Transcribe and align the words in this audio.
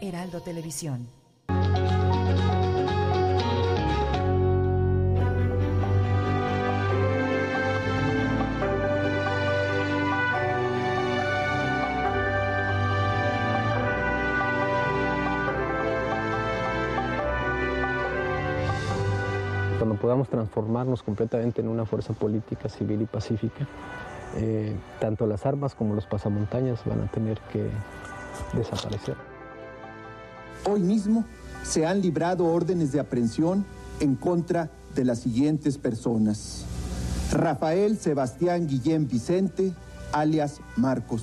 Heraldo 0.00 0.40
Televisión. 0.40 1.08
Cuando 19.78 19.96
podamos 20.00 20.28
transformarnos 20.28 21.02
completamente 21.02 21.60
en 21.60 21.68
una 21.68 21.86
fuerza 21.86 22.12
política, 22.12 22.68
civil 22.68 23.02
y 23.02 23.06
pacífica, 23.06 23.66
eh, 24.36 24.76
tanto 25.00 25.26
las 25.26 25.46
armas 25.46 25.74
como 25.74 25.94
los 25.94 26.06
pasamontañas 26.06 26.84
van 26.84 27.02
a 27.02 27.06
tener 27.10 27.38
que 27.52 27.68
desaparecer. 28.52 29.37
Hoy 30.64 30.80
mismo 30.80 31.24
se 31.62 31.86
han 31.86 32.00
librado 32.00 32.46
órdenes 32.46 32.92
de 32.92 33.00
aprehensión 33.00 33.64
en 34.00 34.14
contra 34.14 34.70
de 34.94 35.04
las 35.04 35.20
siguientes 35.20 35.78
personas. 35.78 36.64
Rafael 37.32 37.98
Sebastián 37.98 38.66
Guillén 38.66 39.06
Vicente, 39.06 39.72
alias 40.12 40.60
Marcos. 40.76 41.22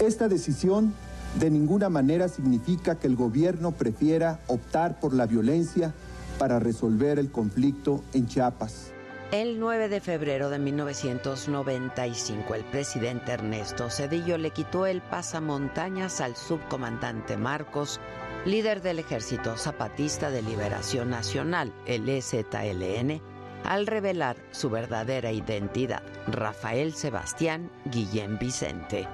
Esta 0.00 0.28
decisión 0.28 0.94
de 1.40 1.50
ninguna 1.50 1.88
manera 1.88 2.28
significa 2.28 2.96
que 2.96 3.06
el 3.06 3.16
gobierno 3.16 3.72
prefiera 3.72 4.40
optar 4.46 5.00
por 5.00 5.14
la 5.14 5.26
violencia 5.26 5.94
para 6.38 6.58
resolver 6.58 7.18
el 7.18 7.30
conflicto 7.30 8.02
en 8.12 8.26
Chiapas. 8.26 8.92
El 9.32 9.58
9 9.58 9.88
de 9.88 10.02
febrero 10.02 10.50
de 10.50 10.58
1995, 10.58 12.54
el 12.54 12.64
presidente 12.64 13.32
Ernesto 13.32 13.88
Cedillo 13.88 14.36
le 14.36 14.50
quitó 14.50 14.84
el 14.84 15.00
pasamontañas 15.00 16.20
al 16.20 16.36
subcomandante 16.36 17.38
Marcos, 17.38 17.98
líder 18.44 18.82
del 18.82 18.98
Ejército 18.98 19.56
Zapatista 19.56 20.30
de 20.30 20.42
Liberación 20.42 21.08
Nacional, 21.08 21.72
el 21.86 22.06
EZLN, 22.10 23.22
al 23.64 23.86
revelar 23.86 24.36
su 24.50 24.68
verdadera 24.68 25.32
identidad, 25.32 26.02
Rafael 26.26 26.92
Sebastián 26.92 27.70
Guillén 27.86 28.38
Vicente. 28.38 29.08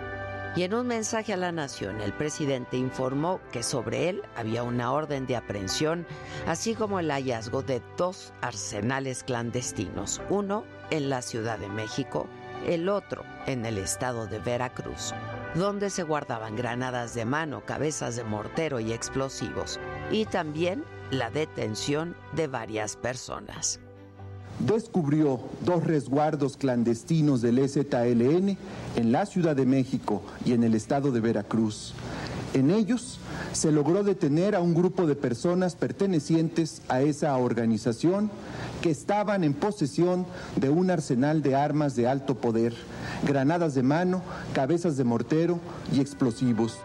Y 0.56 0.62
en 0.62 0.74
un 0.74 0.86
mensaje 0.86 1.32
a 1.32 1.36
la 1.36 1.52
nación, 1.52 2.00
el 2.00 2.12
presidente 2.12 2.77
informó 2.77 3.41
que 3.52 3.62
sobre 3.62 4.08
él 4.08 4.22
había 4.36 4.62
una 4.62 4.92
orden 4.92 5.27
de 5.27 5.36
aprehensión, 5.36 6.06
así 6.46 6.74
como 6.74 6.98
el 6.98 7.10
hallazgo 7.10 7.62
de 7.62 7.82
dos 7.96 8.32
arsenales 8.40 9.22
clandestinos, 9.22 10.20
uno 10.30 10.64
en 10.90 11.10
la 11.10 11.22
Ciudad 11.22 11.58
de 11.58 11.68
México, 11.68 12.27
el 12.66 12.88
otro 12.88 13.24
en 13.46 13.66
el 13.66 13.78
estado 13.78 14.27
de 14.27 14.40
Veracruz, 14.40 15.14
donde 15.55 15.90
se 15.90 16.02
guardaban 16.02 16.56
granadas 16.56 17.14
de 17.14 17.24
mano, 17.24 17.64
cabezas 17.64 18.16
de 18.16 18.24
mortero 18.24 18.80
y 18.80 18.92
explosivos, 18.92 19.78
y 20.10 20.24
también 20.24 20.84
la 21.10 21.30
detención 21.30 22.16
de 22.33 22.48
varias 22.48 22.96
personas 22.96 23.80
descubrió 24.61 25.41
dos 25.64 25.84
resguardos 25.84 26.56
clandestinos 26.56 27.42
del 27.42 27.59
EZLN 27.59 28.56
en 28.97 29.12
la 29.12 29.27
Ciudad 29.27 29.55
de 29.55 29.67
México 29.67 30.23
y 30.45 30.53
en 30.53 30.64
el 30.64 30.75
estado 30.75 31.12
de 31.12 31.20
Veracruz. 31.20 31.95
En 32.55 32.70
ellos 32.70 33.19
se 33.53 33.70
logró 33.70 34.03
detener 34.03 34.55
a 34.55 34.61
un 34.61 34.75
grupo 34.75 35.06
de 35.06 35.14
personas 35.14 35.75
pertenecientes 35.75 36.83
a 36.89 37.03
esa 37.03 37.36
organización 37.36 38.31
que 38.81 38.91
estaban 38.91 39.45
en 39.45 39.53
posesión 39.53 40.27
de 40.56 40.70
un 40.70 40.91
arsenal 40.91 41.42
de 41.42 41.55
armas 41.55 41.95
de 41.95 42.09
alto 42.09 42.36
poder, 42.36 42.75
granadas 43.27 43.75
de 43.75 43.83
mano, 43.83 44.23
cabezas 44.55 44.97
de 44.97 45.05
mortero 45.05 45.61
y 45.92 46.01
explosivos. 46.01 46.79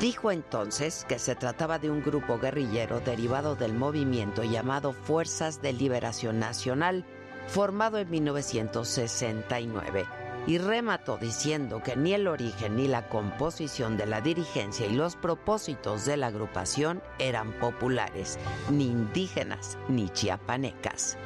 Dijo 0.00 0.30
entonces 0.32 1.04
que 1.06 1.18
se 1.18 1.34
trataba 1.34 1.78
de 1.78 1.90
un 1.90 2.02
grupo 2.02 2.38
guerrillero 2.38 3.00
derivado 3.00 3.54
del 3.54 3.74
movimiento 3.74 4.42
llamado 4.42 4.94
Fuerzas 4.94 5.60
de 5.60 5.74
Liberación 5.74 6.38
Nacional, 6.38 7.04
formado 7.48 7.98
en 7.98 8.10
1969, 8.10 10.06
y 10.46 10.56
remató 10.56 11.18
diciendo 11.18 11.82
que 11.82 11.96
ni 11.96 12.14
el 12.14 12.28
origen 12.28 12.76
ni 12.76 12.88
la 12.88 13.10
composición 13.10 13.98
de 13.98 14.06
la 14.06 14.22
dirigencia 14.22 14.86
y 14.86 14.94
los 14.94 15.16
propósitos 15.16 16.06
de 16.06 16.16
la 16.16 16.28
agrupación 16.28 17.02
eran 17.18 17.52
populares, 17.60 18.38
ni 18.70 18.86
indígenas 18.86 19.76
ni 19.90 20.08
chiapanecas. 20.08 21.18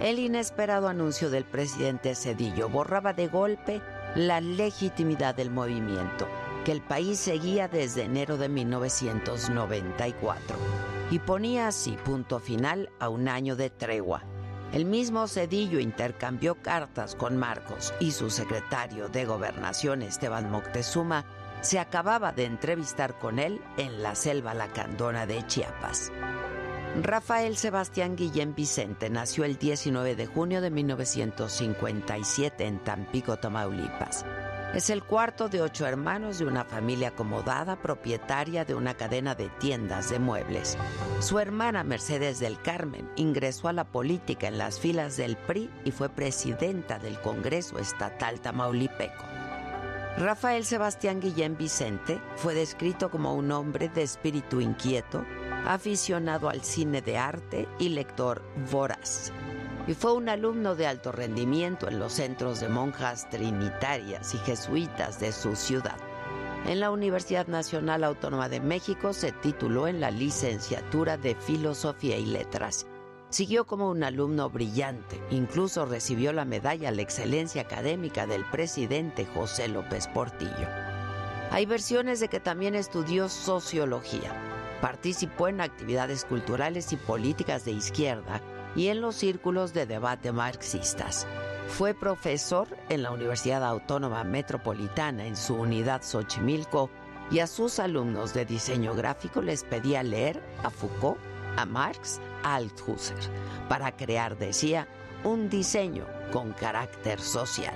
El 0.00 0.18
inesperado 0.18 0.88
anuncio 0.88 1.30
del 1.30 1.44
presidente 1.44 2.14
Cedillo 2.14 2.68
borraba 2.68 3.14
de 3.14 3.28
golpe 3.28 3.80
la 4.16 4.42
legitimidad 4.42 5.34
del 5.34 5.50
movimiento 5.50 6.28
que 6.64 6.72
el 6.72 6.80
país 6.80 7.18
seguía 7.18 7.68
desde 7.68 8.04
enero 8.04 8.36
de 8.36 8.48
1994 8.48 10.56
y 11.10 11.18
ponía 11.18 11.68
así 11.68 11.96
punto 12.04 12.40
final 12.40 12.90
a 12.98 13.08
un 13.08 13.28
año 13.28 13.56
de 13.56 13.70
tregua. 13.70 14.24
El 14.72 14.86
mismo 14.86 15.28
Cedillo 15.28 15.80
intercambió 15.80 16.54
cartas 16.54 17.14
con 17.14 17.36
Marcos 17.36 17.92
y 18.00 18.12
su 18.12 18.30
secretario 18.30 19.08
de 19.08 19.26
Gobernación 19.26 20.00
Esteban 20.00 20.50
Moctezuma 20.50 21.26
se 21.60 21.78
acababa 21.78 22.32
de 22.32 22.44
entrevistar 22.44 23.18
con 23.18 23.38
él 23.38 23.60
en 23.76 24.02
la 24.02 24.14
selva 24.14 24.54
lacandona 24.54 25.26
de 25.26 25.46
Chiapas. 25.46 26.10
Rafael 27.00 27.56
Sebastián 27.56 28.16
Guillén 28.16 28.54
Vicente 28.54 29.10
nació 29.10 29.44
el 29.44 29.56
19 29.56 30.14
de 30.14 30.26
junio 30.26 30.60
de 30.60 30.70
1957 30.70 32.66
en 32.66 32.78
Tampico, 32.80 33.38
Tamaulipas. 33.38 34.26
Es 34.74 34.88
el 34.88 35.02
cuarto 35.02 35.50
de 35.50 35.60
ocho 35.60 35.86
hermanos 35.86 36.38
de 36.38 36.46
una 36.46 36.64
familia 36.64 37.08
acomodada, 37.08 37.76
propietaria 37.76 38.64
de 38.64 38.74
una 38.74 38.94
cadena 38.94 39.34
de 39.34 39.50
tiendas 39.60 40.08
de 40.08 40.18
muebles. 40.18 40.78
Su 41.20 41.38
hermana 41.38 41.84
Mercedes 41.84 42.40
del 42.40 42.58
Carmen 42.58 43.10
ingresó 43.16 43.68
a 43.68 43.74
la 43.74 43.84
política 43.84 44.48
en 44.48 44.56
las 44.56 44.80
filas 44.80 45.18
del 45.18 45.36
PRI 45.36 45.68
y 45.84 45.90
fue 45.90 46.08
presidenta 46.08 46.98
del 46.98 47.20
Congreso 47.20 47.78
Estatal 47.78 48.40
Tamaulipeco. 48.40 49.24
Rafael 50.16 50.64
Sebastián 50.64 51.20
Guillén 51.20 51.58
Vicente 51.58 52.18
fue 52.36 52.54
descrito 52.54 53.10
como 53.10 53.34
un 53.34 53.52
hombre 53.52 53.90
de 53.90 54.02
espíritu 54.02 54.62
inquieto, 54.62 55.26
aficionado 55.66 56.48
al 56.48 56.62
cine 56.62 57.02
de 57.02 57.18
arte 57.18 57.68
y 57.78 57.90
lector 57.90 58.42
voraz 58.70 59.32
y 59.86 59.94
fue 59.94 60.12
un 60.12 60.28
alumno 60.28 60.74
de 60.74 60.86
alto 60.86 61.12
rendimiento 61.12 61.88
en 61.88 61.98
los 61.98 62.12
centros 62.12 62.60
de 62.60 62.68
monjas 62.68 63.28
trinitarias 63.30 64.34
y 64.34 64.38
jesuitas 64.38 65.18
de 65.18 65.32
su 65.32 65.56
ciudad. 65.56 65.96
En 66.66 66.78
la 66.78 66.92
Universidad 66.92 67.48
Nacional 67.48 68.04
Autónoma 68.04 68.48
de 68.48 68.60
México 68.60 69.12
se 69.12 69.32
tituló 69.32 69.88
en 69.88 70.00
la 70.00 70.12
licenciatura 70.12 71.16
de 71.16 71.34
Filosofía 71.34 72.16
y 72.16 72.26
Letras. 72.26 72.86
Siguió 73.30 73.64
como 73.64 73.90
un 73.90 74.04
alumno 74.04 74.48
brillante, 74.50 75.20
incluso 75.30 75.86
recibió 75.86 76.32
la 76.32 76.44
medalla 76.44 76.90
a 76.90 76.92
la 76.92 77.02
excelencia 77.02 77.62
académica 77.62 78.26
del 78.26 78.44
presidente 78.44 79.26
José 79.26 79.66
López 79.68 80.06
Portillo. 80.06 80.68
Hay 81.50 81.66
versiones 81.66 82.20
de 82.20 82.28
que 82.28 82.40
también 82.40 82.74
estudió 82.74 83.28
sociología. 83.28 84.32
Participó 84.80 85.48
en 85.48 85.60
actividades 85.60 86.24
culturales 86.24 86.92
y 86.92 86.96
políticas 86.96 87.64
de 87.64 87.72
izquierda 87.72 88.40
y 88.76 88.88
en 88.88 89.00
los 89.00 89.16
círculos 89.16 89.72
de 89.72 89.86
debate 89.86 90.32
marxistas. 90.32 91.26
Fue 91.68 91.94
profesor 91.94 92.68
en 92.88 93.02
la 93.02 93.10
Universidad 93.10 93.64
Autónoma 93.64 94.24
Metropolitana 94.24 95.26
en 95.26 95.36
su 95.36 95.54
unidad 95.54 96.02
Xochimilco 96.02 96.90
y 97.30 97.38
a 97.38 97.46
sus 97.46 97.78
alumnos 97.78 98.34
de 98.34 98.44
diseño 98.44 98.94
gráfico 98.94 99.40
les 99.40 99.64
pedía 99.64 100.02
leer 100.02 100.42
a 100.62 100.70
Foucault, 100.70 101.18
a 101.56 101.64
Marx, 101.64 102.20
a 102.42 102.56
Althusser, 102.56 103.16
para 103.68 103.92
crear, 103.96 104.36
decía, 104.36 104.86
un 105.24 105.48
diseño 105.48 106.06
con 106.32 106.52
carácter 106.52 107.20
social. 107.20 107.74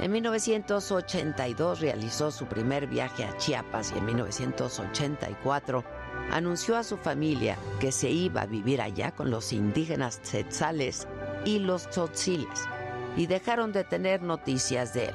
En 0.00 0.10
1982 0.10 1.80
realizó 1.80 2.30
su 2.30 2.46
primer 2.46 2.88
viaje 2.88 3.24
a 3.24 3.36
Chiapas 3.36 3.92
y 3.92 3.98
en 3.98 4.06
1984 4.06 5.84
anunció 6.30 6.76
a 6.76 6.84
su 6.84 6.96
familia 6.96 7.56
que 7.80 7.92
se 7.92 8.10
iba 8.10 8.42
a 8.42 8.46
vivir 8.46 8.80
allá 8.80 9.12
con 9.12 9.30
los 9.30 9.52
indígenas 9.52 10.20
tzetzales 10.22 11.06
y 11.44 11.58
los 11.58 11.88
tzotziles, 11.90 12.68
y 13.16 13.26
dejaron 13.26 13.72
de 13.72 13.84
tener 13.84 14.22
noticias 14.22 14.94
de 14.94 15.06
él. 15.06 15.14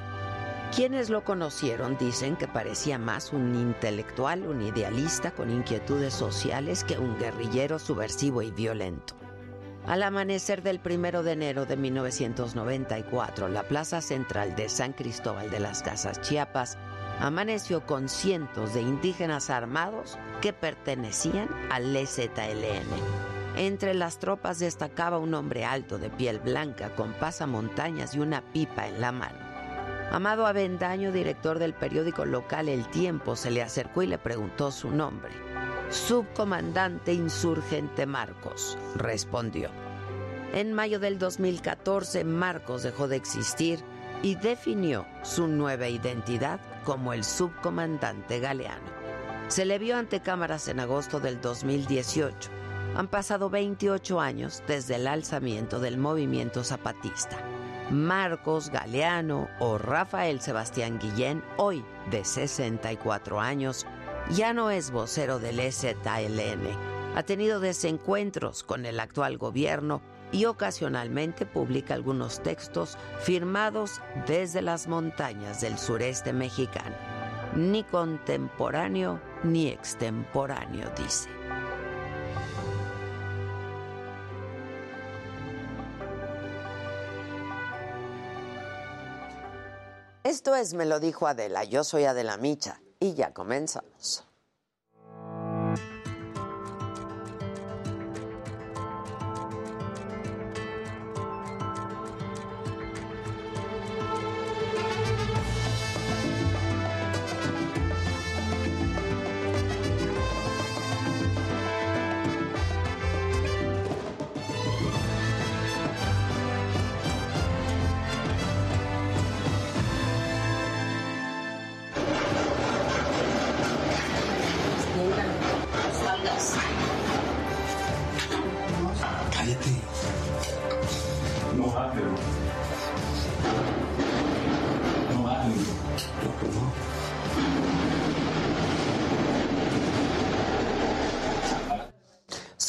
Quienes 0.75 1.09
lo 1.09 1.23
conocieron 1.23 1.97
dicen 1.97 2.35
que 2.35 2.47
parecía 2.47 2.99
más 2.99 3.33
un 3.33 3.55
intelectual, 3.55 4.45
un 4.45 4.61
idealista 4.61 5.31
con 5.31 5.49
inquietudes 5.49 6.13
sociales 6.13 6.83
que 6.83 6.99
un 6.99 7.17
guerrillero 7.17 7.79
subversivo 7.79 8.43
y 8.43 8.51
violento. 8.51 9.15
Al 9.87 10.03
amanecer 10.03 10.61
del 10.61 10.79
primero 10.79 11.23
de 11.23 11.31
enero 11.31 11.65
de 11.65 11.75
1994, 11.75 13.47
la 13.47 13.63
plaza 13.63 14.01
central 14.01 14.55
de 14.55 14.69
San 14.69 14.93
Cristóbal 14.93 15.49
de 15.49 15.59
las 15.59 15.81
Casas 15.81 16.21
Chiapas 16.21 16.77
amaneció 17.19 17.85
con 17.85 18.09
cientos 18.09 18.73
de 18.73 18.81
indígenas 18.81 19.49
armados 19.49 20.17
que 20.41 20.53
pertenecían 20.53 21.49
al 21.69 21.95
EZLN. 21.95 22.87
Entre 23.57 23.93
las 23.93 24.19
tropas 24.19 24.59
destacaba 24.59 25.17
un 25.17 25.33
hombre 25.33 25.65
alto 25.65 25.97
de 25.97 26.09
piel 26.09 26.39
blanca 26.39 26.95
con 26.95 27.13
pasamontañas 27.13 28.15
y 28.15 28.19
una 28.19 28.41
pipa 28.41 28.87
en 28.87 29.01
la 29.01 29.11
mano. 29.11 29.37
Amado 30.11 30.47
Avendaño, 30.47 31.11
director 31.11 31.59
del 31.59 31.73
periódico 31.73 32.25
local 32.25 32.69
El 32.69 32.87
Tiempo, 32.89 33.35
se 33.35 33.51
le 33.51 33.61
acercó 33.61 34.01
y 34.01 34.07
le 34.07 34.17
preguntó 34.17 34.71
su 34.71 34.89
nombre. 34.89 35.31
Subcomandante 35.89 37.13
Insurgente 37.13 38.05
Marcos, 38.05 38.77
respondió. 38.95 39.69
En 40.53 40.73
mayo 40.73 40.99
del 40.99 41.19
2014, 41.19 42.23
Marcos 42.23 42.81
dejó 42.83 43.07
de 43.07 43.17
existir 43.17 43.83
y 44.23 44.35
definió 44.35 45.05
su 45.21 45.47
nueva 45.47 45.87
identidad 45.87 46.59
como 46.83 47.13
el 47.13 47.23
subcomandante 47.23 48.39
Galeano. 48.39 48.89
Se 49.47 49.65
le 49.65 49.79
vio 49.79 49.97
ante 49.97 50.21
cámaras 50.21 50.67
en 50.67 50.79
agosto 50.79 51.19
del 51.19 51.41
2018. 51.41 52.51
Han 52.95 53.07
pasado 53.07 53.49
28 53.49 54.19
años 54.19 54.63
desde 54.67 54.95
el 54.95 55.07
alzamiento 55.07 55.79
del 55.79 55.97
movimiento 55.97 56.63
zapatista. 56.63 57.37
Marcos 57.89 58.69
Galeano 58.69 59.49
o 59.59 59.77
Rafael 59.77 60.41
Sebastián 60.41 60.99
Guillén, 60.99 61.43
hoy 61.57 61.83
de 62.11 62.23
64 62.23 63.39
años, 63.39 63.87
ya 64.29 64.53
no 64.53 64.69
es 64.69 64.91
vocero 64.91 65.39
del 65.39 65.59
EZLN. 65.59 66.67
Ha 67.15 67.23
tenido 67.23 67.59
desencuentros 67.59 68.63
con 68.63 68.85
el 68.85 68.99
actual 68.99 69.37
gobierno 69.39 70.01
y 70.31 70.45
ocasionalmente 70.45 71.45
publica 71.45 71.93
algunos 71.93 72.41
textos 72.41 72.97
firmados 73.21 74.01
desde 74.27 74.61
las 74.61 74.87
montañas 74.87 75.61
del 75.61 75.77
sureste 75.77 76.33
mexicano. 76.33 76.95
Ni 77.55 77.83
contemporáneo 77.83 79.19
ni 79.43 79.69
extemporáneo, 79.69 80.91
dice. 80.95 81.29
Esto 90.23 90.55
es 90.55 90.75
Me 90.75 90.85
lo 90.85 90.99
dijo 90.99 91.27
Adela, 91.27 91.63
yo 91.63 91.83
soy 91.83 92.03
Adela 92.03 92.37
Micha 92.37 92.81
y 92.99 93.15
ya 93.15 93.33
comenzamos. 93.33 94.28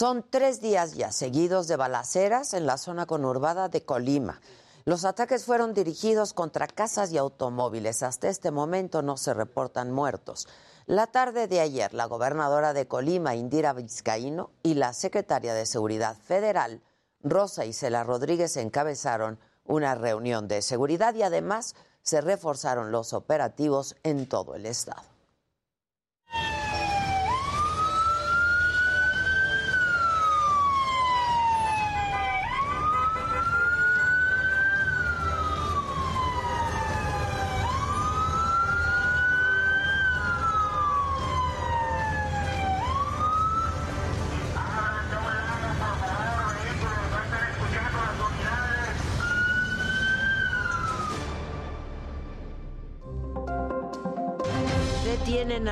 Son 0.00 0.24
tres 0.30 0.62
días 0.62 0.94
ya 0.94 1.12
seguidos 1.12 1.68
de 1.68 1.76
balaceras 1.76 2.54
en 2.54 2.64
la 2.64 2.78
zona 2.78 3.04
conurbada 3.04 3.68
de 3.68 3.84
Colima. 3.84 4.40
Los 4.86 5.04
ataques 5.04 5.44
fueron 5.44 5.74
dirigidos 5.74 6.32
contra 6.32 6.66
casas 6.68 7.12
y 7.12 7.18
automóviles. 7.18 8.02
Hasta 8.02 8.30
este 8.30 8.50
momento 8.50 9.02
no 9.02 9.18
se 9.18 9.34
reportan 9.34 9.92
muertos. 9.92 10.48
La 10.86 11.06
tarde 11.06 11.48
de 11.48 11.60
ayer, 11.60 11.92
la 11.92 12.06
gobernadora 12.06 12.72
de 12.72 12.88
Colima, 12.88 13.34
Indira 13.34 13.74
Vizcaíno, 13.74 14.52
y 14.62 14.72
la 14.72 14.94
secretaria 14.94 15.52
de 15.52 15.66
Seguridad 15.66 16.16
Federal, 16.16 16.80
Rosa 17.22 17.66
Isela 17.66 18.02
Rodríguez, 18.02 18.56
encabezaron 18.56 19.38
una 19.66 19.96
reunión 19.96 20.48
de 20.48 20.62
seguridad 20.62 21.14
y 21.14 21.24
además 21.24 21.74
se 22.00 22.22
reforzaron 22.22 22.90
los 22.90 23.12
operativos 23.12 23.96
en 24.02 24.26
todo 24.26 24.54
el 24.54 24.64
estado. 24.64 25.09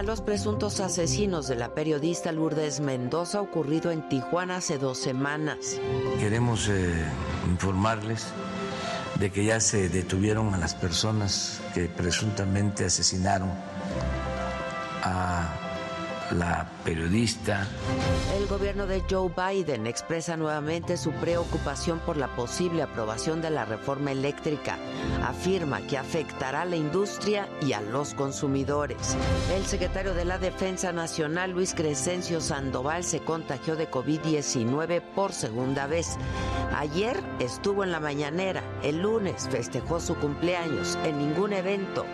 Los 0.09 0.23
presuntos 0.23 0.81
asesinos 0.81 1.49
de 1.49 1.57
la 1.57 1.75
periodista 1.75 2.33
Lourdes 2.33 2.81
Mendoza 2.81 3.43
ocurrido 3.43 3.91
en 3.91 4.09
Tijuana 4.09 4.57
hace 4.57 4.79
dos 4.79 4.97
semanas. 4.97 5.79
Queremos 6.19 6.67
eh, 6.71 7.05
informarles 7.47 8.29
de 9.21 9.31
que 9.31 9.45
ya 9.45 9.61
se 9.61 9.91
detuvieron 9.91 10.55
a 10.55 10.57
las 10.57 10.75
personas 10.75 11.61
que 11.75 11.91
presuntamente 11.91 12.87
asesinaron 12.87 13.51
a 15.03 15.68
la 16.33 16.67
periodista. 16.85 17.67
El 18.37 18.47
gobierno 18.47 18.87
de 18.87 19.03
Joe 19.09 19.31
Biden 19.35 19.87
expresa 19.87 20.37
nuevamente 20.37 20.97
su 20.97 21.13
preocupación 21.13 21.99
por 22.01 22.17
la 22.17 22.29
posible 22.35 22.83
aprobación 22.83 23.41
de 23.41 23.51
la 23.51 23.65
reforma 23.65 24.13
eléctrica. 24.13 24.77
Afirma 25.25 25.81
que 25.83 25.99
afectará 25.99 26.63
a 26.63 26.65
la 26.65 26.77
industria 26.77 27.49
y 27.63 27.73
a 27.73 27.81
los 27.81 28.15
consumidores. 28.15 29.17
El 29.55 29.65
secretario 29.65 30.15
de 30.15 30.25
la 30.25 30.39
Defensa 30.39 30.93
Nacional, 30.93 31.53
Luis 31.53 31.75
Crescencio 31.75 32.41
Sandoval, 32.41 33.05
se 33.05 33.21
contagió 33.21 33.77
de 33.77 33.91
COVID-19 33.91 35.03
por 35.15 35.33
segunda 35.33 35.87
vez. 35.87 36.17
Ayer 36.75 37.19
estuvo 37.39 37.85
en 37.85 37.93
la 37.93 38.01
mañanera, 38.01 38.63
el 38.83 39.03
lunes 39.03 39.49
festejó 39.51 40.01
su 40.01 40.15
cumpleaños 40.17 40.99
en 41.05 41.19
ningún 41.19 41.53
evento 41.53 42.05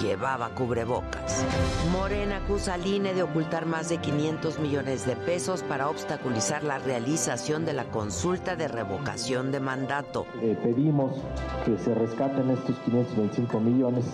llevaba 0.00 0.50
cubrebocas. 0.50 1.44
Morena 1.92 2.38
acusa 2.38 2.74
al 2.74 2.86
INE 2.86 3.14
de 3.14 3.22
ocultar 3.22 3.61
más 3.66 3.88
de 3.88 3.98
500 3.98 4.58
millones 4.58 5.06
de 5.06 5.16
pesos 5.16 5.62
para 5.62 5.88
obstaculizar 5.88 6.64
la 6.64 6.78
realización 6.78 7.64
de 7.64 7.72
la 7.72 7.84
consulta 7.84 8.56
de 8.56 8.68
revocación 8.68 9.52
de 9.52 9.60
mandato. 9.60 10.26
Eh, 10.40 10.56
pedimos 10.62 11.16
que 11.64 11.76
se 11.78 11.94
rescaten 11.94 12.50
estos 12.50 12.78
525 12.80 13.60
millones 13.60 14.04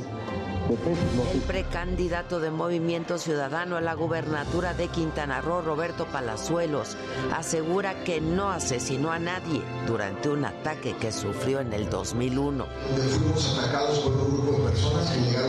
el 0.68 1.40
precandidato 1.46 2.40
de 2.40 2.50
Movimiento 2.50 3.16
Ciudadano 3.16 3.76
a 3.76 3.80
la 3.80 3.94
gubernatura 3.94 4.74
de 4.74 4.88
Quintana 4.88 5.40
Roo, 5.40 5.62
Roberto 5.62 6.04
Palazuelos, 6.06 6.96
asegura 7.34 8.04
que 8.04 8.20
no 8.20 8.50
asesinó 8.50 9.10
a 9.10 9.18
nadie 9.18 9.62
durante 9.86 10.28
un 10.28 10.44
ataque 10.44 10.94
que 10.96 11.10
sufrió 11.10 11.60
en 11.60 11.72
el 11.72 11.88
2001. 11.88 12.66
Fuimos 12.66 13.58
atacados 13.58 14.00
por 14.00 14.12
un 14.12 14.30
grupo 14.30 14.52
de 14.52 14.70
personas 14.70 15.10
que 15.10 15.20
llegaron. 15.20 15.48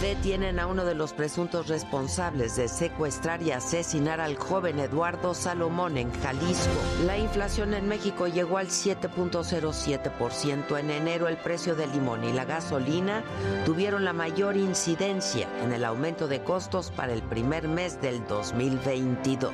Detienen 0.00 0.60
a 0.60 0.68
uno 0.68 0.84
de 0.84 0.94
los 0.94 1.12
presuntos 1.12 1.66
responsables 1.66 2.54
de 2.54 2.68
secuestrar 2.68 3.42
y 3.42 3.50
asesinar 3.50 4.20
al 4.20 4.36
joven 4.36 4.78
Eduardo 4.78 5.34
Salomón 5.34 5.98
en 5.98 6.12
Jalisco. 6.20 6.70
La 7.04 7.18
inflación 7.18 7.74
en 7.74 7.88
México 7.88 8.28
llegó 8.28 8.58
al 8.58 8.68
7.07% 8.68 10.78
en 10.78 10.90
enero. 10.90 11.26
El 11.26 11.38
precio 11.38 11.74
del 11.74 11.90
limón 11.90 12.22
y 12.24 12.32
la 12.32 12.44
gasolina 12.44 13.24
tuvieron 13.64 14.04
la 14.04 14.12
mayor 14.12 14.56
incidencia 14.56 15.48
en 15.62 15.72
el 15.72 15.84
aumento 15.84 16.28
de 16.28 16.42
costos 16.42 16.90
para 16.90 17.12
el 17.12 17.22
primer 17.22 17.68
mes 17.68 18.00
del 18.00 18.26
2022. 18.26 19.52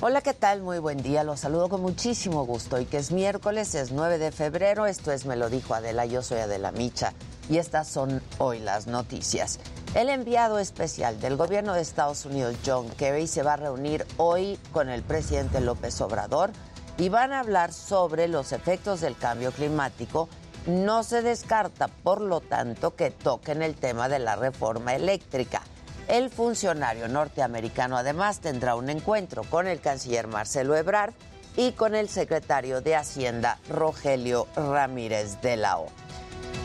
Hola, 0.00 0.20
¿qué 0.20 0.34
tal? 0.34 0.62
Muy 0.62 0.78
buen 0.78 1.02
día. 1.02 1.24
Los 1.24 1.40
saludo 1.40 1.68
con 1.68 1.80
muchísimo 1.80 2.44
gusto. 2.44 2.78
Y 2.78 2.84
que 2.84 2.98
es 2.98 3.12
miércoles, 3.12 3.74
es 3.74 3.92
9 3.92 4.18
de 4.18 4.30
febrero. 4.30 4.86
Esto 4.86 5.10
es 5.10 5.24
Me 5.24 5.36
lo 5.36 5.48
dijo 5.48 5.74
Adela. 5.74 6.04
Yo 6.04 6.22
soy 6.22 6.38
Adela 6.40 6.70
Micha. 6.72 7.14
Y 7.48 7.56
estas 7.58 7.88
son 7.88 8.22
hoy 8.38 8.58
las 8.58 8.86
noticias. 8.86 9.58
El 9.94 10.10
enviado 10.10 10.58
especial 10.58 11.18
del 11.20 11.36
gobierno 11.36 11.72
de 11.72 11.80
Estados 11.80 12.26
Unidos, 12.26 12.56
John 12.64 12.90
Kerry, 12.90 13.26
se 13.26 13.42
va 13.42 13.54
a 13.54 13.56
reunir 13.56 14.06
hoy 14.18 14.58
con 14.72 14.90
el 14.90 15.02
presidente 15.02 15.60
López 15.60 15.98
Obrador 16.02 16.50
y 16.98 17.08
van 17.08 17.32
a 17.32 17.40
hablar 17.40 17.72
sobre 17.72 18.28
los 18.28 18.52
efectos 18.52 19.00
del 19.00 19.16
cambio 19.16 19.52
climático 19.52 20.28
no 20.66 21.02
se 21.02 21.22
descarta, 21.22 21.88
por 21.88 22.20
lo 22.20 22.40
tanto, 22.40 22.94
que 22.94 23.10
toquen 23.10 23.62
el 23.62 23.74
tema 23.74 24.08
de 24.08 24.18
la 24.18 24.36
reforma 24.36 24.94
eléctrica. 24.94 25.62
El 26.08 26.30
funcionario 26.30 27.08
norteamericano 27.08 27.96
además 27.96 28.40
tendrá 28.40 28.76
un 28.76 28.90
encuentro 28.90 29.42
con 29.44 29.66
el 29.66 29.80
canciller 29.80 30.28
Marcelo 30.28 30.76
Ebrard 30.76 31.14
y 31.56 31.72
con 31.72 31.94
el 31.94 32.08
secretario 32.08 32.80
de 32.80 32.94
Hacienda, 32.94 33.58
Rogelio 33.68 34.46
Ramírez 34.54 35.40
de 35.40 35.56
la. 35.56 35.78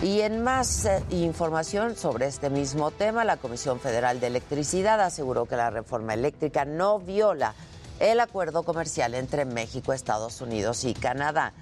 Y 0.03 0.22
en 0.22 0.43
más 0.43 0.86
eh, 0.86 1.03
información 1.12 1.96
sobre 1.96 2.25
este 2.25 2.50
mismo 2.50 2.91
tema, 2.91 3.24
la 3.24 3.38
Comisión 3.38 3.79
Federal 3.79 4.20
de 4.20 4.27
Electricidad 4.27 5.00
aseguró 5.00 5.46
que 5.46 5.55
la 5.55 5.70
reforma 5.70 6.13
eléctrica 6.13 6.65
no 6.65 7.00
viola 7.00 7.53
el 8.00 8.20
acuerdo 8.20 8.63
comercial 8.63 9.13
entre 9.13 9.46
México, 9.46 9.93
Estados 9.93 10.41
Unidos 10.41 10.86
y 10.86 10.96
Canadá, 10.96 11.53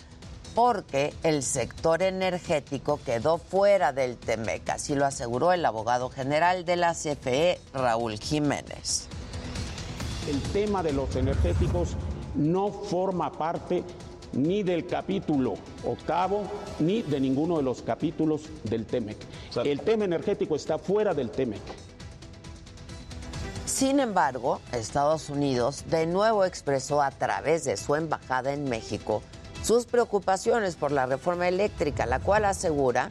porque 0.55 1.13
el 1.23 1.43
sector 1.43 2.01
energético 2.01 2.99
quedó 3.05 3.37
fuera 3.37 3.93
del 3.93 4.17
TEMEC, 4.17 4.69
así 4.69 4.95
lo 4.95 5.05
aseguró 5.05 5.53
el 5.53 5.65
abogado 5.65 6.09
general 6.09 6.65
de 6.65 6.75
la 6.75 6.93
CFE, 6.93 7.59
Raúl 7.73 8.19
Jiménez. 8.19 9.07
El 10.29 10.41
tema 10.51 10.83
de 10.83 10.93
los 10.93 11.15
energéticos 11.15 11.95
no 12.35 12.71
forma 12.71 13.31
parte 13.31 13.83
ni 14.33 14.63
del 14.63 14.85
capítulo 14.85 15.55
octavo 15.85 16.43
ni 16.79 17.01
de 17.01 17.19
ninguno 17.19 17.57
de 17.57 17.63
los 17.63 17.81
capítulos 17.81 18.43
del 18.63 18.85
TEMEC. 18.85 19.17
El 19.63 19.81
tema 19.81 20.05
energético 20.05 20.55
está 20.55 20.77
fuera 20.77 21.13
del 21.13 21.31
TEMEC. 21.31 21.61
Sin 23.65 23.99
embargo, 23.99 24.59
Estados 24.71 25.29
Unidos 25.29 25.85
de 25.89 26.05
nuevo 26.05 26.43
expresó 26.43 27.01
a 27.01 27.11
través 27.11 27.63
de 27.63 27.77
su 27.77 27.95
embajada 27.95 28.51
en 28.51 28.65
México 28.65 29.21
sus 29.63 29.85
preocupaciones 29.85 30.75
por 30.75 30.91
la 30.91 31.05
reforma 31.05 31.47
eléctrica, 31.47 32.05
la 32.05 32.19
cual 32.19 32.45
asegura 32.45 33.09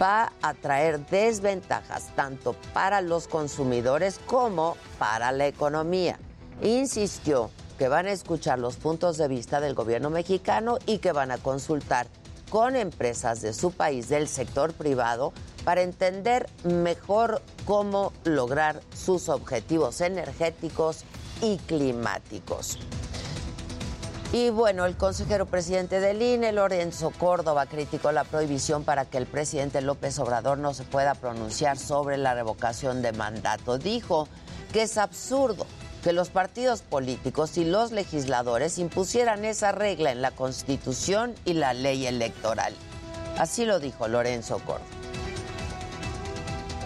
va 0.00 0.32
a 0.42 0.54
traer 0.54 1.04
desventajas 1.06 2.14
tanto 2.14 2.54
para 2.72 3.00
los 3.00 3.26
consumidores 3.26 4.20
como 4.26 4.76
para 4.98 5.32
la 5.32 5.46
economía. 5.46 6.18
Insistió 6.62 7.50
que 7.78 7.88
van 7.88 8.06
a 8.06 8.12
escuchar 8.12 8.58
los 8.58 8.76
puntos 8.76 9.16
de 9.16 9.26
vista 9.26 9.60
del 9.60 9.74
gobierno 9.74 10.10
mexicano 10.10 10.78
y 10.86 10.98
que 10.98 11.12
van 11.12 11.30
a 11.30 11.38
consultar 11.38 12.06
con 12.50 12.76
empresas 12.76 13.40
de 13.40 13.54
su 13.54 13.70
país 13.70 14.08
del 14.08 14.28
sector 14.28 14.74
privado 14.74 15.32
para 15.64 15.82
entender 15.82 16.48
mejor 16.64 17.40
cómo 17.64 18.12
lograr 18.24 18.80
sus 18.94 19.28
objetivos 19.28 20.00
energéticos 20.00 21.04
y 21.40 21.56
climáticos. 21.58 22.78
Y 24.32 24.50
bueno, 24.50 24.86
el 24.86 24.96
consejero 24.96 25.46
presidente 25.46 25.98
del 25.98 26.22
INE, 26.22 26.52
Lorenzo 26.52 27.10
Córdoba, 27.10 27.66
criticó 27.66 28.12
la 28.12 28.22
prohibición 28.22 28.84
para 28.84 29.04
que 29.04 29.18
el 29.18 29.26
presidente 29.26 29.80
López 29.80 30.20
Obrador 30.20 30.58
no 30.58 30.72
se 30.72 30.84
pueda 30.84 31.16
pronunciar 31.16 31.76
sobre 31.76 32.16
la 32.16 32.34
revocación 32.34 33.02
de 33.02 33.10
mandato. 33.10 33.76
Dijo 33.76 34.28
que 34.72 34.82
es 34.82 34.98
absurdo 34.98 35.66
que 36.04 36.12
los 36.12 36.28
partidos 36.28 36.82
políticos 36.82 37.58
y 37.58 37.64
los 37.64 37.90
legisladores 37.90 38.78
impusieran 38.78 39.44
esa 39.44 39.72
regla 39.72 40.12
en 40.12 40.22
la 40.22 40.30
Constitución 40.30 41.34
y 41.44 41.54
la 41.54 41.74
ley 41.74 42.06
electoral. 42.06 42.72
Así 43.36 43.64
lo 43.64 43.80
dijo 43.80 44.06
Lorenzo 44.06 44.60
Córdoba. 44.64 44.99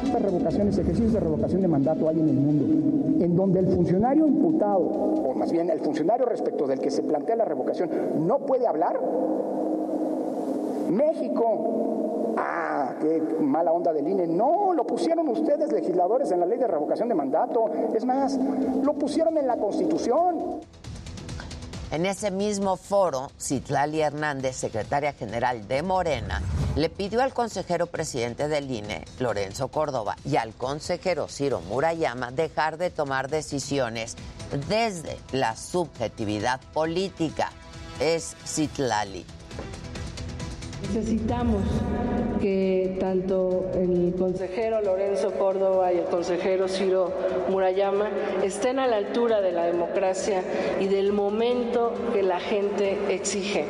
¿Cuántas 0.00 0.22
revocaciones, 0.22 0.78
ejercicios 0.78 1.12
de 1.12 1.20
revocación 1.20 1.62
de 1.62 1.68
mandato 1.68 2.08
hay 2.08 2.20
en 2.20 2.28
el 2.28 2.36
mundo? 2.36 3.24
En 3.24 3.36
donde 3.36 3.60
el 3.60 3.68
funcionario 3.68 4.26
imputado, 4.26 4.80
o 4.80 5.34
más 5.34 5.52
bien 5.52 5.70
el 5.70 5.80
funcionario 5.80 6.26
respecto 6.26 6.66
del 6.66 6.80
que 6.80 6.90
se 6.90 7.02
plantea 7.02 7.36
la 7.36 7.44
revocación, 7.44 7.90
no 8.26 8.40
puede 8.40 8.66
hablar. 8.66 9.00
México, 10.90 12.34
ah, 12.36 12.94
qué 13.00 13.22
mala 13.40 13.72
onda 13.72 13.92
del 13.92 14.08
INE. 14.08 14.26
No, 14.26 14.72
lo 14.72 14.86
pusieron 14.86 15.28
ustedes, 15.28 15.72
legisladores, 15.72 16.30
en 16.32 16.40
la 16.40 16.46
ley 16.46 16.58
de 16.58 16.66
revocación 16.66 17.08
de 17.08 17.14
mandato. 17.14 17.70
Es 17.94 18.04
más, 18.04 18.38
lo 18.82 18.94
pusieron 18.94 19.38
en 19.38 19.46
la 19.46 19.56
Constitución. 19.56 20.60
En 21.94 22.06
ese 22.06 22.32
mismo 22.32 22.76
foro, 22.76 23.30
Citlali 23.40 24.00
Hernández, 24.00 24.56
secretaria 24.56 25.12
general 25.12 25.68
de 25.68 25.80
Morena, 25.84 26.42
le 26.74 26.90
pidió 26.90 27.22
al 27.22 27.32
consejero 27.32 27.86
presidente 27.86 28.48
del 28.48 28.68
INE, 28.68 29.04
Lorenzo 29.20 29.68
Córdoba, 29.68 30.16
y 30.24 30.34
al 30.34 30.54
consejero 30.54 31.28
Ciro 31.28 31.60
Murayama 31.60 32.32
dejar 32.32 32.78
de 32.78 32.90
tomar 32.90 33.30
decisiones 33.30 34.16
desde 34.68 35.20
la 35.30 35.54
subjetividad 35.54 36.60
política. 36.72 37.52
Es 38.00 38.34
Citlali. 38.44 39.24
Necesitamos 40.92 41.62
que 42.42 42.98
tanto 43.00 43.70
el 43.74 44.14
consejero 44.18 44.82
Lorenzo 44.82 45.32
Córdoba 45.32 45.92
y 45.92 45.98
el 45.98 46.04
consejero 46.04 46.68
Ciro 46.68 47.10
Murayama 47.48 48.10
estén 48.42 48.78
a 48.78 48.86
la 48.86 48.96
altura 48.96 49.40
de 49.40 49.52
la 49.52 49.64
democracia 49.64 50.42
y 50.78 50.86
del 50.86 51.12
momento 51.14 51.94
que 52.12 52.22
la 52.22 52.38
gente 52.38 52.98
exige. 53.08 53.64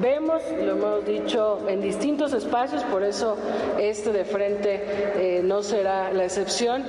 Vemos, 0.00 0.42
lo 0.64 0.72
hemos 0.72 1.04
dicho 1.04 1.58
en 1.68 1.82
distintos 1.82 2.32
espacios, 2.32 2.84
por 2.84 3.02
eso 3.02 3.36
este 3.78 4.12
de 4.12 4.24
frente 4.24 4.80
eh, 5.16 5.42
no 5.42 5.62
será 5.64 6.12
la 6.12 6.24
excepción, 6.24 6.84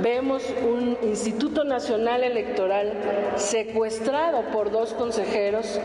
vemos 0.00 0.42
un 0.64 0.96
Instituto 1.02 1.64
Nacional 1.64 2.22
Electoral 2.22 2.92
secuestrado 3.36 4.42
por 4.52 4.70
dos 4.70 4.94
consejeros. 4.94 5.80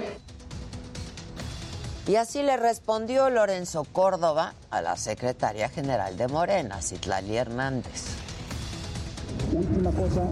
Y 2.09 2.15
así 2.15 2.41
le 2.41 2.57
respondió 2.57 3.29
Lorenzo 3.29 3.85
Córdoba 3.93 4.55
a 4.71 4.81
la 4.81 4.95
secretaria 4.95 5.69
general 5.69 6.17
de 6.17 6.27
Morena, 6.27 6.81
Citlali 6.81 7.37
Hernández. 7.37 8.15
Última 9.55 9.91
cosa, 9.91 10.23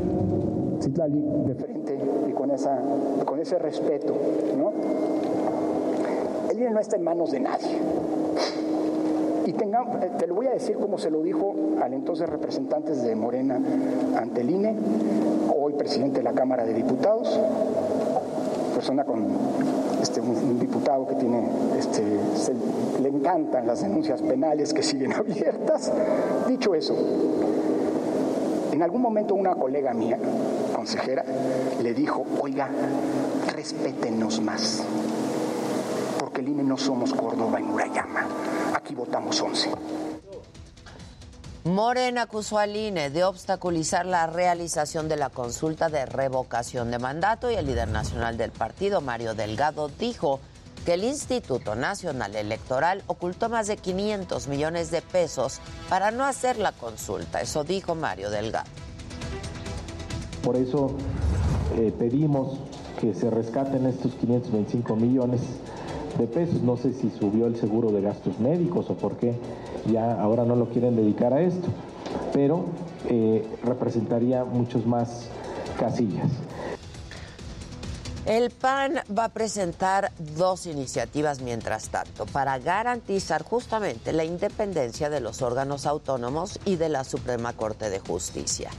Citlali, 0.82 1.22
de 1.46 1.54
frente 1.54 2.00
y 2.28 2.32
con, 2.32 2.50
esa, 2.50 2.80
con 3.24 3.40
ese 3.40 3.60
respeto, 3.60 4.12
¿no? 4.58 4.74
El 6.50 6.58
INE 6.58 6.72
no 6.72 6.80
está 6.80 6.96
en 6.96 7.04
manos 7.04 7.30
de 7.30 7.42
nadie. 7.42 7.80
Y 9.46 9.54
tenga, 9.54 9.86
te 10.18 10.26
lo 10.26 10.34
voy 10.34 10.48
a 10.48 10.54
decir 10.54 10.78
como 10.78 10.98
se 10.98 11.12
lo 11.12 11.22
dijo 11.22 11.54
al 11.80 11.94
entonces 11.94 12.28
representantes 12.28 13.04
de 13.04 13.16
Morena 13.16 13.62
ante 14.20 14.42
el 14.42 14.50
INE, 14.50 14.76
hoy 15.56 15.74
presidente 15.74 16.22
de 16.22 16.24
la 16.24 16.34
Cámara 16.34 16.66
de 16.66 16.74
Diputados, 16.74 17.40
persona 18.78 19.04
con 19.06 19.26
este, 20.04 20.22
un, 20.22 20.60
diputado 20.60 21.08
que 21.08 21.16
tiene, 21.16 21.50
este, 21.80 22.04
le 23.02 23.10
encantan 23.10 23.66
las 23.66 23.82
denuncias 23.82 24.22
penales 24.22 24.72
que 24.72 24.84
siguen 24.84 25.14
abiertas. 25.16 25.92
Dicho 26.48 26.76
eso, 26.76 26.96
en 28.72 28.84
algún 28.84 29.02
momento 29.02 29.34
una 29.34 29.56
colega 29.56 29.96
mía, 29.96 30.20
consejera, 30.76 31.26
le 31.82 31.94
dijo, 31.96 32.24
oiga, 32.40 32.70
respétenos 33.56 34.42
más, 34.42 34.84
porque 36.20 36.42
el 36.42 36.50
INE 36.50 36.62
no 36.62 36.78
somos 36.78 37.16
Córdoba 37.16 37.60
y 37.60 37.64
Murayama, 37.64 38.28
aquí 38.76 38.94
votamos 38.94 39.42
11. 39.42 39.72
Morena 41.68 42.24
acusó 42.24 42.60
al 42.60 42.76
INE 42.78 43.10
de 43.10 43.26
obstaculizar 43.26 44.06
la 44.06 44.26
realización 44.26 45.10
de 45.10 45.18
la 45.18 45.30
consulta 45.30 45.90
de 45.90 46.06
revocación 46.06 46.92
de 46.92 47.00
mandato 47.00 47.52
y 47.52 47.56
el 47.56 47.66
líder 47.66 47.90
nacional 47.90 48.38
del 48.38 48.52
partido, 48.52 49.02
Mario 49.02 49.36
Delgado, 49.36 49.90
dijo 49.90 50.40
que 50.86 50.94
el 50.94 51.04
Instituto 51.04 51.76
Nacional 51.76 52.36
Electoral 52.36 53.04
ocultó 53.08 53.50
más 53.50 53.68
de 53.68 53.76
500 53.76 54.48
millones 54.48 54.92
de 54.92 55.02
pesos 55.02 55.60
para 55.90 56.12
no 56.12 56.24
hacer 56.24 56.58
la 56.58 56.72
consulta. 56.72 57.42
Eso 57.42 57.66
dijo 57.66 57.96
Mario 57.96 58.30
Delgado. 58.30 58.70
Por 60.44 60.56
eso 60.56 60.96
eh, 61.76 61.92
pedimos 62.00 62.60
que 63.02 63.14
se 63.14 63.30
rescaten 63.30 63.86
estos 63.88 64.14
525 64.14 64.96
millones 64.96 65.42
de 66.18 66.28
pesos. 66.28 66.62
No 66.62 66.78
sé 66.78 66.94
si 66.94 67.10
subió 67.10 67.48
el 67.48 67.56
seguro 67.56 67.92
de 67.92 68.02
gastos 68.02 68.40
médicos 68.40 68.90
o 68.90 68.96
por 68.96 69.18
qué 69.18 69.36
ya 69.92 70.20
ahora 70.22 70.46
no 70.46 70.56
lo 70.56 70.70
quieren 70.70 70.96
dedicar 70.96 71.34
a 71.34 71.42
esto, 71.42 71.68
pero 72.34 72.66
eh, 73.10 73.46
representaría 73.64 74.44
muchos 74.44 74.86
más 74.86 75.30
casillas. 75.80 76.30
El 78.26 78.50
PAN 78.50 78.96
va 79.18 79.26
a 79.26 79.30
presentar 79.30 80.12
dos 80.36 80.66
iniciativas 80.66 81.40
mientras 81.40 81.88
tanto 81.88 82.26
para 82.26 82.60
garantizar 82.60 83.42
justamente 83.42 84.12
la 84.12 84.26
independencia 84.26 85.10
de 85.10 85.22
los 85.22 85.42
órganos 85.42 85.86
autónomos 85.86 86.60
y 86.66 86.76
de 86.76 86.90
la 86.90 87.06
Suprema 87.06 87.54
Corte 87.54 87.90
de 87.90 88.00
Justicia. 88.00 88.70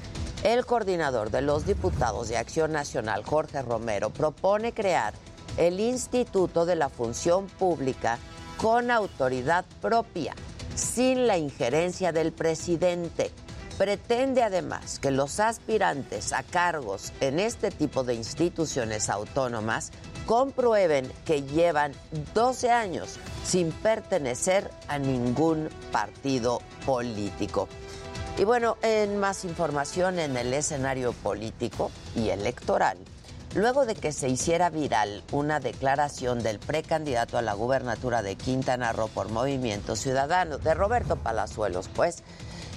El 0.45 0.67
coordinador 0.67 1.31
de 1.31 1.41
los 1.41 1.65
diputados 1.65 2.29
de 2.29 2.37
Acción 2.37 2.73
Nacional, 2.73 3.25
Jorge 3.25 3.63
Romero, 3.63 4.11
propone 4.11 4.75
crear 4.75 5.15
el 5.59 5.81
Instituto 5.81 6.65
de 6.65 6.77
la 6.77 6.89
Función 6.89 7.47
Pública 7.47 8.19
con 8.57 8.91
autoridad 8.91 9.65
propia, 9.81 10.35
sin 10.75 11.27
la 11.27 11.37
injerencia 11.37 12.13
del 12.13 12.33
presidente. 12.33 13.31
Pretende 13.77 14.43
además 14.43 14.99
que 14.99 15.11
los 15.11 15.39
aspirantes 15.39 16.33
a 16.33 16.43
cargos 16.43 17.13
en 17.21 17.39
este 17.39 17.71
tipo 17.71 18.03
de 18.03 18.15
instituciones 18.15 19.09
autónomas 19.09 19.93
comprueben 20.27 21.11
que 21.25 21.43
llevan 21.43 21.93
12 22.35 22.71
años 22.71 23.19
sin 23.45 23.71
pertenecer 23.71 24.71
a 24.89 24.99
ningún 24.99 25.69
partido 25.93 26.61
político. 26.85 27.69
Y 28.37 28.45
bueno, 28.45 28.77
en 28.83 29.19
más 29.19 29.45
información 29.45 30.19
en 30.19 30.37
el 30.37 30.53
escenario 30.55 31.13
político 31.13 31.91
y 32.15 32.29
electoral, 32.29 32.99
luego 33.55 33.87
de 33.87 33.95
que 33.95 34.13
se 34.13 34.29
hiciera 34.29 34.71
viral 34.71 35.23
una 35.33 35.61
declaración 35.61 36.43
del 36.43 36.59
precandidato 36.59 37.39
a 37.39 37.43
la 37.43 37.55
gubernatura 37.55 38.23
de 38.23 38.37
Quintana 38.37 38.93
Roo 38.93 39.09
por 39.09 39.31
Movimiento 39.31 39.97
Ciudadano, 39.97 40.59
de 40.59 40.75
Roberto 40.75 41.17
Palazuelos, 41.17 41.89
pues, 41.95 42.23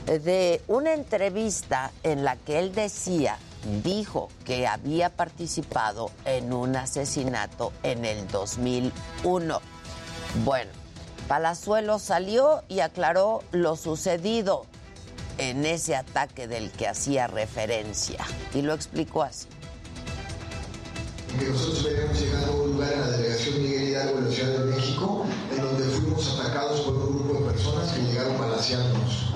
de 0.06 0.62
una 0.68 0.94
entrevista 0.94 1.92
en 2.04 2.24
la 2.24 2.36
que 2.36 2.60
él 2.60 2.74
decía, 2.74 3.38
dijo 3.84 4.30
que 4.46 4.66
había 4.66 5.10
participado 5.10 6.10
en 6.26 6.54
un 6.54 6.76
asesinato 6.76 7.72
en 7.84 8.06
el 8.06 8.28
2001. 8.28 9.62
Bueno, 10.44 10.72
Palazuelos 11.28 12.02
salió 12.02 12.64
y 12.68 12.80
aclaró 12.80 13.44
lo 13.52 13.76
sucedido 13.76 14.66
en 15.38 15.66
ese 15.66 15.96
ataque 15.96 16.48
del 16.48 16.72
que 16.72 16.88
hacía 16.88 17.28
referencia 17.28 18.26
y 18.54 18.62
lo 18.62 18.74
explicó 18.74 19.24
así 19.24 19.48
que 21.40 21.46
nosotros 21.50 21.86
habíamos 21.86 22.20
llegado 22.20 22.52
a 22.52 22.56
un 22.56 22.72
lugar 22.72 22.94
en 22.94 23.02
la 23.02 23.08
delegación 23.10 23.62
Miguel 23.62 23.90
Hidalgo 23.90 24.16
de 24.22 24.30
la 24.30 24.36
Ciudad 24.36 24.60
de 24.60 24.76
México, 24.76 25.26
en 25.52 25.62
donde 25.62 25.84
fuimos 25.86 26.40
atacados 26.40 26.82
por 26.82 26.94
un 26.96 27.20
grupo 27.20 27.40
de 27.40 27.52
personas 27.52 27.92
que 27.92 28.02
llegaron 28.02 28.38
balaseándonos. 28.38 29.28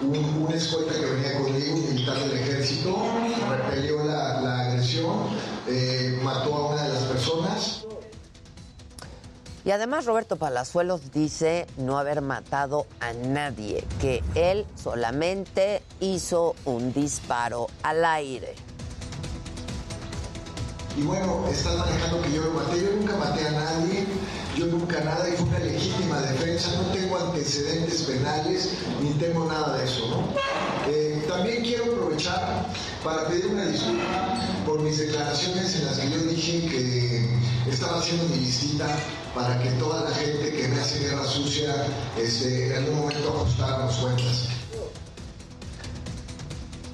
Un, 0.00 0.44
una 0.46 0.54
escolta 0.54 0.92
que 0.92 1.06
venía 1.06 1.38
conmigo, 1.38 1.74
un 1.74 1.88
militar 1.88 2.18
del 2.18 2.32
ejército, 2.32 2.96
repelió 3.50 4.04
la, 4.04 4.60
agresión, 4.60 5.28
eh, 5.66 6.18
mató 6.22 6.54
a 6.54 6.72
una 6.72 6.82
de 6.82 6.88
las 6.94 7.02
personas. 7.04 7.84
Y 9.64 9.70
además 9.70 10.06
Roberto 10.06 10.36
Palazuelos 10.36 11.12
dice 11.12 11.66
no 11.76 11.98
haber 11.98 12.22
matado 12.22 12.86
a 13.00 13.12
nadie, 13.12 13.84
que 14.00 14.22
él 14.34 14.64
solamente 14.76 15.82
hizo 16.00 16.54
un 16.64 16.92
disparo 16.92 17.66
al 17.82 18.04
aire. 18.04 18.67
Y 20.98 21.02
bueno, 21.02 21.44
están 21.48 21.78
manejando 21.78 22.20
que 22.22 22.32
yo 22.32 22.42
lo 22.42 22.50
maté. 22.54 22.82
Yo 22.82 22.90
nunca 22.96 23.16
maté 23.16 23.46
a 23.46 23.52
nadie, 23.52 24.04
yo 24.56 24.66
nunca 24.66 24.98
nada, 25.04 25.28
y 25.28 25.36
fue 25.36 25.46
una 25.46 25.60
legítima 25.60 26.20
defensa. 26.22 26.72
No 26.82 26.88
tengo 26.92 27.16
antecedentes 27.18 28.02
penales, 28.02 28.70
ni 29.00 29.10
tengo 29.12 29.44
nada 29.44 29.78
de 29.78 29.84
eso, 29.84 30.08
¿no? 30.08 30.34
Eh, 30.90 31.24
también 31.28 31.62
quiero 31.62 31.84
aprovechar 31.84 32.66
para 33.04 33.28
pedir 33.28 33.46
una 33.46 33.66
disculpa 33.66 34.34
por 34.66 34.80
mis 34.80 34.98
declaraciones 34.98 35.76
en 35.76 35.86
las 35.86 35.98
que 35.98 36.10
yo 36.10 36.18
dije 36.24 36.66
que 36.68 37.70
estaba 37.70 38.00
haciendo 38.00 38.24
mi 38.34 38.38
visita 38.38 38.88
para 39.36 39.62
que 39.62 39.70
toda 39.72 40.02
la 40.10 40.16
gente 40.16 40.52
que 40.52 40.66
me 40.66 40.80
hace 40.80 40.98
guerra 40.98 41.24
sucia 41.26 41.86
este, 42.16 42.70
en 42.70 42.76
algún 42.76 42.98
momento 43.02 43.28
ajustáramos 43.28 43.94
cuentas. 43.98 44.57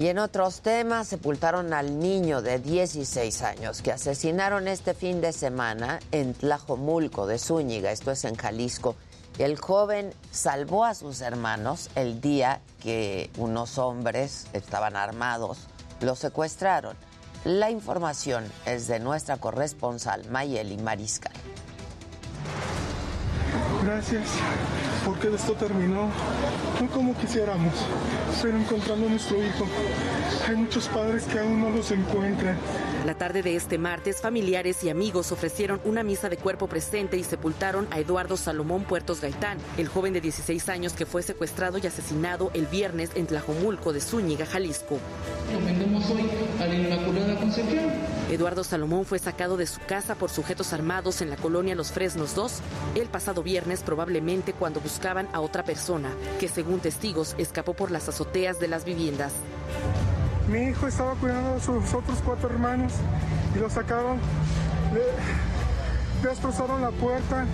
Y 0.01 0.09
en 0.09 0.19
otros 0.19 0.61
temas, 0.61 1.07
sepultaron 1.07 1.73
al 1.73 2.01
niño 2.01 2.43
de 2.43 2.59
16 2.59 3.43
años 3.43 3.81
que 3.81 3.93
asesinaron 3.93 4.67
este 4.67 4.93
fin 4.93 5.21
de 5.21 5.33
semana 5.33 6.01
en 6.11 6.35
Tlajomulco 6.35 7.27
de 7.29 7.39
Zúñiga, 7.39 7.93
esto 7.93 8.11
es 8.11 8.25
en 8.25 8.35
Jalisco. 8.35 8.97
El 9.39 9.59
joven 9.59 10.13
salvó 10.33 10.85
a 10.85 10.95
sus 10.95 11.21
hermanos 11.21 11.91
el 11.95 12.21
día 12.21 12.61
que 12.83 13.31
unos 13.39 13.79
hombres 13.79 14.47
estaban 14.53 14.97
armados, 14.97 15.59
lo 16.01 16.17
secuestraron. 16.17 16.97
La 17.45 17.71
información 17.71 18.51
es 18.67 18.89
de 18.89 18.99
nuestra 18.99 19.37
corresponsal 19.37 20.29
Mayeli 20.29 20.77
Mariscal. 20.79 21.35
Gracias, 23.85 24.29
porque 25.05 25.29
esto 25.35 25.53
terminó 25.55 26.11
no 26.81 26.91
como 26.91 27.17
quisiéramos, 27.17 27.73
pero 28.43 28.57
encontrando 28.57 29.07
a 29.07 29.11
nuestro 29.11 29.43
hijo. 29.43 29.67
Hay 30.49 30.57
muchos 30.57 30.89
padres 30.89 31.25
que 31.25 31.39
aún 31.39 31.61
no 31.61 31.71
los 31.71 31.91
encuentran. 31.91 32.57
La 33.07 33.15
tarde 33.15 33.43
de 33.43 33.55
este 33.55 33.79
martes, 33.79 34.21
familiares 34.21 34.83
y 34.83 34.91
amigos 34.91 35.31
ofrecieron 35.31 35.81
una 35.85 36.03
misa 36.03 36.29
de 36.29 36.37
cuerpo 36.37 36.67
presente 36.67 37.17
y 37.17 37.25
sepultaron 37.25 37.87
a 37.91 38.01
Eduardo 38.01 38.37
Salomón 38.37 38.85
Puertos 38.85 39.21
Gaitán, 39.21 39.59
el 39.79 39.89
joven 39.89 40.13
de 40.13 40.21
16 40.21 40.69
años 40.69 40.95
que 40.95 41.07
fue 41.07 41.23
secuestrado 41.23 41.79
y 41.79 41.87
asesinado 41.87 42.51
el 42.55 42.67
viernes 42.67 43.11
en 43.15 43.27
Tlajomulco 43.27 43.93
de 43.93 44.01
Zúñiga, 44.01 44.47
Jalisco. 44.47 44.99
Encomendamos 45.51 46.11
hoy 46.11 46.31
a 46.61 46.67
la 46.67 46.75
Inmaculada 46.75 47.37
Concepción. 47.37 48.14
Eduardo 48.35 48.65
Salomón 48.65 49.05
fue 49.05 49.21
sacado 49.21 49.57
de 49.57 49.65
su 49.65 49.81
casa 49.87 50.17
por 50.17 50.29
sujetos 50.29 50.73
armados 50.73 51.23
en 51.23 51.31
la 51.31 51.37
colonia 51.37 51.77
Los 51.77 51.93
Fresnos 51.93 52.35
2 52.35 52.61
el 52.97 53.07
pasado 53.09 53.45
viernes, 53.45 53.85
probablemente 53.85 54.53
cuando 54.53 54.81
buscaban 54.81 55.29
a 55.33 55.41
otra 55.41 55.63
persona 55.63 56.11
que, 56.41 56.49
según 56.49 56.81
testigos, 56.81 57.37
escapó 57.39 57.75
por 57.75 57.93
las 57.93 58.09
azoteas 58.09 58.59
de 58.59 58.67
las 58.67 58.85
viviendas. 58.85 59.33
Mi 60.49 60.65
hijo 60.65 60.89
estaba 60.89 61.15
cuidando 61.15 61.55
a 61.55 61.61
sus 61.61 61.95
otros 61.95 62.19
cuatro 62.25 62.51
hermanos 62.51 62.93
y 63.55 63.61
lo 63.61 63.71
sacaron, 63.71 64.19
le 64.93 66.29
destrozaron 66.29 66.83
la 66.83 66.91
puerta 66.91 67.47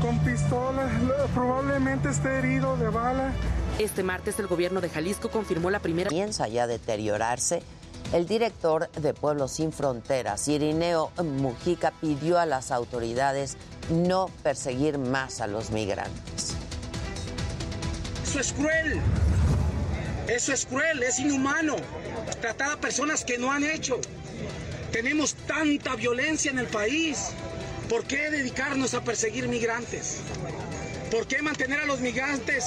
con 0.00 0.16
pistolas, 0.20 0.92
probablemente 1.34 2.08
esté 2.08 2.38
herido 2.38 2.76
de 2.76 2.88
bala. 2.88 3.32
Este 3.80 4.04
martes 4.04 4.38
el 4.38 4.46
gobierno 4.46 4.80
de 4.80 4.90
Jalisco 4.90 5.28
confirmó 5.28 5.70
la 5.70 5.80
primera... 5.80 6.08
Piensa 6.08 6.46
ya 6.46 6.68
deteriorarse. 6.68 7.64
El 8.12 8.26
director 8.26 8.90
de 8.90 9.14
Pueblos 9.14 9.52
Sin 9.52 9.72
Fronteras, 9.72 10.48
Irineo 10.48 11.12
Mujica, 11.22 11.92
pidió 12.00 12.40
a 12.40 12.46
las 12.46 12.72
autoridades 12.72 13.56
no 13.88 14.28
perseguir 14.42 14.98
más 14.98 15.40
a 15.40 15.46
los 15.46 15.70
migrantes. 15.70 16.54
Eso 18.24 18.40
es 18.40 18.52
cruel. 18.52 19.00
Eso 20.26 20.52
es 20.52 20.66
cruel, 20.66 21.04
es 21.04 21.20
inhumano. 21.20 21.76
Tratar 22.40 22.72
a 22.72 22.80
personas 22.80 23.24
que 23.24 23.38
no 23.38 23.52
han 23.52 23.62
hecho. 23.62 24.00
Tenemos 24.90 25.34
tanta 25.46 25.94
violencia 25.94 26.50
en 26.50 26.58
el 26.58 26.66
país. 26.66 27.30
¿Por 27.88 28.04
qué 28.04 28.30
dedicarnos 28.30 28.94
a 28.94 29.04
perseguir 29.04 29.46
migrantes? 29.46 30.18
¿Por 31.10 31.26
qué 31.26 31.42
mantener 31.42 31.80
a 31.80 31.86
los 31.86 32.00
migrantes 32.00 32.64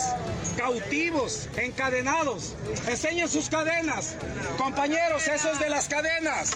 cautivos, 0.58 1.47
encadenados? 1.56 2.56
Enseñen 2.88 3.29
sus 3.29 3.49
cadenas. 3.49 4.15
Compañeros, 4.58 5.27
esos 5.27 5.60
de 5.60 5.69
las 5.69 5.88
cadenas. 5.88 6.51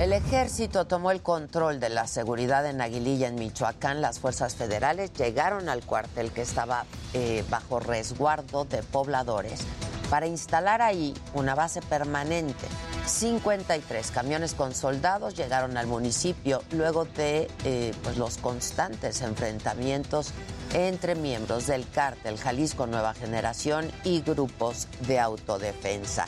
El 0.00 0.14
ejército 0.14 0.86
tomó 0.86 1.10
el 1.10 1.20
control 1.20 1.78
de 1.78 1.90
la 1.90 2.06
seguridad 2.06 2.64
en 2.64 2.80
Aguililla, 2.80 3.28
en 3.28 3.34
Michoacán. 3.34 4.00
Las 4.00 4.18
fuerzas 4.18 4.54
federales 4.54 5.12
llegaron 5.12 5.68
al 5.68 5.84
cuartel 5.84 6.30
que 6.30 6.40
estaba 6.40 6.86
eh, 7.12 7.44
bajo 7.50 7.80
resguardo 7.80 8.64
de 8.64 8.82
pobladores 8.82 9.60
para 10.08 10.26
instalar 10.26 10.80
ahí 10.80 11.12
una 11.34 11.54
base 11.54 11.82
permanente. 11.82 12.66
53 13.04 14.10
camiones 14.10 14.54
con 14.54 14.74
soldados 14.74 15.34
llegaron 15.34 15.76
al 15.76 15.86
municipio 15.86 16.62
luego 16.70 17.04
de 17.04 17.50
eh, 17.64 17.92
pues 18.02 18.16
los 18.16 18.38
constantes 18.38 19.20
enfrentamientos 19.20 20.32
entre 20.72 21.14
miembros 21.14 21.66
del 21.66 21.86
cártel 21.90 22.38
Jalisco 22.38 22.86
Nueva 22.86 23.12
Generación 23.12 23.92
y 24.04 24.22
grupos 24.22 24.88
de 25.06 25.20
autodefensa. 25.20 26.26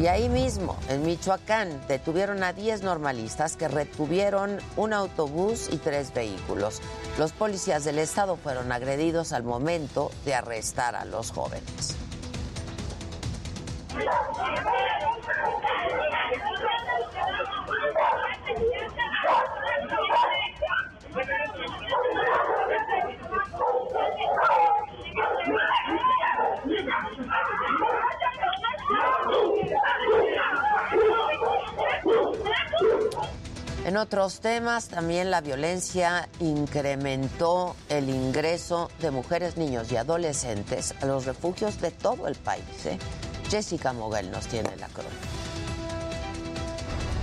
Y 0.00 0.06
ahí 0.06 0.28
mismo, 0.28 0.76
en 0.88 1.04
Michoacán, 1.04 1.80
detuvieron 1.88 2.44
a 2.44 2.52
10 2.52 2.82
normalistas 2.82 3.56
que 3.56 3.66
retuvieron 3.66 4.58
un 4.76 4.92
autobús 4.92 5.68
y 5.72 5.78
tres 5.78 6.14
vehículos. 6.14 6.80
Los 7.18 7.32
policías 7.32 7.82
del 7.82 7.98
estado 7.98 8.36
fueron 8.36 8.70
agredidos 8.70 9.32
al 9.32 9.42
momento 9.42 10.12
de 10.24 10.34
arrestar 10.34 10.94
a 10.94 11.04
los 11.04 11.32
jóvenes. 11.32 11.96
En 33.84 33.96
otros 33.96 34.40
temas, 34.40 34.88
también 34.88 35.30
la 35.30 35.40
violencia 35.40 36.28
incrementó 36.40 37.74
el 37.88 38.10
ingreso 38.10 38.90
de 39.00 39.10
mujeres, 39.10 39.56
niños 39.56 39.90
y 39.90 39.96
adolescentes 39.96 40.94
a 41.00 41.06
los 41.06 41.24
refugios 41.24 41.80
de 41.80 41.90
todo 41.90 42.28
el 42.28 42.34
país. 42.34 42.84
¿eh? 42.84 42.98
Jessica 43.48 43.94
Moguel 43.94 44.30
nos 44.30 44.46
tiene 44.46 44.76
la 44.76 44.88
crónica. 44.88 45.37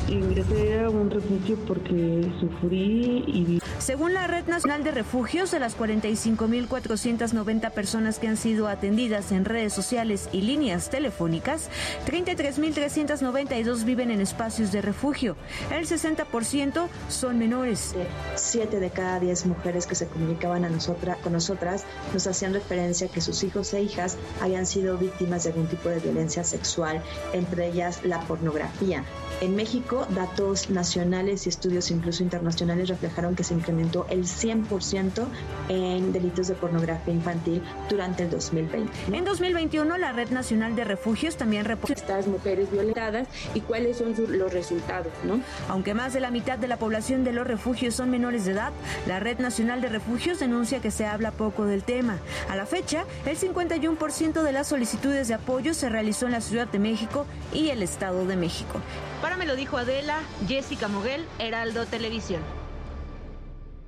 Ingresé 0.08 0.82
a 0.82 0.90
un 0.90 1.10
refugio 1.10 1.58
porque 1.68 2.32
sufrí 2.40 3.24
y... 3.28 3.60
Según 3.80 4.14
la 4.14 4.28
Red 4.28 4.46
Nacional 4.46 4.84
de 4.84 4.92
Refugios, 4.92 5.50
de 5.52 5.60
las 5.60 5.78
45.490 5.78 7.72
personas 7.72 8.20
que 8.20 8.28
han 8.28 8.38
sido 8.38 8.68
atendidas 8.68 9.32
en 9.32 9.46
redes 9.46 9.74
sociales 9.74 10.30
y 10.32 10.42
líneas 10.42 10.90
telefónicas, 10.92 11.70
33.392 12.06 13.84
viven 13.84 14.12
en 14.12 14.22
espacios 14.22 14.72
de 14.72 14.82
refugio. 14.82 15.36
El 15.72 15.88
60% 15.88 16.88
son 17.10 17.40
menores. 17.40 17.96
Siete 18.36 18.80
de 18.80 18.92
cada 18.92 19.20
diez 19.20 19.46
mujeres 19.46 19.88
que 19.88 19.96
se 19.96 20.08
comunicaban 20.08 20.66
a 20.66 20.70
nosotras, 20.70 21.18
con 21.18 21.34
nosotras 21.34 21.84
nos 22.14 22.28
hacían 22.28 22.54
referencia 22.54 23.08
que 23.08 23.22
sus 23.22 23.44
hijos 23.44 23.74
e 23.74 23.82
hijas 23.82 24.18
habían 24.40 24.66
sido 24.66 24.98
víctimas 24.98 25.44
de 25.44 25.50
algún 25.50 25.68
tipo 25.68 25.90
de 25.90 26.00
violencia 26.00 26.44
sexual, 26.44 27.02
entre 27.34 27.68
ellas 27.68 28.02
la 28.04 28.20
pornografía. 28.22 29.04
En 29.42 29.56
México, 29.56 30.08
datos 30.12 30.70
nacionales 30.70 31.46
y 31.46 31.50
estudios 31.50 31.92
incluso 31.92 32.24
internacionales 32.24 32.88
reflejaron 32.88 33.36
que 33.36 33.44
se 33.44 33.54
incrementó 33.54 34.06
el 34.10 34.24
100% 34.24 35.26
en 35.70 36.14
delitos 36.14 36.48
de 36.48 36.56
pornografía 36.56 37.14
infantil 37.14 37.62
durante 37.90 38.24
el 38.24 38.30
2020. 38.30 38.92
En 39.12 39.26
2021, 39.26 39.98
la 39.98 40.14
Red 40.14 40.30
Nacional 40.30 40.76
de 40.76 40.86
Refugios 40.86 41.36
también 41.36 41.66
reportó 41.66 41.94
estas 41.94 42.28
mujeres 42.28 42.72
violentadas 42.72 43.28
y 43.54 43.62
cuáles 43.62 43.98
son 43.98 44.16
los 44.30 44.54
resultados, 44.54 45.12
¿no? 45.26 45.42
Aunque 45.68 45.94
más 45.94 46.14
de 46.14 46.22
la 46.22 46.32
mitad 46.32 46.58
de 46.58 46.68
la 46.68 46.78
población 46.78 47.26
de 47.26 47.34
los 47.34 47.46
refugios 47.46 47.96
son 47.96 48.10
menores 48.10 48.46
de 48.46 48.54
edad, 48.54 48.72
la 49.06 49.20
Red 49.20 49.40
Nacional 49.40 49.82
de 49.82 49.90
Refugios 49.90 50.40
denuncia 50.40 50.80
que 50.80 50.92
se 50.92 51.06
habla 51.06 51.32
poco 51.32 51.66
del 51.66 51.84
tema. 51.84 52.20
A 52.50 52.56
la 52.56 52.66
fecha, 52.66 53.04
el 53.26 53.38
51% 53.38 54.44
de 54.44 54.52
las 54.52 54.68
solicitudes 54.68 55.28
de 55.28 55.34
apoyo 55.34 55.74
se 55.74 55.90
realizó 55.90 56.26
en 56.26 56.32
la 56.32 56.42
Ciudad 56.42 56.68
de 56.68 56.80
México 56.80 57.26
y 57.54 57.70
el 57.70 57.84
Estado 57.84 58.26
de 58.26 58.38
México. 58.38 58.80
Para 59.26 59.38
me 59.38 59.48
lo 59.48 59.56
dijo 59.56 59.78
Adela, 59.78 60.22
Jessica 60.48 60.88
Moguel, 60.88 61.26
Heraldo 61.40 61.88
Televisión. 61.88 62.44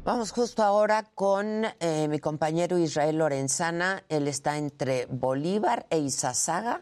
Vamos 0.04 0.32
justo 0.32 0.64
ahora 0.64 1.12
con 1.14 1.64
eh, 1.80 2.08
mi 2.08 2.18
compañero 2.18 2.80
Israel 2.80 3.20
Lorenzana. 3.20 4.04
Él 4.10 4.28
está 4.28 4.58
entre 4.58 5.06
Bolívar 5.06 5.86
e 5.92 6.00
Izazaga. 6.00 6.82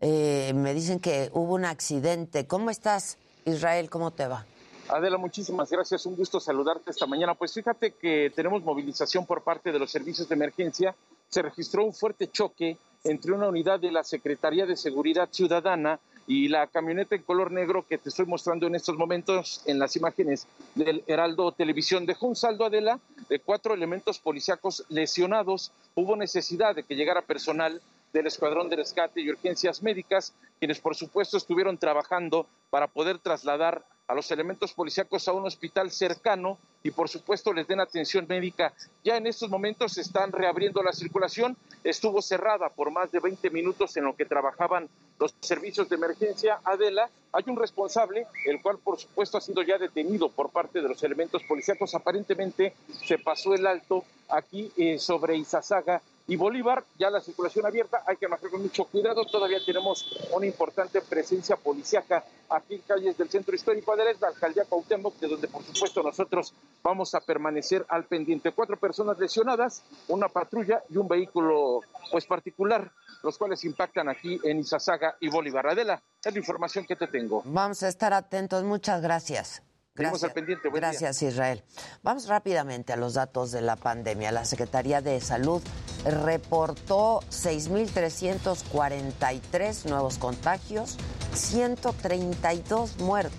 Eh, 0.00 0.54
me 0.54 0.72
dicen 0.72 1.00
que 1.00 1.28
hubo 1.34 1.52
un 1.52 1.66
accidente. 1.66 2.46
¿Cómo 2.46 2.70
estás, 2.70 3.18
Israel? 3.44 3.90
¿Cómo 3.90 4.10
te 4.10 4.26
va? 4.26 4.46
Adela, 4.88 5.18
muchísimas 5.18 5.70
gracias. 5.70 6.06
Un 6.06 6.16
gusto 6.16 6.40
saludarte 6.40 6.92
esta 6.92 7.04
mañana. 7.04 7.34
Pues 7.34 7.52
fíjate 7.52 7.92
que 7.92 8.32
tenemos 8.34 8.62
movilización 8.62 9.26
por 9.26 9.42
parte 9.42 9.70
de 9.70 9.78
los 9.78 9.90
servicios 9.90 10.26
de 10.30 10.34
emergencia. 10.34 10.96
Se 11.28 11.42
registró 11.42 11.84
un 11.84 11.92
fuerte 11.92 12.30
choque 12.30 12.78
entre 13.04 13.32
una 13.32 13.48
unidad 13.48 13.80
de 13.80 13.92
la 13.92 14.02
Secretaría 14.02 14.64
de 14.64 14.76
Seguridad 14.76 15.28
Ciudadana 15.30 16.00
y 16.26 16.48
la 16.48 16.66
camioneta 16.66 17.14
en 17.16 17.22
color 17.22 17.50
negro 17.50 17.86
que 17.86 17.98
te 17.98 18.08
estoy 18.08 18.26
mostrando 18.26 18.66
en 18.66 18.74
estos 18.74 18.96
momentos 18.96 19.62
en 19.66 19.78
las 19.78 19.96
imágenes 19.96 20.46
del 20.74 21.02
Heraldo 21.06 21.52
Televisión 21.52 22.06
dejó 22.06 22.26
un 22.26 22.36
saldo 22.36 22.64
Adela 22.64 23.00
de 23.28 23.40
cuatro 23.40 23.74
elementos 23.74 24.18
policíacos 24.18 24.84
lesionados. 24.88 25.72
Hubo 25.94 26.16
necesidad 26.16 26.74
de 26.74 26.84
que 26.84 26.94
llegara 26.94 27.22
personal 27.22 27.80
del 28.12 28.26
Escuadrón 28.26 28.68
de 28.68 28.76
Rescate 28.76 29.20
y 29.20 29.30
Urgencias 29.30 29.82
Médicas, 29.82 30.34
quienes 30.58 30.80
por 30.80 30.94
supuesto 30.94 31.36
estuvieron 31.36 31.78
trabajando 31.78 32.46
para 32.70 32.86
poder 32.86 33.18
trasladar 33.18 33.84
a 34.06 34.14
los 34.14 34.30
elementos 34.30 34.72
policíacos 34.72 35.26
a 35.28 35.32
un 35.32 35.46
hospital 35.46 35.90
cercano 35.90 36.58
y 36.82 36.90
por 36.90 37.08
supuesto 37.08 37.52
les 37.52 37.66
den 37.66 37.80
atención 37.80 38.26
médica. 38.28 38.72
Ya 39.04 39.16
en 39.16 39.26
estos 39.26 39.48
momentos 39.48 39.92
se 39.92 40.00
están 40.00 40.32
reabriendo 40.32 40.82
la 40.82 40.92
circulación, 40.92 41.56
estuvo 41.84 42.20
cerrada 42.20 42.68
por 42.68 42.90
más 42.90 43.12
de 43.12 43.20
20 43.20 43.50
minutos 43.50 43.96
en 43.96 44.04
lo 44.04 44.16
que 44.16 44.24
trabajaban 44.24 44.88
los 45.18 45.34
servicios 45.40 45.88
de 45.88 45.96
emergencia. 45.96 46.60
Adela, 46.64 47.08
hay 47.32 47.44
un 47.46 47.56
responsable, 47.56 48.26
el 48.46 48.60
cual 48.60 48.78
por 48.78 48.98
supuesto 48.98 49.38
ha 49.38 49.40
sido 49.40 49.62
ya 49.62 49.78
detenido 49.78 50.28
por 50.28 50.50
parte 50.50 50.82
de 50.82 50.88
los 50.88 51.02
elementos 51.02 51.42
policíacos. 51.44 51.94
Aparentemente 51.94 52.74
se 53.04 53.18
pasó 53.18 53.54
el 53.54 53.66
alto 53.66 54.04
aquí 54.28 54.72
eh, 54.76 54.98
sobre 54.98 55.36
Izazaga 55.36 56.02
y 56.26 56.36
Bolívar, 56.36 56.84
ya 56.98 57.10
la 57.10 57.20
circulación 57.20 57.66
abierta, 57.66 58.04
hay 58.06 58.16
que 58.16 58.28
manejar 58.28 58.50
con 58.50 58.62
mucho 58.62 58.84
cuidado, 58.84 59.24
todavía 59.24 59.58
tenemos 59.64 60.06
una 60.32 60.46
importante 60.46 61.00
presencia 61.00 61.56
policíaca 61.56 62.24
aquí 62.48 62.74
en 62.74 62.80
calles 62.82 63.18
del 63.18 63.28
centro 63.28 63.54
histórico 63.54 63.96
de 63.96 64.04
la 64.04 64.28
alcaldía 64.28 64.64
Cuauhtémoc, 64.64 65.18
de 65.18 65.28
donde 65.28 65.48
por 65.48 65.62
supuesto 65.64 66.02
nosotros 66.02 66.54
vamos 66.82 67.14
a 67.14 67.20
permanecer 67.20 67.84
al 67.88 68.04
pendiente. 68.04 68.52
Cuatro 68.52 68.76
personas 68.76 69.18
lesionadas, 69.18 69.82
una 70.08 70.28
patrulla 70.28 70.82
y 70.90 70.96
un 70.96 71.08
vehículo 71.08 71.80
pues 72.10 72.26
particular, 72.26 72.90
los 73.22 73.38
cuales 73.38 73.64
impactan 73.64 74.08
aquí 74.08 74.40
en 74.44 74.60
Izazaga 74.60 75.16
y 75.20 75.28
Bolívar. 75.28 75.66
Adela, 75.66 76.02
es 76.24 76.32
la 76.32 76.38
información 76.38 76.84
que 76.86 76.96
te 76.96 77.06
tengo. 77.06 77.42
Vamos 77.44 77.82
a 77.82 77.88
estar 77.88 78.12
atentos, 78.12 78.62
muchas 78.64 79.00
gracias. 79.02 79.62
Gracias, 79.94 80.32
pendiente. 80.32 80.70
Gracias, 80.72 81.20
Israel. 81.22 81.62
Vamos 82.02 82.26
rápidamente 82.26 82.94
a 82.94 82.96
los 82.96 83.12
datos 83.14 83.52
de 83.52 83.60
la 83.60 83.76
pandemia. 83.76 84.32
La 84.32 84.46
Secretaría 84.46 85.02
de 85.02 85.20
Salud 85.20 85.60
reportó 86.04 87.20
6.343 87.30 89.84
nuevos 89.84 90.16
contagios, 90.16 90.96
132 91.34 93.00
muertos, 93.00 93.38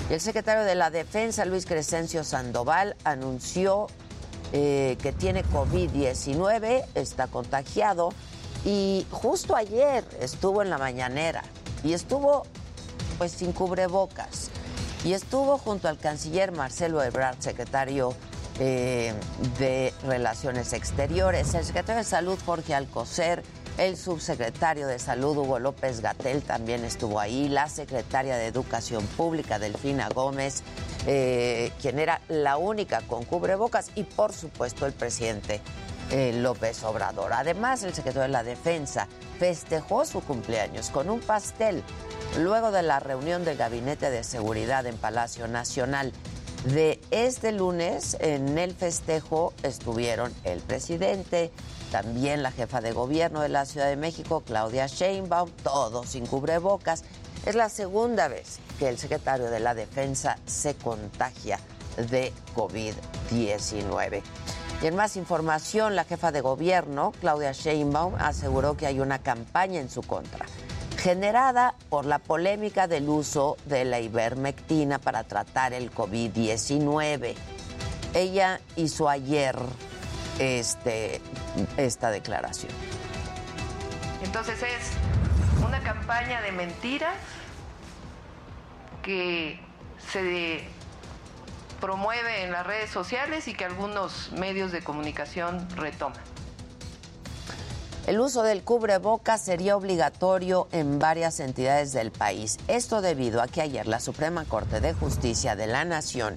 El 0.08 0.20
secretario 0.20 0.64
de 0.64 0.74
la 0.74 0.90
Defensa, 0.90 1.44
Luis 1.44 1.66
Crescencio 1.66 2.24
Sandoval, 2.24 2.96
anunció 3.04 3.86
eh, 4.52 4.96
que 5.00 5.12
tiene 5.12 5.44
COVID-19, 5.44 6.84
está 6.94 7.28
contagiado 7.28 8.12
y 8.64 9.06
justo 9.10 9.56
ayer 9.56 10.04
estuvo 10.20 10.62
en 10.62 10.70
la 10.70 10.78
mañanera 10.78 11.42
y 11.82 11.92
estuvo 11.92 12.44
pues 13.18 13.32
sin 13.32 13.52
cubrebocas. 13.52 14.50
Y 15.04 15.14
estuvo 15.14 15.56
junto 15.58 15.88
al 15.88 15.98
canciller 15.98 16.52
Marcelo 16.52 17.02
Ebrard, 17.02 17.36
secretario 17.38 18.14
eh, 18.58 19.14
de 19.58 19.94
Relaciones 20.04 20.74
Exteriores, 20.74 21.54
el 21.54 21.64
secretario 21.64 21.98
de 22.00 22.04
Salud 22.04 22.38
Jorge 22.44 22.74
Alcocer, 22.74 23.42
el 23.78 23.96
subsecretario 23.96 24.86
de 24.86 24.98
Salud 24.98 25.38
Hugo 25.38 25.58
López 25.58 26.02
Gatel 26.02 26.42
también 26.42 26.84
estuvo 26.84 27.18
ahí, 27.18 27.48
la 27.48 27.68
secretaria 27.70 28.36
de 28.36 28.46
Educación 28.46 29.06
Pública 29.16 29.58
Delfina 29.58 30.10
Gómez, 30.10 30.62
eh, 31.06 31.72
quien 31.80 31.98
era 31.98 32.20
la 32.28 32.58
única 32.58 33.00
con 33.02 33.24
cubrebocas. 33.24 33.90
Y 33.94 34.04
por 34.04 34.34
supuesto 34.34 34.84
el 34.84 34.92
presidente 34.92 35.62
eh, 36.10 36.32
López 36.34 36.82
Obrador. 36.82 37.32
Además, 37.32 37.82
el 37.82 37.94
secretario 37.94 38.22
de 38.22 38.28
la 38.28 38.42
Defensa 38.42 39.08
festejó 39.38 40.04
su 40.04 40.20
cumpleaños 40.20 40.90
con 40.90 41.08
un 41.08 41.20
pastel 41.20 41.82
luego 42.38 42.70
de 42.70 42.82
la 42.82 43.00
reunión 43.00 43.44
del 43.44 43.56
Gabinete 43.56 44.10
de 44.10 44.24
Seguridad 44.24 44.86
en 44.86 44.96
Palacio 44.96 45.48
Nacional. 45.48 46.12
De 46.64 47.00
este 47.10 47.52
lunes, 47.52 48.16
en 48.20 48.58
el 48.58 48.74
festejo 48.74 49.54
estuvieron 49.62 50.32
el 50.44 50.60
presidente, 50.60 51.50
también 51.90 52.42
la 52.42 52.52
jefa 52.52 52.80
de 52.80 52.92
gobierno 52.92 53.40
de 53.40 53.48
la 53.48 53.64
Ciudad 53.64 53.88
de 53.88 53.96
México, 53.96 54.42
Claudia 54.44 54.86
Sheinbaum, 54.86 55.50
todos 55.62 56.10
sin 56.10 56.26
cubrebocas. 56.26 57.04
Es 57.46 57.54
la 57.54 57.70
segunda 57.70 58.28
vez 58.28 58.58
que 58.78 58.88
el 58.88 58.98
secretario 58.98 59.50
de 59.50 59.60
la 59.60 59.74
Defensa 59.74 60.38
se 60.44 60.74
contagia 60.74 61.58
de 62.10 62.32
COVID-19. 62.54 64.22
Y 64.82 64.86
en 64.86 64.96
más 64.96 65.16
información, 65.16 65.94
la 65.94 66.04
jefa 66.04 66.32
de 66.32 66.40
gobierno, 66.40 67.12
Claudia 67.20 67.52
Sheinbaum, 67.52 68.14
aseguró 68.18 68.76
que 68.78 68.86
hay 68.86 69.00
una 69.00 69.18
campaña 69.18 69.78
en 69.78 69.90
su 69.90 70.00
contra, 70.00 70.46
generada 70.96 71.74
por 71.90 72.06
la 72.06 72.18
polémica 72.18 72.86
del 72.88 73.08
uso 73.10 73.58
de 73.66 73.84
la 73.84 74.00
ivermectina 74.00 74.98
para 74.98 75.24
tratar 75.24 75.74
el 75.74 75.92
COVID-19. 75.92 77.34
Ella 78.14 78.60
hizo 78.76 79.10
ayer 79.10 79.54
este, 80.38 81.20
esta 81.76 82.10
declaración. 82.10 82.72
Entonces 84.24 84.62
es 84.62 85.64
una 85.66 85.80
campaña 85.80 86.40
de 86.40 86.52
mentiras 86.52 87.16
que 89.02 89.60
se 90.10 90.64
promueve 91.80 92.44
en 92.44 92.52
las 92.52 92.66
redes 92.66 92.90
sociales 92.90 93.48
y 93.48 93.54
que 93.54 93.64
algunos 93.64 94.30
medios 94.32 94.72
de 94.72 94.82
comunicación 94.82 95.68
retoman. 95.76 96.20
El 98.06 98.18
uso 98.20 98.42
del 98.42 98.62
cubreboca 98.62 99.38
sería 99.38 99.76
obligatorio 99.76 100.68
en 100.72 100.98
varias 100.98 101.38
entidades 101.38 101.92
del 101.92 102.10
país. 102.10 102.58
Esto 102.66 103.02
debido 103.02 103.40
a 103.40 103.46
que 103.46 103.60
ayer 103.60 103.86
la 103.86 104.00
Suprema 104.00 104.44
Corte 104.44 104.80
de 104.80 104.94
Justicia 104.94 105.54
de 105.54 105.66
la 105.66 105.84
Nación 105.84 106.34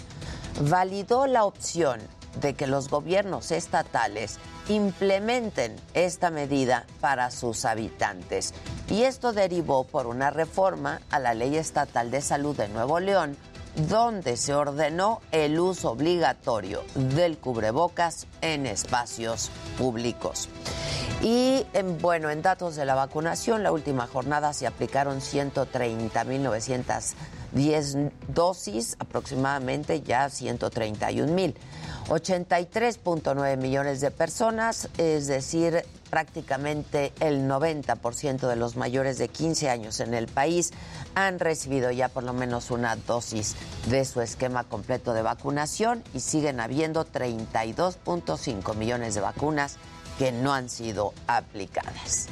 validó 0.61 1.25
la 1.25 1.45
opción 1.45 1.99
de 2.41 2.53
que 2.53 2.67
los 2.67 2.89
gobiernos 2.89 3.51
estatales 3.51 4.39
implementen 4.67 5.75
esta 5.93 6.29
medida 6.29 6.85
para 6.99 7.31
sus 7.31 7.65
habitantes. 7.65 8.53
Y 8.89 9.03
esto 9.03 9.33
derivó 9.33 9.83
por 9.83 10.07
una 10.07 10.29
reforma 10.29 11.01
a 11.11 11.19
la 11.19 11.33
Ley 11.33 11.57
Estatal 11.57 12.11
de 12.11 12.21
Salud 12.21 12.55
de 12.55 12.69
Nuevo 12.69 12.99
León, 12.99 13.37
donde 13.75 14.37
se 14.37 14.53
ordenó 14.53 15.19
el 15.31 15.59
uso 15.59 15.89
obligatorio 15.91 16.83
del 16.95 17.37
cubrebocas 17.37 18.27
en 18.41 18.65
espacios 18.65 19.51
públicos. 19.77 20.47
Y 21.21 21.65
en, 21.73 21.99
bueno, 21.99 22.29
en 22.29 22.41
datos 22.41 22.75
de 22.75 22.85
la 22.85 22.95
vacunación, 22.95 23.63
la 23.63 23.71
última 23.71 24.07
jornada 24.07 24.51
se 24.51 24.67
aplicaron 24.67 25.21
130.910 25.21 28.11
dosis, 28.27 28.97
aproximadamente 28.99 30.01
ya 30.01 30.25
131.000. 30.25 31.53
83.9 32.07 33.57
millones 33.57 34.01
de 34.01 34.11
personas, 34.11 34.89
es 34.97 35.27
decir, 35.27 35.83
prácticamente 36.09 37.11
el 37.19 37.49
90% 37.49 38.47
de 38.47 38.55
los 38.55 38.75
mayores 38.75 39.17
de 39.17 39.29
15 39.29 39.69
años 39.69 39.99
en 39.99 40.13
el 40.13 40.27
país 40.27 40.71
han 41.15 41.39
recibido 41.39 41.91
ya 41.91 42.09
por 42.09 42.23
lo 42.23 42.33
menos 42.33 42.71
una 42.71 42.95
dosis 42.95 43.55
de 43.89 44.05
su 44.05 44.21
esquema 44.21 44.63
completo 44.63 45.13
de 45.13 45.21
vacunación 45.21 46.03
y 46.13 46.19
siguen 46.19 46.59
habiendo 46.59 47.05
32.5 47.05 48.75
millones 48.75 49.15
de 49.15 49.21
vacunas 49.21 49.77
que 50.19 50.31
no 50.31 50.53
han 50.53 50.69
sido 50.69 51.13
aplicadas. 51.27 52.27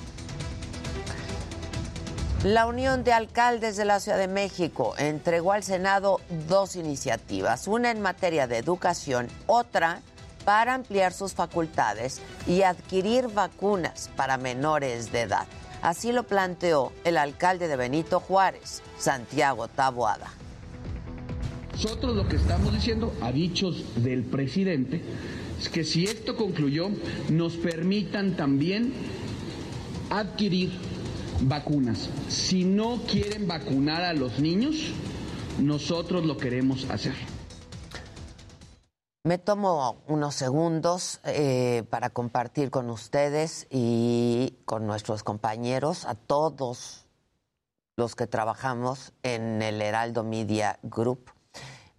La 2.44 2.66
Unión 2.66 3.04
de 3.04 3.14
Alcaldes 3.14 3.78
de 3.78 3.86
la 3.86 4.00
Ciudad 4.00 4.18
de 4.18 4.28
México 4.28 4.96
entregó 4.98 5.52
al 5.52 5.62
Senado 5.62 6.20
dos 6.50 6.76
iniciativas, 6.76 7.68
una 7.68 7.92
en 7.92 8.02
materia 8.02 8.48
de 8.48 8.58
educación, 8.58 9.28
otra 9.46 10.02
para 10.44 10.74
ampliar 10.74 11.14
sus 11.14 11.34
facultades 11.34 12.20
y 12.48 12.64
adquirir 12.64 13.28
vacunas 13.28 14.10
para 14.16 14.38
menores 14.38 15.12
de 15.12 15.22
edad. 15.22 15.46
Así 15.84 16.12
lo 16.12 16.24
planteó 16.24 16.92
el 17.04 17.18
alcalde 17.18 17.68
de 17.68 17.76
Benito 17.76 18.20
Juárez, 18.20 18.82
Santiago 18.98 19.68
Taboada. 19.68 20.32
Nosotros 21.74 22.16
lo 22.16 22.28
que 22.28 22.38
estamos 22.38 22.74
diciendo, 22.74 23.14
a 23.22 23.32
dichos 23.32 23.84
del 23.98 24.24
presidente, 24.24 25.00
es 25.60 25.70
que 25.70 25.84
si 25.84 26.06
esto 26.06 26.36
concluyó, 26.36 26.90
nos 27.30 27.54
permitan 27.54 28.36
también 28.36 28.94
adquirir 30.10 30.72
vacunas. 31.42 32.10
Si 32.28 32.64
no 32.64 33.02
quieren 33.08 33.48
vacunar 33.48 34.04
a 34.04 34.14
los 34.14 34.40
niños, 34.40 34.76
nosotros 35.60 36.26
lo 36.26 36.38
queremos 36.38 36.90
hacer. 36.90 37.16
Me 39.24 39.38
tomo 39.38 40.02
unos 40.08 40.34
segundos 40.34 41.20
eh, 41.26 41.84
para 41.92 42.10
compartir 42.10 42.72
con 42.72 42.90
ustedes 42.90 43.68
y 43.70 44.56
con 44.66 44.88
nuestros 44.88 45.24
compañeros, 45.24 46.06
a 46.06 46.16
todos 46.16 47.06
los 47.98 48.16
que 48.16 48.26
trabajamos 48.26 49.14
en 49.22 49.62
el 49.62 49.80
Heraldo 49.80 50.24
Media 50.24 50.80
Group, 50.82 51.30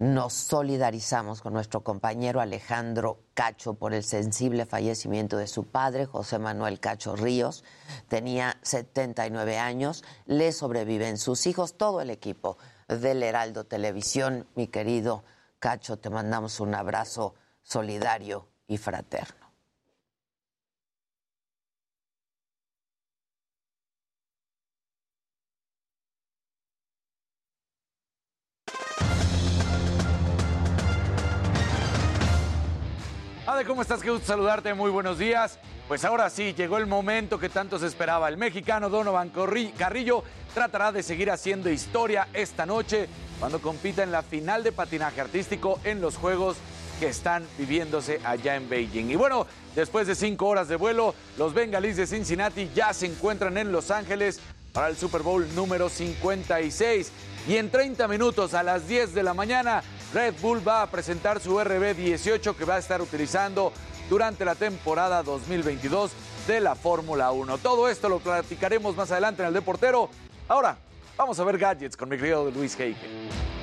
nos 0.03 0.33
solidarizamos 0.33 1.43
con 1.43 1.53
nuestro 1.53 1.85
compañero 1.85 2.41
Alejandro 2.41 3.21
Cacho 3.35 3.75
por 3.75 3.95
el 3.95 4.03
sensible 4.03 4.67
fallecimiento 4.67 5.37
de 5.37 5.47
su 5.47 5.63
padre, 5.69 6.07
José 6.07 6.41
Manuel 6.41 6.81
Cacho 6.81 7.15
Ríos. 7.15 7.63
Tenía 8.09 8.59
79 8.63 9.59
años, 9.59 10.03
le 10.27 10.51
sobreviven 10.51 11.19
sus 11.19 11.47
hijos, 11.47 11.77
todo 11.77 12.01
el 12.01 12.11
equipo 12.11 12.59
del 12.89 13.23
Heraldo 13.23 13.63
Televisión. 13.63 14.49
Mi 14.57 14.67
querido 14.67 15.23
Cacho, 15.61 15.97
te 16.01 16.11
mandamos 16.11 16.59
un 16.59 16.75
abrazo 16.75 17.37
solidario 17.63 18.49
y 18.67 18.79
fraterno. 18.79 19.42
¿Cómo 33.67 33.83
estás? 33.83 34.01
Qué 34.01 34.11
gusto 34.11 34.27
saludarte, 34.27 34.73
muy 34.73 34.91
buenos 34.91 35.19
días. 35.19 35.59
Pues 35.87 36.05
ahora 36.05 36.31
sí, 36.31 36.55
llegó 36.55 36.79
el 36.79 36.87
momento 36.87 37.39
que 37.39 37.51
tanto 37.51 37.79
se 37.79 37.87
esperaba. 37.87 38.29
El 38.29 38.39
mexicano 38.39 38.89
Donovan 38.89 39.31
Carrillo 39.77 40.25
tratará 40.55 40.91
de 40.91 41.03
seguir 41.03 41.31
haciendo 41.31 41.71
historia 41.71 42.27
esta 42.33 42.65
noche 42.67 43.09
cuando 43.39 43.61
compita 43.61 44.03
en 44.03 44.11
la 44.11 44.23
final 44.23 44.65
de 44.65 44.73
patinaje 44.73 45.21
artístico 45.21 45.79
en 45.85 46.01
los 46.01 46.17
Juegos 46.17 46.57
que 46.99 47.09
están 47.09 47.47
viviéndose 47.59 48.21
allá 48.25 48.57
en 48.57 48.69
Beijing. 48.69 49.11
Y 49.11 49.17
bueno, 49.17 49.47
después 49.77 50.07
de 50.07 50.15
cinco 50.15 50.49
horas 50.49 50.67
de 50.67 50.77
vuelo, 50.77 51.15
los 51.37 51.53
bengalíes 51.53 51.99
de 51.99 52.07
Cincinnati 52.07 52.71
ya 52.75 52.93
se 52.95 53.07
encuentran 53.07 53.59
en 53.59 53.71
Los 53.71 53.91
Ángeles 53.91 54.41
para 54.73 54.89
el 54.89 54.97
Super 54.97 55.23
Bowl 55.23 55.47
número 55.55 55.89
56. 55.89 57.13
Y 57.47 57.57
en 57.57 57.71
30 57.71 58.09
minutos 58.09 58.55
a 58.55 58.63
las 58.63 58.89
10 58.89 59.15
de 59.15 59.23
la 59.23 59.35
mañana, 59.35 59.83
Red 60.13 60.35
Bull 60.43 60.67
va 60.67 60.83
a 60.83 60.91
presentar 60.91 61.41
su 61.41 61.59
RB18 61.59 62.55
que 62.55 62.65
va 62.65 62.75
a 62.75 62.79
estar 62.79 63.01
utilizando 63.01 63.73
durante 64.11 64.45
la 64.45 64.55
temporada 64.55 65.23
2022 65.23 66.11
de 66.47 66.61
la 66.61 66.75
Fórmula 66.75 67.33
1. 67.33 67.59
Todo 67.59 67.89
esto 67.89 68.11
lo 68.11 68.19
platicaremos 68.19 68.95
más 68.95 69.11
adelante 69.11 69.43
en 69.43 69.49
el 69.49 69.55
Deportero. 69.55 70.11
Ahora, 70.49 70.77
vamos 71.17 71.41
a 71.41 71.45
ver 71.45 71.57
gadgets 71.57 71.97
con 71.97 72.11
mi 72.11 72.17
querido 72.19 72.51
Luis 72.51 72.79
Heike. 72.79 73.62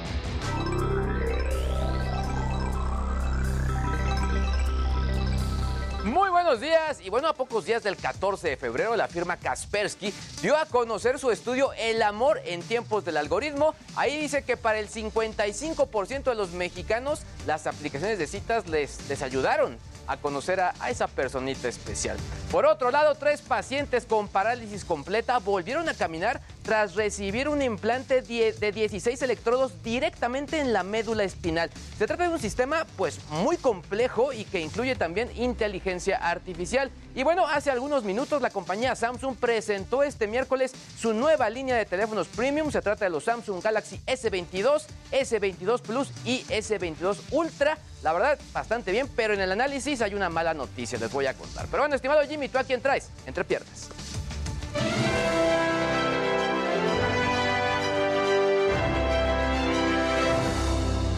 Muy 6.09 6.31
buenos 6.31 6.59
días 6.59 7.01
y 7.01 7.11
bueno, 7.11 7.27
a 7.27 7.33
pocos 7.33 7.65
días 7.65 7.83
del 7.83 7.95
14 7.95 8.49
de 8.49 8.57
febrero 8.57 8.95
la 8.95 9.07
firma 9.07 9.37
Kaspersky 9.37 10.11
dio 10.41 10.57
a 10.57 10.65
conocer 10.65 11.19
su 11.19 11.29
estudio 11.29 11.71
El 11.73 12.01
amor 12.01 12.41
en 12.45 12.63
tiempos 12.63 13.05
del 13.05 13.15
algoritmo. 13.15 13.75
Ahí 13.95 14.19
dice 14.19 14.43
que 14.43 14.57
para 14.57 14.79
el 14.79 14.89
55% 14.89 16.23
de 16.23 16.33
los 16.33 16.49
mexicanos 16.49 17.21
las 17.45 17.67
aplicaciones 17.67 18.17
de 18.17 18.25
citas 18.25 18.67
les, 18.67 19.07
les 19.07 19.21
ayudaron 19.21 19.77
a 20.09 20.17
conocer 20.17 20.59
a, 20.59 20.73
esa 20.89 21.07
personita 21.07 21.67
especial. 21.67 22.17
Por 22.51 22.65
otro 22.65 22.89
lado, 22.89 23.13
tres 23.15 23.41
pacientes 23.41 24.05
con 24.05 24.27
parálisis 24.27 24.83
completa 24.83 25.37
volvieron 25.37 25.87
a 25.87 25.93
caminar 25.93 26.41
tras 26.63 26.95
recibir 26.95 27.47
un 27.47 27.61
implante 27.61 28.21
de 28.21 28.71
16 28.71 29.21
electrodos 29.21 29.83
directamente 29.83 30.59
en 30.59 30.73
la 30.73 30.83
médula 30.83 31.23
espinal. 31.23 31.69
Se 31.97 32.07
trata 32.07 32.23
de 32.23 32.29
un 32.29 32.39
sistema 32.39 32.85
pues 32.97 33.19
muy 33.29 33.57
complejo 33.57 34.33
y 34.33 34.45
que 34.45 34.59
incluye 34.59 34.95
también 34.95 35.29
inteligencia 35.35 36.17
artificial. 36.17 36.91
Y 37.15 37.23
bueno, 37.23 37.45
hace 37.47 37.69
algunos 37.69 38.03
minutos 38.03 38.41
la 38.41 38.49
compañía 38.49 38.95
Samsung 38.95 39.35
presentó 39.35 40.03
este 40.03 40.27
miércoles 40.27 40.73
su 40.99 41.13
nueva 41.13 41.49
línea 41.49 41.75
de 41.75 41.85
teléfonos 41.85 42.27
premium. 42.27 42.71
Se 42.71 42.81
trata 42.81 43.05
de 43.05 43.11
los 43.11 43.25
Samsung 43.25 43.61
Galaxy 43.61 43.99
S22, 44.07 44.85
S22 45.11 45.81
Plus 45.81 46.11
y 46.25 46.43
S22 46.45 47.17
Ultra. 47.31 47.77
La 48.01 48.13
verdad, 48.13 48.39
bastante 48.53 48.91
bien, 48.91 49.09
pero 49.15 49.33
en 49.33 49.41
el 49.41 49.51
análisis 49.51 50.01
hay 50.01 50.13
una 50.13 50.29
mala 50.29 50.53
noticia, 50.53 50.97
les 50.97 51.11
voy 51.11 51.25
a 51.25 51.33
contar. 51.33 51.67
Pero 51.69 51.83
bueno, 51.83 51.95
estimado 51.95 52.21
Jimmy, 52.27 52.47
¿tú 52.47 52.57
a 52.57 52.63
quién 52.63 52.81
traes? 52.81 53.09
Entre 53.25 53.43
piernas. 53.43 53.89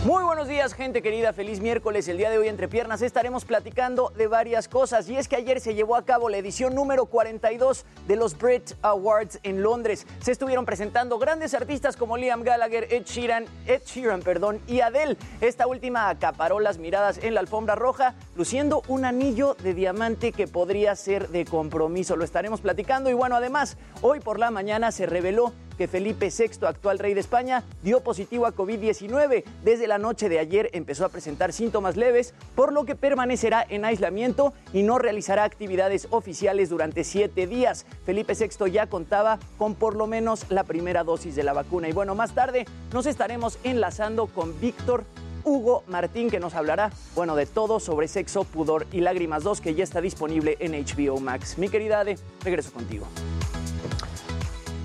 Muy 0.03 0.23
buenos 0.23 0.47
días, 0.47 0.73
gente 0.73 1.03
querida. 1.03 1.31
Feliz 1.31 1.59
miércoles. 1.59 2.07
El 2.07 2.17
día 2.17 2.31
de 2.31 2.39
hoy, 2.39 2.47
entre 2.47 2.67
piernas, 2.67 3.03
estaremos 3.03 3.45
platicando 3.45 4.11
de 4.17 4.25
varias 4.25 4.67
cosas. 4.67 5.07
Y 5.07 5.15
es 5.15 5.27
que 5.27 5.35
ayer 5.35 5.61
se 5.61 5.75
llevó 5.75 5.95
a 5.95 6.05
cabo 6.05 6.27
la 6.27 6.37
edición 6.37 6.73
número 6.73 7.05
42 7.05 7.85
de 8.07 8.15
los 8.15 8.35
Brit 8.35 8.71
Awards 8.81 9.39
en 9.43 9.61
Londres. 9.61 10.07
Se 10.19 10.31
estuvieron 10.31 10.65
presentando 10.65 11.19
grandes 11.19 11.53
artistas 11.53 11.97
como 11.97 12.17
Liam 12.17 12.41
Gallagher, 12.41 12.87
Ed 12.89 13.03
Sheeran, 13.03 13.45
Ed 13.67 13.83
Sheeran 13.85 14.23
perdón, 14.23 14.59
y 14.65 14.79
Adele. 14.79 15.17
Esta 15.39 15.67
última 15.67 16.09
acaparó 16.09 16.59
las 16.59 16.79
miradas 16.79 17.19
en 17.19 17.35
la 17.35 17.41
alfombra 17.41 17.75
roja, 17.75 18.15
luciendo 18.35 18.81
un 18.87 19.05
anillo 19.05 19.55
de 19.61 19.75
diamante 19.75 20.31
que 20.31 20.47
podría 20.47 20.95
ser 20.95 21.29
de 21.29 21.45
compromiso. 21.45 22.15
Lo 22.15 22.23
estaremos 22.23 22.59
platicando. 22.59 23.11
Y 23.11 23.13
bueno, 23.13 23.35
además, 23.35 23.77
hoy 24.01 24.19
por 24.19 24.39
la 24.39 24.49
mañana 24.49 24.91
se 24.91 25.05
reveló 25.05 25.53
que 25.77 25.87
Felipe 25.87 26.29
VI, 26.29 26.65
actual 26.65 26.99
rey 26.99 27.13
de 27.13 27.19
España, 27.19 27.63
dio 27.83 28.01
positivo 28.01 28.45
a 28.45 28.55
COVID-19. 28.55 29.43
Desde 29.63 29.87
la 29.87 29.97
noche 29.97 30.29
de 30.29 30.39
ayer 30.39 30.69
empezó 30.73 31.05
a 31.05 31.09
presentar 31.09 31.53
síntomas 31.53 31.97
leves, 31.97 32.33
por 32.55 32.73
lo 32.73 32.85
que 32.85 32.95
permanecerá 32.95 33.65
en 33.67 33.85
aislamiento 33.85 34.53
y 34.73 34.83
no 34.83 34.97
realizará 34.97 35.43
actividades 35.43 36.07
oficiales 36.11 36.69
durante 36.69 37.03
siete 37.03 37.47
días. 37.47 37.85
Felipe 38.05 38.33
VI 38.33 38.71
ya 38.71 38.87
contaba 38.87 39.39
con 39.57 39.75
por 39.75 39.95
lo 39.95 40.07
menos 40.07 40.45
la 40.49 40.63
primera 40.63 41.03
dosis 41.03 41.35
de 41.35 41.43
la 41.43 41.53
vacuna. 41.53 41.89
Y 41.89 41.93
bueno, 41.93 42.15
más 42.15 42.33
tarde 42.33 42.65
nos 42.93 43.05
estaremos 43.05 43.57
enlazando 43.63 44.27
con 44.27 44.59
Víctor 44.59 45.05
Hugo 45.43 45.83
Martín, 45.87 46.29
que 46.29 46.39
nos 46.39 46.53
hablará, 46.53 46.91
bueno, 47.15 47.35
de 47.35 47.45
todo 47.45 47.79
sobre 47.79 48.07
sexo, 48.07 48.43
pudor 48.43 48.85
y 48.91 49.01
lágrimas 49.01 49.43
2, 49.43 49.61
que 49.61 49.73
ya 49.73 49.83
está 49.83 50.01
disponible 50.01 50.57
en 50.59 50.73
HBO 50.73 51.19
Max. 51.19 51.57
Mi 51.57 51.69
querida 51.69 52.01
Ade, 52.01 52.17
regreso 52.43 52.71
contigo. 52.71 53.07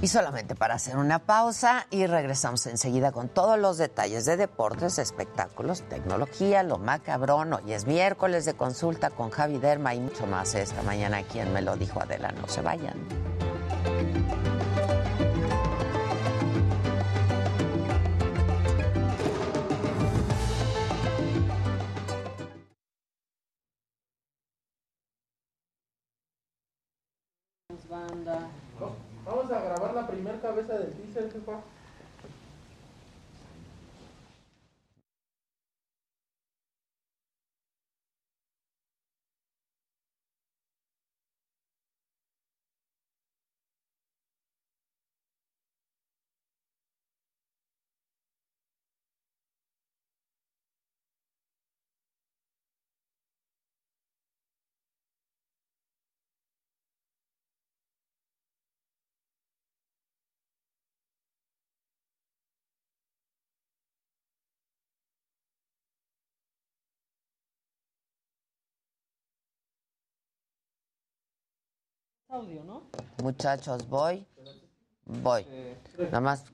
Y 0.02 0.09
solamente 0.09 0.54
para 0.54 0.74
hacer 0.74 0.98
una 0.98 1.18
pausa 1.18 1.87
y 1.90 2.06
regresamos 2.06 2.66
enseguida 2.66 3.12
con 3.12 3.28
todos 3.28 3.59
los 3.59 3.78
detalles 3.78 4.24
de 4.26 4.37
deportes, 4.37 4.98
espectáculos, 4.98 5.82
tecnología, 5.88 6.62
lo 6.62 6.78
macabrón. 6.78 7.54
Hoy 7.54 7.72
es 7.72 7.87
miércoles 7.87 8.44
de 8.44 8.54
consulta 8.54 9.11
con 9.11 9.30
Javi 9.30 9.59
Derma 9.59 9.94
y 9.94 10.00
mucho 10.00 10.26
más 10.26 10.54
esta 10.54 10.82
mañana. 10.82 11.22
Quien 11.22 11.52
me 11.52 11.62
lo 11.62 11.76
dijo 11.76 12.00
Adela, 12.00 12.30
no 12.32 12.46
se 12.46 12.61
vayan. 12.61 12.94
Vamos 29.26 29.50
a 29.50 29.60
grabar 29.60 29.92
la 29.92 30.06
primera 30.06 30.40
cabeza 30.40 30.78
del 30.78 30.92
teaser, 30.92 31.32
jefa. 31.32 31.60
Audio, 72.28 72.64
¿no? 72.64 72.82
Muchachos, 73.22 73.88
voy. 73.88 74.26
Voy. 75.04 75.46
Nada 75.98 76.20
más. 76.20 76.44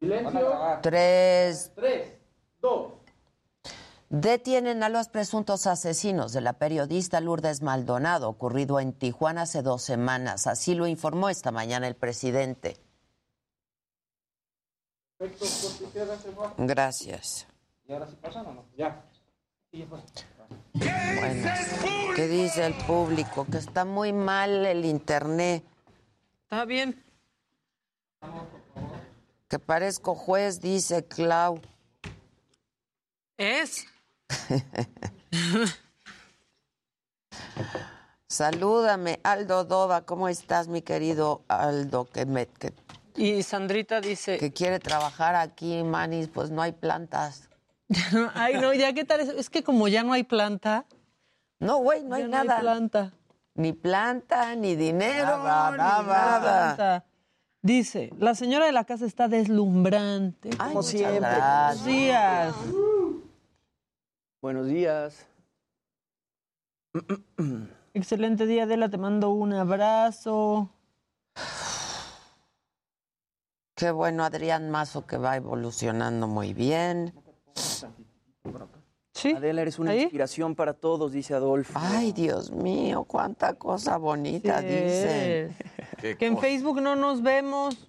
Silencio. 0.00 0.78
Tres. 0.82 1.72
Tres, 1.74 2.18
dos. 2.60 2.92
Detienen 4.10 4.82
a 4.82 4.88
los 4.88 5.08
presuntos 5.08 5.66
asesinos 5.66 6.32
de 6.32 6.40
la 6.40 6.52
periodista 6.54 7.20
Lourdes 7.20 7.62
Maldonado, 7.62 8.28
ocurrido 8.28 8.78
en 8.78 8.92
Tijuana 8.92 9.42
hace 9.42 9.62
dos 9.62 9.82
semanas. 9.82 10.46
Así 10.46 10.74
lo 10.74 10.86
informó 10.86 11.28
esta 11.28 11.50
mañana 11.50 11.88
el 11.88 11.96
presidente. 11.96 12.76
Gracias. 16.58 17.46
¿Y 17.86 17.92
ahora 17.92 18.06
sí 18.06 18.16
pasan 18.20 18.46
o 18.46 18.54
no? 18.54 18.64
Ya. 18.76 19.04
Sí, 19.70 19.78
ya. 19.78 20.33
Bueno, 20.72 21.50
¿qué 22.16 22.28
dice 22.28 22.66
el 22.66 22.74
público? 22.74 23.46
Que 23.50 23.58
está 23.58 23.84
muy 23.84 24.12
mal 24.12 24.66
el 24.66 24.84
internet. 24.84 25.64
Está 26.44 26.64
bien. 26.64 27.02
Que 29.48 29.58
parezco 29.58 30.14
juez, 30.14 30.60
dice 30.60 31.04
Clau. 31.04 31.60
Es. 33.36 33.86
Salúdame, 38.28 39.20
Aldo 39.22 39.64
Doda. 39.64 40.04
¿Cómo 40.04 40.28
estás, 40.28 40.66
mi 40.68 40.82
querido 40.82 41.42
Aldo? 41.48 42.06
Que, 42.06 42.26
me, 42.26 42.46
que, 42.46 42.72
Y 43.16 43.42
Sandrita 43.42 44.00
dice. 44.00 44.38
que 44.38 44.52
quiere 44.52 44.80
trabajar 44.80 45.36
aquí, 45.36 45.82
Manis. 45.84 46.28
Pues 46.28 46.50
no 46.50 46.62
hay 46.62 46.72
plantas. 46.72 47.48
Ay, 48.34 48.54
no, 48.60 48.72
ya 48.74 48.92
qué 48.92 49.04
tal. 49.04 49.20
Es, 49.20 49.28
es 49.28 49.50
que 49.50 49.62
como 49.62 49.88
ya 49.88 50.02
no 50.02 50.12
hay 50.12 50.24
planta. 50.24 50.86
No, 51.60 51.78
güey, 51.78 52.04
no 52.04 52.14
hay 52.14 52.22
ya 52.22 52.28
nada. 52.28 52.44
No 52.44 52.52
hay 52.52 52.60
planta. 52.60 53.12
Ni 53.54 53.72
planta, 53.72 54.56
ni 54.56 54.74
dinero, 54.74 55.38
Nada, 55.38 55.70
ni 55.70 55.76
nada. 55.78 56.02
nada. 56.02 56.74
Planta. 56.76 57.04
Dice, 57.62 58.12
la 58.18 58.34
señora 58.34 58.66
de 58.66 58.72
la 58.72 58.84
casa 58.84 59.06
está 59.06 59.28
deslumbrante. 59.28 60.50
Ay, 60.58 60.68
como 60.68 60.82
siempre. 60.82 61.20
gracias. 61.20 61.76
Buenos 61.82 61.86
días. 61.86 62.54
Buenos 64.42 64.66
días. 64.66 65.26
Excelente 67.94 68.46
día, 68.46 68.64
Adela. 68.64 68.88
Te 68.88 68.98
mando 68.98 69.30
un 69.30 69.52
abrazo. 69.54 70.68
Qué 73.76 73.90
bueno, 73.90 74.24
Adrián 74.24 74.70
Mazo, 74.70 75.06
que 75.06 75.16
va 75.16 75.36
evolucionando 75.36 76.26
muy 76.28 76.54
bien. 76.54 77.14
Sí. 79.12 79.32
Adela, 79.32 79.62
eres 79.62 79.78
una 79.78 79.92
¿Ahí? 79.92 80.02
inspiración 80.02 80.54
para 80.54 80.74
todos, 80.74 81.12
dice 81.12 81.34
Adolfo. 81.34 81.78
Ay, 81.80 82.12
Dios 82.12 82.50
mío, 82.50 83.04
cuánta 83.04 83.54
cosa 83.54 83.96
bonita 83.96 84.60
Sí 84.60 84.66
dicen. 84.66 85.56
Que 86.18 86.26
en 86.26 86.36
Facebook 86.36 86.82
no 86.82 86.96
nos 86.96 87.22
vemos. 87.22 87.86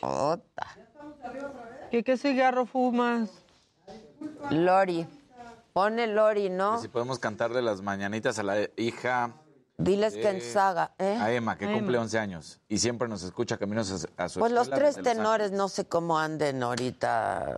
Ota. 0.00 0.66
¿Qué, 1.90 2.02
qué 2.02 2.16
cigarro 2.16 2.66
fumas? 2.66 3.30
Lori. 4.50 5.06
Pone 5.72 6.08
Lori, 6.08 6.50
¿no? 6.50 6.80
Si 6.80 6.88
podemos 6.88 7.20
cantarle 7.20 7.62
las 7.62 7.80
mañanitas 7.82 8.38
a 8.40 8.42
la 8.42 8.56
hija. 8.76 9.34
Diles 9.80 10.14
que 10.14 10.28
en 10.28 10.36
Eh, 10.36 10.40
saga, 10.40 10.92
¿eh? 10.98 11.16
A 11.20 11.32
Emma, 11.32 11.56
que 11.56 11.64
A 11.64 11.72
cumple 11.72 11.96
Emma. 11.96 12.02
11 12.02 12.18
años 12.18 12.60
y 12.68 12.78
siempre 12.78 13.08
nos 13.08 13.22
escucha 13.22 13.56
caminos 13.56 14.06
a, 14.16 14.24
a 14.24 14.28
su 14.28 14.38
Pues 14.40 14.52
los 14.52 14.68
tres 14.68 14.96
Los 14.96 15.04
tenores 15.04 15.52
no 15.52 15.68
sé 15.68 15.86
cómo 15.86 16.18
anden 16.18 16.62
ahorita 16.62 17.56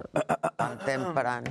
tan 0.57 0.79
temprano. 0.85 1.51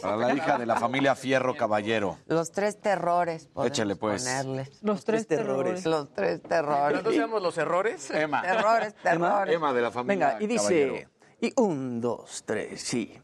Para 0.00 0.16
la 0.16 0.34
hija 0.34 0.58
de 0.58 0.66
la 0.66 0.76
familia 0.76 1.14
Fierro 1.16 1.56
Caballero. 1.56 2.18
Los 2.26 2.52
tres 2.52 2.80
terrores. 2.80 3.48
Échale, 3.64 3.96
pues. 3.96 4.22
Ponerles. 4.24 4.82
Los 4.82 5.04
tres 5.04 5.26
terrores. 5.26 5.84
Los 5.84 6.12
tres 6.12 6.42
terrores. 6.42 7.02
¿No 7.02 7.10
seamos 7.10 7.42
los 7.42 7.56
errores? 7.58 8.10
Emma. 8.10 8.42
Terrores, 8.42 8.94
terrores. 9.02 9.54
Emma 9.54 9.72
de 9.72 9.80
la 9.82 9.90
familia 9.90 10.28
Venga, 10.34 10.42
y 10.42 10.46
dice, 10.46 10.86
Caballero. 10.86 11.10
y 11.40 11.52
un, 11.60 12.00
dos, 12.00 12.42
tres, 12.46 12.80
sí. 12.80 13.18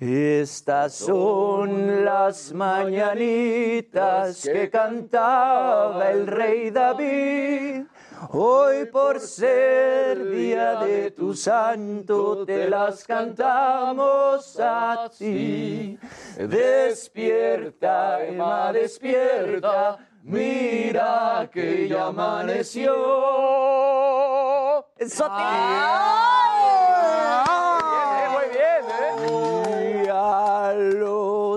Estas 0.00 0.94
son 0.94 2.04
las 2.04 2.52
mañanitas 2.52 4.42
que 4.42 4.68
cantaba 4.70 6.10
el 6.10 6.26
rey 6.26 6.70
David. 6.70 7.84
Hoy 8.32 8.84
por 8.86 9.18
ser 9.20 10.28
día 10.30 10.74
de 10.76 11.10
tu 11.12 11.34
santo 11.34 12.44
te 12.44 12.68
las 12.68 13.04
cantamos 13.04 14.58
a 14.60 15.10
ti. 15.16 15.98
Despierta, 16.36 18.22
Emma, 18.24 18.72
despierta. 18.72 19.98
Mira 20.22 21.48
que 21.50 21.88
ya 21.88 22.06
amaneció. 22.08 22.94
Eso 24.98 25.24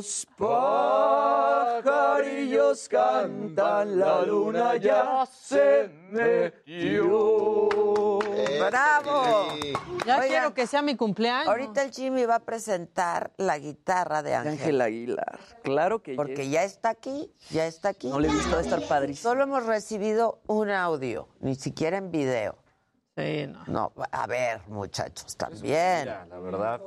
los 0.04 0.28
pajarillos 1.78 2.90
cantan, 2.90 3.98
la 3.98 4.24
luna 4.24 4.76
ya 4.76 5.26
se 5.26 5.90
metió. 6.12 7.40
¡Bravo! 8.70 9.48
Ya 10.06 10.16
Oigan, 10.18 10.28
quiero 10.28 10.54
que 10.54 10.68
sea 10.68 10.82
mi 10.82 10.98
cumpleaños. 10.98 11.48
Ahorita 11.48 11.84
el 11.84 11.92
Jimmy 11.94 12.26
va 12.26 12.36
a 12.36 12.40
presentar 12.40 13.32
la 13.38 13.58
guitarra 13.58 14.22
de 14.24 14.36
Ángel. 14.36 14.52
Ángel 14.52 14.82
Aguilar, 14.82 15.40
claro 15.64 16.04
que 16.04 16.16
Porque 16.16 16.50
ya 16.50 16.66
está 16.66 16.90
aquí, 16.90 17.32
ya 17.50 17.66
está 17.66 17.88
aquí. 17.90 18.10
No 18.10 18.20
le 18.20 18.28
he 18.28 18.32
visto, 18.32 18.52
va 18.52 18.58
a 18.58 18.62
estar 18.62 18.86
padrísimo. 18.86 19.30
Solo 19.30 19.44
hemos 19.44 19.66
recibido 19.66 20.42
un 20.48 20.70
audio, 20.70 21.30
ni 21.40 21.56
siquiera 21.56 21.96
en 21.96 22.12
video. 22.12 22.63
Sí, 23.16 23.46
no. 23.46 23.64
No, 23.68 23.94
a 24.12 24.26
ver, 24.26 24.62
muchachos, 24.68 25.38
también. 25.38 26.08
La 26.08 26.40
verdad, 26.40 26.82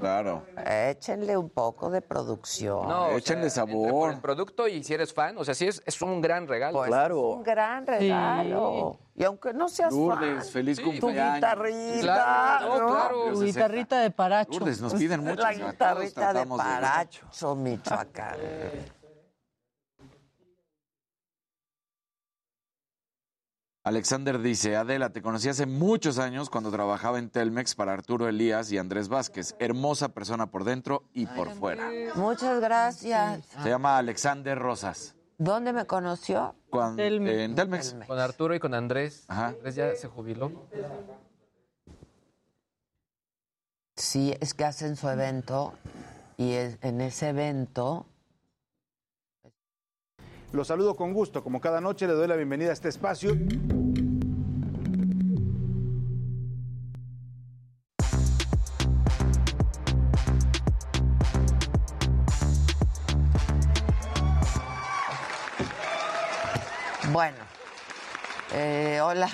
claro. 0.00 0.44
Échenle 0.66 1.36
un 1.36 1.48
poco 1.48 1.90
de 1.90 2.00
producción. 2.02 2.88
No, 2.88 3.06
o 3.06 3.16
Échenle 3.16 3.50
sea, 3.50 3.66
sabor. 3.66 3.90
por 3.90 4.10
el 4.12 4.20
producto 4.20 4.66
y 4.66 4.82
si 4.82 4.94
eres 4.94 5.14
fan, 5.14 5.38
o 5.38 5.44
sea, 5.44 5.54
sí 5.54 5.68
es, 5.68 5.80
es 5.86 6.02
un 6.02 6.20
gran 6.20 6.48
regalo. 6.48 6.78
Pues 6.78 6.88
claro. 6.88 7.30
es 7.30 7.36
un 7.36 7.42
gran 7.44 7.86
regalo. 7.86 8.98
Y 9.14 9.22
aunque 9.22 9.52
no 9.52 9.68
seas 9.68 9.92
Lourdes, 9.92 10.44
fan, 10.44 10.52
feliz 10.52 10.78
Sí, 10.78 10.82
tu 10.82 10.90
cumpleaños. 11.00 11.34
guitarrita, 11.36 12.00
Claro, 12.00 12.78
¿no? 12.80 12.86
claro. 12.88 13.32
Tu 13.32 13.40
guitarrita 13.42 14.00
de 14.00 14.10
paracho. 14.10 14.58
Lourdes, 14.58 14.80
nos 14.80 14.94
piden 14.94 15.20
mucho. 15.22 15.42
La 15.42 15.52
guitarrita 15.52 16.32
de 16.32 16.46
Paracho, 16.46 17.54
Michoacán. 17.54 18.36
Alexander 23.94 24.38
dice, 24.40 24.76
Adela, 24.76 25.10
te 25.10 25.20
conocí 25.20 25.48
hace 25.48 25.66
muchos 25.66 26.20
años 26.20 26.48
cuando 26.48 26.70
trabajaba 26.70 27.18
en 27.18 27.28
Telmex 27.28 27.74
para 27.74 27.92
Arturo 27.92 28.28
Elías 28.28 28.70
y 28.70 28.78
Andrés 28.78 29.08
Vázquez. 29.08 29.56
Hermosa 29.58 30.10
persona 30.10 30.46
por 30.48 30.62
dentro 30.62 31.02
y 31.12 31.26
por 31.26 31.50
fuera. 31.50 31.90
Muchas 32.14 32.60
gracias. 32.60 33.44
Se 33.46 33.68
llama 33.68 33.98
Alexander 33.98 34.56
Rosas. 34.56 35.16
¿Dónde 35.38 35.72
me 35.72 35.86
conoció? 35.86 36.54
Cuan- 36.70 36.94
Telmex. 36.94 37.36
En 37.36 37.54
Telmex. 37.56 37.96
Con 38.06 38.20
Arturo 38.20 38.54
y 38.54 38.60
con 38.60 38.74
Andrés. 38.74 39.24
Andrés 39.26 39.74
ya 39.74 39.92
se 39.96 40.06
jubiló. 40.06 40.52
Sí, 43.96 44.32
es 44.38 44.54
que 44.54 44.64
hacen 44.66 44.94
su 44.94 45.08
evento 45.08 45.72
y 46.36 46.52
es- 46.52 46.78
en 46.82 47.00
ese 47.00 47.30
evento 47.30 48.06
Los 50.52 50.66
saludo 50.68 50.94
con 50.96 51.12
gusto. 51.12 51.42
Como 51.44 51.60
cada 51.60 51.80
noche 51.80 52.06
le 52.08 52.12
doy 52.12 52.26
la 52.28 52.34
bienvenida 52.36 52.70
a 52.70 52.72
este 52.72 52.88
espacio. 52.88 53.36
Bueno, 67.20 67.44
eh, 68.52 69.00
hola. 69.02 69.28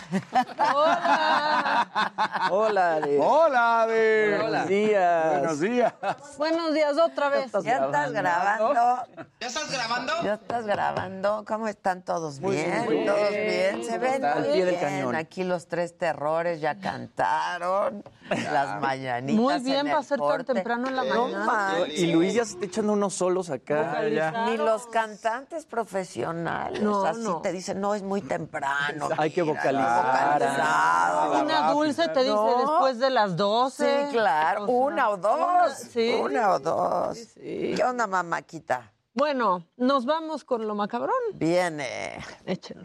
Hola, 2.51 2.95
Ade. 2.95 3.19
Hola, 3.21 3.83
Ade. 3.83 4.39
Buenos 4.39 4.69
días. 4.69 5.31
Buenos 5.31 5.61
días. 5.61 5.95
Buenos 6.39 6.75
días 6.75 6.99
otra 6.99 7.29
vez. 7.29 7.51
¿Ya 7.63 7.85
estás 7.87 8.13
grabando? 8.13 8.75
¿Ya 9.41 9.47
estás 9.47 9.71
grabando? 9.71 10.13
¿Ya 10.23 10.35
estás 10.35 10.67
grabando? 10.67 11.45
¿Cómo 11.47 11.69
están 11.69 12.03
todos? 12.03 12.41
Muy 12.41 12.57
bien, 12.57 12.87
bien. 12.89 13.07
todos 13.07 13.31
bien. 13.31 13.85
Se 13.85 13.99
ven 13.99 14.25
Al 14.25 14.41
muy 14.41 14.53
pie 14.53 14.65
del 14.65 14.77
bien. 14.77 14.81
cañón. 14.81 15.15
Aquí 15.15 15.45
los 15.45 15.67
tres 15.67 15.97
terrores 15.97 16.61
ya 16.61 16.79
cantaron. 16.79 18.05
Las 18.53 18.81
mañanitas. 18.81 19.41
Muy 19.41 19.59
bien 19.61 19.81
en 19.81 19.87
el 19.87 19.93
para 19.93 20.03
ser 20.03 20.19
tan 20.21 20.45
temprano 20.45 20.89
en 20.89 20.97
la 20.97 21.05
No 21.05 21.29
mañana. 21.29 21.87
Y 21.89 22.07
Luis 22.13 22.35
ya 22.35 22.45
se 22.45 22.55
está 22.55 22.67
echando 22.67 22.93
unos 22.93 23.15
solos 23.15 23.51
acá. 23.51 24.01
Ni 24.47 24.57
los 24.57 24.87
cantantes 24.89 25.65
profesionales. 25.65 26.83
No, 26.83 27.05
así 27.05 27.21
no. 27.23 27.41
te 27.41 27.53
dicen, 27.53 27.81
no, 27.81 27.95
es 27.95 28.03
muy 28.03 28.21
temprano. 28.21 29.06
Hay 29.19 29.31
que 29.31 29.43
vocalizar. 29.43 30.35
vocalizado. 30.35 31.43
Una 31.43 31.71
dulce 31.73 32.09
te 32.09 32.21
dice 32.21 32.35
No. 32.35 32.59
después 32.59 32.99
de 32.99 33.11
las 33.11 33.37
12. 33.37 34.07
Sí, 34.07 34.13
claro. 34.13 34.65
O 34.65 34.67
sea, 34.67 34.75
una 34.77 35.09
o 35.11 35.17
dos. 35.17 35.39
una- 35.41 35.71
sí. 35.75 36.15
Una 36.21 36.51
o 36.55 36.59
dos. 36.59 37.19
¿Qué 37.37 37.83
onda, 37.87 38.07
mamáquita? 38.07 38.93
Bueno, 39.15 39.65
nos 39.77 40.05
vamos 40.05 40.45
con 40.45 40.67
lo 40.67 40.75
macabrón. 40.75 41.15
Viene. 41.35 42.19
Échenlo. 42.45 42.85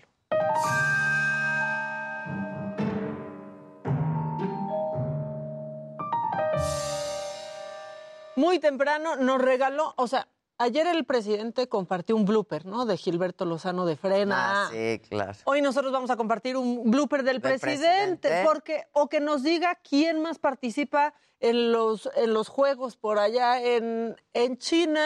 Muy 8.36 8.60
temprano 8.60 9.16
nos 9.18 9.42
regaló, 9.42 9.94
o 9.98 10.08
sea, 10.08 10.28
ayer 10.62 10.88
el 10.88 11.06
presidente 11.06 11.68
compartió 11.68 12.16
un 12.16 12.26
blooper, 12.26 12.66
¿no? 12.66 12.86
De 12.86 12.98
Gilberto 12.98 13.46
Lozano 13.46 13.86
de 13.86 13.96
Frena. 13.96 14.66
Ah, 14.66 14.70
sí, 14.72 15.00
claro. 15.10 15.38
Hoy 15.46 15.62
nosotros 15.62 15.92
vamos 15.92 16.10
a 16.12 16.18
compartir 16.18 16.56
un 16.58 16.90
blooper 16.90 17.24
del, 17.24 17.42
Del 17.42 17.60
presidente, 17.60 18.28
presidente. 18.30 18.44
porque 18.46 18.88
o 18.94 19.08
que 19.10 19.20
nos 19.20 19.44
diga 19.44 19.76
quién 19.76 20.22
más 20.22 20.40
participa 20.40 21.14
en 21.40 21.72
los 21.72 22.10
en 22.16 22.34
los 22.34 22.48
juegos 22.50 22.96
por 22.98 23.18
allá 23.20 23.62
en, 23.62 24.16
en 24.34 24.58
China, 24.58 25.06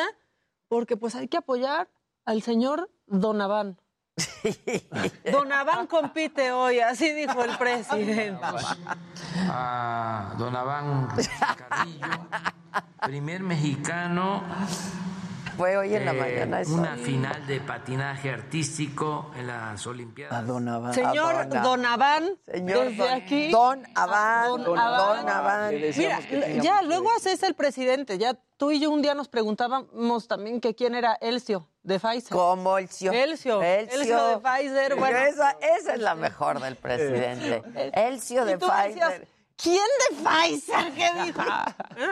porque 0.67 0.97
pues 0.97 1.15
hay 1.15 1.27
que 1.27 1.37
apoyar 1.37 1.89
al 2.25 2.41
señor 2.41 2.89
Donavan. 3.07 3.79
Donavan 5.31 5.87
compite 5.87 6.51
hoy, 6.51 6.79
así 6.79 7.11
dijo 7.11 7.43
el 7.43 7.57
presidente. 7.57 8.39
a 9.49 10.35
Don 10.37 10.55
Aván 10.55 11.07
Carrillo, 11.69 12.07
primer 13.01 13.41
mexicano 13.43 14.43
Fue 15.57 15.77
hoy 15.77 15.95
en 15.95 16.05
la 16.05 16.11
eh, 16.11 16.19
mañana 16.19 16.61
eso. 16.61 16.73
una 16.73 16.95
final 16.97 17.45
de 17.47 17.59
patinaje 17.61 18.29
artístico 18.29 19.31
en 19.37 19.47
las 19.47 19.85
Olimpiadas. 19.87 20.45
Donavan. 20.45 20.93
Señor 20.93 21.49
Donavan, 21.49 22.29
Señor 22.45 22.89
desde 22.89 22.97
Don- 22.97 23.13
aquí. 23.13 23.51
Don 23.51 23.87
Aván. 23.95 24.47
Don 24.47 24.63
Don 24.63 24.79
Aván. 24.79 25.73
Mira, 25.97 26.19
ya 26.61 26.81
luego 26.81 27.09
haces 27.15 27.43
el 27.43 27.53
presidente. 27.55 28.17
Ya 28.17 28.37
tú 28.57 28.71
y 28.71 28.79
yo 28.79 28.89
un 28.91 29.01
día 29.01 29.13
nos 29.15 29.27
preguntábamos 29.27 30.27
también 30.27 30.59
que 30.61 30.75
quién 30.75 30.95
era 30.95 31.13
Elcio 31.21 31.67
de 31.83 31.99
Pfizer. 31.99 32.31
Como 32.31 32.77
Elcio. 32.77 33.11
Elcio. 33.11 33.61
Elcio 33.61 34.27
de 34.27 34.37
Pfizer. 34.39 34.95
Bueno, 34.95 35.17
esa, 35.19 35.51
esa 35.79 35.93
es 35.93 35.99
la 35.99 36.15
mejor 36.15 36.59
del 36.59 36.75
presidente. 36.75 37.61
Elcio 37.93 38.45
de 38.45 38.57
decías, 38.57 38.87
Pfizer. 38.87 39.27
¿Quién 39.61 39.85
de 40.09 40.15
Pfizer? 40.17 40.93
¿Qué 40.93 41.09
dijo? 41.25 41.41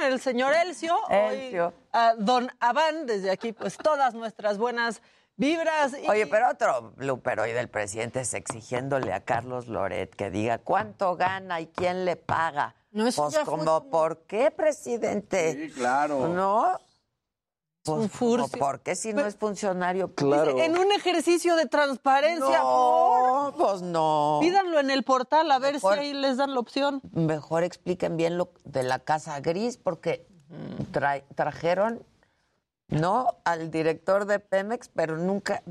El 0.03 0.19
señor 0.21 0.53
Elcio. 0.53 0.95
Elcio. 1.09 1.73
Hoy, 1.93 2.13
don 2.19 2.49
Aván, 2.59 3.05
desde 3.05 3.31
aquí, 3.31 3.51
pues 3.53 3.77
todas 3.77 4.13
nuestras 4.13 4.57
buenas 4.57 5.01
vibras. 5.35 5.93
y- 6.01 6.07
Oye, 6.09 6.27
pero 6.27 6.49
otro 6.49 6.93
blooper 6.95 7.39
hoy 7.41 7.51
del 7.51 7.67
presidente 7.69 8.21
es 8.21 8.33
exigiéndole 8.33 9.11
a 9.13 9.19
Carlos 9.25 9.67
Loret 9.67 10.15
que 10.15 10.29
diga 10.29 10.57
cuánto 10.59 11.15
gana 11.15 11.59
y 11.59 11.67
quién 11.67 12.05
le 12.05 12.15
paga. 12.15 12.75
No, 12.91 13.07
eso 13.07 13.23
pues 13.23 13.33
ya 13.33 13.43
fue 13.43 13.57
como, 13.57 13.89
¿por 13.89 14.19
qué, 14.25 14.51
presidente? 14.51 15.53
Sí, 15.67 15.73
claro. 15.73 16.27
¿No? 16.27 16.79
Pues. 17.83 18.09
¿por 18.59 18.79
qué 18.79 18.95
si 18.95 19.11
no 19.11 19.25
es 19.25 19.35
funcionario? 19.35 20.13
Claro. 20.15 20.57
En 20.57 20.77
un 20.77 20.91
ejercicio 20.93 21.57
de 21.57 21.65
transparencia, 21.65 22.59
No, 22.59 23.53
pues 23.57 23.81
no. 23.81 24.37
pídanlo 24.41 24.79
en 24.79 24.89
el 24.89 25.03
portal 25.03 25.51
a 25.51 25.59
ver 25.59 25.73
Mejor. 25.73 25.95
si 25.95 25.99
ahí 25.99 26.13
les 26.13 26.37
dan 26.37 26.53
la 26.53 26.61
opción. 26.61 27.01
Mejor 27.11 27.63
expliquen 27.63 28.15
bien 28.15 28.37
lo 28.37 28.51
de 28.63 28.83
la 28.83 28.99
Casa 28.99 29.37
Gris, 29.41 29.75
porque 29.75 30.25
tra- 30.93 31.23
trajeron, 31.35 32.01
no 32.87 33.35
al 33.43 33.69
director 33.69 34.25
de 34.27 34.39
Pemex, 34.39 34.87
pero 34.87 35.17
nunca, 35.17 35.61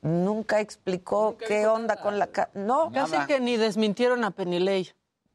nunca 0.00 0.60
explicó 0.60 1.36
qué 1.36 1.66
onda 1.66 1.96
con 1.96 2.18
la 2.18 2.28
casa. 2.28 2.50
No, 2.54 2.90
Casi 2.92 3.18
que 3.26 3.40
ni 3.40 3.58
desmintieron 3.58 4.24
a 4.24 4.30
Penilei. 4.30 4.90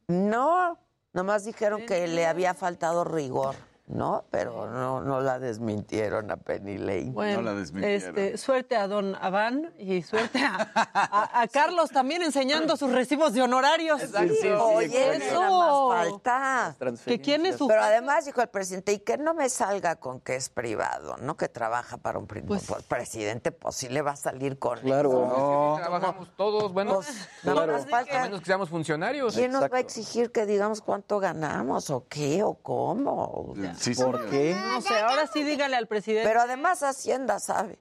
no, 0.08 0.80
nomás 1.14 1.45
dijeron 1.45 1.86
que 1.86 2.08
le 2.08 2.26
había 2.26 2.56
faltado 2.56 3.04
rigor, 3.04 3.54
¿no? 3.88 4.24
Pero 4.32 4.70
no, 4.72 5.02
no 5.02 5.20
la 5.20 5.38
desmintieron 5.40 6.32
a 6.32 6.38
Penny 6.38 6.78
Lane. 6.78 7.12
Bueno, 7.12 7.42
la 7.42 7.54
desmintieron. 7.54 8.18
este, 8.18 8.38
suerte 8.38 8.76
a 8.78 8.88
don 8.88 9.16
Aván 9.16 9.74
y 9.78 10.02
suerte 10.02 10.40
a, 10.40 10.72
a- 10.74 11.42
a 11.42 11.48
Carlos 11.48 11.90
también 11.92 12.22
enseñando 12.22 12.78
sus 12.78 12.92
recibos 12.92 13.34
de 13.34 13.42
honorarios. 13.42 14.02
Sí, 14.02 14.08
sí, 14.42 14.48
Oye, 14.50 15.18
Eso. 15.18 15.42
nada 15.42 15.50
más 15.50 16.10
falta. 16.10 16.76
Que 17.06 17.20
quién 17.20 17.46
es 17.46 17.58
su 17.58 17.68
Pero 17.68 17.82
además 17.82 18.26
dijo 18.26 18.42
el 18.42 18.48
presidente, 18.50 18.94
y 18.94 19.00
que 19.00 19.18
no 19.18 19.34
me 19.34 19.50
salga 19.50 19.98
con 19.98 20.20
que 20.22 20.36
es 20.36 20.50
privado, 20.50 21.18
¿no? 21.18 21.36
Que 21.36 21.50
trabaja 21.50 21.98
para 21.98 22.18
un 22.20 22.28
Pues- 22.28 22.64
por 22.66 22.82
presidente, 22.84 23.52
pues 23.52 23.76
sí 23.76 23.90
le 23.90 24.02
va 24.02 24.12
a 24.12 24.16
salir 24.16 24.58
con 24.58 24.80
Claro. 24.80 25.76
Trabajamos 25.80 26.30
todos, 26.38 26.72
bueno, 26.72 26.96
Pues, 26.96 27.28
nada 27.44 27.68
más 27.68 27.88
falta- 27.88 28.20
a 28.22 28.24
menos 28.24 28.40
que 28.40 28.46
seamos 28.46 28.70
funcionarios. 28.70 29.36
¿Quién 29.36 29.52
nos 29.52 29.62
va 29.62 29.66
a 29.66 29.68
Exacto. 29.68 29.86
exigir 29.88 30.32
que 30.32 30.46
digamos 30.46 30.82
cuánto 30.82 31.20
ganamos 31.20 31.90
o 31.90 32.06
qué 32.08 32.42
o 32.44 32.54
cómo? 32.56 33.54
Sí, 33.78 33.93
¿Por 33.95 34.17
señor. 34.17 34.30
qué? 34.30 34.55
No 34.55 34.82
sé, 34.82 34.99
ahora 34.99 35.28
sí 35.28 35.43
dígale 35.43 35.76
al 35.76 35.88
presidente. 35.88 36.28
Pero 36.28 36.41
además 36.41 36.82
Hacienda 36.84 37.39
sabe. 37.39 37.80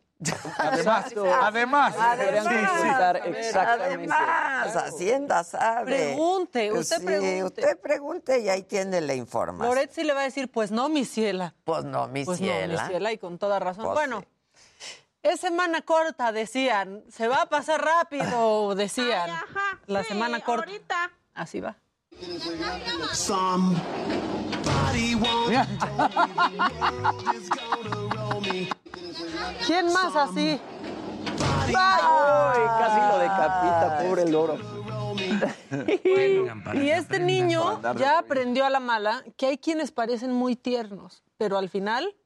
Además, 0.59 1.07
Exacto. 1.07 1.25
además. 1.43 1.95
Deberían 2.19 2.47
Además, 2.47 3.23
exactamente. 3.39 4.13
Además, 4.15 4.77
Hacienda 4.77 5.45
sabe. 5.45 5.85
Pregunte, 5.87 6.73
usted 6.73 6.99
Sí, 6.99 7.05
pregunte. 7.07 7.45
usted 7.45 7.79
pregunte 7.81 8.39
y 8.41 8.49
ahí 8.51 8.63
tiene 8.65 9.01
la 9.01 9.15
información. 9.15 9.69
Loret 9.75 9.91
sí 9.93 10.05
le 10.05 10.13
va 10.13 10.21
a 10.21 10.25
decir, 10.25 10.51
pues 10.51 10.71
no, 10.71 10.89
mi 10.91 11.07
ciela. 11.07 11.55
Pues 11.65 11.85
no, 11.85 12.07
mi 12.09 12.25
Pues 12.27 12.39
no, 12.41 12.47
ciela. 12.47 12.83
mi 12.83 12.89
ciela, 12.91 13.13
y 13.13 13.19
con 13.19 13.39
toda 13.39 13.59
razón. 13.61 13.85
Pues 13.85 13.95
bueno, 13.95 14.21
sí. 14.21 14.87
es 15.23 15.41
semana 15.41 15.81
corta, 15.81 16.33
decían. 16.33 17.03
Se 17.11 17.27
va 17.27 17.43
a 17.43 17.47
pasar 17.47 17.83
rápido, 17.83 18.75
decían. 18.77 19.31
La 19.87 20.05
semana 20.05 20.41
corta. 20.41 21.11
Así 21.33 21.61
va. 21.61 21.77
¿Quién 29.67 29.93
más 29.93 30.17
así? 30.17 30.61
Ay, 31.77 32.61
casi 32.79 33.13
lo 33.13 33.19
decapita, 33.19 33.99
pobre 34.03 34.31
loro. 34.31 34.59
Y 36.75 36.91
este 36.91 37.21
niño 37.21 37.81
ya 37.97 38.19
aprendió 38.19 38.65
a 38.65 38.71
la 38.71 38.81
mala 38.81 39.23
que 39.37 39.47
hay 39.47 39.59
quienes 39.59 39.93
parecen 39.93 40.33
muy 40.33 40.57
tiernos, 40.57 41.23
pero 41.37 41.59
al 41.59 41.69
final 41.69 42.17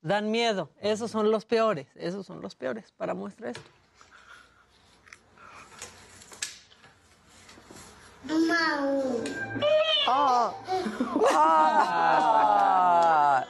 dan 0.00 0.30
miedo. 0.30 0.70
Esos 0.80 1.10
son 1.10 1.30
los 1.30 1.44
peores, 1.44 1.88
esos 1.94 2.26
son 2.26 2.40
los 2.40 2.54
peores. 2.54 2.92
Para 2.96 3.14
muestra 3.14 3.50
esto. 3.50 3.68
Oh. 10.06 10.54
Ah. 11.36 13.44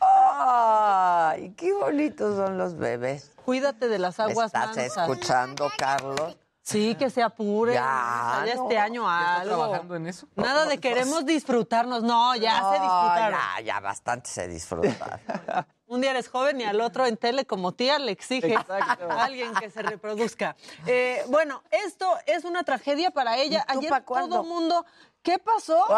Ay, 0.00 1.54
qué 1.56 1.72
bonitos 1.72 2.36
son 2.36 2.58
los 2.58 2.76
bebés. 2.76 3.30
Cuídate 3.44 3.88
de 3.88 3.98
las 3.98 4.20
aguas 4.20 4.46
¿Estás 4.46 4.76
mansas. 4.76 4.96
escuchando, 5.08 5.70
Carlos? 5.78 6.36
Sí, 6.62 6.94
que 6.94 7.10
se 7.10 7.22
apuren. 7.22 7.74
Ya, 7.74 8.42
Ya, 8.46 8.54
no. 8.54 8.62
este 8.64 8.78
año 8.78 9.02
¿Ya 9.06 9.20
está 9.20 9.40
algo. 9.42 9.56
trabajando 9.58 9.96
en 9.96 10.06
eso? 10.06 10.26
Nada 10.34 10.64
de 10.66 10.78
queremos 10.80 11.26
disfrutarnos. 11.26 12.02
No, 12.02 12.34
ya 12.36 12.56
se 12.56 12.78
No, 12.78 12.84
disfrutaron. 12.84 13.38
Ya, 13.58 13.60
ya 13.64 13.80
bastante 13.80 14.30
se 14.30 14.48
disfruta. 14.48 15.20
Un 15.94 16.00
día 16.00 16.10
eres 16.10 16.26
joven 16.26 16.60
y 16.60 16.64
al 16.64 16.80
otro 16.80 17.06
en 17.06 17.16
tele 17.16 17.46
como 17.46 17.70
tía 17.70 18.00
le 18.00 18.10
exige 18.10 18.52
Exacto. 18.52 19.08
a 19.08 19.26
alguien 19.26 19.54
que 19.54 19.70
se 19.70 19.80
reproduzca. 19.80 20.56
Eh, 20.88 21.22
bueno, 21.28 21.62
esto 21.70 22.18
es 22.26 22.44
una 22.44 22.64
tragedia 22.64 23.12
para 23.12 23.38
ella. 23.38 23.64
¿Y 23.68 23.72
tú 23.74 23.78
Ayer 23.78 24.02
todo 24.04 24.42
el 24.42 24.48
mundo... 24.48 24.84
¿Qué 25.24 25.38
pasó? 25.38 25.82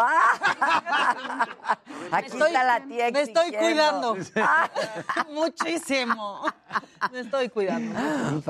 Aquí 2.11 2.27
estoy- 2.27 2.47
está 2.47 2.63
la 2.63 2.79
tía 2.85 3.11
Me 3.11 3.21
estoy 3.23 3.51
cuidando. 3.51 4.15
Muchísimo. 5.31 6.41
Me 7.11 7.19
estoy 7.19 7.49
cuidando. 7.49 7.99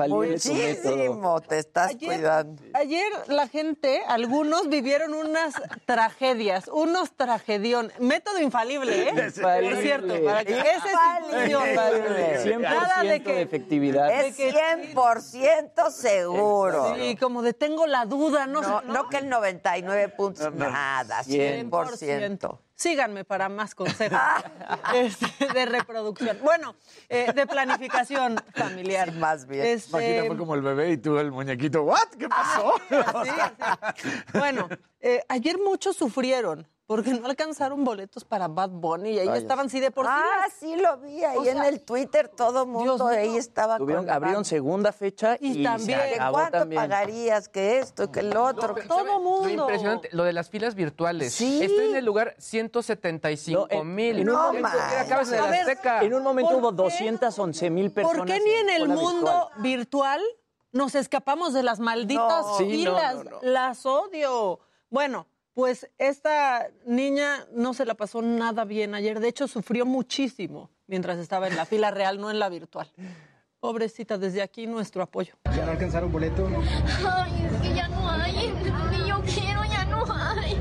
Muchísimo 0.08 1.40
te 1.40 1.58
estás 1.58 1.90
Ayer- 1.90 2.14
cuidando. 2.14 2.62
Ayer 2.74 3.12
la 3.26 3.48
gente, 3.48 4.02
algunos 4.06 4.68
vivieron 4.68 5.14
unas 5.14 5.54
tragedias, 5.84 6.68
unos 6.68 7.10
tragedión. 7.16 7.92
Método 7.98 8.38
infalible, 8.40 9.08
¿eh? 9.08 9.14
Infalible. 9.26 9.74
Por 9.74 9.82
cierto, 9.82 10.24
para 10.24 10.44
que 10.44 10.60
esa 10.60 10.76
es. 10.76 11.50
Infalible. 11.50 12.44
100% 12.56 12.60
Nada 12.60 13.02
de 13.02 13.08
de, 13.08 13.22
que- 13.22 13.42
efectividad. 13.42 14.10
Es 14.12 14.38
100% 14.38 15.90
seguro. 15.90 16.94
Sí, 16.96 17.16
como 17.16 17.42
de 17.42 17.52
tengo 17.52 17.86
la 17.88 18.04
duda, 18.04 18.46
no, 18.46 18.60
No, 18.62 18.80
sé. 18.80 18.86
no 18.86 19.08
que 19.08 19.16
el 19.18 19.28
99 19.28 20.08
puntos, 20.10 20.52
nada, 20.70 21.22
100%. 21.22 22.58
Síganme 22.74 23.24
para 23.24 23.48
más 23.48 23.74
consejos 23.74 24.20
este, 24.94 25.52
de 25.52 25.66
reproducción. 25.66 26.38
Bueno, 26.42 26.76
eh, 27.08 27.32
de 27.34 27.46
planificación 27.46 28.36
familiar. 28.54 29.10
Sí, 29.10 29.18
más 29.18 29.46
bien. 29.46 29.66
Este, 29.66 29.90
Imagina, 29.90 30.24
fue 30.26 30.36
como 30.36 30.54
el 30.54 30.62
bebé 30.62 30.92
y 30.92 30.96
tú 30.96 31.18
el 31.18 31.32
muñequito. 31.32 31.82
¿What? 31.82 32.08
¿Qué 32.18 32.28
pasó? 32.28 32.74
así, 32.90 33.30
así. 33.58 34.08
Bueno, 34.32 34.68
eh, 35.00 35.22
ayer 35.28 35.58
muchos 35.58 35.96
sufrieron 35.96 36.66
porque 36.88 37.12
no 37.12 37.26
alcanzaron 37.26 37.84
boletos 37.84 38.24
para 38.24 38.48
Bad 38.48 38.70
Bunny 38.70 39.10
y 39.10 39.18
ahí 39.18 39.28
estaban 39.36 39.68
sí 39.68 39.78
de 39.78 39.90
por 39.90 40.06
sí. 40.06 40.10
Ah, 40.12 40.24
las- 40.40 40.54
sí 40.54 40.74
lo 40.74 40.96
vi 40.96 41.22
ahí 41.22 41.36
O 41.36 41.44
en 41.44 41.52
sea, 41.58 41.68
el 41.68 41.82
Twitter, 41.82 42.28
todo 42.28 42.64
mundo 42.64 42.96
Dios 42.96 43.10
mío. 43.10 43.18
ahí 43.20 43.36
estaba 43.36 43.76
Tuvieron- 43.76 44.06
con 44.06 44.14
abrieron 44.14 44.44
segunda 44.46 44.90
fecha 44.90 45.36
y, 45.38 45.60
Y 45.60 45.62
también- 45.62 46.00
se 46.00 46.08
¿Que 46.08 46.14
acabó 46.14 46.32
¿Cuánto 46.38 46.58
también. 46.60 46.80
pagarías 46.80 47.48
que 47.50 47.78
esto, 47.80 48.10
que 48.10 48.20
el 48.20 48.34
otro? 48.34 48.74
que- 48.74 48.84
Todo 48.84 49.04
Lo 49.04 49.20
mundo. 49.20 49.48
impresionante, 49.64 50.08
lo 50.12 50.24
de 50.24 50.32
las 50.32 50.48
filas 50.48 50.74
virtuales. 50.74 51.34
Sí. 51.34 51.62
Estoy 51.62 51.90
en 51.90 51.96
el 51.96 52.06
lugar 52.06 52.34
175 52.38 53.68
No, 53.70 53.80
en- 53.80 53.94
mil. 53.94 54.18
en 54.20 54.28
un 54.30 54.34
No, 54.34 54.42
momento- 54.46 54.68
man. 54.68 54.76
acabas 54.98 55.28
de 55.30 55.38
A 55.38 55.42
la 55.42 55.50
ver, 55.50 55.60
Azteca. 55.60 56.00
En 56.02 56.14
un 56.14 56.22
momento 56.22 56.52
¿Por 56.52 56.60
hubo 56.62 56.70
qué? 56.70 56.76
211 56.76 57.68
mil 57.70 57.90
personas. 57.92 58.18
¿Por 58.18 58.26
qué 58.26 58.40
ni 58.40 58.50
en 58.50 58.70
el 58.70 58.88
mundo 58.88 59.50
virtual. 59.58 59.62
virtual 59.62 60.22
nos 60.72 60.94
escapamos 60.94 61.52
de 61.52 61.62
las 61.62 61.80
malditas 61.80 62.46
No. 62.46 62.56
Sí, 62.58 62.64
no, 62.64 62.70
filas? 62.96 63.14
no, 63.16 63.24
no. 63.30 63.38
Las 63.42 63.84
odio. 63.86 64.60
Bueno, 64.90 65.26
pues 65.58 65.90
esta 65.98 66.68
niña 66.86 67.44
no 67.52 67.74
se 67.74 67.84
la 67.84 67.94
pasó 67.94 68.22
nada 68.22 68.64
bien 68.64 68.94
ayer. 68.94 69.18
De 69.18 69.26
hecho, 69.26 69.48
sufrió 69.48 69.84
muchísimo 69.84 70.70
mientras 70.86 71.18
estaba 71.18 71.48
en 71.48 71.56
la 71.56 71.66
fila 71.66 71.90
real, 71.90 72.20
no 72.20 72.30
en 72.30 72.38
la 72.38 72.48
virtual. 72.48 72.88
Pobrecita, 73.58 74.18
desde 74.18 74.40
aquí 74.40 74.68
nuestro 74.68 75.02
apoyo. 75.02 75.34
¿Ya 75.56 75.66
no 75.66 75.72
alcanzaron 75.72 76.12
boleto? 76.12 76.48
Ay, 77.04 77.44
es 77.44 77.60
que 77.60 77.74
ya 77.74 77.88
no 77.88 78.08
hay. 78.08 78.54
Que 78.92 79.08
yo 79.08 79.20
quiero 79.22 79.64
ya 79.64 79.84
no 79.86 80.04
hay. 80.14 80.56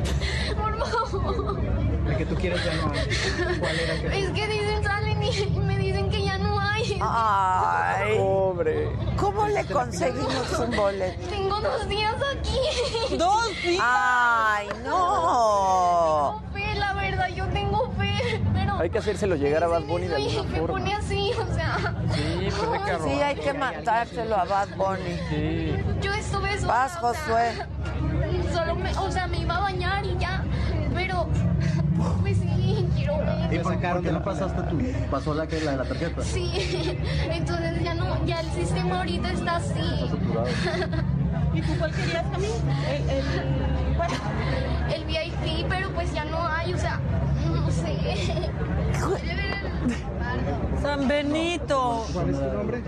Por 0.56 0.80
favor. 0.80 1.60
El 2.10 2.18
que 2.18 2.26
tú 2.26 2.34
quieres 2.34 2.66
ya 2.66 2.74
no 2.78 2.92
hay. 2.92 3.60
¿Cuál 3.60 3.80
era 3.80 4.02
que 4.02 4.20
Es 4.20 4.30
que 4.32 4.48
dicen, 4.48 4.84
salen 4.84 5.22
y 5.22 5.60
me 5.60 5.78
dicen 5.78 6.10
que. 6.10 6.17
Ay, 7.02 8.18
Pobre. 8.18 8.90
¿cómo 9.18 9.48
le 9.48 9.66
conseguimos 9.66 10.60
un 10.60 10.76
boleto? 10.76 11.28
Tengo 11.30 11.60
dos 11.62 11.88
días 11.88 12.16
aquí. 12.38 13.16
¡Dos 13.18 13.48
días! 13.64 13.84
Ay, 13.84 14.68
no. 14.84 16.42
Tengo 16.54 16.54
fe, 16.54 16.80
la 16.80 16.94
verdad, 16.94 17.28
yo 17.30 17.46
tengo 17.48 17.92
fe. 17.98 18.42
Pero 18.54 18.74
Hay 18.80 18.90
que 18.90 18.98
hacérselo 19.00 19.36
llegar 19.36 19.64
a 19.64 19.68
Bad 19.68 19.84
Bunny 19.84 20.08
de 20.08 20.16
Sí, 20.18 20.38
alguna 20.38 20.62
me 20.62 20.68
pone 20.68 20.94
así, 20.94 21.32
o 21.34 21.54
sea. 21.54 21.78
Sí, 22.14 22.50
pues 22.58 22.72
de 22.72 22.80
que 22.80 23.04
Sí, 23.10 23.22
hay 23.22 23.36
que 23.36 23.54
mandárselo 23.54 24.36
a 24.36 24.46
Bad 24.46 24.70
Bunny. 24.76 25.20
Sí. 25.30 25.76
Yo 26.02 26.14
estuve 26.14 26.60
sola. 26.60 26.74
Vas, 26.74 26.98
o 27.04 27.14
sea, 27.14 27.24
Josué. 27.24 27.68
Solo 28.54 28.76
me, 28.76 28.92
o 28.98 29.12
sea, 29.12 29.28
me 29.28 29.40
iba 29.40 29.58
a 29.58 29.62
bañar 29.62 30.06
y 30.06 30.18
ya. 30.18 30.44
Pero, 30.94 31.28
pues 32.22 32.38
sí, 32.38 32.88
quiero 32.96 33.18
ver. 33.18 33.50
¿Te 33.50 33.64
sacaron? 33.64 34.04
¿Te 34.04 34.12
no 34.12 34.24
pasaste 34.24 34.62
tu 34.64 34.78
pasó 35.10 35.34
la 35.34 35.48
que 35.48 35.60
la, 35.62 35.76
la 35.78 35.84
tarjeta? 35.84 36.22
Sí, 36.22 36.52
entonces 37.32 37.84
ya 37.84 37.94
no, 37.94 38.26
ya 38.26 38.42
el 38.42 38.52
sistema 38.52 39.00
ahorita 39.00 39.32
está 39.32 39.56
así. 39.58 40.10
¿Y 41.54 41.62
tú 41.62 41.74
cuál 41.80 41.92
querías 41.92 42.32
también? 42.32 42.54
El, 42.90 43.10
el, 43.10 43.96
¿cuál? 43.96 44.10
El 44.94 45.06
VIP, 45.06 45.68
pero 45.70 45.90
pues 45.92 46.14
ya 46.14 46.26
no 46.26 46.48
hay, 46.48 46.74
o 46.74 46.78
sea, 46.78 47.00
no 47.46 47.72
sé. 47.72 47.98
San 50.82 51.08
Benito. 51.08 52.06
¿Cuál 52.14 52.30
es 52.30 52.36
tu 52.40 52.46
nombre? 52.46 52.84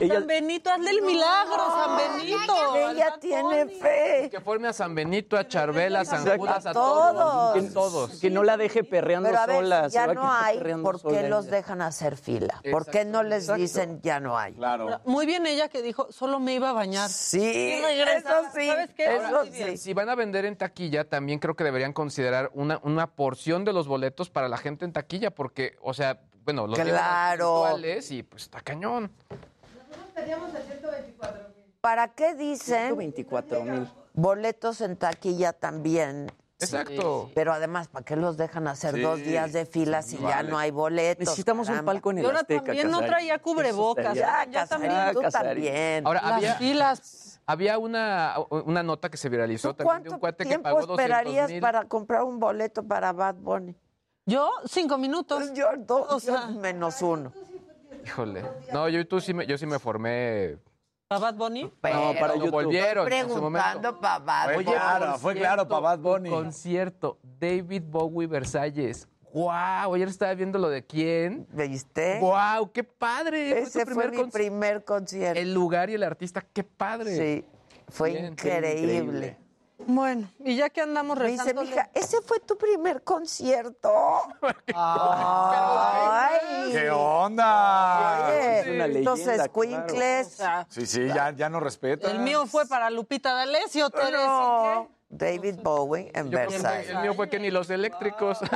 Ella- 0.00 0.14
San 0.14 0.26
Benito, 0.26 0.70
hazle 0.70 0.90
el 0.90 1.02
milagro, 1.02 1.56
San 1.56 1.96
Benito. 1.96 2.76
Ella 2.90 3.14
tiene 3.20 3.66
fe. 3.66 4.28
Que 4.30 4.40
forme 4.40 4.68
a 4.68 4.72
San 4.72 4.94
Benito, 4.94 5.36
a 5.36 5.46
Charbel, 5.46 5.94
a 5.96 6.04
San. 6.04 6.24
Judas, 6.38 6.66
a 6.66 6.70
A 6.70 6.72
todos. 6.72 7.12
todos. 7.14 7.70
A 7.70 7.72
todos. 7.74 8.20
Que 8.20 8.30
no 8.30 8.42
la 8.42 8.56
deje 8.56 8.82
perreando 8.84 9.28
Pero 9.28 9.40
a 9.40 9.46
ver, 9.46 9.56
sola. 9.56 9.84
si 9.84 9.90
se 9.90 9.94
ya 9.94 10.06
no 10.14 10.32
hay, 10.32 10.58
¿por 10.82 11.00
qué 11.02 11.28
los 11.28 11.46
ella. 11.46 11.56
dejan 11.56 11.82
hacer 11.82 12.16
fila? 12.16 12.60
¿Por 12.70 12.86
qué 12.86 13.04
no 13.04 13.22
les 13.22 13.44
Exacto. 13.44 13.60
dicen 13.62 14.00
ya 14.02 14.20
no 14.20 14.36
hay? 14.38 14.54
Claro. 14.54 15.00
Muy 15.04 15.26
bien 15.26 15.46
ella 15.46 15.68
que 15.68 15.82
dijo, 15.82 16.10
solo 16.10 16.40
me 16.40 16.54
iba 16.54 16.70
a 16.70 16.72
bañar. 16.72 17.08
Sí, 17.10 17.40
eso 17.44 18.28
sí. 18.54 18.66
¿Sabes 18.66 18.90
qué? 18.96 19.16
Eso 19.16 19.44
sí. 19.52 19.76
Si 19.76 19.94
van 19.94 20.08
a 20.08 20.14
vender 20.14 20.44
en 20.44 20.56
taquilla, 20.56 21.08
también 21.08 21.38
creo 21.38 21.54
que 21.54 21.64
deberían 21.64 21.92
considerar 21.92 22.50
una, 22.54 22.80
una 22.82 23.06
porción 23.06 23.64
de 23.64 23.72
los 23.72 23.86
boletos 23.86 24.30
para 24.30 24.48
la 24.48 24.56
gente 24.56 24.84
en 24.84 24.92
taquilla, 24.92 25.30
porque, 25.30 25.76
o 25.82 25.94
sea, 25.94 26.20
bueno, 26.44 26.66
los 26.66 26.78
Claro. 26.78 27.62
virtuales 27.62 28.10
y 28.10 28.22
pues 28.22 28.42
está 28.44 28.60
cañón. 28.60 29.10
¿Para 31.80 32.08
qué 32.14 32.34
dicen 32.34 32.94
124 32.96 33.62
mil. 33.64 33.88
boletos 34.14 34.80
en 34.80 34.96
taquilla 34.96 35.52
también? 35.52 36.30
Exacto. 36.58 37.30
Pero 37.34 37.52
además, 37.52 37.88
¿para 37.88 38.04
qué 38.04 38.16
los 38.16 38.36
dejan 38.38 38.68
hacer 38.68 38.94
Sí. 38.94 39.00
dos 39.02 39.18
días 39.18 39.52
de 39.52 39.66
fila 39.66 40.00
si 40.00 40.16
ya 40.16 40.36
Vale. 40.36 40.50
no 40.50 40.56
hay 40.58 40.70
boletos? 40.70 41.20
Necesitamos 41.20 41.68
un 41.68 41.74
caramba? 41.74 41.92
palco 41.92 42.10
en 42.12 42.18
el 42.18 42.24
ahora 42.26 42.40
Azteca. 42.40 42.62
también 42.64 42.90
no 42.90 43.00
traía 43.04 43.38
cubrebocas. 43.38 44.14
Ya, 44.14 44.46
Ya 44.48 44.60
Casarín, 44.62 44.88
también. 44.88 45.14
tú 45.14 45.30
también. 45.30 46.06
Ahora, 46.06 46.22
Las 46.22 46.32
había, 46.32 46.54
filas. 46.54 47.40
había 47.44 47.76
una, 47.78 48.36
una 48.50 48.82
nota 48.82 49.10
que 49.10 49.18
se 49.18 49.28
viralizó 49.28 49.70
¿Tú 49.74 49.78
también 49.84 50.04
de 50.04 50.08
cuánto 50.08 50.14
un 50.14 50.20
cuate 50.20 50.44
que 50.44 50.48
tiempo 50.48 50.62
pagó 50.64 50.76
200 50.86 51.00
esperarías 51.00 51.50
mil. 51.50 51.60
para 51.60 51.84
comprar 51.84 52.22
un 52.22 52.38
boleto 52.40 52.82
para 52.82 53.12
Bad 53.12 53.34
Bunny? 53.34 53.76
Yo, 54.26 54.50
cinco 54.66 54.96
minutos. 54.98 55.38
Pues 55.38 55.54
yo, 55.54 55.66
dos, 55.78 56.06
O 56.10 56.20
sea- 56.20 56.48
yo 56.48 56.58
menos 56.60 57.00
uno. 57.02 57.32
Híjole. 58.04 58.42
No, 58.72 58.88
yo, 58.88 59.06
tú 59.06 59.20
sí 59.20 59.34
me, 59.34 59.46
yo 59.46 59.56
sí 59.58 59.66
me 59.66 59.78
formé. 59.78 60.58
¿Para 61.08 61.20
Bad 61.20 61.34
Bunny? 61.34 61.62
No, 61.64 61.70
para 61.80 62.34
YouTube. 62.34 62.50
volvieron. 62.50 63.04
Preguntando 63.04 64.00
para 64.00 64.18
Bad 64.18 64.44
Fue 64.46 64.54
Bunny. 64.56 64.64
claro, 64.66 65.06
por 65.12 65.18
fue 65.20 65.34
claro 65.34 65.68
para 65.68 65.80
Bad 65.80 65.98
Bunny. 65.98 66.30
Concierto, 66.30 67.18
David 67.38 67.82
Bowie 67.86 68.26
Versalles. 68.26 69.06
¡Wow! 69.32 69.94
Ayer 69.94 70.08
estaba 70.08 70.32
viendo 70.34 70.58
lo 70.58 70.68
de 70.70 70.84
quién. 70.86 71.46
¿Viste? 71.50 72.18
¡Wow! 72.20 72.70
¡Qué 72.72 72.84
padre! 72.84 73.58
Ese 73.58 73.84
tu 73.84 73.92
fue 73.92 74.08
mi 74.10 74.24
primer 74.30 74.84
concierto. 74.84 75.40
El 75.40 75.52
lugar 75.52 75.90
y 75.90 75.94
el 75.94 76.02
artista, 76.04 76.40
¡qué 76.40 76.62
padre! 76.64 77.16
Sí, 77.16 77.44
fue 77.88 78.12
Bien, 78.12 78.26
increíble. 78.26 78.70
increíble. 78.80 79.38
Bueno, 79.78 80.30
y 80.38 80.56
ya 80.56 80.70
que 80.70 80.80
andamos 80.80 81.18
Me 81.18 81.26
dice, 81.26 81.42
rezando. 81.42 81.62
mija, 81.62 81.90
ese 81.94 82.22
fue 82.22 82.38
tu 82.40 82.56
primer 82.56 83.02
concierto. 83.02 83.90
Ay. 84.74 86.72
¿Qué 86.72 86.90
onda? 86.90 88.26
Oye, 88.28 88.60
Es 88.60 88.66
una 88.68 88.86
estos 88.86 89.18
leyenda, 89.18 89.44
escuincles. 89.44 90.38
Sí, 90.68 90.86
sí, 90.86 91.06
ya, 91.08 91.30
ya 91.32 91.48
no 91.48 91.60
respeta. 91.60 92.10
El 92.10 92.20
mío 92.20 92.46
fue 92.46 92.66
para 92.66 92.88
Lupita 92.90 93.34
D'Alessio, 93.34 93.90
Teresa. 93.90 94.26
No, 94.26 94.88
David 95.08 95.56
Bowie 95.62 96.10
en 96.14 96.30
Yo 96.30 96.38
Versailles. 96.38 96.90
el 96.90 96.98
mío 97.00 97.14
fue 97.14 97.28
que 97.28 97.38
ni 97.40 97.50
los 97.50 97.68
eléctricos. 97.70 98.38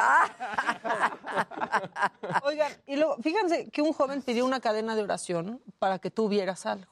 Oigan, 2.45 2.73
y 2.87 2.97
luego, 2.97 3.17
fíjense 3.23 3.69
que 3.71 3.83
un 3.83 3.93
joven 3.93 4.23
pidió 4.23 4.45
una 4.45 4.61
cadena 4.61 4.95
de 4.97 5.03
oración 5.03 5.61
para 5.79 5.99
que 5.99 6.11
tú 6.11 6.29
vieras 6.29 6.65
algo. 6.67 6.91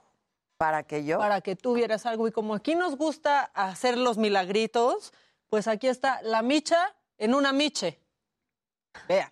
¿Para 0.59 0.85
que 0.85 1.05
yo? 1.05 1.19
Para 1.19 1.41
que 1.41 1.57
tú 1.57 1.75
vieras 1.75 2.07
algo. 2.07 2.29
Y 2.29 2.33
como 2.33 2.55
aquí 2.55 2.75
nos 2.75 2.97
gusta 2.97 3.51
hacer 3.55 3.99
los 3.99 4.17
milagritos, 4.17 5.13
pues 5.49 5.69
aquí 5.69 5.89
está 5.89 6.23
la 6.23 6.43
micha 6.43 6.95
en 7.19 7.35
una 7.35 7.53
miche. 7.53 8.01
Vean. 9.09 9.31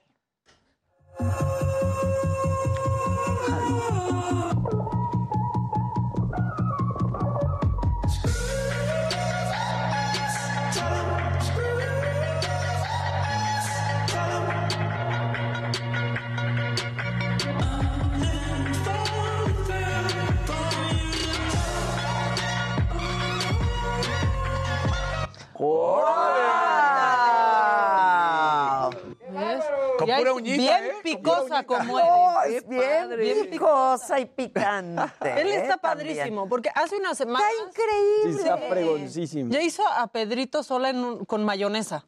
Pura 30.24 30.32
uñita, 30.34 30.56
Bien 30.80 30.84
¿eh? 30.84 30.90
Con 30.92 31.02
pura 31.02 31.02
picosa 31.02 31.42
uñita. 31.42 31.64
como 31.64 31.98
No, 31.98 32.42
eres. 32.42 32.56
es 32.56 32.62
Qué 32.64 32.68
bien 32.70 32.82
padre. 33.00 33.16
bien 33.22 33.50
picosa 33.50 34.20
y 34.20 34.26
picante. 34.26 35.02
Él 35.40 35.48
está 35.48 35.74
¿eh? 35.74 35.78
También. 35.80 35.80
padrísimo, 35.80 36.48
porque 36.48 36.70
hace 36.74 36.96
una 36.96 37.14
semana 37.14 37.44
Increíble. 37.68 38.32
Sí, 38.32 38.38
está 38.38 38.56
fregoncísimo. 38.58 39.50
ya 39.52 39.60
hizo 39.62 39.86
a 39.86 40.06
Pedrito 40.08 40.62
sola 40.62 40.90
en 40.90 40.96
un- 41.04 41.24
con 41.24 41.44
mayonesa. 41.44 42.06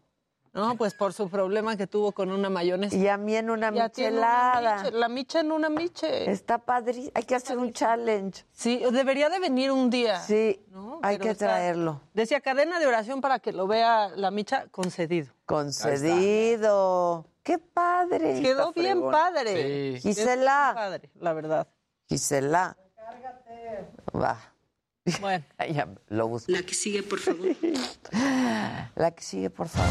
No, 0.52 0.74
pues 0.74 0.94
por 0.94 1.12
su 1.12 1.28
problema 1.28 1.76
que 1.76 1.86
tuvo 1.86 2.12
con 2.12 2.30
una 2.30 2.48
mayonesa. 2.48 2.96
Y 2.96 3.06
a 3.08 3.18
mí 3.18 3.36
en 3.36 3.50
una 3.50 3.68
una 3.68 3.84
michelada. 3.84 4.76
miche, 4.84 4.90
la 4.92 5.08
micha 5.10 5.40
en 5.40 5.52
una 5.52 5.68
miche. 5.68 6.30
Está 6.30 6.56
padrísimo. 6.56 7.10
Hay 7.14 7.24
que 7.24 7.34
hacer 7.34 7.58
un 7.58 7.74
challenge. 7.74 8.46
Sí, 8.52 8.82
debería 8.90 9.28
de 9.28 9.38
venir 9.38 9.70
un 9.70 9.90
día. 9.90 10.18
Sí, 10.20 10.64
¿no? 10.70 10.98
hay 11.02 11.16
Pero 11.18 11.24
que 11.24 11.30
está- 11.32 11.46
traerlo. 11.48 12.00
Decía 12.14 12.40
cadena 12.40 12.78
de 12.78 12.86
oración 12.86 13.20
para 13.20 13.38
que 13.38 13.52
lo 13.52 13.66
vea 13.66 14.08
la 14.16 14.30
micha 14.30 14.66
concedido. 14.70 15.34
Concedido. 15.47 17.26
¡Qué 17.42 17.59
padre! 17.59 18.42
Quedó 18.42 18.72
bien 18.72 18.97
fregón. 18.99 19.12
padre. 19.12 19.51
Sí. 19.53 19.55
Quedó 19.55 19.62
bien 19.62 20.01
Gisela. 20.01 20.72
padre, 20.74 21.11
la 21.20 21.32
verdad. 21.32 21.68
Gisela. 22.09 22.76
Va. 24.14 24.36
Bueno. 25.20 25.44
Ya 25.72 25.86
lo 26.09 26.26
busco. 26.28 26.51
La 26.51 26.62
que 26.62 26.74
sigue, 26.74 27.03
por 27.05 27.20
favor. 27.20 27.47
La 28.97 29.11
que 29.12 29.22
sigue, 29.22 29.49
por 29.51 29.68
favor. 29.68 29.88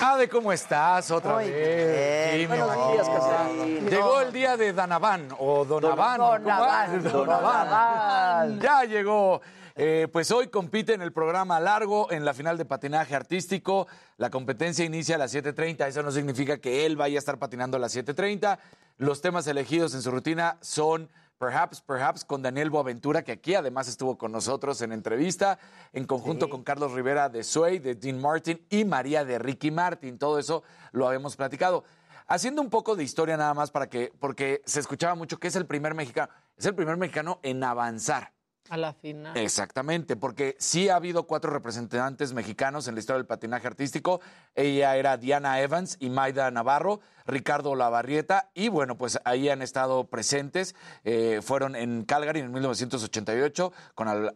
Ade, 0.00 0.28
¿cómo 0.28 0.52
estás? 0.52 1.10
Otra 1.10 1.34
Muy 1.34 1.50
vez. 1.50 2.34
bien. 2.36 2.48
Buenos 2.48 2.92
días. 2.92 3.90
Llegó 3.90 4.20
el 4.20 4.32
día 4.32 4.56
de 4.56 4.72
Danaván 4.72 5.28
o 5.38 5.64
Donavan. 5.64 6.18
¿cómo 6.18 6.32
Donavan, 6.38 7.02
va? 7.04 7.10
Donavan. 7.10 8.60
Ya 8.60 8.84
llegó. 8.84 9.40
Eh, 9.80 10.08
pues 10.12 10.32
hoy 10.32 10.48
compite 10.48 10.92
en 10.92 11.02
el 11.02 11.12
programa 11.12 11.60
largo 11.60 12.10
en 12.10 12.24
la 12.24 12.34
final 12.34 12.58
de 12.58 12.64
patinaje 12.64 13.14
artístico. 13.14 13.86
La 14.16 14.28
competencia 14.28 14.84
inicia 14.84 15.14
a 15.14 15.18
las 15.18 15.32
7.30. 15.32 15.86
Eso 15.86 16.02
no 16.02 16.10
significa 16.10 16.58
que 16.58 16.84
él 16.84 16.96
vaya 16.96 17.16
a 17.16 17.20
estar 17.20 17.38
patinando 17.38 17.76
a 17.76 17.80
las 17.80 17.96
7.30. 17.96 18.58
Los 18.96 19.20
temas 19.20 19.46
elegidos 19.46 19.94
en 19.94 20.02
su 20.02 20.10
rutina 20.10 20.58
son 20.62 21.08
Perhaps, 21.38 21.82
Perhaps 21.82 22.24
con 22.24 22.42
Daniel 22.42 22.70
Boaventura, 22.70 23.22
que 23.22 23.30
aquí 23.30 23.54
además 23.54 23.86
estuvo 23.86 24.18
con 24.18 24.32
nosotros 24.32 24.82
en 24.82 24.90
entrevista, 24.90 25.60
en 25.92 26.06
conjunto 26.06 26.50
con 26.50 26.64
Carlos 26.64 26.90
Rivera 26.90 27.28
de 27.28 27.44
Sway, 27.44 27.78
de 27.78 27.94
Dean 27.94 28.20
Martin 28.20 28.60
y 28.70 28.84
María 28.84 29.24
de 29.24 29.38
Ricky 29.38 29.70
Martin. 29.70 30.18
Todo 30.18 30.40
eso 30.40 30.64
lo 30.90 31.06
habíamos 31.06 31.36
platicado. 31.36 31.84
Haciendo 32.26 32.62
un 32.62 32.68
poco 32.68 32.96
de 32.96 33.04
historia 33.04 33.36
nada 33.36 33.54
más 33.54 33.70
para 33.70 33.88
que, 33.88 34.12
porque 34.18 34.60
se 34.66 34.80
escuchaba 34.80 35.14
mucho 35.14 35.38
que 35.38 35.46
es 35.46 35.54
el 35.54 35.66
primer 35.66 35.94
mexicano, 35.94 36.32
es 36.56 36.66
el 36.66 36.74
primer 36.74 36.96
mexicano 36.96 37.38
en 37.44 37.62
avanzar. 37.62 38.32
A 38.70 38.76
la 38.76 38.92
final. 38.92 39.36
Exactamente, 39.36 40.16
porque 40.16 40.56
sí 40.58 40.88
ha 40.88 40.96
habido 40.96 41.26
cuatro 41.26 41.50
representantes 41.50 42.32
mexicanos 42.32 42.86
en 42.88 42.94
la 42.94 43.00
historia 43.00 43.18
del 43.18 43.26
patinaje 43.26 43.66
artístico. 43.66 44.20
Ella 44.54 44.96
era 44.96 45.16
Diana 45.16 45.60
Evans 45.60 45.96
y 46.00 46.10
Maida 46.10 46.50
Navarro, 46.50 47.00
Ricardo 47.26 47.74
Lavarrieta, 47.74 48.50
y 48.54 48.68
bueno, 48.68 48.96
pues 48.98 49.18
ahí 49.24 49.48
han 49.48 49.62
estado 49.62 50.04
presentes. 50.08 50.74
Eh, 51.04 51.40
fueron 51.42 51.76
en 51.76 52.04
Calgary 52.04 52.40
en 52.40 52.52
1988 52.52 53.72
con 53.94 54.08
Al- 54.08 54.32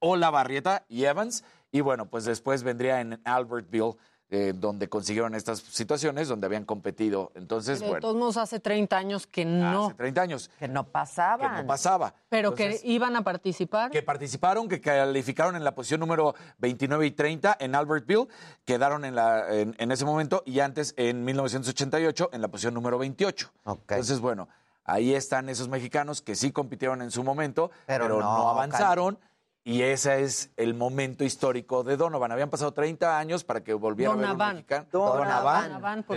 Olavarrieta 0.00 0.84
y 0.88 1.04
Evans, 1.04 1.44
y 1.72 1.82
bueno, 1.82 2.06
pues 2.06 2.24
después 2.24 2.62
vendría 2.62 3.00
en 3.00 3.20
Albertville. 3.24 3.96
Eh, 4.32 4.52
donde 4.54 4.88
consiguieron 4.88 5.34
estas 5.34 5.58
situaciones, 5.58 6.28
donde 6.28 6.46
habían 6.46 6.64
competido. 6.64 7.32
Entonces, 7.34 7.78
Pero 7.78 7.84
de 7.86 7.90
bueno, 7.90 8.00
todos 8.02 8.16
modos 8.16 8.36
hace 8.36 8.60
30 8.60 8.96
años 8.96 9.26
que 9.26 9.44
no. 9.44 9.86
hace 9.86 9.94
30 9.94 10.22
años 10.22 10.50
Que 10.58 10.68
no 10.68 10.84
que 10.84 10.90
pasaban. 10.92 11.62
no 11.62 11.66
pasaba. 11.66 12.14
pero 12.28 12.50
Entonces, 12.50 12.82
que 12.82 12.88
iban 12.88 13.16
a 13.16 13.22
participar. 13.22 13.90
que 13.90 14.02
participaron, 14.02 14.68
que 14.68 14.80
calificaron 14.80 15.56
en 15.56 15.64
la 15.64 15.74
posición 15.74 15.98
número 16.00 16.34
29 16.58 17.06
y 17.06 17.10
30 17.10 17.56
en 17.58 17.74
Albertville, 17.74 18.28
quedaron 18.64 19.04
en, 19.04 19.14
la, 19.16 19.52
en, 19.52 19.74
en 19.78 19.90
ese 19.90 20.04
momento 20.04 20.42
y 20.46 20.60
antes 20.60 20.94
en 20.96 21.24
1988 21.24 22.30
en 22.32 22.40
la 22.42 22.48
posición 22.48 22.74
número 22.74 22.98
28. 22.98 23.50
Ok. 23.64 23.80
Entonces, 23.90 24.20
bueno, 24.20 24.48
ahí 24.84 25.14
están 25.14 25.48
esos 25.48 25.68
mexicanos 25.68 26.22
que 26.22 26.36
sí 26.36 26.52
compitieron 26.52 27.02
en 27.02 27.10
su 27.10 27.24
momento, 27.24 27.70
Pero 27.86 28.04
pero, 28.04 28.20
no, 28.20 28.38
no, 28.38 28.48
avanzaron. 28.50 29.18
Y 29.62 29.82
ese 29.82 30.22
es 30.22 30.50
el 30.56 30.74
momento 30.74 31.22
histórico 31.22 31.84
de 31.84 31.96
Donovan. 31.96 32.32
Habían 32.32 32.48
pasado 32.48 32.72
30 32.72 33.18
años 33.18 33.44
para 33.44 33.62
que 33.62 33.74
volviera 33.74 34.12
a 34.12 34.16
ver 34.16 34.30
un 34.30 34.38
mexicano. 34.38 34.86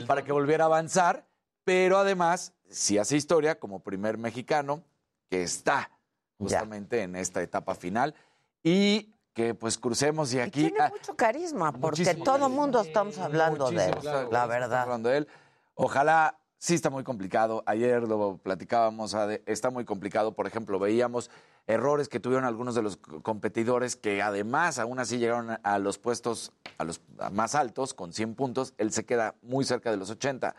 Para 0.08 0.24
que 0.24 0.32
volviera 0.32 0.64
a 0.64 0.68
avanzar, 0.68 1.26
pero 1.64 1.98
además 1.98 2.54
sí 2.70 2.98
hace 2.98 3.18
historia 3.18 3.60
como 3.60 3.82
primer 3.82 4.18
mexicano 4.18 4.84
que 5.30 5.44
está 5.44 5.92
justamente 6.38 7.02
en 7.02 7.16
esta 7.16 7.42
etapa 7.42 7.76
final 7.76 8.16
y 8.64 9.14
que 9.34 9.56
pues 9.56 9.78
crucemos 9.78 10.34
y 10.34 10.40
aquí 10.40 10.70
Tiene 10.70 10.78
ah, 10.80 10.90
mucho 10.90 11.16
carisma, 11.16 11.72
porque 11.72 12.02
muchísimo 12.02 12.24
todo 12.24 12.40
carisma. 12.40 12.56
mundo 12.56 12.82
estamos 12.82 13.18
hablando 13.18 13.72
de 13.72 13.86
él, 13.86 13.96
claro, 13.96 14.30
la 14.32 14.46
verdad. 14.46 14.82
hablando 14.82 15.10
de 15.10 15.18
él. 15.18 15.28
Ojalá 15.74 16.38
sí 16.64 16.76
está 16.76 16.90
muy 16.90 17.04
complicado. 17.04 17.62
Ayer 17.66 18.04
lo 18.04 18.38
platicábamos, 18.38 19.14
está 19.46 19.70
muy 19.70 19.84
complicado. 19.84 20.32
Por 20.32 20.48
ejemplo, 20.48 20.80
veíamos 20.80 21.30
errores 21.68 22.08
que 22.08 22.22
tuvieron 22.22 22.46
algunos 22.46 22.74
de 22.74 22.82
los 22.82 22.96
competidores 22.96 23.98
que 23.98 24.22
además 24.22 24.80
aún 24.80 24.98
así 25.00 25.18
llegaron 25.18 25.58
a- 25.62 25.80
los 25.80 25.98
puestos 25.98 26.54
a 26.78 26.86
los 26.86 27.02
más 27.34 27.54
altos 27.56 27.94
con 27.94 28.14
100 28.14 28.36
puntos. 28.36 28.74
Él 28.78 28.94
se 28.94 29.04
queda 29.06 29.36
muy 29.42 29.66
cerca 29.66 29.92
de 29.92 29.98
los 29.98 30.10
80 30.10 30.56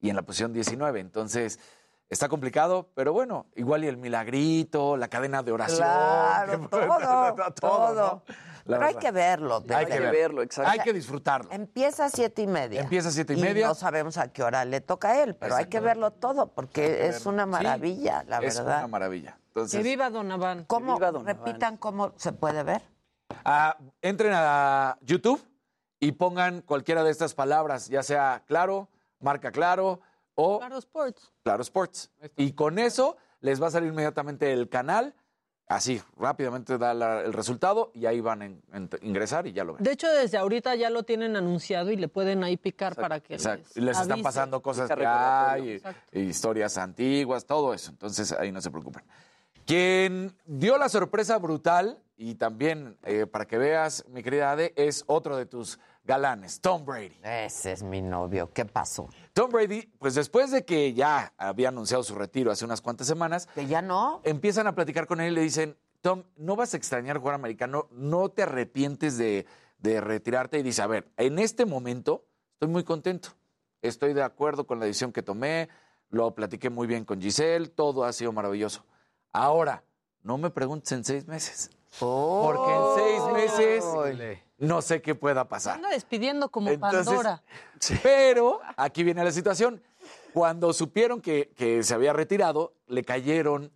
y 0.00 0.10
en 0.10 0.16
la 0.16 0.22
posición 0.22 0.52
19. 0.52 0.98
Entonces, 0.98 1.60
está 2.10 2.28
complicado, 2.28 2.88
pero 2.96 3.12
bueno, 3.12 3.46
igual 3.54 3.84
y 3.84 3.86
el 3.86 3.96
milagrito, 3.96 4.96
la 4.96 5.06
cadena 5.06 5.44
de 5.44 5.52
oración. 5.52 5.78
Claro, 5.78 6.68
todo, 6.68 7.52
todo. 7.60 7.94
¿no? 7.94 8.22
La 8.64 8.78
Pero 8.78 8.88
hay 8.88 8.94
que 8.96 9.10
verlo. 9.10 9.60
de 9.60 9.74
Hay 9.74 9.86
que 9.86 9.92
verdad. 9.98 10.12
verlo, 10.12 10.42
exacto. 10.42 10.70
Hay 10.70 10.78
que 10.80 10.92
disfrutarlo. 10.92 11.50
Empieza 11.52 12.06
a 12.06 12.08
siete 12.10 12.42
y 12.42 12.46
media. 12.46 12.80
Empieza 12.82 13.08
a 13.08 13.12
siete 13.12 13.34
y 13.34 13.40
media. 13.40 13.66
no 13.68 13.74
sabemos 13.74 14.16
a 14.16 14.32
qué 14.32 14.42
hora 14.42 14.64
le 14.64 14.80
toca 14.80 15.10
a 15.10 15.22
él, 15.22 15.36
pero 15.36 15.54
hay 15.56 15.66
que 15.66 15.80
verlo 15.80 16.12
todo 16.12 16.46
porque 16.48 17.06
es 17.06 17.26
una 17.26 17.44
maravilla, 17.46 18.24
la 18.26 18.38
es 18.38 18.56
verdad. 18.56 18.78
una 18.78 18.88
maravilla. 18.88 19.38
Entonces, 19.48 19.76
que 19.78 19.82
viva 19.84 20.08
Donovan. 20.10 20.64
¿Cómo? 20.64 20.98
Que 20.98 21.10
viva. 21.10 21.22
Repitan 21.24 21.76
cómo 21.76 22.12
se 22.16 22.32
puede 22.32 22.62
ver. 22.62 22.82
Ah, 23.44 23.76
entren 24.02 24.32
a 24.34 24.96
YouTube 25.02 25.42
y 26.00 26.12
pongan 26.12 26.60
cualquiera 26.62 27.04
de 27.04 27.10
estas 27.10 27.34
palabras, 27.34 27.88
ya 27.88 28.02
sea 28.02 28.42
claro, 28.46 28.88
marca 29.20 29.50
claro 29.52 30.00
o 30.34 30.58
Claro 30.58 30.78
Sports. 30.78 31.32
Claro 31.42 31.62
Sports. 31.62 32.10
Y 32.36 32.52
con 32.52 32.78
eso 32.78 33.16
les 33.40 33.62
va 33.62 33.68
a 33.68 33.70
salir 33.70 33.90
inmediatamente 33.90 34.52
el 34.52 34.68
canal, 34.68 35.14
así 35.66 36.00
rápidamente 36.16 36.76
da 36.78 36.92
la- 36.94 37.22
el 37.22 37.32
resultado 37.32 37.90
y 37.94 38.06
ahí 38.06 38.20
van 38.20 38.42
a 38.42 38.44
en- 38.46 38.62
en- 38.72 38.90
ingresar 39.02 39.46
y 39.46 39.52
ya 39.52 39.64
lo 39.64 39.74
ven. 39.74 39.82
De 39.82 39.92
hecho, 39.92 40.08
desde 40.12 40.36
ahorita 40.36 40.74
ya 40.74 40.90
lo 40.90 41.02
tienen 41.04 41.36
anunciado 41.36 41.90
y 41.90 41.96
le 41.96 42.08
pueden 42.08 42.44
ahí 42.44 42.56
picar 42.56 42.94
para 42.94 43.20
que 43.20 43.34
Exacto. 43.34 43.64
les, 43.68 43.76
Y 43.76 43.80
les 43.80 43.98
están 43.98 44.22
pasando 44.22 44.60
cosas 44.62 44.88
Pica 44.90 44.96
que 45.00 45.06
hay, 45.06 45.82
y- 46.12 46.18
y 46.20 46.22
historias 46.28 46.76
antiguas, 46.78 47.46
todo 47.46 47.72
eso. 47.72 47.90
Entonces 47.90 48.32
ahí 48.32 48.52
no 48.52 48.60
se 48.60 48.70
preocupen. 48.70 49.02
Quien 49.66 50.36
dio 50.44 50.76
la 50.76 50.88
sorpresa 50.90 51.38
brutal, 51.38 51.98
y 52.16 52.34
también 52.34 52.96
eh, 53.02 53.26
para 53.26 53.46
que 53.46 53.58
veas, 53.58 54.04
mi 54.08 54.22
querida 54.22 54.52
Ade, 54.52 54.72
es 54.76 55.02
otro 55.06 55.36
de 55.36 55.46
tus 55.46 55.80
galanes, 56.04 56.60
Tom 56.60 56.84
Brady. 56.84 57.18
Ese 57.22 57.72
es 57.72 57.82
mi 57.82 58.02
novio. 58.02 58.50
¿Qué 58.52 58.64
pasó? 58.64 59.08
Tom 59.32 59.50
Brady, 59.50 59.82
pues 59.98 60.14
después 60.14 60.50
de 60.50 60.64
que 60.64 60.92
ya 60.92 61.32
había 61.36 61.68
anunciado 61.68 62.02
su 62.02 62.14
retiro 62.14 62.50
hace 62.50 62.64
unas 62.64 62.80
cuantas 62.80 63.06
semanas, 63.06 63.46
que 63.54 63.66
ya 63.66 63.82
no, 63.82 64.20
empiezan 64.24 64.66
a 64.66 64.74
platicar 64.74 65.06
con 65.06 65.20
él 65.20 65.32
y 65.32 65.34
le 65.36 65.40
dicen, 65.42 65.76
Tom, 66.00 66.24
no 66.36 66.54
vas 66.56 66.74
a 66.74 66.76
extrañar 66.76 67.18
jugar 67.18 67.34
americano, 67.34 67.88
no 67.90 68.28
te 68.28 68.42
arrepientes 68.42 69.16
de, 69.16 69.46
de 69.78 70.00
retirarte. 70.00 70.58
Y 70.58 70.62
dice, 70.62 70.82
a 70.82 70.86
ver, 70.86 71.10
en 71.16 71.38
este 71.38 71.64
momento 71.64 72.26
estoy 72.52 72.68
muy 72.68 72.84
contento, 72.84 73.30
estoy 73.80 74.12
de 74.12 74.22
acuerdo 74.22 74.66
con 74.66 74.78
la 74.78 74.86
decisión 74.86 75.12
que 75.12 75.22
tomé, 75.22 75.68
lo 76.10 76.34
platiqué 76.34 76.70
muy 76.70 76.86
bien 76.86 77.04
con 77.04 77.20
Giselle, 77.20 77.68
todo 77.68 78.04
ha 78.04 78.12
sido 78.12 78.32
maravilloso. 78.32 78.84
Ahora, 79.32 79.82
no 80.22 80.38
me 80.38 80.50
preguntes 80.50 80.92
en 80.92 81.04
seis 81.04 81.26
meses, 81.26 81.70
porque 81.98 82.72
en 82.72 82.82
seis 82.96 83.32
meses 83.32 83.84
no 84.66 84.82
sé 84.82 85.02
qué 85.02 85.14
pueda 85.14 85.48
pasar. 85.48 85.76
Anda 85.76 85.90
despidiendo 85.90 86.50
como 86.50 86.70
Entonces, 86.70 87.06
Pandora. 87.06 87.42
Pero 88.02 88.60
aquí 88.76 89.02
viene 89.02 89.24
la 89.24 89.32
situación. 89.32 89.82
Cuando 90.32 90.72
supieron 90.72 91.20
que, 91.20 91.52
que 91.56 91.82
se 91.82 91.94
había 91.94 92.12
retirado, 92.12 92.74
le 92.86 93.04
cayeron 93.04 93.72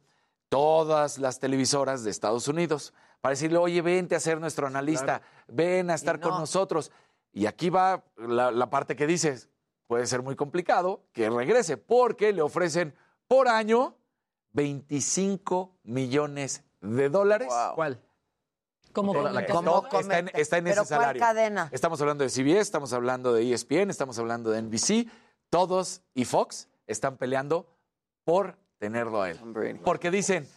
todas 0.49 1.18
las 1.18 1.39
televisoras 1.39 2.05
de 2.05 2.11
Estados 2.11 2.49
Unidos 2.49 2.95
para 3.20 3.30
decirle, 3.30 3.59
oye, 3.59 3.82
vente 3.82 4.16
a 4.16 4.20
ser 4.20 4.41
nuestro 4.41 4.66
analista, 4.66 5.22
ven 5.47 5.91
a 5.91 5.95
estar 5.95 6.20
con 6.20 6.39
nosotros. 6.39 6.91
Y 7.32 7.47
aquí 7.47 7.70
va 7.70 8.05
la, 8.16 8.51
la 8.51 8.70
parte 8.70 8.97
que 8.97 9.07
dices, 9.07 9.49
puede 9.86 10.07
ser 10.07 10.22
muy 10.22 10.36
complicado 10.36 11.03
que 11.12 11.30
regrese, 11.30 11.76
porque 11.76 12.32
le 12.32 12.43
ofrecen 12.43 12.95
por 13.26 13.49
año 13.49 13.97
25 14.53 15.76
millones 15.84 16.64
de 16.80 17.09
dólares. 17.09 17.53
¿Cuál? 17.74 18.01
Como 18.99 19.12
Toda 19.12 19.32
la 19.32 19.46
que- 19.46 19.53
¿Cómo 19.53 19.82
todo 19.82 20.01
está 20.01 20.18
en, 20.59 20.66
ese 20.68 20.84
salario. 20.84 21.20
cadena? 21.20 21.68
Estamos 21.72 22.01
hablando 22.01 22.24
de 22.24 22.30
CBS, 22.30 22.61
estamos 22.62 22.92
hablando 22.92 23.32
de 23.32 23.53
ESPN, 23.53 23.90
estamos 23.90 24.18
hablando 24.18 24.51
de 24.51 24.59
NBC. 24.62 25.09
Todos 25.51 26.03
y 26.14 26.24
Fox 26.24 26.68
están 26.86 27.16
peleando 27.16 27.66
por 28.24 28.57
tenerlo 28.78 29.22
a 29.22 29.30
él. 29.30 29.38
Porque 29.84 30.11
dicen, 30.11 30.49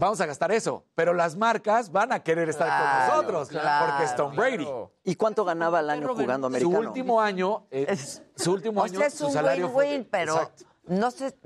vamos 0.00 0.20
a 0.20 0.26
gastar 0.26 0.52
eso, 0.52 0.84
pero 0.94 1.12
las 1.12 1.36
marcas 1.36 1.92
van 1.92 2.12
a 2.12 2.20
querer 2.22 2.48
estar 2.48 2.66
Claro, 2.66 2.84
con 2.86 3.14
nosotros 3.34 3.48
claro, 3.48 3.86
porque 3.86 4.04
es 4.04 4.16
Tom 4.16 4.34
Brady. 4.34 4.66
¿Y 5.04 5.14
cuánto 5.16 5.44
ganaba 5.44 5.80
al 5.80 5.90
año 5.90 6.08
jugando 6.14 6.48
Su 6.48 6.54
americano? 6.56 6.78
último 6.88 7.20
año, 7.20 7.66
eh, 7.70 7.94
su 8.36 8.52
último 8.52 8.80
O 8.80 8.84
año, 8.84 8.98
sea, 8.98 9.06
es 9.08 9.14
su 9.14 9.26
un 9.26 9.32
salario 9.32 9.68
fue- 9.68 9.84
win-win, 9.86 10.08
pero 10.10 10.32
Exacto. 10.34 10.64
no 10.86 11.10
sé, 11.10 11.36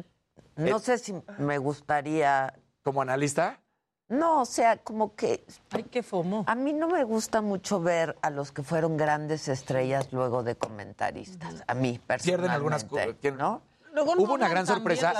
no 0.56 0.76
Eh, 0.76 0.80
sé 0.80 0.98
si 0.98 1.14
me 1.38 1.58
gustaría. 1.58 2.54
¿Como 2.82 3.02
analista? 3.02 3.60
No, 4.08 4.42
o 4.42 4.44
sea, 4.44 4.76
como 4.76 5.16
que. 5.16 5.44
Ay, 5.70 5.82
qué 5.84 6.02
fomo. 6.02 6.44
A 6.46 6.54
mí 6.54 6.72
no 6.72 6.86
me 6.88 7.02
gusta 7.02 7.40
mucho 7.40 7.80
ver 7.80 8.16
a 8.22 8.30
los 8.30 8.52
que 8.52 8.62
fueron 8.62 8.96
grandes 8.96 9.48
estrellas 9.48 10.12
luego 10.12 10.44
de 10.44 10.54
comentaristas. 10.56 11.64
A 11.66 11.74
mí, 11.74 11.98
personalmente. 11.98 12.22
Pierden 12.24 12.50
algunas 12.50 12.84
cosas. 12.84 13.08
¿no? 13.36 13.62
Luego 13.92 14.14
no 14.14 14.22
Hubo 14.22 14.34
una 14.34 14.48
gran 14.48 14.66
sorpresa. 14.66 15.12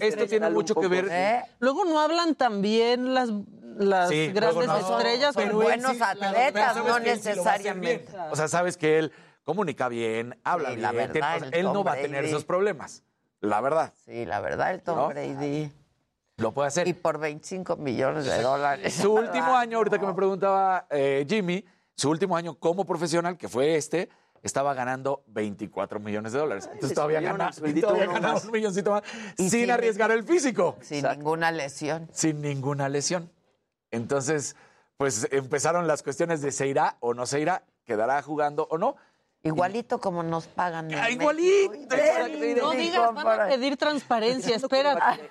Esto 0.00 0.26
tiene 0.26 0.50
mucho 0.50 0.74
que 0.76 0.86
ver. 0.86 1.08
¿Eh? 1.10 1.42
Luego 1.58 1.84
no 1.84 1.98
hablan 2.00 2.34
tan 2.36 2.62
bien 2.62 3.14
las, 3.14 3.30
las 3.78 4.10
Sí, 4.10 4.28
grandes 4.28 4.66
no. 4.66 4.76
estrellas. 4.76 5.34
Son 5.34 5.48
como- 5.48 5.62
buenos 5.62 5.92
Pero 5.92 6.04
atletas, 6.04 6.76
no 6.76 6.98
necesariamente. 7.00 8.06
O 8.30 8.36
sea, 8.36 8.46
sabes 8.46 8.76
que 8.76 8.98
él 9.00 9.12
comunica 9.42 9.88
bien, 9.88 10.38
habla 10.44 10.68
Sí, 10.68 10.74
bien. 10.76 10.82
la 10.82 10.92
verdad, 10.92 11.12
tiene- 11.12 11.26
o 11.26 11.38
sea, 11.40 11.48
el 11.48 11.54
él 11.54 11.64
no 11.64 11.82
va 11.82 11.92
a 11.92 11.96
tener 11.96 12.10
Brady. 12.10 12.28
esos 12.28 12.44
problemas. 12.44 13.02
La 13.40 13.60
verdad. 13.60 13.92
Sí, 14.04 14.26
la 14.26 14.38
verdad, 14.40 14.70
el 14.72 14.82
Tom 14.82 14.96
¿No? 14.96 15.08
Brady. 15.08 15.72
Lo 16.40 16.52
puede 16.52 16.68
hacer. 16.68 16.88
Y 16.88 16.92
por 16.94 17.18
25 17.18 17.76
millones 17.76 18.24
de 18.24 18.42
dólares. 18.42 18.94
Su 18.94 19.12
último 19.12 19.54
año, 19.56 19.78
ahorita 19.78 19.98
que 19.98 20.06
me 20.06 20.14
preguntaba 20.14 20.86
eh, 20.90 21.24
Jimmy, 21.28 21.64
su 21.94 22.10
último 22.10 22.36
año 22.36 22.54
como 22.54 22.84
profesional, 22.84 23.36
que 23.36 23.48
fue 23.48 23.76
este, 23.76 24.08
estaba 24.42 24.72
ganando 24.74 25.22
24 25.26 26.00
millones 26.00 26.32
de 26.32 26.38
dólares. 26.38 26.68
Entonces 26.72 26.94
todavía 26.94 27.20
sueldito 27.52 27.88
todavía 27.88 28.20
más. 28.20 28.44
un 28.46 28.52
milloncito 28.52 28.90
más 28.90 29.02
Y 29.36 29.48
sin 29.48 29.62
sin- 29.62 29.70
arriesgar 29.70 30.10
el 30.10 30.24
físico. 30.24 30.76
Sin 30.80 31.04
ninguna 31.06 31.50
lesión. 31.50 32.08
Sin 32.12 32.40
ninguna 32.40 32.88
lesión. 32.88 33.30
Entonces, 33.90 34.56
pues 34.96 35.28
empezaron 35.30 35.86
las 35.86 36.02
cuestiones 36.02 36.40
de 36.42 36.52
se 36.52 36.66
irá 36.68 36.96
o 37.00 37.12
no 37.14 37.26
se 37.26 37.40
irá, 37.40 37.64
quedará 37.84 38.22
jugando 38.22 38.66
o 38.70 38.78
no. 38.78 38.96
Igualito 39.42 39.98
como 40.00 40.22
nos 40.22 40.46
pagan. 40.46 40.90
en 40.90 40.98
Ah, 40.98 41.02
México. 41.04 41.22
igualito, 41.22 41.96
No 42.62 42.70
digas, 42.72 43.14
van 43.14 43.40
a 43.40 43.46
pedir 43.48 43.76
transparencia, 43.76 44.56
espérate. 44.56 45.30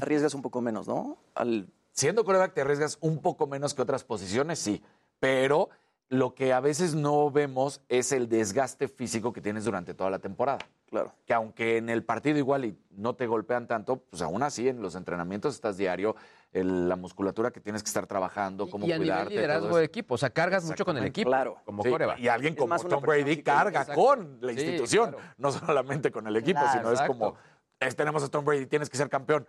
Arriesgas 0.00 0.34
un 0.34 0.42
poco 0.42 0.60
menos, 0.60 0.86
¿no? 0.88 1.18
Al... 1.34 1.68
Siendo 1.92 2.24
coreback 2.24 2.54
te 2.54 2.60
arriesgas 2.60 2.98
un 3.00 3.20
poco 3.20 3.46
menos 3.46 3.74
que 3.74 3.82
otras 3.82 4.04
posiciones, 4.04 4.58
sí. 4.60 4.82
Pero 5.18 5.68
lo 6.08 6.34
que 6.34 6.52
a 6.52 6.60
veces 6.60 6.94
no 6.94 7.30
vemos 7.30 7.82
es 7.88 8.12
el 8.12 8.28
desgaste 8.28 8.88
físico 8.88 9.32
que 9.32 9.40
tienes 9.40 9.64
durante 9.64 9.92
toda 9.94 10.08
la 10.10 10.18
temporada. 10.20 10.58
Claro. 10.88 11.12
Que 11.26 11.34
aunque 11.34 11.76
en 11.76 11.88
el 11.88 12.04
partido 12.04 12.38
igual 12.38 12.64
y 12.64 12.76
no 12.90 13.14
te 13.14 13.26
golpean 13.26 13.66
tanto, 13.68 13.96
pues 13.96 14.22
aún 14.22 14.42
así 14.42 14.68
en 14.68 14.82
los 14.82 14.94
entrenamientos 14.94 15.54
estás 15.54 15.76
diario, 15.76 16.16
el- 16.52 16.88
la 16.88 16.96
musculatura 16.96 17.50
que 17.50 17.60
tienes 17.60 17.82
que 17.82 17.88
estar 17.88 18.06
trabajando, 18.06 18.68
cómo 18.70 18.84
y 18.84 18.88
nivel 18.88 19.02
cuidarte. 19.02 19.34
liderazgo 19.34 19.76
de 19.76 19.84
equipo, 19.84 20.14
o 20.14 20.18
sea, 20.18 20.30
cargas 20.30 20.64
mucho 20.64 20.84
con 20.84 20.96
el 20.96 21.04
equipo, 21.04 21.30
Claro. 21.30 21.58
como 21.64 21.82
Sí, 21.82 21.90
coreback. 21.90 22.18
y 22.18 22.28
alguien 22.28 22.54
como 22.56 22.76
Tom 22.78 23.02
Brady 23.02 23.42
carga 23.42 23.80
Exacto. 23.82 24.00
con 24.02 24.38
la 24.40 24.52
Sí, 24.52 24.60
institución, 24.60 25.10
claro. 25.10 25.24
no 25.38 25.52
solamente 25.52 26.10
con 26.10 26.26
el 26.26 26.36
equipo, 26.36 26.60
Claro, 26.60 26.78
sino 26.78 26.92
es 26.92 27.00
como, 27.02 27.34
es, 27.78 27.94
tenemos 27.94 28.22
a 28.24 28.28
Tom 28.28 28.44
Brady, 28.44 28.66
tienes 28.66 28.90
que 28.90 28.96
ser 28.96 29.08
campeón. 29.08 29.46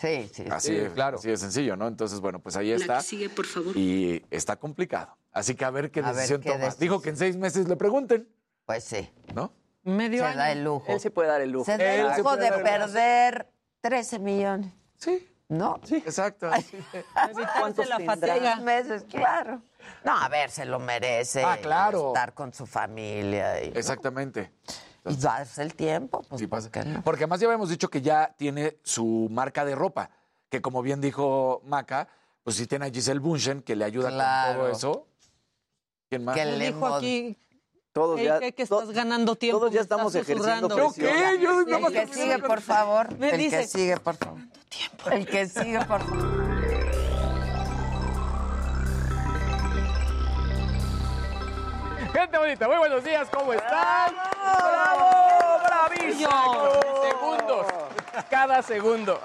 Sí, 0.00 0.30
sí. 0.32 0.44
Así, 0.50 0.68
Sí, 0.68 0.74
de- 0.76 0.90
claro. 0.92 1.18
así 1.18 1.28
de 1.28 1.36
sencillo, 1.36 1.76
¿no? 1.76 1.86
Entonces, 1.86 2.20
bueno, 2.20 2.38
pues 2.40 2.56
ahí 2.56 2.70
La 2.70 2.76
está. 2.76 2.96
que 2.98 3.02
sigue, 3.02 3.28
por 3.28 3.44
favor. 3.46 3.76
Y 3.76 4.24
está 4.30 4.56
complicado. 4.56 5.16
Así 5.32 5.54
que 5.54 5.64
a 5.64 5.70
ver 5.70 5.90
qué 5.90 6.00
A 6.00 6.04
ver 6.04 6.14
decisión 6.14 6.40
qué 6.40 6.50
toma. 6.50 6.64
decisión. 6.64 6.80
Dijo 6.80 7.02
que 7.02 7.10
en 7.10 7.16
seis 7.16 7.36
meses 7.36 7.68
le 7.68 7.76
pregunten, 7.76 8.28
Pues 8.64 8.84
sí. 8.84 9.10
¿no? 9.34 9.52
Medio 9.82 10.20
Se 10.22 10.26
año. 10.28 10.38
da 10.38 10.52
el 10.52 10.64
lujo. 10.64 10.84
Él 10.88 11.00
se 11.00 11.10
puede 11.10 11.28
dar 11.28 11.40
el 11.40 11.50
lujo. 11.50 11.64
Se 11.66 11.76
da 11.76 11.94
el 11.94 12.16
lujo 12.18 12.36
de 12.36 12.50
perder 12.52 13.50
13 13.80 14.18
millones. 14.18 14.72
Sí, 14.96 15.26
¿No? 15.48 15.80
sí, 15.84 15.96
exacto. 15.96 16.50
Evitarse 17.30 17.86
la 17.86 18.00
fatiga. 18.00 18.54
Seis 18.54 18.64
meses, 18.64 19.04
claro. 19.10 19.62
No, 20.04 20.16
a 20.16 20.28
ver, 20.28 20.50
se 20.50 20.64
lo 20.64 20.78
merece. 20.78 21.42
Ah, 21.44 21.58
claro. 21.60 22.08
Estar 22.08 22.34
con 22.34 22.52
su 22.52 22.66
familia 22.66 23.62
y, 23.64 23.68
Exactamente. 23.74 24.52
Y 25.08 25.16
darse 25.16 25.62
el 25.62 25.74
tiempo. 25.74 26.22
Pues, 26.28 26.40
Sí 26.40 26.46
¿por 26.46 26.58
pasa. 26.58 26.70
qué 26.70 26.84
no? 26.84 27.02
Porque 27.02 27.24
además 27.24 27.40
ya 27.40 27.46
habíamos 27.46 27.68
dicho 27.68 27.88
que 27.88 28.02
ya 28.02 28.34
tiene 28.36 28.76
su 28.82 29.28
marca 29.30 29.64
de 29.64 29.74
ropa, 29.74 30.10
que 30.48 30.60
como 30.60 30.82
bien 30.82 31.00
dijo 31.00 31.62
Maca, 31.64 32.08
pues 32.42 32.56
sí 32.56 32.66
tiene 32.66 32.86
a 32.86 32.90
Giselle 32.90 33.20
Bunchen 33.20 33.62
que 33.62 33.76
le 33.76 33.84
ayuda 33.84 34.08
Claro. 34.10 34.52
con 34.60 34.66
todo 34.68 34.76
eso. 34.76 35.06
¿Quién 36.08 36.24
más? 36.24 36.34
Que 36.36 36.44
le 36.44 36.66
dijo 36.66 36.86
aquí 36.86 37.36
Todos 37.92 38.18
Ey, 38.20 38.26
ya, 38.26 38.38
que, 38.52 38.62
estás 38.62 38.90
ganando 38.92 39.34
tiempo. 39.36 39.58
todos 39.58 39.72
ya 39.72 39.80
estamos 39.80 40.14
ejerciendo 40.14 40.68
susurrando. 40.68 40.76
¿Yo 40.76 40.92
qué? 40.92 41.38
Yo 41.40 41.60
El 41.88 41.92
que 41.92 42.06
sigue, 42.14 42.38
por 42.38 42.60
favor. 42.60 43.16
Me 43.18 43.30
El 43.30 43.50
que 43.50 43.66
sigue, 43.66 43.96
por 43.98 44.16
favor. 44.16 44.40
El 45.12 45.26
que 45.26 45.48
sigue, 45.48 45.78
por 45.86 46.00
favor. 46.00 46.49
Gente 52.20 52.36
bonita, 52.36 52.68
muy 52.68 52.76
buenos 52.76 53.02
días, 53.02 53.30
¿cómo 53.32 53.54
están? 53.54 54.12
¡Bravo! 54.12 55.08
¡Bravísimo! 55.64 56.30
Segundos, 57.02 57.66
cada 58.28 58.62
segundo. 58.62 59.18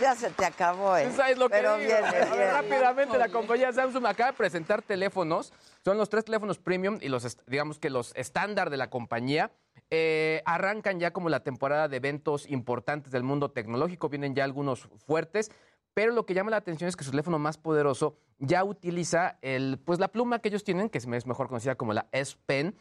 Ya 0.00 0.14
se 0.14 0.30
te 0.30 0.44
acabó, 0.44 0.96
¿eh? 0.96 1.10
¿Sabes 1.10 1.38
lo 1.38 1.48
que 1.48 1.56
Pero 1.56 1.76
digo? 1.76 1.90
viene, 1.90 2.52
rápidamente, 2.52 3.18
la 3.18 3.30
compañía 3.30 3.72
Samsung 3.72 4.06
acaba 4.06 4.30
de 4.30 4.36
presentar 4.36 4.80
teléfonos. 4.80 5.52
Son 5.84 5.98
los 5.98 6.08
tres 6.08 6.24
teléfonos 6.24 6.58
premium 6.58 6.98
y 7.00 7.08
los, 7.08 7.36
digamos 7.48 7.80
que 7.80 7.90
los 7.90 8.14
estándar 8.14 8.70
de 8.70 8.76
la 8.76 8.90
compañía. 8.90 9.50
Eh, 9.90 10.40
arrancan 10.44 11.00
ya 11.00 11.12
como 11.12 11.30
la 11.30 11.40
temporada 11.40 11.88
de 11.88 11.96
eventos 11.96 12.48
importantes 12.48 13.10
del 13.10 13.24
mundo 13.24 13.50
tecnológico. 13.50 14.08
Vienen 14.08 14.36
ya 14.36 14.44
algunos 14.44 14.88
fuertes. 15.04 15.50
Pero 15.94 16.12
lo 16.12 16.24
que 16.26 16.34
llama 16.34 16.50
la 16.50 16.56
atención 16.58 16.88
es 16.88 16.96
que 16.96 17.04
su 17.04 17.10
teléfono 17.10 17.38
más 17.38 17.58
poderoso 17.58 18.16
ya 18.38 18.64
utiliza 18.64 19.38
el, 19.42 19.78
pues 19.84 19.98
la 19.98 20.08
pluma 20.08 20.38
que 20.38 20.48
ellos 20.48 20.64
tienen, 20.64 20.88
que 20.88 20.98
es 20.98 21.06
mejor 21.06 21.48
conocida 21.48 21.74
como 21.74 21.92
la 21.92 22.08
S 22.12 22.36
Pen. 22.46 22.74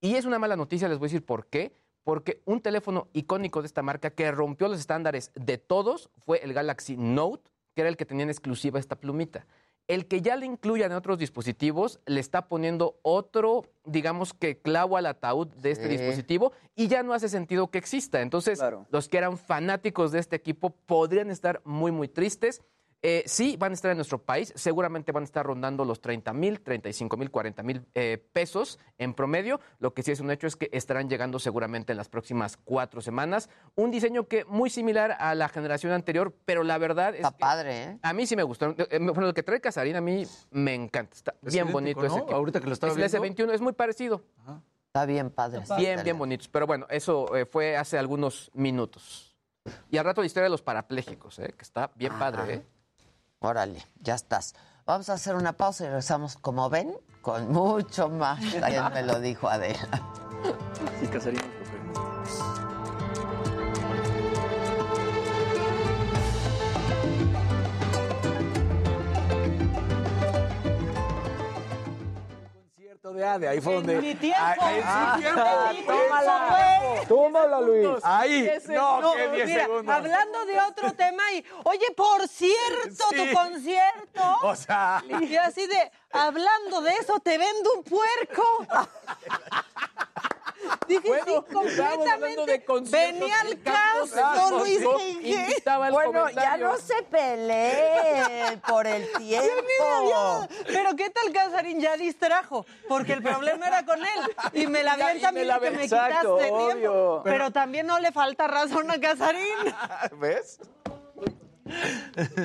Y 0.00 0.14
es 0.14 0.24
una 0.24 0.38
mala 0.38 0.56
noticia, 0.56 0.88
les 0.88 0.98
voy 0.98 1.06
a 1.06 1.08
decir 1.08 1.24
por 1.24 1.46
qué. 1.46 1.72
Porque 2.04 2.42
un 2.44 2.60
teléfono 2.60 3.08
icónico 3.14 3.62
de 3.62 3.66
esta 3.66 3.82
marca 3.82 4.10
que 4.10 4.30
rompió 4.30 4.68
los 4.68 4.78
estándares 4.78 5.32
de 5.34 5.56
todos 5.56 6.10
fue 6.18 6.44
el 6.44 6.52
Galaxy 6.52 6.96
Note, 6.98 7.50
que 7.74 7.80
era 7.80 7.88
el 7.88 7.96
que 7.96 8.04
tenía 8.04 8.24
en 8.24 8.30
exclusiva 8.30 8.78
esta 8.78 8.96
plumita. 8.96 9.46
El 9.86 10.06
que 10.06 10.22
ya 10.22 10.36
le 10.36 10.46
incluyan 10.46 10.92
en 10.92 10.96
otros 10.96 11.18
dispositivos 11.18 12.00
le 12.06 12.18
está 12.20 12.48
poniendo 12.48 12.98
otro, 13.02 13.64
digamos 13.84 14.32
que 14.32 14.58
clavo 14.58 14.96
al 14.96 15.04
ataúd 15.06 15.48
de 15.48 15.72
este 15.72 15.84
Sí. 15.90 15.96
dispositivo 15.98 16.52
y 16.74 16.88
ya 16.88 17.02
no 17.02 17.12
hace 17.12 17.28
sentido 17.28 17.70
que 17.70 17.78
exista. 17.78 18.22
Entonces, 18.22 18.58
Claro. 18.58 18.86
los 18.90 19.08
que 19.10 19.18
eran 19.18 19.36
fanáticos 19.36 20.10
de 20.10 20.20
este 20.20 20.36
equipo 20.36 20.70
podrían 20.70 21.30
estar 21.30 21.60
muy, 21.64 21.92
muy 21.92 22.08
tristes. 22.08 22.62
Eh, 23.06 23.22
sí, 23.26 23.58
van 23.58 23.72
a 23.72 23.74
estar 23.74 23.90
en 23.90 23.98
nuestro 23.98 24.16
país, 24.16 24.50
seguramente 24.56 25.12
van 25.12 25.24
a 25.24 25.26
estar 25.26 25.44
rondando 25.44 25.84
los 25.84 26.00
30 26.00 26.32
mil, 26.32 26.62
35 26.62 27.18
mil, 27.18 27.30
40 27.30 27.62
mil 27.62 27.84
eh, 27.94 28.16
pesos 28.32 28.78
en 28.96 29.12
promedio. 29.12 29.60
Lo 29.78 29.92
que 29.92 30.02
sí 30.02 30.10
es 30.12 30.20
un 30.20 30.30
hecho 30.30 30.46
es 30.46 30.56
que 30.56 30.70
estarán 30.72 31.10
llegando 31.10 31.38
seguramente 31.38 31.92
en 31.92 31.98
las 31.98 32.08
próximas 32.08 32.56
cuatro 32.56 33.02
semanas. 33.02 33.50
Un 33.74 33.90
diseño 33.90 34.26
que 34.26 34.46
muy 34.46 34.70
similar 34.70 35.16
a 35.18 35.34
la 35.34 35.50
generación 35.50 35.92
anterior, 35.92 36.34
pero 36.46 36.62
la 36.64 36.78
verdad 36.78 37.10
es 37.10 37.16
Está 37.16 37.32
que 37.32 37.40
padre, 37.40 37.82
¿eh? 37.82 37.98
a 38.00 38.14
mí 38.14 38.26
sí 38.26 38.36
me 38.36 38.42
gustó. 38.42 38.74
Eh, 38.78 38.98
Bueno, 38.98 39.26
lo 39.26 39.34
que 39.34 39.42
trae 39.42 39.60
Casarín 39.60 39.96
a 39.96 40.00
mí 40.00 40.26
me 40.50 40.72
encanta. 40.74 41.14
Está 41.14 41.32
Es 41.42 41.52
bien 41.52 41.66
idéntico, 41.68 41.72
bonito 41.78 42.00
¿no? 42.00 42.06
ese 42.06 42.16
equipo. 42.20 42.34
Ahorita 42.34 42.60
que 42.60 42.66
lo 42.68 42.72
estaba 42.72 42.90
es 42.94 43.14
el 43.14 43.20
viendo. 43.20 43.44
S21, 43.44 43.54
es 43.54 43.60
muy 43.60 43.74
parecido. 43.74 44.24
Está 44.86 45.04
bien 45.04 45.28
padre. 45.28 45.60
ese 45.62 45.76
Bien, 45.76 46.02
bien 46.02 46.16
bonitos. 46.16 46.48
Pero 46.48 46.66
bueno, 46.66 46.86
eso 46.88 47.36
eh, 47.36 47.44
fue 47.44 47.76
hace 47.76 47.98
algunos 47.98 48.50
minutos. 48.54 49.36
Y 49.90 49.98
al 49.98 50.06
rato 50.06 50.22
la 50.22 50.26
historia 50.26 50.44
de 50.44 50.50
los 50.50 50.62
parapléjicos, 50.62 51.38
eh, 51.38 51.52
que 51.54 51.62
está 51.62 51.90
bien 51.96 52.12
Ajá. 52.12 52.30
padre. 52.30 52.54
¿eh? 52.54 52.62
Órale, 53.44 53.84
ya 54.00 54.14
estás. 54.14 54.54
Vamos 54.86 55.10
a 55.10 55.14
hacer 55.14 55.34
una 55.34 55.52
pausa 55.52 55.84
y 55.84 55.86
regresamos, 55.88 56.36
como 56.36 56.70
ven, 56.70 56.96
con 57.20 57.52
mucho 57.52 58.08
más. 58.08 58.42
Ayer 58.62 58.90
me 58.92 59.02
lo 59.02 59.20
dijo 59.20 59.48
Adela. 59.48 60.02
Sí, 60.98 61.06
Casarín 61.08 61.40
Concierto 73.14 73.16
de 73.16 73.24
Ade, 73.26 73.48
ahí 73.48 73.60
fue 73.60 73.74
donde. 73.74 73.94
En 73.94 74.00
mi 74.00 74.14
tiempo. 74.14 74.40
Ah, 74.40 74.54
en 74.72 74.82
su 74.82 74.88
Ah, 74.88 75.16
tiempo. 75.18 75.40
tómala. 75.92 76.78
tiempo, 76.80 77.04
Tómala, 77.08 77.60
Luis. 77.60 77.88
Ahí. 78.02 78.42
No, 78.42 78.60
segundos. 78.60 79.16
que 79.16 79.28
10 79.28 79.46
Mira, 79.48 79.62
segundos. 79.64 79.94
Hablando 79.94 80.44
de 80.46 80.60
otro 80.60 80.92
tema 80.94 81.32
y, 81.32 81.44
oye, 81.64 81.86
por 81.96 82.26
cierto, 82.28 83.04
Sí. 83.10 83.16
tu 83.16 83.32
concierto. 83.32 84.22
O 84.42 84.54
sea. 84.56 85.02
Y 85.20 85.36
así 85.36 85.66
de, 85.66 85.90
hablando 86.12 86.80
de 86.80 86.92
eso, 86.92 87.20
te 87.20 87.38
vendo 87.38 87.70
un 87.76 87.84
puerco. 87.84 88.42
Dije, 90.88 91.08
Bueno, 91.08 91.24
sí, 91.26 91.66
estábamos 91.66 92.08
hablando 92.08 92.46
de 92.46 92.64
completamente. 92.64 92.64
conciertos 92.64 93.20
Venía 93.20 93.40
al 93.40 93.62
caso, 93.62 94.64
Elíseos. 94.64 95.02
Luis 95.02 95.64
Bueno, 95.92 96.12
ya 96.12 96.34
comentario. 96.34 96.66
no 96.68 96.76
se 96.78 97.02
peleen 97.04 98.60
por 98.60 98.86
el 98.86 99.10
tiempo. 99.18 100.48
Pero 100.66 100.96
qué 100.96 101.10
tal 101.10 101.32
Casarín 101.32 101.80
ya 101.80 101.96
distrajo, 101.96 102.66
porque 102.88 103.12
el 103.14 103.22
problema 103.22 103.66
era 103.68 103.84
con 103.84 103.98
él 104.00 104.20
y 104.52 104.66
me 104.66 104.82
la 104.82 104.96
Ya, 104.98 105.06
avienta 105.08 105.28
a 105.28 105.32
mí 105.32 105.40
me 105.40 105.44
la 105.46 105.60
que 105.60 105.70
me 105.70 105.84
Exacto, 105.84 106.36
quitaste 106.36 106.52
obvio. 106.52 106.66
tiempo. 106.80 107.20
Pero 107.24 107.50
también 107.50 107.86
no 107.86 107.98
le 107.98 108.12
falta 108.12 108.46
razón 108.46 108.90
a 108.90 109.00
Casarín. 109.00 109.54
¿Ves? 110.18 110.58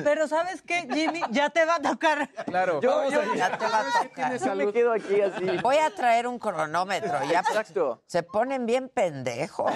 Pero 0.04 0.26
¿sabes 0.28 0.62
qué, 0.62 0.88
Jimmy? 0.90 1.20
Ya 1.30 1.50
te 1.50 1.64
va 1.64 1.76
a 1.76 1.80
tocar. 1.82 2.28
Claro. 2.46 2.80
Yo- 2.80 2.90
Vamos 2.96 3.12
yo- 3.12 3.20
allá. 3.20 3.34
Ya 3.50 3.58
te 3.58 3.66
va 3.66 3.80
a 3.80 3.84
tocar. 3.84 4.08
Yo 4.08 4.14
Tiene 4.14 4.30
me 4.30 4.38
salud. 4.38 4.72
quedo 4.72 4.92
aquí 4.92 5.20
así. 5.20 5.44
Voy 5.62 5.76
a 5.76 5.90
traer 5.90 6.26
un 6.26 6.38
cronómetro. 6.38 7.18
Ya 7.30 7.40
Exacto. 7.40 8.02
Se 8.06 8.22
ponen 8.22 8.66
bien 8.66 8.88
pendejos. 8.88 9.70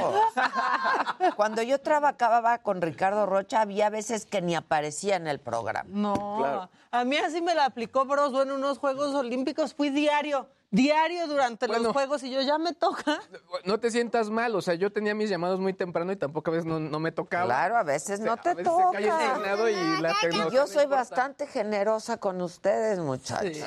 Cuando 1.36 1.62
yo 1.62 1.80
trabajaba 1.80 2.58
con 2.58 2.80
Ricardo 2.82 3.26
Rocha, 3.26 3.60
había 3.60 3.90
veces 3.90 4.26
que 4.26 4.42
ni 4.42 4.54
aparecía 4.54 5.16
en 5.16 5.26
el 5.26 5.40
programa. 5.40 5.88
No, 5.88 6.36
Claro. 6.38 6.70
a 6.90 7.04
mí 7.04 7.16
así 7.16 7.40
me 7.42 7.54
la 7.54 7.64
aplicó 7.66 8.04
Brosbo 8.04 8.42
en 8.42 8.50
unos 8.52 8.78
Juegos 8.78 9.14
Olímpicos. 9.14 9.74
Fui 9.74 9.90
diario, 9.90 10.48
diario 10.74 11.26
durante 11.28 11.66
Bueno. 11.66 11.84
los 11.84 11.92
Juegos 11.92 12.22
y 12.24 12.30
yo 12.30 12.40
ya 12.42 12.58
me 12.58 12.72
toca. 12.74 13.20
No 13.64 13.78
te 13.78 13.90
sientas 13.90 14.28
mal, 14.30 14.54
o 14.56 14.60
sea, 14.62 14.74
yo 14.74 14.92
tenía 14.92 15.14
mis 15.14 15.30
llamados 15.30 15.60
muy 15.60 15.72
temprano 15.72 16.10
y 16.12 16.16
tampoco 16.16 16.50
a 16.50 16.54
veces 16.54 16.66
no, 16.66 16.80
no 16.80 16.98
me 17.00 17.12
tocaba. 17.12 17.44
Claro, 17.46 17.76
a 17.76 17.82
veces 17.84 18.20
no 18.20 18.32
A 18.32 18.36
te 18.36 18.54
veces 18.54 18.72
se 18.72 18.82
cae 18.92 19.06
toca. 19.08 19.26
indignado 19.32 19.68
y 19.68 19.74
la 20.00 20.10
Y 20.10 20.14
tecnología 20.20 20.54
yo 20.54 20.60
no 20.62 20.66
soy 20.66 20.86
bastante 20.86 21.46
generosa 21.46 22.16
con 22.18 22.40
ustedes, 22.42 22.98
muchachos. 22.98 23.58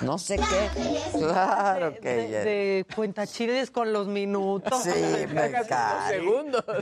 No 0.00 0.16
sé 0.16 0.36
qué. 0.36 0.70
Claro 1.18 1.94
que 2.00 2.08
de, 2.08 2.30
ya- 2.30 2.38
de 2.44 2.86
cuentachiles 2.94 3.72
con 3.72 3.92
los 3.92 4.06
minutos. 4.06 4.80
Sí, 4.84 4.90
me 5.32 5.50
cae. 5.68 6.18
Segundos. 6.20 6.64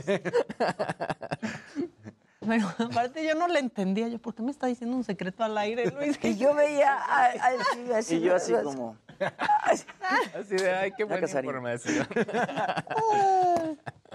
Pero 2.46 2.68
aparte 2.90 3.24
yo 3.26 3.34
no 3.34 3.48
le 3.48 3.58
entendía. 3.58 4.08
Yo, 4.08 4.18
¿por 4.18 4.34
qué 4.34 4.42
me 4.42 4.50
está 4.50 4.66
diciendo 4.66 4.96
un 4.96 5.04
secreto 5.04 5.42
al 5.44 5.56
aire, 5.58 5.90
Luis? 5.90 6.18
Y 6.22 6.36
yo 6.36 6.54
veía 6.54 6.96
así, 7.94 8.16
Y 8.16 8.20
yo 8.20 8.36
así 8.36 8.52
como. 8.62 8.96
Así 10.34 10.56
de, 10.56 10.74
ay, 10.74 10.92
qué 10.94 11.04
buena 11.04 11.26
información. 11.26 12.06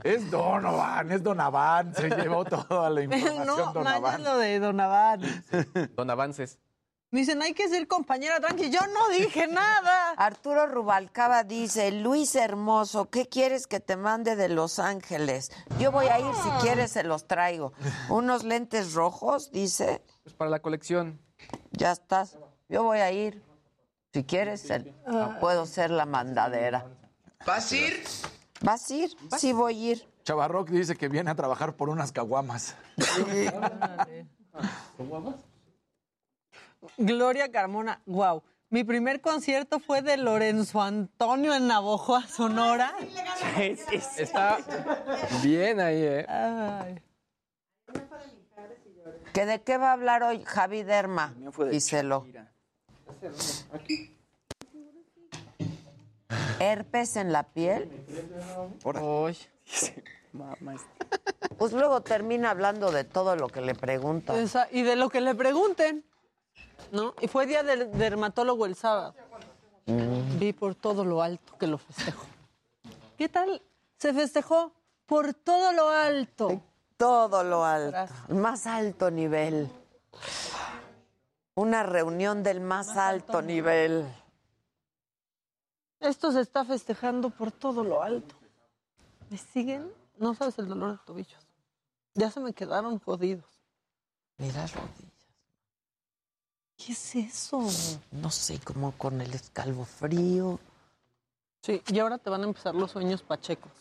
Es 0.04 0.30
Donovan, 0.30 1.12
es 1.12 1.24
Donavan. 1.24 1.96
Se 1.96 2.08
llevó 2.08 2.46
toda 2.46 2.88
la 2.92 3.02
información 3.02 3.48
no, 3.48 3.58
no 3.58 3.74
Donavan. 3.74 4.14
es 4.14 4.20
lo 4.22 4.38
de 4.38 4.60
Donavan. 4.60 5.22
Don 5.96 6.10
Avances. 6.12 6.60
Me 7.12 7.20
dicen, 7.20 7.41
hay 7.41 7.53
que 7.53 7.68
ser 7.68 7.88
compañera 7.89 8.39
tranqui. 8.39 8.70
Yo 8.70 8.80
no 8.88 9.09
dije 9.09 9.47
nada. 9.47 10.12
Arturo 10.18 10.66
Rubalcaba 10.66 11.43
dice, 11.43 11.91
Luis 11.91 12.36
Hermoso, 12.36 13.09
¿qué 13.09 13.28
quieres 13.28 13.68
que 13.68 13.82
te 13.82 13.97
mande 13.97 14.38
de 14.38 14.47
Los 14.47 14.80
Ángeles? 14.80 15.51
Yo 15.78 15.91
voy 15.91 16.07
a 16.07 16.20
ir, 16.20 16.34
si 16.41 16.49
quieres 16.62 16.91
se 16.91 17.03
los 17.03 17.28
traigo. 17.28 17.74
Unos 18.09 18.45
lentes 18.45 18.93
rojos, 18.93 19.51
dice, 19.51 20.01
Pues 20.24 20.36
para 20.36 20.49
la 20.49 20.62
colección. 20.62 21.20
ya 21.72 21.91
estás. 21.91 22.38
Yo 22.70 22.84
voy 22.84 22.99
a 22.99 23.12
ir. 23.12 23.43
Si 24.14 24.24
quieres, 24.24 24.62
se- 24.62 24.93
puedo 25.41 25.66
ser 25.66 25.91
la 25.91 26.05
mandadera. 26.05 26.86
¿Vas 27.45 27.72
a 27.72 27.76
ir? 27.76 28.03
¿Vas 28.62 28.89
a 28.89 28.93
ir? 28.93 29.12
Sí, 29.38 29.51
voy 29.51 29.89
a 29.89 29.91
ir. 29.91 30.07
Chavarroc 30.24 30.70
dice 30.70 30.95
que 30.95 31.09
viene 31.09 31.32
a 31.32 31.36
trabajar 31.36 31.76
por 31.76 31.89
unas 31.89 32.12
caguamas. 32.14 32.76
Gloria 36.98 37.52
Carmona, 37.52 38.02
wow. 38.06 38.42
Mi 38.70 38.84
primer 38.84 39.20
concierto 39.22 39.80
fue 39.80 40.02
de 40.02 40.16
Lorenzo 40.18 40.82
Antonio 40.82 41.54
en 41.54 41.68
Navojoa, 41.68 42.26
Sonora. 42.28 42.94
Está 44.18 44.58
bien 45.44 45.80
ahí, 45.82 46.02
¿eh? 46.02 46.26
Ay. 46.28 47.02
¿Que 49.34 49.46
¿De 49.46 49.62
qué 49.62 49.78
va 49.78 49.90
a 49.90 49.94
hablar 49.94 50.24
hoy 50.24 50.42
Javi 50.46 50.84
Derma? 50.84 51.34
Díselo. 51.70 52.26
¿Herpes 56.60 57.16
en 57.18 57.32
la 57.34 57.44
piel? 57.44 57.90
Pues 61.58 61.74
luego 61.74 62.02
termina 62.02 62.50
hablando 62.52 62.90
de 62.92 63.04
todo 63.04 63.36
lo 63.36 63.50
que 63.50 63.60
le 63.62 63.76
preguntan. 63.76 64.38
Esa- 64.40 64.68
y 64.72 64.82
de 64.82 64.96
lo 64.96 65.10
que 65.10 65.20
le 65.22 65.36
pregunten, 65.36 66.06
¿no? 66.92 67.14
Y 67.22 67.28
fue 67.28 67.46
día 67.46 67.64
del 67.64 67.92
dermatólogo 67.98 68.66
el 68.66 68.76
sábado. 68.76 69.16
Vi 69.86 70.54
por 70.54 70.76
todo 70.76 71.04
lo 71.04 71.22
alto 71.22 71.58
que 71.58 71.68
lo 71.68 71.78
festejó. 71.78 72.26
¿Qué 73.18 73.30
tal? 73.30 73.62
Se 73.98 74.14
festejó 74.14 74.72
por 75.06 75.34
todo 75.34 75.74
lo 75.74 75.90
alto. 75.90 76.62
Todo 76.98 77.44
lo 77.44 77.64
alto. 77.66 78.14
Más 78.30 78.68
alto 78.68 79.12
nivel. 79.12 79.70
Una 81.56 81.84
reunión 81.84 82.44
del 82.44 82.62
más, 82.62 82.96
alto, 82.96 83.42
nivel. 83.42 84.06
Esto 86.00 86.32
se 86.32 86.42
está 86.42 86.66
festejando 86.66 87.30
por 87.30 87.52
todo 87.52 87.84
lo 87.84 88.02
alto. 88.02 88.36
¿Me 89.30 89.38
siguen? 89.38 89.92
No 90.18 90.34
sabes 90.34 90.58
el 90.60 90.68
dolor 90.68 90.94
de 90.94 91.06
tobillos. 91.06 91.48
Ya 92.16 92.32
se 92.32 92.40
me 92.40 92.54
quedaron 92.54 93.00
jodidos. 93.00 93.46
Mira 94.38 94.62
las 94.62 94.74
rodillas. 94.74 95.11
¿Qué 96.86 96.94
es 96.94 97.16
eso? 97.16 97.62
No 98.12 98.32
sé, 98.32 98.60
como 98.60 98.92
con 98.94 99.22
el 99.22 99.34
escalofrío. 99.34 100.60
Sí, 101.62 101.82
y 101.88 102.00
ahora 102.00 102.18
te 102.18 102.30
van 102.30 102.42
a 102.42 102.46
empezar 102.46 102.74
los 102.74 102.92
sueños 102.92 103.22
pachecos. 103.22 103.72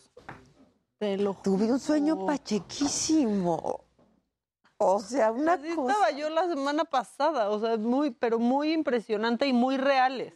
Te 0.99 1.17
lo 1.17 1.33
Tuve 1.33 1.71
un 1.71 1.79
sueño 1.79 2.27
pachequísimo. 2.27 3.81
O 4.77 4.99
sea, 4.99 5.31
una 5.31 5.53
Así 5.53 5.73
cosa. 5.75 5.93
estaba 5.93 6.11
yo 6.11 6.29
la 6.29 6.47
semana 6.47 6.85
pasada, 6.85 7.49
o 7.49 7.59
sea, 7.59 7.77
muy, 7.77 8.11
pero 8.11 8.37
muy 8.37 8.73
impresionante 8.73 9.47
y 9.47 9.53
muy 9.53 9.77
reales. 9.77 10.33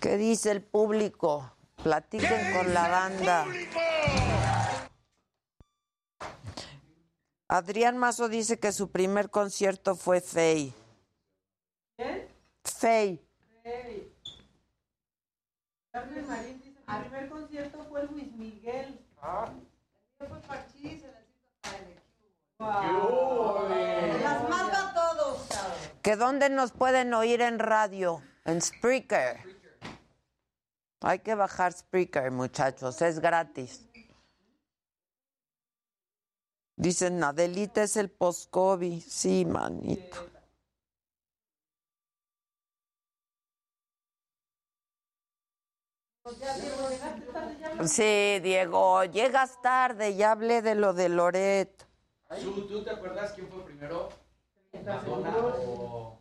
¿Qué 0.00 0.16
dice 0.16 0.50
el 0.52 0.62
público? 0.62 1.50
Platiquen 1.82 2.56
con 2.56 2.72
la 2.72 2.88
banda. 2.88 3.46
Adrián 7.54 7.96
Mazo 7.98 8.28
dice 8.28 8.58
que 8.58 8.72
su 8.72 8.90
primer 8.90 9.30
concierto 9.30 9.94
fue 9.94 10.20
Fey. 10.20 10.74
¿Quién? 11.96 12.26
Fey. 12.64 13.24
Carmen 15.92 16.26
Marín 16.26 16.60
dice, 16.60 16.80
mi 16.84 16.98
primer 16.98 17.28
concierto 17.28 17.86
fue 17.88 18.06
Luis 18.06 18.32
Miguel. 18.32 18.98
El 19.22 19.54
mío 19.54 19.68
fue 20.18 20.40
Parchís 20.48 21.04
el 21.04 21.92
Las 22.58 24.48
mata 24.48 24.90
a 24.90 24.94
todos. 24.94 25.46
¿Que 26.02 26.16
dónde 26.16 26.50
nos 26.50 26.72
pueden 26.72 27.14
oír 27.14 27.40
en 27.40 27.60
radio? 27.60 28.20
En 28.44 28.60
Spreaker. 28.60 29.38
Hay 31.02 31.20
que 31.20 31.36
bajar 31.36 31.72
Spreaker, 31.72 32.32
muchachos, 32.32 33.00
es 33.00 33.20
gratis. 33.20 33.86
Dicen, 36.76 37.22
Adelita 37.22 37.82
es 37.82 37.96
el 37.96 38.10
post-COVID. 38.10 39.02
Sí, 39.06 39.44
manito. 39.44 40.16
Sí, 47.86 48.40
Diego, 48.40 49.04
llegas 49.04 49.60
tarde, 49.60 50.16
ya 50.16 50.32
hablé 50.32 50.62
de 50.62 50.74
lo 50.74 50.94
de 50.94 51.08
Loret. 51.10 51.86
¿Tú, 52.40 52.66
tú 52.66 52.82
te 52.82 52.90
acuerdas 52.90 53.32
quién 53.32 53.48
fue 53.48 53.64
primero? 53.64 54.08
¿Madonna 54.84 55.36
o...? 55.36 56.18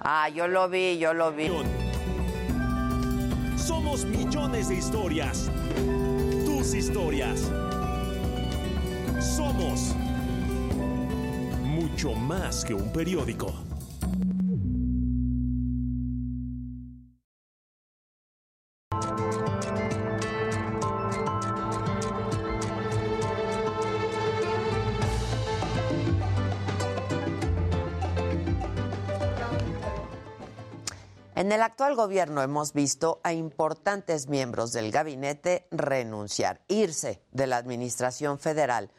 Ah, 0.00 0.28
yo 0.28 0.46
lo 0.46 0.68
vi, 0.68 0.98
yo 0.98 1.12
lo 1.12 1.32
vi. 1.32 1.50
Somos 3.68 4.06
millones 4.06 4.70
de 4.70 4.76
historias. 4.76 5.50
Tus 6.46 6.72
historias. 6.72 7.52
Somos 9.20 9.94
mucho 11.64 12.14
más 12.14 12.64
que 12.64 12.72
un 12.72 12.90
periódico. 12.90 13.67
En 31.38 31.52
el 31.52 31.62
actual 31.62 31.94
gobierno 31.94 32.42
hemos 32.42 32.72
visto 32.72 33.20
a 33.22 33.32
importantes 33.32 34.26
miembros 34.26 34.72
del 34.72 34.90
gabinete 34.90 35.68
renunciar, 35.70 36.62
irse 36.66 37.22
de 37.30 37.46
la 37.46 37.58
administración 37.58 38.40
federal 38.40 38.90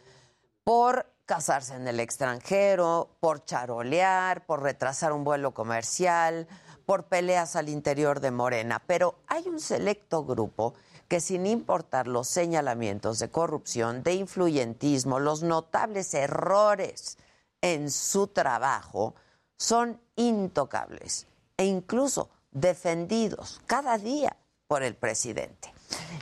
por 0.64 1.12
casarse 1.26 1.76
en 1.76 1.86
el 1.90 2.00
extranjero, 2.00 3.10
por 3.20 3.44
charolear, 3.44 4.46
por 4.46 4.64
retrasar 4.64 5.12
un 5.12 5.26
vuelo 5.26 5.54
comercial, 5.54 6.48
por 6.86 7.08
peleas 7.08 7.58
al 7.58 7.68
interior 7.68 8.22
de 8.22 8.32
Morena. 8.32 8.82
Pero 8.88 9.16
hay 9.28 9.46
un 9.50 9.60
selecto 9.60 10.24
grupo 10.24 10.76
que 11.10 11.20
sin 11.20 11.46
importar 11.46 12.08
los 12.08 12.30
señalamientos 12.30 13.20
de 13.20 13.30
corrupción, 13.30 14.02
de 14.02 14.14
influyentismo, 14.14 15.20
los 15.20 15.44
notables 15.44 16.14
errores 16.14 17.18
en 17.60 17.92
su 17.92 18.28
trabajo, 18.28 19.14
son 19.58 20.00
intocables 20.16 21.28
e 21.60 21.66
incluso 21.66 22.30
defendidos 22.52 23.60
cada 23.68 23.98
día 23.98 24.38
por 24.66 24.82
el 24.82 24.96
presidente. 24.96 25.74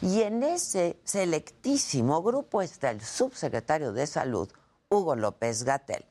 Y 0.01 0.23
en 0.23 0.41
ese 0.41 0.99
selectísimo 1.03 2.23
grupo 2.23 2.63
está 2.63 2.89
el 2.89 3.01
subsecretario 3.01 3.93
de 3.93 4.07
Salud, 4.07 4.49
Hugo 4.89 5.15
López 5.15 5.63
Gatel, 5.63 6.03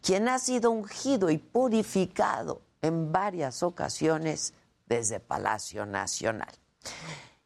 quien 0.00 0.28
ha 0.28 0.38
sido 0.38 0.70
ungido 0.70 1.28
y 1.28 1.36
purificado 1.36 2.62
en 2.80 3.12
varias 3.12 3.62
ocasiones 3.62 4.54
desde 4.86 5.20
Palacio 5.20 5.84
Nacional. 5.84 6.54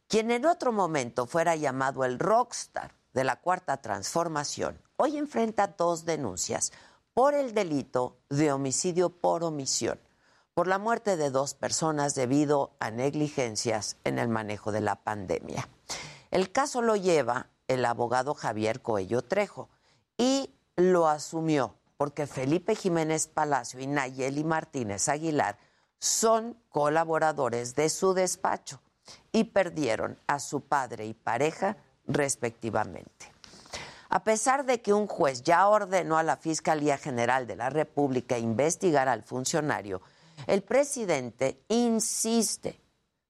Quien 0.07 0.31
en 0.31 0.45
otro 0.45 0.71
momento 0.71 1.27
fuera 1.27 1.57
llamado 1.57 2.05
el 2.05 2.17
rockstar 2.17 2.95
de 3.13 3.25
la 3.25 3.41
Cuarta 3.41 3.81
Transformación, 3.81 4.79
hoy 4.95 5.17
enfrenta 5.17 5.67
dos 5.67 6.05
denuncias 6.05 6.71
por 7.13 7.33
el 7.33 7.53
delito 7.53 8.19
de 8.29 8.53
homicidio 8.53 9.09
por 9.09 9.43
omisión, 9.43 9.99
por 10.55 10.67
la 10.67 10.79
muerte 10.79 11.17
de 11.17 11.31
dos 11.31 11.53
personas 11.53 12.15
debido 12.15 12.71
a 12.79 12.89
negligencias 12.89 13.97
en 14.05 14.17
el 14.17 14.29
manejo 14.29 14.71
de 14.71 14.79
la 14.79 14.95
pandemia. 14.95 15.67
El 16.31 16.49
caso 16.49 16.81
lo 16.81 16.95
lleva 16.95 17.49
el 17.67 17.83
abogado 17.83 18.33
Javier 18.33 18.81
Coello 18.81 19.21
Trejo 19.21 19.67
y 20.17 20.49
lo 20.77 21.09
asumió 21.09 21.75
porque 21.97 22.25
Felipe 22.25 22.73
Jiménez 22.73 23.27
Palacio 23.27 23.81
y 23.81 23.87
Nayeli 23.87 24.45
Martínez 24.45 25.09
Aguilar 25.09 25.57
son 25.99 26.57
colaboradores 26.69 27.75
de 27.75 27.89
su 27.89 28.13
despacho 28.13 28.79
y 29.33 29.43
perdieron 29.45 30.17
a 30.25 30.39
su 30.39 30.61
padre 30.61 31.05
y 31.05 31.13
pareja 31.13 31.75
respectivamente. 32.07 33.29
A 34.07 34.23
pesar 34.23 34.65
de 34.65 34.81
que 34.81 34.93
un 34.93 35.07
juez 35.07 35.43
ya 35.43 35.67
ordenó 35.67 36.17
a 36.17 36.23
la 36.23 36.37
Fiscalía 36.37 36.97
General 36.97 37.45
de 37.45 37.57
la 37.57 37.69
República 37.69 38.37
investigar 38.37 39.09
al 39.09 39.23
funcionario, 39.23 40.01
el 40.47 40.63
presidente 40.63 41.61
insiste 41.69 42.79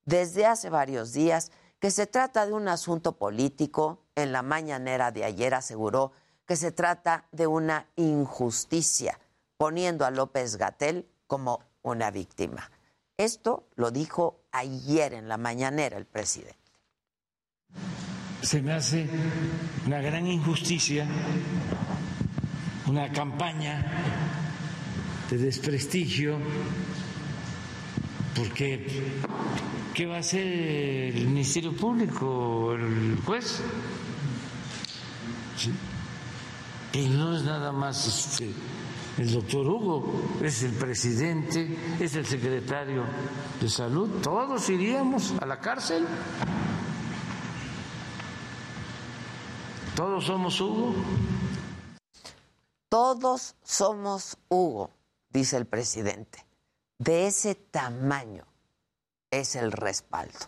desde 0.05 0.45
hace 0.45 0.69
varios 0.69 1.13
días 1.13 1.51
que 1.79 1.91
se 1.91 2.07
trata 2.07 2.45
de 2.45 2.53
un 2.53 2.67
asunto 2.67 3.17
político. 3.17 4.01
En 4.15 4.31
la 4.31 4.41
mañanera 4.41 5.11
de 5.11 5.25
ayer 5.25 5.53
aseguró 5.53 6.13
que 6.45 6.55
se 6.55 6.71
trata 6.71 7.27
de 7.31 7.47
una 7.47 7.87
injusticia, 7.95 9.19
poniendo 9.57 10.05
a 10.05 10.11
López 10.11 10.57
Gatel 10.57 11.07
como 11.27 11.59
una 11.81 12.11
víctima. 12.11 12.71
Esto 13.17 13.67
lo 13.75 13.91
dijo 13.91 14.41
ayer 14.51 15.13
en 15.13 15.27
la 15.27 15.37
mañanera 15.37 15.97
el 15.97 16.05
presidente. 16.05 16.57
Se 18.41 18.61
me 18.61 18.73
hace 18.73 19.09
una 19.85 20.01
gran 20.01 20.27
injusticia, 20.27 21.07
una 22.87 23.11
campaña 23.11 23.83
de 25.29 25.37
desprestigio, 25.37 26.37
porque 28.35 28.85
¿qué 29.93 30.05
va 30.05 30.17
a 30.17 30.19
hacer 30.19 30.45
el 30.45 31.27
Ministerio 31.27 31.75
Público, 31.75 32.73
el 32.73 33.17
juez? 33.25 33.61
Y 36.93 37.07
no 37.07 37.35
es 37.35 37.43
nada 37.43 37.71
más 37.71 38.07
este, 38.07 38.51
el 39.17 39.31
doctor 39.31 39.67
Hugo, 39.67 40.39
es 40.41 40.63
el 40.63 40.73
presidente, 40.73 41.77
es 41.99 42.15
el 42.15 42.25
secretario 42.25 43.03
de 43.59 43.69
salud, 43.69 44.21
todos 44.21 44.69
iríamos 44.69 45.33
a 45.41 45.45
la 45.45 45.59
cárcel. 45.59 46.05
Todos 49.95 50.25
somos 50.25 50.59
Hugo. 50.59 50.93
Todos 52.89 53.55
somos 53.63 54.37
Hugo, 54.49 54.91
dice 55.31 55.55
el 55.55 55.65
presidente. 55.65 56.44
De 56.97 57.27
ese 57.27 57.55
tamaño 57.55 58.45
es 59.29 59.55
el 59.55 59.71
respaldo. 59.71 60.39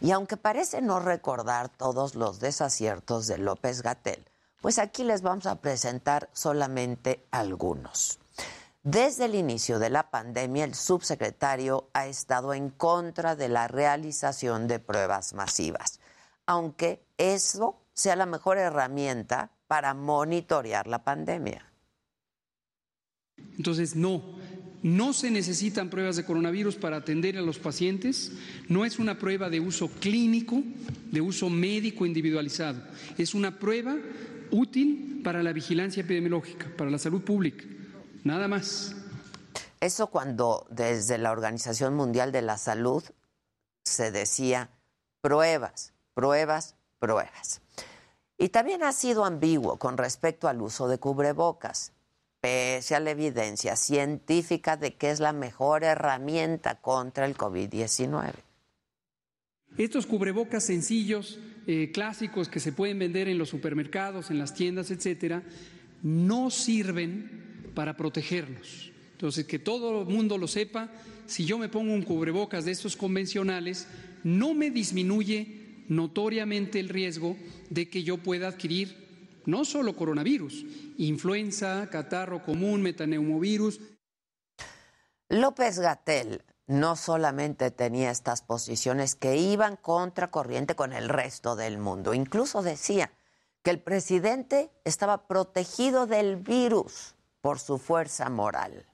Y 0.00 0.10
aunque 0.10 0.36
parece 0.36 0.82
no 0.82 1.00
recordar 1.00 1.68
todos 1.68 2.14
los 2.14 2.40
desaciertos 2.40 3.26
de 3.26 3.38
López 3.38 3.82
Gatel, 3.82 4.24
pues 4.60 4.78
aquí 4.78 5.04
les 5.04 5.22
vamos 5.22 5.46
a 5.46 5.60
presentar 5.60 6.28
solamente 6.32 7.26
algunos. 7.30 8.18
Desde 8.82 9.26
el 9.26 9.34
inicio 9.34 9.78
de 9.78 9.88
la 9.88 10.10
pandemia, 10.10 10.64
el 10.64 10.74
subsecretario 10.74 11.88
ha 11.94 12.06
estado 12.06 12.52
en 12.52 12.70
contra 12.70 13.36
de 13.36 13.48
la 13.48 13.68
realización 13.68 14.66
de 14.68 14.78
pruebas 14.78 15.32
masivas, 15.32 16.00
aunque 16.44 17.02
eso 17.16 17.80
sea 17.94 18.16
la 18.16 18.26
mejor 18.26 18.58
herramienta 18.58 19.50
para 19.68 19.94
monitorear 19.94 20.86
la 20.86 21.04
pandemia. 21.04 21.72
Entonces, 23.56 23.96
no, 23.96 24.22
no 24.84 25.14
se 25.14 25.30
necesitan 25.30 25.88
pruebas 25.88 26.14
de 26.14 26.26
coronavirus 26.26 26.76
para 26.76 26.98
atender 26.98 27.38
a 27.38 27.40
los 27.40 27.58
pacientes, 27.58 28.32
no 28.68 28.84
es 28.84 28.98
una 28.98 29.18
prueba 29.18 29.48
de 29.48 29.58
uso 29.58 29.88
clínico, 29.88 30.62
de 31.10 31.22
uso 31.22 31.48
médico 31.48 32.04
individualizado, 32.04 32.82
es 33.16 33.34
una 33.34 33.58
prueba 33.58 33.96
útil 34.50 35.22
para 35.24 35.42
la 35.42 35.54
vigilancia 35.54 36.02
epidemiológica, 36.02 36.70
para 36.76 36.90
la 36.90 36.98
salud 36.98 37.22
pública, 37.22 37.64
nada 38.24 38.46
más. 38.46 38.94
Eso 39.80 40.08
cuando 40.08 40.66
desde 40.70 41.16
la 41.16 41.32
Organización 41.32 41.94
Mundial 41.94 42.30
de 42.30 42.42
la 42.42 42.58
Salud 42.58 43.02
se 43.86 44.10
decía 44.10 44.68
pruebas, 45.22 45.94
pruebas, 46.12 46.76
pruebas. 46.98 47.62
Y 48.36 48.50
también 48.50 48.82
ha 48.82 48.92
sido 48.92 49.24
ambiguo 49.24 49.78
con 49.78 49.96
respecto 49.96 50.46
al 50.46 50.60
uso 50.60 50.88
de 50.88 50.98
cubrebocas, 50.98 51.93
pese 52.44 52.94
a 52.94 53.00
la 53.00 53.12
evidencia 53.12 53.74
científica 53.74 54.76
de 54.76 54.96
que 54.96 55.10
es 55.10 55.18
la 55.18 55.32
mejor 55.32 55.82
herramienta 55.82 56.74
contra 56.74 57.24
el 57.24 57.38
COVID-19. 57.38 58.34
Estos 59.78 60.04
cubrebocas 60.04 60.62
sencillos, 60.62 61.38
eh, 61.66 61.90
clásicos 61.90 62.50
que 62.50 62.60
se 62.60 62.72
pueden 62.72 62.98
vender 62.98 63.28
en 63.28 63.38
los 63.38 63.48
supermercados, 63.48 64.30
en 64.30 64.38
las 64.38 64.52
tiendas, 64.52 64.90
etcétera, 64.90 65.42
no 66.02 66.50
sirven 66.50 67.70
para 67.74 67.96
protegernos. 67.96 68.92
Entonces, 69.12 69.46
que 69.46 69.58
todo 69.58 70.02
el 70.02 70.06
mundo 70.06 70.36
lo 70.36 70.46
sepa, 70.46 70.92
si 71.24 71.46
yo 71.46 71.56
me 71.56 71.70
pongo 71.70 71.94
un 71.94 72.02
cubrebocas 72.02 72.66
de 72.66 72.72
estos 72.72 72.94
convencionales, 72.94 73.88
no 74.22 74.52
me 74.52 74.70
disminuye 74.70 75.86
notoriamente 75.88 76.78
el 76.78 76.90
riesgo 76.90 77.38
de 77.70 77.88
que 77.88 78.02
yo 78.02 78.18
pueda 78.18 78.48
adquirir 78.48 79.03
no 79.46 79.64
solo 79.64 79.94
coronavirus, 79.94 80.64
influenza, 80.98 81.88
catarro 81.90 82.42
común, 82.42 82.82
metaneumovirus. 82.82 83.80
López 85.28 85.78
Gatel 85.78 86.44
no 86.66 86.96
solamente 86.96 87.70
tenía 87.70 88.10
estas 88.10 88.42
posiciones 88.42 89.14
que 89.14 89.36
iban 89.36 89.76
contra 89.76 90.30
corriente 90.30 90.74
con 90.74 90.92
el 90.92 91.08
resto 91.08 91.56
del 91.56 91.78
mundo, 91.78 92.14
incluso 92.14 92.62
decía 92.62 93.12
que 93.62 93.70
el 93.70 93.80
presidente 93.80 94.70
estaba 94.84 95.26
protegido 95.26 96.06
del 96.06 96.36
virus 96.36 97.14
por 97.40 97.58
su 97.58 97.78
fuerza 97.78 98.30
moral. 98.30 98.86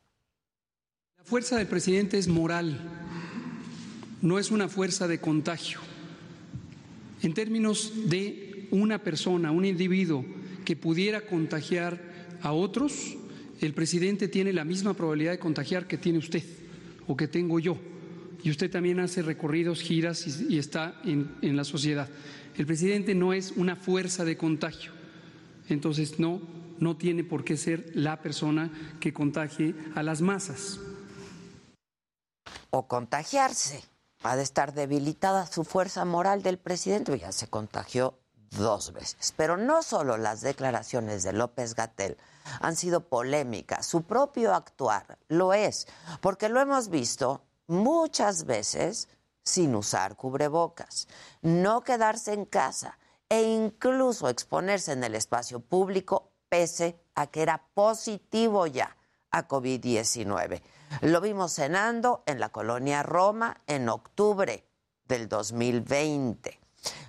La 1.19 1.25
fuerza 1.25 1.59
del 1.59 1.69
presidente 1.69 2.19
es 2.19 2.29
moral, 2.29 2.81
no 4.23 4.39
es 4.39 4.51
una 4.51 4.69
fuerza 4.69 5.07
de 5.07 5.21
contagio. 5.21 5.81
En 7.23 7.35
términos 7.35 7.93
de 8.07 8.69
una 8.71 9.03
persona, 9.03 9.51
un 9.51 9.65
individuo 9.65 10.25
que 10.71 10.77
pudiera 10.77 11.23
contagiar 11.23 12.01
a 12.43 12.53
otros, 12.53 13.16
el 13.61 13.75
presidente 13.75 14.29
tiene 14.29 14.53
la 14.53 14.64
misma 14.64 14.95
probabilidad 14.95 15.33
de 15.33 15.41
contagiar 15.41 15.89
que 15.89 15.99
tiene 15.99 16.21
usted 16.21 16.45
o 17.09 17.16
que 17.16 17.27
tengo 17.27 17.59
yo. 17.59 17.77
Y 18.45 18.53
usted 18.53 18.71
también 18.71 19.01
hace 19.01 19.23
recorridos, 19.23 19.81
giras 19.83 20.25
y, 20.29 20.59
está 20.59 21.01
en, 21.03 21.35
en 21.43 21.57
la 21.57 21.64
sociedad. 21.64 22.09
El 22.57 22.66
presidente 22.66 23.16
no 23.16 23.33
es 23.33 23.51
una 23.57 23.75
fuerza 23.75 24.25
de 24.25 24.37
contagio. 24.37 24.93
Entonces, 25.68 26.21
no, 26.21 26.41
no 26.79 26.97
tiene 26.97 27.25
por 27.25 27.43
qué 27.43 27.57
ser 27.57 27.91
la 27.95 28.23
persona 28.23 28.71
que 29.01 29.12
contagie 29.12 29.75
a 29.97 30.05
las 30.05 30.21
masas. 30.21 30.79
O 32.71 32.87
contagiarse. 32.87 33.83
Ha 34.23 34.37
de 34.37 34.45
estar 34.45 34.73
debilitada 34.73 35.47
su 35.47 35.64
fuerza 35.64 36.05
moral 36.05 36.45
del 36.45 36.59
presidente. 36.59 37.18
Ya 37.18 37.33
se 37.33 37.49
contagió 37.49 38.20
dos 38.51 38.93
veces. 38.93 39.33
Pero 39.37 39.57
no 39.57 39.83
solo 39.83 40.17
las 40.17 40.41
declaraciones 40.41 41.23
de 41.23 41.33
López 41.33 41.75
Gatel 41.75 42.17
han 42.61 42.77
sido 42.77 43.09
polémicas, 43.09 43.87
su 43.87 44.03
propio 44.03 44.55
actuar 44.55 45.19
lo 45.29 45.53
es, 45.53 45.87
porque 46.21 46.49
lo 46.49 46.61
hemos 46.61 46.89
visto 46.89 47.43
muchas 47.67 48.45
veces 48.45 49.09
sin 49.45 49.75
usar 49.75 50.17
cubrebocas, 50.17 51.09
no 51.43 51.83
quedarse 51.83 52.33
en 52.33 52.45
casa 52.45 52.99
e 53.29 53.43
incluso 53.43 54.29
exponerse 54.29 54.93
en 54.93 55.05
el 55.05 55.15
espacio 55.15 55.61
público 55.61 56.33
pese 56.49 57.01
a 57.15 57.29
que 57.29 57.43
era 57.43 57.65
positivo 57.75 58.67
ya 58.67 58.97
a 59.31 59.47
COVID-19. 59.47 60.61
Lo 61.03 61.21
vimos 61.21 61.55
cenando 61.55 62.25
en 62.27 62.41
la 62.41 62.51
colonia 62.51 63.03
Roma 63.03 63.63
en 63.67 63.89
octubre 63.89 64.67
del 65.05 65.29
2020. 65.29 66.60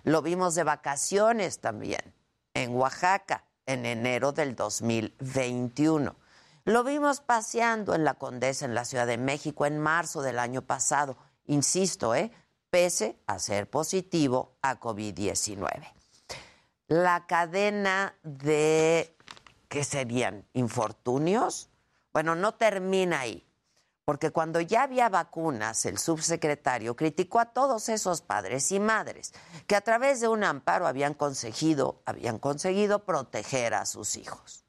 Lo 0.04 0.22
vimos 0.22 0.56
de 0.56 0.64
vacaciones 0.64 1.60
también 1.60 2.14
en 2.54 2.76
Oaxaca 2.76 3.46
en 3.66 3.86
enero 3.86 4.32
del 4.32 4.56
2021. 4.56 6.16
Lo 6.66 6.84
vimos 6.84 7.22
paseando 7.22 7.96
en 7.96 8.04
la 8.04 8.16
Condesa 8.16 8.66
en 8.66 8.76
la 8.76 8.86
Ciudad 8.86 9.08
de 9.08 9.18
México 9.18 9.66
en 9.66 9.80
marzo 9.80 10.22
del 10.22 10.40
año 10.40 10.62
pasado 10.62 11.18
insisto, 11.46 12.16
¿eh? 12.16 12.32
pese 12.70 13.20
a 13.28 13.40
ser 13.40 13.70
positivo 13.70 14.58
a 14.62 14.80
COVID-19. 14.80 15.94
La 16.88 17.26
cadena 17.28 18.16
de, 18.24 19.16
¿qué 19.68 19.84
serían? 19.84 20.46
¿Infortunios? 20.54 21.70
Bueno, 22.14 22.36
no 22.36 22.54
termina 22.56 23.22
ahí, 23.22 23.46
porque 24.06 24.32
cuando 24.32 24.60
ya 24.62 24.84
había 24.84 25.10
vacunas, 25.10 25.86
el 25.86 25.98
subsecretario 25.98 26.96
criticó 26.96 27.40
a 27.40 27.46
todos 27.46 27.90
esos 27.90 28.22
padres 28.22 28.72
y 28.72 28.80
madres 28.80 29.34
que 29.68 29.76
a 29.76 29.82
través 29.82 30.22
de 30.22 30.28
un 30.28 30.44
amparo 30.44 30.88
habían 30.88 31.14
conseguido, 31.14 32.02
habían 32.06 32.40
conseguido 32.40 33.06
proteger 33.06 33.74
a 33.74 33.86
sus 33.86 34.18
hijos. 34.18 34.64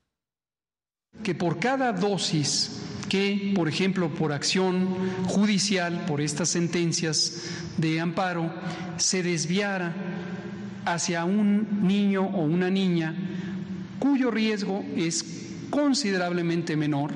Que 1.23 1.35
por 1.35 1.59
cada 1.59 1.93
dosis 1.93 2.81
que, 3.09 3.53
por 3.55 3.69
ejemplo, 3.69 4.15
por 4.15 4.33
acción 4.33 5.27
judicial, 5.29 6.07
por 6.07 6.21
estas 6.21 6.49
sentencias 6.49 7.43
de 7.77 8.01
amparo, 8.01 8.51
se 8.97 9.23
desviara 9.23 9.95
hacia 10.85 11.25
un 11.25 11.87
niño 11.87 12.23
o 12.27 12.43
una 12.43 12.71
niña 12.71 13.15
cuyo 13.99 14.31
riesgo 14.31 14.85
es 14.97 15.25
considerablemente 15.71 16.77
menor, 16.77 17.13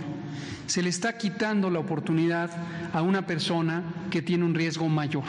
se 0.66 0.82
le 0.82 0.88
está 0.88 1.16
quitando 1.16 1.70
la 1.70 1.78
oportunidad 1.78 2.50
a 2.92 3.02
una 3.02 3.26
persona 3.26 4.08
que 4.10 4.22
tiene 4.22 4.44
un 4.44 4.54
riesgo 4.54 4.88
mayor. 4.88 5.24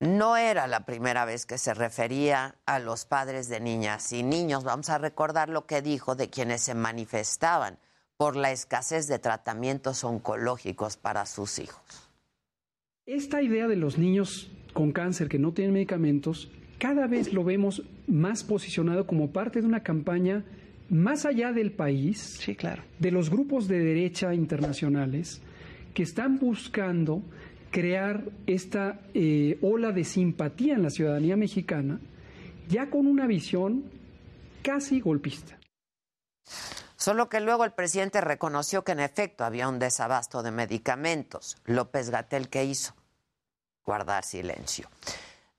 No 0.00 0.36
era 0.36 0.66
la 0.66 0.84
primera 0.84 1.24
vez 1.24 1.46
que 1.46 1.58
se 1.58 1.74
refería 1.74 2.56
a 2.66 2.80
los 2.80 3.04
padres 3.04 3.48
de 3.48 3.60
niñas 3.60 4.12
y 4.12 4.24
niños. 4.24 4.64
Vamos 4.64 4.90
a 4.90 4.98
recordar 4.98 5.48
lo 5.48 5.66
que 5.66 5.80
dijo 5.80 6.16
de 6.16 6.28
quienes 6.28 6.62
se 6.62 6.74
manifestaban 6.74 7.78
por 8.16 8.34
la 8.34 8.50
escasez 8.50 9.06
de 9.06 9.20
tratamientos 9.20 10.02
oncológicos 10.02 10.96
para 10.96 11.24
sus 11.24 11.60
hijos. 11.60 12.10
Esta 13.06 13.42
idea 13.42 13.68
de 13.68 13.76
los 13.76 13.96
niños 13.96 14.50
con 14.72 14.92
cáncer 14.92 15.28
que 15.28 15.38
no 15.38 15.52
tienen 15.52 15.74
medicamentos, 15.74 16.50
cada 16.78 17.06
vez 17.06 17.32
lo 17.32 17.44
vemos 17.44 17.82
más 18.08 18.42
posicionado 18.42 19.06
como 19.06 19.32
parte 19.32 19.60
de 19.60 19.66
una 19.66 19.82
campaña 19.84 20.44
más 20.92 21.24
allá 21.24 21.52
del 21.52 21.72
país, 21.72 22.36
sí, 22.38 22.54
claro. 22.54 22.82
de 22.98 23.10
los 23.10 23.30
grupos 23.30 23.66
de 23.66 23.78
derecha 23.78 24.34
internacionales 24.34 25.40
que 25.94 26.02
están 26.02 26.38
buscando 26.38 27.22
crear 27.70 28.24
esta 28.46 29.00
eh, 29.14 29.58
ola 29.62 29.92
de 29.92 30.04
simpatía 30.04 30.74
en 30.74 30.82
la 30.82 30.90
ciudadanía 30.90 31.36
mexicana, 31.36 31.98
ya 32.68 32.90
con 32.90 33.06
una 33.06 33.26
visión 33.26 33.84
casi 34.62 35.00
golpista. 35.00 35.58
Solo 36.96 37.30
que 37.30 37.40
luego 37.40 37.64
el 37.64 37.72
presidente 37.72 38.20
reconoció 38.20 38.84
que 38.84 38.92
en 38.92 39.00
efecto 39.00 39.44
había 39.44 39.68
un 39.68 39.78
desabasto 39.78 40.42
de 40.42 40.50
medicamentos. 40.50 41.56
López 41.64 42.10
Gatel, 42.10 42.50
¿qué 42.50 42.64
hizo? 42.64 42.94
Guardar 43.84 44.24
silencio. 44.24 44.88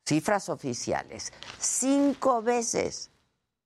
cifras 0.05 0.49
oficiales, 0.49 1.31
cinco 1.59 2.41
veces 2.41 3.11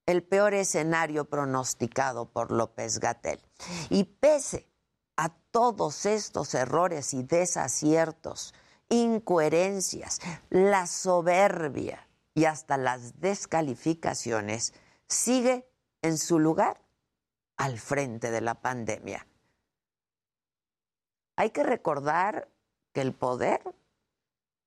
el 0.06 0.22
peor 0.24 0.54
escenario 0.54 1.26
pronosticado 1.26 2.30
por 2.30 2.52
López 2.52 3.00
Gatel. 3.00 3.42
Y 3.90 4.04
pese 4.06 4.70
a 5.18 5.34
todos 5.52 6.06
estos 6.06 6.54
errores 6.54 7.14
y 7.14 7.24
desaciertos, 7.24 8.54
incoherencias, 8.90 10.20
la 10.50 10.88
soberbia, 10.88 12.07
y 12.38 12.46
hasta 12.46 12.78
las 12.78 13.20
descalificaciones, 13.20 14.76
sigue 15.08 15.68
en 16.04 16.20
su 16.20 16.38
lugar 16.38 16.80
al 17.58 17.80
frente 17.80 18.30
de 18.30 18.42
la 18.42 18.54
pandemia. 18.62 19.26
Hay 21.36 21.50
que 21.50 21.64
recordar 21.64 22.48
que 22.94 23.02
el 23.02 23.14
poder 23.14 23.64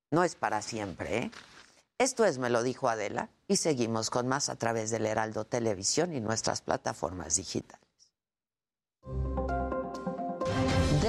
no 0.09 0.25
es 0.25 0.35
para 0.35 0.61
siempre. 0.61 1.17
¿eh? 1.17 1.31
Esto 1.97 2.25
es, 2.25 2.39
me 2.39 2.49
lo 2.49 2.61
dijo 2.61 2.89
Adela, 2.89 3.29
y 3.47 3.55
seguimos 3.55 4.09
con 4.09 4.27
más 4.27 4.49
a 4.49 4.57
través 4.57 4.91
del 4.91 5.05
Heraldo 5.05 5.45
Televisión 5.45 6.13
y 6.13 6.19
nuestras 6.19 6.61
plataformas 6.61 7.35
digitales. 7.35 7.87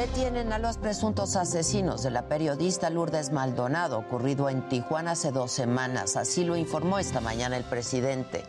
Detienen 0.02 0.52
a 0.52 0.58
los 0.58 0.78
presuntos 0.78 1.36
asesinos 1.36 2.02
de 2.02 2.10
la 2.10 2.22
periodista 2.22 2.90
Lourdes 2.90 3.30
Maldonado, 3.30 4.00
ocurrido 4.00 4.48
en 4.48 4.68
Tijuana 4.68 5.12
hace 5.12 5.30
dos 5.30 5.52
semanas. 5.52 6.16
Así 6.16 6.42
lo 6.42 6.56
informó 6.56 6.98
esta 6.98 7.20
mañana 7.20 7.56
el 7.56 7.62
presidente. 7.62 8.42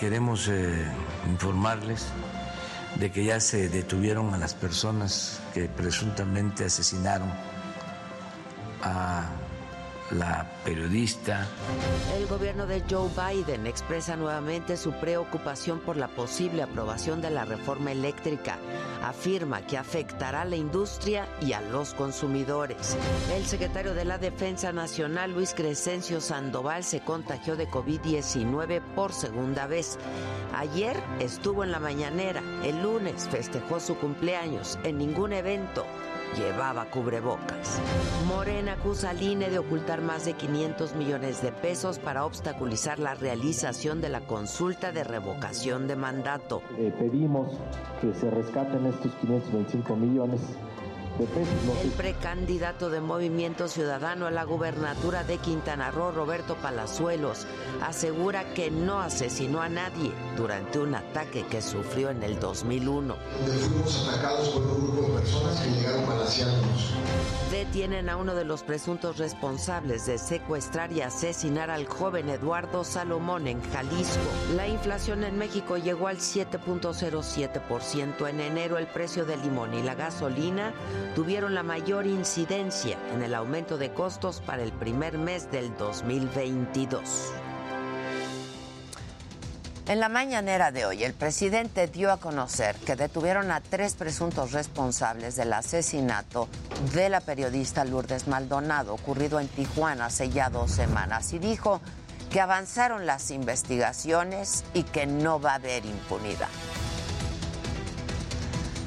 Queremos 0.00 0.48
eh, 0.48 0.82
informarles 1.26 2.06
de 2.98 3.12
que 3.12 3.22
ya 3.22 3.38
se 3.40 3.68
detuvieron 3.68 4.32
a 4.32 4.38
las 4.38 4.54
personas 4.54 5.40
que 5.52 5.68
presuntamente 5.68 6.64
asesinaron 6.64 7.28
a 8.82 9.28
la 10.10 10.46
periodista. 10.64 11.46
El 12.16 12.26
gobierno 12.26 12.66
de 12.66 12.82
Joe 12.88 13.08
Biden 13.08 13.66
expresa 13.66 14.16
nuevamente 14.16 14.76
su 14.76 14.92
preocupación 14.92 15.80
por 15.80 15.96
la 15.96 16.08
posible 16.08 16.62
aprobación 16.62 17.20
de 17.20 17.30
la 17.30 17.44
reforma 17.44 17.92
eléctrica. 17.92 18.58
Afirma 19.02 19.62
que 19.66 19.78
afectará 19.78 20.42
a 20.42 20.44
la 20.44 20.56
industria 20.56 21.26
y 21.40 21.52
a 21.52 21.60
los 21.60 21.94
consumidores. 21.94 22.96
El 23.34 23.44
secretario 23.46 23.94
de 23.94 24.04
la 24.04 24.18
Defensa 24.18 24.72
Nacional, 24.72 25.32
Luis 25.32 25.54
Crescencio 25.54 26.20
Sandoval, 26.20 26.84
se 26.84 27.00
contagió 27.00 27.56
de 27.56 27.68
COVID-19 27.68 28.82
por 28.94 29.12
segunda 29.12 29.66
vez. 29.66 29.98
Ayer 30.54 30.96
estuvo 31.18 31.64
en 31.64 31.72
la 31.72 31.80
mañanera, 31.80 32.42
el 32.62 32.82
lunes 32.82 33.28
festejó 33.30 33.80
su 33.80 33.96
cumpleaños 33.96 34.78
en 34.84 34.98
ningún 34.98 35.32
evento 35.32 35.84
llevaba 36.36 36.86
cubrebocas. 36.90 37.80
Morena 38.26 38.74
acusa 38.74 39.10
al 39.10 39.22
INE 39.22 39.50
de 39.50 39.58
ocultar 39.58 40.00
más 40.00 40.24
de 40.24 40.34
500 40.34 40.94
millones 40.94 41.42
de 41.42 41.52
pesos 41.52 41.98
para 41.98 42.24
obstaculizar 42.24 42.98
la 42.98 43.14
realización 43.14 44.00
de 44.00 44.08
la 44.08 44.20
consulta 44.20 44.92
de 44.92 45.04
revocación 45.04 45.86
de 45.86 45.96
mandato. 45.96 46.62
Eh, 46.78 46.92
pedimos 46.98 47.52
que 48.00 48.12
se 48.14 48.30
rescaten 48.30 48.86
estos 48.86 49.14
525 49.16 49.96
millones. 49.96 50.40
El 51.16 51.90
precandidato 51.90 52.90
de 52.90 53.00
Movimiento 53.00 53.68
Ciudadano 53.68 54.26
a 54.26 54.32
la 54.32 54.42
gubernatura 54.42 55.22
de 55.22 55.38
Quintana 55.38 55.92
Roo, 55.92 56.10
Roberto 56.10 56.56
Palazuelos, 56.56 57.46
asegura 57.82 58.52
que 58.52 58.72
no 58.72 59.00
asesinó 59.00 59.62
a 59.62 59.68
nadie 59.68 60.10
durante 60.36 60.80
un 60.80 60.96
ataque 60.96 61.46
que 61.46 61.62
sufrió 61.62 62.10
en 62.10 62.24
el 62.24 62.40
2001. 62.40 63.16
Donde 63.46 63.62
fuimos 63.62 64.08
atacados 64.08 64.48
por 64.48 64.62
un 64.62 64.90
grupo 64.90 65.02
de 65.02 65.20
personas 65.20 65.60
que 65.60 65.70
llegaron 65.70 66.04
balanceándonos. 66.04 66.94
Detienen 67.52 68.08
a 68.08 68.16
uno 68.16 68.34
de 68.34 68.44
los 68.44 68.64
presuntos 68.64 69.18
responsables 69.18 70.06
de 70.06 70.18
secuestrar 70.18 70.90
y 70.92 71.02
asesinar 71.02 71.70
al 71.70 71.86
joven 71.86 72.28
Eduardo 72.28 72.82
Salomón 72.82 73.46
en 73.46 73.62
Jalisco. 73.70 74.18
La 74.56 74.66
inflación 74.66 75.22
en 75.22 75.38
México 75.38 75.76
llegó 75.76 76.08
al 76.08 76.18
7.07% 76.18 78.28
en 78.28 78.40
enero. 78.40 78.78
El 78.78 78.88
precio 78.88 79.24
del 79.24 79.42
limón 79.42 79.74
y 79.74 79.82
la 79.82 79.94
gasolina 79.94 80.74
tuvieron 81.14 81.54
la 81.54 81.62
mayor 81.62 82.06
incidencia 82.06 82.98
en 83.12 83.22
el 83.22 83.34
aumento 83.34 83.78
de 83.78 83.92
costos 83.92 84.40
para 84.40 84.62
el 84.62 84.72
primer 84.72 85.18
mes 85.18 85.50
del 85.50 85.76
2022. 85.76 87.32
En 89.86 90.00
la 90.00 90.08
mañanera 90.08 90.72
de 90.72 90.86
hoy, 90.86 91.04
el 91.04 91.12
presidente 91.12 91.86
dio 91.88 92.10
a 92.10 92.16
conocer 92.16 92.74
que 92.76 92.96
detuvieron 92.96 93.50
a 93.50 93.60
tres 93.60 93.94
presuntos 93.94 94.52
responsables 94.52 95.36
del 95.36 95.52
asesinato 95.52 96.48
de 96.94 97.10
la 97.10 97.20
periodista 97.20 97.84
Lourdes 97.84 98.26
Maldonado, 98.26 98.94
ocurrido 98.94 99.40
en 99.40 99.48
Tijuana 99.48 100.06
hace 100.06 100.30
ya 100.30 100.48
dos 100.48 100.70
semanas, 100.70 101.34
y 101.34 101.38
dijo 101.38 101.82
que 102.30 102.40
avanzaron 102.40 103.04
las 103.04 103.30
investigaciones 103.30 104.64
y 104.72 104.84
que 104.84 105.06
no 105.06 105.38
va 105.38 105.52
a 105.52 105.56
haber 105.56 105.84
impunidad. 105.84 106.48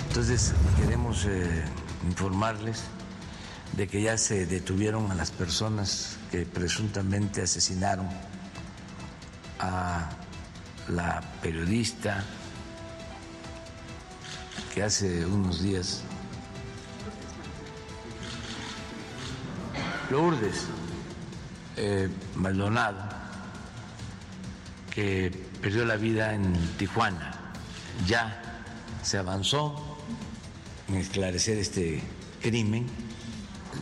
Entonces, 0.08 0.54
queremos 0.78 1.26
eh, 1.26 1.64
informarles 2.08 2.84
de 3.74 3.88
que 3.88 4.02
ya 4.02 4.18
se 4.18 4.46
detuvieron 4.46 5.12
a 5.12 5.16
las 5.16 5.32
personas 5.32 6.18
que 6.32 6.46
presuntamente 6.46 7.42
asesinaron 7.42 8.08
a 9.60 10.10
la 10.90 11.22
periodista 11.42 12.24
que 14.74 14.84
hace 14.84 15.26
unos 15.26 15.62
días, 15.62 16.02
Lourdes 20.10 20.68
eh, 21.76 22.10
Maldonado, 22.36 22.98
que 24.90 25.32
perdió 25.62 25.86
la 25.86 25.96
vida 25.96 26.34
en 26.34 26.54
Tijuana. 26.78 27.34
Ya 28.08 28.42
se 29.04 29.18
avanzó 29.18 29.87
esclarecer 30.96 31.58
este 31.58 32.02
crimen. 32.42 32.88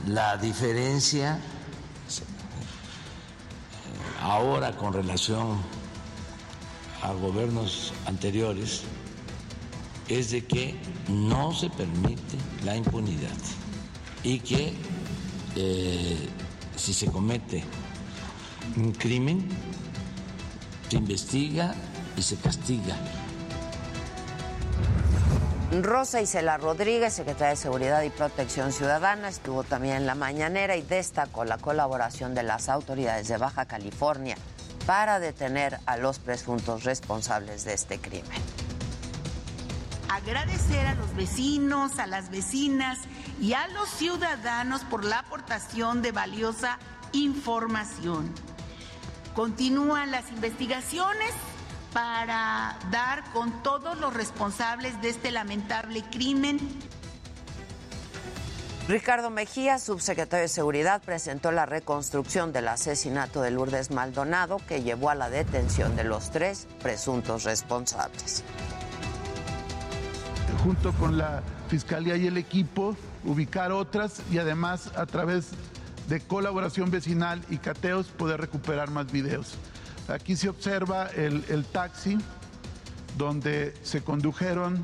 La 0.07 0.37
diferencia 0.37 1.39
ahora 4.21 4.75
con 4.75 4.93
relación 4.93 5.57
a 7.01 7.13
gobiernos 7.13 7.93
anteriores 8.05 8.83
es 10.07 10.31
de 10.31 10.45
que 10.45 10.75
no 11.07 11.53
se 11.53 11.69
permite 11.69 12.37
la 12.63 12.75
impunidad 12.75 13.37
y 14.23 14.39
que 14.39 14.73
eh, 15.55 16.29
si 16.75 16.93
se 16.93 17.07
comete 17.07 17.63
un 18.75 18.91
crimen 18.91 19.47
se 20.89 20.97
investiga 20.97 21.75
y 22.17 22.21
se 22.21 22.35
castiga. 22.37 22.95
Rosa 25.83 26.21
Isela 26.21 26.57
Rodríguez, 26.57 27.13
secretaria 27.13 27.49
de 27.49 27.55
Seguridad 27.55 28.01
y 28.03 28.09
Protección 28.09 28.71
Ciudadana, 28.71 29.29
estuvo 29.29 29.63
también 29.63 29.95
en 29.97 30.05
la 30.05 30.15
mañanera 30.15 30.75
y 30.75 30.81
destacó 30.81 31.43
la 31.43 31.57
colaboración 31.57 32.35
de 32.35 32.43
las 32.43 32.69
autoridades 32.69 33.27
de 33.27 33.37
Baja 33.37 33.65
California 33.65 34.37
para 34.85 35.19
detener 35.19 35.79
a 35.85 35.97
los 35.97 36.19
presuntos 36.19 36.83
responsables 36.83 37.65
de 37.65 37.73
este 37.73 37.99
crimen. 37.99 38.41
Agradecer 40.09 40.85
a 40.85 40.95
los 40.95 41.15
vecinos, 41.15 41.99
a 41.99 42.05
las 42.05 42.29
vecinas 42.29 42.99
y 43.41 43.53
a 43.53 43.67
los 43.69 43.89
ciudadanos 43.89 44.83
por 44.83 45.03
la 45.03 45.19
aportación 45.19 46.01
de 46.01 46.11
valiosa 46.11 46.77
información. 47.11 48.31
Continúan 49.33 50.11
las 50.11 50.29
investigaciones 50.31 51.31
para 51.95 52.77
dar 52.91 53.23
con 53.31 53.63
todos 53.63 53.97
los 53.97 54.13
responsables 54.13 55.01
de 55.01 55.07
este 55.07 55.31
lamentable 55.31 56.03
crimen 56.11 56.59
Ricardo 58.89 59.29
Mejía, 59.29 59.79
subsecretario 59.79 60.43
de 60.43 60.49
Seguridad, 60.49 61.01
presentó 61.01 61.53
la 61.53 61.65
reconstrucción 61.65 62.51
del 62.51 62.67
asesinato 62.67 63.41
de 63.41 63.51
Lourdes 63.51 63.91
Maldonado 63.91 64.57
que 64.67 64.83
llevó 64.83 65.09
a 65.09 65.15
la 65.15 65.29
detención 65.29 65.95
de 65.95 66.03
los 66.03 66.31
tres 66.31 66.67
presuntos 66.83 67.45
responsables. 67.45 68.43
Junto 70.65 70.91
con 70.95 71.17
la 71.17 71.41
Fiscalía 71.69 72.17
y 72.17 72.27
el 72.27 72.37
equipo, 72.37 72.95
ubicar 73.23 73.71
otras 73.71 74.21
y 74.31 74.37
además 74.37 74.91
a 74.97 75.05
través 75.05 75.51
de 76.09 76.19
colaboración 76.19 76.91
vecinal 76.91 77.41
y 77.49 77.57
cateos 77.57 78.07
poder 78.07 78.41
recuperar 78.41 78.91
más 78.91 79.09
videos. 79.11 79.57
Aquí 80.07 80.35
se 80.35 80.49
observa 80.49 81.07
el, 81.07 81.43
el 81.49 81.65
taxi 81.65 82.17
donde 83.17 83.73
se 83.83 84.03
condujeron 84.03 84.83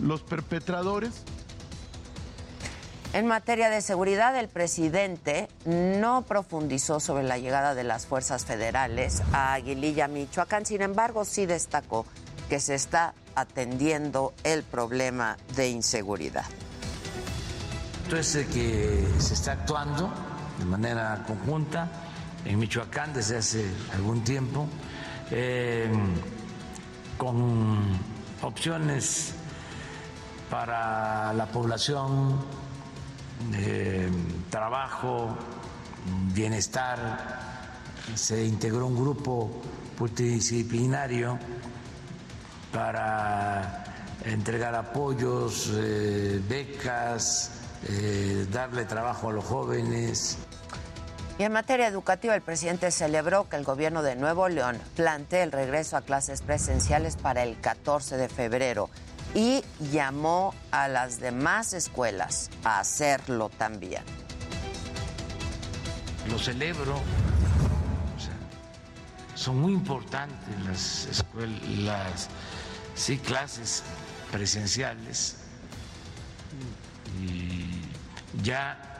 los 0.00 0.22
perpetradores. 0.22 1.22
En 3.14 3.26
materia 3.26 3.70
de 3.70 3.80
seguridad, 3.80 4.36
el 4.36 4.48
presidente 4.48 5.48
no 5.64 6.22
profundizó 6.22 7.00
sobre 7.00 7.24
la 7.24 7.38
llegada 7.38 7.74
de 7.74 7.82
las 7.82 8.06
fuerzas 8.06 8.44
federales 8.44 9.22
a 9.32 9.54
Aguililla, 9.54 10.08
Michoacán. 10.08 10.66
Sin 10.66 10.82
embargo, 10.82 11.24
sí 11.24 11.46
destacó 11.46 12.04
que 12.50 12.60
se 12.60 12.74
está 12.74 13.14
atendiendo 13.34 14.34
el 14.44 14.62
problema 14.62 15.38
de 15.56 15.70
inseguridad. 15.70 16.44
Entonces, 18.04 18.46
que 18.48 19.06
se 19.18 19.34
está 19.34 19.52
actuando 19.52 20.12
de 20.58 20.64
manera 20.66 21.24
conjunta 21.26 22.07
en 22.44 22.58
Michoacán 22.58 23.12
desde 23.12 23.38
hace 23.38 23.70
algún 23.94 24.22
tiempo, 24.24 24.68
eh, 25.30 25.90
con 27.16 27.98
opciones 28.42 29.34
para 30.50 31.32
la 31.34 31.46
población 31.46 32.38
eh, 33.54 34.08
trabajo, 34.50 35.36
bienestar, 36.32 37.38
se 38.14 38.44
integró 38.44 38.86
un 38.86 38.96
grupo 38.96 39.62
multidisciplinario 39.98 41.38
para 42.72 43.84
entregar 44.24 44.74
apoyos, 44.74 45.70
eh, 45.74 46.40
becas, 46.48 47.52
darle 48.50 48.84
trabajo 48.84 49.28
a 49.28 49.32
los 49.32 49.44
jóvenes. 49.44 50.38
Y 51.38 51.44
en 51.44 51.52
materia 51.52 51.86
educativa, 51.86 52.34
el 52.34 52.42
presidente 52.42 52.90
celebró 52.90 53.48
que 53.48 53.54
el 53.54 53.62
gobierno 53.62 54.02
de 54.02 54.16
Nuevo 54.16 54.48
León 54.48 54.76
plantee 54.96 55.44
el 55.44 55.52
regreso 55.52 55.96
a 55.96 56.00
clases 56.02 56.42
presenciales 56.42 57.16
para 57.16 57.44
el 57.44 57.60
14 57.60 58.16
de 58.16 58.28
febrero 58.28 58.90
y 59.34 59.62
llamó 59.92 60.52
a 60.72 60.88
las 60.88 61.20
demás 61.20 61.74
escuelas 61.74 62.50
a 62.64 62.80
hacerlo 62.80 63.50
también. 63.50 64.02
Lo 66.28 66.38
celebro. 66.40 67.00
son 69.36 69.60
muy 69.60 69.72
importantes 69.74 70.48
las 70.64 72.28
clases 73.18 73.84
presenciales. 74.32 75.36
Y 77.22 77.80
ya 78.42 78.97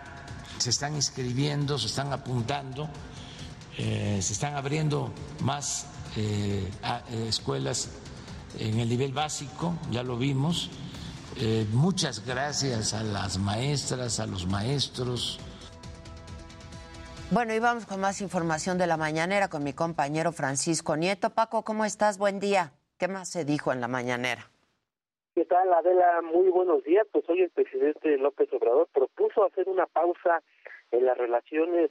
se 0.58 0.70
están 0.70 0.94
inscribiendo, 0.94 1.78
se 1.78 1.86
están 1.86 2.12
apuntando, 2.12 2.88
eh, 3.76 4.18
se 4.20 4.32
están 4.32 4.54
abriendo 4.54 5.12
más 5.40 5.86
eh, 6.16 6.68
eh, 7.10 7.26
escuelas 7.28 7.88
en 8.58 8.80
el 8.80 8.88
nivel 8.88 9.12
básico, 9.12 9.74
ya 9.90 10.02
lo 10.02 10.16
vimos. 10.16 10.70
Muchas 11.72 12.26
gracias 12.26 12.94
a 12.94 13.04
las 13.04 13.38
maestras, 13.38 14.18
a 14.18 14.26
los 14.26 14.46
maestros. 14.46 15.38
Bueno, 17.30 17.54
y 17.54 17.60
vamos 17.60 17.86
con 17.86 18.00
más 18.00 18.20
información 18.20 18.76
de 18.76 18.88
la 18.88 18.96
mañanera 18.96 19.48
con 19.48 19.62
mi 19.62 19.72
compañero 19.72 20.32
Francisco 20.32 20.96
Nieto. 20.96 21.30
Paco, 21.30 21.62
¿cómo 21.62 21.84
estás? 21.84 22.18
Buen 22.18 22.40
día. 22.40 22.72
¿Qué 22.96 23.06
más 23.06 23.28
se 23.28 23.44
dijo 23.44 23.72
en 23.72 23.80
la 23.80 23.86
mañanera? 23.86 24.50
¿Qué 25.38 25.44
tal, 25.44 25.72
Adela? 25.72 26.20
Muy 26.20 26.48
buenos 26.48 26.82
días. 26.82 27.06
Pues 27.12 27.24
hoy 27.28 27.42
el 27.42 27.50
presidente 27.50 28.18
López 28.18 28.52
Obrador 28.52 28.88
propuso 28.92 29.44
hacer 29.44 29.68
una 29.68 29.86
pausa 29.86 30.42
en 30.90 31.06
las 31.06 31.16
relaciones 31.16 31.90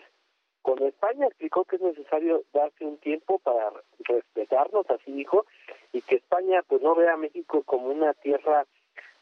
con 0.61 0.83
España. 0.83 1.27
Explicó 1.27 1.63
que 1.63 1.77
es 1.77 1.81
necesario 1.81 2.43
darse 2.51 2.83
un 2.83 2.97
tiempo 2.97 3.39
para 3.39 3.71
respetarnos, 3.99 4.85
así 4.89 5.13
dijo, 5.13 5.45
y 5.93 6.01
que 6.01 6.15
España 6.15 6.61
pues 6.67 6.81
no 6.81 6.93
vea 6.93 7.13
a 7.13 7.17
México 7.17 7.63
como 7.63 7.87
una 7.87 8.13
tierra 8.15 8.65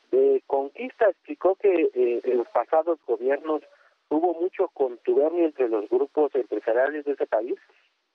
de 0.09 0.41
conquista. 0.47 1.07
Explicó 1.07 1.53
que 1.53 1.91
eh, 1.93 2.21
en 2.23 2.37
los 2.39 2.47
pasados 2.47 2.97
gobiernos 3.05 3.61
hubo 4.09 4.33
mucho 4.33 4.69
contubernio 4.69 5.45
entre 5.45 5.69
los 5.69 5.87
grupos 5.87 6.33
empresariales 6.33 7.05
de 7.05 7.11
ese 7.11 7.27
país, 7.27 7.59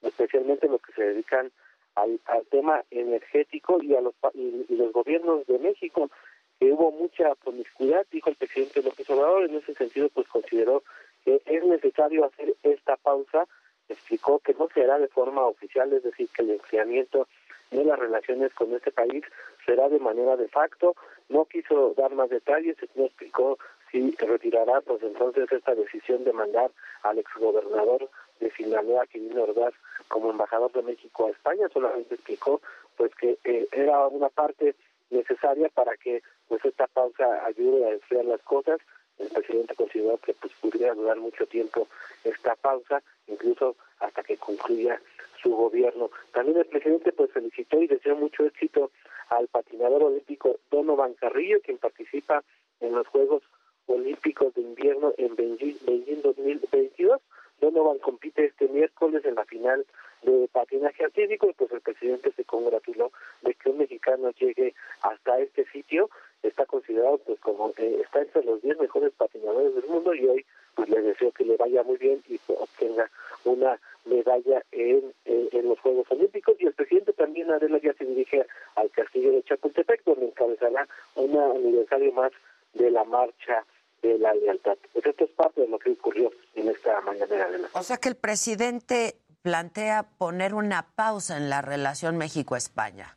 especialmente 0.02 0.66
los 0.66 0.82
que 0.82 0.92
se 0.92 1.04
dedican 1.04 1.52
al, 2.02 2.20
tema 2.50 2.84
energético 2.90 3.82
y 3.82 3.94
a 3.94 4.00
los 4.00 4.14
y, 4.34 4.66
y 4.68 4.76
los 4.76 4.92
gobiernos 4.92 5.46
de 5.46 5.58
México 5.58 6.10
que 6.58 6.72
hubo 6.72 6.92
mucha 6.92 7.34
promiscuidad, 7.36 8.06
dijo 8.12 8.28
el 8.28 8.36
presidente 8.36 8.82
López 8.82 9.08
Obrador, 9.08 9.44
en 9.44 9.56
ese 9.56 9.74
sentido 9.74 10.10
pues 10.10 10.28
consideró 10.28 10.82
que 11.24 11.40
es 11.46 11.64
necesario 11.64 12.26
hacer 12.26 12.54
esta 12.62 12.96
pausa, 12.96 13.46
explicó 13.88 14.38
que 14.40 14.54
no 14.54 14.68
será 14.74 14.98
de 14.98 15.08
forma 15.08 15.42
oficial, 15.46 15.92
es 15.92 16.02
decir, 16.02 16.28
que 16.34 16.42
el 16.42 16.50
enfriamiento 16.50 17.26
de 17.70 17.84
las 17.84 17.98
relaciones 17.98 18.52
con 18.54 18.72
este 18.74 18.90
país 18.90 19.24
será 19.64 19.88
de 19.88 19.98
manera 19.98 20.36
de 20.36 20.48
facto, 20.48 20.94
no 21.28 21.44
quiso 21.46 21.94
dar 21.96 22.14
más 22.14 22.28
detalles, 22.28 22.76
no 22.94 23.04
explicó 23.04 23.58
si 23.90 24.14
retirará 24.16 24.80
pues 24.82 25.02
entonces 25.02 25.50
esta 25.50 25.74
decisión 25.74 26.24
de 26.24 26.32
mandar 26.32 26.70
al 27.02 27.18
exgobernador 27.18 28.08
de 28.40 28.50
Sinaloa, 28.52 29.06
Quirino 29.06 29.42
Ordaz, 29.42 29.74
como 30.08 30.30
embajador 30.30 30.72
de 30.72 30.82
México 30.82 31.26
a 31.26 31.30
España, 31.30 31.68
solamente 31.72 32.14
explicó 32.14 32.60
pues 32.96 33.14
que 33.14 33.38
eh, 33.44 33.68
era 33.72 34.06
una 34.08 34.28
parte 34.28 34.74
necesaria 35.10 35.68
para 35.68 35.96
que 35.96 36.22
pues 36.48 36.64
esta 36.64 36.86
pausa 36.86 37.46
ayude 37.46 37.86
a 37.86 37.92
enfriar 37.92 38.24
las 38.24 38.40
cosas. 38.42 38.80
El 39.18 39.28
presidente 39.28 39.74
consideró 39.74 40.18
que 40.18 40.34
pues 40.34 40.52
pudiera 40.60 40.94
durar 40.94 41.18
mucho 41.18 41.46
tiempo 41.46 41.86
esta 42.24 42.56
pausa, 42.56 43.02
incluso 43.26 43.76
hasta 44.00 44.22
que 44.22 44.36
concluya 44.36 45.00
su 45.42 45.50
gobierno. 45.54 46.10
También 46.32 46.58
el 46.58 46.66
presidente 46.66 47.12
pues 47.12 47.30
felicitó 47.32 47.80
y 47.80 47.86
deseó 47.86 48.16
mucho 48.16 48.44
éxito 48.44 48.90
al 49.28 49.48
patinador 49.48 50.02
olímpico 50.04 50.58
Donovan 50.70 51.14
Carrillo, 51.14 51.60
quien 51.62 51.78
participa 51.78 52.42
en 52.80 52.94
los 52.94 53.06
Juegos 53.08 53.42
Olímpicos 53.86 54.54
de 54.54 54.62
Invierno 54.62 55.12
en 55.18 55.34
Beijing, 55.36 55.76
Beijing 55.84 56.22
2022. 56.22 57.20
Donovan 57.60 57.98
compite 57.98 58.46
este 58.46 58.68
miércoles 58.68 59.24
en 59.24 59.34
la 59.34 59.44
final 59.44 59.84
de 60.22 60.48
patinaje 60.52 61.04
artístico 61.04 61.48
y 61.48 61.52
pues 61.54 61.70
el 61.72 61.80
presidente 61.80 62.32
se 62.32 62.44
congratuló 62.44 63.12
de 63.42 63.54
que 63.54 63.70
un 63.70 63.78
mexicano 63.78 64.30
llegue 64.32 64.74
hasta 65.02 65.38
este 65.38 65.64
sitio. 65.66 66.10
Está 66.42 66.66
considerado 66.66 67.18
pues 67.18 67.38
como 67.40 67.72
eh, 67.76 68.00
está 68.02 68.20
entre 68.20 68.44
los 68.44 68.62
10 68.62 68.80
mejores 68.80 69.12
patinadores 69.16 69.74
del 69.74 69.86
mundo 69.86 70.14
y 70.14 70.26
hoy 70.26 70.46
pues 70.74 70.88
le 70.88 71.02
deseo 71.02 71.32
que 71.32 71.44
le 71.44 71.56
vaya 71.56 71.82
muy 71.82 71.96
bien 71.96 72.22
y 72.28 72.38
obtenga 72.48 73.10
una 73.44 73.78
medalla 74.04 74.62
en, 74.72 75.12
en, 75.24 75.48
en 75.52 75.68
los 75.68 75.78
Juegos 75.80 76.10
Olímpicos. 76.10 76.56
Y 76.60 76.66
el 76.66 76.72
presidente 76.72 77.12
también 77.12 77.50
Adela 77.50 77.78
ya 77.78 77.92
se 77.94 78.04
dirige 78.04 78.46
al 78.76 78.90
castillo 78.90 79.32
de 79.32 79.42
Chapultepec 79.42 80.04
donde 80.04 80.26
encabezará 80.26 80.88
un 81.14 81.36
aniversario 81.36 82.12
más 82.12 82.32
de 82.74 82.90
la 82.90 83.04
marcha 83.04 83.64
de 84.02 84.18
la 84.18 84.34
lealtad. 84.34 84.76
Pues 84.92 85.06
esto 85.06 85.24
es 85.24 85.30
parte 85.30 85.62
de 85.62 85.68
lo 85.68 85.78
que 85.78 85.90
ocurrió 85.90 86.30
en 86.54 86.68
esta 86.68 87.00
la 87.00 87.68
O 87.72 87.82
sea 87.82 87.96
que 87.96 88.08
el 88.08 88.16
presidente 88.16 89.16
plantea 89.42 90.10
poner 90.18 90.54
una 90.54 90.90
pausa 90.94 91.36
en 91.36 91.48
la 91.48 91.62
relación 91.62 92.16
México-España. 92.16 93.16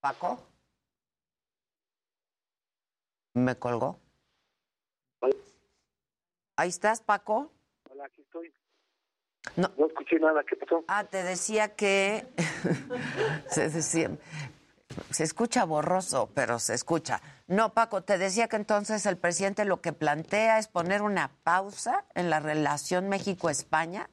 Paco. 0.00 0.38
¿Me 3.34 3.56
colgó? 3.56 3.98
Ahí 6.56 6.68
estás, 6.68 7.00
Paco. 7.00 7.50
Hola, 7.90 8.04
aquí 8.04 8.20
estoy. 8.20 8.52
No. 9.56 9.72
no 9.76 9.86
escuché 9.86 10.18
nada, 10.18 10.44
¿qué 10.44 10.56
pasó? 10.56 10.84
Ah, 10.88 11.04
te 11.04 11.22
decía 11.22 11.74
que 11.74 12.26
se, 13.48 13.68
decía, 13.70 14.10
se 15.10 15.24
escucha 15.24 15.64
borroso, 15.64 16.30
pero 16.34 16.58
se 16.58 16.74
escucha. 16.74 17.20
No, 17.46 17.74
Paco, 17.74 18.02
te 18.02 18.18
decía 18.18 18.48
que 18.48 18.56
entonces 18.56 19.06
el 19.06 19.16
presidente 19.16 19.64
lo 19.64 19.80
que 19.80 19.92
plantea 19.92 20.58
es 20.58 20.68
poner 20.68 21.02
una 21.02 21.30
pausa 21.44 22.04
en 22.14 22.30
la 22.30 22.40
relación 22.40 23.08
México-España. 23.08 24.08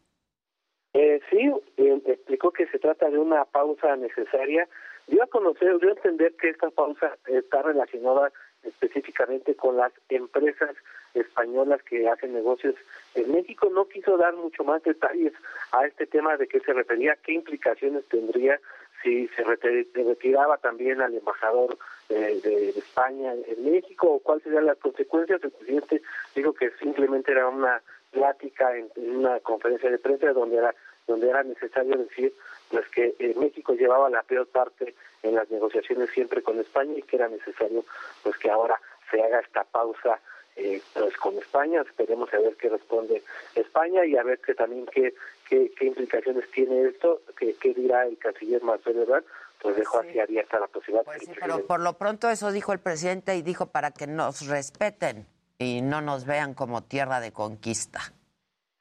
Eh, 0.94 1.22
sí, 1.30 1.52
eh, 1.78 2.02
explicó 2.06 2.52
que 2.52 2.68
se 2.68 2.80
trata 2.80 3.10
de 3.10 3.18
una 3.18 3.46
pausa 3.46 3.96
necesaria. 3.96 4.68
Dio 5.08 5.24
a 5.24 5.28
conocer, 5.28 5.80
dio 5.80 5.90
a 5.90 5.94
entender 5.94 6.36
que 6.36 6.50
esta 6.50 6.70
pausa 6.70 7.18
está 7.28 7.62
relacionada 7.62 8.32
específicamente 8.64 9.56
con 9.56 9.78
las 9.78 9.92
empresas 10.10 10.76
españolas 11.14 11.82
que 11.84 12.08
hacen 12.08 12.34
negocios 12.34 12.76
en 13.16 13.32
México. 13.32 13.70
No 13.72 13.88
quiso 13.88 14.18
dar 14.18 14.36
mucho 14.36 14.64
más 14.64 14.84
detalles 14.84 15.34
a 15.72 15.86
este 15.86 16.06
tema 16.06 16.38
de 16.38 16.48
qué 16.48 16.60
se 16.60 16.74
refería, 16.74 17.18
qué 17.24 17.34
implicaciones 17.34 18.06
tendría 18.08 18.60
si 19.02 19.28
se 19.30 19.44
retiraba 19.44 20.58
también 20.58 21.02
al 21.02 21.16
embajador 21.16 21.78
de, 22.10 22.70
España 22.70 23.34
en 23.34 23.72
México 23.72 24.08
o 24.08 24.20
cuáles 24.20 24.44
serían 24.44 24.66
las 24.66 24.78
consecuencias. 24.78 25.44
El 25.44 25.52
presidente 25.52 26.02
dijo 26.36 26.54
que 26.54 26.72
simplemente 26.80 27.32
era 27.32 27.48
una 27.48 27.82
plática 28.12 28.76
en, 28.76 28.90
en 28.96 29.18
una 29.18 29.40
conferencia 29.40 29.90
de 29.90 29.98
prensa 29.98 30.34
donde 30.34 30.58
era 30.58 30.76
donde 31.08 31.30
era 31.30 31.44
necesario 31.44 31.98
decir 31.98 32.34
pues 32.70 32.88
que 32.90 33.16
eh, 33.20 33.34
México 33.38 33.74
llevaba 33.74 34.10
la 34.10 34.24
peor 34.24 34.48
parte 34.48 34.96
en 35.24 35.36
las 35.36 35.50
negociaciones 35.50 36.10
siempre 36.12 36.42
con 36.42 36.60
España 36.60 36.94
y 36.96 37.02
que 37.02 37.18
era 37.18 37.28
necesario 37.28 37.84
pues 38.24 38.38
que 38.38 38.50
ahora 38.50 38.80
se 39.10 39.22
haga 39.22 39.40
esta 39.40 39.64
pausa 39.64 40.20
eh, 40.56 40.82
pues 40.94 41.16
con 41.18 41.38
España 41.38 41.82
esperemos 41.82 42.34
a 42.34 42.40
ver 42.40 42.56
qué 42.56 42.70
responde 42.70 43.24
España 43.56 44.06
y 44.06 44.16
a 44.18 44.24
ver 44.24 44.40
que 44.40 44.54
también 44.54 44.86
qué 44.88 45.14
qué, 45.52 45.70
qué 45.78 45.86
implicaciones 45.86 46.50
tiene 46.52 46.88
esto 46.88 47.22
qué, 47.38 47.54
qué 47.62 47.74
dirá 47.74 48.06
el 48.08 48.18
canciller 48.18 48.64
Marcelo 48.64 49.04
Ebrard 49.04 49.26
pues 49.62 49.76
dejó 49.76 50.02
sí. 50.02 50.08
así 50.10 50.20
abierta 50.20 50.60
la 50.60 50.68
posibilidad 50.68 51.04
Pues 51.04 51.20
sí, 51.20 51.32
pero 51.40 51.68
por 51.68 51.82
lo 51.82 51.98
pronto 51.98 52.30
eso 52.30 52.52
dijo 52.52 52.72
el 52.74 52.80
presidente 52.80 53.36
y 53.36 53.42
dijo 53.42 53.68
para 53.68 53.92
que 53.92 54.08
nos 54.08 54.48
respeten 54.48 55.28
y 55.60 55.82
no 55.82 56.02
nos 56.02 56.26
vean 56.26 56.56
como 56.56 56.82
tierra 56.84 57.20
de 57.20 57.32
conquista. 57.32 58.00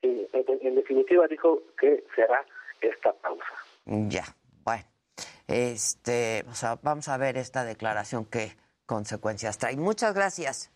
Sí, 0.01 0.27
en, 0.33 0.45
en 0.67 0.75
definitiva 0.77 1.27
dijo 1.27 1.61
que 1.79 2.05
se 2.15 2.23
hará 2.23 2.47
esta 2.81 3.13
pausa 3.15 3.45
Ya, 3.85 4.25
bueno. 4.65 4.85
Este, 5.49 6.45
o 6.49 6.55
sea, 6.55 6.79
vamos 6.83 7.09
a 7.09 7.19
ver 7.19 7.37
esta 7.37 7.65
declaración 7.65 8.25
qué 8.25 8.57
consecuencias 8.87 9.59
trae. 9.59 9.77
Muchas 9.77 10.15
gracias. 10.15 10.71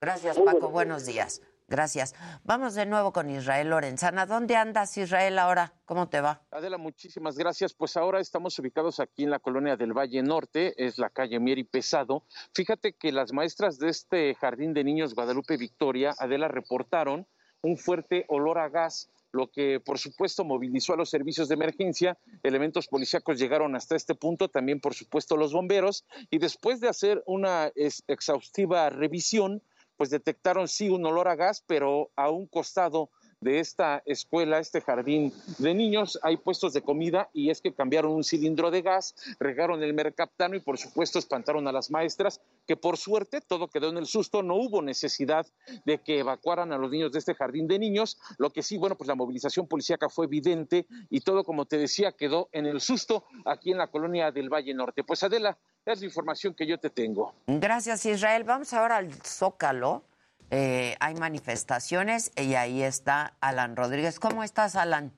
Gracias, 0.00 0.36
Muy 0.38 0.46
Paco. 0.46 0.70
buenos 0.70 0.72
Buenos 0.72 1.06
días. 1.06 1.42
Gracias. 1.74 2.14
Vamos 2.44 2.76
de 2.76 2.86
nuevo 2.86 3.12
con 3.12 3.28
Israel 3.30 3.70
Lorenzana. 3.70 4.26
¿Dónde 4.26 4.54
andas, 4.54 4.96
Israel, 4.96 5.40
ahora? 5.40 5.72
¿Cómo 5.86 6.08
te 6.08 6.20
va? 6.20 6.40
Adela, 6.52 6.78
muchísimas 6.78 7.36
gracias. 7.36 7.74
Pues 7.74 7.96
ahora 7.96 8.20
estamos 8.20 8.56
ubicados 8.60 9.00
aquí 9.00 9.24
en 9.24 9.30
la 9.30 9.40
colonia 9.40 9.76
del 9.76 9.92
Valle 9.92 10.22
Norte, 10.22 10.72
es 10.76 10.98
la 10.98 11.10
calle 11.10 11.40
Mieri 11.40 11.64
Pesado. 11.64 12.22
Fíjate 12.54 12.92
que 12.92 13.10
las 13.10 13.32
maestras 13.32 13.80
de 13.80 13.88
este 13.88 14.36
jardín 14.36 14.72
de 14.72 14.84
niños 14.84 15.16
Guadalupe 15.16 15.56
Victoria, 15.56 16.14
Adela, 16.16 16.46
reportaron 16.46 17.26
un 17.62 17.76
fuerte 17.76 18.24
olor 18.28 18.58
a 18.58 18.68
gas 18.68 19.10
lo 19.32 19.50
que 19.50 19.80
por 19.80 19.98
supuesto 19.98 20.44
movilizó 20.44 20.92
a 20.92 20.96
los 20.96 21.10
servicios 21.10 21.48
de 21.48 21.54
emergencia. 21.54 22.16
Elementos 22.44 22.86
policíacos 22.86 23.36
llegaron 23.36 23.74
hasta 23.74 23.96
este 23.96 24.14
punto, 24.14 24.48
también 24.48 24.78
por 24.78 24.94
supuesto 24.94 25.36
los 25.36 25.52
bomberos, 25.52 26.04
y 26.30 26.38
después 26.38 26.78
de 26.78 26.88
hacer 26.88 27.20
una 27.26 27.72
exhaustiva 27.74 28.90
revisión, 28.90 29.60
pues 29.96 30.10
detectaron 30.10 30.68
sí 30.68 30.88
un 30.88 31.04
olor 31.06 31.28
a 31.28 31.36
gas, 31.36 31.62
pero 31.66 32.10
a 32.16 32.30
un 32.30 32.46
costado 32.46 33.10
de 33.44 33.60
esta 33.60 34.02
escuela, 34.06 34.58
este 34.58 34.80
jardín 34.80 35.32
de 35.58 35.74
niños, 35.74 36.18
hay 36.22 36.38
puestos 36.38 36.72
de 36.72 36.82
comida 36.82 37.28
y 37.32 37.50
es 37.50 37.60
que 37.60 37.72
cambiaron 37.72 38.12
un 38.12 38.24
cilindro 38.24 38.70
de 38.70 38.82
gas, 38.82 39.14
regaron 39.38 39.82
el 39.82 39.92
mercaptano 39.92 40.56
y 40.56 40.60
por 40.60 40.78
supuesto 40.78 41.18
espantaron 41.18 41.68
a 41.68 41.72
las 41.72 41.90
maestras, 41.90 42.40
que 42.66 42.76
por 42.76 42.96
suerte 42.96 43.42
todo 43.42 43.68
quedó 43.68 43.90
en 43.90 43.98
el 43.98 44.06
susto, 44.06 44.42
no 44.42 44.56
hubo 44.56 44.80
necesidad 44.80 45.46
de 45.84 45.98
que 45.98 46.20
evacuaran 46.20 46.72
a 46.72 46.78
los 46.78 46.90
niños 46.90 47.12
de 47.12 47.18
este 47.18 47.34
jardín 47.34 47.68
de 47.68 47.78
niños, 47.78 48.18
lo 48.38 48.48
que 48.50 48.62
sí, 48.62 48.78
bueno, 48.78 48.96
pues 48.96 49.08
la 49.08 49.14
movilización 49.14 49.68
policíaca 49.68 50.08
fue 50.08 50.24
evidente 50.24 50.86
y 51.10 51.20
todo, 51.20 51.44
como 51.44 51.66
te 51.66 51.76
decía, 51.76 52.12
quedó 52.12 52.48
en 52.52 52.64
el 52.64 52.80
susto 52.80 53.24
aquí 53.44 53.72
en 53.72 53.78
la 53.78 53.88
colonia 53.88 54.32
del 54.32 54.48
Valle 54.48 54.72
Norte. 54.72 55.04
Pues 55.04 55.22
Adela, 55.22 55.58
es 55.84 56.00
la 56.00 56.06
información 56.06 56.54
que 56.54 56.66
yo 56.66 56.78
te 56.78 56.88
tengo. 56.88 57.34
Gracias, 57.46 58.06
Israel. 58.06 58.44
Vamos 58.44 58.72
ahora 58.72 58.96
al 58.96 59.12
Zócalo. 59.12 60.02
Eh, 60.50 60.96
hay 61.00 61.14
manifestaciones 61.14 62.32
y 62.36 62.54
ahí 62.54 62.82
está 62.82 63.36
Alan 63.40 63.76
Rodríguez. 63.76 64.18
¿Cómo 64.18 64.44
estás, 64.44 64.76
Alan? 64.76 65.12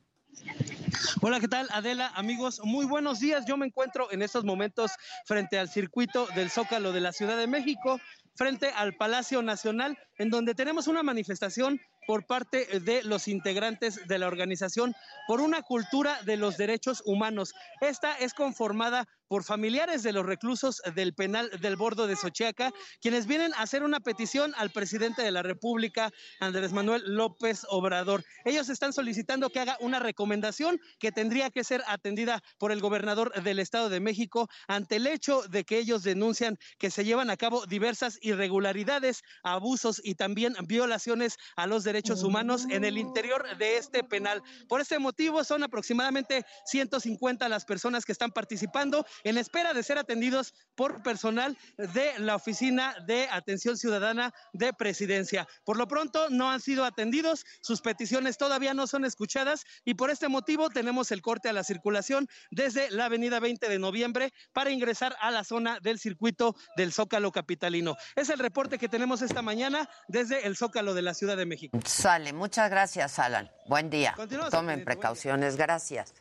Hola, 1.20 1.40
¿qué 1.40 1.48
tal? 1.48 1.68
Adela, 1.72 2.12
amigos, 2.14 2.60
muy 2.64 2.86
buenos 2.86 3.20
días. 3.20 3.44
Yo 3.46 3.56
me 3.56 3.66
encuentro 3.66 4.10
en 4.12 4.22
estos 4.22 4.44
momentos 4.44 4.92
frente 5.24 5.58
al 5.58 5.68
circuito 5.68 6.26
del 6.34 6.50
Zócalo 6.50 6.92
de 6.92 7.00
la 7.00 7.12
Ciudad 7.12 7.36
de 7.36 7.46
México, 7.46 8.00
frente 8.34 8.70
al 8.70 8.94
Palacio 8.94 9.42
Nacional, 9.42 9.98
en 10.18 10.30
donde 10.30 10.54
tenemos 10.54 10.86
una 10.86 11.02
manifestación 11.02 11.80
por 12.06 12.26
parte 12.26 12.80
de 12.80 13.02
los 13.02 13.28
integrantes 13.28 14.06
de 14.06 14.18
la 14.18 14.28
organización 14.28 14.94
por 15.26 15.40
una 15.40 15.62
cultura 15.62 16.22
de 16.22 16.36
los 16.36 16.56
derechos 16.56 17.02
humanos. 17.04 17.54
Esta 17.80 18.14
es 18.14 18.32
conformada 18.32 19.08
por 19.28 19.44
familiares 19.44 20.02
de 20.02 20.12
los 20.12 20.24
reclusos 20.24 20.82
del 20.94 21.14
penal 21.14 21.50
del 21.60 21.76
Bordo 21.76 22.06
de 22.06 22.16
Sochiaca, 22.16 22.72
quienes 23.00 23.26
vienen 23.26 23.52
a 23.54 23.62
hacer 23.62 23.82
una 23.82 24.00
petición 24.00 24.54
al 24.56 24.70
presidente 24.70 25.22
de 25.22 25.30
la 25.30 25.42
República, 25.42 26.12
Andrés 26.40 26.72
Manuel 26.72 27.02
López 27.06 27.66
Obrador. 27.68 28.24
Ellos 28.44 28.68
están 28.68 28.92
solicitando 28.92 29.50
que 29.50 29.60
haga 29.60 29.76
una 29.80 29.98
recomendación 29.98 30.80
que 30.98 31.12
tendría 31.12 31.50
que 31.50 31.64
ser 31.64 31.82
atendida 31.86 32.42
por 32.58 32.72
el 32.72 32.80
gobernador 32.80 33.32
del 33.42 33.58
Estado 33.58 33.88
de 33.88 34.00
México 34.00 34.48
ante 34.68 34.96
el 34.96 35.06
hecho 35.06 35.42
de 35.48 35.64
que 35.64 35.78
ellos 35.78 36.02
denuncian 36.02 36.58
que 36.78 36.90
se 36.90 37.04
llevan 37.04 37.30
a 37.30 37.36
cabo 37.36 37.66
diversas 37.66 38.18
irregularidades, 38.22 39.22
abusos 39.42 40.00
y 40.04 40.14
también 40.14 40.54
violaciones 40.66 41.36
a 41.56 41.66
los 41.66 41.84
derechos 41.84 42.22
humanos 42.22 42.66
en 42.70 42.84
el 42.84 42.98
interior 42.98 43.56
de 43.58 43.76
este 43.76 44.04
penal. 44.04 44.42
Por 44.68 44.80
este 44.80 44.98
motivo 44.98 45.44
son 45.44 45.62
aproximadamente 45.62 46.44
150 46.66 47.48
las 47.48 47.64
personas 47.64 48.04
que 48.04 48.12
están 48.12 48.30
participando 48.30 49.04
en 49.24 49.38
espera 49.38 49.74
de 49.74 49.82
ser 49.82 49.98
atendidos 49.98 50.54
por 50.74 51.02
personal 51.02 51.56
de 51.76 52.18
la 52.18 52.36
Oficina 52.36 52.94
de 53.06 53.28
Atención 53.30 53.76
Ciudadana 53.76 54.32
de 54.52 54.72
Presidencia. 54.72 55.48
Por 55.64 55.76
lo 55.76 55.88
pronto 55.88 56.28
no 56.30 56.50
han 56.50 56.60
sido 56.60 56.84
atendidos, 56.84 57.44
sus 57.60 57.80
peticiones 57.80 58.38
todavía 58.38 58.74
no 58.74 58.86
son 58.86 59.04
escuchadas 59.04 59.64
y 59.84 59.94
por 59.94 60.10
este 60.10 60.28
motivo 60.28 60.70
tenemos 60.70 61.10
el 61.12 61.22
corte 61.22 61.48
a 61.48 61.52
la 61.52 61.64
circulación 61.64 62.28
desde 62.50 62.90
la 62.90 63.06
avenida 63.06 63.40
20 63.40 63.68
de 63.68 63.78
noviembre 63.78 64.32
para 64.52 64.70
ingresar 64.70 65.16
a 65.20 65.30
la 65.30 65.44
zona 65.44 65.80
del 65.80 65.98
circuito 65.98 66.54
del 66.76 66.92
Zócalo 66.92 67.32
Capitalino. 67.32 67.96
Es 68.14 68.28
el 68.28 68.38
reporte 68.38 68.78
que 68.78 68.88
tenemos 68.88 69.22
esta 69.22 69.42
mañana 69.42 69.88
desde 70.08 70.46
el 70.46 70.56
Zócalo 70.56 70.94
de 70.94 71.02
la 71.02 71.14
Ciudad 71.14 71.36
de 71.36 71.46
México. 71.46 71.78
Sale. 71.84 72.32
Muchas 72.32 72.70
gracias, 72.70 73.18
Alan. 73.18 73.50
Buen 73.66 73.90
día. 73.90 74.14
Continuamos, 74.16 74.50
Tomen 74.52 74.76
día. 74.76 74.84
precauciones. 74.84 75.56
Gracias. 75.56 76.14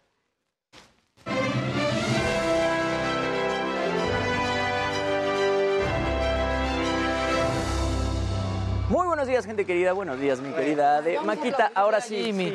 Buenos 9.25 9.37
días, 9.37 9.45
gente 9.47 9.65
querida. 9.65 9.93
Buenos 9.93 10.19
días, 10.19 10.39
mi 10.39 10.53
querida 10.53 10.97
Ade. 10.97 11.19
Maquita, 11.19 11.71
ahora 11.73 11.99
sí. 11.99 12.31
sí. 12.31 12.53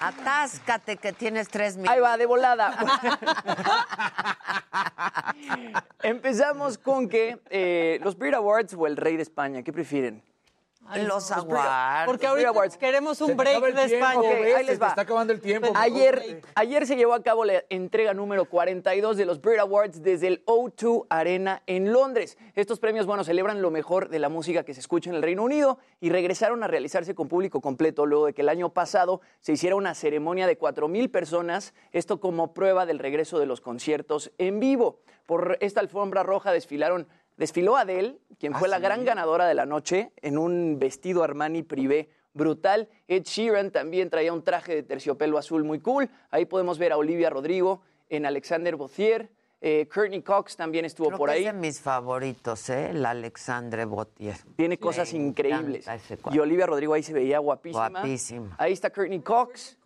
Atáscate 0.00 0.96
que 0.96 1.12
tienes 1.12 1.48
tres 1.48 1.76
mil. 1.76 1.88
Ahí 1.88 2.00
va, 2.00 2.16
de 2.16 2.26
volada. 2.26 2.72
Empezamos 6.02 6.78
con 6.78 7.08
que 7.08 7.38
eh, 7.48 8.00
los 8.02 8.18
Brit 8.18 8.34
Awards 8.34 8.74
o 8.74 8.88
el 8.88 8.96
Rey 8.96 9.16
de 9.16 9.22
España, 9.22 9.62
¿qué 9.62 9.72
prefieren? 9.72 10.20
Los 10.96 11.30
awards. 11.30 12.06
Porque 12.06 12.26
ahorita 12.26 12.78
queremos 12.78 13.20
un 13.20 13.36
break 13.36 13.74
de 13.74 13.84
España. 13.84 14.18
Ok, 14.18 14.56
ahí 14.56 14.64
les 14.64 14.80
va. 14.80 14.88
está 14.88 15.02
acabando 15.02 15.32
el 15.32 15.40
tiempo. 15.40 15.72
Ayer, 15.74 16.42
ayer 16.54 16.86
se 16.86 16.96
llevó 16.96 17.14
a 17.14 17.22
cabo 17.22 17.44
la 17.44 17.64
entrega 17.68 18.14
número 18.14 18.44
42 18.46 19.16
de 19.16 19.24
los 19.24 19.40
Brit 19.40 19.58
Awards 19.58 20.02
desde 20.02 20.28
el 20.28 20.44
O2 20.44 21.06
Arena 21.08 21.62
en 21.66 21.92
Londres. 21.92 22.38
Estos 22.54 22.80
premios, 22.80 23.06
bueno, 23.06 23.24
celebran 23.24 23.62
lo 23.62 23.70
mejor 23.70 24.08
de 24.08 24.18
la 24.18 24.28
música 24.28 24.64
que 24.64 24.74
se 24.74 24.80
escucha 24.80 25.10
en 25.10 25.16
el 25.16 25.22
Reino 25.22 25.42
Unido 25.42 25.78
y 26.00 26.10
regresaron 26.10 26.62
a 26.62 26.68
realizarse 26.68 27.14
con 27.14 27.28
público 27.28 27.60
completo 27.60 28.06
luego 28.06 28.26
de 28.26 28.34
que 28.34 28.42
el 28.42 28.48
año 28.48 28.70
pasado 28.70 29.20
se 29.40 29.52
hiciera 29.52 29.76
una 29.76 29.94
ceremonia 29.94 30.46
de 30.46 30.58
4.000 30.58 31.10
personas, 31.10 31.74
esto 31.92 32.20
como 32.20 32.54
prueba 32.54 32.86
del 32.86 32.98
regreso 32.98 33.38
de 33.38 33.46
los 33.46 33.60
conciertos 33.60 34.32
en 34.38 34.60
vivo. 34.60 35.00
Por 35.26 35.56
esta 35.60 35.80
alfombra 35.80 36.22
roja 36.22 36.52
desfilaron 36.52 37.08
Desfiló 37.36 37.76
Adele, 37.76 38.18
quien 38.38 38.54
fue 38.54 38.68
la 38.68 38.78
gran 38.78 39.04
ganadora 39.04 39.46
de 39.46 39.54
la 39.54 39.66
noche, 39.66 40.12
en 40.22 40.38
un 40.38 40.78
vestido 40.78 41.22
Armani 41.24 41.62
privé 41.62 42.08
brutal. 42.32 42.88
Ed 43.08 43.24
Sheeran 43.24 43.70
también 43.70 44.10
traía 44.10 44.32
un 44.32 44.42
traje 44.42 44.74
de 44.74 44.82
terciopelo 44.82 45.38
azul 45.38 45.64
muy 45.64 45.80
cool. 45.80 46.08
Ahí 46.30 46.44
podemos 46.46 46.78
ver 46.78 46.92
a 46.92 46.96
Olivia 46.96 47.30
Rodrigo, 47.30 47.82
en 48.08 48.26
Alexander 48.26 48.76
Bouthier. 48.76 49.30
Eh, 49.66 49.88
Courtney 49.92 50.20
Cox 50.20 50.56
también 50.56 50.84
estuvo 50.84 51.06
Creo 51.06 51.18
por 51.18 51.30
que 51.30 51.36
ahí. 51.36 51.46
Es 51.46 51.54
de 51.54 51.58
mis 51.58 51.80
favoritos, 51.80 52.68
¿eh? 52.68 52.90
El 52.90 53.06
Alexandre 53.06 53.86
Botier. 53.86 54.36
Tiene 54.56 54.76
cosas 54.78 55.14
increíbles. 55.14 55.86
Y 56.32 56.38
Olivia 56.38 56.66
Rodrigo 56.66 56.92
ahí 56.92 57.02
se 57.02 57.14
veía 57.14 57.38
guapísima. 57.38 57.88
Guapísima. 57.88 58.54
Ahí 58.58 58.74
está 58.74 58.90
Courtney 58.90 59.20
Cox. 59.20 59.78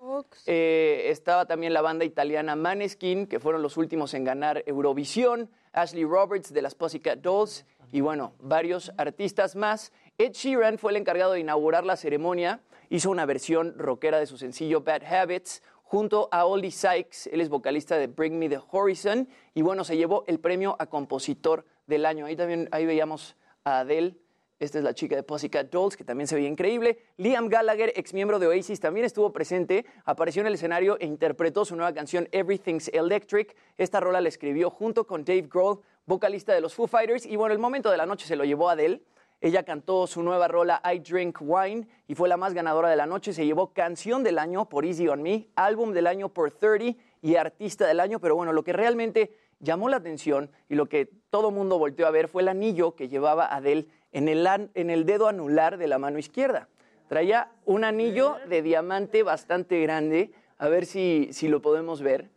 Eh, 0.47 1.05
estaba 1.07 1.47
también 1.47 1.73
la 1.73 1.81
banda 1.81 2.05
italiana 2.05 2.57
Maneskin, 2.57 3.29
que 3.29 3.39
fueron 3.39 3.63
los 3.63 3.77
últimos 3.77 4.15
en 4.15 4.25
ganar 4.25 4.65
Eurovisión. 4.67 5.49
Ashley 5.73 6.05
Roberts 6.05 6.53
de 6.53 6.63
las 6.63 6.75
Pussycat 6.75 7.21
Dolls. 7.21 7.65
Y 7.93 8.01
bueno, 8.01 8.35
varios 8.41 8.93
artistas 8.97 9.57
más. 9.57 9.93
Ed 10.19 10.33
Sheeran 10.33 10.79
fue 10.79 10.93
el 10.93 10.97
encargado 10.97 11.33
de 11.33 11.41
inaugurar 11.41 11.85
la 11.85 11.97
ceremonia. 11.97 12.61
Hizo 12.91 13.11
una 13.11 13.27
versión 13.27 13.79
rockera 13.79 14.19
de 14.19 14.27
su 14.27 14.37
sencillo 14.37 14.83
Bad 14.83 15.05
Habits 15.05 15.63
junto 15.83 16.29
a 16.33 16.45
Oldie 16.45 16.71
Sykes. 16.71 17.31
Él 17.33 17.41
es 17.41 17.49
vocalista 17.49 17.97
de 17.97 18.09
Bring 18.09 18.39
Me 18.39 18.49
the 18.49 18.61
Horizon. 18.71 19.29
Y 19.55 19.63
bueno, 19.63 19.85
se 19.85 19.97
llevó 19.97 20.25
el 20.27 20.39
premio 20.39 20.77
a 20.79 20.87
compositor 20.87 21.65
del 21.87 22.05
año. 22.05 22.27
Ahí 22.27 22.37
también 22.37 22.69
ahí 22.73 22.85
veíamos 22.85 23.37
a 23.65 23.81
Adele. 23.81 24.17
Esta 24.61 24.79
es 24.79 24.85
la 24.85 24.93
chica 24.93 25.15
de 25.15 25.23
Pussycat 25.23 25.71
Dolls, 25.71 25.97
que 25.97 26.03
también 26.03 26.27
se 26.27 26.35
veía 26.35 26.49
increíble. 26.49 26.99
Liam 27.17 27.49
Gallagher, 27.49 27.93
ex 27.95 28.13
miembro 28.13 28.41
de 28.41 28.49
Oasis, 28.49 28.81
también 28.81 29.07
estuvo 29.07 29.33
presente. 29.33 29.87
Apareció 30.05 30.41
en 30.41 30.49
el 30.49 30.55
escenario 30.55 30.99
e 30.99 31.07
interpretó 31.07 31.65
su 31.65 31.77
nueva 31.77 31.93
canción 31.93 32.29
Everything's 32.33 32.89
Electric. 32.89 33.55
Esta 33.77 34.01
rola 34.01 34.21
la 34.21 34.29
escribió 34.29 34.69
junto 34.69 35.07
con 35.07 35.25
Dave 35.25 35.49
Grohl, 35.49 35.81
vocalista 36.07 36.53
de 36.55 36.61
los 36.61 36.75
Foo 36.75 36.89
Fighters. 36.89 37.25
Y 37.25 37.37
bueno, 37.37 37.53
el 37.53 37.61
momento 37.61 37.89
de 37.89 37.99
la 37.99 38.07
noche 38.07 38.27
se 38.27 38.35
lo 38.35 38.45
llevó 38.45 38.69
Adele. 38.69 39.01
Ella 39.41 39.63
cantó 39.63 40.09
su 40.09 40.25
nueva 40.25 40.49
rola 40.49 40.83
I 40.93 40.99
Drink 40.99 41.39
Wine 41.41 41.87
y 42.09 42.17
fue 42.17 42.29
la 42.29 42.37
más 42.37 42.53
ganadora 42.53 42.89
de 42.89 42.97
la 42.97 43.07
noche. 43.07 43.33
Se 43.33 43.47
llevó 43.47 43.73
canción 43.73 44.25
del 44.25 44.41
año 44.41 44.69
por 44.69 44.85
Easy 44.85 45.07
on 45.07 45.23
Me, 45.23 45.47
álbum 45.55 45.93
del 45.93 46.09
año 46.09 46.31
por 46.31 46.51
30 46.51 46.99
y 47.23 47.37
artista 47.37 47.87
del 47.87 48.01
año. 48.01 48.19
Pero 48.19 48.35
bueno, 48.35 48.53
lo 48.53 48.65
que 48.65 48.73
realmente 48.73 49.37
llamó 49.61 49.89
la 49.89 49.99
atención 49.99 50.51
y 50.69 50.75
lo 50.75 50.87
que 50.87 51.09
todo 51.31 51.53
mundo 51.53 51.79
volteó 51.79 52.09
a 52.09 52.11
ver 52.11 52.27
fue 52.27 52.43
el 52.43 52.49
anillo 52.49 52.97
que 52.97 53.09
llevaba 53.09 53.47
Adele 53.47 53.87
en 54.13 54.29
el, 54.29 54.47
an- 54.47 54.71
en 54.75 54.91
el 54.91 55.05
dedo 55.07 55.29
anular 55.29 55.77
de 55.79 55.87
la 55.89 55.99
mano 55.99 56.19
izquierda. 56.19 56.69
Traía 57.09 57.51
un 57.65 57.85
anillo 57.85 58.37
de 58.49 58.63
diamante 58.63 59.23
bastante 59.23 59.81
grande, 59.81 60.33
a 60.59 60.69
ver 60.69 60.85
si, 60.87 61.29
si 61.33 61.49
lo 61.49 61.63
podemos 61.63 62.03
ver. 62.03 62.31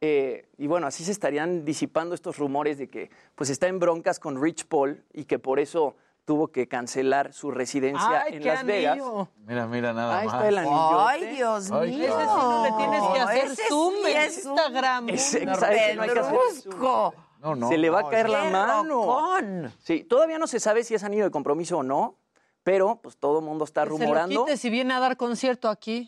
Eh, 0.00 0.46
y 0.58 0.66
bueno, 0.66 0.86
así 0.86 1.04
se 1.04 1.12
estarían 1.12 1.64
disipando 1.64 2.14
estos 2.14 2.38
rumores 2.38 2.78
de 2.78 2.88
que 2.88 3.10
pues 3.34 3.50
está 3.50 3.66
en 3.66 3.78
broncas 3.78 4.18
con 4.20 4.40
Rich 4.42 4.66
Paul 4.66 5.02
y 5.12 5.24
que 5.24 5.38
por 5.38 5.58
eso 5.58 5.96
tuvo 6.26 6.48
que 6.48 6.66
cancelar 6.68 7.32
su 7.32 7.50
residencia 7.50 8.22
Ay, 8.26 8.34
en 8.34 8.42
qué 8.42 8.48
Las 8.48 8.64
Vegas. 8.66 8.92
anillo. 8.92 9.28
Mira, 9.46 9.66
mira, 9.66 9.92
nada 9.92 10.18
Ahí 10.18 10.26
más. 10.26 10.34
está 10.34 10.48
el 10.48 10.58
anillo. 10.58 11.00
Ay, 11.06 11.26
Dios 11.34 11.70
mío. 11.70 11.82
Ese 11.82 11.94
sí 11.94 12.26
no 12.26 12.64
le 12.64 12.72
tienes 12.72 13.02
que 13.14 13.20
hacer 13.20 13.44
Ese 13.44 13.62
zoom 13.68 13.94
sí 14.04 14.10
en 14.10 14.16
es 14.18 14.44
un 14.44 14.50
Instagram. 14.52 15.08
Es- 15.08 15.34
exacto, 15.34 15.66
ese 15.76 15.94
no 15.94 16.02
hay 16.02 16.10
que 16.10 16.18
hacer 16.20 16.36
zoom. 16.62 17.12
Pedrusco. 17.46 17.60
No, 17.60 17.66
no. 17.66 17.68
se 17.68 17.78
le 17.78 17.90
va 17.90 18.00
a 18.00 18.08
caer 18.10 18.28
la 18.28 18.42
¡Qué 18.44 18.50
mano. 18.50 18.94
rocón! 18.94 19.72
Sí, 19.82 20.04
todavía 20.04 20.38
no 20.38 20.46
se 20.46 20.60
sabe 20.60 20.84
si 20.84 20.94
es 20.94 21.04
anillo 21.04 21.24
de 21.24 21.30
compromiso 21.30 21.78
o 21.78 21.82
no, 21.82 22.16
pero 22.62 22.98
pues 23.02 23.16
todo 23.16 23.38
el 23.38 23.44
mundo 23.44 23.64
está 23.64 23.82
Que 23.84 23.90
se 23.90 23.92
lo 23.92 23.98
rumorando. 23.98 24.44
quite 24.44 24.56
si 24.56 24.70
viene 24.70 24.92
a 24.94 25.00
dar 25.00 25.16
concierto 25.16 25.68
aquí. 25.68 26.06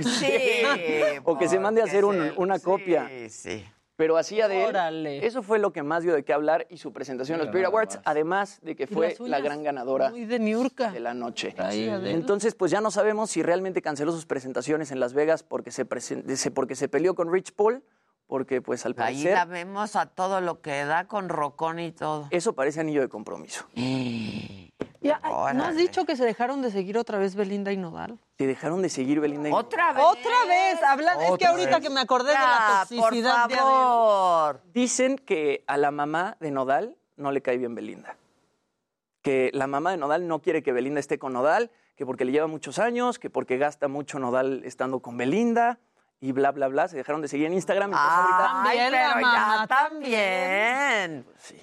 Sí. 0.00 0.26
o 1.24 1.38
que 1.38 1.48
se 1.48 1.58
mande 1.58 1.80
a 1.80 1.84
hacer 1.84 2.04
un- 2.04 2.32
una 2.36 2.58
copia. 2.58 3.08
Sí, 3.08 3.30
sí. 3.30 3.64
Pero 3.96 4.16
así 4.16 4.40
Adele, 4.40 4.64
Órale. 4.66 5.26
eso 5.26 5.42
fue 5.42 5.58
lo 5.58 5.74
que 5.74 5.82
más 5.82 6.02
dio 6.02 6.14
de 6.14 6.24
qué 6.24 6.32
hablar 6.32 6.66
y 6.70 6.78
su 6.78 6.90
presentación 6.90 7.38
en 7.38 7.44
los 7.44 7.52
Brit 7.52 7.66
Awards, 7.66 8.00
además 8.06 8.58
de 8.62 8.74
que 8.74 8.86
fue 8.86 9.14
la 9.20 9.40
gran 9.40 9.62
ganadora 9.62 10.08
Muy 10.08 10.24
de 10.24 10.38
Niurka. 10.38 10.90
de 10.90 11.00
la 11.00 11.12
noche. 11.12 11.54
Ahí, 11.58 11.86
Adele. 11.86 12.12
Entonces, 12.12 12.54
pues 12.54 12.70
ya 12.70 12.80
no 12.80 12.90
sabemos 12.90 13.30
si 13.30 13.42
realmente 13.42 13.82
canceló 13.82 14.12
sus 14.12 14.24
presentaciones 14.24 14.90
en 14.90 15.00
Las 15.00 15.12
Vegas 15.12 15.42
porque 15.42 15.70
se- 15.70 15.84
porque 15.84 16.76
se 16.76 16.88
peleó 16.88 17.14
con 17.14 17.30
Rich 17.30 17.52
Paul, 17.52 17.84
porque 18.30 18.62
pues 18.62 18.86
al 18.86 18.92
Ahí 18.92 18.96
parecer 18.96 19.32
la 19.32 19.44
vemos 19.44 19.96
a 19.96 20.06
todo 20.06 20.40
lo 20.40 20.60
que 20.60 20.84
da 20.84 21.08
con 21.08 21.28
rocón 21.28 21.80
y 21.80 21.90
todo. 21.90 22.28
eso 22.30 22.52
parece 22.54 22.78
anillo 22.80 23.02
de 23.02 23.08
compromiso. 23.08 23.66
Ya, 25.02 25.18
¿No 25.54 25.64
has 25.64 25.76
dicho 25.76 26.04
que 26.04 26.14
se 26.14 26.26
dejaron 26.26 26.60
de 26.60 26.70
seguir 26.70 26.98
otra 26.98 27.18
vez 27.18 27.34
Belinda 27.34 27.72
y 27.72 27.78
Nodal? 27.78 28.18
Te 28.36 28.46
dejaron 28.46 28.82
de 28.82 28.90
seguir 28.90 29.18
Belinda 29.18 29.48
y 29.48 29.52
¿Otra 29.52 29.94
vez? 29.94 30.04
Otra 30.04 30.44
vez, 30.46 30.82
hablan, 30.82 31.18
es 31.22 31.38
que 31.38 31.46
ahorita 31.46 31.78
vez. 31.78 31.80
que 31.80 31.88
me 31.88 32.00
acordé 32.00 32.32
de 32.32 32.38
la 32.38 32.84
toxicidad 32.86 33.42
por 33.44 33.50
de 33.50 33.56
favor. 33.56 34.60
Dicen 34.74 35.16
que 35.16 35.64
a 35.66 35.78
la 35.78 35.90
mamá 35.90 36.36
de 36.40 36.50
Nodal 36.50 36.98
no 37.16 37.32
le 37.32 37.40
cae 37.40 37.56
bien 37.56 37.74
Belinda. 37.74 38.14
Que 39.22 39.50
la 39.54 39.66
mamá 39.66 39.92
de 39.92 39.96
Nodal 39.96 40.28
no 40.28 40.40
quiere 40.40 40.62
que 40.62 40.72
Belinda 40.72 41.00
esté 41.00 41.18
con 41.18 41.32
Nodal, 41.32 41.70
que 41.96 42.04
porque 42.04 42.26
le 42.26 42.32
lleva 42.32 42.46
muchos 42.46 42.78
años, 42.78 43.18
que 43.18 43.30
porque 43.30 43.56
gasta 43.56 43.88
mucho 43.88 44.18
Nodal 44.18 44.62
estando 44.66 45.00
con 45.00 45.16
Belinda 45.16 45.78
y 46.20 46.32
bla, 46.32 46.50
bla, 46.52 46.68
bla. 46.68 46.88
Se 46.88 46.96
dejaron 46.96 47.20
de 47.22 47.28
seguir 47.28 47.46
en 47.46 47.54
Instagram. 47.54 47.92
Ay, 47.94 48.28
También 48.38 48.90
pero 48.92 49.20
ya 49.20 49.66
también. 49.66 51.26
sí. 51.38 51.60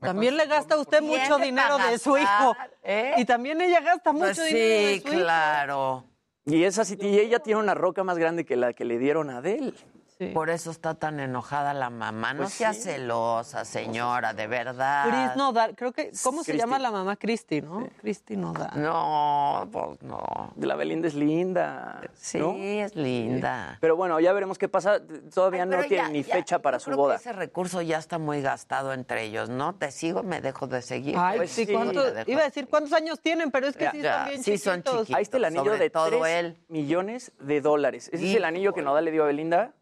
También 0.00 0.36
le 0.36 0.46
gasta 0.46 0.76
usted 0.76 1.00
mucho 1.02 1.38
dinero 1.38 1.78
para 1.78 1.90
de 1.90 1.98
su 1.98 2.16
hijo. 2.18 2.54
¿eh? 2.82 3.14
Y 3.16 3.24
también 3.24 3.60
ella 3.60 3.80
gasta 3.80 4.12
mucho 4.12 4.26
Pues 4.26 4.44
dinero 4.46 4.88
de 4.88 4.94
sí, 4.94 5.00
su 5.00 5.08
hijo. 5.08 5.16
claro. 5.22 6.04
Y 6.44 6.62
esa 6.64 6.84
sí, 6.84 6.96
y 7.00 7.18
ella 7.18 7.40
tiene 7.40 7.58
una 7.60 7.74
roca 7.74 8.04
más 8.04 8.18
grande 8.18 8.44
que 8.44 8.54
la 8.56 8.72
que 8.74 8.84
le 8.84 8.98
dieron 8.98 9.30
a 9.30 9.38
Adele. 9.38 9.72
Sí. 10.18 10.28
Por 10.28 10.48
eso 10.48 10.70
está 10.70 10.94
tan 10.94 11.20
enojada 11.20 11.74
la 11.74 11.90
mamá. 11.90 12.32
No 12.32 12.44
Pues 12.44 12.54
sea 12.54 12.72
sí. 12.72 12.80
celosa, 12.82 13.66
señora, 13.66 14.32
de 14.32 14.46
verdad. 14.46 15.04
Chris 15.08 15.36
Nodal, 15.36 15.74
creo 15.76 15.92
que, 15.92 16.10
¿cómo 16.22 16.42
se 16.42 16.56
llama 16.56 16.78
la 16.78 16.90
mamá? 16.90 17.16
Cristi, 17.16 17.60
¿no? 17.60 17.86
Cristi 18.00 18.34
Nodal. 18.36 18.70
No, 18.76 19.68
pues 19.70 20.00
no. 20.02 20.52
De 20.56 20.66
la 20.66 20.74
Belinda 20.74 21.06
es 21.08 21.14
linda. 21.14 22.00
Sí, 22.14 22.38
¿no? 22.38 22.54
es 22.56 22.96
linda. 22.96 23.76
Pero 23.80 23.94
bueno, 23.96 24.18
ya 24.20 24.32
veremos 24.32 24.56
qué 24.56 24.68
pasa. 24.68 25.00
Todavía 25.34 25.64
Ay, 25.64 25.68
no 25.68 25.78
tiene 25.84 25.96
ya- 26.04 26.08
ni 26.08 26.22
ya, 26.22 26.34
fecha 26.34 26.60
para 26.60 26.78
yo 26.78 26.80
su 26.84 26.90
creo 26.90 26.96
boda. 26.96 27.16
Que 27.16 27.20
ese 27.20 27.32
recurso 27.34 27.82
ya 27.82 27.98
está 27.98 28.18
muy 28.18 28.40
gastado 28.40 28.94
entre 28.94 29.24
ellos, 29.24 29.50
¿no? 29.50 29.74
Te 29.74 29.90
sigo, 29.90 30.22
me 30.22 30.40
dejo 30.40 30.66
de 30.66 30.80
seguir. 30.80 31.14
Ay, 31.18 31.36
Pues 31.36 31.50
sí, 31.50 31.66
sí. 31.66 31.72
¿cuánto- 31.74 32.00
iba 32.26 32.38
a 32.40 32.44
de 32.44 32.48
decir 32.48 32.68
cuántos 32.68 32.94
años 32.94 33.20
tienen, 33.20 33.50
pero 33.50 33.66
es 33.66 33.76
que 33.76 33.84
Ya, 33.84 33.90
sí 33.92 34.00
ya, 34.00 34.16
son 34.20 34.28
bien 34.30 34.42
sí 34.42 34.56
son 34.58 34.74
chiquitos. 34.76 35.00
chiquitos. 35.00 35.16
Ahí 35.16 35.22
está 35.22 35.36
el 35.36 35.44
anillo 35.44 35.64
sobre 35.64 35.78
de 35.78 35.90
todo 35.90 36.06
3 36.08 36.22
él. 36.26 36.56
millones 36.68 37.32
de 37.38 37.60
dólares. 37.60 38.08
Ese 38.12 38.30
es 38.30 38.36
el 38.36 38.44
anillo 38.44 38.72
que. 38.72 38.80
Nodal 38.80 39.04
le 39.04 39.10
dio 39.10 39.24
a 39.24 39.26
Belinda. 39.26 39.72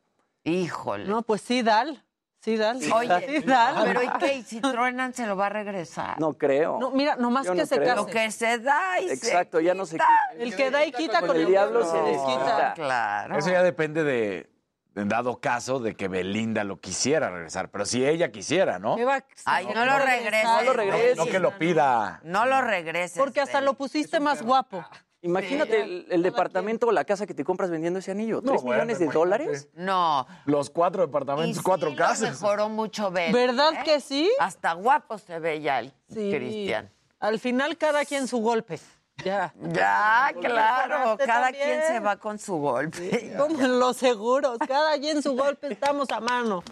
Híjole. 0.45 1.07
No, 1.07 1.23
pues 1.23 1.41
sí, 1.41 1.63
Dal. 1.63 2.05
Sí, 2.41 2.59
Dal. 2.59 2.79
Oye, 2.93 3.27
sí, 3.27 3.47
Dal. 3.47 3.85
pero 3.87 4.03
¿y 4.03 4.09
qué? 4.19 4.35
¿Y 4.37 4.43
si 4.43 4.61
truenan 4.61 5.15
se 5.15 5.27
lo 5.27 5.35
va 5.35 5.47
a 5.47 5.49
regresar? 5.49 6.21
No 6.21 6.35
creo. 6.35 6.79
No, 6.79 6.91
mira, 6.91 7.17
nomás 7.17 7.47
Yo 7.47 7.53
que 7.55 7.61
no 7.61 7.67
se 7.67 7.77
creo. 7.77 7.95
Lo 7.97 8.07
case. 8.07 8.19
que 8.19 8.31
se 8.31 8.59
da 8.59 9.01
y 9.01 9.09
Exacto, 9.11 9.59
se 9.59 9.65
ya 9.65 9.73
no 9.75 9.87
se 9.87 9.93
quita. 9.97 10.09
El 10.39 10.55
que 10.55 10.71
da 10.71 10.85
y 10.85 10.93
quita 10.93 11.21
Con 11.21 11.29
con, 11.29 11.37
el 11.39 11.47
diablo 11.47 11.81
diablo 11.81 11.91
se 11.91 12.05
se 12.05 12.11
desquita. 12.13 12.45
desquita. 12.45 12.75
Claro. 12.75 13.39
Eso 13.39 13.51
ya 13.51 13.63
depende 13.63 14.05
de, 14.05 14.51
en 14.95 15.09
dado 15.09 15.41
caso, 15.41 15.81
de 15.81 15.95
que 15.97 16.09
Belinda 16.09 16.65
lo 16.65 16.79
quisiera 16.81 17.31
regresar. 17.31 17.71
Pero 17.71 17.87
si 17.87 18.05
ella 18.07 18.31
quisiera, 18.31 18.79
¿no? 18.79 18.97
¿Qué 18.97 19.07
va- 19.07 19.25
Ay, 19.47 19.67
no 19.75 19.87
lo 19.87 19.99
regreses. 19.99 20.45
No 20.45 20.63
lo 20.65 20.73
regreses. 20.75 21.17
No 21.17 21.25
que 21.25 21.39
lo 21.39 21.57
pida. 21.59 22.21
No 22.25 22.45
lo 22.45 22.61
regreses. 22.61 23.17
Porque 23.17 23.41
hasta 23.41 23.59
Bel. 23.61 23.65
lo 23.65 23.75
pusiste 23.75 24.21
más 24.21 24.43
guapo. 24.43 24.85
Imagínate 25.25 25.83
el, 25.83 26.07
el 26.11 26.23
departamento 26.23 26.87
o 26.87 26.93
la 26.93 27.05
casa 27.05 27.27
que 27.27 27.35
te 27.35 27.45
compras 27.45 27.71
vendiendo 27.71 27.99
ese 27.99 28.11
anillo. 28.11 28.37
No, 28.43 28.51
¿Tres 28.53 28.63
bueno, 28.63 28.83
millones 28.85 28.99
de 28.99 29.05
imagínate. 29.07 29.19
dólares? 29.19 29.69
No. 29.75 30.27
Los 30.45 30.71
cuatro 30.71 31.07
departamentos, 31.07 31.63
cuatro 31.63 31.91
lo 31.91 31.97
casas. 31.97 32.41
mejoró 32.41 32.69
mucho 32.69 33.11
Bel. 33.11 33.33
¿Verdad 33.33 33.73
¿eh? 33.75 33.81
que 33.85 34.01
sí? 34.01 34.31
Hasta 34.39 34.75
guapo 34.75 35.19
se 35.19 35.39
ve 35.39 35.61
ya 35.61 35.81
el 35.81 35.93
Sí. 36.13 36.31
Cristian. 36.31 36.91
Al 37.21 37.39
final 37.41 37.79
cada 37.79 38.05
quien 38.05 38.29
su 38.29 38.39
golpe. 38.39 38.79
Ya. 39.25 39.55
Ya, 39.73 40.33
claro. 40.41 41.17
Cada 41.17 41.45
también. 41.45 41.65
quien 41.65 41.83
se 41.87 42.01
va 42.01 42.17
con 42.17 42.39
su 42.39 42.57
golpe. 42.57 43.33
Como 43.39 43.61
en 43.61 43.79
los 43.79 43.97
seguros, 43.97 44.59
cada 44.67 44.99
quien 44.99 45.23
su 45.23 45.35
golpe, 45.37 45.73
estamos 45.73 46.11
a 46.11 46.21
mano. 46.21 46.63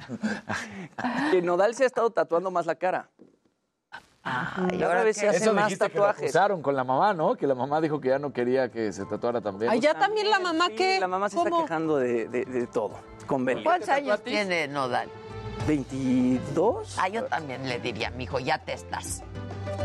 Que 1.30 1.40
Nodal 1.40 1.74
se 1.74 1.84
ha 1.84 1.86
estado 1.86 2.10
tatuando 2.10 2.50
más 2.50 2.66
la 2.66 2.74
cara. 2.74 3.08
Ay, 4.24 4.78
Cada 4.78 4.86
ahora 4.86 5.04
qué- 5.04 5.14
se 5.14 5.28
hacen 5.28 5.42
Eso 5.42 5.52
más 5.52 5.64
dijiste 5.66 5.90
que 5.90 5.98
lo 5.98 6.04
tatuajes. 6.04 6.22
acusaron 6.24 6.62
con 6.62 6.76
la 6.76 6.84
mamá, 6.84 7.12
¿no? 7.12 7.34
Que 7.34 7.46
la 7.46 7.54
mamá 7.56 7.80
dijo 7.80 8.00
que 8.00 8.08
ya 8.10 8.18
no 8.20 8.32
quería 8.32 8.70
que 8.70 8.92
se 8.92 9.04
tatuara 9.04 9.40
también. 9.40 9.80
Ya 9.80 9.94
también 9.94 10.30
la 10.30 10.38
mamá 10.38 10.66
Sí, 10.68 10.76
que. 10.76 11.00
La 11.00 11.08
mamá 11.08 11.28
se 11.28 11.38
está 11.38 11.50
quejando 11.50 11.96
de, 11.96 12.28
de- 12.28 12.44
de 12.44 12.66
todo. 12.68 12.92
Con 13.26 13.44
Beli. 13.44 13.64
¿Cuántos 13.64 13.88
años 13.88 14.22
tiene 14.22 14.68
Nodal? 14.68 15.08
¿22? 15.66 16.96
Ah, 16.98 17.08
yo 17.08 17.24
también 17.24 17.68
le 17.68 17.78
diría, 17.80 18.10
mijo, 18.10 18.38
ya 18.38 18.58
te 18.58 18.72
estás. 18.74 19.22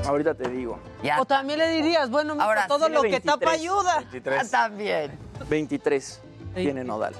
Ahorita 0.05 0.33
te 0.35 0.49
digo. 0.49 0.79
Ya. 1.03 1.19
O 1.21 1.25
también 1.25 1.59
le 1.59 1.69
dirías, 1.69 2.09
bueno, 2.09 2.33
mijo, 2.35 2.45
Ahora, 2.45 2.67
todo 2.67 2.89
lo 2.89 3.01
que 3.01 3.09
23, 3.09 3.39
tapa 3.39 3.51
ayuda. 3.51 3.97
23. 3.99 4.41
Ah, 4.43 4.47
también. 4.49 5.17
23 5.49 6.21
tiene 6.55 6.83
Nodal. 6.83 7.13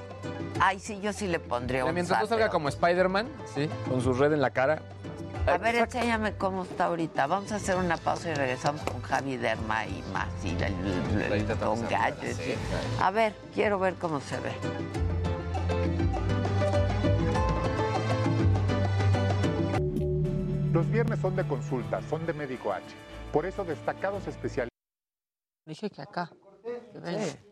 Ay, 0.59 0.79
sí, 0.79 0.99
yo 1.01 1.13
sí 1.13 1.27
le 1.27 1.39
pondría 1.39 1.85
un 1.85 1.93
Mientras 1.93 2.19
no 2.19 2.25
salga 2.27 2.49
como 2.49 2.67
Spider-Man, 2.69 3.27
sí, 3.53 3.69
con 3.89 4.01
su 4.01 4.13
red 4.13 4.33
en 4.33 4.41
la 4.41 4.49
cara. 4.49 4.81
A 5.47 5.57
ver, 5.57 5.75
enséñame 5.75 6.33
cómo 6.35 6.63
está 6.63 6.85
ahorita. 6.85 7.25
Vamos 7.27 7.51
a 7.51 7.55
hacer 7.55 7.77
una 7.77 7.95
pausa 7.97 8.29
y 8.29 8.33
regresamos 8.33 8.81
con 8.81 9.01
Javi 9.01 9.37
Derma 9.37 9.85
y 9.85 10.03
más. 10.13 10.27
Y 10.43 10.49
el, 10.49 11.21
el- 11.21 11.31
el 11.31 11.59
Don 11.59 11.87
Gallo, 11.87 12.17
sí. 12.35 12.53
A 13.01 13.11
ver, 13.11 13.33
quiero 13.53 13.79
ver 13.79 13.95
cómo 13.95 14.19
se 14.19 14.37
ve. 14.39 14.51
Los 20.73 20.89
viernes 20.91 21.19
son 21.19 21.35
de 21.35 21.47
consulta, 21.47 22.01
son 22.09 22.25
de 22.25 22.33
médico 22.33 22.71
H. 22.71 22.83
Por 23.31 23.45
eso 23.45 23.63
destacados 23.63 24.27
especialistas. 24.27 24.69
Dije 25.65 25.89
que 25.89 26.01
acá. 26.01 26.29
que 26.63 27.46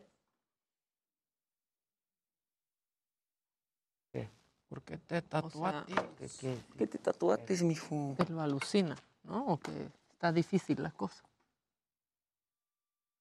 ¿Por 4.70 4.82
qué 4.82 4.98
te 4.98 5.22
tatuaste? 5.22 5.94
O 5.94 6.28
sea, 6.28 6.56
¿Qué 6.78 6.88
te 6.88 6.98
tatuaste, 6.98 7.64
mijo? 7.64 8.16
que 8.18 8.32
lo 8.34 8.42
alucina, 8.42 8.96
¿no? 9.24 9.46
O 9.46 9.60
que 9.60 9.90
está 10.12 10.32
difícil 10.32 10.82
la 10.82 10.92
cosa. 10.92 11.24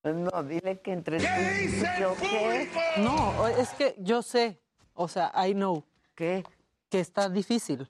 No, 0.03 0.43
dile 0.43 0.81
que 0.81 0.93
entre 0.93 1.19
tú 1.19 1.25
y 1.25 2.01
yo, 2.01 2.15
¿qué? 2.21 2.69
No, 2.99 3.49
es 3.49 3.71
que 3.71 3.95
yo 3.99 4.21
sé, 4.23 4.61
o 4.93 5.09
sea, 5.09 5.33
I 5.47 5.55
know. 5.55 5.83
¿Qué? 6.15 6.45
Que 6.91 7.01
está 7.01 7.29
difícil. 7.31 7.89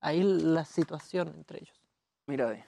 Ahí 0.00 0.22
la 0.22 0.64
situación 0.64 1.28
entre 1.36 1.58
ellos. 1.58 1.80
Mira, 2.26 2.46
ve. 2.46 2.64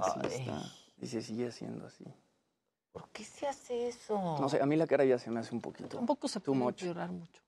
Así 0.00 0.20
Ay. 0.22 0.30
está. 0.40 0.62
Y 0.98 1.06
se 1.06 1.20
sigue 1.22 1.48
haciendo 1.48 1.86
así. 1.86 2.04
¿Por 2.96 3.10
qué 3.10 3.24
se 3.24 3.46
hace 3.46 3.88
eso? 3.88 4.14
No 4.40 4.48
sé, 4.48 4.58
a 4.62 4.64
mí 4.64 4.74
la 4.74 4.86
cara 4.86 5.04
ya 5.04 5.18
se 5.18 5.30
me 5.30 5.40
hace 5.40 5.54
un 5.54 5.60
poquito. 5.60 5.98
Tampoco 5.98 6.28
se 6.28 6.40
Too 6.40 6.54
puede 6.54 6.64
much. 6.64 6.80
empeorar 6.80 7.10
mucho. 7.12 7.42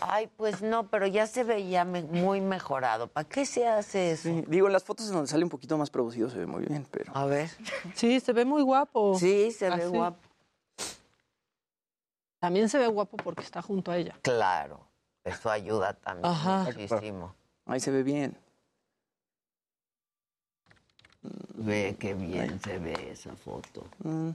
Ay, 0.00 0.28
pues 0.28 0.62
no, 0.62 0.88
pero 0.90 1.08
ya 1.08 1.26
se 1.26 1.42
veía 1.42 1.84
me- 1.84 2.04
muy 2.04 2.40
mejorado. 2.40 3.08
¿Para 3.08 3.28
qué 3.28 3.44
se 3.44 3.66
hace 3.66 4.12
eso? 4.12 4.28
Sí, 4.28 4.44
digo, 4.46 4.68
en 4.68 4.72
las 4.74 4.84
fotos 4.84 5.08
en 5.08 5.14
donde 5.14 5.26
sale 5.28 5.42
un 5.42 5.50
poquito 5.50 5.76
más 5.76 5.90
producido 5.90 6.30
se 6.30 6.38
ve 6.38 6.46
muy 6.46 6.64
bien, 6.66 6.86
pero... 6.88 7.10
A 7.16 7.24
ver. 7.24 7.50
Sí, 7.96 8.20
se 8.20 8.32
ve 8.32 8.44
muy 8.44 8.62
guapo. 8.62 9.18
Sí, 9.18 9.50
se 9.50 9.68
ve 9.70 9.88
guapo. 9.88 10.20
También 12.38 12.68
se 12.68 12.78
ve 12.78 12.86
guapo 12.86 13.16
porque 13.16 13.42
está 13.42 13.60
junto 13.60 13.90
a 13.90 13.96
ella. 13.96 14.14
Claro, 14.22 14.86
eso 15.24 15.50
ayuda 15.50 15.94
también 15.94 16.32
Ajá. 16.32 16.64
muchísimo. 16.64 17.34
Ahí 17.66 17.80
se 17.80 17.90
ve 17.90 18.04
bien. 18.04 18.38
Ve 21.22 21.96
qué 21.98 22.14
bien 22.14 22.60
se 22.60 22.78
ve 22.78 23.10
esa 23.10 23.34
foto. 23.36 23.86
Mm. 24.04 24.30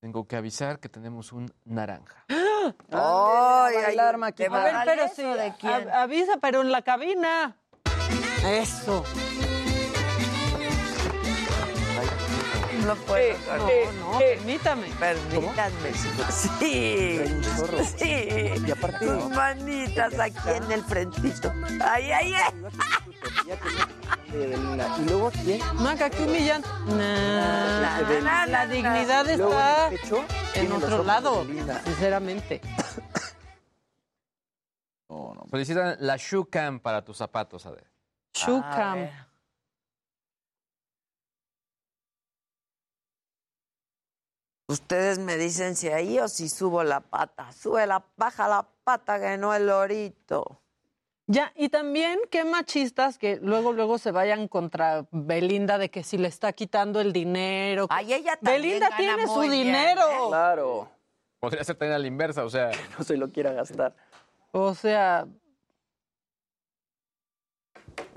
Tengo 0.00 0.26
que 0.26 0.36
avisar 0.36 0.78
que 0.80 0.88
tenemos 0.88 1.32
un 1.32 1.52
naranja. 1.64 2.24
¡Ah! 2.92 3.66
¡Ay, 3.68 3.76
a 3.76 3.82
bailar, 3.82 4.16
Maki. 4.18 4.44
A 4.44 4.48
ver, 4.48 4.74
pero 4.84 5.08
sí, 5.08 5.22
de 5.22 5.54
quién? 5.58 5.88
a- 5.90 6.02
avisa, 6.02 6.38
pero 6.40 6.60
en 6.62 6.72
la 6.72 6.82
cabina. 6.82 7.56
Eso. 8.44 9.04
No 12.86 12.94
puedo. 12.96 13.36
No, 13.58 13.68
Eh, 13.68 13.88
no, 13.98 14.18
permítame. 14.18 14.86
Permítanme. 14.98 15.92
Sí. 16.30 17.20
Sí. 17.98 18.64
Y 18.66 18.70
aparte... 18.70 19.06
Tus 19.06 19.28
manitas 19.30 20.18
aquí 20.18 20.36
en 20.48 20.72
el 20.72 20.84
frentito. 20.84 21.52
Ay, 21.84 22.10
ay, 22.12 22.34
ay. 22.34 22.52
Y 24.32 25.04
luego, 25.08 25.30
¿quién? 25.44 25.60
Maca, 25.76 26.08
qué 26.10 26.22
humillante. 26.24 26.68
La 26.96 28.66
dignidad 28.66 29.28
está 29.28 29.90
en 30.54 30.72
otro 30.72 31.04
lado, 31.04 31.44
sinceramente. 31.84 32.60
No, 35.08 35.34
no. 35.34 35.44
Solicitan 35.50 35.96
la 36.00 36.16
shoe 36.16 36.46
cam 36.48 36.78
para 36.80 37.04
tus 37.04 37.16
zapatos, 37.16 37.66
a 37.66 37.70
ver. 37.72 37.84
A 37.84 38.38
Shukam. 38.38 38.94
ver. 38.94 39.12
Ustedes 44.70 45.18
me 45.18 45.36
dicen 45.36 45.74
si 45.74 45.88
ahí 45.88 46.20
o 46.20 46.28
si 46.28 46.48
subo 46.48 46.84
la 46.84 47.00
pata. 47.00 47.50
Sube 47.50 47.88
la, 47.88 48.04
baja 48.16 48.46
la 48.46 48.68
pata 48.84 49.18
que 49.18 49.36
no 49.36 49.52
el 49.52 49.66
lorito. 49.66 50.60
Ya, 51.26 51.52
y 51.56 51.70
también 51.70 52.20
qué 52.30 52.44
machistas 52.44 53.18
que 53.18 53.40
luego, 53.42 53.72
luego 53.72 53.98
se 53.98 54.12
vayan 54.12 54.46
contra 54.46 55.06
Belinda 55.10 55.76
de 55.76 55.90
que 55.90 56.04
si 56.04 56.18
le 56.18 56.28
está 56.28 56.52
quitando 56.52 57.00
el 57.00 57.12
dinero. 57.12 57.88
Ay, 57.90 58.14
ella 58.14 58.36
también 58.36 58.62
Belinda 58.62 58.88
gana 58.90 58.96
tiene 58.96 59.26
su 59.26 59.40
bien, 59.40 59.50
dinero. 59.50 60.02
¿eh? 60.02 60.28
Claro. 60.28 60.88
Podría 61.40 61.64
ser 61.64 61.74
también 61.74 61.96
a 61.96 61.98
la 61.98 62.06
inversa, 62.06 62.44
o 62.44 62.50
sea, 62.50 62.70
No 62.98 63.04
se 63.04 63.16
lo 63.16 63.32
quiera 63.32 63.52
gastar. 63.52 63.96
O 64.52 64.74
sea, 64.76 65.26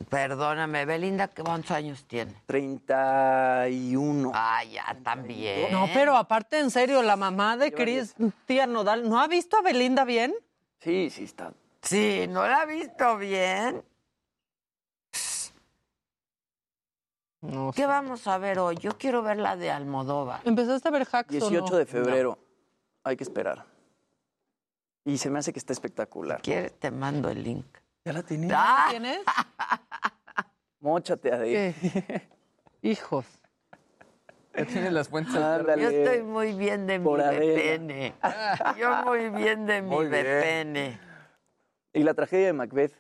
Perdóname, 0.09 0.85
Belinda, 0.85 1.27
¿cuántos 1.27 1.71
años 1.71 2.05
tiene? 2.05 2.33
31. 2.45 4.31
Ah, 4.33 4.63
ya, 4.63 4.97
también. 5.03 5.71
no, 5.71 5.87
pero 5.93 6.15
aparte, 6.15 6.59
en 6.59 6.71
serio, 6.71 7.01
la 7.03 7.15
mamá 7.15 7.57
de 7.57 7.71
Cris, 7.71 8.15
tía 8.45 8.65
Nodal, 8.67 9.07
¿no 9.09 9.19
ha 9.19 9.27
visto 9.27 9.57
a 9.57 9.61
Belinda 9.61 10.03
bien? 10.03 10.33
Sí, 10.79 11.09
sí 11.09 11.23
está. 11.23 11.53
Sí, 11.81 12.25
¿no 12.29 12.47
la 12.47 12.61
ha 12.61 12.65
visto 12.65 13.17
bien? 13.17 13.83
No 17.41 17.73
¿Qué 17.75 17.85
vamos 17.85 18.25
a 18.27 18.37
ver 18.37 18.57
hoy? 18.57 18.77
Yo 18.77 18.97
quiero 18.97 19.21
ver 19.21 19.37
la 19.37 19.57
de 19.57 19.69
Almodóvar. 19.69 20.39
¿Empezaste 20.45 20.87
a 20.87 20.91
ver 20.91 21.05
Hacks 21.11 21.35
o 21.41 21.49
18 21.49 21.65
no? 21.71 21.77
de 21.77 21.85
febrero. 21.85 22.39
Hay 23.03 23.17
que 23.17 23.23
esperar. 23.23 23.65
Y 25.03 25.17
se 25.17 25.29
me 25.29 25.39
hace 25.39 25.51
que 25.51 25.59
está 25.59 25.73
espectacular. 25.73 26.41
¿Quieres? 26.41 26.79
Te 26.79 26.89
mando 26.89 27.29
el 27.29 27.43
link. 27.43 27.65
¿Ya 28.05 28.11
la 28.11 28.23
tienes? 28.23 28.51
¡Ah! 28.53 28.87
¿Tienes? 28.89 29.19
Móchate 30.81 31.31
a 31.31 31.37
de. 31.37 31.73
¿Qué? 31.79 32.29
Hijos. 32.89 33.25
ya 34.53 34.65
tienes 34.65 34.91
las 34.91 35.07
fuentes. 35.07 35.35
Ándale. 35.35 35.81
Yo 35.81 35.89
estoy 35.89 36.21
muy 36.23 36.53
bien 36.53 36.85
de 36.85 36.99
mi 36.99 37.05
Por 37.05 37.21
pene. 37.21 38.13
Yo 38.77 39.03
muy 39.05 39.29
bien 39.29 39.65
de 39.65 39.81
mi 39.81 39.95
pene. 40.09 40.99
Y 41.93 42.03
la 42.03 42.13
tragedia 42.13 42.47
de 42.47 42.53
Macbeth. 42.53 42.93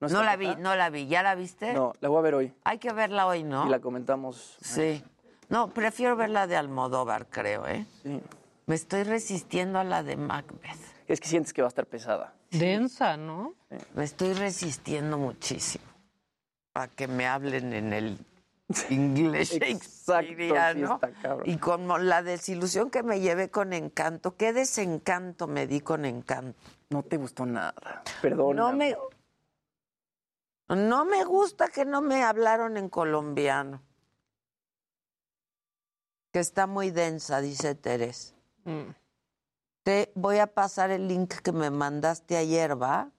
No 0.00 0.06
está 0.06 0.22
la 0.22 0.36
vi, 0.36 0.54
no 0.56 0.76
la 0.76 0.88
vi. 0.88 1.08
¿Ya 1.08 1.22
la 1.22 1.34
viste? 1.34 1.74
No, 1.74 1.92
la 2.00 2.08
voy 2.08 2.18
a 2.18 2.22
ver 2.22 2.34
hoy. 2.34 2.54
Hay 2.64 2.78
que 2.78 2.92
verla 2.92 3.26
hoy, 3.26 3.42
¿no? 3.42 3.66
Y 3.66 3.68
la 3.68 3.80
comentamos. 3.80 4.56
Sí. 4.62 5.04
No, 5.50 5.68
prefiero 5.68 6.16
ver 6.16 6.30
la 6.30 6.46
de 6.46 6.56
Almodóvar, 6.56 7.26
creo, 7.26 7.66
¿eh? 7.66 7.84
Sí. 8.02 8.22
Me 8.66 8.74
estoy 8.74 9.02
resistiendo 9.02 9.78
a 9.78 9.84
la 9.84 10.02
de 10.02 10.16
Macbeth. 10.16 10.78
Es 11.08 11.20
que 11.20 11.28
sientes 11.28 11.52
que 11.52 11.62
va 11.62 11.66
a 11.66 11.70
estar 11.70 11.86
pesada. 11.86 12.37
Densa, 12.50 13.16
¿no? 13.16 13.54
Me 13.94 14.04
estoy 14.04 14.32
resistiendo 14.32 15.18
muchísimo 15.18 15.84
a 16.74 16.88
que 16.88 17.08
me 17.08 17.26
hablen 17.26 17.72
en 17.72 17.92
el 17.92 18.18
inglés 18.90 19.52
Exacto, 19.54 19.66
sí 20.20 20.36
shakespeariano. 20.36 21.00
y 21.44 21.56
como 21.56 21.98
la 21.98 22.22
desilusión 22.22 22.90
que 22.90 23.02
me 23.02 23.20
llevé 23.20 23.50
con 23.50 23.72
Encanto, 23.72 24.36
qué 24.36 24.52
desencanto 24.52 25.46
me 25.46 25.66
di 25.66 25.80
con 25.80 26.04
Encanto. 26.04 26.58
No 26.90 27.02
te 27.02 27.16
gustó 27.16 27.46
nada. 27.46 28.02
Perdón. 28.22 28.56
No 28.56 28.72
me 28.72 28.96
no 30.68 31.04
me 31.06 31.24
gusta 31.24 31.68
que 31.68 31.86
no 31.86 32.02
me 32.02 32.22
hablaron 32.22 32.76
en 32.76 32.88
colombiano. 32.90 33.82
Que 36.30 36.40
está 36.40 36.66
muy 36.66 36.90
densa, 36.90 37.40
dice 37.40 37.74
Teresa. 37.74 38.34
Mm. 38.64 38.90
Te 39.88 40.12
voy 40.14 40.36
a 40.36 40.46
pasar 40.46 40.90
el 40.90 41.08
link 41.08 41.36
que 41.36 41.50
me 41.50 41.70
mandaste 41.70 42.36
ayer, 42.36 42.78
¿va? 42.78 43.10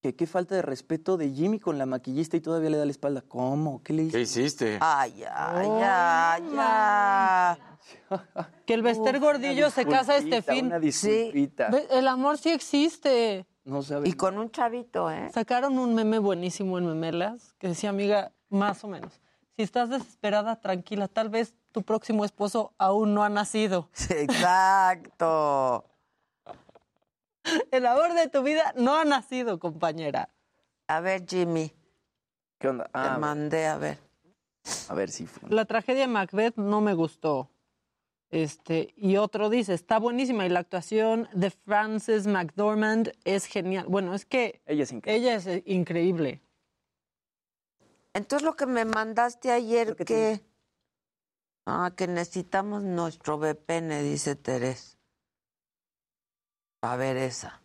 Que 0.00 0.14
qué 0.14 0.28
falta 0.28 0.54
de 0.54 0.62
respeto 0.62 1.16
de 1.16 1.32
Jimmy 1.32 1.58
con 1.58 1.76
la 1.76 1.86
maquillista 1.86 2.36
y 2.36 2.40
todavía 2.40 2.70
le 2.70 2.76
da 2.76 2.84
la 2.84 2.92
espalda. 2.92 3.22
¿Cómo? 3.22 3.82
¿Qué 3.82 3.94
le 3.94 4.04
hizo? 4.04 4.12
¿Qué 4.12 4.20
hiciste? 4.20 4.78
Ay, 4.80 5.16
ya, 5.18 5.60
ya, 5.80 6.38
ya. 6.54 7.78
Que 8.64 8.74
el 8.74 8.82
Bester 8.82 9.18
Gordillo 9.18 9.70
se 9.70 9.86
casa 9.86 10.18
este 10.18 10.40
fin. 10.40 10.66
Una 10.66 10.78
disculpita. 10.78 11.68
Ve, 11.68 11.88
El 11.90 12.06
amor 12.06 12.38
sí 12.38 12.50
existe. 12.50 13.44
No 13.64 13.82
sabes. 13.82 14.08
Y 14.08 14.12
con 14.12 14.38
un 14.38 14.52
chavito, 14.52 15.10
¿eh? 15.10 15.30
Sacaron 15.34 15.80
un 15.80 15.96
meme 15.96 16.20
buenísimo 16.20 16.78
en 16.78 16.86
Memelas 16.86 17.56
que 17.58 17.66
decía, 17.66 17.90
amiga, 17.90 18.30
más 18.50 18.84
o 18.84 18.86
menos. 18.86 19.20
Si 19.56 19.64
estás 19.64 19.90
desesperada, 19.90 20.60
tranquila, 20.60 21.08
tal 21.08 21.28
vez 21.28 21.56
tu 21.72 21.82
próximo 21.82 22.24
esposo 22.24 22.72
aún 22.78 23.14
no 23.14 23.22
ha 23.22 23.28
nacido. 23.28 23.88
Exacto. 24.10 25.84
El 27.70 27.86
amor 27.86 28.14
de 28.14 28.28
tu 28.28 28.42
vida 28.42 28.72
no 28.76 28.96
ha 28.96 29.04
nacido, 29.04 29.58
compañera. 29.58 30.28
A 30.86 31.00
ver, 31.00 31.24
Jimmy. 31.26 31.72
¿Qué 32.58 32.68
onda? 32.68 32.84
Te 32.84 32.90
Ah, 32.94 33.18
mandé 33.18 33.66
a 33.66 33.76
ver. 33.78 33.98
A 34.88 34.94
ver 34.94 35.10
si 35.10 35.26
fue. 35.26 35.48
La 35.50 35.64
tragedia 35.64 36.02
de 36.02 36.08
Macbeth 36.08 36.56
no 36.56 36.80
me 36.80 36.94
gustó. 36.94 37.48
Este, 38.30 38.92
y 38.96 39.16
otro 39.16 39.48
dice, 39.48 39.72
está 39.72 39.98
buenísima 39.98 40.44
y 40.44 40.50
la 40.50 40.60
actuación 40.60 41.28
de 41.32 41.50
Frances 41.50 42.26
McDormand 42.26 43.12
es 43.24 43.46
genial. 43.46 43.86
Bueno, 43.88 44.14
es 44.14 44.26
que 44.26 44.60
ella 44.66 44.82
es 44.82 44.92
increíble. 44.92 45.16
Ella 45.18 45.34
es 45.36 45.62
increíble. 45.66 46.42
Entonces 48.12 48.44
lo 48.44 48.54
que 48.56 48.66
me 48.66 48.84
mandaste 48.84 49.50
ayer 49.50 49.96
que... 49.96 50.42
Ah, 51.70 51.92
que 51.94 52.06
necesitamos 52.08 52.82
nuestro 52.82 53.36
VPN, 53.36 54.02
dice 54.02 54.36
Teresa. 54.36 54.96
A 56.80 56.96
ver 56.96 57.18
esa. 57.18 57.60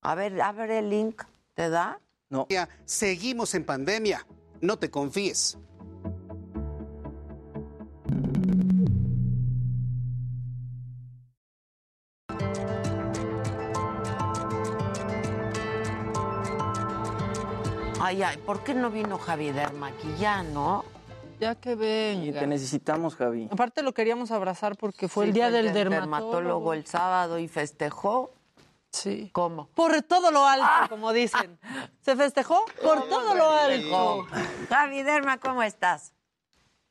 A 0.00 0.14
ver, 0.14 0.40
abre 0.40 0.78
el 0.78 0.90
link. 0.90 1.24
¿Te 1.54 1.68
da? 1.68 2.00
No. 2.28 2.46
Seguimos 2.84 3.56
en 3.56 3.64
pandemia. 3.64 4.24
No 4.60 4.78
te 4.78 4.92
confíes. 4.92 5.58
Ay, 18.00 18.22
ay, 18.22 18.36
¿por 18.46 18.62
qué 18.62 18.72
no 18.74 18.92
vino 18.92 19.18
Javi 19.18 19.50
Derma 19.50 19.88
aquí 19.88 20.14
ya, 20.16 20.44
no? 20.44 20.84
Ya 21.42 21.56
que 21.56 21.74
venga. 21.74 22.24
Y 22.24 22.32
te 22.32 22.46
necesitamos, 22.46 23.16
Javi. 23.16 23.48
Aparte 23.50 23.82
lo 23.82 23.92
queríamos 23.92 24.30
abrazar 24.30 24.76
porque 24.76 25.08
fue 25.08 25.24
Sí, 25.24 25.30
el 25.30 25.34
día 25.34 25.48
fue 25.50 25.60
del 25.60 25.72
dermatólogo. 25.72 26.72
el 26.72 26.86
sábado 26.86 27.36
y 27.40 27.48
festejó. 27.48 28.32
Sí. 28.92 29.28
¿Cómo? 29.32 29.66
Por 29.74 30.02
todo 30.02 30.30
lo 30.30 30.46
alto, 30.46 30.88
como 30.88 31.12
dicen. 31.12 31.58
¿Se 32.00 32.14
festejó? 32.14 32.64
Por 32.80 33.08
todo 33.08 33.34
lo 33.34 33.50
alto. 33.50 34.24
Javi 34.68 35.02
Derma, 35.02 35.38
¿cómo 35.38 35.64
estás? 35.64 36.12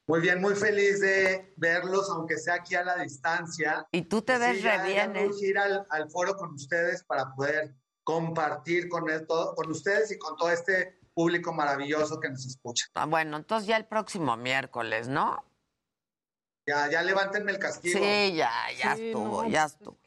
Muy 0.05 0.19
bien, 0.19 0.41
muy 0.41 0.55
feliz 0.55 0.99
de 0.99 1.53
verlos, 1.55 2.09
aunque 2.09 2.37
sea 2.37 2.55
aquí 2.55 2.75
a 2.75 2.83
la 2.83 2.97
distancia. 2.97 3.87
Y 3.93 4.01
tú 4.01 4.21
te 4.21 4.37
ves 4.37 4.61
re 4.61 4.63
ya 4.63 4.83
bien, 4.83 5.15
¿eh? 5.15 5.29
ir 5.39 5.57
al, 5.57 5.87
al 5.89 6.09
foro 6.09 6.35
con 6.35 6.53
ustedes 6.55 7.05
para 7.05 7.33
poder 7.35 7.73
compartir 8.03 8.89
con, 8.89 9.09
esto, 9.09 9.53
con 9.55 9.71
ustedes 9.71 10.11
y 10.11 10.17
con 10.17 10.35
todo 10.35 10.51
este 10.51 10.99
público 11.13 11.53
maravilloso 11.53 12.19
que 12.19 12.29
nos 12.29 12.45
escucha. 12.45 12.85
Ah, 12.93 13.05
Bueno, 13.05 13.37
entonces 13.37 13.67
ya 13.67 13.77
el 13.77 13.85
próximo 13.85 14.37
miércoles, 14.37 15.07
¿no? 15.07 15.43
Ya, 16.67 16.89
ya 16.89 17.01
levántenme 17.01 17.51
el 17.51 17.59
castigo. 17.59 17.99
Sí, 17.99 18.35
ya, 18.35 18.51
ya 18.77 18.93
estuvo, 18.93 19.47
ya 19.47 19.65
estuvo. 19.65 19.97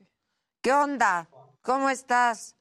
¿Qué 0.62 0.72
onda? 0.72 1.28
¿Cómo 1.62 1.90
estás? 1.90 2.56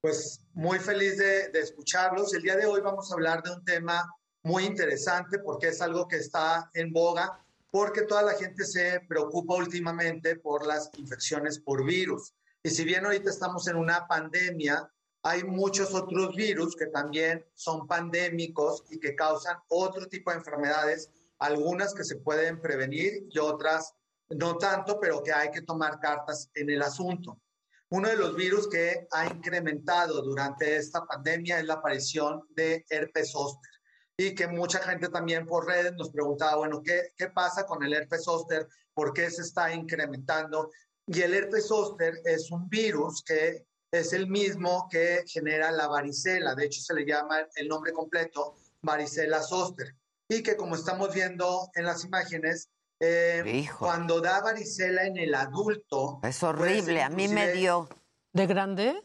Pues 0.00 0.40
muy 0.52 0.78
feliz 0.78 1.18
de, 1.18 1.48
de 1.50 1.60
escucharlos. 1.60 2.34
El 2.34 2.42
día 2.42 2.56
de 2.56 2.66
hoy 2.66 2.80
vamos 2.80 3.10
a 3.10 3.14
hablar 3.14 3.42
de 3.42 3.52
un 3.52 3.64
tema 3.64 4.08
muy 4.42 4.64
interesante 4.64 5.38
porque 5.38 5.68
es 5.68 5.80
algo 5.80 6.06
que 6.08 6.16
está 6.16 6.70
en 6.74 6.92
boga, 6.92 7.44
porque 7.70 8.02
toda 8.02 8.22
la 8.22 8.34
gente 8.34 8.64
se 8.64 9.00
preocupa 9.08 9.54
últimamente 9.54 10.36
por 10.36 10.66
las 10.66 10.90
infecciones 10.96 11.58
por 11.58 11.84
virus. 11.84 12.34
Y 12.62 12.70
si 12.70 12.84
bien 12.84 13.04
ahorita 13.04 13.30
estamos 13.30 13.66
en 13.68 13.76
una 13.76 14.06
pandemia, 14.06 14.90
hay 15.24 15.42
muchos 15.42 15.94
otros 15.94 16.36
virus 16.36 16.76
que 16.76 16.86
también 16.86 17.44
son 17.54 17.86
pandémicos 17.86 18.84
y 18.90 19.00
que 19.00 19.16
causan 19.16 19.56
otro 19.68 20.06
tipo 20.06 20.30
de 20.30 20.36
enfermedades, 20.36 21.10
algunas 21.38 21.94
que 21.94 22.04
se 22.04 22.16
pueden 22.16 22.60
prevenir 22.60 23.26
y 23.30 23.38
otras 23.38 23.94
no 24.28 24.58
tanto, 24.58 25.00
pero 25.00 25.22
que 25.22 25.32
hay 25.32 25.50
que 25.50 25.62
tomar 25.62 25.98
cartas 25.98 26.50
en 26.54 26.68
el 26.68 26.82
asunto. 26.82 27.40
Uno 27.88 28.08
de 28.08 28.16
los 28.16 28.36
virus 28.36 28.68
que 28.68 29.06
ha 29.12 29.26
incrementado 29.26 30.20
durante 30.20 30.76
esta 30.76 31.06
pandemia 31.06 31.58
es 31.58 31.64
la 31.64 31.74
aparición 31.74 32.42
de 32.50 32.84
herpes 32.90 33.32
zóster 33.32 33.70
y 34.18 34.34
que 34.34 34.46
mucha 34.46 34.78
gente 34.80 35.08
también 35.08 35.46
por 35.46 35.66
redes 35.66 35.94
nos 35.94 36.10
preguntaba, 36.10 36.56
bueno, 36.56 36.82
¿qué, 36.82 37.12
qué 37.16 37.28
pasa 37.28 37.64
con 37.64 37.82
el 37.82 37.94
herpes 37.94 38.24
zóster? 38.24 38.68
¿Por 38.92 39.14
qué 39.14 39.30
se 39.30 39.40
está 39.40 39.72
incrementando? 39.72 40.70
Y 41.06 41.22
el 41.22 41.32
herpes 41.32 41.68
zóster 41.68 42.20
es 42.24 42.50
un 42.50 42.68
virus 42.68 43.22
que 43.22 43.66
es 44.00 44.12
el 44.12 44.26
mismo 44.26 44.88
que 44.90 45.24
genera 45.26 45.70
la 45.70 45.86
varicela, 45.86 46.54
de 46.54 46.66
hecho 46.66 46.80
se 46.80 46.94
le 46.94 47.06
llama 47.06 47.46
el 47.54 47.68
nombre 47.68 47.92
completo 47.92 48.56
varicela 48.82 49.42
zóster, 49.42 49.94
y 50.28 50.42
que 50.42 50.56
como 50.56 50.74
estamos 50.74 51.14
viendo 51.14 51.70
en 51.74 51.84
las 51.84 52.04
imágenes, 52.04 52.68
eh, 53.00 53.68
cuando 53.78 54.20
da 54.20 54.40
varicela 54.40 55.04
en 55.04 55.18
el 55.18 55.34
adulto... 55.34 56.20
Es 56.22 56.42
horrible, 56.42 57.02
a 57.02 57.08
mí 57.08 57.28
me 57.28 57.52
dio. 57.52 57.88
¿De 58.32 58.46
grande? 58.46 59.00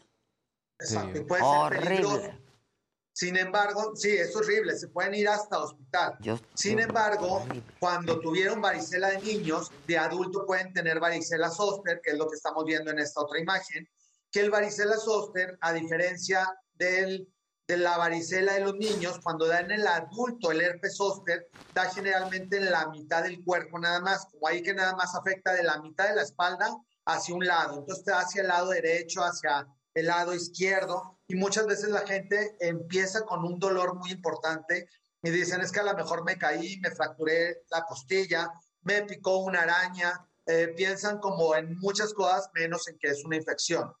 Exacto, 0.78 1.20
y 1.20 1.24
puede 1.24 1.42
ser 1.42 1.80
peligroso. 1.80 2.30
Sin 3.12 3.36
embargo, 3.36 3.94
sí, 3.96 4.10
es 4.10 4.34
horrible, 4.34 4.76
se 4.78 4.88
pueden 4.88 5.14
ir 5.14 5.28
hasta 5.28 5.58
hospital. 5.58 6.16
Sin 6.54 6.80
embargo, 6.80 7.44
cuando 7.78 8.18
tuvieron 8.18 8.60
varicela 8.60 9.10
de 9.10 9.20
niños, 9.20 9.70
de 9.86 9.98
adulto 9.98 10.46
pueden 10.46 10.72
tener 10.72 10.98
varicela 10.98 11.50
zóster, 11.50 12.00
que 12.02 12.12
es 12.12 12.18
lo 12.18 12.28
que 12.28 12.36
estamos 12.36 12.64
viendo 12.64 12.90
en 12.90 12.98
esta 12.98 13.20
otra 13.20 13.38
imagen, 13.38 13.86
que 14.30 14.40
el 14.40 14.50
varicela 14.50 14.96
zóster, 14.96 15.58
a 15.60 15.72
diferencia 15.72 16.46
del, 16.74 17.28
de 17.66 17.76
la 17.76 17.96
varicela 17.96 18.54
de 18.54 18.60
los 18.60 18.74
niños, 18.74 19.20
cuando 19.22 19.46
da 19.46 19.60
en 19.60 19.70
el 19.70 19.86
adulto 19.86 20.50
el 20.50 20.60
herpes 20.60 20.96
zóster, 20.96 21.48
da 21.74 21.90
generalmente 21.90 22.56
en 22.58 22.70
la 22.70 22.88
mitad 22.88 23.22
del 23.22 23.42
cuerpo 23.44 23.78
nada 23.78 24.00
más, 24.00 24.26
como 24.26 24.48
ahí 24.48 24.62
que 24.62 24.74
nada 24.74 24.94
más 24.94 25.14
afecta 25.14 25.52
de 25.52 25.62
la 25.62 25.80
mitad 25.80 26.08
de 26.08 26.16
la 26.16 26.22
espalda 26.22 26.76
hacia 27.06 27.34
un 27.34 27.46
lado, 27.46 27.78
entonces 27.78 28.04
te 28.04 28.10
da 28.12 28.20
hacia 28.20 28.42
el 28.42 28.48
lado 28.48 28.70
derecho, 28.70 29.22
hacia 29.22 29.66
el 29.94 30.06
lado 30.06 30.34
izquierdo, 30.34 31.18
y 31.26 31.34
muchas 31.34 31.66
veces 31.66 31.90
la 31.90 32.06
gente 32.06 32.56
empieza 32.60 33.22
con 33.22 33.44
un 33.44 33.58
dolor 33.58 33.96
muy 33.96 34.12
importante 34.12 34.88
y 35.22 35.30
dicen, 35.30 35.60
es 35.60 35.72
que 35.72 35.80
a 35.80 35.84
lo 35.84 35.94
mejor 35.94 36.24
me 36.24 36.38
caí, 36.38 36.78
me 36.80 36.90
fracturé 36.90 37.62
la 37.70 37.84
costilla, 37.84 38.50
me 38.82 39.02
picó 39.02 39.38
una 39.38 39.62
araña, 39.62 40.26
eh, 40.46 40.68
piensan 40.76 41.18
como 41.18 41.54
en 41.54 41.78
muchas 41.78 42.14
cosas 42.14 42.48
menos 42.54 42.88
en 42.88 42.98
que 42.98 43.08
es 43.08 43.24
una 43.24 43.36
infección. 43.36 43.92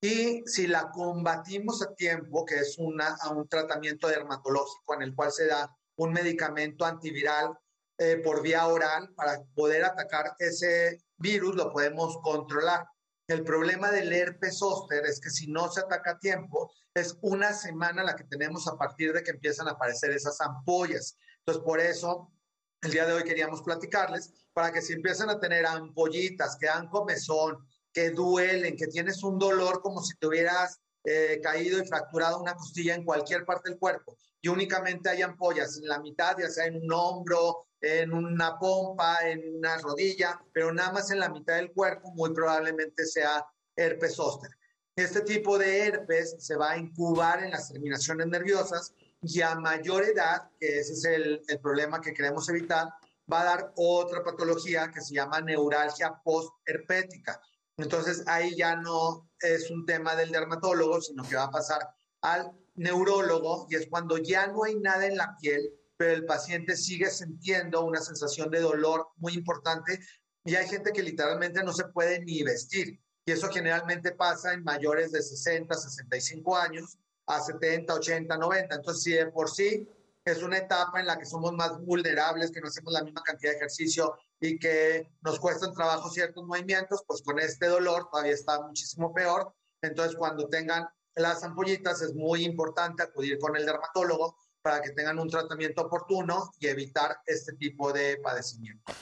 Y 0.00 0.42
si 0.46 0.66
la 0.66 0.90
combatimos 0.90 1.82
a 1.82 1.94
tiempo, 1.94 2.44
que 2.44 2.56
es 2.56 2.78
una, 2.78 3.16
un 3.30 3.46
tratamiento 3.48 4.08
dermatológico 4.08 4.94
en 4.94 5.02
el 5.02 5.14
cual 5.14 5.30
se 5.30 5.46
da 5.46 5.70
un 5.96 6.12
medicamento 6.12 6.86
antiviral 6.86 7.58
eh, 7.98 8.16
por 8.24 8.40
vía 8.40 8.66
oral 8.66 9.12
para 9.14 9.42
poder 9.54 9.84
atacar 9.84 10.34
ese 10.38 11.02
virus, 11.18 11.54
lo 11.54 11.70
podemos 11.70 12.16
controlar. 12.22 12.86
El 13.26 13.44
problema 13.44 13.90
del 13.90 14.10
herpes 14.12 14.58
zóster 14.58 15.04
es 15.04 15.20
que 15.20 15.28
si 15.28 15.46
no 15.46 15.70
se 15.70 15.80
ataca 15.80 16.12
a 16.12 16.18
tiempo, 16.18 16.72
es 16.94 17.18
una 17.20 17.52
semana 17.52 18.02
la 18.02 18.16
que 18.16 18.24
tenemos 18.24 18.66
a 18.66 18.78
partir 18.78 19.12
de 19.12 19.22
que 19.22 19.32
empiezan 19.32 19.68
a 19.68 19.72
aparecer 19.72 20.10
esas 20.12 20.40
ampollas. 20.40 21.16
Entonces, 21.40 21.62
por 21.62 21.78
eso, 21.78 22.32
el 22.80 22.90
día 22.90 23.04
de 23.04 23.12
hoy 23.12 23.22
queríamos 23.22 23.60
platicarles 23.62 24.32
para 24.54 24.72
que 24.72 24.80
si 24.80 24.94
empiezan 24.94 25.28
a 25.28 25.38
tener 25.38 25.66
ampollitas 25.66 26.56
que 26.56 26.66
dan 26.66 26.88
comezón, 26.88 27.58
que 27.92 28.10
duelen, 28.10 28.76
que 28.76 28.86
tienes 28.86 29.22
un 29.22 29.38
dolor 29.38 29.80
como 29.82 30.02
si 30.02 30.16
te 30.16 30.26
hubieras 30.26 30.78
eh, 31.04 31.40
caído 31.42 31.82
y 31.82 31.86
fracturado 31.86 32.40
una 32.40 32.54
costilla 32.54 32.94
en 32.94 33.04
cualquier 33.04 33.44
parte 33.44 33.70
del 33.70 33.78
cuerpo 33.78 34.16
y 34.42 34.48
únicamente 34.48 35.10
hay 35.10 35.22
ampollas 35.22 35.78
en 35.78 35.88
la 35.88 35.98
mitad, 35.98 36.36
ya 36.38 36.48
sea 36.48 36.66
en 36.66 36.76
un 36.76 36.92
hombro, 36.92 37.66
en 37.80 38.12
una 38.12 38.58
pompa, 38.58 39.18
en 39.28 39.56
una 39.56 39.78
rodilla, 39.78 40.40
pero 40.52 40.72
nada 40.72 40.92
más 40.92 41.10
en 41.10 41.18
la 41.18 41.28
mitad 41.28 41.56
del 41.56 41.72
cuerpo, 41.72 42.10
muy 42.12 42.32
probablemente 42.32 43.04
sea 43.06 43.44
herpes 43.76 44.14
zóster. 44.14 44.50
Este 44.96 45.20
tipo 45.22 45.58
de 45.58 45.86
herpes 45.86 46.36
se 46.38 46.56
va 46.56 46.72
a 46.72 46.78
incubar 46.78 47.42
en 47.44 47.50
las 47.50 47.70
terminaciones 47.70 48.26
nerviosas 48.26 48.94
y 49.22 49.40
a 49.42 49.54
mayor 49.54 50.04
edad, 50.04 50.50
que 50.58 50.80
ese 50.80 50.92
es 50.94 51.04
el, 51.04 51.42
el 51.46 51.60
problema 51.60 52.00
que 52.00 52.12
queremos 52.12 52.48
evitar, 52.48 52.88
va 53.30 53.42
a 53.42 53.44
dar 53.44 53.72
otra 53.76 54.24
patología 54.24 54.90
que 54.90 55.00
se 55.00 55.14
llama 55.14 55.40
neuralgia 55.40 56.20
postherpética. 56.24 57.40
Entonces 57.82 58.22
ahí 58.26 58.56
ya 58.56 58.76
no 58.76 59.30
es 59.40 59.70
un 59.70 59.86
tema 59.86 60.14
del 60.16 60.30
dermatólogo, 60.30 61.00
sino 61.00 61.22
que 61.28 61.36
va 61.36 61.44
a 61.44 61.50
pasar 61.50 61.88
al 62.22 62.52
neurólogo 62.74 63.66
y 63.68 63.76
es 63.76 63.86
cuando 63.88 64.18
ya 64.18 64.46
no 64.46 64.64
hay 64.64 64.76
nada 64.76 65.06
en 65.06 65.16
la 65.16 65.36
piel, 65.40 65.70
pero 65.96 66.12
el 66.12 66.24
paciente 66.24 66.76
sigue 66.76 67.10
sintiendo 67.10 67.84
una 67.84 68.00
sensación 68.00 68.50
de 68.50 68.60
dolor 68.60 69.08
muy 69.16 69.34
importante 69.34 70.00
y 70.44 70.54
hay 70.54 70.66
gente 70.66 70.92
que 70.92 71.02
literalmente 71.02 71.62
no 71.62 71.72
se 71.72 71.84
puede 71.84 72.24
ni 72.24 72.42
vestir. 72.42 73.00
Y 73.26 73.32
eso 73.32 73.48
generalmente 73.48 74.12
pasa 74.12 74.54
en 74.54 74.64
mayores 74.64 75.12
de 75.12 75.22
60, 75.22 75.74
65 75.74 76.56
años 76.56 76.98
a 77.26 77.40
70, 77.40 77.94
80, 77.94 78.36
90. 78.36 78.74
Entonces, 78.74 79.02
si 79.02 79.12
de 79.12 79.26
por 79.26 79.50
sí 79.50 79.86
es 80.24 80.42
una 80.42 80.58
etapa 80.58 81.00
en 81.00 81.06
la 81.06 81.18
que 81.18 81.26
somos 81.26 81.52
más 81.52 81.80
vulnerables, 81.80 82.50
que 82.50 82.60
no 82.60 82.68
hacemos 82.68 82.92
la 82.92 83.02
misma 83.02 83.22
cantidad 83.22 83.52
de 83.52 83.56
ejercicio 83.56 84.14
y 84.40 84.58
que 84.58 85.10
nos 85.22 85.38
cuestan 85.38 85.74
trabajo 85.74 86.10
ciertos 86.10 86.44
movimientos, 86.44 87.04
pues 87.06 87.22
con 87.22 87.38
este 87.38 87.66
dolor 87.66 88.08
todavía 88.10 88.32
está 88.32 88.60
muchísimo 88.60 89.12
peor. 89.12 89.54
Entonces, 89.82 90.16
cuando 90.16 90.48
tengan 90.48 90.88
las 91.14 91.42
ampollitas, 91.42 92.02
es 92.02 92.14
muy 92.14 92.44
importante 92.44 93.02
acudir 93.02 93.38
con 93.38 93.56
el 93.56 93.66
dermatólogo 93.66 94.36
para 94.62 94.82
que 94.82 94.90
tengan 94.90 95.18
un 95.18 95.28
tratamiento 95.28 95.82
oportuno 95.82 96.52
y 96.58 96.66
evitar 96.66 97.18
este 97.26 97.54
tipo 97.54 97.92
de 97.92 98.18
padecimiento. 98.18 98.92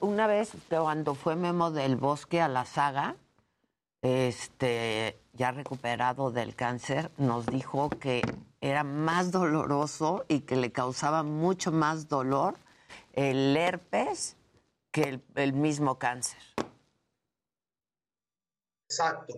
Una 0.00 0.26
vez, 0.26 0.50
cuando 0.68 1.14
fue 1.14 1.36
Memo 1.36 1.70
del 1.70 1.96
Bosque 1.96 2.40
a 2.40 2.48
la 2.48 2.66
saga, 2.66 3.16
este, 4.02 5.18
ya 5.32 5.50
recuperado 5.50 6.30
del 6.30 6.54
cáncer, 6.54 7.10
nos 7.16 7.46
dijo 7.46 7.90
que 7.90 8.22
era 8.60 8.84
más 8.84 9.30
doloroso 9.30 10.24
y 10.28 10.40
que 10.40 10.56
le 10.56 10.72
causaba 10.72 11.22
mucho 11.22 11.72
más 11.72 12.08
dolor 12.08 12.56
el 13.12 13.56
herpes 13.56 14.36
que 14.90 15.20
el, 15.34 15.52
mismo 15.52 15.98
cáncer. 15.98 16.38
Exacto. 18.88 19.34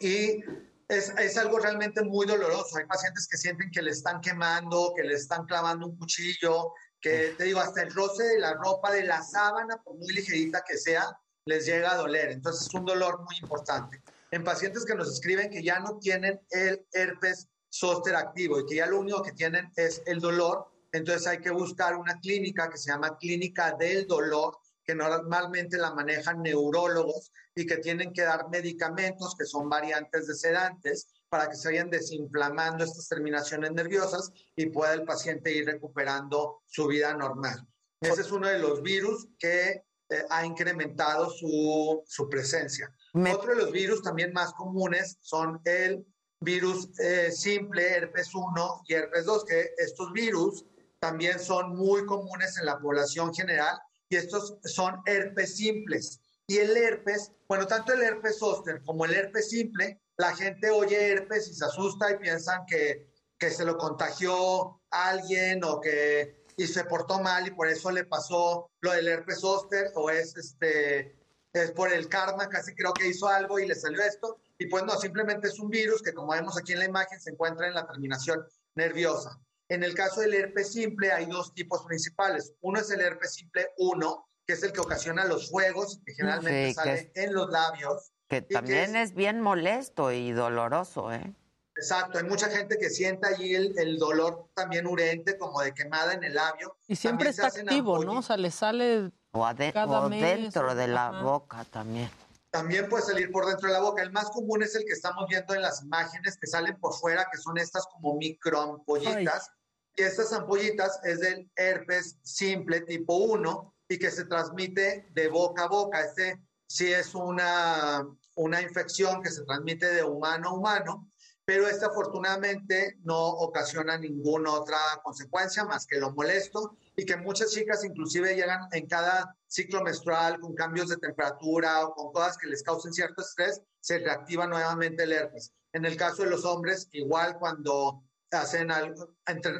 Y 0.00 0.42
es, 0.88 1.10
es, 1.18 1.36
algo 1.38 1.58
realmente 1.58 2.02
muy 2.02 2.26
doloroso. 2.26 2.76
Hay 2.76 2.86
pacientes 2.86 3.26
que 3.28 3.38
sienten 3.38 3.70
que 3.70 3.82
le 3.82 3.92
están 3.92 4.20
quemando, 4.20 4.92
que 4.94 5.02
le 5.02 5.14
están 5.14 5.46
clavando 5.46 5.86
un 5.86 5.96
cuchillo, 5.96 6.72
que 7.00 7.34
te 7.38 7.44
digo, 7.44 7.60
hasta 7.60 7.82
el 7.82 7.94
roce 7.94 8.24
de 8.24 8.38
la 8.38 8.54
ropa, 8.54 8.92
de 8.92 9.04
la 9.04 9.22
sábana, 9.22 9.82
por 9.82 9.96
muy 9.96 10.12
ligerita 10.12 10.62
que 10.66 10.76
sea, 10.76 11.18
les 11.46 11.64
llega 11.64 11.92
a 11.92 11.96
doler. 11.96 12.30
Entonces 12.30 12.66
es 12.66 12.74
un 12.74 12.84
dolor 12.84 13.22
muy 13.22 13.36
importante. 13.40 14.02
En 14.30 14.44
pacientes 14.44 14.84
que 14.84 14.94
nos 14.94 15.10
escriben 15.10 15.50
que 15.50 15.62
ya 15.62 15.80
no 15.80 15.98
tienen 15.98 16.40
el 16.50 16.86
herpes 16.92 17.48
zóster 17.70 18.14
activo 18.16 18.60
y 18.60 18.66
que 18.66 18.76
ya 18.76 18.86
lo 18.86 19.00
único 19.00 19.22
que 19.22 19.32
tienen 19.32 19.72
es 19.76 20.02
el 20.06 20.20
dolor, 20.20 20.66
entonces 20.92 21.26
hay 21.26 21.40
que 21.40 21.50
buscar 21.50 21.96
una 21.96 22.18
clínica 22.20 22.68
que 22.68 22.78
se 22.78 22.90
llama 22.90 23.16
clínica 23.18 23.72
del 23.78 24.06
dolor, 24.06 24.58
que 24.84 24.94
normalmente 24.94 25.76
la 25.78 25.94
manejan 25.94 26.42
neurólogos 26.42 27.32
y 27.54 27.66
que 27.66 27.78
tienen 27.78 28.12
que 28.12 28.22
dar 28.22 28.48
medicamentos 28.50 29.34
que 29.36 29.44
son 29.44 29.68
variantes 29.68 30.26
de 30.26 30.34
sedantes 30.34 31.08
para 31.28 31.48
que 31.48 31.56
se 31.56 31.68
vayan 31.68 31.90
desinflamando 31.90 32.84
estas 32.84 33.08
terminaciones 33.08 33.72
nerviosas 33.72 34.30
y 34.54 34.66
pueda 34.66 34.94
el 34.94 35.04
paciente 35.04 35.52
ir 35.52 35.66
recuperando 35.66 36.62
su 36.66 36.86
vida 36.86 37.14
normal. 37.14 37.66
Ese 38.00 38.20
es 38.20 38.30
uno 38.30 38.48
de 38.48 38.58
los 38.58 38.82
virus 38.82 39.26
que 39.38 39.85
eh, 40.08 40.24
ha 40.30 40.46
incrementado 40.46 41.30
su, 41.30 42.02
su 42.06 42.28
presencia. 42.28 42.92
Otro 43.14 43.54
de 43.54 43.62
los 43.62 43.72
virus 43.72 44.02
también 44.02 44.32
más 44.32 44.52
comunes 44.52 45.18
son 45.20 45.60
el 45.64 46.06
virus 46.40 46.88
eh, 47.00 47.32
simple, 47.32 47.88
herpes 47.88 48.34
1 48.34 48.82
y 48.86 48.94
herpes 48.94 49.24
2, 49.24 49.44
que 49.44 49.70
estos 49.78 50.12
virus 50.12 50.64
también 51.00 51.38
son 51.38 51.76
muy 51.76 52.04
comunes 52.06 52.58
en 52.58 52.66
la 52.66 52.78
población 52.78 53.34
general 53.34 53.78
y 54.08 54.16
estos 54.16 54.58
son 54.64 55.00
herpes 55.06 55.56
simples. 55.56 56.20
Y 56.46 56.58
el 56.58 56.76
herpes, 56.76 57.32
bueno, 57.48 57.66
tanto 57.66 57.92
el 57.92 58.02
herpes 58.02 58.38
zóster 58.38 58.82
como 58.84 59.04
el 59.04 59.14
herpes 59.14 59.50
simple, 59.50 60.00
la 60.16 60.34
gente 60.34 60.70
oye 60.70 61.12
herpes 61.12 61.48
y 61.48 61.54
se 61.54 61.64
asusta 61.64 62.12
y 62.12 62.18
piensan 62.18 62.64
que, 62.66 63.10
que 63.38 63.50
se 63.50 63.64
lo 63.64 63.76
contagió 63.76 64.80
alguien 64.90 65.64
o 65.64 65.80
que 65.80 66.45
y 66.56 66.66
se 66.66 66.84
portó 66.84 67.20
mal 67.20 67.46
y 67.46 67.50
por 67.50 67.68
eso 67.68 67.90
le 67.90 68.04
pasó 68.04 68.70
lo 68.80 68.92
del 68.92 69.08
herpes 69.08 69.40
zóster 69.40 69.92
o 69.94 70.10
es 70.10 70.36
este 70.36 71.16
es 71.52 71.70
por 71.70 71.92
el 71.92 72.08
karma, 72.08 72.48
casi 72.48 72.74
creo 72.74 72.92
que 72.92 73.06
hizo 73.06 73.28
algo 73.28 73.58
y 73.58 73.66
le 73.66 73.74
salió 73.74 74.02
esto. 74.02 74.38
Y 74.58 74.66
pues 74.66 74.84
no, 74.84 74.98
simplemente 74.98 75.48
es 75.48 75.58
un 75.58 75.70
virus 75.70 76.02
que 76.02 76.12
como 76.12 76.32
vemos 76.32 76.58
aquí 76.58 76.72
en 76.72 76.80
la 76.80 76.84
imagen 76.84 77.20
se 77.20 77.30
encuentra 77.30 77.66
en 77.66 77.74
la 77.74 77.86
terminación 77.86 78.44
nerviosa. 78.74 79.40
En 79.68 79.82
el 79.82 79.94
caso 79.94 80.20
del 80.20 80.34
herpes 80.34 80.72
simple 80.72 81.12
hay 81.12 81.26
dos 81.26 81.54
tipos 81.54 81.82
principales. 81.84 82.52
Uno 82.60 82.80
es 82.80 82.90
el 82.90 83.00
herpes 83.00 83.34
simple 83.34 83.70
1, 83.78 84.28
que 84.46 84.52
es 84.52 84.62
el 84.62 84.72
que 84.72 84.80
ocasiona 84.80 85.24
los 85.24 85.50
fuegos, 85.50 86.00
que 86.04 86.14
generalmente 86.14 86.74
sale 86.74 87.10
en 87.14 87.34
los 87.34 87.50
labios. 87.50 88.12
Que 88.28 88.42
también 88.42 88.94
es 88.94 89.14
bien 89.14 89.40
molesto 89.40 90.12
y 90.12 90.32
doloroso, 90.32 91.12
¿eh? 91.12 91.34
Exacto, 91.76 92.18
hay 92.18 92.24
mucha 92.24 92.48
gente 92.48 92.78
que 92.78 92.88
siente 92.88 93.28
allí 93.28 93.54
el, 93.54 93.98
dolor 93.98 94.48
también 94.54 94.86
urente, 94.86 95.36
como 95.36 95.60
de 95.60 95.74
quemada 95.74 96.14
en 96.14 96.24
el 96.24 96.34
labio. 96.34 96.76
Y 96.86 96.96
siempre 96.96 97.30
está 97.30 97.48
activo, 97.48 98.02
¿no? 98.02 98.18
O 98.18 98.22
sea, 98.22 98.36
le 98.36 98.50
sale 98.50 99.12
o, 99.32 99.46
cada 99.72 100.08
dentro 100.08 100.74
de 100.74 100.88
la 100.88 101.22
boca 101.22 101.64
también. 101.64 102.10
También 102.50 102.88
puede 102.88 103.04
salir 103.04 103.30
por 103.30 103.44
dentro 103.44 103.68
de 103.68 103.74
la 103.74 103.80
boca. 103.80 104.02
El 104.02 104.12
más 104.12 104.30
común 104.30 104.62
es 104.62 104.74
el 104.74 104.84
que 104.86 104.94
estamos 104.94 105.26
viendo 105.28 105.54
en 105.54 105.60
las 105.60 105.82
imágenes 105.82 106.38
que 106.40 106.46
salen 106.46 106.78
por 106.80 106.94
fuera, 106.94 107.28
que 107.30 107.36
son 107.38 107.58
estas 107.58 107.86
como 107.88 108.16
microampollitas. 108.16 109.50
Y 109.94 110.02
estas 110.02 110.32
ampollitas 110.32 110.98
es 111.04 111.20
del 111.20 111.50
herpes 111.56 112.18
simple 112.22 112.80
tipo 112.82 113.16
1 113.16 113.74
y 113.88 113.98
que 113.98 114.10
se 114.10 114.24
transmite 114.24 115.06
de 115.10 115.28
boca 115.28 115.64
a 115.64 115.68
boca. 115.68 116.00
Este 116.00 116.40
sí 116.66 116.92
es 116.92 117.14
una, 117.14 118.06
una 118.36 118.62
infección 118.62 119.22
que 119.22 119.30
se 119.30 119.44
transmite 119.44 119.86
de 119.92 120.04
humano 120.04 120.48
a 120.48 120.52
humano 120.54 121.10
pero 121.46 121.68
este 121.68 121.86
afortunadamente 121.86 122.98
no 123.04 123.16
ocasiona 123.16 123.96
ninguna 123.96 124.50
otra 124.50 124.78
consecuencia 125.04 125.64
más 125.64 125.86
que 125.86 125.98
lo 125.98 126.10
molesto 126.10 126.76
y 126.96 127.06
que 127.06 127.16
muchas 127.16 127.52
chicas 127.52 127.84
inclusive 127.84 128.34
llegan 128.34 128.66
en 128.72 128.88
cada 128.88 129.32
ciclo 129.46 129.80
menstrual 129.82 130.40
con 130.40 130.56
cambios 130.56 130.88
de 130.88 130.96
temperatura 130.96 131.86
o 131.86 131.94
con 131.94 132.12
cosas 132.12 132.36
que 132.36 132.48
les 132.48 132.64
causen 132.64 132.92
cierto 132.92 133.22
estrés, 133.22 133.62
se 133.78 134.00
reactiva 134.00 134.48
nuevamente 134.48 135.04
el 135.04 135.12
herpes. 135.12 135.52
En 135.72 135.84
el 135.84 135.96
caso 135.96 136.24
de 136.24 136.30
los 136.30 136.44
hombres, 136.44 136.88
igual 136.90 137.38
cuando 137.38 138.02
hacen 138.32 138.68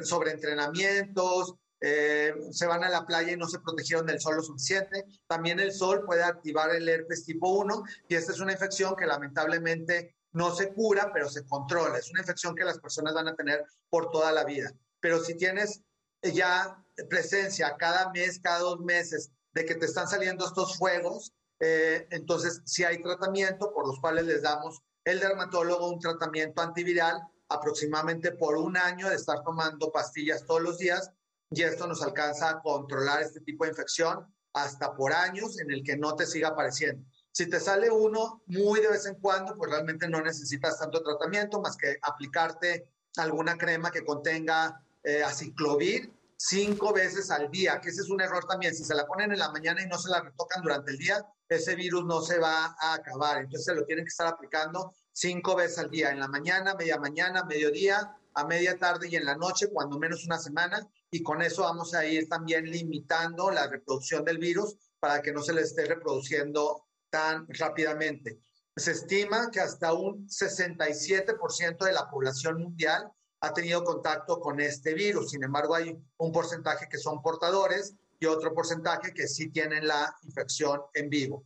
sobreentrenamientos, 0.03 1.55
eh, 1.79 2.33
se 2.51 2.65
van 2.65 2.83
a 2.83 2.89
la 2.89 3.05
playa 3.05 3.31
y 3.31 3.37
no 3.37 3.47
se 3.47 3.59
protegieron 3.59 4.05
del 4.05 4.19
sol 4.19 4.35
lo 4.35 4.43
suficiente. 4.43 5.05
También 5.25 5.61
el 5.61 5.71
sol 5.71 6.03
puede 6.05 6.23
activar 6.23 6.75
el 6.75 6.89
herpes 6.89 7.23
tipo 7.23 7.49
1 7.49 7.83
y 8.09 8.15
esta 8.15 8.33
es 8.33 8.41
una 8.41 8.51
infección 8.51 8.95
que 8.97 9.05
lamentablemente 9.05 10.16
no 10.37 10.55
se 10.55 10.71
cura, 10.73 11.11
pero 11.11 11.29
se 11.29 11.45
controla. 11.45 11.97
Es 11.97 12.11
una 12.11 12.21
infección 12.21 12.55
que 12.55 12.63
las 12.63 12.79
personas 12.79 13.13
van 13.15 13.27
a 13.27 13.35
tener 13.35 13.65
por 13.89 14.11
toda 14.11 14.31
la 14.31 14.43
vida. 14.43 14.71
Pero 14.99 15.23
si 15.23 15.35
tienes 15.35 15.81
ya 16.21 16.83
presencia 17.09 17.75
cada 17.77 18.11
mes, 18.11 18.39
cada 18.39 18.59
dos 18.59 18.79
meses, 18.79 19.31
de 19.53 19.65
que 19.65 19.75
te 19.75 19.87
están 19.87 20.07
saliendo 20.07 20.45
estos 20.45 20.77
fuegos, 20.77 21.33
eh, 21.59 22.07
entonces 22.11 22.61
si 22.65 22.83
hay 22.83 23.01
tratamiento 23.01 23.73
por 23.73 23.87
los 23.87 23.99
cuales 23.99 24.25
les 24.25 24.43
damos 24.43 24.83
el 25.03 25.19
dermatólogo 25.19 25.89
un 25.89 25.99
tratamiento 25.99 26.61
antiviral 26.61 27.19
aproximadamente 27.49 28.33
por 28.33 28.57
un 28.57 28.77
año 28.77 29.09
de 29.09 29.15
estar 29.15 29.41
tomando 29.43 29.91
pastillas 29.91 30.45
todos 30.45 30.61
los 30.61 30.77
días 30.77 31.09
y 31.49 31.63
esto 31.63 31.87
nos 31.87 32.03
alcanza 32.03 32.49
a 32.49 32.61
controlar 32.61 33.23
este 33.23 33.39
tipo 33.41 33.63
de 33.63 33.71
infección 33.71 34.31
hasta 34.53 34.95
por 34.95 35.13
años 35.13 35.59
en 35.59 35.71
el 35.71 35.83
que 35.83 35.97
no 35.97 36.15
te 36.15 36.27
siga 36.27 36.49
apareciendo. 36.49 37.03
Si 37.37 37.47
te 37.47 37.59
sale 37.59 37.91
uno 37.91 38.41
muy 38.47 38.81
de 38.81 38.87
vez 38.87 39.05
en 39.05 39.13
cuando, 39.13 39.55
pues 39.55 39.69
realmente 39.69 40.09
no 40.09 40.19
necesitas 40.23 40.79
tanto 40.79 41.03
tratamiento 41.03 41.61
más 41.61 41.77
que 41.77 41.99
aplicarte 42.01 42.89
alguna 43.15 43.55
crema 43.55 43.91
que 43.91 44.03
contenga 44.03 44.83
eh, 45.03 45.21
aciclovir 45.21 46.11
cinco 46.35 46.91
veces 46.93 47.29
al 47.29 47.51
día, 47.51 47.79
que 47.79 47.89
ese 47.89 48.01
es 48.01 48.09
un 48.09 48.21
error 48.21 48.45
también. 48.45 48.73
Si 48.73 48.83
se 48.83 48.95
la 48.95 49.05
ponen 49.05 49.31
en 49.31 49.37
la 49.37 49.51
mañana 49.51 49.83
y 49.83 49.85
no 49.85 49.99
se 49.99 50.09
la 50.09 50.21
retocan 50.21 50.63
durante 50.63 50.89
el 50.89 50.97
día, 50.97 51.23
ese 51.47 51.75
virus 51.75 52.05
no 52.05 52.21
se 52.21 52.39
va 52.39 52.75
a 52.79 52.95
acabar. 52.95 53.37
Entonces 53.43 53.75
lo 53.75 53.85
tienen 53.85 54.05
que 54.05 54.09
estar 54.09 54.25
aplicando 54.25 54.95
cinco 55.11 55.55
veces 55.55 55.77
al 55.77 55.91
día, 55.91 56.09
en 56.09 56.19
la 56.19 56.27
mañana, 56.27 56.73
media 56.73 56.97
mañana, 56.97 57.43
mediodía, 57.43 58.17
a 58.33 58.47
media 58.47 58.79
tarde 58.79 59.09
y 59.09 59.15
en 59.15 59.25
la 59.25 59.35
noche, 59.35 59.69
cuando 59.69 59.99
menos 59.99 60.25
una 60.25 60.39
semana. 60.39 60.89
Y 61.11 61.21
con 61.21 61.43
eso 61.43 61.61
vamos 61.61 61.93
a 61.93 62.03
ir 62.03 62.27
también 62.27 62.65
limitando 62.65 63.51
la 63.51 63.67
reproducción 63.67 64.25
del 64.25 64.39
virus 64.39 64.75
para 64.99 65.21
que 65.21 65.31
no 65.31 65.43
se 65.43 65.53
le 65.53 65.61
esté 65.61 65.85
reproduciendo 65.85 66.86
tan 67.09 67.47
rápidamente. 67.49 68.41
Se 68.75 68.91
estima 68.91 69.49
que 69.51 69.59
hasta 69.59 69.93
un 69.93 70.27
67% 70.27 71.85
de 71.85 71.91
la 71.91 72.09
población 72.09 72.61
mundial 72.61 73.11
ha 73.41 73.53
tenido 73.53 73.83
contacto 73.83 74.39
con 74.39 74.59
este 74.59 74.93
virus. 74.93 75.31
Sin 75.31 75.43
embargo, 75.43 75.75
hay 75.75 75.97
un 76.17 76.31
porcentaje 76.31 76.87
que 76.89 76.97
son 76.97 77.21
portadores 77.21 77.95
y 78.19 78.25
otro 78.25 78.53
porcentaje 78.53 79.13
que 79.13 79.27
sí 79.27 79.49
tienen 79.49 79.87
la 79.87 80.15
infección 80.23 80.81
en 80.93 81.09
vivo. 81.09 81.45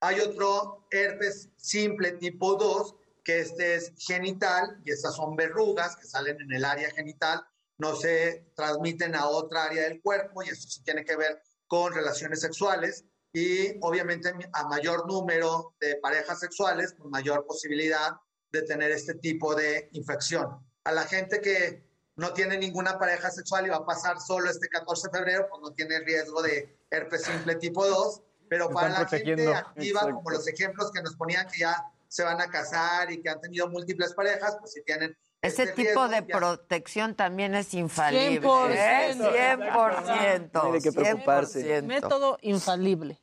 Hay 0.00 0.20
otro 0.20 0.86
herpes 0.90 1.48
simple 1.56 2.12
tipo 2.12 2.54
2, 2.54 2.94
que 3.24 3.40
este 3.40 3.76
es 3.76 3.92
genital 3.98 4.80
y 4.84 4.92
estas 4.92 5.16
son 5.16 5.34
verrugas 5.34 5.96
que 5.96 6.06
salen 6.06 6.40
en 6.40 6.52
el 6.52 6.64
área 6.64 6.90
genital, 6.90 7.44
no 7.78 7.96
se 7.96 8.52
transmiten 8.54 9.14
a 9.14 9.26
otra 9.26 9.64
área 9.64 9.82
del 9.84 10.00
cuerpo 10.00 10.42
y 10.42 10.48
esto 10.48 10.68
sí 10.68 10.82
tiene 10.82 11.04
que 11.04 11.16
ver 11.16 11.42
con 11.66 11.92
relaciones 11.92 12.40
sexuales 12.40 13.04
y 13.36 13.76
obviamente 13.82 14.32
a 14.54 14.66
mayor 14.66 15.06
número 15.06 15.74
de 15.78 15.96
parejas 15.96 16.40
sexuales, 16.40 16.94
pues 16.96 17.10
mayor 17.10 17.44
posibilidad 17.46 18.16
de 18.50 18.62
tener 18.62 18.90
este 18.90 19.12
tipo 19.16 19.54
de 19.54 19.90
infección. 19.92 20.58
A 20.84 20.92
la 20.92 21.02
gente 21.02 21.42
que 21.42 21.84
no 22.14 22.32
tiene 22.32 22.56
ninguna 22.56 22.98
pareja 22.98 23.30
sexual 23.30 23.66
y 23.66 23.68
va 23.68 23.76
a 23.76 23.84
pasar 23.84 24.18
solo 24.22 24.48
este 24.48 24.68
14 24.68 25.08
de 25.08 25.18
febrero, 25.18 25.48
pues 25.50 25.60
no 25.60 25.70
tiene 25.74 26.00
riesgo 26.00 26.40
de 26.40 26.78
herpes 26.90 27.24
simple 27.24 27.56
tipo 27.56 27.86
2, 27.86 28.22
pero 28.48 28.70
para 28.70 29.00
la 29.00 29.06
gente 29.06 29.54
activa, 29.54 30.10
como 30.10 30.30
los 30.30 30.48
ejemplos 30.48 30.90
que 30.90 31.02
nos 31.02 31.14
ponían 31.16 31.46
que 31.48 31.58
ya 31.58 31.76
se 32.08 32.24
van 32.24 32.40
a 32.40 32.48
casar 32.48 33.12
y 33.12 33.20
que 33.20 33.28
han 33.28 33.42
tenido 33.42 33.68
múltiples 33.68 34.14
parejas, 34.14 34.56
pues 34.58 34.72
si 34.72 34.82
tienen 34.82 35.14
ese 35.42 35.64
este 35.64 35.84
tipo 35.84 36.08
de 36.08 36.22
protección 36.22 37.14
también 37.14 37.54
es 37.54 37.74
infalible. 37.74 38.40
100%. 38.40 38.70
¿eh? 38.72 39.14
100%. 39.14 40.62
Tiene 40.62 40.80
que 40.80 40.92
preocuparse. 40.92 41.82
100%. 41.82 41.86
Método 41.86 42.38
infalible. 42.40 43.20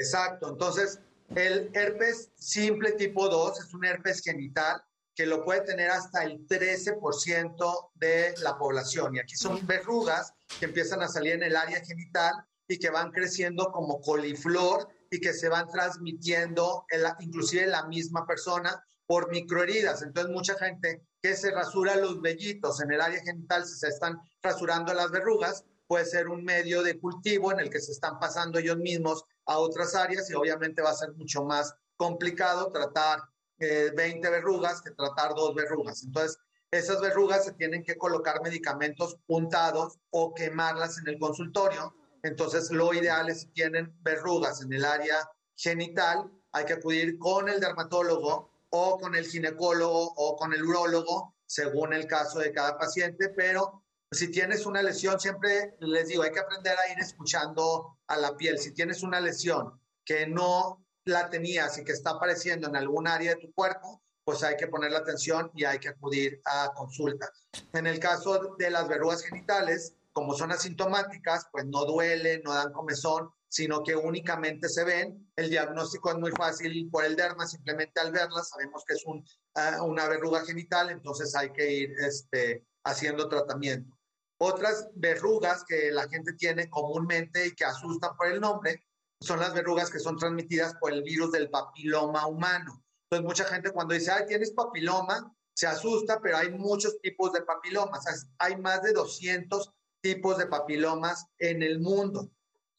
Exacto, 0.00 0.48
entonces 0.48 0.98
el 1.36 1.70
herpes 1.74 2.30
simple 2.34 2.92
tipo 2.92 3.28
2 3.28 3.60
es 3.60 3.74
un 3.74 3.84
herpes 3.84 4.22
genital 4.22 4.82
que 5.14 5.26
lo 5.26 5.44
puede 5.44 5.60
tener 5.60 5.90
hasta 5.90 6.24
el 6.24 6.46
13% 6.46 7.90
de 7.96 8.34
la 8.38 8.56
población. 8.56 9.14
Y 9.14 9.18
aquí 9.18 9.36
son 9.36 9.66
verrugas 9.66 10.32
que 10.58 10.64
empiezan 10.64 11.02
a 11.02 11.08
salir 11.08 11.34
en 11.34 11.42
el 11.42 11.54
área 11.54 11.84
genital 11.84 12.32
y 12.66 12.78
que 12.78 12.88
van 12.88 13.10
creciendo 13.10 13.70
como 13.72 14.00
coliflor 14.00 14.88
y 15.10 15.20
que 15.20 15.34
se 15.34 15.50
van 15.50 15.68
transmitiendo 15.68 16.86
en 16.88 17.02
la, 17.02 17.16
inclusive 17.20 17.64
en 17.64 17.72
la 17.72 17.86
misma 17.86 18.26
persona 18.26 18.82
por 19.04 19.30
microheridas. 19.30 20.00
Entonces 20.00 20.32
mucha 20.32 20.54
gente 20.54 21.02
que 21.20 21.36
se 21.36 21.50
rasura 21.50 21.96
los 21.96 22.22
vellitos 22.22 22.80
en 22.80 22.92
el 22.92 23.02
área 23.02 23.20
genital, 23.22 23.66
se 23.66 23.88
están 23.88 24.18
rasurando 24.42 24.94
las 24.94 25.10
verrugas, 25.10 25.66
puede 25.90 26.06
ser 26.06 26.28
un 26.28 26.44
medio 26.44 26.84
de 26.84 27.00
cultivo 27.00 27.50
en 27.50 27.58
el 27.58 27.68
que 27.68 27.80
se 27.80 27.90
están 27.90 28.20
pasando 28.20 28.60
ellos 28.60 28.76
mismos 28.76 29.24
a 29.44 29.58
otras 29.58 29.96
áreas 29.96 30.30
y 30.30 30.34
obviamente 30.34 30.82
va 30.82 30.90
a 30.90 30.94
ser 30.94 31.12
mucho 31.14 31.42
más 31.42 31.74
complicado 31.96 32.70
tratar 32.70 33.18
20 33.58 33.98
eh, 33.98 34.30
verrugas 34.30 34.82
que 34.82 34.92
tratar 34.92 35.34
dos 35.34 35.52
verrugas. 35.52 36.04
Entonces, 36.04 36.38
esas 36.70 37.00
verrugas 37.00 37.44
se 37.44 37.54
tienen 37.54 37.82
que 37.82 37.96
colocar 37.96 38.40
medicamentos 38.40 39.16
puntados 39.26 39.98
o 40.10 40.32
quemarlas 40.32 40.96
en 40.98 41.08
el 41.08 41.18
consultorio. 41.18 41.92
Entonces, 42.22 42.70
lo 42.70 42.94
ideal 42.94 43.28
es 43.28 43.40
si 43.40 43.48
tienen 43.48 43.92
verrugas 44.02 44.62
en 44.62 44.72
el 44.72 44.84
área 44.84 45.28
genital, 45.56 46.30
hay 46.52 46.66
que 46.66 46.74
acudir 46.74 47.18
con 47.18 47.48
el 47.48 47.58
dermatólogo 47.58 48.52
o 48.70 48.96
con 49.00 49.16
el 49.16 49.26
ginecólogo 49.26 50.12
o 50.14 50.36
con 50.36 50.52
el 50.54 50.62
urólogo, 50.62 51.34
según 51.46 51.92
el 51.94 52.06
caso 52.06 52.38
de 52.38 52.52
cada 52.52 52.78
paciente, 52.78 53.30
pero 53.30 53.82
si 54.12 54.30
tienes 54.30 54.66
una 54.66 54.82
lesión, 54.82 55.20
siempre 55.20 55.76
les 55.78 56.08
digo, 56.08 56.22
hay 56.22 56.32
que 56.32 56.40
aprender 56.40 56.76
a 56.76 56.92
ir 56.92 56.98
escuchando 56.98 57.98
a 58.08 58.16
la 58.16 58.36
piel. 58.36 58.58
Si 58.58 58.72
tienes 58.72 59.02
una 59.02 59.20
lesión 59.20 59.80
que 60.04 60.26
no 60.26 60.84
la 61.04 61.30
tenías 61.30 61.78
y 61.78 61.84
que 61.84 61.92
está 61.92 62.10
apareciendo 62.10 62.68
en 62.68 62.76
algún 62.76 63.06
área 63.06 63.34
de 63.34 63.40
tu 63.40 63.52
cuerpo, 63.52 64.02
pues 64.24 64.42
hay 64.42 64.56
que 64.56 64.66
poner 64.66 64.90
la 64.90 64.98
atención 64.98 65.50
y 65.54 65.64
hay 65.64 65.78
que 65.78 65.90
acudir 65.90 66.40
a 66.44 66.72
consulta. 66.74 67.30
En 67.72 67.86
el 67.86 68.00
caso 68.00 68.56
de 68.58 68.70
las 68.70 68.88
verrugas 68.88 69.22
genitales, 69.22 69.94
como 70.12 70.34
son 70.34 70.50
asintomáticas, 70.50 71.46
pues 71.52 71.64
no 71.66 71.84
duelen, 71.84 72.42
no 72.44 72.52
dan 72.52 72.72
comezón, 72.72 73.30
sino 73.48 73.82
que 73.82 73.94
únicamente 73.94 74.68
se 74.68 74.84
ven. 74.84 75.32
El 75.36 75.50
diagnóstico 75.50 76.10
es 76.10 76.18
muy 76.18 76.32
fácil 76.32 76.88
por 76.90 77.04
el 77.04 77.14
derma, 77.14 77.46
simplemente 77.46 78.00
al 78.00 78.10
verlas 78.10 78.48
sabemos 78.48 78.84
que 78.84 78.94
es 78.94 79.04
un, 79.06 79.24
ah, 79.54 79.82
una 79.82 80.08
verruga 80.08 80.44
genital, 80.44 80.90
entonces 80.90 81.34
hay 81.36 81.50
que 81.52 81.70
ir 81.70 81.90
este, 82.00 82.66
haciendo 82.84 83.28
tratamiento. 83.28 83.99
Otras 84.42 84.88
verrugas 84.94 85.64
que 85.64 85.90
la 85.90 86.08
gente 86.08 86.32
tiene 86.32 86.70
comúnmente 86.70 87.46
y 87.46 87.54
que 87.54 87.66
asustan 87.66 88.16
por 88.16 88.28
el 88.28 88.40
nombre 88.40 88.82
son 89.20 89.38
las 89.38 89.52
verrugas 89.52 89.90
que 89.90 89.98
son 89.98 90.16
transmitidas 90.16 90.74
por 90.76 90.94
el 90.94 91.02
virus 91.02 91.30
del 91.32 91.50
papiloma 91.50 92.26
humano. 92.26 92.82
Entonces, 93.04 93.26
mucha 93.26 93.44
gente 93.52 93.70
cuando 93.70 93.92
dice, 93.92 94.10
ay, 94.10 94.24
tienes 94.26 94.52
papiloma, 94.52 95.30
se 95.54 95.66
asusta, 95.66 96.20
pero 96.22 96.38
hay 96.38 96.50
muchos 96.52 96.98
tipos 97.02 97.34
de 97.34 97.42
papilomas. 97.42 98.02
Hay 98.38 98.56
más 98.56 98.82
de 98.82 98.94
200 98.94 99.74
tipos 100.00 100.38
de 100.38 100.46
papilomas 100.46 101.26
en 101.38 101.62
el 101.62 101.78
mundo. 101.78 102.30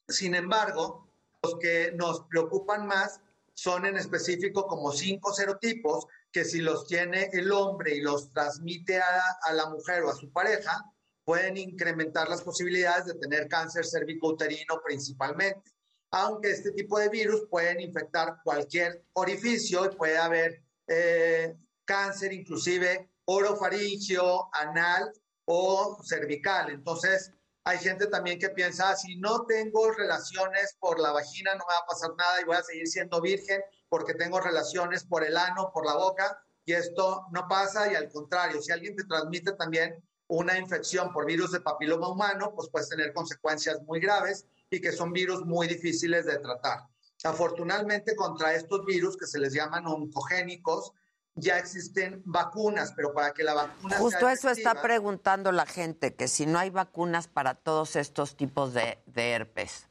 Sin 0.08 0.34
embargo, 0.34 1.08
los 1.44 1.60
que 1.60 1.92
nos 1.92 2.22
preocupan 2.22 2.88
más 2.88 3.22
son 3.54 3.86
en 3.86 3.98
específico 3.98 4.66
como 4.66 4.92
cinco 4.94 5.32
serotipos 5.32 6.08
que 6.32 6.44
si 6.44 6.62
los 6.62 6.88
tiene 6.88 7.30
el 7.34 7.52
hombre 7.52 7.98
y 7.98 8.02
los 8.02 8.32
transmite 8.32 9.00
a, 9.00 9.22
a 9.44 9.54
la 9.54 9.70
mujer 9.70 10.02
o 10.02 10.10
a 10.10 10.16
su 10.16 10.32
pareja, 10.32 10.92
pueden 11.24 11.58
incrementar 11.58 12.30
las 12.30 12.42
posibilidades 12.42 13.06
de 13.06 13.16
tener 13.16 13.48
cáncer 13.48 13.86
cervicouterino 13.86 14.82
principalmente. 14.84 15.72
Aunque 16.12 16.52
este 16.52 16.72
tipo 16.72 17.00
de 17.00 17.10
virus 17.10 17.48
pueden 17.50 17.80
infectar 17.80 18.38
cualquier 18.44 19.06
orificio 19.14 19.86
y 19.86 19.96
puede 19.96 20.18
haber 20.18 20.62
eh, 20.88 21.56
cáncer 21.86 22.34
inclusive 22.34 23.12
orofaringio, 23.26 24.50
anal 24.54 25.12
o 25.46 25.98
cervical. 26.04 26.70
Entonces, 26.70 27.32
hay 27.64 27.78
gente 27.78 28.08
también 28.08 28.40
que 28.40 28.50
piensa, 28.50 28.90
ah, 28.90 28.96
si 28.96 29.18
no 29.18 29.46
tengo 29.46 29.92
relaciones 29.92 30.76
por 30.80 31.00
la 31.00 31.12
vagina, 31.12 31.52
no 31.54 31.66
me 31.66 31.74
va 31.74 31.80
a 31.80 31.86
pasar 31.86 32.10
nada 32.18 32.42
y 32.42 32.46
voy 32.46 32.56
a 32.56 32.64
seguir 32.64 32.88
siendo 32.88 33.22
virgen 33.22 33.62
porque 33.88 34.16
tengo 34.16 34.40
relaciones 34.40 35.04
por 35.04 35.24
el 35.24 35.38
ano, 35.38 35.72
por 35.74 35.86
la 35.86 35.96
boca, 35.96 36.42
y 36.66 36.74
esto 36.74 37.28
no 37.32 37.48
pasa 37.48 37.92
y 37.92 37.96
al 37.96 38.10
contrario, 38.10 38.62
si 38.62 38.72
alguien 38.72 38.96
te 38.96 39.04
transmite 39.04 39.52
también 39.54 40.04
una 40.32 40.58
infección 40.58 41.12
por 41.12 41.26
virus 41.26 41.52
de 41.52 41.60
papiloma 41.60 42.08
humano, 42.08 42.54
pues 42.56 42.70
puedes 42.70 42.88
tener 42.88 43.12
consecuencias 43.14 43.82
muy 43.82 44.00
graves 44.00 44.46
y 44.70 44.80
que 44.80 44.94
son 44.94 45.12
virus 45.12 45.46
muy 45.46 45.68
difíciles 45.68 46.26
de 46.26 46.40
tratar. 46.40 46.88
Afortunadamente 47.26 48.16
contra 48.16 48.54
estos 48.56 48.86
virus 48.86 49.18
que 49.18 49.28
se 49.28 49.40
les 49.40 49.54
llaman 49.54 49.86
oncogénicos, 49.88 50.94
ya 51.36 51.58
existen 51.58 52.22
vacunas, 52.26 52.94
pero 52.96 53.14
para 53.14 53.34
que 53.34 53.44
la 53.44 53.56
vacuna 53.56 53.98
Justo 53.98 54.30
eso 54.30 54.50
está 54.50 54.82
preguntando 54.82 55.52
la 55.52 55.66
gente, 55.66 56.16
que 56.16 56.30
si 56.30 56.46
no 56.46 56.60
hay 56.60 56.70
vacunas 56.70 57.28
para 57.28 57.54
todos 57.54 57.98
estos 57.98 58.38
tipos 58.38 58.74
de, 58.74 59.00
de 59.08 59.32
herpes. 59.32 59.90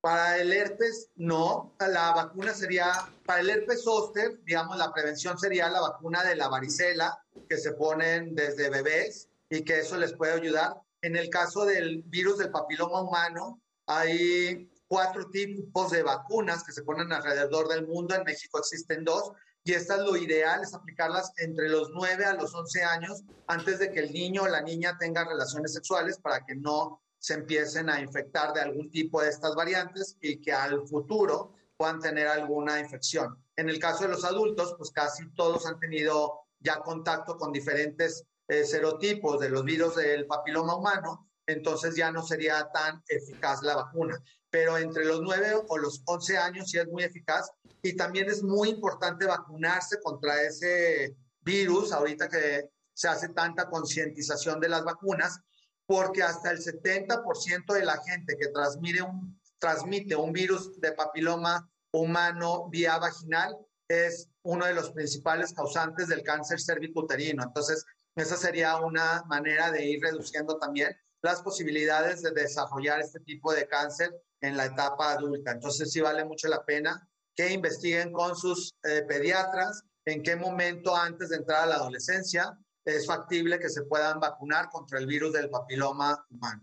Para 0.00 0.38
el 0.38 0.50
herpes, 0.52 1.10
no. 1.16 1.74
La 1.78 2.12
vacuna 2.12 2.54
sería, 2.54 2.90
para 3.26 3.40
el 3.40 3.50
herpes 3.50 3.84
zóster, 3.84 4.42
digamos, 4.44 4.78
la 4.78 4.94
prevención 4.94 5.38
sería 5.38 5.68
la 5.68 5.82
vacuna 5.82 6.24
de 6.24 6.36
la 6.36 6.48
varicela, 6.48 7.22
que 7.48 7.58
se 7.58 7.72
ponen 7.72 8.34
desde 8.34 8.70
bebés 8.70 9.28
y 9.52 9.64
que 9.64 9.80
eso 9.80 9.98
les 9.98 10.14
puede 10.14 10.32
ayudar. 10.32 10.80
En 11.02 11.14
el 11.14 11.28
caso 11.28 11.66
del 11.66 12.02
virus 12.04 12.38
del 12.38 12.50
papiloma 12.50 13.02
humano, 13.02 13.60
hay 13.86 14.72
cuatro 14.88 15.28
tipos 15.28 15.90
de 15.90 16.02
vacunas 16.02 16.64
que 16.64 16.72
se 16.72 16.82
ponen 16.82 17.12
alrededor 17.12 17.68
del 17.68 17.86
mundo. 17.86 18.14
En 18.14 18.24
México 18.24 18.58
existen 18.58 19.04
dos. 19.04 19.32
Y 19.62 19.74
esta 19.74 19.96
es 19.96 20.00
lo 20.00 20.16
ideal, 20.16 20.62
es 20.62 20.72
aplicarlas 20.72 21.32
entre 21.36 21.68
los 21.68 21.90
9 21.90 22.24
a 22.24 22.32
los 22.32 22.54
11 22.54 22.82
años 22.82 23.22
antes 23.46 23.78
de 23.78 23.92
que 23.92 24.00
el 24.00 24.12
niño 24.12 24.44
o 24.44 24.48
la 24.48 24.62
niña 24.62 24.96
tenga 24.98 25.22
relaciones 25.22 25.74
sexuales 25.74 26.18
para 26.18 26.44
que 26.46 26.54
no 26.54 27.02
se 27.18 27.34
empiecen 27.34 27.90
a 27.90 28.00
infectar 28.00 28.54
de 28.54 28.62
algún 28.62 28.90
tipo 28.90 29.20
de 29.20 29.28
estas 29.28 29.54
variantes 29.54 30.16
y 30.20 30.40
que 30.40 30.52
al 30.52 30.88
futuro 30.88 31.54
puedan 31.76 32.00
tener 32.00 32.26
alguna 32.26 32.80
infección. 32.80 33.36
En 33.56 33.68
el 33.68 33.78
caso 33.78 34.04
de 34.04 34.10
los 34.12 34.24
adultos, 34.24 34.74
pues 34.78 34.90
casi 34.90 35.30
todos 35.34 35.66
han 35.66 35.78
tenido 35.78 36.40
ya 36.58 36.80
contacto 36.80 37.36
con 37.36 37.52
diferentes 37.52 38.24
eh, 38.48 38.64
serotipos 38.64 39.40
de 39.40 39.50
los 39.50 39.64
virus 39.64 39.96
del 39.96 40.26
papiloma 40.26 40.76
humano, 40.76 41.30
entonces 41.46 41.94
ya 41.96 42.10
no 42.10 42.22
sería 42.22 42.68
tan 42.72 43.02
eficaz 43.08 43.62
la 43.62 43.76
vacuna. 43.76 44.22
Pero 44.50 44.76
entre 44.76 45.04
los 45.04 45.20
9 45.22 45.62
o 45.68 45.78
los 45.78 46.02
11 46.04 46.38
años 46.38 46.70
sí 46.70 46.78
es 46.78 46.86
muy 46.86 47.04
eficaz 47.04 47.50
y 47.82 47.96
también 47.96 48.28
es 48.28 48.42
muy 48.42 48.68
importante 48.68 49.26
vacunarse 49.26 50.00
contra 50.00 50.42
ese 50.42 51.16
virus, 51.40 51.92
ahorita 51.92 52.28
que 52.28 52.68
se 52.94 53.08
hace 53.08 53.30
tanta 53.30 53.68
concientización 53.68 54.60
de 54.60 54.68
las 54.68 54.84
vacunas, 54.84 55.40
porque 55.86 56.22
hasta 56.22 56.50
el 56.50 56.58
70% 56.58 57.72
de 57.72 57.84
la 57.84 58.00
gente 58.02 58.36
que 58.38 58.48
transmite 58.48 59.02
un, 59.02 59.40
transmite 59.58 60.14
un 60.14 60.32
virus 60.32 60.80
de 60.80 60.92
papiloma 60.92 61.68
humano 61.92 62.68
vía 62.70 62.98
vaginal 62.98 63.56
es 63.88 64.28
uno 64.42 64.66
de 64.66 64.74
los 64.74 64.90
principales 64.90 65.52
causantes 65.52 66.08
del 66.08 66.22
cáncer 66.22 66.60
cervicuterino. 66.60 67.42
Entonces, 67.42 67.84
esa 68.16 68.36
sería 68.36 68.76
una 68.76 69.22
manera 69.26 69.70
de 69.70 69.84
ir 69.86 70.02
reduciendo 70.02 70.58
también 70.58 70.96
las 71.22 71.40
posibilidades 71.42 72.22
de 72.22 72.32
desarrollar 72.32 73.00
este 73.00 73.20
tipo 73.20 73.52
de 73.52 73.66
cáncer 73.66 74.10
en 74.40 74.56
la 74.56 74.66
etapa 74.66 75.12
adulta. 75.12 75.52
Entonces 75.52 75.90
sí 75.92 76.00
vale 76.00 76.24
mucho 76.24 76.48
la 76.48 76.64
pena 76.64 77.08
que 77.34 77.52
investiguen 77.52 78.12
con 78.12 78.36
sus 78.36 78.74
eh, 78.82 79.02
pediatras 79.08 79.84
en 80.04 80.22
qué 80.22 80.36
momento 80.36 80.96
antes 80.96 81.30
de 81.30 81.36
entrar 81.36 81.62
a 81.62 81.66
la 81.66 81.74
adolescencia 81.76 82.58
es 82.84 83.06
factible 83.06 83.58
que 83.60 83.68
se 83.68 83.82
puedan 83.82 84.18
vacunar 84.18 84.68
contra 84.68 84.98
el 84.98 85.06
virus 85.06 85.32
del 85.32 85.48
papiloma 85.48 86.26
humano. 86.30 86.62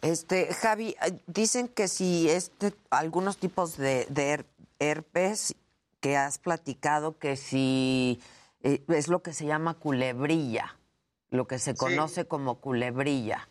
Este, 0.00 0.52
Javi, 0.52 0.96
eh, 1.00 1.22
dicen 1.28 1.68
que 1.68 1.86
si 1.86 2.28
este, 2.28 2.74
algunos 2.90 3.36
tipos 3.36 3.76
de, 3.76 4.44
herpes 4.80 5.54
que 6.00 6.16
has 6.16 6.38
platicado, 6.38 7.16
que 7.16 7.36
si 7.36 8.20
eh, 8.62 8.82
es 8.88 9.06
lo 9.06 9.22
que 9.22 9.32
se 9.32 9.46
llama 9.46 9.74
culebrilla, 9.74 10.76
lo 11.32 11.46
que 11.46 11.58
se 11.58 11.74
conoce 11.74 12.26
como 12.26 12.60
culebrilla. 12.60 13.48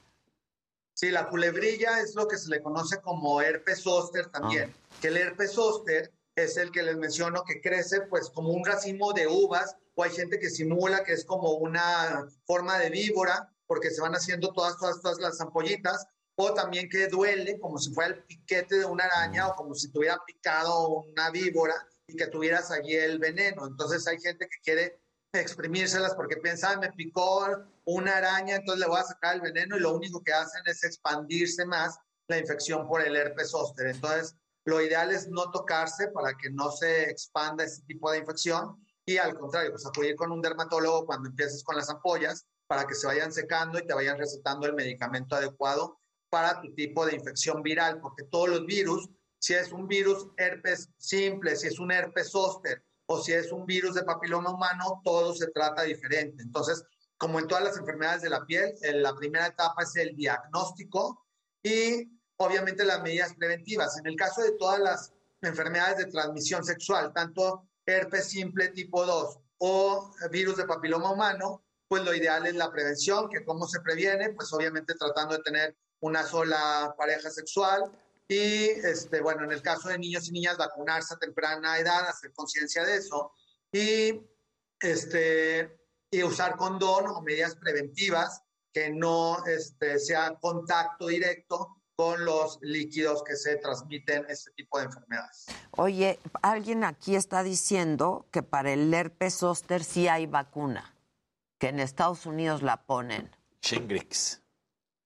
Sí, 0.94 1.10
la 1.10 1.28
culebrilla 1.28 2.00
es 2.00 2.14
lo 2.14 2.28
que 2.28 2.38
se 2.38 2.50
le 2.50 2.62
conoce 2.62 3.02
como 3.02 3.42
herpes 3.42 3.82
zóster 3.82 4.28
también, 4.28 4.72
ah. 4.72 4.96
que 5.02 5.08
el 5.08 5.18
herpes 5.18 5.54
zóster 5.54 6.14
es 6.36 6.58
el 6.58 6.72
que 6.72 6.84
les 6.84 6.96
menciono 6.96 7.44
que 7.44 7.60
crece 7.60 8.02
pues 8.02 8.30
como 8.30 8.50
un 8.50 8.64
racimo 8.64 9.14
de 9.14 9.26
uvas 9.26 9.76
o 9.96 10.04
hay 10.04 10.12
gente 10.12 10.40
que 10.40 10.52
simula 10.52 11.04
que 11.04 11.14
es 11.14 11.26
como 11.26 11.54
una 11.54 12.28
forma 12.46 12.78
de 12.78 12.92
víbora 12.92 13.52
porque 13.66 13.90
se 13.90 14.02
van 14.02 14.14
haciendo 14.14 14.54
todas, 14.54 14.78
todas, 14.78 15.02
todas 15.02 15.20
las 15.20 15.42
ampollitas 15.42 16.06
o 16.36 16.54
también 16.54 16.88
que 16.88 17.08
duele 17.08 17.60
como 17.60 17.80
si 17.80 17.92
fuera 17.94 18.14
el 18.14 18.24
piquete 18.24 18.78
de 18.78 18.86
una 18.86 19.06
araña 19.06 19.48
o 19.48 19.56
como 19.56 19.74
si 19.74 19.92
tuviera 19.92 20.22
picado 20.26 20.88
una 20.88 21.32
víbora 21.32 21.76
y 22.06 22.16
que 22.16 22.28
tuvieras 22.28 22.70
allí 22.70 22.96
el 22.96 23.18
veneno. 23.18 23.66
Entonces 23.66 24.08
hay 24.08 24.20
gente 24.20 24.48
que 24.48 24.62
quiere 24.64 25.01
exprimírselas 25.34 26.16
porque 26.16 26.38
piensa, 26.38 26.78
me 26.78 26.92
picó 26.92 27.48
una 27.86 28.18
araña, 28.18 28.56
entonces 28.56 28.82
le 28.82 28.88
voy 28.88 29.00
a 29.00 29.04
sacar 29.04 29.36
el 29.36 29.42
veneno 29.42 29.78
y 29.78 29.80
lo 29.80 29.96
único 29.96 30.22
que 30.24 30.34
hacen 30.34 30.62
es 30.66 30.84
expandirse 30.84 31.66
más 31.66 31.98
la 32.28 32.38
infección 32.38 32.88
por 32.88 33.02
el 33.02 33.16
herpes 33.16 33.52
zóster. 33.52 33.88
Entonces, 33.88 34.36
lo 34.66 34.82
ideal 34.82 35.12
es 35.12 35.28
no 35.28 35.50
tocarse 35.52 36.10
para 36.10 36.34
que 36.38 36.50
no 36.50 36.72
se 36.72 37.10
expanda 37.10 37.64
ese 37.64 37.82
tipo 37.84 38.12
de 38.12 38.20
infección 38.20 38.86
y 39.06 39.18
al 39.18 39.38
contrario, 39.38 39.72
pues 39.72 39.86
acudir 39.86 40.16
con 40.16 40.32
un 40.32 40.42
dermatólogo 40.42 41.06
cuando 41.06 41.30
empieces 41.30 41.64
con 41.64 41.76
las 41.76 41.90
ampollas 41.90 42.46
para 42.68 42.86
que 42.86 42.94
se 42.94 43.08
vayan 43.08 43.32
secando 43.32 43.80
y 43.80 43.88
te 43.88 43.94
vayan 43.94 44.18
recetando 44.18 44.68
el 44.68 44.74
medicamento 44.74 45.36
adecuado 45.36 46.00
para 46.30 46.62
tu 46.62 46.74
tipo 46.76 47.06
de 47.06 47.16
infección 47.16 47.64
viral, 47.64 48.00
porque 48.00 48.24
todos 48.26 48.50
los 48.50 48.66
virus 48.66 49.10
si 49.42 49.56
es 49.56 49.72
un 49.72 49.88
virus 49.88 50.28
herpes 50.38 50.90
simple, 50.98 51.56
si 51.56 51.68
es 51.68 51.80
un 51.80 51.92
herpes 51.92 52.30
zóster 52.30 52.84
o 53.12 53.22
si 53.22 53.34
es 53.34 53.52
un 53.52 53.66
virus 53.66 53.96
de 53.96 54.04
papiloma 54.04 54.52
humano, 54.52 55.02
todo 55.04 55.34
se 55.36 55.48
trata 55.48 55.84
diferente. 55.84 56.42
Entonces, 56.44 56.84
como 57.18 57.40
en 57.40 57.48
todas 57.48 57.64
las 57.64 57.78
enfermedades 57.78 58.22
de 58.22 58.30
la 58.30 58.46
piel, 58.46 58.74
la 58.82 59.14
primera 59.16 59.48
etapa 59.48 59.84
es 59.84 59.96
el 59.98 60.16
diagnóstico 60.16 61.26
y 61.62 62.10
obviamente 62.38 62.86
las 62.86 63.02
medidas 63.02 63.34
preventivas. 63.36 63.98
En 64.00 64.08
el 64.08 64.16
caso 64.16 64.42
de 64.42 64.54
todas 64.54 64.80
las 64.80 65.14
enfermedades 65.42 65.98
de 65.98 66.06
transmisión 66.06 66.64
sexual, 66.64 67.12
tanto 67.14 67.68
herpes 67.86 68.30
simple 68.30 68.70
tipo 68.70 69.06
2 69.06 69.40
o 69.58 70.14
virus 70.32 70.56
de 70.56 70.66
papiloma 70.66 71.12
humano, 71.12 71.66
pues 71.90 72.04
lo 72.06 72.16
ideal 72.16 72.46
es 72.48 72.56
la 72.56 72.72
prevención, 72.72 73.30
que 73.30 73.44
cómo 73.44 73.68
se 73.68 73.82
previene, 73.82 74.30
pues 74.30 74.54
obviamente 74.54 74.96
tratando 74.96 75.36
de 75.36 75.44
tener 75.44 75.76
una 76.00 76.24
sola 76.24 76.96
pareja 76.98 77.30
sexual 77.30 77.92
y, 78.32 78.70
este, 78.84 79.20
bueno, 79.20 79.44
en 79.44 79.52
el 79.52 79.62
caso 79.62 79.90
de 79.90 80.00
niños 80.00 80.30
y 80.30 80.32
niñas, 80.32 80.56
vacunarse 80.56 81.14
a 81.14 81.18
temprana 81.18 81.78
edad, 81.78 82.08
hacer 82.08 82.32
conciencia 82.32 82.86
de 82.86 82.96
eso 82.96 83.34
y, 83.74 84.22
este, 84.80 85.78
y 86.10 86.24
usar 86.24 86.56
condón 86.56 87.08
o 87.08 87.22
medidas 87.22 87.58
preventivas 87.58 88.42
que 88.72 88.90
no 88.90 89.46
este, 89.46 90.00
sea 90.00 90.38
contacto 90.40 91.08
directo 91.08 91.82
con 91.94 92.24
los 92.24 92.58
líquidos 92.62 93.22
que 93.24 93.36
se 93.36 93.58
transmiten 93.58 94.26
este 94.30 94.52
tipo 94.52 94.80
de 94.80 94.86
enfermedades. 94.86 95.48
Oye, 95.72 96.18
alguien 96.42 96.86
aquí 96.86 97.16
está 97.16 97.44
diciendo 97.44 98.28
que 98.32 98.44
para 98.44 98.72
el 98.72 98.94
herpes 98.94 99.40
zóster 99.40 99.84
sí 99.84 100.08
hay 100.08 100.26
vacuna, 100.26 100.96
que 101.60 101.68
en 101.68 101.82
Estados 101.82 102.26
Unidos 102.26 102.62
la 102.62 102.86
ponen. 102.86 103.30
Shingrix. 103.62 104.41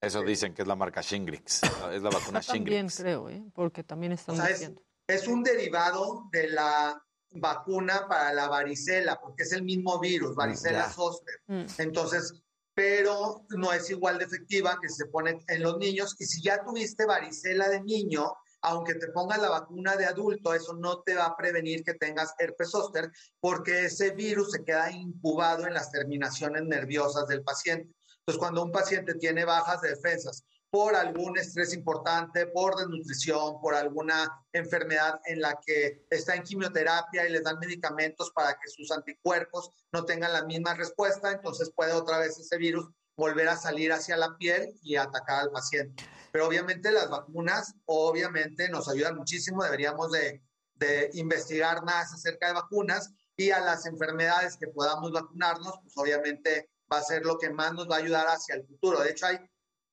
Eso 0.01 0.22
dicen 0.22 0.53
que 0.53 0.61
es 0.61 0.67
la 0.67 0.76
marca 0.76 1.01
Shingrix. 1.01 1.61
Es 1.91 2.01
la 2.01 2.09
vacuna 2.11 2.39
Shingrix. 2.41 2.47
También 2.47 2.88
creo, 2.89 3.30
¿eh? 3.30 3.43
porque 3.53 3.84
también 3.84 4.11
están 4.11 4.35
diciendo. 4.45 4.81
Es, 5.07 5.27
un 5.27 5.43
derivado 5.43 6.27
de 6.31 6.49
la 6.49 7.01
vacuna 7.31 8.07
para 8.07 8.34
la 8.34 8.47
varicela, 8.47 9.19
porque 9.19 9.43
es 9.43 9.51
el 9.51 9.63
mismo 9.63 9.99
virus, 9.99 10.35
varicela 10.35 10.89
zoster. 10.89 11.35
Mm. 11.47 11.65
Entonces, 11.77 12.34
pero 12.73 13.45
no 13.49 13.72
es 13.72 13.89
igual 13.89 14.17
de 14.17 14.26
efectiva 14.26 14.77
que 14.81 14.89
se 14.89 15.05
pone 15.05 15.39
en 15.47 15.63
los 15.63 15.77
niños. 15.77 16.15
Y 16.19 16.26
si 16.26 16.41
ya 16.41 16.63
tuviste 16.63 17.05
varicela 17.05 17.69
de 17.69 17.81
niño, 17.81 18.34
aunque 18.61 18.95
te 18.95 19.07
pongas 19.09 19.39
la 19.39 19.49
vacuna 19.49 19.95
de 19.95 20.05
adulto, 20.05 20.53
eso 20.53 20.73
no 20.73 21.01
te 21.01 21.15
va 21.15 21.26
a 21.26 21.38
prevenir 21.38 21.84
que 21.84 21.93
tengas 21.93 22.34
herpes 22.39 22.72
zóster, 22.72 23.11
porque 23.39 23.85
ese 23.85 24.11
virus 24.11 24.51
se 24.51 24.63
queda 24.63 24.91
incubado 24.91 25.67
en 25.67 25.73
las 25.73 25.91
terminaciones 25.91 26.63
nerviosas 26.63 27.27
del 27.27 27.43
paciente. 27.43 27.93
Entonces, 28.27 28.39
cuando 28.39 28.64
un 28.64 28.72
paciente 28.72 29.14
tiene 29.14 29.45
bajas 29.45 29.81
de 29.81 29.89
defensas 29.89 30.43
por 30.72 30.95
algún 30.95 31.38
estrés 31.38 31.73
importante, 31.73 32.47
por 32.47 32.76
desnutrición, 32.76 33.61
por 33.61 33.76
alguna 33.76 34.27
enfermedad 34.52 35.22
en 35.26 35.41
la 35.41 35.60
que 35.64 36.06
está 36.10 36.35
en 36.35 36.41
quimioterapia 36.41 37.27
y 37.27 37.31
les 37.31 37.43
dan 37.43 37.60
medicamentos 37.60 38.31
para 38.31 38.53
que 38.53 38.68
sus 38.68 38.91
anticuerpos 38.91 39.69
no 39.91 40.06
tengan 40.06 40.34
la 40.34 40.43
misma 40.43 40.73
respuesta, 40.73 41.31
entonces 41.31 41.72
puede 41.76 41.93
otra 41.93 42.18
vez 42.18 42.39
ese 42.39 42.57
virus 42.57 42.89
volver 43.15 43.47
a 43.47 43.57
salir 43.57 43.93
hacia 43.93 44.18
la 44.18 44.35
piel 44.38 44.73
y 44.81 44.95
atacar 44.95 45.41
al 45.41 45.52
paciente. 45.52 46.03
Pero 46.31 46.47
obviamente 46.47 46.91
las 46.91 47.11
vacunas, 47.11 47.76
obviamente 47.85 48.68
nos 48.69 48.89
ayudan 48.89 49.15
muchísimo, 49.18 49.64
deberíamos 49.64 50.11
de, 50.11 50.41
de 50.73 51.11
investigar 51.14 51.84
más 51.85 52.11
acerca 52.11 52.47
de 52.47 52.53
vacunas 52.53 53.14
y 53.38 53.52
a 53.52 53.60
las 53.60 53.85
enfermedades 53.85 54.57
que 54.57 54.68
podamos 54.68 55.11
vacunarnos, 55.11 55.76
pues 55.84 55.93
obviamente 55.95 56.69
va 56.91 56.99
a 56.99 57.03
ser 57.03 57.25
lo 57.25 57.37
que 57.37 57.49
más 57.49 57.73
nos 57.73 57.89
va 57.89 57.95
a 57.95 57.99
ayudar 57.99 58.27
hacia 58.27 58.55
el 58.55 58.65
futuro. 58.65 59.01
De 59.01 59.11
hecho, 59.11 59.27
hay 59.27 59.39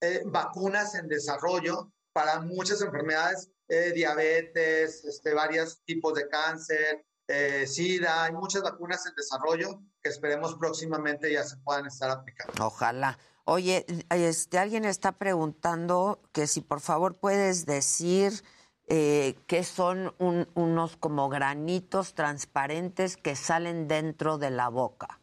eh, 0.01 0.23
vacunas 0.27 0.95
en 0.95 1.09
desarrollo 1.09 1.93
para 2.13 2.41
muchas 2.41 2.81
enfermedades, 2.83 3.51
eh, 3.69 3.93
diabetes, 3.93 5.05
este, 5.05 5.33
varios 5.33 5.83
tipos 5.85 6.15
de 6.15 6.29
cáncer, 6.29 7.05
eh, 7.29 7.67
SIDA, 7.67 8.25
hay 8.25 8.33
muchas 8.33 8.63
vacunas 8.63 9.07
en 9.07 9.15
desarrollo 9.15 9.81
que 10.03 10.11
esperemos 10.11 10.57
próximamente 10.57 11.33
ya 11.33 11.45
se 11.45 11.57
puedan 11.59 11.87
estar 11.87 12.11
aplicando. 12.11 12.67
Ojalá. 12.67 13.19
Oye, 13.45 13.87
este, 14.11 14.59
alguien 14.59 14.85
está 14.85 15.13
preguntando 15.13 16.21
que 16.33 16.47
si 16.47 16.61
por 16.61 16.81
favor 16.81 17.17
puedes 17.17 17.67
decir 17.67 18.45
eh, 18.89 19.37
qué 19.47 19.65
son 19.65 20.15
unos 20.19 20.97
como 20.97 21.29
granitos 21.29 22.15
transparentes 22.15 23.17
que 23.17 23.35
salen 23.35 23.89
dentro 23.89 24.39
de 24.39 24.51
la 24.51 24.69
boca. 24.69 25.19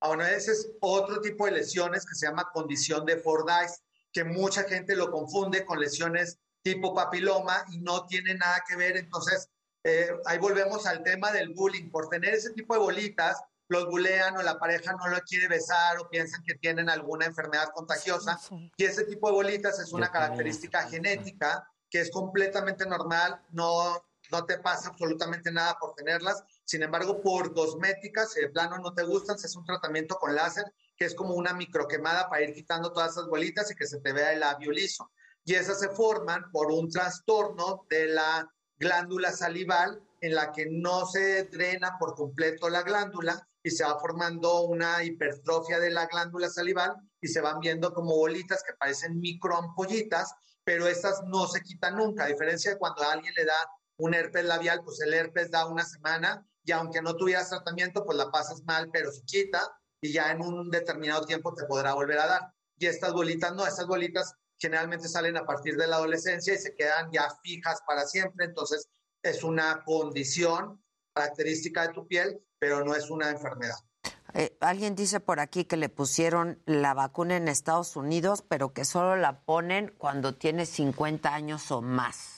Ah, 0.00 0.08
bueno, 0.08 0.24
ese 0.24 0.52
es 0.52 0.70
otro 0.80 1.20
tipo 1.20 1.46
de 1.46 1.52
lesiones 1.52 2.04
que 2.04 2.14
se 2.14 2.26
llama 2.26 2.50
condición 2.52 3.06
de 3.06 3.16
Fordyce, 3.16 3.80
que 4.12 4.24
mucha 4.24 4.64
gente 4.64 4.94
lo 4.94 5.10
confunde 5.10 5.64
con 5.64 5.80
lesiones 5.80 6.38
tipo 6.62 6.94
papiloma 6.94 7.64
y 7.70 7.78
no 7.78 8.06
tiene 8.06 8.34
nada 8.34 8.62
que 8.68 8.76
ver. 8.76 8.96
Entonces, 8.96 9.48
eh, 9.84 10.10
ahí 10.26 10.38
volvemos 10.38 10.84
al 10.86 11.02
tema 11.02 11.30
del 11.30 11.54
bullying. 11.54 11.90
Por 11.90 12.08
tener 12.08 12.34
ese 12.34 12.52
tipo 12.52 12.74
de 12.74 12.80
bolitas, 12.80 13.40
los 13.68 13.86
bulean 13.86 14.36
o 14.36 14.42
la 14.42 14.58
pareja 14.58 14.92
no 14.92 15.08
lo 15.08 15.20
quiere 15.20 15.48
besar 15.48 15.98
o 15.98 16.08
piensan 16.08 16.42
que 16.42 16.54
tienen 16.54 16.88
alguna 16.88 17.26
enfermedad 17.26 17.68
contagiosa. 17.74 18.38
Y 18.76 18.84
ese 18.84 19.04
tipo 19.04 19.28
de 19.28 19.34
bolitas 19.34 19.78
es 19.78 19.92
una 19.92 20.10
característica 20.10 20.88
genética 20.88 21.68
que 21.90 22.00
es 22.00 22.10
completamente 22.10 22.84
normal, 22.84 23.40
no, 23.50 24.04
no 24.30 24.44
te 24.44 24.58
pasa 24.58 24.88
absolutamente 24.88 25.52
nada 25.52 25.76
por 25.78 25.94
tenerlas. 25.94 26.42
Sin 26.66 26.82
embargo, 26.82 27.22
por 27.22 27.54
cosméticas, 27.54 28.32
si 28.32 28.40
de 28.40 28.50
plano 28.50 28.78
no 28.78 28.92
te 28.92 29.04
gustan, 29.04 29.38
se 29.38 29.46
hace 29.46 29.56
un 29.56 29.64
tratamiento 29.64 30.16
con 30.16 30.34
láser, 30.34 30.64
que 30.96 31.04
es 31.04 31.14
como 31.14 31.34
una 31.34 31.54
microquemada 31.54 32.28
para 32.28 32.42
ir 32.42 32.54
quitando 32.54 32.92
todas 32.92 33.12
esas 33.12 33.28
bolitas 33.28 33.70
y 33.70 33.76
que 33.76 33.86
se 33.86 34.00
te 34.00 34.12
vea 34.12 34.32
el 34.32 34.40
labio 34.40 34.72
liso. 34.72 35.12
Y 35.44 35.54
esas 35.54 35.78
se 35.78 35.90
forman 35.90 36.50
por 36.50 36.72
un 36.72 36.90
trastorno 36.90 37.86
de 37.88 38.08
la 38.08 38.52
glándula 38.78 39.30
salival 39.30 40.02
en 40.20 40.34
la 40.34 40.50
que 40.50 40.66
no 40.68 41.06
se 41.06 41.44
drena 41.44 41.96
por 42.00 42.16
completo 42.16 42.68
la 42.68 42.82
glándula 42.82 43.46
y 43.62 43.70
se 43.70 43.84
va 43.84 44.00
formando 44.00 44.62
una 44.62 45.04
hipertrofia 45.04 45.78
de 45.78 45.90
la 45.90 46.06
glándula 46.06 46.48
salival 46.48 46.96
y 47.20 47.28
se 47.28 47.40
van 47.40 47.60
viendo 47.60 47.94
como 47.94 48.16
bolitas 48.16 48.64
que 48.64 48.74
parecen 48.74 49.20
microampollitas, 49.20 50.34
pero 50.64 50.88
estas 50.88 51.22
no 51.28 51.46
se 51.46 51.60
quitan 51.60 51.94
nunca, 51.94 52.24
a 52.24 52.28
diferencia 52.28 52.72
de 52.72 52.78
cuando 52.78 53.04
a 53.04 53.12
alguien 53.12 53.34
le 53.36 53.44
da 53.44 53.70
un 53.98 54.14
herpes 54.14 54.44
labial, 54.44 54.82
pues 54.84 55.00
el 55.00 55.14
herpes 55.14 55.52
da 55.52 55.66
una 55.66 55.84
semana 55.84 56.44
y 56.66 56.72
aunque 56.72 57.00
no 57.00 57.14
tuvieras 57.14 57.48
tratamiento, 57.48 58.04
pues 58.04 58.18
la 58.18 58.30
pasas 58.30 58.62
mal, 58.64 58.90
pero 58.92 59.12
se 59.12 59.22
quita 59.22 59.62
y 60.00 60.12
ya 60.12 60.32
en 60.32 60.42
un 60.42 60.68
determinado 60.68 61.24
tiempo 61.24 61.54
te 61.54 61.64
podrá 61.64 61.94
volver 61.94 62.18
a 62.18 62.26
dar. 62.26 62.52
Y 62.76 62.86
estas 62.86 63.12
bolitas 63.12 63.54
no, 63.54 63.64
estas 63.64 63.86
bolitas 63.86 64.34
generalmente 64.58 65.08
salen 65.08 65.36
a 65.36 65.46
partir 65.46 65.76
de 65.76 65.86
la 65.86 65.96
adolescencia 65.96 66.52
y 66.52 66.58
se 66.58 66.74
quedan 66.74 67.10
ya 67.12 67.28
fijas 67.42 67.80
para 67.86 68.04
siempre, 68.04 68.46
entonces 68.46 68.88
es 69.22 69.44
una 69.44 69.84
condición 69.84 70.82
característica 71.14 71.86
de 71.86 71.94
tu 71.94 72.06
piel, 72.06 72.42
pero 72.58 72.84
no 72.84 72.94
es 72.94 73.10
una 73.10 73.30
enfermedad. 73.30 73.76
Eh, 74.34 74.56
alguien 74.60 74.96
dice 74.96 75.20
por 75.20 75.38
aquí 75.40 75.64
que 75.64 75.76
le 75.76 75.88
pusieron 75.88 76.60
la 76.66 76.94
vacuna 76.94 77.36
en 77.36 77.46
Estados 77.48 77.94
Unidos, 77.94 78.42
pero 78.46 78.72
que 78.72 78.84
solo 78.84 79.16
la 79.16 79.44
ponen 79.44 79.94
cuando 79.98 80.34
tiene 80.34 80.66
50 80.66 81.32
años 81.32 81.70
o 81.70 81.80
más. 81.80 82.35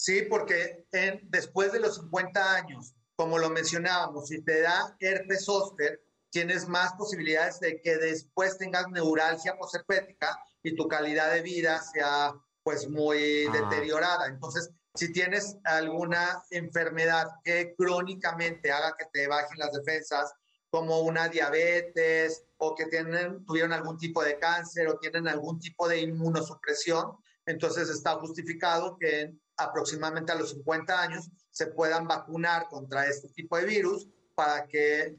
Sí, 0.00 0.22
porque 0.22 0.86
después 1.24 1.72
de 1.72 1.80
los 1.80 1.96
50 1.96 2.54
años, 2.54 2.94
como 3.16 3.38
lo 3.38 3.50
mencionábamos, 3.50 4.28
si 4.28 4.42
te 4.42 4.62
da 4.62 4.96
herpes 4.98 5.44
zóster, 5.44 6.02
tienes 6.30 6.66
más 6.66 6.94
posibilidades 6.94 7.60
de 7.60 7.82
que 7.82 7.98
después 7.98 8.56
tengas 8.56 8.88
neuralgia 8.88 9.58
posherpética 9.58 10.42
y 10.62 10.74
tu 10.74 10.88
calidad 10.88 11.34
de 11.34 11.42
vida 11.42 11.82
sea 11.82 12.32
pues 12.62 12.88
muy 12.88 13.44
ah. 13.44 13.52
deteriorada. 13.52 14.26
Entonces, 14.26 14.70
si 14.94 15.12
tienes 15.12 15.58
alguna 15.64 16.42
enfermedad 16.48 17.26
que 17.44 17.74
crónicamente 17.76 18.72
haga 18.72 18.96
que 18.98 19.04
te 19.12 19.28
bajen 19.28 19.58
las 19.58 19.72
defensas, 19.72 20.32
como 20.70 21.00
una 21.00 21.28
diabetes 21.28 22.42
o 22.56 22.74
que 22.74 22.86
tienen, 22.86 23.44
tuvieron 23.44 23.74
algún 23.74 23.98
tipo 23.98 24.24
de 24.24 24.38
cáncer 24.38 24.88
o 24.88 24.98
tienen 24.98 25.28
algún 25.28 25.60
tipo 25.60 25.86
de 25.86 26.00
inmunosupresión, 26.00 27.18
entonces 27.44 27.90
está 27.90 28.14
justificado 28.14 28.96
que 28.98 29.34
aproximadamente 29.62 30.32
a 30.32 30.36
los 30.36 30.50
50 30.50 31.00
años 31.00 31.30
se 31.50 31.66
puedan 31.66 32.06
vacunar 32.06 32.68
contra 32.68 33.06
este 33.06 33.28
tipo 33.28 33.56
de 33.56 33.64
virus 33.64 34.08
para 34.34 34.66
que 34.66 35.18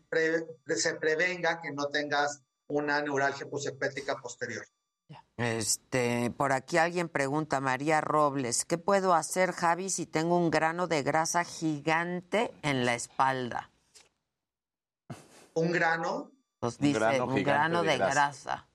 se 0.76 0.96
prevenga 0.96 1.62
que 1.62 1.72
no 1.72 1.88
tengas 1.88 2.42
una 2.68 3.02
neuralgia 3.02 3.50
posepética 3.50 4.16
posterior. 4.16 4.66
Este, 5.38 6.32
por 6.32 6.54
aquí 6.54 6.78
alguien 6.78 7.10
pregunta, 7.10 7.60
María 7.60 8.00
Robles, 8.00 8.64
¿qué 8.66 8.78
puedo 8.78 9.14
hacer, 9.14 9.52
Javi, 9.52 9.90
si 9.90 10.06
tengo 10.06 10.38
un 10.38 10.52
grano 10.52 10.88
de 10.88 11.04
grasa 11.04 11.44
gigante 11.44 12.52
en 12.62 12.86
la 12.86 12.96
espalda? 12.96 13.72
¿Un 15.54 15.72
grano? 15.72 16.32
Pues 16.60 16.78
dice, 16.78 17.22
un 17.22 17.44
grano, 17.44 17.82
de, 17.82 17.98
grasa. 17.98 18.68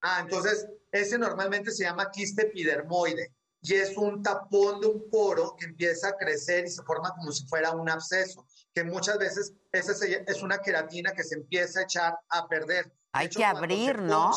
Ah, 0.00 0.20
entonces, 0.20 0.66
ese 0.90 1.18
normalmente 1.18 1.70
se 1.70 1.84
llama 1.84 2.10
quiste 2.10 2.42
epidermoide 2.42 3.33
y 3.64 3.74
es 3.76 3.96
un 3.96 4.22
tapón 4.22 4.78
de 4.82 4.86
un 4.86 5.08
poro 5.10 5.56
que 5.56 5.64
empieza 5.64 6.08
a 6.08 6.16
crecer 6.18 6.66
y 6.66 6.70
se 6.70 6.82
forma 6.82 7.14
como 7.14 7.32
si 7.32 7.46
fuera 7.46 7.70
un 7.72 7.88
absceso, 7.88 8.46
que 8.74 8.84
muchas 8.84 9.16
veces 9.16 9.54
esa 9.72 9.92
es 10.26 10.42
una 10.42 10.58
queratina 10.58 11.12
que 11.12 11.24
se 11.24 11.36
empieza 11.36 11.80
a 11.80 11.82
echar 11.84 12.18
a 12.28 12.46
perder. 12.46 12.92
Hay 13.12 13.30
que 13.30 13.42
abrir, 13.42 14.02
¿no? 14.02 14.32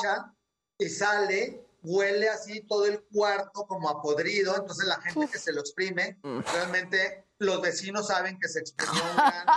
Y 0.80 0.88
sale, 0.88 1.62
huele 1.84 2.30
así 2.30 2.62
todo 2.62 2.86
el 2.86 3.04
cuarto 3.12 3.66
como 3.68 3.90
a 3.90 4.02
podrido, 4.02 4.56
entonces 4.56 4.88
la 4.88 5.02
gente 5.02 5.28
que 5.28 5.40
se 5.40 5.52
lo 5.52 5.60
exprime, 5.60 6.18
Mm. 6.24 6.40
realmente 6.54 7.26
los 7.40 7.62
vecinos 7.62 8.08
saben 8.08 8.40
que 8.40 8.48
se 8.48 8.60
exprimió 8.60 9.04
un 9.04 9.16
grano 9.18 9.52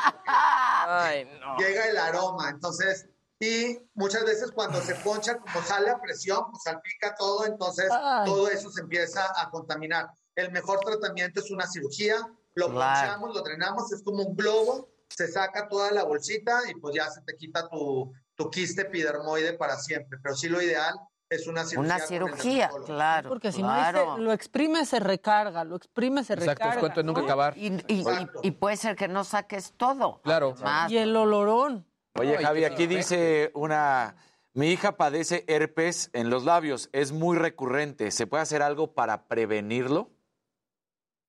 porque 1.56 1.68
llega 1.68 1.86
el 1.88 1.97
aroma, 1.97 2.51
entonces, 2.51 3.06
y 3.43 3.79
muchas 3.95 4.23
veces 4.25 4.51
cuando 4.53 4.81
se 4.83 4.95
poncha, 4.97 5.39
como 5.39 5.62
sale 5.65 5.89
a 5.91 5.99
presión, 5.99 6.45
pues 6.51 6.62
salpica 6.62 7.15
todo, 7.17 7.47
entonces 7.47 7.89
Ay. 7.91 8.27
todo 8.27 8.49
eso 8.49 8.71
se 8.71 8.83
empieza 8.83 9.27
a 9.35 9.49
contaminar. 9.51 10.11
El 10.37 10.53
mejor 10.53 10.79
tratamiento 10.81 11.41
es 11.41 11.51
una 11.51 11.67
cirugía, 11.67 12.17
lo 12.55 12.71
Claro. 12.71 13.01
ponchamos, 13.09 13.35
lo 13.35 13.43
drenamos, 13.43 13.91
es 13.93 14.03
como 14.03 14.23
un 14.25 14.37
globo, 14.37 14.91
se 15.09 15.27
saca 15.27 15.69
toda 15.69 15.91
la 15.91 16.05
bolsita 16.05 16.61
y 16.71 16.75
pues 16.79 16.95
ya 16.95 17.09
se 17.11 17.23
te 17.23 17.35
quita 17.37 17.67
tu, 17.69 18.12
tu 18.35 18.51
quiste 18.51 18.83
epidermoide 18.83 19.55
para 19.55 19.77
siempre, 19.79 20.19
pero 20.23 20.37
sí 20.37 20.49
lo 20.51 20.61
ideal 20.61 20.95
es 21.31 21.47
una 21.47 21.65
cirugía. 21.65 21.95
Una 21.97 21.99
cirugía, 22.07 22.71
claro. 22.85 23.29
Porque 23.31 23.53
si 23.53 23.62
no, 23.62 23.69
claro. 23.69 24.17
se- 24.17 24.21
lo 24.23 24.33
exprime, 24.33 24.85
se 24.85 25.01
recarga, 25.01 25.65
lo 25.65 25.77
exprime, 25.77 26.25
se 26.25 26.35
Exacto, 26.35 26.51
recarga. 26.53 26.75
es 26.75 26.81
cuento 26.81 27.01
de 27.01 27.05
nunca 27.05 27.21
¿no? 27.21 27.27
acabar. 27.27 27.57
Y, 27.57 27.69
y- 27.87 28.03
y- 28.03 28.29
y 28.43 28.51
puede 28.51 28.77
ser 28.77 28.97
que 28.97 29.09
no 29.09 29.25
saques 29.25 29.73
todo. 29.77 30.21
Claro. 30.23 30.55
Más. 30.62 30.91
Y 30.91 30.99
el 30.99 31.17
olorón. 31.17 31.87
Oye, 32.19 32.37
No, 32.37 32.43
Javi, 32.43 32.65
aquí 32.65 32.82
sí, 32.82 32.89
dice 32.89 33.51
una... 33.55 34.16
Mi 34.53 34.73
hija 34.73 34.97
padece 34.97 35.45
herpes 35.47 36.11
en 36.12 36.28
los 36.28 36.45
labios, 36.45 36.91
es 36.93 37.12
muy 37.12 37.39
recurrente. 37.39 38.11
¿Se 38.11 38.27
puede 38.27 38.43
hacer 38.43 38.62
algo 38.62 38.95
para 38.95 39.28
prevenirlo? 39.28 40.11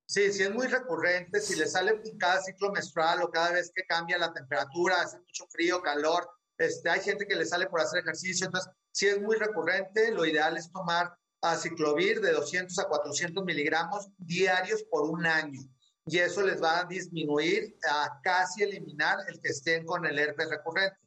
Sí, 0.08 0.34
sí 0.34 0.44
es 0.44 0.52
muy 0.52 0.68
recurrente, 0.68 1.40
si 1.40 1.56
le 1.56 1.68
sale 1.68 2.02
en 2.04 2.18
cada 2.18 2.42
ciclo 2.42 2.72
menstrual 2.72 3.22
o 3.22 3.30
cada 3.30 3.52
vez 3.54 3.72
que 3.74 3.86
cambia 3.86 4.18
la 4.18 4.34
temperatura, 4.34 5.02
hace 5.02 5.20
mucho 5.20 5.46
frío, 5.48 5.82
calor, 5.82 6.28
este, 6.58 6.90
hay 6.90 7.00
gente 7.00 7.26
que 7.26 7.36
le 7.36 7.46
sale 7.46 7.68
por 7.68 7.80
hacer 7.80 8.02
ejercicio, 8.02 8.46
entonces 8.46 8.74
si 8.92 9.08
es 9.08 9.22
muy 9.22 9.38
recurrente, 9.38 10.12
lo 10.12 10.26
ideal 10.26 10.58
es 10.58 10.70
tomar 10.70 11.16
aciclovir 11.42 12.20
de 12.20 12.34
200 12.34 12.78
a 12.80 12.90
400 12.90 13.46
miligramos 13.46 14.10
diarios 14.18 14.84
por 14.84 15.10
un 15.10 15.26
año 15.26 15.62
y 16.06 16.18
eso 16.18 16.42
les 16.42 16.62
va 16.62 16.80
a 16.80 16.86
disminuir 16.86 17.78
a 17.90 18.20
casi 18.24 18.64
eliminar 18.64 19.20
el 19.28 19.40
que 19.40 19.50
estén 19.50 19.86
con 19.86 20.06
el 20.06 20.18
herpes 20.18 20.50
recurrente. 20.50 20.98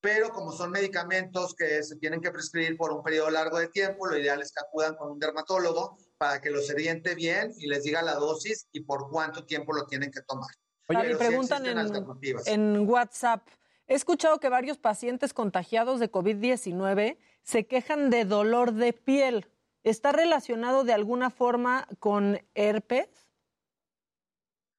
Pero 0.00 0.30
como 0.30 0.50
son 0.50 0.72
medicamentos 0.72 1.54
que 1.54 1.82
se 1.82 1.96
tienen 1.96 2.20
que 2.20 2.32
prescribir 2.32 2.76
por 2.76 2.92
un 2.92 3.04
periodo 3.04 3.30
largo 3.30 3.58
de 3.58 3.68
tiempo, 3.68 4.06
lo 4.06 4.18
ideal 4.18 4.42
es 4.42 4.52
que 4.52 4.60
acudan 4.60 4.96
con 4.96 5.12
un 5.12 5.18
dermatólogo 5.20 5.96
para 6.18 6.40
que 6.40 6.50
los 6.50 6.68
oriente 6.70 7.14
bien 7.14 7.52
y 7.56 7.68
les 7.68 7.84
diga 7.84 8.02
la 8.02 8.14
dosis 8.14 8.66
y 8.72 8.80
por 8.80 9.08
cuánto 9.10 9.44
tiempo 9.44 9.72
lo 9.72 9.86
tienen 9.86 10.10
que 10.10 10.20
tomar. 10.22 10.50
Oye, 10.88 11.12
sí 11.12 11.14
preguntan 11.14 11.64
existen 11.64 12.08
en, 12.44 12.76
en 12.76 12.88
WhatsApp. 12.88 13.46
He 13.86 13.94
escuchado 13.94 14.40
que 14.40 14.48
varios 14.48 14.78
pacientes 14.78 15.32
contagiados 15.32 16.00
de 16.00 16.10
COVID-19 16.10 17.16
se 17.44 17.66
quejan 17.66 18.10
de 18.10 18.24
dolor 18.24 18.72
de 18.72 18.92
piel. 18.92 19.46
¿Está 19.84 20.10
relacionado 20.10 20.82
de 20.82 20.92
alguna 20.92 21.30
forma 21.30 21.86
con 22.00 22.40
herpes? 22.54 23.08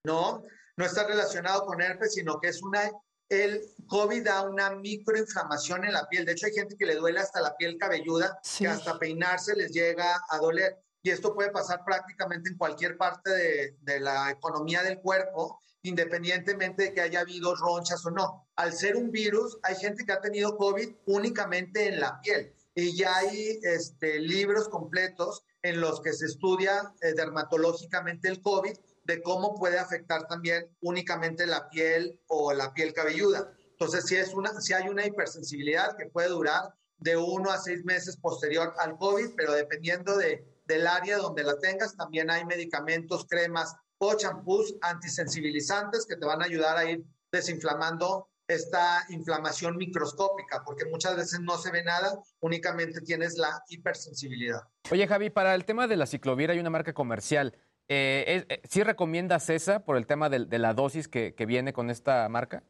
No, 0.05 0.43
no 0.75 0.85
está 0.85 1.07
relacionado 1.07 1.65
con 1.65 1.81
herpes, 1.81 2.13
sino 2.15 2.37
que 2.39 2.49
es 2.49 2.61
una, 2.61 2.91
el 3.29 3.61
COVID 3.87 4.25
da 4.25 4.41
una 4.41 4.71
microinflamación 4.71 5.85
en 5.85 5.93
la 5.93 6.07
piel. 6.09 6.25
De 6.25 6.33
hecho, 6.33 6.47
hay 6.47 6.53
gente 6.53 6.75
que 6.77 6.85
le 6.85 6.95
duele 6.95 7.21
hasta 7.21 7.39
la 7.39 7.55
piel 7.55 7.77
cabelluda, 7.77 8.37
que 8.57 8.67
hasta 8.67 8.99
peinarse 8.99 9.55
les 9.55 9.71
llega 9.71 10.21
a 10.29 10.37
doler. 10.39 10.77
Y 11.01 11.09
esto 11.09 11.33
puede 11.33 11.51
pasar 11.51 11.85
prácticamente 11.85 12.49
en 12.49 12.57
cualquier 12.57 12.97
parte 12.97 13.29
de, 13.29 13.77
de 13.81 13.99
la 14.01 14.29
economía 14.31 14.83
del 14.83 14.99
cuerpo, 14.99 15.61
independientemente 15.83 16.83
de 16.83 16.93
que 16.93 17.01
haya 17.01 17.21
habido 17.21 17.55
ronchas 17.55 18.05
o 18.05 18.11
no. 18.11 18.49
Al 18.57 18.73
ser 18.73 18.97
un 18.97 19.09
virus, 19.09 19.57
hay 19.63 19.75
gente 19.75 20.05
que 20.05 20.11
ha 20.11 20.21
tenido 20.21 20.57
COVID 20.57 20.95
únicamente 21.05 21.87
en 21.87 22.01
la 22.01 22.19
piel. 22.19 22.53
Y 22.75 22.97
ya 22.97 23.15
hay 23.15 23.59
este, 23.63 24.19
libros 24.19 24.67
completos 24.67 25.45
en 25.61 25.79
los 25.79 26.01
que 26.01 26.11
se 26.11 26.25
estudia 26.25 26.93
eh, 27.01 27.13
dermatológicamente 27.13 28.27
el 28.27 28.41
COVID 28.41 28.73
de 29.03 29.21
cómo 29.21 29.55
puede 29.55 29.79
afectar 29.79 30.27
también 30.27 30.67
únicamente 30.81 31.45
la 31.45 31.69
piel 31.69 32.19
o 32.27 32.53
la 32.53 32.73
piel 32.73 32.93
cabelluda. 32.93 33.51
Entonces, 33.71 34.05
si, 34.05 34.15
es 34.15 34.33
una, 34.33 34.61
si 34.61 34.73
hay 34.73 34.87
una 34.87 35.05
hipersensibilidad 35.05 35.97
que 35.97 36.05
puede 36.05 36.29
durar 36.29 36.73
de 36.97 37.17
uno 37.17 37.51
a 37.51 37.57
seis 37.57 37.83
meses 37.83 38.17
posterior 38.17 38.73
al 38.77 38.97
COVID, 38.97 39.31
pero 39.35 39.53
dependiendo 39.53 40.15
de, 40.17 40.45
del 40.65 40.87
área 40.87 41.17
donde 41.17 41.43
la 41.43 41.59
tengas, 41.59 41.95
también 41.97 42.31
hay 42.31 42.45
medicamentos, 42.45 43.25
cremas 43.27 43.75
o 43.97 44.15
champús 44.15 44.75
antisensibilizantes 44.81 46.05
que 46.05 46.15
te 46.15 46.25
van 46.25 46.41
a 46.41 46.45
ayudar 46.45 46.77
a 46.77 46.89
ir 46.89 47.03
desinflamando 47.31 48.29
esta 48.47 49.05
inflamación 49.09 49.77
microscópica, 49.77 50.63
porque 50.65 50.85
muchas 50.85 51.15
veces 51.15 51.39
no 51.39 51.57
se 51.57 51.71
ve 51.71 51.83
nada, 51.83 52.19
únicamente 52.41 53.01
tienes 53.01 53.37
la 53.37 53.63
hipersensibilidad. 53.69 54.61
Oye, 54.91 55.07
Javi, 55.07 55.29
para 55.29 55.55
el 55.55 55.65
tema 55.65 55.87
de 55.87 55.97
la 55.97 56.05
ciclovir 56.05 56.51
hay 56.51 56.59
una 56.59 56.69
marca 56.69 56.93
comercial. 56.93 57.57
Eh, 57.89 58.45
eh, 58.49 58.61
¿Sí 58.69 58.83
recomiendas 58.83 59.49
esa 59.49 59.83
por 59.83 59.97
el 59.97 60.07
tema 60.07 60.29
del- 60.29 60.49
de, 60.49 60.59
la 60.59 60.73
dosis 60.73 61.07
que, 61.07 61.35
que 61.35 61.45
viene 61.45 61.73
con 61.73 61.89
esta 61.89 62.27
marca? 62.29 62.63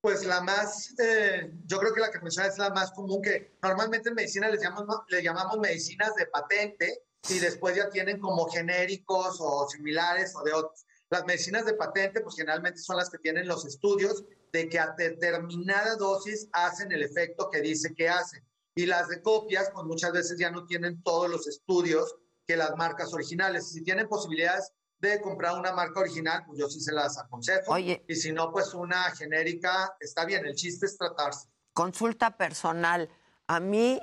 Pues 0.00 0.24
la 0.24 0.40
más, 0.40 0.94
eh, 1.00 1.50
yo 1.66 1.78
creo 1.78 1.92
que 1.92 2.00
la 2.00 2.10
que 2.10 2.20
menciona 2.20 2.48
es 2.48 2.56
la 2.56 2.70
más 2.70 2.92
común, 2.92 3.20
que 3.20 3.58
normalmente 3.60 4.10
en 4.10 4.14
medicina 4.14 4.48
les 4.48 4.62
llamamos, 4.62 5.00
le 5.08 5.22
llamamos 5.22 5.58
medicinas 5.58 6.14
de 6.14 6.26
patente 6.26 7.02
y 7.28 7.40
después 7.40 7.74
ya 7.74 7.90
tienen 7.90 8.20
como 8.20 8.46
genéricos 8.48 9.38
o 9.40 9.68
similares 9.68 10.34
o 10.36 10.44
de 10.44 10.52
otros. 10.52 10.86
Las 11.10 11.24
medicinas 11.24 11.66
de 11.66 11.74
patente, 11.74 12.20
pues 12.20 12.36
generalmente 12.36 12.78
son 12.78 12.96
las 12.96 13.10
que 13.10 13.18
tienen 13.18 13.48
los 13.48 13.64
estudios 13.64 14.24
de 14.52 14.68
que 14.68 14.78
a 14.78 14.94
determinada 14.96 15.96
dosis 15.96 16.48
hacen 16.52 16.92
el 16.92 17.02
efecto 17.02 17.50
que 17.50 17.60
dice 17.60 17.92
que 17.94 18.08
hacen. 18.08 18.46
Y 18.76 18.86
las 18.86 19.08
de 19.08 19.20
copias, 19.20 19.70
pues 19.74 19.84
muchas 19.84 20.12
veces 20.12 20.38
ya 20.38 20.50
no 20.50 20.64
tienen 20.66 21.02
todos 21.02 21.28
los 21.28 21.48
estudios 21.48 22.14
que 22.48 22.56
las 22.56 22.74
marcas 22.76 23.12
originales. 23.12 23.70
Si 23.70 23.82
tienen 23.82 24.08
posibilidades 24.08 24.72
de 24.98 25.20
comprar 25.20 25.58
una 25.58 25.72
marca 25.72 26.00
original, 26.00 26.42
pues 26.46 26.58
yo 26.58 26.68
sí 26.68 26.80
se 26.80 26.92
las 26.92 27.18
aconsejo. 27.18 27.72
Oye. 27.72 28.02
Y 28.08 28.16
si 28.16 28.32
no, 28.32 28.50
pues 28.50 28.72
una 28.72 29.02
genérica 29.12 29.94
está 30.00 30.24
bien. 30.24 30.46
El 30.46 30.54
chiste 30.54 30.86
es 30.86 30.96
tratarse. 30.96 31.48
Consulta 31.74 32.36
personal. 32.36 33.10
A 33.46 33.60
mí, 33.60 34.00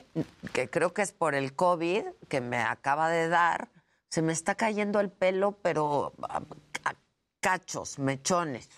que 0.54 0.70
creo 0.70 0.94
que 0.94 1.02
es 1.02 1.12
por 1.12 1.34
el 1.34 1.56
COVID 1.56 2.06
que 2.30 2.40
me 2.40 2.58
acaba 2.58 3.10
de 3.10 3.28
dar, 3.28 3.72
se 4.10 4.22
me 4.22 4.32
está 4.32 4.56
cayendo 4.56 5.00
el 5.00 5.12
pelo, 5.12 5.60
pero 5.62 6.14
a, 6.22 6.38
a 6.38 6.96
cachos, 7.42 8.00
mechones. 8.00 8.70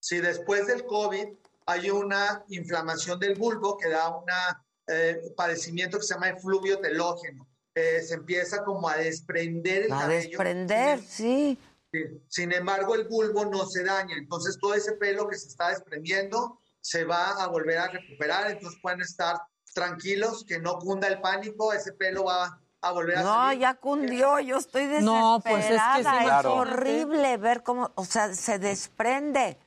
Si 0.00 0.18
después 0.18 0.66
del 0.66 0.86
COVID 0.86 1.28
hay 1.66 1.90
una 1.90 2.44
inflamación 2.48 3.18
del 3.18 3.34
bulbo 3.34 3.76
que 3.76 3.90
da 3.90 4.08
un 4.08 4.24
padecimiento 5.36 5.98
que 5.98 6.04
se 6.04 6.14
llama 6.14 6.30
efluvio 6.30 6.80
telógeno, 6.80 7.46
eh, 7.76 8.00
se 8.02 8.14
empieza 8.14 8.64
como 8.64 8.88
a 8.88 8.96
desprender 8.96 9.82
el 9.84 9.92
A 9.92 10.00
cabello. 10.00 10.28
desprender, 10.30 10.98
sí. 11.00 11.58
Sí. 11.92 12.00
Sin 12.28 12.52
embargo, 12.52 12.94
el 12.94 13.06
bulbo 13.06 13.44
no 13.44 13.66
se 13.66 13.84
daña, 13.84 14.16
entonces 14.16 14.58
todo 14.58 14.74
ese 14.74 14.92
pelo 14.92 15.28
que 15.28 15.36
se 15.36 15.48
está 15.48 15.68
desprendiendo 15.68 16.58
se 16.80 17.04
va 17.04 17.30
a 17.42 17.46
volver 17.48 17.78
a 17.78 17.88
recuperar, 17.88 18.50
entonces 18.50 18.78
pueden 18.82 19.02
estar 19.02 19.36
tranquilos, 19.74 20.44
que 20.48 20.58
no 20.58 20.78
cunda 20.78 21.06
el 21.08 21.20
pánico, 21.20 21.72
ese 21.74 21.92
pelo 21.92 22.24
va 22.24 22.58
a 22.80 22.92
volver 22.92 23.18
a 23.18 23.22
No, 23.22 23.34
salir. 23.34 23.60
ya 23.60 23.74
cundió, 23.74 24.40
yo 24.40 24.56
estoy 24.56 24.86
desesperada. 24.86 25.20
No, 25.20 25.40
pues 25.44 25.64
es 25.66 25.70
que 25.70 26.02
sí, 26.02 26.08
es 26.18 26.24
claro. 26.24 26.54
horrible 26.54 27.36
ver 27.36 27.62
cómo, 27.62 27.90
o 27.94 28.04
sea, 28.06 28.34
se 28.34 28.58
desprende. 28.58 29.58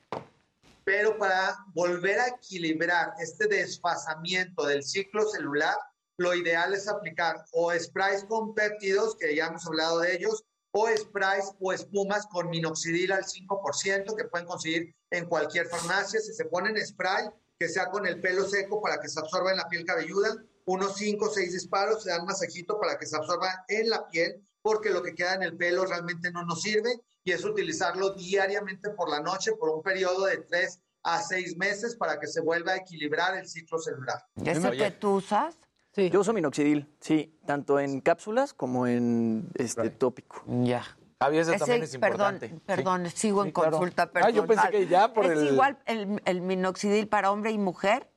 pero 0.82 1.16
para 1.18 1.56
volver 1.74 2.18
a 2.18 2.28
equilibrar 2.28 3.12
este 3.20 3.46
desfasamiento 3.46 4.66
del 4.66 4.82
ciclo 4.82 5.28
celular, 5.28 5.76
lo 6.20 6.34
ideal 6.34 6.74
es 6.74 6.86
aplicar 6.86 7.46
o 7.52 7.72
sprays 7.72 8.24
con 8.24 8.54
péptidos, 8.54 9.16
que 9.16 9.34
ya 9.34 9.46
hemos 9.46 9.66
hablado 9.66 10.00
de 10.00 10.14
ellos, 10.14 10.44
o 10.70 10.86
sprays 10.94 11.50
o 11.58 11.72
espumas 11.72 12.26
con 12.26 12.50
minoxidil 12.50 13.10
al 13.12 13.24
5%, 13.24 14.14
que 14.14 14.24
pueden 14.24 14.46
conseguir 14.46 14.94
en 15.10 15.24
cualquier 15.24 15.66
farmacia. 15.68 16.20
Si 16.20 16.34
se 16.34 16.44
ponen 16.44 16.76
spray, 16.86 17.30
que 17.58 17.70
sea 17.70 17.90
con 17.90 18.04
el 18.04 18.20
pelo 18.20 18.46
seco 18.46 18.82
para 18.82 19.00
que 19.00 19.08
se 19.08 19.18
absorba 19.18 19.50
en 19.50 19.56
la 19.56 19.68
piel 19.70 19.86
cabelluda, 19.86 20.36
unos 20.66 20.98
5 20.98 21.24
o 21.24 21.30
6 21.30 21.54
disparos, 21.54 22.02
se 22.02 22.10
dan 22.10 22.26
masajito 22.26 22.78
para 22.78 22.98
que 22.98 23.06
se 23.06 23.16
absorba 23.16 23.64
en 23.68 23.88
la 23.88 24.06
piel, 24.10 24.46
porque 24.60 24.90
lo 24.90 25.02
que 25.02 25.14
queda 25.14 25.36
en 25.36 25.42
el 25.42 25.56
pelo 25.56 25.86
realmente 25.86 26.30
no 26.30 26.44
nos 26.44 26.60
sirve, 26.60 27.00
y 27.24 27.32
es 27.32 27.42
utilizarlo 27.46 28.10
diariamente 28.10 28.90
por 28.90 29.08
la 29.08 29.20
noche 29.20 29.52
por 29.52 29.70
un 29.70 29.82
periodo 29.82 30.26
de 30.26 30.36
3 30.36 30.80
a 31.04 31.22
6 31.22 31.56
meses 31.56 31.96
para 31.96 32.20
que 32.20 32.26
se 32.26 32.42
vuelva 32.42 32.72
a 32.72 32.76
equilibrar 32.76 33.38
el 33.38 33.48
ciclo 33.48 33.78
celular. 33.78 34.22
¿Ese 34.44 34.70
que 34.72 34.90
tú 34.90 35.14
usas? 35.14 35.56
Sí. 35.92 36.08
Yo 36.10 36.20
uso 36.20 36.32
minoxidil, 36.32 36.88
sí, 37.00 37.36
tanto 37.46 37.80
en 37.80 38.00
cápsulas 38.00 38.54
como 38.54 38.86
en 38.86 39.48
este 39.54 39.90
tópico. 39.90 40.42
Ya. 40.46 40.84
Javi, 41.20 41.38
ese 41.38 41.50
Ese- 41.50 41.58
también 41.58 41.82
es 41.82 41.98
perdón, 41.98 42.34
importante. 42.34 42.60
perdón, 42.64 43.10
sigo 43.10 43.44
en 43.44 43.50
claro. 43.50 43.72
consulta 43.72 44.04
Ah, 44.04 44.10
personal. 44.10 44.34
yo 44.34 44.46
pensé 44.46 44.70
que 44.70 44.86
ya 44.86 45.12
por 45.12 45.26
¿Es 45.26 45.32
el- 45.38 45.48
igual 45.48 45.78
el, 45.86 46.22
el 46.24 46.40
minoxidil 46.40 47.08
para 47.08 47.30
hombre 47.30 47.50
y 47.50 47.58
mujer? 47.58 48.08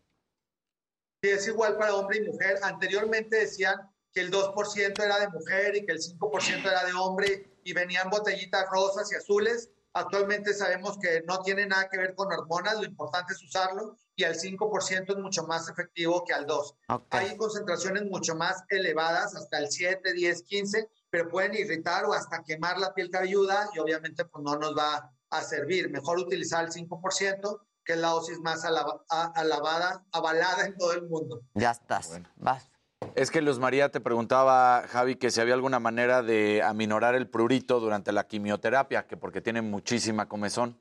Sí, 1.22 1.30
es 1.30 1.48
igual 1.48 1.78
para 1.78 1.95
hombre 1.95 2.20
y 2.20 2.28
mujer. 2.30 2.60
Anteriormente 2.64 3.38
decían 3.38 3.76
que 4.14 4.22
el 4.22 4.32
2% 4.32 5.04
era 5.04 5.20
de 5.20 5.28
mujer 5.30 5.76
y 5.76 5.86
que 5.86 5.94
el 5.94 6.00
5% 6.00 6.70
era 6.70 6.86
de 6.86 6.94
hombre 6.94 7.50
y 7.64 7.74
venían 7.74 8.10
botellitas 8.10 8.66
rosas 8.72 9.12
y 9.12 9.16
azules. 9.16 9.72
Actualmente 9.94 10.54
sabemos 10.54 10.98
que 11.00 11.24
no 11.28 11.41
tiene 11.41 11.66
nada 11.66 11.90
que 11.90 11.98
ver 11.98 12.14
con 12.16 12.32
hormonas, 12.32 12.76
lo 12.78 12.86
importante 12.86 13.34
es 13.34 13.44
usarlo 13.44 13.98
y 14.15 14.23
al 14.23 14.35
5% 14.35 15.10
es 15.10 15.18
mucho 15.18 15.44
más 15.48 15.69
efectivo 15.69 16.23
que 16.23 16.34
al 16.34 16.45
2. 16.45 16.76
Hay 17.10 17.35
concentraciones 17.38 18.03
mucho 18.06 18.35
más 18.35 18.64
elevadas, 18.69 19.35
hasta 19.35 19.57
el 19.57 19.69
7, 19.69 20.14
10, 20.14 20.44
15, 20.44 20.90
pero 21.10 21.30
pueden 21.30 21.56
irritar 21.56 22.06
o 22.06 22.14
hasta 22.14 22.44
quemar 22.44 22.77
la 22.77 22.94
piel 22.94 23.10
cabelluda 23.10 23.69
y 23.73 23.80
obviamente 23.80 24.26
pues 24.26 24.44
no 24.44 24.57
nos 24.57 24.76
va 24.77 25.11
a 25.30 25.41
servir. 25.41 25.90
Mejor 25.90 26.19
utilizar 26.19 26.64
el 26.64 26.72
5%, 26.72 27.60
que 27.84 27.94
es 27.94 27.99
la 27.99 28.10
dosis 28.10 28.40
más 28.40 28.64
alabada, 28.65 30.06
avalada 30.11 30.65
en 30.65 30.77
todo 30.77 30.94
el 30.94 31.07
mundo. 31.07 31.41
Ya 31.53 31.72
estás, 31.72 32.19
vas. 32.35 32.69
Es 33.15 33.30
que 33.30 33.41
Luz 33.41 33.60
María 33.60 33.90
te 33.90 33.99
preguntaba, 33.99 34.85
Javi, 34.88 35.15
que 35.15 35.30
si 35.30 35.41
había 35.41 35.53
alguna 35.53 35.80
manera 35.80 36.23
de 36.23 36.64
aminorar 36.64 37.15
el 37.15 37.30
prurito 37.30 37.80
durante 37.80 38.11
la 38.11 38.27
quimioterapia, 38.27 39.07
que 39.07 39.18
porque 39.18 39.41
tiene 39.41 39.61
muchísima 39.61 40.30
comezón. 40.30 40.80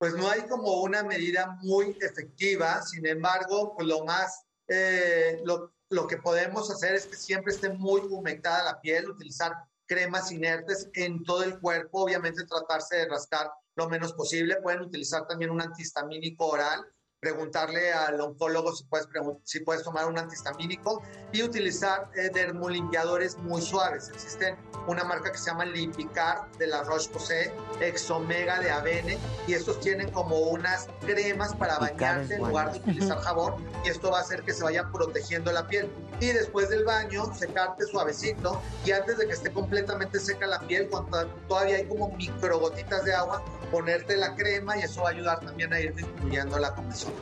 Pues 0.00 0.14
no 0.14 0.30
hay 0.30 0.40
como 0.48 0.80
una 0.80 1.02
medida 1.02 1.58
muy 1.60 1.94
efectiva, 2.00 2.80
sin 2.80 3.04
embargo, 3.04 3.74
pues 3.76 3.86
lo 3.86 4.02
más, 4.02 4.46
eh, 4.66 5.42
lo, 5.44 5.74
lo 5.90 6.06
que 6.06 6.16
podemos 6.16 6.70
hacer 6.70 6.94
es 6.94 7.04
que 7.04 7.16
siempre 7.16 7.52
esté 7.52 7.68
muy 7.68 8.00
humectada 8.08 8.64
la 8.64 8.80
piel, 8.80 9.10
utilizar 9.10 9.52
cremas 9.84 10.32
inertes 10.32 10.88
en 10.94 11.22
todo 11.22 11.42
el 11.42 11.60
cuerpo, 11.60 12.04
obviamente 12.04 12.46
tratarse 12.46 12.96
de 12.96 13.08
rascar 13.08 13.50
lo 13.76 13.90
menos 13.90 14.14
posible, 14.14 14.56
pueden 14.62 14.80
utilizar 14.80 15.26
también 15.26 15.50
un 15.50 15.60
antihistamínico 15.60 16.46
oral, 16.46 16.82
preguntarle 17.20 17.92
al 17.92 18.18
oncólogo 18.20 18.74
si 18.74 18.84
puedes, 18.84 19.06
si 19.44 19.60
puedes 19.60 19.82
tomar 19.82 20.06
un 20.06 20.18
antihistamínico 20.18 21.02
y 21.32 21.42
utilizar 21.42 22.10
eh, 22.16 22.30
dermolimpiadores 22.32 23.36
muy 23.38 23.60
suaves. 23.60 24.08
Existen 24.08 24.56
una 24.86 25.04
marca 25.04 25.30
que 25.30 25.36
se 25.36 25.50
llama 25.50 25.66
Limpicar 25.66 26.50
de 26.58 26.66
la 26.66 26.82
Roche-Posay, 26.82 27.52
Exomega 27.80 28.60
de 28.60 28.70
Avene 28.70 29.18
y 29.46 29.52
estos 29.52 29.78
tienen 29.80 30.10
como 30.10 30.36
unas 30.36 30.88
cremas 31.02 31.54
para 31.54 31.78
bañarte 31.78 32.34
en 32.34 32.40
lugar 32.40 32.72
de 32.72 32.78
utilizar 32.78 33.18
jabón 33.18 33.62
y 33.84 33.90
esto 33.90 34.10
va 34.10 34.18
a 34.18 34.20
hacer 34.22 34.42
que 34.42 34.54
se 34.54 34.64
vaya 34.64 34.90
protegiendo 34.90 35.52
la 35.52 35.66
piel. 35.66 35.90
Y 36.20 36.28
después 36.28 36.70
del 36.70 36.84
baño, 36.84 37.34
secarte 37.34 37.84
suavecito 37.84 38.60
y 38.86 38.92
antes 38.92 39.18
de 39.18 39.26
que 39.26 39.32
esté 39.34 39.52
completamente 39.52 40.18
seca 40.18 40.46
la 40.46 40.60
piel, 40.60 40.88
cuando 40.88 41.26
todavía 41.48 41.76
hay 41.76 41.86
como 41.86 42.10
micro 42.12 42.58
gotitas 42.58 43.04
de 43.04 43.14
agua, 43.14 43.42
ponerte 43.70 44.16
la 44.16 44.34
crema 44.34 44.76
y 44.76 44.82
eso 44.82 45.02
va 45.02 45.08
a 45.08 45.12
ayudar 45.12 45.40
también 45.40 45.72
a 45.72 45.80
ir 45.80 45.94
disminuyendo 45.94 46.58
la 46.58 46.74
comezón. 46.74 47.12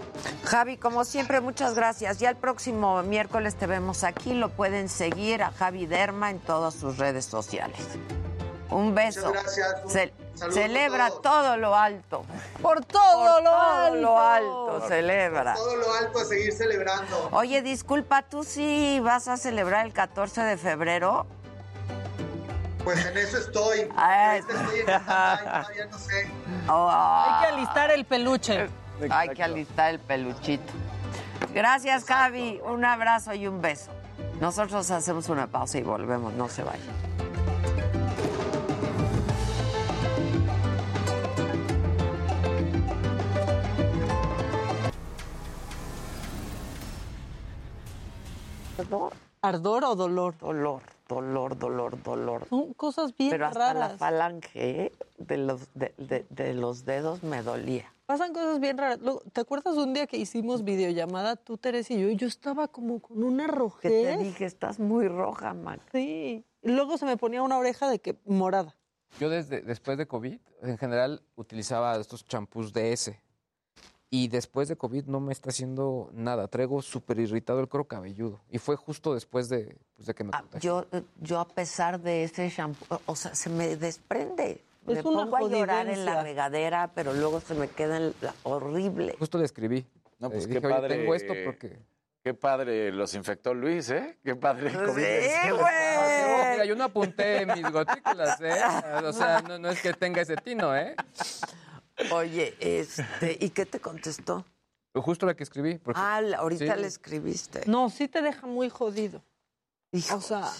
Javi, 0.44 0.76
como 0.76 1.04
siempre, 1.04 1.40
muchas 1.40 1.74
gracias. 1.74 2.18
Ya 2.18 2.30
el 2.30 2.36
próximo 2.36 3.02
miércoles 3.02 3.54
te 3.54 3.66
vemos 3.66 4.04
aquí. 4.04 4.34
Lo 4.34 4.48
pueden 4.50 4.88
seguir 4.88 5.42
a 5.42 5.50
Javi 5.52 5.86
Derma 5.86 6.30
en 6.30 6.38
todas 6.40 6.74
sus 6.74 6.98
redes 6.98 7.24
sociales. 7.24 7.80
Un 8.70 8.94
beso. 8.94 9.28
Muchas 9.28 9.56
gracias. 9.56 10.12
celebra 10.52 11.10
todo 11.22 11.56
lo 11.56 11.74
alto. 11.74 12.24
Por 12.60 12.84
todo, 12.84 13.40
lo, 13.40 13.56
alto. 13.56 13.96
lo 13.96 14.18
alto. 14.18 14.88
celebra. 14.88 15.54
Por 15.54 15.62
todo 15.62 15.76
lo 15.76 15.92
alto 15.94 16.18
a 16.18 16.24
seguir 16.24 16.52
celebrando. 16.52 17.28
Oye, 17.32 17.62
disculpa, 17.62 18.22
¿tú 18.22 18.44
sí 18.44 19.00
vas 19.02 19.28
a 19.28 19.36
celebrar 19.36 19.86
el 19.86 19.92
14 19.92 20.42
de 20.42 20.56
febrero? 20.58 21.26
Pues 22.84 23.04
en 23.04 23.18
eso 23.18 23.38
estoy. 23.38 23.80
estoy 24.38 24.80
en 24.80 24.86
todavía 24.86 25.86
no 25.90 25.98
sé. 25.98 26.30
Oh. 26.68 26.90
Hay 26.90 27.40
que 27.40 27.54
alistar 27.54 27.90
el 27.90 28.04
peluche. 28.04 28.68
Hay 29.10 29.28
que 29.30 29.42
alistar 29.42 29.90
el 29.90 30.00
peluchito. 30.00 30.72
Gracias, 31.54 32.04
Javi. 32.04 32.60
Un 32.64 32.84
abrazo 32.84 33.34
y 33.34 33.46
un 33.46 33.60
beso. 33.60 33.90
Nosotros 34.40 34.90
hacemos 34.90 35.28
una 35.28 35.46
pausa 35.46 35.78
y 35.78 35.82
volvemos. 35.82 36.32
No 36.34 36.48
se 36.48 36.62
vayan. 36.62 37.08
¿Ardor? 48.78 49.12
¿Ardor 49.42 49.84
o 49.84 49.94
dolor? 49.96 50.38
Dolor, 50.38 50.82
dolor, 51.08 51.58
dolor, 51.58 52.02
dolor. 52.02 52.46
Son 52.48 52.72
cosas 52.74 53.16
bien 53.16 53.30
Pero 53.30 53.46
hasta 53.46 53.72
raras. 53.72 53.92
la 53.92 53.98
falange 53.98 54.84
¿eh? 54.84 54.92
de 55.18 55.36
los, 55.38 55.68
de, 55.74 55.94
de- 55.98 56.26
de 56.30 56.54
los 56.54 56.84
dedos 56.84 57.22
me 57.22 57.42
dolía. 57.42 57.92
Pasan 58.06 58.32
cosas 58.32 58.60
bien 58.60 58.78
raras. 58.78 58.98
¿Te 59.32 59.40
acuerdas 59.40 59.76
un 59.76 59.92
día 59.92 60.06
que 60.06 60.16
hicimos 60.16 60.64
videollamada 60.64 61.36
tú, 61.36 61.58
Teresa 61.58 61.92
y 61.94 62.00
yo? 62.00 62.08
Y 62.08 62.16
yo 62.16 62.26
estaba 62.26 62.68
como 62.68 63.00
con 63.00 63.22
una 63.22 63.46
Que 63.46 63.52
rojez. 63.52 64.16
te 64.18 64.22
dije, 64.24 64.44
estás 64.44 64.78
muy 64.78 65.08
roja, 65.08 65.52
man. 65.54 65.80
Sí. 65.92 66.44
Y 66.62 66.70
luego 66.70 66.96
se 66.98 67.04
me 67.04 67.16
ponía 67.16 67.42
una 67.42 67.58
oreja 67.58 67.88
de 67.90 67.98
que 67.98 68.16
morada. 68.24 68.74
Yo 69.20 69.28
desde 69.30 69.60
después 69.62 69.96
de 69.98 70.06
COVID, 70.06 70.38
en 70.62 70.78
general, 70.78 71.22
utilizaba 71.36 71.96
estos 71.96 72.24
champús 72.24 72.72
DS. 72.72 73.12
Y 74.10 74.28
después 74.28 74.68
de 74.68 74.76
COVID 74.76 75.04
no 75.04 75.20
me 75.20 75.32
está 75.32 75.50
haciendo 75.50 76.08
nada. 76.14 76.48
Traigo 76.48 76.80
súper 76.80 77.18
irritado 77.18 77.60
el 77.60 77.68
cuero 77.68 77.84
cabelludo. 77.84 78.40
Y 78.50 78.56
fue 78.58 78.74
justo 78.76 79.12
después 79.12 79.50
de, 79.50 79.76
pues, 79.96 80.06
de 80.06 80.14
que 80.14 80.24
me 80.24 80.30
contagié. 80.30 80.60
Yo, 80.66 80.86
yo 81.20 81.40
a 81.40 81.46
pesar 81.46 82.00
de 82.00 82.24
ese 82.24 82.48
shampoo, 82.48 83.00
o 83.04 83.14
sea, 83.14 83.34
se 83.34 83.50
me 83.50 83.76
desprende. 83.76 84.62
Es 84.86 85.04
me 85.04 85.10
una 85.10 85.24
pongo 85.24 85.36
a 85.36 85.42
llorar 85.50 85.88
en 85.88 86.06
la 86.06 86.22
regadera, 86.22 86.90
pero 86.94 87.12
luego 87.12 87.40
se 87.40 87.52
me 87.54 87.68
queda 87.68 87.98
en 87.98 88.14
la- 88.22 88.34
horrible. 88.44 89.14
Justo 89.18 89.36
le 89.36 89.44
escribí. 89.44 89.84
No, 90.18 90.30
pues 90.30 90.44
Eh, 90.44 90.48
qué 90.48 90.54
dije, 90.54 90.66
"Oye, 90.66 90.74
padre. 90.74 90.96
tengo 90.96 91.14
esto 91.14 91.34
porque... 91.44 91.78
Qué 92.24 92.34
padre 92.34 92.90
los 92.92 93.14
infectó 93.14 93.54
Luis, 93.54 93.90
¿eh? 93.90 94.18
Qué 94.24 94.34
padre. 94.34 94.68
el 94.70 94.74
COVID. 94.86 95.02
Sí, 95.02 95.50
güey. 95.50 95.62
mira, 96.52 96.64
yo 96.64 96.74
no 96.74 96.84
apunté 96.84 97.44
mis 97.46 97.70
gotículas, 97.70 98.40
¿eh? 98.40 98.54
O 99.04 99.12
sea, 99.12 99.40
no, 99.42 99.58
no 99.58 99.68
es 99.68 99.80
que 99.82 99.92
tenga 99.92 100.22
ese 100.22 100.36
tino, 100.36 100.74
¿eh? 100.76 100.96
Oye, 102.12 102.54
este, 102.60 103.36
¿y 103.40 103.50
qué 103.50 103.66
te 103.66 103.80
contestó? 103.80 104.44
Justo 104.94 105.26
la 105.26 105.34
que 105.34 105.42
escribí. 105.44 105.78
porque- 105.78 106.00
Ah, 106.02 106.20
la- 106.20 106.38
ahorita 106.38 106.74
sí. 106.74 106.80
le 106.80 106.86
escribiste. 106.86 107.62
No, 107.66 107.88
sí 107.90 108.08
te 108.08 108.20
deja 108.22 108.46
muy 108.46 108.68
jodido. 108.68 109.22
O 110.14 110.20
sea, 110.20 110.50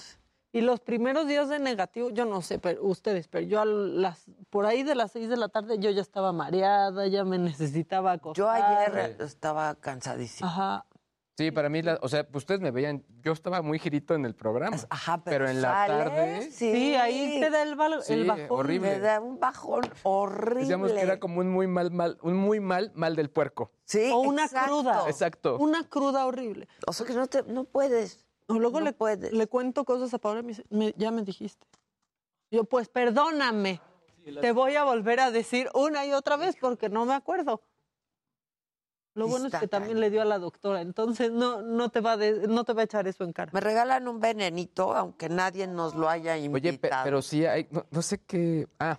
y 0.52 0.60
los 0.60 0.80
primeros 0.80 1.26
días 1.26 1.48
de 1.48 1.58
negativo, 1.58 2.10
yo 2.10 2.24
no 2.24 2.40
sé, 2.40 2.58
pero 2.58 2.82
ustedes, 2.84 3.28
pero 3.28 3.46
yo 3.46 3.60
a 3.60 3.64
las, 3.64 4.24
por 4.50 4.64
ahí 4.66 4.82
de 4.82 4.94
las 4.94 5.12
seis 5.12 5.28
de 5.28 5.36
la 5.36 5.48
tarde 5.48 5.78
yo 5.78 5.90
ya 5.90 6.00
estaba 6.00 6.32
mareada, 6.32 7.06
ya 7.08 7.24
me 7.24 7.36
necesitaba 7.38 8.12
acostar. 8.12 8.36
Yo 8.36 8.48
ayer 8.50 9.16
estaba 9.20 9.74
cansadísima. 9.74 10.48
Ajá. 10.48 10.86
Sí, 11.38 11.52
para 11.52 11.68
mí, 11.68 11.82
la- 11.82 12.00
o 12.02 12.08
sea, 12.08 12.24
pues 12.26 12.42
ustedes 12.42 12.60
me 12.60 12.72
veían, 12.72 13.04
yo 13.22 13.30
estaba 13.30 13.62
muy 13.62 13.78
girito 13.78 14.12
en 14.16 14.24
el 14.24 14.34
programa. 14.34 14.76
Ajá, 14.90 15.22
pero, 15.22 15.48
en 15.48 15.62
la 15.62 15.68
sales, 15.86 16.04
tarde... 16.04 16.42
Sí, 16.50 16.72
Sí, 16.72 16.94
ahí 16.96 17.38
te 17.38 17.48
da 17.48 17.62
el, 17.62 17.76
Sí, 18.02 18.12
el 18.14 18.24
bajón. 18.26 18.46
horrible. 18.50 18.90
Me 18.90 18.98
da 18.98 19.20
un 19.20 19.38
bajón 19.38 19.82
horrible. 20.02 20.62
Decíamos 20.62 20.90
que 20.90 21.00
era 21.00 21.20
como 21.20 21.38
un 21.38 21.48
muy 21.48 21.68
mal, 21.68 21.92
mal, 21.92 22.18
un 22.22 22.34
muy 22.34 22.58
mal, 22.58 22.90
mal 22.96 23.14
del 23.14 23.30
puerco. 23.30 23.70
Sí, 23.84 24.10
O 24.12 24.18
una 24.18 24.46
exacto. 24.46 24.66
cruda. 24.80 25.04
Exacto. 25.08 25.58
Una 25.58 25.88
cruda 25.88 26.26
horrible. 26.26 26.66
O 26.88 26.92
sea 26.92 27.06
que 27.06 27.12
no, 27.14 27.28
te, 27.28 27.44
no 27.44 27.62
puedes. 27.62 28.26
O 28.48 28.54
luego 28.54 28.80
No 28.80 28.86
le, 28.86 28.92
puedes. 28.92 29.32
le 29.32 29.46
cuento 29.46 29.84
cosas 29.84 30.12
a 30.14 30.18
Paola 30.18 30.40
y 30.40 30.42
me 30.42 30.48
dice, 30.48 30.64
"Me- 30.70 30.94
ya 30.96 31.12
me 31.12 31.22
dijiste. 31.22 31.64
Yo, 32.50 32.64
pues 32.64 32.88
perdóname. 32.88 33.80
Te 34.40 34.50
voy 34.50 34.74
a 34.74 34.82
volver 34.82 35.20
a 35.20 35.30
decir 35.30 35.70
una 35.72 36.04
y 36.04 36.12
otra 36.14 36.36
vez 36.36 36.56
porque 36.60 36.88
no 36.88 37.04
me 37.04 37.14
acuerdo. 37.14 37.62
Lo 39.18 39.26
bueno 39.28 39.46
es 39.48 39.54
que 39.54 39.66
también 39.68 40.00
le 40.00 40.10
dio 40.10 40.22
a 40.22 40.24
la 40.24 40.38
doctora, 40.38 40.80
entonces 40.80 41.30
no, 41.32 41.60
no, 41.62 41.88
te 41.90 42.00
va 42.00 42.12
a 42.12 42.16
de- 42.16 42.46
no 42.48 42.64
te 42.64 42.72
va 42.72 42.82
a 42.82 42.84
echar 42.84 43.06
eso 43.08 43.24
en 43.24 43.32
cara. 43.32 43.50
Me 43.52 43.60
regalan 43.60 44.06
un 44.08 44.20
venenito, 44.20 44.94
aunque 44.94 45.28
nadie 45.28 45.66
nos 45.66 45.94
lo 45.94 46.08
haya 46.08 46.36
invitado. 46.36 46.70
Oye, 46.70 46.78
pe- 46.78 46.90
pero 47.04 47.20
sí 47.22 47.44
hay, 47.44 47.66
no, 47.70 47.84
no 47.90 48.00
sé 48.02 48.18
qué. 48.18 48.66
Ah, 48.78 48.98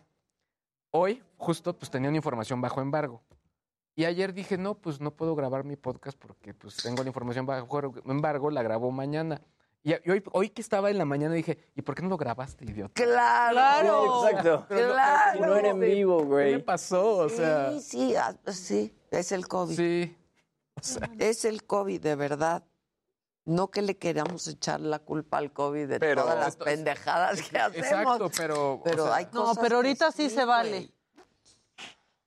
hoy 0.91 1.23
justo 1.37 1.73
pues 1.77 1.89
tenía 1.89 2.09
una 2.09 2.17
información 2.17 2.59
bajo 2.61 2.81
embargo. 2.81 3.21
Y 3.95 4.05
ayer 4.05 4.33
dije, 4.33 4.57
no, 4.57 4.75
pues 4.75 5.01
no 5.01 5.11
puedo 5.11 5.35
grabar 5.35 5.63
mi 5.65 5.75
podcast 5.75 6.17
porque 6.17 6.53
pues 6.53 6.77
tengo 6.77 7.03
la 7.03 7.09
información 7.09 7.45
bajo 7.45 7.93
embargo, 8.05 8.49
la 8.49 8.63
grabo 8.63 8.91
mañana. 8.91 9.41
Y, 9.83 9.91
y 9.93 10.11
hoy, 10.11 10.23
hoy 10.33 10.49
que 10.49 10.61
estaba 10.61 10.89
en 10.89 10.97
la 10.97 11.05
mañana 11.05 11.33
dije, 11.33 11.57
¿y 11.75 11.81
por 11.81 11.95
qué 11.95 12.01
no 12.01 12.09
lo 12.09 12.17
grabaste, 12.17 12.65
idiota? 12.65 12.93
Claro. 12.93 13.53
Claro. 13.53 14.27
Exacto. 14.27 14.65
Pero 14.69 14.87
no- 14.87 14.93
Claro. 14.93 15.45
No 15.47 15.55
era 15.55 15.69
en 15.69 15.79
vivo, 15.79 16.19
¿Qué 16.19 16.25
güey. 16.25 16.51
me 16.53 16.59
pasó? 16.59 17.17
O 17.17 17.29
sea, 17.29 17.71
Sí, 17.71 17.79
sí, 17.81 18.15
ah, 18.15 18.35
sí, 18.51 18.93
es 19.11 19.31
el 19.31 19.47
COVID. 19.47 19.75
sí. 19.75 20.15
O 20.75 20.81
sea, 20.83 21.09
Es 21.19 21.43
el 21.43 21.65
COVID, 21.65 21.99
de 22.01 22.15
verdad. 22.15 22.63
No 23.45 23.69
que 23.69 23.81
le 23.81 23.97
queramos 23.97 24.47
echar 24.47 24.79
la 24.79 24.99
culpa 24.99 25.37
al 25.39 25.51
COVID 25.51 25.87
de 25.89 25.99
Pero- 25.99 26.21
todas 26.21 26.37
las 26.37 26.47
Esto- 26.49 26.65
pendejadas 26.65 27.41
que 27.41 27.57
hacemos. 27.57 27.85
exacto, 27.87 28.31
pero. 28.37 28.73
o 28.75 28.83
Pero 28.83 29.05
sea, 29.07 29.15
hay 29.15 29.25
No, 29.25 29.31
cosas 29.41 29.57
pero 29.57 29.69
que 29.69 29.75
ahorita 29.75 30.11
sí, 30.11 30.29
se 30.29 30.45
vale. 30.45 30.69
güey. 30.69 30.93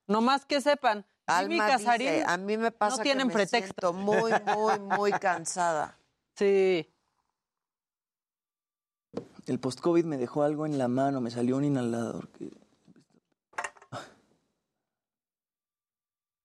No 0.07 0.21
más 0.21 0.45
que 0.45 0.59
sepan, 0.61 1.05
Jimmy 1.39 1.59
Alma 1.59 1.67
Casarín 1.67 2.07
dice, 2.11 2.25
a 2.27 2.37
mí 2.37 2.57
me 2.57 2.71
pasa 2.71 2.97
no 2.97 2.97
que 2.97 3.03
tienen 3.03 3.27
me 3.27 3.33
pretexto. 3.33 3.91
siento 3.91 3.93
muy, 3.93 4.31
muy, 4.55 4.79
muy 4.97 5.11
cansada. 5.13 5.97
Sí. 6.35 6.89
El 9.45 9.59
post-COVID 9.59 10.03
me 10.05 10.17
dejó 10.17 10.43
algo 10.43 10.65
en 10.65 10.77
la 10.77 10.87
mano, 10.87 11.21
me 11.21 11.31
salió 11.31 11.57
un 11.57 11.65
inhalador. 11.65 12.29
que- 12.29 12.51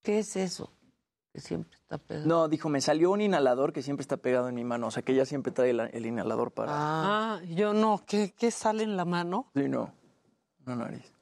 ¿Qué 0.08 0.20
es 0.20 0.36
eso? 0.36 0.72
Que 1.34 1.40
siempre 1.42 1.76
está 1.76 1.98
pegado. 1.98 2.26
No, 2.26 2.48
dijo, 2.48 2.70
me 2.70 2.80
salió 2.80 3.10
un 3.10 3.20
inhalador 3.20 3.74
que 3.74 3.82
siempre 3.82 4.00
está 4.00 4.16
pegado 4.16 4.48
en 4.48 4.54
mi 4.54 4.64
mano. 4.64 4.86
O 4.86 4.90
sea, 4.90 5.02
que 5.02 5.12
ella 5.12 5.26
siempre 5.26 5.52
trae 5.52 5.68
el, 5.68 6.06
inhalador 6.06 6.50
para. 6.50 6.72
Ah. 6.72 7.34
ah, 7.36 7.40
yo 7.44 7.74
no. 7.74 8.02
¿Qué, 8.06 8.32
¿Qué, 8.34 8.50
sale 8.50 8.84
en 8.84 8.96
la 8.96 9.04
mano? 9.04 9.50
Sí, 9.54 9.68
no. 9.68 9.92
No, 10.64 10.76
nariz. 10.76 11.12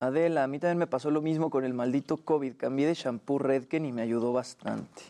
Adela, 0.00 0.44
a 0.44 0.46
mí 0.46 0.58
también 0.58 0.78
me 0.78 0.86
pasó 0.86 1.10
lo 1.10 1.20
mismo 1.20 1.50
con 1.50 1.66
el 1.66 1.74
maldito 1.74 2.16
COVID. 2.16 2.56
Cambié 2.56 2.86
de 2.86 2.94
shampoo 2.94 3.38
Redken 3.38 3.84
y 3.84 3.92
me 3.92 4.00
ayudó 4.00 4.32
bastante. 4.32 5.02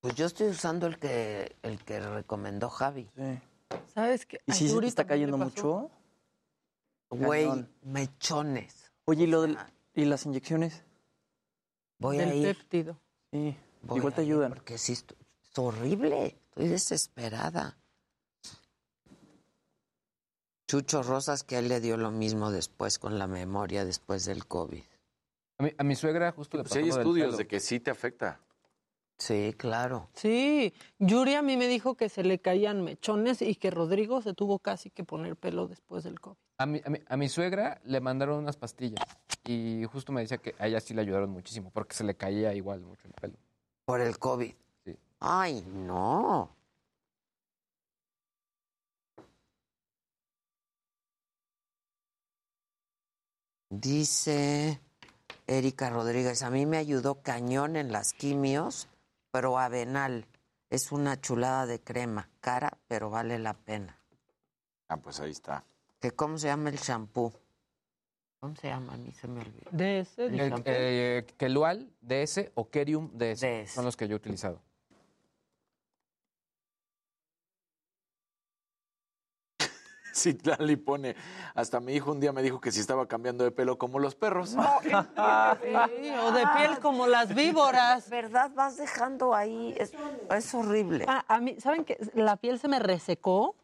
Pues 0.00 0.16
yo 0.16 0.26
estoy 0.26 0.48
usando 0.48 0.88
el 0.88 0.98
que, 0.98 1.54
el 1.62 1.78
que 1.84 2.00
recomendó 2.00 2.70
Javi. 2.70 3.08
Sí. 3.14 3.38
¿Sabes 3.94 4.26
qué? 4.26 4.40
¿Y 4.46 4.52
si 4.52 4.66
está 4.84 5.06
cayendo 5.06 5.38
mucho? 5.38 5.92
Güey, 7.08 7.48
mechones. 7.82 8.87
Oye, 9.08 9.24
¿y, 9.24 9.26
lo 9.26 9.40
del- 9.40 9.56
¿y 9.94 10.04
las 10.04 10.26
inyecciones? 10.26 10.82
Voy 11.98 12.18
Del 12.18 12.28
a 12.28 12.34
ir. 12.34 12.42
péptido. 12.58 13.00
Sí, 13.32 13.56
voy 13.80 13.98
igual 14.00 14.12
te 14.12 14.20
ayudan. 14.20 14.52
Porque 14.52 14.76
sí, 14.76 14.92
es 14.92 15.04
horrible. 15.56 16.38
Estoy 16.50 16.68
desesperada. 16.68 17.78
Chucho 20.68 21.02
Rosas, 21.02 21.42
que 21.42 21.56
a 21.56 21.60
él 21.60 21.68
le 21.68 21.80
dio 21.80 21.96
lo 21.96 22.10
mismo 22.10 22.50
después 22.50 22.98
con 22.98 23.18
la 23.18 23.26
memoria, 23.26 23.86
después 23.86 24.26
del 24.26 24.46
COVID. 24.46 24.82
A 25.56 25.62
mi, 25.62 25.72
a 25.78 25.84
mi 25.84 25.96
suegra 25.96 26.30
justo 26.32 26.58
le 26.58 26.64
Pues 26.64 26.76
hay 26.76 26.90
estudios 26.90 27.38
de 27.38 27.46
que 27.46 27.60
sí 27.60 27.80
te 27.80 27.90
afecta. 27.90 28.42
Sí, 29.16 29.54
claro. 29.56 30.10
Sí, 30.12 30.74
Yuri 30.98 31.34
a 31.34 31.40
mí 31.40 31.56
me 31.56 31.66
dijo 31.66 31.94
que 31.96 32.10
se 32.10 32.24
le 32.24 32.40
caían 32.40 32.84
mechones 32.84 33.40
y 33.40 33.54
que 33.54 33.70
Rodrigo 33.70 34.20
se 34.20 34.34
tuvo 34.34 34.58
casi 34.58 34.90
que 34.90 35.02
poner 35.02 35.34
pelo 35.34 35.66
después 35.66 36.04
del 36.04 36.20
COVID. 36.20 36.36
A 36.58 36.66
mi, 36.66 36.82
a, 36.84 36.90
mi, 36.90 37.00
a 37.08 37.16
mi 37.16 37.28
suegra 37.28 37.80
le 37.84 38.00
mandaron 38.00 38.38
unas 38.38 38.56
pastillas 38.56 39.04
y 39.44 39.84
justo 39.90 40.12
me 40.12 40.22
decía 40.22 40.38
que 40.38 40.54
a 40.58 40.66
ella 40.66 40.80
sí 40.80 40.92
le 40.92 41.02
ayudaron 41.02 41.30
muchísimo 41.30 41.70
porque 41.70 41.94
se 41.94 42.02
le 42.04 42.16
caía 42.16 42.52
igual 42.52 42.80
mucho 42.80 43.06
el 43.06 43.14
pelo. 43.14 43.34
Por 43.84 44.00
el 44.00 44.18
COVID. 44.18 44.52
Sí. 44.84 44.98
Ay, 45.20 45.62
no. 45.62 46.50
Dice 53.70 54.80
Erika 55.46 55.90
Rodríguez, 55.90 56.42
a 56.42 56.50
mí 56.50 56.66
me 56.66 56.78
ayudó 56.78 57.22
cañón 57.22 57.76
en 57.76 57.92
las 57.92 58.12
quimios, 58.12 58.88
pero 59.30 59.58
avenal. 59.58 60.26
Es 60.70 60.90
una 60.90 61.20
chulada 61.20 61.66
de 61.66 61.80
crema, 61.80 62.28
cara, 62.40 62.78
pero 62.88 63.10
vale 63.10 63.38
la 63.38 63.54
pena. 63.54 63.98
Ah, 64.88 64.96
pues 64.96 65.20
ahí 65.20 65.30
está. 65.30 65.64
¿Que 66.00 66.12
¿Cómo 66.12 66.38
se 66.38 66.46
llama 66.46 66.68
el 66.70 66.76
shampoo? 66.76 67.32
¿Cómo 68.40 68.54
se 68.54 68.68
llama? 68.68 68.94
A 68.94 68.96
mí 68.96 69.10
se 69.12 69.26
me 69.26 69.40
olvidó. 69.40 69.70
De 69.72 70.00
ese, 70.00 70.26
El 70.26 70.62
eh, 70.64 71.26
Kelual 71.36 71.90
DS 72.00 72.52
o 72.54 72.70
Kerium 72.70 73.10
DS, 73.14 73.72
son 73.72 73.84
los 73.84 73.96
que 73.96 74.06
yo 74.06 74.14
he 74.14 74.16
utilizado. 74.16 74.62
Sí, 80.12 80.36
Lali 80.42 80.74
pone. 80.74 81.14
Hasta 81.54 81.78
mi 81.78 81.92
hijo 81.94 82.10
un 82.10 82.18
día 82.18 82.32
me 82.32 82.42
dijo 82.42 82.60
que 82.60 82.72
si 82.72 82.80
estaba 82.80 83.06
cambiando 83.06 83.44
de 83.44 83.52
pelo 83.52 83.78
como 83.78 84.00
los 84.00 84.16
perros. 84.16 84.56
Sí, 84.80 86.10
o 86.22 86.32
de 86.32 86.44
piel 86.56 86.78
como 86.80 87.06
las 87.06 87.32
víboras. 87.34 88.10
¿Verdad? 88.10 88.50
Vas 88.52 88.76
dejando 88.78 89.32
ahí. 89.32 89.74
Es, 89.78 89.92
es 90.34 90.54
horrible. 90.54 91.04
Ah, 91.06 91.24
a 91.28 91.40
mí, 91.40 91.60
¿saben 91.60 91.84
qué? 91.84 91.98
La 92.14 92.36
piel 92.36 92.58
se 92.58 92.66
me 92.66 92.80
resecó 92.80 93.54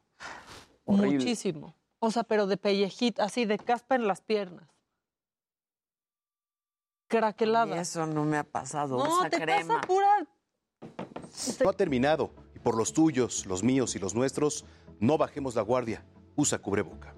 Horrible. 0.85 1.19
muchísimo. 1.19 1.75
O 2.05 2.11
sea, 2.11 2.23
pero 2.23 2.47
de 2.47 2.59
pellejito, 2.59 3.23
así 3.23 3.47
de 3.47 3.59
caspa 3.59 3.95
en 3.95 4.07
las 4.07 4.21
piernas. 4.21 4.69
Craquelada. 7.09 7.81
Eso 7.81 8.05
no 8.07 8.27
me 8.27 8.37
ha 8.37 8.45
pasado. 8.45 8.99
No, 8.99 9.31
te 9.31 9.41
crema. 9.41 9.77
pasa 9.77 9.87
pura 9.87 10.29
No 11.63 11.71
ha 11.71 11.73
terminado 11.73 12.31
y 12.55 12.59
por 12.59 12.77
los 12.77 12.93
tuyos, 12.93 13.47
los 13.47 13.63
míos 13.63 13.97
y 13.97 13.99
los 14.01 14.15
nuestros, 14.15 14.67
no 15.01 15.17
bajemos 15.17 15.55
la 15.55 15.63
guardia. 15.63 16.05
Usa 16.37 16.59
cubreboca. 16.59 17.15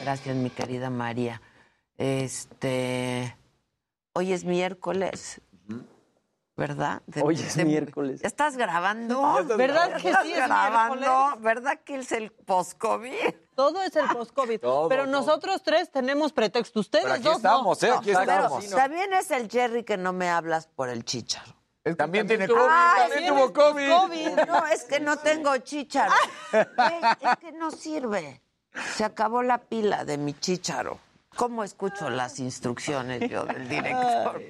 Gracias, 0.00 0.34
mi 0.34 0.50
querida 0.50 0.90
María. 0.90 1.40
Este, 2.02 3.36
hoy 4.14 4.32
es 4.32 4.44
miércoles, 4.44 5.40
¿verdad? 6.56 7.00
De- 7.06 7.22
Hoy 7.22 7.36
es 7.36 7.54
de- 7.54 7.64
miércoles. 7.64 8.24
¿Estás 8.24 8.56
grabando? 8.56 9.38
¿Verdad 9.56 10.00
que 10.02 10.08
¿Estás 10.08 10.24
sí 10.26 10.32
es 10.32 10.44
grabando? 10.44 10.96
miércoles? 10.96 11.42
¿Verdad 11.44 11.78
que 11.84 11.94
es 12.00 12.10
el 12.10 12.32
post-COVID? 12.32 13.12
Todo 13.54 13.80
es 13.84 13.94
el 13.94 14.08
post-COVID. 14.08 14.58
Pero 14.88 15.04
todo. 15.04 15.06
nosotros 15.06 15.62
tres 15.62 15.92
tenemos 15.92 16.32
pretexto. 16.32 16.80
Ustedes 16.80 17.04
Pero 17.04 17.14
aquí 17.14 17.22
dos 17.22 17.36
estamos, 17.36 17.80
no. 17.80 17.88
¿eh? 17.88 17.92
Aquí 17.92 18.10
Pero 18.12 18.20
estamos. 18.20 18.70
también 18.70 19.12
es 19.12 19.30
el 19.30 19.48
Jerry 19.48 19.84
que 19.84 19.96
no 19.96 20.12
me 20.12 20.28
hablas 20.28 20.66
por 20.66 20.88
el 20.88 21.04
chícharo. 21.04 21.54
También 21.96 22.26
tiene 22.26 22.48
COVID. 22.48 22.60
Ay, 22.68 23.10
También 23.10 23.32
tuvo 23.32 23.52
COVID. 23.52 24.38
No, 24.48 24.66
es 24.66 24.82
que 24.86 24.98
no 24.98 25.18
tengo 25.18 25.56
chícharo. 25.58 26.12
Güey, 26.52 27.00
es 27.20 27.36
que 27.38 27.52
no 27.52 27.70
sirve. 27.70 28.42
Se 28.96 29.04
acabó 29.04 29.44
la 29.44 29.58
pila 29.58 30.04
de 30.04 30.18
mi 30.18 30.34
chícharo. 30.34 30.98
¿Cómo 31.36 31.64
escucho 31.64 32.10
las 32.10 32.38
instrucciones 32.38 33.28
yo 33.30 33.44
del 33.44 33.68
director? 33.68 34.40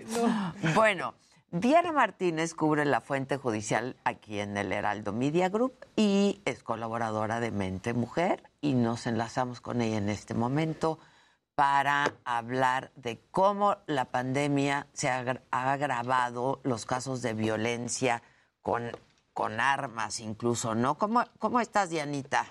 Bueno, 0.75 1.15
Diana 1.51 1.93
Martínez 1.93 2.55
cubre 2.55 2.85
la 2.85 3.01
fuente 3.01 3.37
judicial 3.37 3.97
aquí 4.05 4.41
en 4.41 4.57
el 4.57 4.73
Heraldo 4.73 5.13
Media 5.13 5.49
Group 5.49 5.75
y 5.97 6.41
es 6.45 6.63
colaboradora 6.63 7.41
de 7.41 7.51
Mente 7.51 7.95
Mujer 7.95 8.51
y 8.61 8.75
nos 8.75 9.07
enlazamos 9.07 9.61
con 9.61 9.83
ella 9.83 9.99
en 9.99 10.09
este 10.09 10.35
momento 10.35 10.99
para 11.55 12.15
hablar 12.25 12.91
de 12.97 13.21
cómo 13.31 13.77
la 13.87 14.07
pandemia 14.07 14.87
se 14.93 15.11
ha, 15.11 15.43
ha 15.51 15.73
agravado 15.73 16.61
los 16.65 16.87
casos 16.87 17.21
de 17.23 17.35
violencia 17.35 18.23
con, 18.63 18.91
con 19.35 19.61
armas 19.61 20.21
incluso, 20.21 20.75
¿no? 20.75 20.97
¿Cómo, 20.97 21.23
cómo 21.39 21.61
estás, 21.61 21.91
Dianita? 21.91 22.47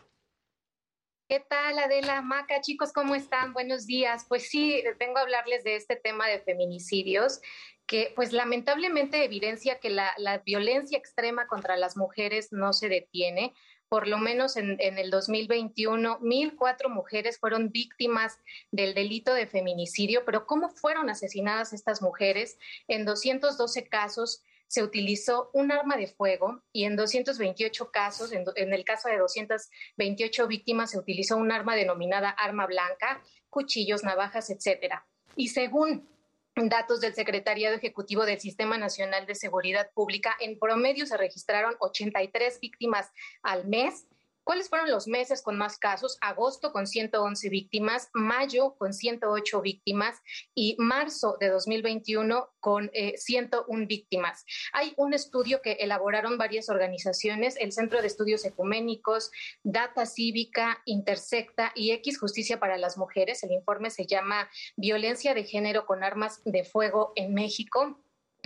¿Qué 1.32 1.40
tal, 1.40 1.80
Adela, 1.80 2.22
Maca? 2.22 2.60
Chicos, 2.60 2.91
¿cómo 2.91 3.16
están? 3.16 3.53
Buenos 3.53 3.88
días. 3.88 4.26
Pues 4.28 4.49
sí, 4.49 4.84
vengo 4.99 5.18
a 5.18 5.22
hablarles 5.22 5.64
de 5.64 5.78
este 5.78 5.95
tema 5.95 6.28
de 6.28 6.41
feminicidios, 6.41 7.40
que 7.86 8.12
pues 8.18 8.34
lamentablemente 8.34 9.24
evidencia 9.24 9.80
que 9.80 9.90
la, 9.90 10.14
violencia 10.45 10.98
extrema 10.98 11.48
contra 11.48 11.78
las 11.78 11.95
mujeres 11.95 12.52
no 12.52 12.74
se 12.74 12.90
detiene. 12.90 13.53
Por 13.88 14.10
lo 14.10 14.18
menos 14.18 14.58
en, 14.58 14.76
en 14.82 14.98
el 14.98 15.10
2021, 15.10 16.20
1.004 16.20 16.90
mujeres 16.90 17.40
fueron 17.40 17.70
víctimas 17.70 18.38
del 18.72 18.94
delito 18.94 19.34
de 19.34 19.48
feminicidio, 19.48 20.26
pero 20.26 20.45
¿cómo 20.45 20.68
fueron 20.68 21.10
asesinadas 21.10 21.72
estas 21.72 22.02
mujeres? 22.02 22.58
En 22.90 23.06
212 23.06 23.88
casos 23.88 24.44
se 24.72 24.84
utilizó 24.84 25.49
un 25.52 25.69
arma 25.69 25.98
de 25.98 26.07
fuego 26.07 26.64
y 26.72 26.85
en 26.85 26.95
228 26.95 27.91
casos, 27.91 28.31
en, 28.31 28.73
el 28.73 28.85
caso 28.85 29.10
de 29.10 29.18
228 29.18 30.48
víctimas, 30.48 30.91
se 30.91 30.98
utilizó 30.98 31.35
un 31.35 31.52
arma 31.52 31.76
denominada 31.76 32.30
arma 32.30 32.68
blanca, 32.68 33.22
cuchillos, 33.49 34.06
navajas, 34.06 34.49
etcétera. 34.49 35.06
Y 35.35 35.49
según 35.49 36.07
datos 36.56 37.02
del 37.02 37.14
Secretariado 37.14 37.76
Ejecutivo 37.76 38.26
del 38.26 38.39
Sistema 38.39 38.77
Nacional 38.77 39.26
de 39.26 39.35
Seguridad 39.35 39.91
Pública, 39.93 40.38
en 40.39 40.57
promedio 40.57 41.06
se 41.06 41.18
registraron 41.18 41.76
83 41.81 42.61
víctimas 42.61 43.11
al 43.43 43.68
mes. 43.68 44.07
¿Cuáles 44.43 44.69
fueron 44.69 44.89
los 44.89 45.07
meses 45.07 45.41
con 45.41 45.57
más 45.57 45.77
casos? 45.77 46.18
Agosto 46.19 46.72
con 46.72 46.88
111 46.88 47.49
víctimas, 47.49 48.09
mayo 48.13 48.76
con 48.77 48.93
108 48.93 49.61
víctimas 49.61 50.19
y 50.55 50.76
marzo 50.80 51.38
de 51.39 51.49
2021 51.49 52.49
con 52.59 52.89
eh, 52.93 53.18
101 53.18 53.85
víctimas. 53.88 54.43
Hay 54.73 54.93
un 54.97 55.13
estudio 55.13 55.61
que 55.61 55.73
elaboraron 55.73 56.38
varias 56.38 56.69
organizaciones, 56.69 57.55
el 57.59 57.72
Centro 57.72 58.01
de 58.01 58.07
Estudios 58.07 58.43
Ecuménicos, 58.43 59.31
Data 59.63 60.05
Cívica, 60.05 60.81
Intersecta 60.85 61.72
y 61.76 61.91
X 61.91 62.19
Justicia 62.19 62.59
para 62.59 62.77
las 62.77 62.97
Mujeres. 62.97 63.43
El 63.43 63.51
informe 63.51 63.91
se 63.91 64.07
llama 64.07 64.49
Violencia 64.76 65.35
de 65.35 65.43
Género 65.43 65.85
con 65.85 66.03
Armas 66.03 66.41
de 66.45 66.63
Fuego 66.63 67.13
en 67.15 67.34
México 67.34 67.99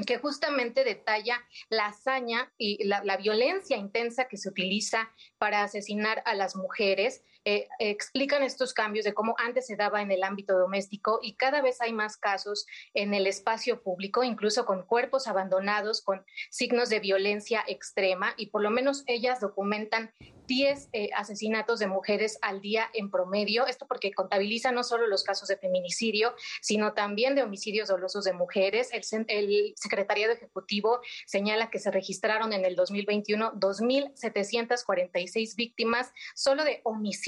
que 0.04 0.18
justamente 0.18 0.84
detalla 0.84 1.42
la 1.70 1.88
hazaña 1.88 2.52
y 2.58 2.84
la, 2.84 3.02
violencia 3.18 3.78
intensa 3.78 4.28
que 4.28 4.38
se 4.38 4.50
utiliza 4.50 5.10
para 5.38 5.64
asesinar 5.64 6.22
a 6.26 6.36
las 6.36 6.56
mujeres. 6.56 7.24
Eh, 7.48 7.68
explican 7.78 8.42
estos 8.42 8.74
cambios 8.74 9.06
de 9.06 9.14
cómo 9.14 9.36
antes 9.38 9.68
se 9.68 9.76
daba 9.76 10.02
en 10.02 10.12
el 10.12 10.24
ámbito 10.24 10.58
doméstico 10.58 11.20
y 11.22 11.36
cada 11.36 11.62
vez 11.62 11.80
hay 11.80 11.94
más 11.94 12.18
casos 12.18 12.66
en 12.96 13.14
el 13.14 13.28
espacio 13.28 13.84
público, 13.84 14.24
incluso 14.24 14.66
con 14.66 14.84
cuerpos 14.84 15.28
abandonados, 15.28 16.02
con 16.02 16.26
signos 16.50 16.90
de 16.90 17.00
violencia 17.00 17.64
extrema 17.68 18.34
y 18.36 18.48
por 18.48 18.64
lo 18.64 18.72
menos 18.72 19.04
ellas 19.06 19.42
documentan 19.42 20.12
10 20.48 20.90
eh, 20.94 21.10
asesinatos 21.16 21.80
de 21.80 21.88
mujeres 21.88 22.38
al 22.42 22.62
día 22.62 22.90
en 22.94 23.10
promedio. 23.10 23.66
Esto 23.68 23.88
porque 23.88 24.14
contabiliza 24.14 24.72
no 24.72 24.84
solo 24.84 25.08
los 25.08 25.24
casos 25.24 25.48
de 25.48 25.58
feminicidio, 25.58 26.36
sino 26.62 26.94
también 26.94 27.36
de 27.36 27.44
homicidios 27.44 27.90
dolosos 27.90 28.26
de 28.26 28.34
mujeres. 28.34 28.90
El, 28.92 29.04
el 29.28 29.74
Secretariado 29.76 30.34
Ejecutivo 30.34 31.02
señala 31.26 31.70
que 31.70 31.80
se 31.80 31.92
registraron 31.92 32.54
en 32.54 32.66
el 32.66 32.76
2021 32.76 33.54
2.746 33.54 35.56
víctimas 35.56 36.12
solo 36.34 36.64
de 36.64 36.82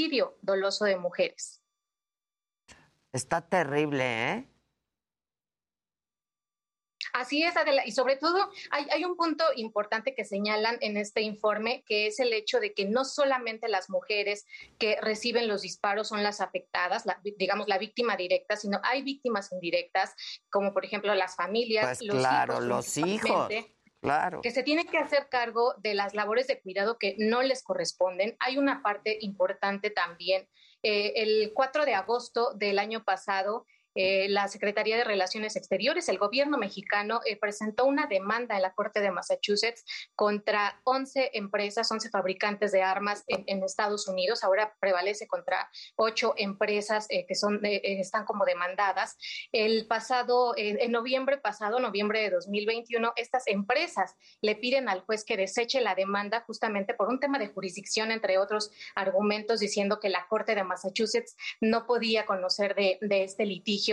homicidio 0.07 0.37
doloso 0.41 0.85
de 0.85 0.97
mujeres. 0.97 1.61
Así 7.13 7.41
es, 7.41 7.57
Adela. 7.57 7.83
Y 7.85 7.93
sobre 7.93 8.15
todo 8.15 8.51
hay, 8.69 9.03
un 9.03 9.15
punto 9.15 9.43
importante 9.55 10.13
que 10.13 10.23
señalan 10.23 10.77
en 10.81 10.97
este 10.97 11.21
informe, 11.21 11.83
que 11.87 12.07
es 12.07 12.19
el 12.19 12.31
hecho 12.31 12.59
de 12.59 12.73
que 12.73 12.85
no 12.85 13.05
solamente 13.05 13.69
las 13.69 13.89
mujeres 13.89 14.45
que 14.77 14.97
reciben 15.01 15.47
los 15.47 15.63
disparos 15.63 16.09
son 16.09 16.21
las 16.21 16.41
afectadas, 16.41 17.05
digamos 17.37 17.67
la 17.67 17.79
víctima 17.79 18.17
directa, 18.17 18.55
sino 18.55 18.79
hay 18.83 19.01
víctimas 19.01 19.51
indirectas, 19.51 20.13
como 20.51 20.73
por 20.73 20.85
ejemplo 20.85 21.15
las 21.15 21.35
familias, 21.35 21.97
pues 21.97 22.03
los 22.03 22.17
claro, 22.17 22.53
hijos. 22.53 22.65
Los 22.65 22.97
hijos. 22.97 23.49
Claro. 24.01 24.41
Que 24.41 24.51
se 24.51 24.63
tienen 24.63 24.87
que 24.87 24.97
hacer 24.97 25.27
cargo 25.29 25.73
de 25.77 25.95
las 25.95 26.13
labores 26.13 26.47
de 26.47 26.61
cuidado 26.61 26.97
que 26.99 27.15
no 27.17 27.41
les 27.41 27.63
corresponden. 27.63 28.35
Hay 28.39 28.57
una 28.57 28.81
parte 28.83 29.17
importante 29.21 29.89
también. 29.89 30.47
Eh, 30.83 31.13
el 31.15 31.51
4 31.53 31.85
de 31.85 31.95
agosto 31.95 32.53
del 32.53 32.77
año 32.77 33.03
pasado, 33.03 33.65
eh, 33.99 34.29
la 34.29 34.47
Secretaría 34.47 34.95
de 34.95 35.03
Relaciones 35.03 35.55
Exteriores, 35.55 36.07
el 36.07 36.19
gobierno 36.19 36.59
mexicano, 36.59 37.19
eh, 37.25 37.35
presentó 37.35 37.85
una 37.85 38.05
demanda 38.05 38.55
en 38.55 38.61
la 38.61 38.73
Corte 38.73 39.01
de 39.01 39.09
Massachusetts 39.09 39.83
contra 40.13 40.79
11 40.83 41.31
empresas, 41.33 41.91
11 41.91 42.11
fabricantes 42.11 42.71
de 42.71 42.83
armas 42.83 43.23
en, 43.25 43.63
Estados 43.63 44.07
Unidos. 44.07 44.43
Ahora 44.43 44.75
prevalece 44.79 45.27
contra 45.27 45.67
ocho 45.95 46.35
empresas 46.37 47.07
eh, 47.09 47.25
que 47.25 47.33
son, 47.33 47.59
están 47.63 48.23
como 48.23 48.45
demandadas. 48.45 49.17
El 49.51 49.87
pasado, 49.87 50.53
en 50.55 50.91
noviembre 50.91 51.37
pasado, 51.37 51.79
noviembre 51.79 52.21
de 52.21 52.29
2021, 52.29 53.13
estas 53.15 53.47
empresas 53.47 54.15
le 54.41 54.55
piden 54.55 54.89
al 54.89 55.01
juez 55.01 55.25
que 55.25 55.37
deseche 55.37 55.81
la 55.81 55.95
demanda 55.95 56.43
justamente 56.45 56.93
por 56.93 57.09
un 57.09 57.19
tema 57.19 57.39
de 57.39 57.47
jurisdicción, 57.47 58.11
entre 58.11 58.37
otros 58.37 58.69
argumentos, 58.93 59.59
diciendo 59.59 59.99
que 59.99 60.09
la 60.09 60.27
Corte 60.27 60.53
de 60.53 60.63
Massachusetts 60.63 61.35
no 61.61 61.87
podía 61.87 62.27
conocer 62.27 62.75
de 62.75 63.23
este 63.23 63.45
litigio 63.45 63.86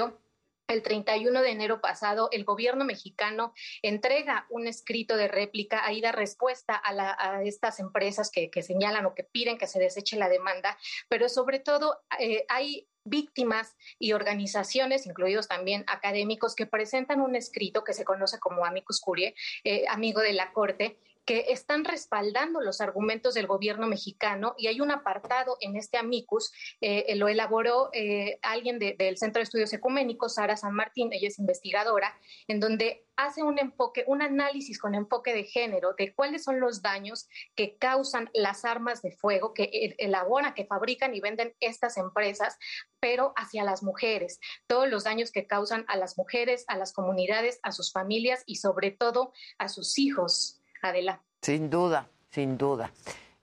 el 0.69 0.83
31 0.83 1.43
de 1.43 1.51
enero 1.51 1.81
pasado, 1.81 2.29
el 2.33 2.45
gobierno 2.45 2.85
mexicano 2.85 3.53
entrega 3.83 4.47
un 4.49 4.67
escrito 4.67 5.17
de 5.17 5.29
réplica, 5.29 5.85
ahí 5.85 6.01
da 6.01 6.13
respuesta 6.13 6.81
a, 6.83 7.43
estas 7.43 7.81
empresas 7.81 8.31
que, 8.31 8.51
señalan 8.63 9.07
o 9.07 9.15
que 9.15 9.25
piden 9.25 9.59
que 9.59 9.67
se 9.67 9.79
deseche 9.79 10.17
la 10.17 10.29
demanda, 10.29 10.79
pero 11.09 11.29
sobre 11.29 11.59
todo 11.59 12.01
eh, 12.19 12.47
hay 12.49 12.89
víctimas 13.05 13.77
y 13.99 14.13
organizaciones, 14.15 15.07
incluidos 15.07 15.49
también 15.49 15.85
académicos, 15.87 16.55
que 16.55 16.67
presentan 16.67 17.21
un 17.21 17.37
escrito 17.37 17.85
que 17.85 17.93
se 17.93 18.05
conoce 18.05 18.39
como 18.39 18.65
amicus 18.65 19.01
curiae, 19.01 19.35
eh, 19.65 19.85
amigo 19.89 20.23
de 20.23 20.33
la 20.33 20.53
Corte, 20.53 20.99
que 21.25 21.47
están 21.49 21.85
respaldando 21.85 22.61
los 22.61 22.81
argumentos 22.81 23.35
del 23.35 23.47
gobierno 23.47 23.87
mexicano 23.87 24.55
y 24.59 24.67
hay 24.67 24.81
un 24.81 24.91
apartado 24.91 25.57
en 25.61 25.77
este 25.77 25.99
amicus, 25.99 26.53
eh, 26.81 27.15
lo 27.17 27.29
elaboró 27.29 27.91
eh, 27.93 28.39
alguien 28.43 28.79
del 28.79 29.17
Centro 29.17 29.41
de 29.41 29.45
Estudios 29.45 29.73
Ecuménicos, 29.73 30.35
Sara 30.35 30.57
San 30.57 30.75
Martín, 30.75 31.13
ella 31.13 31.29
es 31.29 31.39
investigadora, 31.39 32.19
en 32.49 32.61
donde 32.61 33.07
hace 33.17 33.43
un 33.43 33.59
enfoque, 33.59 34.05
un 34.07 34.23
análisis 34.23 34.79
con 34.79 34.95
enfoque 34.95 35.33
de 35.35 35.45
género 35.45 35.95
de 35.97 36.15
cuáles 36.15 36.45
son 36.45 36.61
los 36.61 36.83
daños 36.83 37.29
que 37.55 37.77
causan 37.77 38.31
las 38.35 38.65
armas 38.65 39.03
de 39.03 39.13
fuego 39.13 39.55
que 39.55 39.65
e, 39.65 39.95
elaboran, 39.99 40.55
que 40.55 40.67
fabrican 40.67 41.15
y 41.15 41.21
venden 41.21 41.55
estas 41.61 41.97
empresas, 41.97 42.57
pero 43.01 43.33
hacia 43.37 43.65
las 43.65 43.83
mujeres, 43.83 44.41
todos 44.67 44.89
los 44.89 45.05
daños 45.05 45.31
que 45.31 45.47
causan 45.47 45.85
a 45.89 45.97
las 45.97 46.19
mujeres, 46.19 46.65
a 46.69 46.77
las 46.77 46.93
comunidades, 46.93 47.61
a 47.63 47.73
sus 47.73 47.93
familias 47.93 48.43
y 48.47 48.57
sobre 48.57 48.91
todo 48.91 49.33
a 49.59 49.69
sus 49.69 49.99
hijos. 49.99 50.61
Adela. 50.85 51.21
Sin 51.41 51.71
duda, 51.71 52.09
sin 52.31 52.59
duda. 52.59 52.91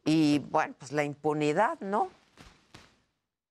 Y 0.06 0.40
bueno, 0.40 0.76
pues 0.78 0.92
la 0.92 1.04
impunidad, 1.04 1.80
¿no? 1.80 2.10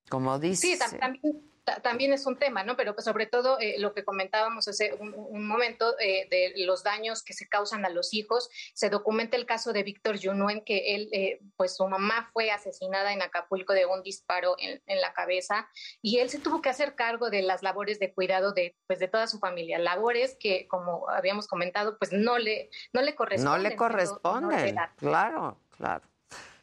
Como 0.09 0.39
dice. 0.39 0.77
Sí, 0.77 0.99
también 0.99 1.49
también 1.83 2.13
es 2.13 2.27
un 2.27 2.37
tema, 2.37 2.65
¿no? 2.65 2.77
Pero 2.77 2.95
pues, 2.95 3.05
sobre 3.05 3.27
todo 3.27 3.59
eh, 3.61 3.77
lo 3.79 3.95
que 3.95 4.05
comentábamos 4.05 4.69
hace 4.69 4.95
un, 4.95 5.47
momento 5.47 5.99
eh, 5.99 6.29
de 6.31 6.53
los 6.65 6.83
daños 6.83 7.23
que 7.23 7.33
se 7.33 7.49
causan 7.49 7.85
a 7.85 7.89
los 7.89 8.15
hijos. 8.15 8.49
Se 8.75 8.91
documenta 8.91 9.37
el 9.37 9.47
caso 9.47 9.73
de 9.73 9.83
Víctor 9.83 10.19
Junuen, 10.23 10.63
que 10.65 10.95
él, 10.95 11.09
eh, 11.13 11.41
pues 11.57 11.77
su 11.77 11.87
mamá 11.87 12.31
fue 12.33 12.51
asesinada 12.51 13.13
en 13.13 13.23
Acapulco 13.23 13.73
de 13.73 13.87
un 13.87 14.03
disparo 14.03 14.57
en, 14.59 14.81
la 15.01 15.13
cabeza 15.13 15.69
y 16.03 16.19
él 16.19 16.29
se 16.31 16.41
tuvo 16.41 16.61
que 16.61 16.69
hacer 16.69 16.95
cargo 16.95 17.31
de 17.31 17.43
las 17.43 17.63
labores 17.63 17.99
de 18.01 18.13
cuidado 18.13 18.53
de, 18.53 18.77
pues, 18.87 18.99
de 18.99 19.09
toda 19.09 19.27
su 19.27 19.39
familia. 19.39 19.79
Labores 19.79 20.37
que, 20.39 20.67
como 20.69 21.09
habíamos 21.09 21.47
comentado, 21.47 21.97
pues 21.99 22.13
no 22.13 22.39
le, 22.39 22.71
no 22.93 23.01
le 23.03 23.15
corresponden. 23.15 23.63
No 23.63 23.69
le 23.69 23.77
corresponden, 23.77 24.77
claro, 24.97 25.59
claro. 25.77 26.10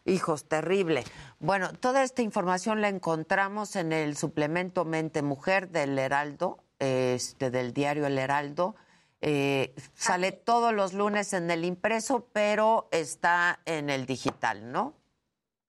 Hijos, 0.07 0.45
terrible. 0.45 1.03
Bueno, 1.39 1.73
toda 1.73 2.01
esta 2.01 2.21
información 2.21 2.79
la 2.79 2.87
encontramos 2.87 3.75
en 3.75 3.91
el 3.91 4.15
suplemento 4.15 4.85
Mente 4.85 5.21
Mujer 5.21 5.67
del 5.67 5.99
Heraldo, 5.99 6.63
este, 6.79 7.51
del 7.51 7.73
diario 7.73 8.07
El 8.07 8.17
Heraldo. 8.17 8.77
Eh, 9.19 9.75
sale 9.95 10.31
todos 10.31 10.73
los 10.73 10.93
lunes 10.93 11.33
en 11.33 11.51
el 11.51 11.65
impreso, 11.65 12.25
pero 12.31 12.87
está 12.91 13.59
en 13.65 13.89
el 13.89 14.05
digital, 14.05 14.71
¿no? 14.71 14.95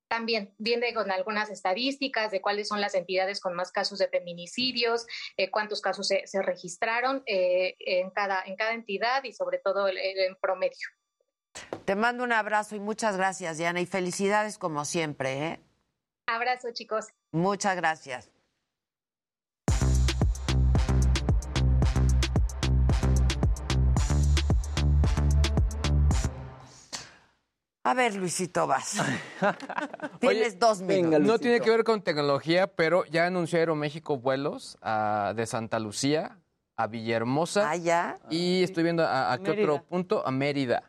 También 0.07 0.55
viene 0.59 0.95
con 0.95 1.11
algunas 1.11 1.51
estadísticas 1.51 2.31
de 2.31 2.41
cuáles 2.41 2.69
son 2.69 2.81
las 2.81 2.95
entidades 2.95 3.41
con 3.41 3.55
más 3.55 3.73
casos 3.73 3.99
de 3.99 4.07
feminicidios, 4.07 5.09
eh, 5.37 5.51
cuántos 5.51 5.81
casos 5.83 6.07
se, 6.07 6.43
registraron 6.43 7.25
eh, 7.27 7.75
en, 7.81 8.11
cada, 8.11 8.41
en 8.47 8.55
cada 8.55 8.73
entidad 8.73 9.25
y 9.25 9.33
sobre 9.33 9.59
todo 9.59 9.89
en 9.89 10.37
promedio. 10.41 10.87
Te 11.85 11.97
mando 11.97 12.23
un 12.23 12.33
abrazo 12.33 12.77
y 12.77 12.81
muchas 12.81 13.17
gracias, 13.17 13.57
Diana, 13.57 13.81
y 13.81 13.87
felicidades 13.87 14.59
como 14.59 14.85
siempre. 14.85 15.47
¿eh? 15.47 15.61
Abrazo, 16.27 16.69
chicos. 16.73 17.07
Muchas 17.33 17.77
gracias. 17.77 18.31
A 27.85 27.95
ver, 27.95 28.15
Luisito, 28.17 28.67
vas. 28.67 29.01
Tienes 30.21 30.59
dos 30.59 30.83
minutos. 30.83 31.21
no 31.21 31.39
tiene 31.39 31.61
que 31.61 31.71
ver 31.71 31.85
con 31.85 32.03
tecnología, 32.03 32.67
pero 32.67 33.07
ya 33.07 33.25
anunció 33.25 33.59
Aeroméxico 33.61 34.19
vuelos 34.19 34.77
a, 34.83 35.33
de 35.35 35.47
Santa 35.47 35.79
Lucía 35.79 36.39
a 36.77 36.87
Villahermosa. 36.87 37.71
Ah, 37.71 37.77
ya. 37.77 38.19
Y 38.29 38.63
estoy 38.63 38.85
viendo 38.85 39.05
a, 39.05 39.33
a 39.33 39.39
qué 39.39 39.51
otro 39.53 39.83
punto, 39.85 40.23
a 40.27 40.31
Mérida. 40.31 40.88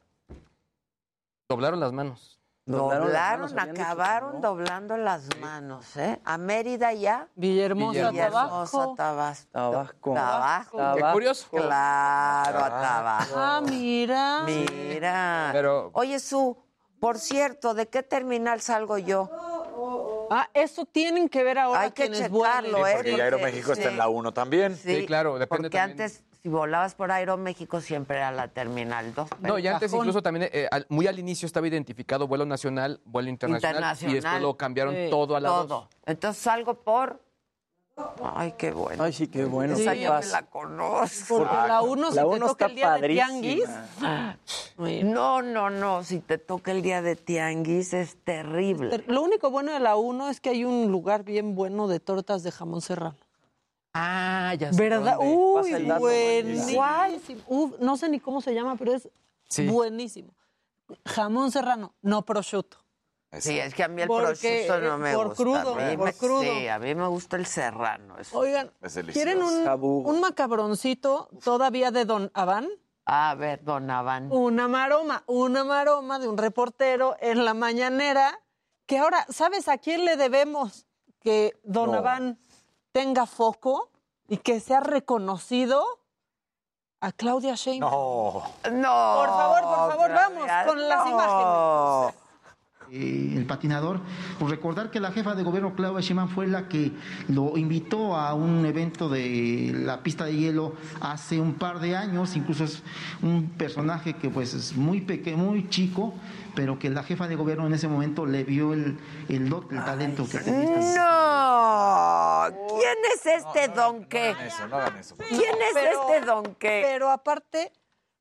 Doblaron 1.50 1.80
las 1.80 1.92
manos. 1.92 2.40
Doblaron, 2.68 3.60
acabaron 3.60 4.40
doblando 4.40 4.96
las 4.98 5.36
manos, 5.42 5.98
¿eh? 5.98 6.20
A 6.24 6.38
Mérida 6.38 6.94
ya. 6.94 7.28
Villahermosa, 7.34 8.12
Villahermosa 8.12 8.94
Tabasco. 8.96 9.52
Tabasco. 9.52 10.14
Tabasco. 10.14 10.78
Qué 10.96 11.04
curioso. 11.12 11.48
Claro, 11.50 12.60
a 12.60 12.70
Tabasco. 12.70 13.34
Ah, 13.36 13.62
mira. 13.68 14.44
Mira. 14.46 15.50
Pero... 15.52 15.90
Oye, 15.94 16.20
Su, 16.20 16.56
por 17.00 17.18
cierto, 17.18 17.74
¿de 17.74 17.88
qué 17.88 18.04
terminal 18.04 18.62
salgo 18.62 19.00
yo? 19.00 19.28
Ah, 20.30 20.48
eso 20.54 20.86
tienen 20.86 21.30
que 21.30 21.44
ver 21.44 21.58
ahora 21.58 21.80
Hay 21.80 21.92
que 21.92 22.12
checarlo, 22.12 22.86
¿eh? 22.86 22.94
Porque, 22.98 23.20
Aeroméxico 23.20 23.74
está 23.74 23.90
en 23.90 23.98
la 23.98 24.08
1 24.08 24.32
también. 24.34 24.78
Sí, 24.78 25.08
claro, 25.08 25.40
depende 25.40 25.70
porque 25.70 25.80
antes 25.80 26.24
si 26.41 26.49
volabas 26.49 26.95
por 26.95 27.11
Aeroméxico 27.11 27.82
siempre 27.82 28.18
era 28.18 28.32
la 28.32 28.48
Terminal 28.48 29.14
2. 29.14 29.30
No, 29.41 29.60
y 29.60 29.68
antes 29.68 29.91
incluso 29.94 30.22
también, 30.22 30.49
eh, 30.53 30.70
muy 30.88 31.06
al 31.07 31.20
inicio 31.20 31.45
estaba 31.45 31.68
identificado 31.68 32.28
vuelo 32.28 32.45
nacional, 32.45 33.02
vuelo 33.06 33.30
internacional, 33.30 33.98
y 34.02 34.14
después 34.14 34.41
lo 34.41 34.56
cambiaron 34.56 34.95
todo 35.10 35.36
a 35.36 35.40
la 35.40 35.49
todo. 35.49 35.90
Entonces 36.06 36.41
salgo 36.41 36.76
por... 36.76 37.22
Ay, 38.24 38.53
qué 38.57 38.72
bueno. 38.72 39.03
Ay, 39.03 39.11
sí, 39.11 39.28
qué 39.28 39.44
bueno. 39.44 39.78
Yo 39.78 39.84
me 39.91 40.26
la 40.26 40.44
conozco. 40.44 41.40
Porque 41.40 41.53
la 41.53 41.82
uno, 41.82 42.10
si 42.10 42.18
te 42.18 42.40
toca 42.40 42.66
el 42.68 42.76
día 42.76 42.94
de 42.94 43.07
tianguis... 43.10 43.70
No, 45.03 45.41
no, 45.41 45.70
no. 45.70 46.03
Si 46.06 46.20
te 46.20 46.38
toca 46.38 46.72
el 46.72 46.82
día 46.82 47.02
de 47.02 47.18
tianguis 47.18 47.94
es 47.94 48.16
terrible. 48.24 49.03
Lo 49.07 49.22
único 49.22 49.52
bueno 49.52 49.74
de 49.74 49.82
la 49.82 49.98
uno 49.98 50.30
es 50.30 50.40
que 50.40 50.52
hay 50.52 50.64
un 50.64 50.90
lugar 50.90 51.26
bien 51.26 51.56
bueno 51.56 51.90
de 51.90 51.99
tortas 51.99 52.41
de 52.44 52.52
jamón 52.52 52.80
serrano. 52.82 53.18
Ah, 53.94 54.53
ya 54.57 54.72
sé. 54.72 54.82
¿Verdad? 54.82 55.18
Uy, 55.20 55.74
buenísimo. 55.99 56.84
no 57.80 57.98
sé 57.98 58.10
ni 58.10 58.20
cómo 58.20 58.41
se 58.41 58.53
llama, 58.53 58.76
pero 58.76 58.94
es 58.94 59.10
buenísimo. 59.68 60.34
Jamón 61.06 61.52
serrano, 61.52 61.94
no 62.02 62.26
prosciutto. 62.26 62.78
Sí, 63.38 63.60
es 63.60 63.76
que 63.76 63.84
a 63.84 63.88
mí 63.88 64.02
el 64.02 64.07
prosciutto 64.07 64.80
no 64.80 64.98
me 64.98 65.14
por 65.14 65.28
gusta. 65.28 65.44
Crudo, 65.44 65.76
por 65.98 66.14
crudo. 66.16 66.41
Sí, 66.41 66.68
a 66.68 66.80
mí 66.80 66.95
me 66.95 67.07
gusta 67.07 67.38
el 67.38 67.45
serrano. 67.45 68.16
Oigan, 68.32 68.72
¿quieren 69.14 69.44
un, 69.44 69.68
un, 69.68 70.20
macabroncito 70.20 71.30
todavía 71.44 71.91
de 71.91 72.06
Don 72.06 72.32
Aván? 72.34 72.68
A 73.06 73.36
ver, 73.36 73.64
Don 73.64 73.90
Aván. 73.90 74.32
Una 74.32 74.68
maroma, 74.68 75.24
una 75.28 75.64
maroma 75.64 76.18
de 76.18 76.28
un 76.28 76.38
reportero 76.38 77.18
en 77.20 77.45
la 77.45 77.53
mañanera, 77.53 78.40
que 78.88 78.98
ahora, 78.98 79.26
¿sabes 79.30 79.68
a 79.68 79.78
quién 79.78 80.06
le 80.06 80.18
debemos 80.18 80.88
que 81.20 81.60
Don 81.64 81.94
Aván 81.94 82.40
tenga 82.91 83.26
foco 83.26 83.90
y 84.28 84.38
que 84.38 84.60
sea 84.60 84.80
reconocido 84.80 85.84
a 87.02 87.11
Claudia 87.11 87.56
Sheinbaum. 87.56 87.94
No. 87.94 88.44
No. 88.72 89.16
Por 89.18 89.30
favor, 89.30 89.61
por 89.61 89.91
favor, 89.91 90.14
vamos 90.14 90.48
con 90.68 90.90
las 90.90 91.07
imágenes. 91.07 92.19
Eh, 92.91 93.34
el 93.38 93.45
patinador, 93.45 93.99
pues 94.40 94.49
recordar 94.49 94.90
que 94.90 94.99
la 94.99 95.11
jefa 95.11 95.36
de 95.36 95.44
gobierno 95.44 95.76
Claudia 95.76 96.02
Sheinbaum 96.02 96.30
fue 96.30 96.48
la 96.48 96.68
que 96.68 96.91
lo 97.28 97.56
invitó 97.57 98.16
a 98.16 98.34
un 98.34 98.66
evento 98.66 99.10
de 99.10 99.72
la 99.76 100.02
pista 100.02 100.26
de 100.26 100.36
hielo 100.36 100.74
hace 100.99 101.40
un 101.40 101.53
par 101.53 101.80
de 101.82 101.95
años, 101.95 102.36
incluso 102.36 102.64
es 102.64 102.82
un 103.22 103.49
personaje 103.57 104.14
que 104.14 104.30
pues 104.30 104.56
es 104.56 104.76
muy 104.76 105.02
pequeño, 105.02 105.38
muy 105.38 105.70
chico, 105.70 106.16
pero 106.56 106.80
que 106.80 106.90
la 106.90 107.03
jefa 107.03 107.28
de 107.28 107.36
gobierno 107.36 107.68
en 107.68 107.74
ese 107.76 107.88
momento 107.88 108.26
le 108.26 108.44
vio 108.44 108.74
el, 108.74 108.98
el, 109.30 109.45
el 109.72 109.86
talento 109.86 110.28
que 110.28 110.40
tenía. 110.40 110.95
¡No! 110.95 112.45
¿Quién 112.70 112.98
es 113.14 113.26
este 113.26 113.68
don 113.70 114.06
qué? 114.06 114.32
No 114.34 114.38
hagan 114.38 114.48
eso, 114.48 114.68
no 114.68 114.76
hagan 114.78 114.98
eso. 114.98 115.16
¿Quién 115.18 115.41
es 115.41 115.74
Pero- 115.74 116.02
este 116.14 116.26
don 116.26 116.44
qué? 116.57 116.82
Pero 116.86 117.10
aparte, 117.11 117.72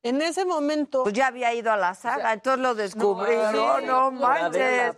en 0.03 0.23
ese 0.23 0.45
momento. 0.45 1.03
Pues 1.03 1.15
ya 1.15 1.29
había 1.29 1.53
ido 1.55 1.73
a 1.73 1.77
la 1.77 1.95
saga, 1.95 2.33
entonces 2.33 2.63
lo 2.63 2.75
descubrí. 2.75 3.35
No, 3.53 3.81
no, 3.81 4.11
manches. 4.11 4.95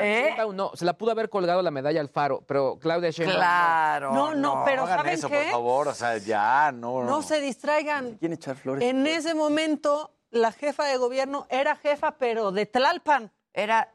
¿Eh? 0.00 0.36
No, 0.54 0.72
se 0.74 0.84
la 0.84 0.92
pudo 0.94 1.12
haber 1.12 1.28
colgado 1.30 1.62
la 1.62 1.70
medalla 1.70 2.00
al 2.00 2.08
faro, 2.08 2.42
pero 2.46 2.78
Claudia 2.78 3.10
Sheinbaum. 3.10 3.38
no. 3.38 3.40
Claro. 3.40 4.12
No, 4.12 4.34
no, 4.34 4.62
pero 4.64 4.82
hagan 4.82 4.98
¿saben 4.98 5.14
eso, 5.14 5.28
qué? 5.28 5.36
por 5.36 5.50
favor, 5.50 5.88
o 5.88 5.94
sea, 5.94 6.18
ya, 6.18 6.72
no. 6.72 7.04
No 7.04 7.22
se 7.22 7.40
distraigan. 7.40 8.16
¿Quién 8.18 8.32
echar 8.32 8.56
flores? 8.56 8.88
En 8.88 9.06
ese 9.06 9.34
momento, 9.34 10.14
la 10.30 10.52
jefa 10.52 10.84
de 10.84 10.96
gobierno 10.96 11.46
era 11.48 11.76
jefa, 11.76 12.12
pero 12.18 12.52
de 12.52 12.66
Tlalpan. 12.66 13.32
Era 13.52 13.92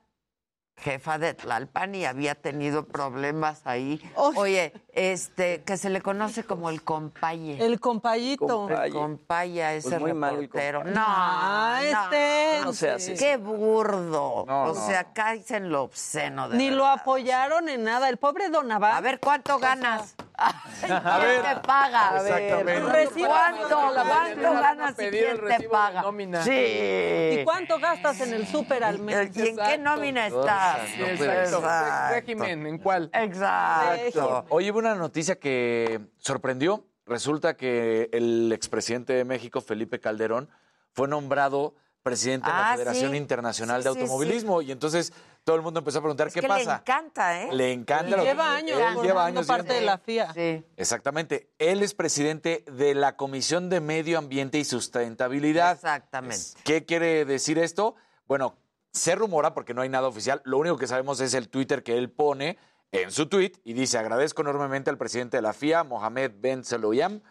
jefa 0.77 1.17
de 1.17 1.33
Tlalpan 1.33 1.95
y 1.95 2.05
había 2.05 2.35
tenido 2.35 2.85
problemas 2.85 3.61
ahí. 3.65 4.01
Oh. 4.15 4.33
Oye, 4.35 4.73
este, 4.93 5.63
que 5.63 5.77
se 5.77 5.89
le 5.89 6.01
conoce 6.01 6.43
como 6.43 6.69
el 6.69 6.83
compaye. 6.83 7.63
El 7.63 7.79
compayito. 7.79 8.67
El 8.69 8.91
compaya, 8.91 9.73
ese 9.73 9.89
Pues 9.91 10.01
muy 10.01 10.13
mal 10.13 10.35
el 10.35 10.41
reportero. 10.41 10.83
No, 10.83 11.03
Ah, 11.05 11.79
no. 11.81 12.03
este. 12.03 12.59
No 12.65 12.73
se 12.73 12.89
hace. 12.89 13.13
Qué 13.15 13.37
burdo. 13.37 14.45
No, 14.47 14.63
o 14.63 14.67
no. 14.73 14.87
sea, 14.87 15.13
caes 15.13 15.49
en 15.51 15.69
lo 15.69 15.83
obsceno. 15.83 16.49
De 16.49 16.57
Ni 16.57 16.69
lo 16.69 16.85
apoyaron 16.87 17.69
en 17.69 17.83
nada. 17.83 18.09
El 18.09 18.17
pobre 18.17 18.49
Don 18.49 18.71
Abad. 18.71 18.97
A 18.97 19.01
ver, 19.01 19.19
¿cuánto 19.19 19.59
ganas? 19.59 20.15
¿Quién 20.81 20.91
ver. 21.03 21.43
te 21.43 21.67
paga? 21.67 22.17
Exactamente. 22.17 23.25
¿Cuánto, 23.25 23.93
La 23.93 24.03
cuánto 24.03 24.47
a 24.47 24.61
ganas 24.61 24.91
y 24.99 25.09
quién 25.09 25.39
te 25.57 25.69
paga? 25.69 26.03
Sí. 26.43 27.39
¿Y 27.39 27.43
cuánto 27.43 27.79
gastas 27.79 28.19
en 28.21 28.33
el 28.33 28.47
súper 28.47 28.83
al 28.83 28.99
mes? 28.99 29.35
¿Y 29.35 29.49
en 29.49 29.57
qué 29.57 29.77
nómina 29.77 30.27
estás? 30.27 30.79
Sí, 30.89 31.01
exacto. 31.03 31.57
Exacto. 31.57 32.13
Régimen, 32.15 32.67
¿en 32.67 32.77
cuál? 32.79 33.09
Exacto. 33.13 34.45
Hoy 34.49 34.71
hubo 34.71 34.79
una 34.79 34.95
noticia 34.95 35.35
que 35.39 35.99
sorprendió. 36.17 36.85
Resulta 37.05 37.55
que 37.57 38.09
el 38.13 38.51
expresidente 38.53 39.13
de 39.13 39.25
México, 39.25 39.59
Felipe 39.61 39.99
Calderón, 39.99 40.49
fue 40.93 41.07
nombrado 41.07 41.75
presidente 42.01 42.47
de 42.47 42.53
la 42.53 42.71
Ah, 42.71 42.75
Federación 42.75 43.11
sí. 43.11 43.17
Internacional 43.17 43.81
Sí, 43.83 43.87
de 43.89 43.93
sí, 43.93 43.99
Automovilismo. 44.01 44.61
Y 44.61 44.71
entonces 44.71 45.13
todo 45.43 45.55
el 45.57 45.61
mundo 45.61 45.79
empezó 45.79 45.99
a 45.99 46.01
preguntar 46.01 46.27
Es 46.27 46.33
qué 46.33 46.41
que 46.41 46.47
le 46.47 46.53
pasa. 46.53 46.77
encanta, 46.77 47.41
¿eh? 47.43 47.49
Le 47.51 47.71
encanta. 47.73 48.15
lo- 48.17 48.23
Lleva 48.23 48.55
años 48.55 48.71
Él 48.77 48.83
formando 48.83 49.03
lleva 49.03 49.25
años 49.25 49.45
parte 49.47 49.73
de 49.73 49.81
la 49.81 49.97
FIA. 49.97 50.33
Sí. 50.33 50.63
Exactamente. 50.77 51.49
Él 51.59 51.83
es 51.83 51.93
presidente 51.93 52.63
de 52.71 52.95
la 52.95 53.17
Comisión 53.17 53.69
de 53.69 53.81
Medio 53.81 54.17
Ambiente 54.17 54.57
y 54.57 54.63
Sustentabilidad. 54.63 55.73
Exactamente. 55.73 56.37
¿Qué 56.63 56.85
quiere 56.85 57.25
decir 57.25 57.57
esto? 57.59 57.95
Bueno, 58.27 58.55
se 58.91 59.15
rumora, 59.15 59.53
porque 59.53 59.73
no 59.73 59.81
hay 59.81 59.89
nada 59.89 60.07
oficial, 60.07 60.41
lo 60.45 60.57
único 60.59 60.77
que 60.77 60.87
sabemos 60.87 61.19
es 61.19 61.33
el 61.33 61.49
Twitter 61.49 61.83
que 61.83 61.97
él 61.97 62.09
pone 62.09 62.57
en 62.91 63.11
su 63.11 63.27
tweet 63.27 63.53
y 63.63 63.73
dice, 63.73 63.97
agradezco 63.97 64.43
enormemente 64.43 64.89
al 64.91 64.97
presidente 64.97 65.37
de 65.37 65.41
la 65.41 65.51
FIA, 65.53 65.83
Mohamed 65.83 66.31
Ben 66.37 66.63
Seloyam, 66.63 67.21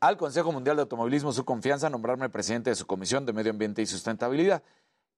al 0.00 0.16
Consejo 0.16 0.50
Mundial 0.50 0.74
de 0.76 0.82
Automovilismo 0.82 1.32
su 1.32 1.44
confianza 1.44 1.86
en 1.86 1.92
nombrarme 1.92 2.28
presidente 2.28 2.70
de 2.70 2.76
su 2.76 2.86
Comisión 2.88 3.24
de 3.24 3.32
Medio 3.32 3.52
Ambiente 3.52 3.80
y 3.82 3.86
Sustentabilidad. 3.86 4.62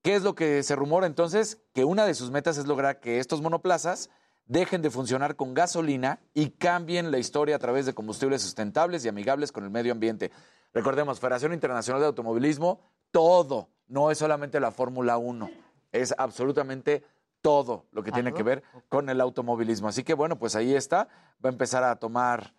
¿Qué 0.04 0.14
es 0.14 0.22
lo 0.22 0.34
que 0.34 0.62
se 0.62 0.76
rumora 0.76 1.06
entonces? 1.06 1.62
Que 1.72 1.86
una 1.86 2.04
de 2.04 2.12
sus 2.12 2.30
metas 2.30 2.58
es 2.58 2.66
lograr 2.66 3.00
que 3.00 3.18
estos 3.18 3.40
monoplazas 3.40 4.10
dejen 4.44 4.82
de 4.82 4.90
funcionar 4.90 5.34
con 5.34 5.54
gasolina 5.54 6.20
y 6.34 6.50
cambien 6.50 7.10
la 7.10 7.16
historia 7.16 7.56
a 7.56 7.58
través 7.58 7.86
de 7.86 7.94
combustibles 7.94 8.42
sustentables 8.42 9.02
y 9.02 9.08
amigables 9.08 9.50
con 9.50 9.64
el 9.64 9.70
medio 9.70 9.92
ambiente. 9.92 10.30
Recordemos, 10.74 11.20
Federación 11.20 11.54
Internacional 11.54 12.02
de 12.02 12.08
Automovilismo, 12.08 12.82
todo, 13.12 13.70
no 13.88 14.10
es 14.10 14.18
solamente 14.18 14.60
la 14.60 14.72
Fórmula 14.72 15.16
1, 15.16 15.50
es 15.90 16.14
absolutamente 16.18 17.02
todo 17.40 17.86
lo 17.90 18.02
que 18.02 18.12
tiene 18.12 18.34
que 18.34 18.42
ver 18.42 18.62
con 18.90 19.08
el 19.08 19.22
automovilismo. 19.22 19.88
Así 19.88 20.04
que 20.04 20.12
bueno, 20.12 20.38
pues 20.38 20.54
ahí 20.54 20.74
está, 20.74 21.08
va 21.42 21.48
a 21.48 21.52
empezar 21.52 21.82
a 21.82 21.96
tomar 21.96 22.52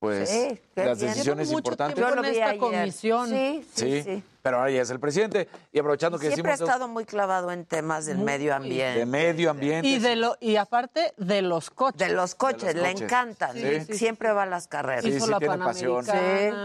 pues 0.00 0.28
Sí, 0.30 0.60
las 0.74 0.98
decisiones 0.98 1.52
importantes. 1.52 1.98
Yo 1.98 2.12
lo 2.14 2.22
vi 2.22 2.28
esta 2.30 2.46
ayer. 2.46 2.58
comisión. 2.58 3.28
Sí, 3.28 3.64
sí, 3.74 3.84
Sí, 3.84 4.02
sí. 4.02 4.22
pero 4.42 4.56
ahora 4.56 4.70
ya 4.70 4.80
es 4.82 4.90
el 4.90 4.98
presidente. 4.98 5.46
Y 5.72 5.78
aprovechando 5.78 6.18
que 6.18 6.28
Siempre 6.28 6.52
ha 6.52 6.54
decimos 6.54 6.68
estado 6.70 6.88
muy 6.88 7.04
clavado 7.04 7.52
en 7.52 7.66
temas 7.66 8.06
del 8.06 8.16
medio 8.18 8.54
ambiente. 8.54 8.98
de 9.00 9.06
medio 9.06 9.50
ambiente. 9.50 9.86
Y, 9.86 9.98
de 9.98 10.16
lo, 10.16 10.36
y 10.40 10.56
aparte 10.56 11.12
de 11.18 11.42
los 11.42 11.68
coches. 11.70 12.08
De 12.08 12.14
los 12.14 12.34
coches, 12.34 12.74
le 12.74 12.80
coches. 12.80 13.02
encantan. 13.02 13.54
Sí, 13.54 13.80
sí, 13.86 13.94
Siempre 13.98 14.32
va 14.32 14.44
a 14.44 14.46
las 14.46 14.66
carreras. 14.66 15.04
Sí, 15.04 15.10
Hizo 15.10 15.26
sí, 15.26 15.30
la 15.30 15.38
tiene 15.38 15.58
pasión. 15.58 16.04
Sí, 16.04 16.12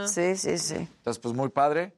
sí, 0.08 0.36
sí, 0.38 0.58
sí. 0.58 0.76
Entonces, 0.76 1.20
pues 1.22 1.36
muy 1.36 1.50
padre. 1.50 1.94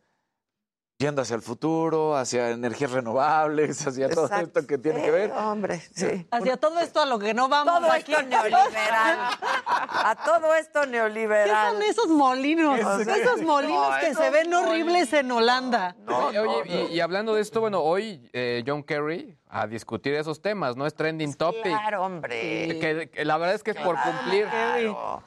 Yendo 1.00 1.22
hacia 1.22 1.36
el 1.36 1.44
futuro, 1.44 2.18
hacia 2.18 2.50
energías 2.50 2.90
renovables, 2.90 3.80
hacia 3.88 4.10
todo 4.10 4.28
esto 4.36 4.66
que 4.66 4.80
tiene 4.80 4.98
Sí, 5.00 5.06
que 5.06 5.12
ver. 5.12 5.32
Hombre, 5.32 5.80
sí. 5.94 6.26
Hacia 6.32 6.58
todo 6.58 6.80
esto 6.80 7.00
a 7.02 7.06
lo 7.06 7.20
que 7.20 7.36
no 7.36 7.48
vamos 7.48 7.82
Todo 7.82 7.92
aquí. 7.92 8.14
esto 8.14 8.24
neoliberal. 8.24 9.20
A 9.68 10.16
todo 10.26 10.56
esto 10.56 10.82
¿Qué 10.82 10.88
neoliberal. 10.88 11.74
son 11.74 11.84
esos 11.84 12.08
molinos? 12.08 12.80
O 12.84 13.04
sea, 13.04 13.16
esos 13.16 13.44
molinos 13.44 13.92
no, 13.92 14.00
que 14.00 14.08
esos 14.08 14.24
se 14.24 14.32
ven 14.32 14.52
horribles 14.52 15.14
en 15.14 15.32
Holanda. 15.32 15.96
Oye, 16.08 16.40
oye, 16.40 16.88
y, 16.90 16.96
y 16.96 17.00
hablando 17.00 17.36
de 17.36 17.42
esto, 17.42 17.62
bueno, 17.62 17.82
hoy 17.82 18.28
eh, 18.34 18.64
John 18.66 18.82
Kerry 18.82 19.38
a 19.50 19.68
discutir 19.68 20.16
esos 20.16 20.42
temas, 20.42 20.76
¿no? 20.76 20.88
Es 20.88 20.96
trending 20.96 21.36
topic. 21.36 21.62
Claro, 21.62 22.06
hombre. 22.06 22.80
Que, 22.80 23.10
que 23.14 23.24
la 23.24 23.38
verdad 23.38 23.54
es 23.54 23.62
que 23.62 23.70
es 23.72 23.78
por 23.78 23.96
cumplir. 24.02 24.48
Claro. 24.48 25.22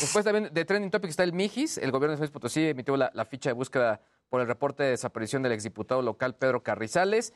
Después 0.00 0.24
también 0.24 0.48
de 0.52 0.64
Trending 0.64 0.90
Topic 0.92 1.10
está 1.10 1.24
el 1.24 1.32
Mijis. 1.32 1.76
El 1.78 1.90
gobierno 1.90 2.12
de 2.12 2.16
San 2.16 2.22
Luis 2.22 2.30
Potosí 2.30 2.68
emitió 2.68 2.96
la, 2.96 3.10
la 3.14 3.24
ficha 3.24 3.50
de 3.50 3.54
búsqueda 3.54 4.00
por 4.32 4.40
el 4.40 4.46
reporte 4.46 4.82
de 4.82 4.88
desaparición 4.92 5.42
del 5.42 5.52
exdiputado 5.52 6.00
local 6.00 6.34
Pedro 6.34 6.62
Carrizales. 6.62 7.34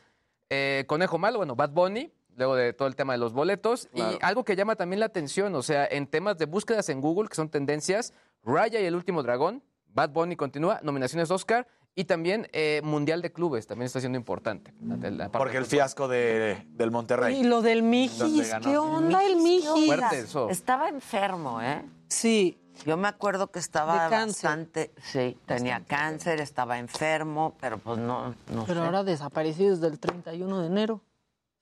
Eh, 0.49 0.83
Conejo 0.87 1.19
Malo, 1.19 1.37
bueno, 1.37 1.55
Bad 1.55 1.69
Bunny, 1.69 2.11
luego 2.35 2.55
de 2.55 2.73
todo 2.73 2.87
el 2.87 2.95
tema 2.95 3.13
de 3.13 3.19
los 3.19 3.33
boletos. 3.33 3.87
Y 3.93 4.01
algo 4.21 4.43
que 4.43 4.55
llama 4.55 4.75
también 4.75 4.99
la 4.99 5.05
atención, 5.05 5.53
o 5.53 5.61
sea, 5.61 5.85
en 5.85 6.07
temas 6.07 6.39
de 6.39 6.47
búsquedas 6.47 6.89
en 6.89 6.99
Google, 6.99 7.29
que 7.29 7.35
son 7.35 7.49
tendencias, 7.49 8.13
Raya 8.43 8.81
y 8.81 8.85
el 8.85 8.95
último 8.95 9.21
dragón, 9.21 9.61
Bad 9.93 10.09
Bunny 10.09 10.35
continúa, 10.35 10.79
nominaciones 10.81 11.29
Oscar 11.29 11.67
y 11.93 12.05
también 12.05 12.47
eh, 12.51 12.81
Mundial 12.83 13.21
de 13.21 13.31
Clubes, 13.31 13.67
también 13.67 13.85
está 13.85 13.99
siendo 13.99 14.17
importante. 14.17 14.73
La- 14.81 14.95
la 15.11 15.25
parte 15.25 15.37
Porque 15.37 15.57
el 15.57 15.65
fiasco 15.67 16.07
de, 16.07 16.65
del 16.69 16.89
Monterrey. 16.89 17.35
Y 17.37 17.43
lo 17.43 17.61
del 17.61 17.83
Mijis. 17.83 18.55
¿qué 18.63 18.75
onda 18.75 19.23
el 19.23 19.35
Mijis? 19.35 19.85
Fuerte 19.85 20.17
eso. 20.21 20.49
Estaba 20.49 20.89
enfermo, 20.89 21.61
¿eh? 21.61 21.83
Sí. 22.09 22.59
Yo 22.85 22.95
me 22.95 23.07
acuerdo 23.07 23.47
que 23.51 23.57
estaba 23.57 24.07
bastante, 24.07 24.93
sí, 25.01 25.35
tenía 25.47 25.83
cáncer, 25.83 26.39
estaba 26.39 26.77
enfermo, 26.77 27.55
pero 27.59 27.79
pues 27.79 27.97
no, 27.97 28.35
no 28.53 28.65
Pero 28.65 28.81
sé. 28.81 28.85
ahora 28.85 29.03
desaparecido 29.03 29.71
desde 29.75 29.87
el 29.87 29.99
31 29.99 30.61
de 30.61 30.67
enero. 30.67 31.01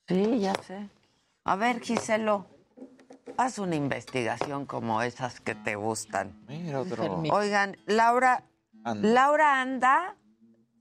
Sí, 0.10 0.40
ya 0.40 0.54
sé. 0.56 0.90
A 1.46 1.56
ver, 1.56 1.80
Giselo, 1.80 2.46
haz 3.38 3.60
una 3.60 3.76
investigación 3.76 4.66
como 4.66 5.02
esas 5.02 5.40
que 5.40 5.56
te 5.56 5.76
gustan. 5.76 6.38
Mira 6.50 6.82
otro. 6.82 7.22
Oigan, 7.32 7.78
Laura, 7.86 8.44
Anda. 8.84 9.08
Laura 9.10 9.62
anda, 9.62 10.16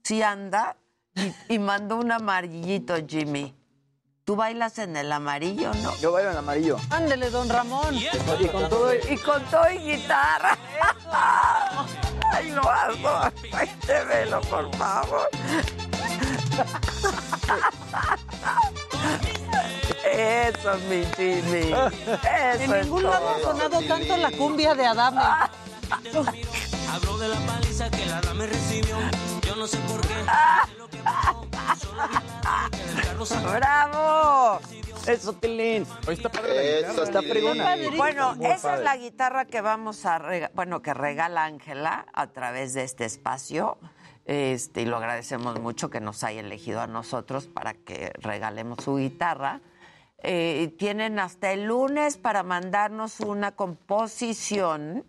sí 0.03 0.21
anda, 0.21 0.75
y, 1.15 1.53
y 1.55 1.59
mandó 1.59 1.95
un 1.97 2.11
amarillito, 2.11 2.95
Jimmy. 3.07 3.55
¿Tú 4.25 4.35
bailas 4.35 4.79
en 4.79 4.97
el 4.97 5.11
amarillo, 5.11 5.71
no? 5.83 5.95
Yo 5.97 6.11
bailo 6.11 6.31
en 6.31 6.37
amarillo. 6.37 6.77
Ándele, 6.89 7.29
don 7.29 7.47
Ramón. 7.47 7.95
Y 7.95 8.07
con 8.47 8.67
todo 8.69 8.89
el- 8.89 9.13
Y 9.13 9.17
con 9.19 9.43
todo 9.45 9.69
y 9.71 9.77
guitarra. 9.77 10.57
Ay, 12.33 12.49
lo 12.49 12.67
hago. 12.67 13.31
Ay, 13.53 13.69
te 13.85 14.03
velo, 14.05 14.41
por 14.41 14.75
favor. 14.77 15.29
Eso, 20.11 20.73
mi 20.89 21.05
Jimmy. 21.15 21.71
Eso 21.71 22.19
En 22.27 22.61
es 22.73 22.83
ningún 22.85 23.03
lado 23.03 23.29
ha 23.29 23.33
todo. 23.41 23.51
sonado 23.51 23.81
tanto 23.87 24.17
la 24.17 24.31
cumbia 24.31 24.73
de 24.73 24.85
Adame. 24.87 25.21
Hablo 26.91 27.17
de 27.19 27.27
la 27.27 27.39
paliza 27.45 27.91
que 27.91 28.05
la 28.07 28.21
dama 28.21 28.45
recibió. 28.47 28.97
Yo 29.45 29.55
no 29.55 29.67
sé 29.67 29.77
por 29.79 30.01
qué. 30.01 30.15
¡Bravo! 33.53 34.59
Eso, 35.07 35.33
Tilín. 35.33 35.85
Hoy 36.07 36.15
está 36.15 36.29
padre 36.29 36.81
la 36.81 36.87
guitarra. 36.89 37.03
Está 37.03 37.21
fregona. 37.21 37.75
Bueno, 37.95 38.35
Muy 38.35 38.45
esa 38.47 38.61
padre. 38.69 38.77
es 38.77 38.83
la 38.83 38.97
guitarra 38.97 39.45
que 39.45 39.61
vamos 39.61 40.05
a 40.05 40.17
rega- 40.19 40.51
bueno, 40.55 40.81
que 40.81 40.93
regala 40.93 41.45
Ángela 41.45 42.05
a 42.13 42.27
través 42.27 42.73
de 42.73 42.83
este 42.83 43.05
espacio. 43.05 43.77
Este, 44.25 44.81
y 44.81 44.85
lo 44.85 44.97
agradecemos 44.97 45.59
mucho 45.59 45.89
que 45.91 46.01
nos 46.01 46.23
haya 46.23 46.39
elegido 46.39 46.81
a 46.81 46.87
nosotros 46.87 47.45
para 47.47 47.73
que 47.75 48.11
regalemos 48.19 48.79
su 48.83 48.95
guitarra. 48.97 49.61
Eh, 50.23 50.73
tienen 50.79 51.19
hasta 51.19 51.51
el 51.51 51.65
lunes 51.65 52.17
para 52.17 52.41
mandarnos 52.41 53.19
una 53.19 53.55
composición. 53.55 55.05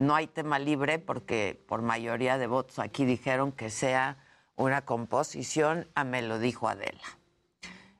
No 0.00 0.16
hay 0.16 0.26
tema 0.26 0.58
libre 0.58 0.98
porque 0.98 1.62
por 1.68 1.82
mayoría 1.82 2.38
de 2.38 2.48
votos 2.48 2.80
aquí 2.80 3.04
dijeron 3.04 3.52
que 3.52 3.70
sea 3.70 4.16
una 4.56 4.82
composición 4.82 5.88
a 5.94 6.04
Me 6.04 6.22
lo 6.22 6.38
dijo 6.38 6.68
Adela. 6.68 7.00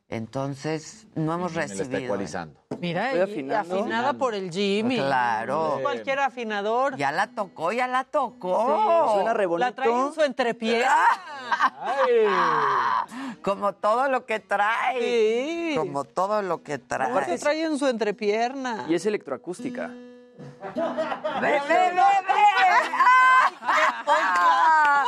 Entonces, 0.08 1.06
no 1.14 1.32
hemos 1.32 1.52
Me 1.52 1.56
la 1.56 1.62
recibido. 1.62 1.84
está 1.84 1.98
ecualizando. 1.98 2.60
Mira, 2.80 3.16
y 3.16 3.18
afinada 3.18 4.12
por 4.12 4.34
el 4.34 4.50
Jimmy. 4.50 4.96
Claro. 4.96 5.68
No 5.70 5.76
es 5.78 5.82
cualquier 5.82 6.18
afinador. 6.18 6.96
Ya 6.98 7.10
la 7.12 7.28
tocó, 7.28 7.72
ya 7.72 7.88
la 7.88 8.04
tocó. 8.04 9.06
Sí. 9.06 9.14
Suena 9.14 9.32
re 9.32 9.46
La 9.58 9.72
trae 9.72 9.90
en 9.90 10.12
su 10.12 10.20
entrepierna. 10.20 10.92
Como 13.42 13.72
todo 13.72 14.10
lo 14.10 14.26
que 14.26 14.38
trae. 14.40 15.00
Sí. 15.00 15.74
Como 15.78 16.04
todo 16.04 16.42
lo 16.42 16.62
que 16.62 16.78
trae. 16.78 17.10
Aparte 17.10 17.38
trae 17.38 17.64
en 17.64 17.78
su 17.78 17.86
entrepierna. 17.86 18.84
Y 18.90 18.94
es 18.94 19.06
electroacústica. 19.06 19.90
¡Ve, 20.62 21.60
ve, 21.68 21.90
ve, 21.90 21.90
ve! 21.94 22.42
¡Ah! 24.06 25.04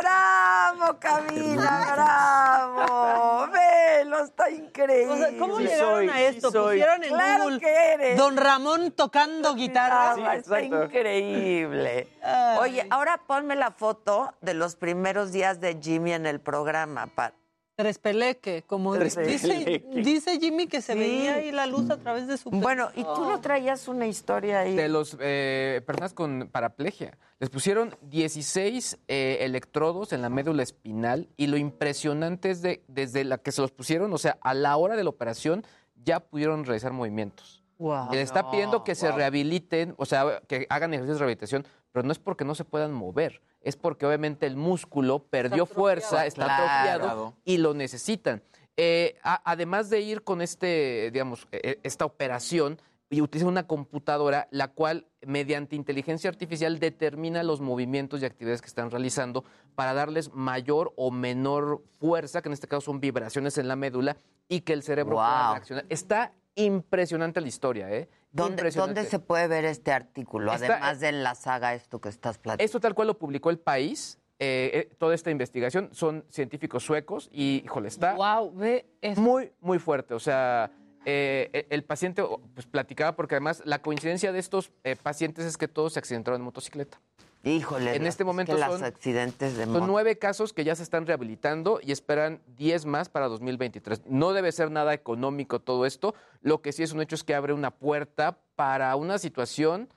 ¡Bravo, 0.00 0.98
Camila! 0.98 1.92
¡Bravo! 1.94 3.46
¡Velo! 3.52 4.24
Está 4.24 4.50
increíble. 4.50 5.12
O 5.14 5.16
sea, 5.16 5.38
¿Cómo 5.38 5.56
Sí 5.58 5.64
llegaron 5.64 5.94
soy, 5.94 6.08
a 6.08 6.12
sí 6.12 6.22
esto? 6.24 6.50
soy. 6.50 6.78
Pusieron 6.78 7.02
en 7.04 7.08
Claro 7.10 7.44
Google 7.44 7.60
que 7.60 7.92
eres. 7.94 8.16
Don 8.18 8.36
Ramón 8.36 8.90
tocando 8.92 9.54
guitarra. 9.54 10.14
Ah, 10.18 10.36
está 10.36 10.60
increíble. 10.60 12.08
Ay. 12.22 12.58
Oye, 12.60 12.86
ahora 12.90 13.18
ponme 13.26 13.54
la 13.56 13.70
foto 13.70 14.34
de 14.40 14.54
los 14.54 14.76
primeros 14.76 15.32
días 15.32 15.60
de 15.60 15.78
Jimmy 15.80 16.12
en 16.12 16.26
el 16.26 16.40
programa. 16.40 17.06
pa- 17.06 17.32
Tres 17.76 17.98
peleque, 17.98 18.62
como 18.66 18.94
Tres 18.94 19.16
dice, 19.16 19.48
peleque. 19.48 19.84
dice 20.02 20.38
Jimmy 20.38 20.68
que 20.68 20.80
se 20.80 20.92
Sí. 20.92 20.98
veía 20.98 21.34
ahí 21.34 21.50
la 21.50 21.66
luz 21.66 21.90
a 21.90 21.96
través 21.96 22.28
de 22.28 22.36
su 22.36 22.50
Bueno, 22.50 22.88
y 22.94 23.02
tú 23.02 23.24
no 23.28 23.40
traías 23.40 23.88
una 23.88 24.06
historia 24.06 24.60
ahí. 24.60 24.76
De 24.76 24.88
los 24.88 25.16
eh, 25.20 25.82
personas 25.84 26.14
con 26.14 26.48
paraplegia. 26.52 27.18
Les 27.40 27.50
pusieron 27.50 27.96
16 28.02 28.98
eh, 29.08 29.38
electrodos 29.40 30.12
en 30.12 30.22
la 30.22 30.28
médula 30.28 30.62
espinal 30.62 31.28
y 31.36 31.48
lo 31.48 31.56
impresionante 31.56 32.50
es 32.50 32.62
de 32.62 32.84
desde 32.86 33.24
la 33.24 33.38
que 33.38 33.50
se 33.50 33.60
los 33.60 33.72
pusieron, 33.72 34.12
o 34.12 34.18
sea, 34.18 34.38
a 34.40 34.54
la 34.54 34.76
hora 34.76 34.94
de 34.94 35.02
la 35.02 35.10
operación 35.10 35.64
ya 36.04 36.20
pudieron 36.20 36.64
realizar 36.64 36.92
movimientos. 36.92 37.62
Wow. 37.78 38.12
Le 38.12 38.22
está 38.22 38.50
pidiendo 38.52 38.84
que 38.84 38.94
se 38.94 39.10
rehabiliten, 39.10 39.94
o 39.98 40.06
sea, 40.06 40.40
que 40.46 40.66
hagan 40.70 40.94
ejercicios 40.94 41.16
de 41.18 41.24
rehabilitación, 41.24 41.66
pero 41.90 42.06
no 42.06 42.12
es 42.12 42.20
porque 42.20 42.44
no 42.44 42.54
se 42.54 42.64
puedan 42.64 42.92
mover, 42.92 43.42
es 43.64 43.76
porque 43.76 44.06
obviamente 44.06 44.46
el 44.46 44.56
músculo 44.56 45.24
perdió 45.24 45.66
fuerza, 45.66 46.26
está 46.26 46.44
Claro. 46.44 46.64
atrofiado 46.64 47.34
y 47.44 47.58
lo 47.58 47.74
necesitan. 47.74 48.42
Eh, 48.76 49.16
a- 49.22 49.40
además 49.50 49.90
de 49.90 50.00
ir 50.00 50.22
con 50.22 50.42
este, 50.42 51.10
digamos, 51.12 51.46
eh, 51.52 51.78
esta 51.82 52.04
operación, 52.04 52.80
y 53.10 53.20
utiliza 53.20 53.46
una 53.46 53.66
computadora 53.68 54.48
la 54.50 54.68
cual 54.68 55.06
mediante 55.24 55.76
inteligencia 55.76 56.28
artificial 56.28 56.80
determina 56.80 57.44
los 57.44 57.60
movimientos 57.60 58.20
y 58.20 58.24
actividades 58.24 58.60
que 58.60 58.66
están 58.66 58.90
realizando 58.90 59.44
para 59.76 59.94
darles 59.94 60.32
mayor 60.32 60.92
o 60.96 61.12
menor 61.12 61.82
fuerza, 62.00 62.42
que 62.42 62.48
en 62.48 62.54
este 62.54 62.66
caso 62.66 62.80
son 62.86 63.00
vibraciones 63.00 63.56
en 63.58 63.68
la 63.68 63.76
médula, 63.76 64.16
y 64.48 64.62
que 64.62 64.72
el 64.72 64.82
cerebro 64.82 65.16
pueda 65.16 65.52
reaccionar. 65.52 65.84
Está 65.90 66.32
impresionante 66.56 67.40
la 67.40 67.46
historia, 67.48 67.90
¿eh? 67.92 68.08
¿Dónde, 68.34 68.54
Impresionante. 68.54 69.00
¿Dónde 69.00 69.10
se 69.10 69.18
puede 69.20 69.46
ver 69.46 69.64
este 69.64 69.92
artículo? 69.92 70.52
Está- 70.52 70.66
Además 70.74 70.98
de 71.00 71.08
en 71.08 71.22
la 71.22 71.36
saga 71.36 71.72
esto 71.74 72.00
que 72.00 72.08
estás 72.08 72.36
platicando. 72.38 72.64
Esto 72.64 72.80
tal 72.80 72.92
cual 72.94 73.06
lo 73.08 73.18
publicó 73.18 73.48
el 73.50 73.58
país. 73.58 74.18
eh, 74.40 74.88
eh, 74.90 74.94
toda 74.98 75.14
esta 75.14 75.30
investigación 75.30 75.90
son 75.92 76.24
científicos 76.28 76.82
suecos 76.84 77.28
y, 77.32 77.62
híjole, 77.64 77.86
está 77.86 78.14
Wow, 78.14 78.52
ve 78.56 78.84
eso. 79.00 79.20
muy, 79.20 79.52
muy 79.60 79.78
fuerte. 79.78 80.12
O 80.12 80.18
sea, 80.18 80.72
eh, 81.06 81.48
el- 81.52 81.66
el 81.70 81.84
paciente 81.84 82.20
pues, 82.52 82.66
platicaba 82.66 83.14
porque 83.14 83.36
además 83.36 83.62
la 83.64 83.80
coincidencia 83.80 84.32
de 84.32 84.40
estos 84.40 84.72
eh, 84.82 84.96
pacientes 85.00 85.44
es 85.44 85.56
que 85.56 85.68
todos 85.68 85.92
se 85.92 86.00
accidentaron 86.00 86.40
en 86.40 86.44
motocicleta. 86.44 87.00
Híjole, 87.44 87.94
En 87.94 88.06
este 88.06 88.22
es 88.22 88.26
momento 88.26 88.54
que 88.54 88.58
los 88.60 88.76
son- 88.76 88.84
accidentes 88.84 89.56
de 89.56 89.64
Son 89.66 89.86
nueve 89.86 90.18
casos 90.18 90.52
que 90.52 90.64
ya 90.64 90.74
se 90.74 90.82
están 90.82 91.06
rehabilitando 91.06 91.78
y 91.82 91.92
esperan 91.92 92.40
10 92.56 92.86
más 92.86 93.08
para 93.10 93.28
2023. 93.28 94.02
No 94.06 94.32
debe 94.32 94.50
ser 94.52 94.70
nada 94.70 94.94
económico 94.94 95.60
todo 95.60 95.84
esto. 95.84 96.14
Lo 96.40 96.62
que 96.62 96.72
sí 96.72 96.82
es 96.82 96.92
un 96.92 97.02
hecho 97.02 97.14
es 97.16 97.22
que 97.24 97.34
abre 97.34 97.52
una 97.52 97.70
puerta 97.70 98.38
para 98.56 98.96
una 98.96 99.18
situación 99.18 99.88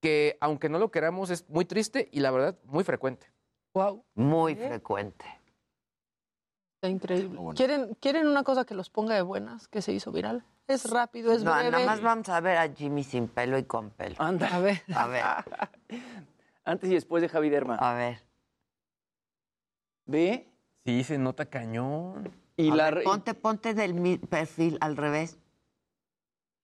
que, 0.00 0.36
aunque 0.40 0.68
no 0.68 0.78
lo 0.78 0.90
queramos, 0.90 1.30
es 1.30 1.48
muy 1.48 1.64
triste 1.64 2.08
y 2.12 2.20
la 2.20 2.30
verdad 2.30 2.56
muy 2.64 2.84
frecuente. 2.84 3.26
Wow, 3.74 4.04
Muy 4.14 4.52
¿Eh? 4.52 4.68
frecuente. 4.68 5.24
está 6.76 6.88
increíble. 6.88 7.36
Bueno. 7.38 7.56
¿Quieren, 7.56 7.94
¿Quieren 8.00 8.26
una 8.28 8.42
cosa 8.44 8.64
que 8.64 8.74
los 8.74 8.90
ponga 8.90 9.14
de 9.14 9.22
buenas, 9.22 9.66
que 9.68 9.82
se 9.82 9.92
hizo 9.92 10.12
viral? 10.12 10.44
Es 10.68 10.88
rápido, 10.90 11.32
es 11.32 11.42
No, 11.42 11.52
breve. 11.54 11.70
nada 11.70 11.84
más 11.86 12.00
vamos 12.00 12.28
a 12.28 12.40
ver 12.40 12.58
a 12.58 12.68
Jimmy 12.72 13.02
sin 13.02 13.28
pelo 13.28 13.58
y 13.58 13.64
con 13.64 13.90
pelo. 13.90 14.14
Anda. 14.18 14.48
A 14.54 14.58
ver. 14.60 14.82
A 14.94 15.06
ver, 15.08 15.24
Antes 16.64 16.90
y 16.90 16.94
después 16.94 17.22
de 17.22 17.28
Javi 17.28 17.50
Derma. 17.50 17.76
a 17.76 17.94
ver. 17.94 18.22
Ve. 20.06 20.48
Sí, 20.84 21.04
se 21.04 21.18
nota 21.18 21.46
cañón. 21.46 22.30
Y 22.56 22.70
A 22.70 22.74
la. 22.74 22.84
ver, 22.86 22.94
re- 22.96 23.02
ponte, 23.04 23.34
ponte 23.34 23.74
del 23.74 24.18
perfil 24.20 24.78
al 24.80 24.96
revés. 24.96 25.38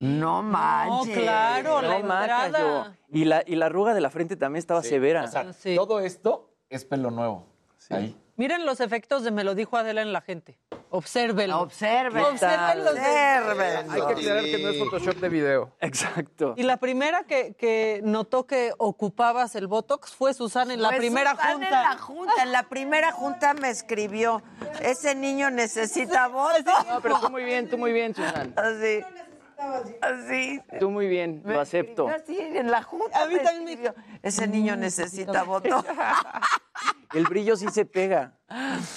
No 0.01 0.43
No, 0.43 0.43
manches. 0.43 1.19
claro, 1.19 1.83
la 1.83 1.99
No, 2.01 2.07
maca, 2.07 2.47
entrada. 2.47 2.97
yo. 3.09 3.19
Y 3.19 3.25
la, 3.25 3.43
y 3.47 3.57
la 3.57 3.67
arruga 3.67 3.95
de 3.95 4.01
la 4.01 4.11
frente 4.11 4.37
también 4.37 4.59
estaba 4.61 4.83
severa. 4.83 5.25
O 5.25 5.29
sea, 5.29 5.53
Sí. 5.53 5.75
todo 5.75 6.01
esto 6.01 6.55
es 6.69 6.85
pelo 6.85 7.11
nuevo. 7.11 7.47
Ahí. 7.91 8.17
Miren 8.39 8.65
los 8.65 8.81
efectos 8.81 9.23
de 9.25 9.31
Me 9.33 9.45
lo 9.45 9.55
dijo 9.55 9.77
Adela 9.77 10.01
en 10.01 10.13
la 10.15 10.21
gente. 10.23 10.57
Obsérvenlo. 10.91 11.59
Observen. 11.61 12.23
Obsérvenlos 12.25 12.95
de- 12.95 13.01
Observen. 13.01 13.91
Hay 13.91 14.01
que 14.01 14.13
aclarar 14.15 14.45
que 14.45 14.59
no 14.63 14.69
es 14.71 14.79
Photoshop 14.79 15.17
de 15.17 15.29
video. 15.29 15.73
Exacto. 15.81 16.55
Y 16.57 16.63
la 16.63 16.79
primera 16.79 17.25
que, 17.25 17.53
que 17.55 18.01
notó 18.05 18.47
que 18.47 18.73
ocupabas 18.79 19.55
el 19.57 19.67
Botox 19.67 20.15
fue 20.15 20.33
Susana 20.33 20.73
en 20.73 20.81
la 20.81 20.89
Pues 20.89 21.01
primera 21.01 21.33
Susana 21.33 21.53
junta. 21.53 21.67
En 21.67 21.73
la 21.91 21.99
junta, 21.99 22.43
en 22.45 22.53
la 22.53 22.63
primera 22.63 23.13
junta 23.13 23.53
me 23.55 23.69
escribió, 23.71 24.41
ese 24.81 25.15
niño 25.15 25.51
necesita 25.51 26.29
voto. 26.29 26.71
No, 26.89 27.01
pero 27.03 27.21
tú 27.21 27.31
muy 27.31 27.43
bien, 27.45 27.69
tú 27.69 27.77
muy 27.77 27.93
bien, 27.93 28.15
Susan. 28.15 28.55
Así, 28.57 29.05
así. 30.01 30.63
Tú 30.79 30.91
muy 30.91 31.09
bien, 31.09 31.43
lo 31.45 31.61
acepto. 31.61 32.09
Así, 32.09 32.39
en 32.39 32.71
la 32.71 32.83
junta 32.83 33.25
A 33.25 33.27
mí 33.27 33.35
me 33.35 33.41
también 33.41 33.65
me- 33.65 33.73
escribió, 33.73 33.95
ese 34.23 34.47
niño 34.47 34.77
necesita 34.77 35.43
voto. 35.43 35.85
El 37.15 37.25
brillo 37.25 37.57
sí 37.57 37.67
se 37.73 37.85
pega. 37.85 38.33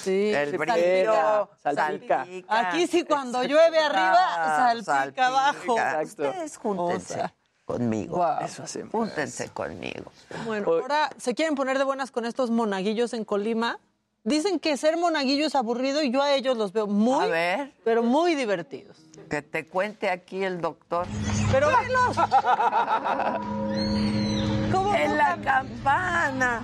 Sí, 0.02 0.32
El 0.34 0.56
brillo, 0.58 1.48
salpica. 1.62 2.24
salpica. 2.24 2.26
Aquí 2.48 2.86
sí, 2.86 3.04
cuando 3.04 3.42
llueve 3.44 3.78
arriba, 3.78 4.82
salpica 4.84 5.26
abajo. 5.28 5.78
Exacto. 5.78 6.22
Ustedes 6.28 6.56
júntense 6.58 7.14
O 7.14 7.16
sea, 7.16 7.34
conmigo. 7.64 8.16
Guau. 8.16 8.44
Eso 8.44 8.62
hacemos. 8.62 8.92
Júntense 8.92 9.48
conmigo. 9.50 10.10
Bueno, 10.46 10.66
ahora 10.72 11.10
se 11.16 11.34
quieren 11.34 11.54
poner 11.54 11.78
de 11.78 11.84
buenas 11.84 12.10
con 12.10 12.24
estos 12.26 12.50
monaguillos 12.50 13.12
en 13.14 13.24
Colima. 13.24 13.78
Dicen 14.24 14.60
que 14.60 14.76
ser 14.76 14.96
monaguillo 14.98 15.46
es 15.46 15.54
aburrido 15.56 16.00
y 16.02 16.10
yo 16.12 16.22
a 16.22 16.32
ellos 16.32 16.56
los 16.56 16.72
veo 16.72 16.86
muy, 16.86 17.24
A 17.24 17.28
ver, 17.28 17.72
pero 17.84 18.02
muy 18.04 18.36
divertidos. 18.36 18.96
que 19.28 19.42
te 19.42 19.66
cuente 19.66 20.10
aquí 20.10 20.44
el 20.44 20.60
doctor. 20.60 21.06
Pero 21.50 21.66
velos. 21.80 22.16
¿Cómo 24.72 24.94
En 24.94 25.16
la 25.16 25.36
campana. 25.42 26.62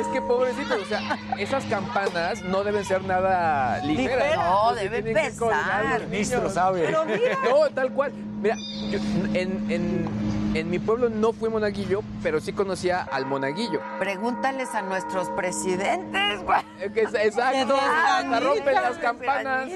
Es 0.00 0.06
que 0.08 0.20
pobrecito, 0.22 0.74
o 0.80 0.84
sea, 0.86 1.18
esas 1.38 1.64
campanas 1.64 2.42
no 2.42 2.64
deben 2.64 2.84
ser 2.84 3.04
nada 3.04 3.78
ligeras. 3.84 4.36
No, 4.36 4.68
Porque 4.68 4.88
deben 4.88 5.14
pesar. 5.14 6.00
los 6.00 6.08
Ministro 6.08 6.50
sabe. 6.50 6.82
Pero 6.86 7.04
mira, 7.04 7.38
No, 7.48 7.68
tal 7.74 7.92
cual. 7.92 8.12
Mira, 8.40 8.56
yo- 8.90 8.98
en, 9.34 9.70
en- 9.70 10.34
en 10.54 10.70
mi 10.70 10.78
pueblo 10.78 11.08
no 11.10 11.32
fui 11.32 11.48
monaguillo, 11.50 12.02
pero 12.22 12.40
sí 12.40 12.52
conocía 12.52 13.02
al 13.02 13.26
monaguillo. 13.26 13.80
Pregúntales 13.98 14.72
a 14.74 14.82
nuestros 14.82 15.28
presidentes, 15.30 16.42
güey. 16.44 16.60
Exacto, 16.80 17.76
hasta 17.76 18.40
rompen 18.40 18.74
las 18.74 18.94
Se 18.94 19.00
campanas. 19.00 19.68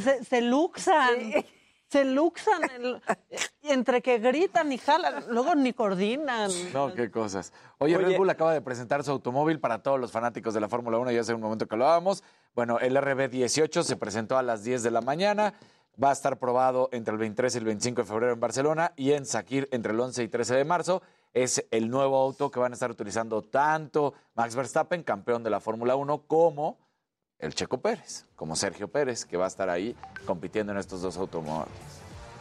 se, 0.00 0.22
se 0.24 0.40
luxan. 0.42 1.14
Se 1.88 2.04
luxan 2.04 2.62
el- 2.76 3.00
entre 3.62 4.02
que 4.02 4.18
gritan 4.18 4.72
y 4.72 4.78
jalan, 4.78 5.24
luego 5.28 5.54
ni 5.54 5.72
coordinan. 5.72 6.50
No, 6.72 6.92
qué 6.94 7.10
cosas. 7.10 7.52
Oye, 7.78 7.96
Oye. 7.96 8.06
Red 8.06 8.16
Bull 8.16 8.30
acaba 8.30 8.52
de 8.52 8.60
presentar 8.60 9.04
su 9.04 9.10
automóvil 9.12 9.60
para 9.60 9.82
todos 9.82 10.00
los 10.00 10.10
fanáticos 10.12 10.52
de 10.54 10.60
la 10.60 10.68
Fórmula 10.68 10.98
1, 10.98 11.12
ya 11.12 11.20
hace 11.20 11.34
un 11.34 11.40
momento 11.40 11.66
que 11.66 11.76
lo 11.76 11.84
hablábamos. 11.84 12.24
Bueno, 12.54 12.78
el 12.80 12.96
RB18 12.96 13.82
se 13.82 13.96
presentó 13.96 14.36
a 14.36 14.42
las 14.42 14.64
10 14.64 14.82
de 14.82 14.90
la 14.90 15.00
mañana. 15.00 15.54
Va 16.02 16.10
a 16.10 16.12
estar 16.12 16.38
probado 16.38 16.88
entre 16.92 17.12
el 17.12 17.18
23 17.18 17.54
y 17.54 17.58
el 17.58 17.64
25 17.64 18.02
de 18.02 18.06
febrero 18.08 18.32
en 18.34 18.40
Barcelona 18.40 18.92
y 18.96 19.12
en 19.12 19.24
Sakir 19.24 19.66
entre 19.72 19.92
el 19.92 20.00
11 20.00 20.22
y 20.24 20.28
13 20.28 20.54
de 20.54 20.64
marzo. 20.64 21.02
Es 21.32 21.64
el 21.70 21.88
nuevo 21.88 22.16
auto 22.18 22.50
que 22.50 22.58
van 22.60 22.72
a 22.72 22.74
estar 22.74 22.90
utilizando 22.90 23.42
tanto 23.42 24.12
Max 24.34 24.54
Verstappen, 24.56 25.02
campeón 25.02 25.42
de 25.42 25.50
la 25.50 25.60
Fórmula 25.60 25.96
1, 25.96 26.22
como 26.26 26.76
el 27.38 27.54
Checo 27.54 27.78
Pérez, 27.78 28.24
como 28.34 28.56
Sergio 28.56 28.88
Pérez, 28.88 29.24
que 29.24 29.36
va 29.36 29.44
a 29.44 29.48
estar 29.48 29.68
ahí 29.68 29.94
compitiendo 30.26 30.72
en 30.72 30.78
estos 30.78 31.02
dos 31.02 31.16
automóviles, 31.16 31.68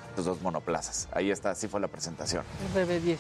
estos 0.10 0.26
dos 0.26 0.42
monoplazas. 0.42 1.08
Ahí 1.12 1.32
está, 1.32 1.52
así 1.52 1.68
fue 1.68 1.80
la 1.82 1.88
presentación. 1.88 2.44
RB18. 2.76 3.18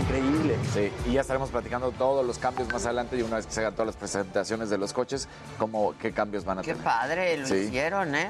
Increíble. 0.00 0.56
Sí, 0.72 0.90
y 1.06 1.12
ya 1.12 1.20
estaremos 1.20 1.50
platicando 1.50 1.92
todos 1.92 2.24
los 2.26 2.38
cambios 2.38 2.72
más 2.72 2.84
adelante 2.86 3.16
y 3.16 3.22
una 3.22 3.36
vez 3.36 3.46
que 3.46 3.52
se 3.52 3.60
hagan 3.60 3.74
todas 3.74 3.86
las 3.86 3.96
presentaciones 3.96 4.70
de 4.70 4.78
los 4.78 4.92
coches, 4.92 5.28
como 5.58 5.96
qué 5.98 6.12
cambios 6.12 6.44
van 6.44 6.58
a 6.58 6.62
Qué 6.62 6.72
tener. 6.72 6.82
padre, 6.84 7.36
lo 7.36 7.46
Sí. 7.46 7.54
hicieron, 7.56 8.14
¿eh? 8.14 8.28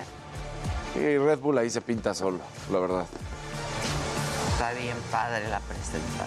Y 0.96 1.16
Red 1.18 1.38
Bull 1.38 1.56
ahí 1.58 1.70
se 1.70 1.80
pinta 1.80 2.12
solo, 2.14 2.40
la 2.70 2.78
verdad. 2.80 3.06
Está 4.52 4.72
bien 4.72 4.96
padre 5.10 5.48
la 5.48 5.60
presentación. 5.60 6.26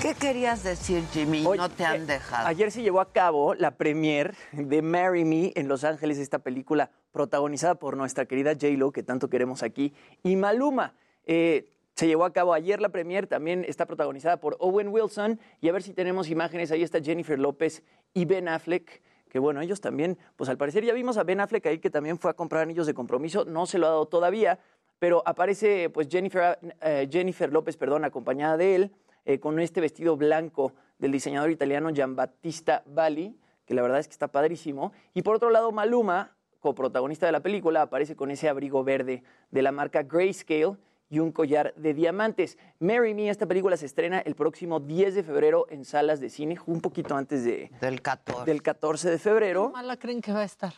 ¿Qué 0.00 0.14
querías 0.14 0.62
decir, 0.64 1.04
Jimmy? 1.12 1.42
No 1.42 1.68
te 1.68 1.84
han 1.84 2.06
dejado. 2.06 2.46
Ayer 2.48 2.70
se 2.70 2.80
llevó 2.80 3.02
a 3.02 3.12
cabo 3.12 3.54
la 3.54 3.72
premiere 3.72 4.32
de 4.52 4.80
Marry 4.80 5.26
Me 5.26 5.52
en 5.56 5.68
Los 5.68 5.84
Ángeles, 5.84 6.16
esta 6.16 6.38
película 6.38 6.90
protagonizada 7.12 7.74
por 7.74 7.98
nuestra 7.98 8.24
querida 8.24 8.52
J-Lo, 8.54 8.92
que 8.92 9.02
tanto 9.02 9.28
queremos 9.28 9.62
aquí, 9.62 9.92
y 10.22 10.36
Maluma. 10.36 10.94
Eh, 11.26 11.70
se 11.96 12.06
llevó 12.06 12.24
a 12.24 12.32
cabo 12.32 12.54
ayer 12.54 12.80
la 12.80 12.88
premiere, 12.88 13.26
también 13.26 13.62
está 13.68 13.84
protagonizada 13.84 14.38
por 14.38 14.56
Owen 14.58 14.88
Wilson, 14.88 15.38
y 15.60 15.68
a 15.68 15.72
ver 15.72 15.82
si 15.82 15.92
tenemos 15.92 16.30
imágenes, 16.30 16.70
ahí 16.70 16.82
está 16.82 17.02
Jennifer 17.02 17.38
López 17.38 17.82
y 18.14 18.24
Ben 18.24 18.48
Affleck, 18.48 19.02
que 19.28 19.38
bueno, 19.38 19.60
ellos 19.60 19.82
también, 19.82 20.16
pues 20.36 20.48
al 20.48 20.56
parecer 20.56 20.82
ya 20.82 20.94
vimos 20.94 21.18
a 21.18 21.24
Ben 21.24 21.40
Affleck 21.40 21.66
ahí 21.66 21.78
que 21.78 21.90
también 21.90 22.18
fue 22.18 22.30
a 22.30 22.34
comprar 22.34 22.62
anillos 22.62 22.86
de 22.86 22.94
compromiso, 22.94 23.44
no 23.44 23.66
se 23.66 23.76
lo 23.76 23.86
ha 23.86 23.90
dado 23.90 24.06
todavía, 24.06 24.60
pero 24.98 25.22
aparece 25.26 25.90
pues 25.90 26.08
Jennifer, 26.10 26.58
eh, 26.80 27.06
Jennifer 27.10 27.52
López, 27.52 27.76
perdón, 27.76 28.06
acompañada 28.06 28.56
de 28.56 28.76
él, 28.76 28.92
eh, 29.24 29.40
con 29.40 29.58
este 29.60 29.80
vestido 29.80 30.16
blanco 30.16 30.74
del 30.98 31.12
diseñador 31.12 31.50
italiano 31.50 31.90
Giambattista 31.90 32.82
Valli, 32.86 33.36
que 33.64 33.74
la 33.74 33.82
verdad 33.82 34.00
es 34.00 34.08
que 34.08 34.12
está 34.12 34.28
padrísimo. 34.28 34.92
Y 35.14 35.22
por 35.22 35.36
otro 35.36 35.50
lado, 35.50 35.72
Maluma, 35.72 36.36
coprotagonista 36.60 37.26
de 37.26 37.32
la 37.32 37.40
película, 37.40 37.82
aparece 37.82 38.16
con 38.16 38.30
ese 38.30 38.48
abrigo 38.48 38.84
verde 38.84 39.22
de 39.50 39.62
la 39.62 39.72
marca 39.72 40.02
Grayscale 40.02 40.76
y 41.08 41.18
un 41.18 41.32
collar 41.32 41.74
de 41.76 41.92
diamantes. 41.92 42.56
Marry 42.78 43.14
Me, 43.14 43.28
esta 43.28 43.46
película 43.46 43.76
se 43.76 43.86
estrena 43.86 44.20
el 44.20 44.34
próximo 44.34 44.80
10 44.80 45.16
de 45.16 45.22
febrero 45.22 45.66
en 45.68 45.84
salas 45.84 46.20
de 46.20 46.30
cine, 46.30 46.56
un 46.66 46.80
poquito 46.80 47.16
antes 47.16 47.44
de, 47.44 47.70
del, 47.80 48.00
14. 48.00 48.44
del 48.44 48.62
14 48.62 49.10
de 49.10 49.18
febrero. 49.18 49.68
¿Qué 49.68 49.72
mala 49.72 49.96
creen 49.96 50.20
que 50.20 50.32
va 50.32 50.40
a 50.40 50.44
estar? 50.44 50.72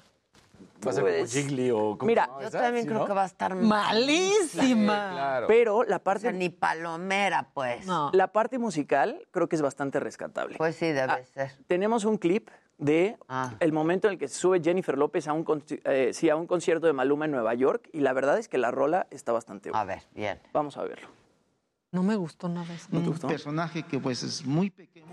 Va 0.87 0.91
a 0.91 0.95
ser 0.95 1.05
como 1.05 1.17
Pues, 1.19 1.33
Jiggly 1.33 1.71
o 1.71 1.97
como 1.99 2.07
mira, 2.07 2.29
Yo 2.43 2.51
también 2.51 2.87
creo 2.87 3.05
que 3.07 3.13
va 3.13 3.23
a 3.23 3.27
estar 3.27 3.55
malísima. 3.55 5.45
Pero 5.47 5.85
la 5.85 5.99
parte... 5.99 6.29
O 6.29 6.31
sea, 6.31 6.33
ni 6.39 6.49
palomera, 6.49 7.49
pues. 7.55 7.87
La 8.13 8.29
parte 8.33 8.59
musical 8.59 9.27
creo 9.31 9.49
que 9.49 9.57
es 9.57 9.63
bastante 9.63 10.01
rescatable. 10.01 10.57
Pues 10.59 10.77
sí, 10.77 10.87
debe 10.87 11.13
Ah, 11.13 11.21
ser. 11.33 11.53
Tenemos 11.67 12.05
un 12.05 12.19
clip 12.19 12.49
de 12.79 13.17
Ah. 13.29 13.55
el 13.61 13.73
momento 13.73 14.09
en 14.09 14.15
el 14.15 14.19
que 14.19 14.27
se 14.29 14.35
sube 14.35 14.61
Jennifer 14.61 14.99
López 14.99 15.29
a 15.29 15.33
un, 15.33 15.45
eh, 15.85 16.11
sí, 16.13 16.29
a 16.31 16.37
un 16.37 16.47
concierto 16.47 16.87
de 16.87 16.93
Maluma 16.93 17.27
en 17.27 17.31
Nueva 17.31 17.55
York 17.55 17.89
y 17.93 18.01
la 18.01 18.13
verdad 18.13 18.39
es 18.39 18.49
que 18.49 18.59
la 18.59 18.71
rola 18.73 19.07
está 19.11 19.31
bastante 19.33 19.71
buena. 19.71 19.81
A 19.83 19.85
ver, 19.85 20.03
bien. 20.15 20.41
Vamos 20.53 20.77
a 20.77 20.83
verlo. 20.83 21.09
No 21.93 22.03
me 22.03 22.17
gustó 22.17 22.49
nada 22.49 22.73
eso. 22.75 22.89
un 22.91 23.19
personaje 23.19 23.83
que 23.83 23.99
pues 23.99 24.23
es 24.23 24.45
muy 24.47 24.71
pequeño. 24.71 25.07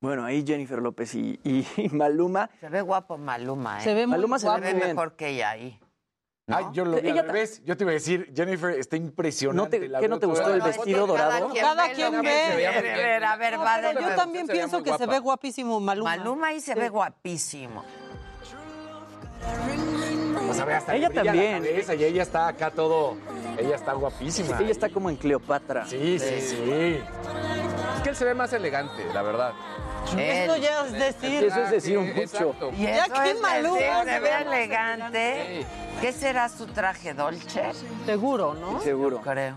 Bueno, 0.00 0.24
ahí 0.24 0.44
Jennifer 0.46 0.78
López 0.80 1.14
y, 1.14 1.40
y- 1.42 1.66
y 1.76 1.88
Maluma. 1.92 2.48
Se 2.60 2.68
ve 2.68 2.82
guapo 2.82 3.18
Maluma, 3.18 3.78
¿eh? 3.80 3.84
Se 3.84 3.94
ve 3.94 4.06
muy 4.06 4.16
Maluma 4.16 4.38
se 4.38 4.48
ve 4.60 4.68
se 4.68 4.74
mejor 4.74 5.16
que 5.16 5.28
ella 5.28 5.50
ahí. 5.50 5.78
Ay, 6.50 6.64
yo 6.72 6.86
lo 6.86 6.98
vi 6.98 7.10
Ella 7.10 7.20
al 7.20 7.26
revés. 7.26 7.62
Yo 7.64 7.76
te 7.76 7.84
iba 7.84 7.90
a 7.90 7.94
decir, 7.94 8.32
Jennifer 8.34 8.70
está 8.70 8.96
impresionante. 8.96 9.78
¿No 9.78 9.84
te- 9.84 9.88
la 9.90 10.00
qué 10.00 10.08
no 10.08 10.18
te 10.18 10.24
gustó 10.26 10.54
el 10.54 10.62
vestido 10.62 11.06
dorado? 11.06 11.50
Cada 11.54 11.92
quien 11.92 12.22
ve. 12.22 12.66
A 12.66 12.80
ver, 12.80 13.24
a 13.24 13.36
ver, 13.36 13.54
No, 13.58 13.64
va 13.64 13.76
pero 13.82 14.00
de 14.00 14.06
yo 14.06 14.14
también 14.16 14.46
pienso 14.46 14.82
que 14.82 14.96
se 14.96 15.06
ve 15.06 15.18
guapísimo 15.18 15.78
Maluma. 15.80 16.16
Maluma 16.16 16.46
ahí 16.48 16.60
se 16.60 16.72
Sí. 16.72 16.78
ve 16.78 16.88
guapísimo. 16.88 17.84
O 20.62 20.64
sea, 20.64 20.64
ve, 20.66 20.74
hasta 20.74 20.92
le 20.92 20.98
Ella 20.98 21.08
la 21.08 21.14
también. 21.22 21.62
cabeza 21.64 21.94
y 21.94 22.04
ella 22.04 22.22
está 22.22 22.48
acá 22.48 22.70
todo. 22.70 23.16
Ella 23.58 23.76
está 23.76 23.92
guapísima. 23.92 24.58
Ella 24.60 24.70
está 24.70 24.88
como 24.88 25.10
en 25.10 25.16
Cleopatra. 25.16 25.86
Sí, 25.86 26.18
sí, 26.18 26.40
sí. 26.40 27.00
Es 27.96 28.02
que 28.02 28.10
él 28.10 28.16
se 28.16 28.24
ve 28.24 28.34
más 28.34 28.52
elegante, 28.52 29.04
la 29.12 29.22
verdad. 29.22 29.52
Eso 30.16 30.56
ya 30.56 30.86
es 30.86 30.92
decir. 30.92 31.44
Eso 31.44 31.60
es 31.60 31.70
decir 31.70 31.98
un 31.98 32.08
mucho. 32.08 32.20
Exacto. 32.20 32.70
Y 32.76 32.82
Ya 32.82 33.04
eso 33.04 33.12
que 33.22 33.30
es 33.30 33.40
Maluma 33.40 34.04
se 34.04 34.10
se 34.10 34.20
ve 34.20 34.30
elegante. 34.42 35.66
¿Qué 36.00 36.12
será 36.12 36.48
su 36.48 36.66
traje 36.66 37.12
dolce? 37.14 37.72
Seguro, 38.06 38.54
¿no? 38.54 38.80
Seguro. 38.80 39.20
Creo. 39.20 39.56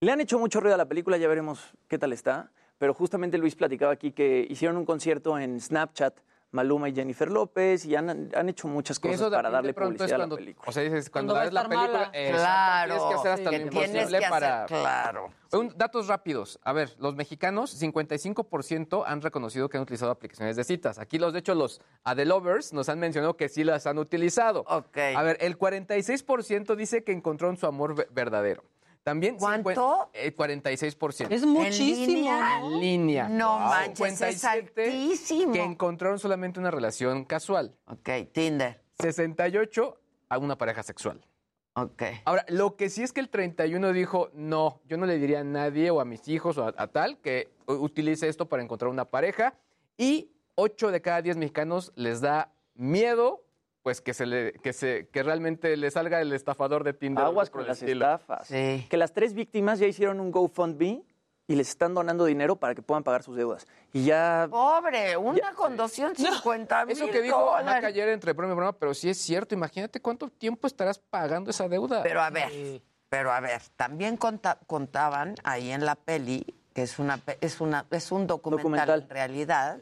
Le 0.00 0.12
han 0.12 0.20
hecho 0.20 0.38
mucho 0.38 0.60
ruido 0.60 0.74
a 0.74 0.78
la 0.78 0.86
película, 0.86 1.16
ya 1.16 1.28
veremos 1.28 1.74
qué 1.88 1.98
tal 1.98 2.12
está. 2.12 2.50
Pero 2.78 2.94
justamente 2.94 3.36
Luis 3.38 3.56
platicaba 3.56 3.92
aquí 3.92 4.12
que 4.12 4.46
hicieron 4.48 4.76
un 4.76 4.84
concierto 4.86 5.38
en 5.38 5.60
Snapchat, 5.60 6.14
Maluma 6.50 6.88
y 6.88 6.94
Jennifer 6.94 7.30
López, 7.30 7.84
y 7.84 7.94
han, 7.94 8.30
han 8.34 8.48
hecho 8.48 8.68
muchas 8.68 8.98
cosas 8.98 9.20
eso 9.20 9.30
para 9.30 9.50
darle 9.50 9.74
publicidad 9.74 10.16
cuando, 10.16 10.36
a 10.36 10.38
la 10.38 10.44
película. 10.44 10.64
O 10.68 10.72
sea, 10.72 10.82
dices, 10.82 11.10
cuando, 11.10 11.34
Cuando 11.34 11.44
ves 11.44 11.52
la 11.52 11.68
película, 11.68 12.10
Claro. 12.10 12.94
tienes 12.94 13.08
que 13.08 13.14
hacer 13.14 13.30
hasta 13.32 13.50
Sí, 13.50 13.56
lo 13.56 13.62
imposible 13.62 14.16
hacer, 14.18 14.30
para... 14.30 14.66
claro. 14.66 15.28
Un- 15.52 15.72
datos 15.76 16.06
rápidos. 16.08 16.58
A 16.62 16.72
ver, 16.72 16.94
los 16.98 17.14
mexicanos, 17.16 17.74
55% 17.80 19.04
han 19.06 19.20
reconocido 19.22 19.68
que 19.68 19.76
han 19.76 19.82
utilizado 19.82 20.10
aplicaciones 20.10 20.56
de 20.56 20.64
citas. 20.64 20.98
Aquí, 20.98 21.18
los, 21.18 21.32
de 21.32 21.38
hecho, 21.40 21.54
los 21.54 21.80
Adelovers 22.04 22.72
nos 22.72 22.88
han 22.88 22.98
mencionado 22.98 23.36
que 23.36 23.48
sí 23.48 23.64
las 23.64 23.86
han 23.86 23.98
utilizado. 23.98 24.60
Ok. 24.68 24.96
A 25.16 25.22
ver, 25.22 25.36
el 25.40 25.58
46% 25.58 26.76
dice 26.76 27.04
que 27.04 27.12
encontró 27.12 27.48
en 27.50 27.56
su 27.56 27.66
amor 27.66 27.94
ve- 27.94 28.08
verdadero. 28.10 28.62
También 29.08 29.36
¿Cuánto? 29.38 30.10
El 30.12 30.36
46%. 30.36 31.28
Es 31.30 31.46
muchísimo. 31.46 32.06
línea? 32.06 32.60
¿no? 32.60 32.66
En 32.74 32.80
línea. 32.80 33.28
No 33.30 33.58
manches, 33.58 34.06
es 34.12 34.18
57 34.18 34.82
altísimo. 34.84 35.52
Que 35.54 35.62
encontraron 35.62 36.18
solamente 36.18 36.60
una 36.60 36.70
relación 36.70 37.24
casual. 37.24 37.74
Ok, 37.86 38.10
Tinder. 38.32 38.82
68 39.00 39.98
a 40.28 40.36
una 40.36 40.58
pareja 40.58 40.82
sexual. 40.82 41.24
Ok. 41.72 42.02
Ahora, 42.26 42.44
lo 42.48 42.76
que 42.76 42.90
sí 42.90 43.02
es 43.02 43.14
que 43.14 43.20
el 43.20 43.30
31 43.30 43.94
dijo, 43.94 44.28
no, 44.34 44.82
yo 44.84 44.98
no 44.98 45.06
le 45.06 45.18
diría 45.18 45.40
a 45.40 45.44
nadie 45.44 45.90
o 45.90 46.02
a 46.02 46.04
mis 46.04 46.28
hijos 46.28 46.58
o 46.58 46.66
a, 46.66 46.74
a 46.76 46.88
tal 46.88 47.16
que 47.18 47.48
utilice 47.64 48.28
esto 48.28 48.46
para 48.46 48.62
encontrar 48.62 48.90
una 48.90 49.06
pareja. 49.06 49.54
Y 49.96 50.32
8 50.56 50.90
de 50.90 51.00
cada 51.00 51.22
10 51.22 51.38
mexicanos 51.38 51.92
les 51.94 52.20
da 52.20 52.52
miedo, 52.74 53.42
pues 53.82 54.00
que, 54.00 54.12
se 54.14 54.26
le, 54.26 54.52
que, 54.54 54.72
se, 54.72 55.08
que 55.08 55.22
realmente 55.22 55.76
le 55.76 55.90
salga 55.90 56.20
el 56.20 56.32
estafador 56.32 56.84
de 56.84 56.92
Tinder. 56.92 57.24
Aguas 57.24 57.50
con 57.50 57.66
las 57.66 57.80
estilo. 57.80 58.04
estafas. 58.06 58.48
Sí. 58.48 58.86
Que 58.90 58.96
las 58.96 59.12
tres 59.12 59.34
víctimas 59.34 59.78
ya 59.78 59.86
hicieron 59.86 60.20
un 60.20 60.30
GoFundMe 60.30 61.02
y 61.46 61.54
les 61.54 61.70
están 61.70 61.94
donando 61.94 62.26
dinero 62.26 62.56
para 62.56 62.74
que 62.74 62.82
puedan 62.82 63.02
pagar 63.02 63.22
sus 63.22 63.34
deudas. 63.36 63.66
Y 63.94 64.04
ya... 64.04 64.46
Pobre, 64.50 65.16
una 65.16 65.54
con 65.54 65.76
250 65.78 66.84
mil 66.84 66.92
Eso 66.96 67.08
que 67.10 67.22
dijo. 67.22 67.52
Maca 67.64 67.86
ayer 67.86 68.08
entre 68.10 68.34
broma 68.34 68.52
y 68.52 68.56
broma, 68.56 68.72
pero 68.74 68.92
sí 68.92 69.08
es 69.08 69.16
cierto. 69.18 69.54
Imagínate 69.54 70.00
cuánto 70.00 70.28
tiempo 70.28 70.66
estarás 70.66 70.98
pagando 70.98 71.50
esa 71.50 71.66
deuda. 71.68 72.02
Pero 72.02 72.20
a 72.20 72.28
ver, 72.28 72.82
pero 73.08 73.32
a 73.32 73.40
ver, 73.40 73.62
también 73.76 74.18
conta- 74.18 74.58
contaban 74.66 75.36
ahí 75.44 75.70
en 75.70 75.86
la 75.86 75.94
peli, 75.94 76.44
que 76.74 76.82
es 76.82 76.98
una 76.98 77.16
pe- 77.16 77.38
es 77.40 77.62
una 77.62 77.86
es 77.90 78.12
un 78.12 78.26
documental, 78.26 78.62
Documental. 78.64 79.02
en 79.04 79.08
realidad, 79.08 79.78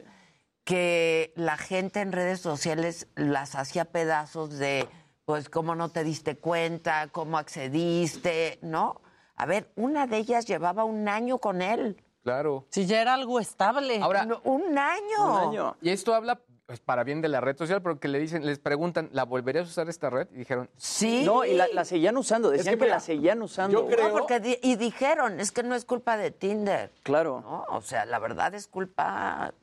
que 0.67 1.31
la 1.37 1.55
gente 1.55 2.01
en 2.01 2.11
redes 2.11 2.41
sociales 2.41 3.07
las 3.15 3.55
hacía 3.55 3.85
pedazos 3.85 4.59
de 4.59 4.85
pues 5.23 5.49
cómo 5.49 5.75
no 5.75 5.87
te 5.89 6.03
diste 6.03 6.37
cuenta, 6.37 7.07
cómo 7.13 7.37
accediste, 7.37 8.59
¿no? 8.61 8.99
A 9.37 9.45
ver, 9.45 9.71
una 9.77 10.07
de 10.07 10.17
ellas 10.17 10.45
llevaba 10.45 10.83
un 10.83 11.07
año 11.07 11.37
con 11.37 11.61
él. 11.61 12.03
Claro. 12.21 12.65
Si 12.69 12.85
ya 12.85 13.01
era 13.01 13.13
algo 13.13 13.39
estable. 13.39 13.99
Ahora, 14.01 14.25
No, 14.25 14.41
un 14.43 14.77
año. 14.77 15.25
Un 15.25 15.37
año. 15.49 15.77
Y 15.81 15.89
esto 15.91 16.13
habla 16.13 16.41
pues, 16.65 16.81
para 16.81 17.05
bien 17.05 17.21
de 17.21 17.29
la 17.29 17.39
red 17.39 17.55
social, 17.55 17.81
porque 17.81 18.09
le 18.09 18.19
dicen, 18.19 18.45
les 18.45 18.59
preguntan, 18.59 19.09
¿la 19.13 19.23
volverías 19.23 19.67
a 19.67 19.69
usar 19.69 19.87
esta 19.87 20.09
red? 20.09 20.27
Y 20.33 20.39
dijeron, 20.39 20.69
Sí. 20.75 21.23
No, 21.25 21.45
y 21.45 21.53
la, 21.53 21.67
la 21.73 21.85
seguían 21.85 22.17
usando. 22.17 22.49
Decían 22.49 22.73
que 22.73 22.79
que, 22.79 22.85
mira, 22.87 22.95
la 22.95 22.99
seguían 22.99 23.41
usando. 23.41 23.83
yo 23.83 23.87
creo- 23.87 24.09
No, 24.09 24.13
porque 24.17 24.41
di- 24.41 24.59
y 24.61 24.75
dijeron, 24.75 25.39
es 25.39 25.53
que 25.53 25.63
no 25.63 25.75
es 25.75 25.85
culpa 25.85 26.17
de 26.17 26.31
Tinder. 26.31 26.91
Claro. 27.03 27.39
¿no? 27.39 27.63
O 27.69 27.81
sea, 27.81 28.05
la 28.05 28.19
verdad 28.19 28.53
es 28.53 28.67
culpa 28.67 29.53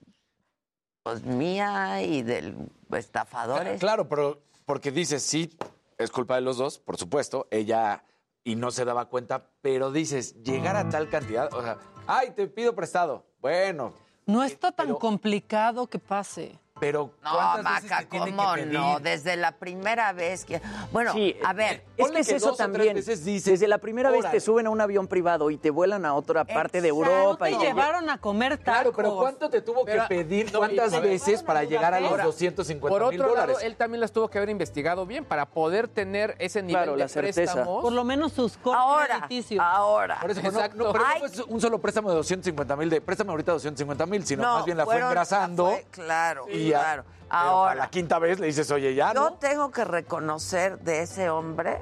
pues 1.05 1.23
mía 1.23 2.03
y 2.03 2.23
del 2.23 2.57
estafadores. 2.91 3.79
Claro, 3.79 4.09
pero 4.09 4.41
porque 4.65 4.91
dices, 4.91 5.23
sí, 5.23 5.55
es 5.99 6.11
culpa 6.11 6.35
de 6.37 6.41
los 6.41 6.57
dos, 6.57 6.79
por 6.79 6.97
supuesto, 6.97 7.47
ella 7.51 8.03
y 8.43 8.57
no 8.57 8.71
se 8.71 8.87
daba 8.87 9.05
cuenta, 9.11 9.51
pero 9.61 9.93
dices, 9.93 10.43
llegar 10.43 10.77
a 10.77 10.89
tal 10.89 11.11
cantidad, 11.11 11.53
o 11.53 11.63
sea, 11.63 11.77
ay, 12.07 12.31
te 12.31 12.47
pido 12.49 12.75
prestado. 12.75 13.25
Bueno, 13.41 13.93
No 14.27 14.43
está 14.43 14.73
tan 14.73 14.87
pero- 14.87 14.99
complicado 14.99 15.87
que 15.87 15.99
pase. 15.99 16.59
Pero 16.85 17.11
No, 17.23 17.31
¿cuántas 17.33 17.75
veces 17.77 17.91
Maca, 17.91 17.99
te 18.03 18.07
tiene 18.07 18.27
que 18.27 18.37
¿cómo 18.37 18.53
pedir? 18.55 18.73
no? 18.73 19.01
Desde 19.01 19.37
la 19.37 19.53
primera 19.53 20.13
vez 20.13 20.45
que... 20.45 20.61
Bueno, 20.93 21.13
Sí, 21.15 21.35
a 21.43 21.53
ver, 21.55 21.83
Es 21.97 22.11
que 22.11 22.21
es 22.21 22.29
que 22.29 22.37
eso 22.37 22.55
también. 22.55 22.97
Desde 22.97 23.69
la 23.69 23.79
primera 23.79 24.11
vez 24.11 24.31
te 24.31 24.39
suben 24.41 24.67
a 24.67 24.71
un 24.71 24.81
avión 24.83 25.07
privado 25.09 25.51
y 25.51 25.57
te 25.57 25.71
vuelan 25.71 26.05
a 26.05 26.15
otra 26.15 26.45
parte 26.45 26.81
de. 26.83 26.89
Europa. 26.89 27.47
Te 27.47 27.53
Y 27.53 27.59
te 27.59 27.65
llevaron 27.67 28.11
a 28.11 28.19
comer 28.19 28.59
tacos. 28.59 28.65
Claro, 28.65 28.93
pero 28.95 29.17
¿cuánto 29.17 29.49
te 29.49 29.63
tuvo 29.63 29.85
Pero- 29.85 30.03
que 30.03 30.09
pedir? 30.09 30.53
no, 30.53 30.59
¿Cuántas 30.59 31.01
veces 31.01 31.43
para 31.43 31.65
llegar 31.65 31.95
a 31.95 32.01
los 32.01 32.11
Ahora, 32.11 32.25
250 32.25 32.99
Por 32.99 33.11
mil 33.11 33.21
otro 33.21 33.35
lado, 33.35 33.47
dólares? 33.49 33.67
él 33.67 33.77
también 33.77 34.01
las 34.01 34.13
tuvo 34.13 34.29
que 34.29 34.39
haber 34.39 34.51
investigado 34.51 35.07
bien 35.07 35.25
para 35.25 35.47
poder 35.47 35.89
tener 35.89 36.35
ese 36.39 36.61
nivel 36.63 36.83
Claro, 36.83 36.93
de 36.93 36.99
la 36.99 37.09
certeza. 37.09 37.41
préstamos. 37.53 37.83
Por 37.83 37.93
lo 37.93 38.05
menos 38.05 38.33
sus 38.33 38.57
cortes 38.59 38.81
ahora, 38.83 39.07
crediticios. 39.21 39.65
ahora. 39.65 40.19
Por 40.21 40.31
eso, 40.33 40.41
pero 40.43 40.53
no- 40.53 40.59
Exacto. 40.59 40.85
no, 40.85 40.93
pero 40.93 41.05
no 41.05 41.29
fue 41.31 41.45
un 41.55 41.61
solo 41.61 41.79
préstamo 41.79 42.11
de 42.11 42.17
250 42.17 42.77
mil, 42.77 42.91
de 42.91 43.01
préstame 43.01 43.31
ahorita 43.31 43.53
250 43.53 44.07
mil, 44.07 44.27
sino 44.27 44.43
No, 44.43 44.57
más 44.57 44.65
bien 44.67 44.77
la 44.77 44.85
fue 44.85 44.99
engrasando. 45.01 45.73
claro, 45.91 46.47
y 46.51 46.73
ya- 46.75 46.81
claro. 46.81 47.05
pero 47.29 47.41
Ahora. 47.41 47.73
a 47.73 47.75
la 47.75 47.89
quinta 47.91 48.19
vez 48.19 48.39
le 48.39 48.47
dices, 48.47 48.71
oye, 48.71 48.95
ya, 48.95 49.13
Yo 49.15 49.21
¿no? 49.21 49.33
tengo 49.35 49.71
que 49.71 49.85
reconocer 49.85 50.79
de 50.81 51.03
ese 51.03 51.31
hombre 51.31 51.79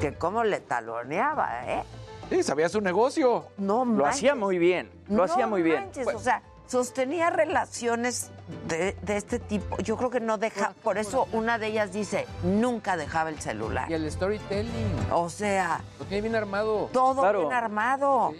que 0.00 0.14
cómo 0.14 0.44
le 0.44 0.60
taloneaba, 0.60 1.64
¿eh? 1.66 1.82
Sí, 2.30 2.42
sabía 2.42 2.68
su 2.68 2.80
negocio. 2.80 3.46
No 3.56 3.84
Lo 3.84 4.04
hacía 4.06 4.34
manches. 4.34 4.44
muy 4.46 4.58
bien, 4.58 4.90
lo 5.08 5.16
No 5.18 5.22
hacía 5.24 5.46
muy 5.46 5.62
bien. 5.62 5.84
manches, 5.84 6.06
o 6.08 6.18
sea, 6.18 6.42
sostenía 6.66 7.30
relaciones 7.30 8.30
de, 8.66 8.92
de 9.02 9.16
este 9.16 9.38
tipo. 9.38 9.76
Yo 9.78 9.96
creo 9.96 10.10
que 10.10 10.18
no 10.20 10.36
deja, 10.36 10.74
por 10.82 10.98
eso 10.98 11.28
una 11.32 11.58
de 11.58 11.68
ellas 11.68 11.92
dice, 11.92 12.26
nunca 12.42 12.96
dejaba 12.96 13.30
el 13.30 13.40
celular. 13.40 13.88
Y 13.90 13.94
el 13.94 14.10
storytelling. 14.10 15.06
O 15.12 15.30
sea, 15.30 15.80
Lo 16.00 16.04
tiene 16.06 16.22
bien 16.22 16.34
armado. 16.36 16.90
todo 16.92 17.22
Claro. 17.22 17.40
bien 17.40 17.52
armado. 17.52 18.34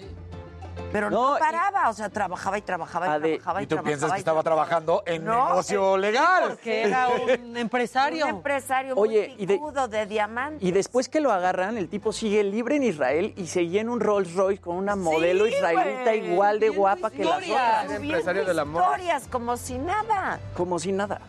Pero 0.93 1.11
no, 1.11 1.31
No, 1.33 1.37
y- 1.37 1.41
paraba, 1.41 1.89
o 1.89 1.93
sea, 1.93 2.09
trabajaba 2.09 2.59
y 2.59 2.63
trabajaba 2.63 3.07
y 3.07 3.09
Ade- 3.11 3.21
trabajaba 3.39 3.61
y, 3.61 3.65
Y 3.65 3.67
tú 3.67 3.75
trabajaba 3.77 3.89
piensas 3.89 4.13
que 4.13 4.19
estaba 4.19 4.43
trabajando 4.43 5.03
en 5.07 5.25
No, 5.25 5.49
negocio 5.49 5.97
legal. 5.97 6.45
Porque 6.51 6.83
era 6.85 7.09
un 7.09 7.57
empresario. 7.57 8.25
Un 8.27 8.31
empresario 8.37 8.95
Oye, 8.97 9.29
muy 9.35 9.43
y 9.43 9.47
de- 9.47 9.55
picudo 9.55 9.89
de, 9.89 10.07
diamantes. 10.07 10.63
Y 10.63 10.73
después 10.73 11.09
que 11.09 11.21
lo 11.21 11.33
agarran, 11.33 11.77
el 11.77 11.89
tipo 11.89 12.13
sigue 12.13 12.45
libre 12.45 12.77
en 12.77 12.83
Israel 12.85 13.33
y 13.37 13.47
seguía 13.47 13.81
en 13.81 13.89
un 13.89 14.01
Rolls 14.01 14.35
Royce 14.35 14.61
con 14.61 14.77
una 14.77 14.97
modelo 14.97 15.47
israelita 15.47 16.15
igual 16.15 16.61
de 16.61 16.69
guapa 16.71 17.11
que 17.11 17.25
las 17.25 17.43
otras. 17.43 17.91
Empresario 17.93 18.45
del 18.45 18.59
amor. 18.59 18.83
historias 18.83 19.27
como 19.31 19.57
si 19.57 19.79
nada. 19.79 20.39
Como 20.57 20.79
si 20.79 20.93
nada. 20.93 21.21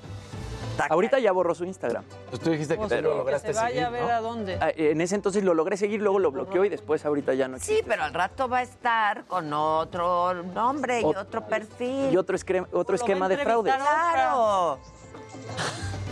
Ahorita 0.89 1.19
ya 1.19 1.31
borró 1.31 1.53
su 1.55 1.65
Instagram. 1.65 2.03
Pues 2.29 2.41
tú 2.41 2.49
dijiste 2.51 2.73
que 2.75 2.77
Pues 2.79 2.89
te 2.89 2.97
sí, 2.97 3.01
lo 3.01 3.11
que 3.11 3.17
lograste 3.17 3.53
se 3.53 3.59
vaya 3.59 3.67
seguir, 3.69 3.83
a 3.85 3.89
ver 3.89 4.03
¿no? 4.03 4.09
a 4.09 4.21
dónde. 4.21 4.57
Ah, 4.61 4.69
En 4.75 5.01
ese 5.01 5.15
entonces 5.15 5.43
lo 5.43 5.53
logré 5.53 5.77
seguir, 5.77 6.01
luego 6.01 6.19
lo 6.19 6.31
bloqueó 6.31 6.63
y 6.65 6.69
después 6.69 7.05
ahorita 7.05 7.33
ya 7.33 7.47
no 7.47 7.59
Sí, 7.59 7.81
pero 7.87 8.03
al 8.03 8.13
rato 8.13 8.47
va 8.47 8.59
a 8.59 8.61
estar 8.63 9.25
con 9.25 9.51
otro 9.53 10.33
nombre 10.43 11.01
y 11.01 11.03
Ot- 11.03 11.17
otro 11.17 11.47
perfil. 11.47 12.11
Y 12.11 12.17
otro, 12.17 12.35
esquema- 12.35 12.67
otro 12.71 12.95
esquema 12.95 13.27
de 13.29 13.37
fraude. 13.37 13.71
Claro. 13.75 14.79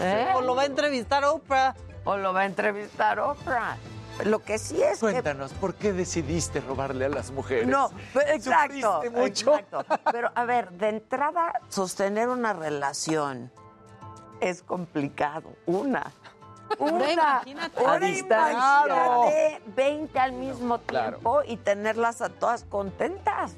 ¿Eh? 0.02 0.28
O 0.36 0.42
lo 0.42 0.56
va 0.56 0.64
a 0.64 0.66
entrevistar 0.66 1.24
Oprah. 1.24 1.76
O 2.04 2.18
lo 2.18 2.34
va 2.34 2.42
a 2.42 2.46
entrevistar 2.46 3.20
Oprah. 3.20 3.78
Lo 4.24 4.40
que 4.40 4.58
sí 4.60 4.82
es 4.82 4.94
que 4.94 5.12
Cuéntanos, 5.12 5.52
¿por 5.54 5.74
qué 5.76 5.92
decidiste 5.92 6.62
robarle 6.62 7.06
a 7.06 7.10
las 7.10 7.32
mujeres? 7.32 7.68
No, 7.68 7.92
pero- 8.14 8.32
exacto, 8.32 9.02
¿Sufriste 9.04 9.10
mucho? 9.20 9.56
exacto. 9.58 9.86
Pero 10.12 10.32
a 10.34 10.46
ver, 10.46 10.72
de 10.72 10.88
entrada, 10.90 11.60
sostener 11.68 12.30
una 12.30 12.54
relación 12.54 13.52
es 14.42 14.62
complicado. 14.62 15.50
Una. 15.66 16.12
Una. 16.80 17.12
imagínate. 17.12 17.84
Una 17.84 17.94
A 17.94 18.00
distancia. 18.00 18.84
imagínate 18.88 19.62
20 19.76 20.20
al 20.20 20.32
mismo 20.34 20.78
Claro. 20.80 21.18
tiempo 21.18 21.42
y 21.48 21.58
tenerlas 21.58 22.22
a 22.22 22.30
todas 22.30 22.64
contentas. 22.64 23.56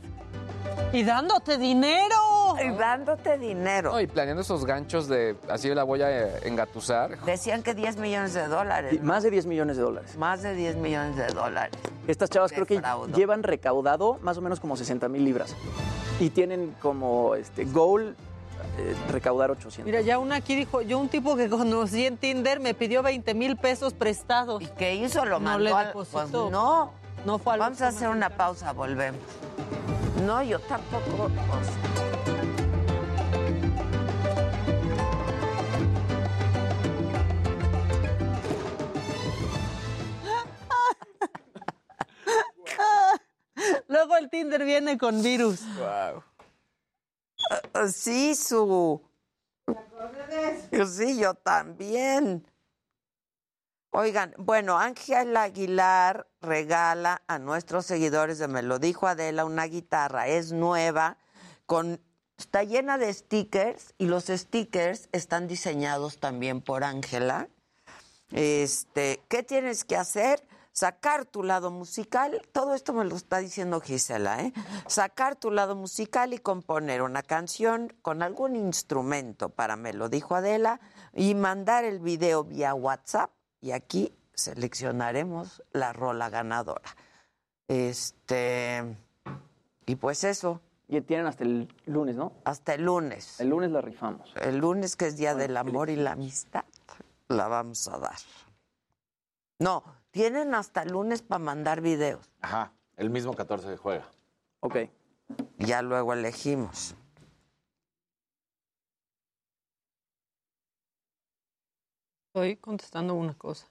Y 0.93 1.03
dándote 1.03 1.57
dinero. 1.57 2.55
Y 2.63 2.69
dándote 2.77 3.37
dinero. 3.37 3.91
No, 3.93 4.01
y 4.01 4.07
planeando 4.07 4.41
esos 4.41 4.65
ganchos 4.65 5.07
de 5.07 5.35
así 5.49 5.73
la 5.73 5.83
voy 5.83 6.01
a 6.01 6.11
eh, 6.11 6.39
engatusar. 6.43 7.19
Decían 7.25 7.63
que 7.63 7.73
10 7.73 7.97
millones 7.97 8.33
de 8.33 8.47
dólares. 8.47 9.01
Más 9.01 9.23
de 9.23 9.31
10 9.31 9.45
millones 9.47 9.77
de 9.77 9.83
dólares. 9.83 10.17
Más 10.17 10.43
de 10.43 10.53
10 10.53 10.75
millones 10.77 11.15
de 11.15 11.27
dólares. 11.27 11.71
Estas 12.07 12.29
chavas 12.29 12.51
creo 12.51 12.65
que 12.65 12.81
llevan 13.15 13.43
recaudado 13.43 14.17
más 14.21 14.37
o 14.37 14.41
menos 14.41 14.59
como 14.59 14.77
60 14.77 15.09
mil 15.09 15.25
libras. 15.25 15.55
Y 16.19 16.29
tienen 16.29 16.75
como 16.81 17.35
este 17.35 17.65
goal 17.65 18.15
eh, 18.77 18.95
recaudar 19.11 19.51
800. 19.51 19.85
Mira, 19.85 20.01
ya 20.01 20.19
una 20.19 20.35
aquí 20.37 20.55
dijo, 20.55 20.81
yo 20.81 20.99
un 20.99 21.09
tipo 21.09 21.35
que 21.35 21.49
conocí 21.49 22.05
en 22.05 22.17
Tinder 22.17 22.59
me 22.59 22.73
pidió 22.73 23.01
20 23.03 23.33
mil 23.33 23.57
pesos 23.57 23.93
prestados. 23.93 24.61
¿Y 24.61 24.67
qué 24.67 24.95
hizo? 24.95 25.25
Lo 25.25 25.39
No 25.39 25.45
mandó 25.45 25.59
le 25.63 25.71
al- 25.73 25.87
depositó. 25.87 26.17
Pues 26.43 26.51
no. 26.51 26.91
No 27.25 27.39
fue 27.39 27.53
al 27.53 27.59
Vamos 27.59 27.81
a 27.81 27.87
hacer 27.89 28.09
una 28.09 28.29
pausa, 28.29 28.71
volvemos. 28.73 29.19
No, 30.25 30.41
yo 30.43 30.59
tampoco. 30.59 31.23
o 31.25 31.29
sea, 31.63 32.17
Luego 43.87 44.17
el 44.17 44.29
Tinder 44.29 44.63
viene 44.63 44.97
con 44.97 45.21
virus. 45.23 45.61
Wow. 45.77 46.23
Sí, 47.91 48.35
su. 48.35 49.01
Sí, 50.71 51.19
yo 51.19 51.33
también. 51.33 52.45
Oigan, 53.91 54.33
bueno, 54.37 54.77
Ángel 54.77 55.35
Aguilar 55.35 56.27
regala 56.41 57.23
a 57.27 57.39
nuestros 57.39 57.85
seguidores 57.85 58.37
de 58.37 58.47
Me 58.47 58.61
lo 58.61 58.79
dijo 58.79 59.07
Adela 59.07 59.45
una 59.45 59.65
guitarra, 59.65 60.27
es 60.27 60.51
nueva, 60.51 61.17
con 61.65 61.99
está 62.37 62.63
llena 62.63 62.97
de 62.97 63.11
stickers 63.11 63.93
y 63.97 64.05
los 64.05 64.25
stickers 64.25 65.09
están 65.11 65.47
diseñados 65.47 66.19
también 66.19 66.61
por 66.61 66.83
Ángela. 66.83 67.49
Este, 68.31 69.21
¿qué 69.29 69.41
tienes 69.41 69.83
que 69.83 69.95
hacer? 69.95 70.43
Sacar 70.77 71.25
tu 71.25 71.41
lado 71.41 71.71
musical, 71.71 72.39
todo 72.51 72.75
esto 72.75 72.93
me 72.93 73.03
lo 73.03 73.15
está 73.15 73.39
diciendo 73.39 73.81
Gisela, 73.81 74.43
¿eh? 74.43 74.53
Sacar 74.85 75.35
tu 75.35 75.49
lado 75.49 75.75
musical 75.75 76.35
y 76.35 76.37
componer 76.37 77.01
una 77.01 77.23
canción 77.23 77.91
con 78.03 78.21
algún 78.21 78.55
instrumento 78.55 79.49
para 79.49 79.75
me 79.75 79.91
lo 79.91 80.07
dijo 80.07 80.35
Adela 80.35 80.79
y 81.15 81.33
mandar 81.33 81.83
el 81.83 81.97
video 81.97 82.43
vía 82.43 82.75
WhatsApp 82.75 83.31
y 83.59 83.71
aquí 83.71 84.13
seleccionaremos 84.35 85.63
la 85.71 85.93
rola 85.93 86.29
ganadora. 86.29 86.95
Este 87.67 88.83
y 89.87 89.95
pues 89.95 90.23
eso, 90.25 90.61
Y 90.87 91.01
tienen 91.01 91.25
hasta 91.25 91.43
el 91.43 91.73
lunes, 91.87 92.15
¿no? 92.15 92.33
hasta 92.45 92.75
el 92.75 92.83
lunes. 92.83 93.39
El 93.39 93.49
lunes 93.49 93.71
la 93.71 93.81
rifamos. 93.81 94.31
El 94.39 94.59
lunes, 94.59 94.95
que 94.95 95.07
es 95.07 95.17
Día 95.17 95.33
del 95.33 95.57
Amor 95.57 95.89
y 95.89 95.95
la 95.95 96.11
Amistad, 96.11 96.65
la 97.29 97.47
vamos 97.47 97.87
a 97.87 97.97
dar. 97.97 98.17
No, 99.57 99.83
tienen 100.17 100.55
hasta 100.55 100.81
el 100.81 100.93
lunes 100.93 101.21
para 101.21 101.37
mandar 101.37 101.79
videos. 101.79 102.27
Ajá, 102.41 102.73
el 102.95 103.11
mismo 103.11 103.35
14 103.35 103.69
de 103.69 103.77
juega. 103.77 104.09
Ok. 104.61 104.77
Ya 105.59 105.83
luego 105.83 106.11
elegimos. 106.11 106.95
Estoy 112.29 112.55
contestando 112.57 113.13
una 113.13 113.35
cosa. 113.35 113.69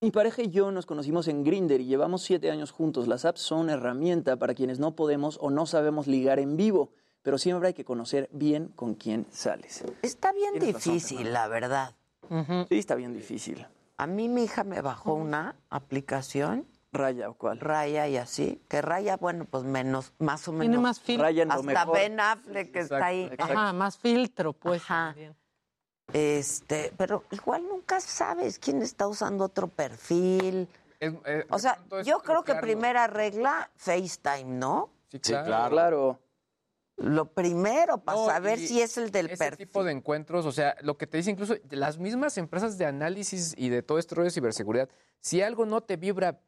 Mi 0.00 0.10
pareja 0.10 0.40
y 0.42 0.48
yo 0.48 0.72
nos 0.72 0.86
conocimos 0.86 1.28
en 1.28 1.44
Grinder 1.44 1.82
y 1.82 1.84
llevamos 1.84 2.22
siete 2.22 2.50
años 2.50 2.70
juntos. 2.70 3.08
Las 3.08 3.26
apps 3.26 3.42
son 3.42 3.60
una 3.60 3.74
herramienta 3.74 4.38
para 4.38 4.54
quienes 4.54 4.78
no 4.78 4.96
podemos 4.96 5.36
o 5.42 5.50
no 5.50 5.66
sabemos 5.66 6.06
ligar 6.06 6.38
en 6.38 6.56
vivo, 6.56 6.94
pero 7.20 7.36
siempre 7.36 7.68
hay 7.68 7.74
que 7.74 7.84
conocer 7.84 8.30
bien 8.32 8.68
con 8.68 8.94
quién 8.94 9.26
sales. 9.30 9.84
Está 10.00 10.32
bien 10.32 10.52
Tienes 10.54 10.74
razón, 10.74 10.94
difícil, 10.94 11.26
Fernanda. 11.26 11.94
Sí, 12.68 12.78
está 12.78 12.94
bien 12.94 13.12
difícil. 13.14 13.66
A 13.96 14.06
mí 14.06 14.28
mi 14.28 14.44
hija 14.44 14.64
me 14.64 14.80
bajó 14.80 15.14
una 15.14 15.56
aplicación, 15.70 16.66
Raya 16.92 17.30
o 17.30 17.34
cuál. 17.34 17.58
Raya 17.60 18.06
y 18.08 18.16
así, 18.16 18.60
que 18.68 18.82
Raya, 18.82 19.16
bueno, 19.16 19.44
pues 19.46 19.64
menos, 19.64 20.12
más 20.18 20.46
o 20.48 20.52
menos. 20.52 20.64
Tiene 20.68 20.78
más 20.78 21.00
filtro. 21.00 21.24
Raya 21.24 21.42
en 21.42 21.48
lo 21.48 21.54
Hasta 21.54 21.66
mejor. 21.66 21.94
Ben 21.94 22.20
Affleck 22.20 22.72
que 22.72 22.78
está 22.80 23.06
ahí. 23.06 23.22
exacto. 23.24 23.52
Ajá, 23.54 23.72
más 23.72 23.96
filtro, 23.98 24.52
pues. 24.52 24.82
Ajá. 24.82 25.14
Este, 26.12 26.92
pero 26.96 27.24
igual 27.30 27.62
nunca 27.66 28.00
sabes 28.00 28.58
quién 28.58 28.82
está 28.82 29.08
usando 29.08 29.44
otro 29.44 29.68
perfil. 29.68 30.68
Es- 31.00 31.14
eh, 31.24 31.46
O 31.50 31.58
sea, 31.58 31.78
yo 32.04 32.18
creo 32.20 32.44
que 32.44 32.54
primera 32.56 33.06
regla, 33.06 33.70
FaceTime, 33.76 34.44
¿no? 34.58 34.90
Sí, 35.10 35.18
Sí, 35.22 35.32
claro. 35.32 35.46
claro. 35.46 35.70
Claro. 35.70 36.18
Lo 36.96 37.32
primero, 37.32 37.98
para 37.98 38.18
No, 38.18 38.26
saber 38.26 38.58
si 38.58 38.80
es 38.80 38.96
el 38.98 39.10
del 39.10 39.26
ese 39.26 39.36
perfil. 39.38 39.66
tipo 39.66 39.82
de 39.82 39.92
encuentros, 39.92 40.46
o 40.46 40.52
sea, 40.52 40.76
lo 40.82 40.96
que 40.98 41.06
te 41.06 41.16
dice 41.16 41.30
incluso 41.30 41.54
las 41.70 41.98
mismas 41.98 42.36
empresas 42.38 42.78
de 42.78 42.84
análisis 42.86 43.54
y 43.56 43.70
de 43.70 43.82
todo 43.82 43.98
esto 43.98 44.22
de 44.22 44.30
ciberseguridad, 44.30 44.88
si 45.20 45.40
algo 45.42 45.64
no 45.66 45.80
te 45.80 45.96
vibra 45.96 46.40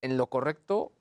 en 0.00 0.16
lo 0.16 0.26
correcto, 0.28 0.92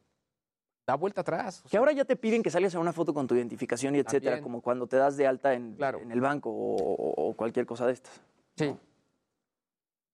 da 0.85 0.95
vuelta 0.95 1.21
atrás. 1.21 1.61
o 1.61 1.63
Que 1.63 1.69
sea, 1.69 1.79
ahora 1.79 1.93
ya 1.93 2.03
te 2.05 2.15
piden 2.17 2.43
que 2.43 2.51
salgas 2.51 2.75
a 2.75 2.79
una 2.79 2.91
foto 2.93 3.13
con 3.13 3.25
tu 3.25 3.35
identificación 3.35 3.95
y 3.95 3.99
etcétera, 3.99 4.33
También. 4.33 4.43
como 4.43 4.61
cuando 4.61 4.85
te 4.85 4.97
das 4.97 5.15
de 5.17 5.25
alta 5.27 5.53
en, 5.53 5.75
Claro. 5.75 5.99
en 5.99 6.11
el 6.11 6.19
banco 6.21 6.49
o, 6.51 7.33
cualquier 7.35 7.65
cosa 7.65 7.87
de 7.87 7.93
estas. 7.93 8.21
sí. 8.57 8.75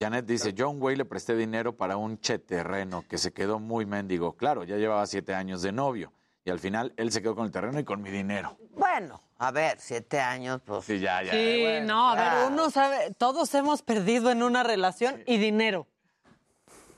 Janet 0.02 0.24
dice, 0.24 0.54
John 0.56 0.80
Way 0.80 0.96
le 0.96 1.04
presté 1.04 1.36
dinero 1.36 1.76
para 1.76 1.98
un 1.98 2.18
cheterreno 2.20 3.04
que 3.06 3.18
se 3.18 3.32
quedó 3.34 3.58
muy 3.58 3.84
mendigo. 3.84 4.32
Claro, 4.32 4.64
ya 4.64 4.78
llevaba 4.78 5.04
siete 5.06 5.34
años 5.34 5.60
de 5.60 5.72
novio. 5.72 6.10
Y 6.50 6.52
al 6.52 6.58
final 6.58 6.92
él 6.96 7.12
se 7.12 7.22
quedó 7.22 7.36
con 7.36 7.44
el 7.46 7.52
terreno 7.52 7.78
y 7.78 7.84
con 7.84 8.02
mi 8.02 8.10
dinero. 8.10 8.58
Bueno, 8.72 9.22
a 9.38 9.52
ver, 9.52 9.78
siete 9.78 10.18
años, 10.18 10.60
pues. 10.64 10.84
Sí, 10.84 10.98
ya, 10.98 11.22
ya. 11.22 11.30
Sí, 11.30 11.60
bueno. 11.60 11.86
no, 11.86 12.08
a 12.10 12.16
ver, 12.16 12.50
uno 12.52 12.70
sabe, 12.70 13.14
todos 13.16 13.54
hemos 13.54 13.82
perdido 13.82 14.32
en 14.32 14.42
una 14.42 14.64
relación 14.64 15.22
y 15.26 15.38
dinero. 15.38 15.86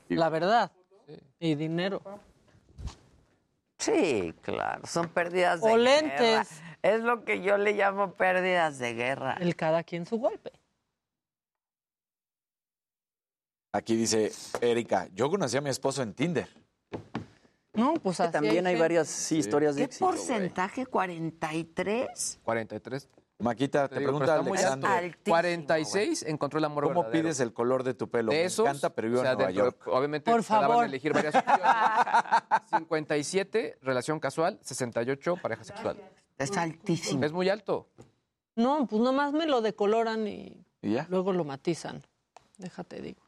Y- 0.09 0.15
La 0.15 0.29
verdad. 0.29 0.71
Y 1.39 1.53
dinero. 1.53 2.01
Sí, 3.77 4.33
claro, 4.41 4.87
son 4.87 5.09
pérdidas 5.09 5.61
de 5.61 5.71
O 5.71 5.75
guerra. 5.77 5.83
lentes. 6.01 6.61
Es 6.81 7.01
lo 7.01 7.23
que 7.23 7.43
yo 7.43 7.57
le 7.59 7.73
llamo 7.73 8.13
pérdidas 8.13 8.79
de 8.79 8.95
guerra. 8.95 9.37
El 9.39 9.55
cada 9.55 9.83
quien 9.83 10.07
su 10.07 10.17
golpe. 10.17 10.51
Aquí 13.71 13.95
dice 13.95 14.31
Erika, 14.61 15.09
yo 15.13 15.29
conocí 15.29 15.57
a 15.57 15.61
mi 15.61 15.69
esposo 15.69 16.01
en 16.01 16.15
Tinder. 16.15 16.49
No, 17.73 17.95
pues 17.95 18.19
así 18.19 18.31
también 18.31 18.67
hay 18.67 18.77
varias 18.79 19.07
sí, 19.07 19.37
historias 19.39 19.75
de 19.75 19.81
¿Qué 19.81 19.85
éxito. 19.85 20.05
güey. 20.05 20.17
porcentaje? 20.17 20.85
¿43? 20.85 22.39
43. 22.43 23.09
Maquita, 23.39 23.87
te, 23.89 23.95
Te 23.95 23.99
digo, 24.01 24.19
pregunta 24.19 24.35
alto. 24.35 25.17
46 25.27 26.23
encontró 26.23 26.59
el 26.59 26.65
amor 26.65 26.83
¿Cómo 26.85 27.01
verdadero. 27.01 27.23
pides 27.23 27.39
el 27.39 27.51
color 27.51 27.83
de 27.83 27.93
tu 27.95 28.09
pelo? 28.09 28.31
De 28.31 28.37
Me 28.37 28.43
esos, 28.45 28.65
encanta, 28.67 28.91
pero 28.93 29.07
vivo 29.09 29.19
o 29.19 29.23
sea, 29.23 29.31
en 29.31 29.37
Nueva 29.39 29.51
dentro- 29.51 29.65
York. 29.65 29.87
Obviamente 29.87 30.31
Por 30.31 30.43
daban 30.45 30.67
favor. 30.69 30.83
a 30.83 30.87
elegir 30.87 31.13
varias 31.13 31.35
opciones. 31.35 31.63
57, 32.77 33.79
relación 33.81 34.19
casual. 34.19 34.59
68, 34.61 35.37
pareja 35.41 35.63
sexual. 35.63 35.97
Es 36.37 36.55
altísimo. 36.57 37.23
Es 37.25 37.31
muy 37.31 37.49
alto. 37.49 37.89
No, 38.55 38.85
pues 38.85 39.01
nomás 39.01 39.33
me 39.33 39.47
lo 39.47 39.61
decoloran 39.61 40.27
y 40.27 40.63
¿Y 40.81 40.93
ya? 40.93 41.07
luego 41.09 41.33
lo 41.33 41.43
matizan. 41.43 42.03
Déjate, 42.59 43.01
digo. 43.01 43.22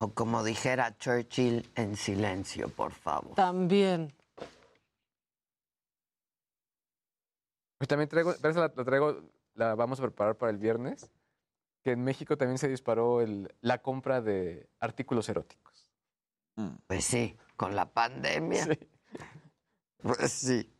O 0.00 0.14
como 0.14 0.44
dijera 0.44 0.96
Churchill, 0.96 1.68
en 1.74 1.96
silencio, 1.96 2.68
por 2.68 2.92
favor. 2.92 3.34
También. 3.34 4.14
Pues 7.78 7.88
también 7.88 8.08
traigo, 8.08 8.34
pero 8.40 8.50
esa 8.50 8.60
la, 8.60 8.72
la 8.74 8.84
traigo, 8.84 9.22
la 9.54 9.74
vamos 9.74 9.98
a 9.98 10.02
preparar 10.02 10.36
para 10.36 10.50
el 10.50 10.58
viernes, 10.58 11.10
que 11.82 11.92
en 11.92 12.02
México 12.02 12.36
también 12.36 12.58
se 12.58 12.68
disparó 12.68 13.20
el, 13.20 13.52
la 13.60 13.82
compra 13.82 14.20
de 14.20 14.68
artículos 14.80 15.28
eróticos. 15.28 15.90
Pues 16.86 17.04
sí, 17.04 17.36
con 17.56 17.76
la 17.76 17.92
pandemia. 17.92 18.66
Pues 19.98 20.32
sí. 20.32 20.72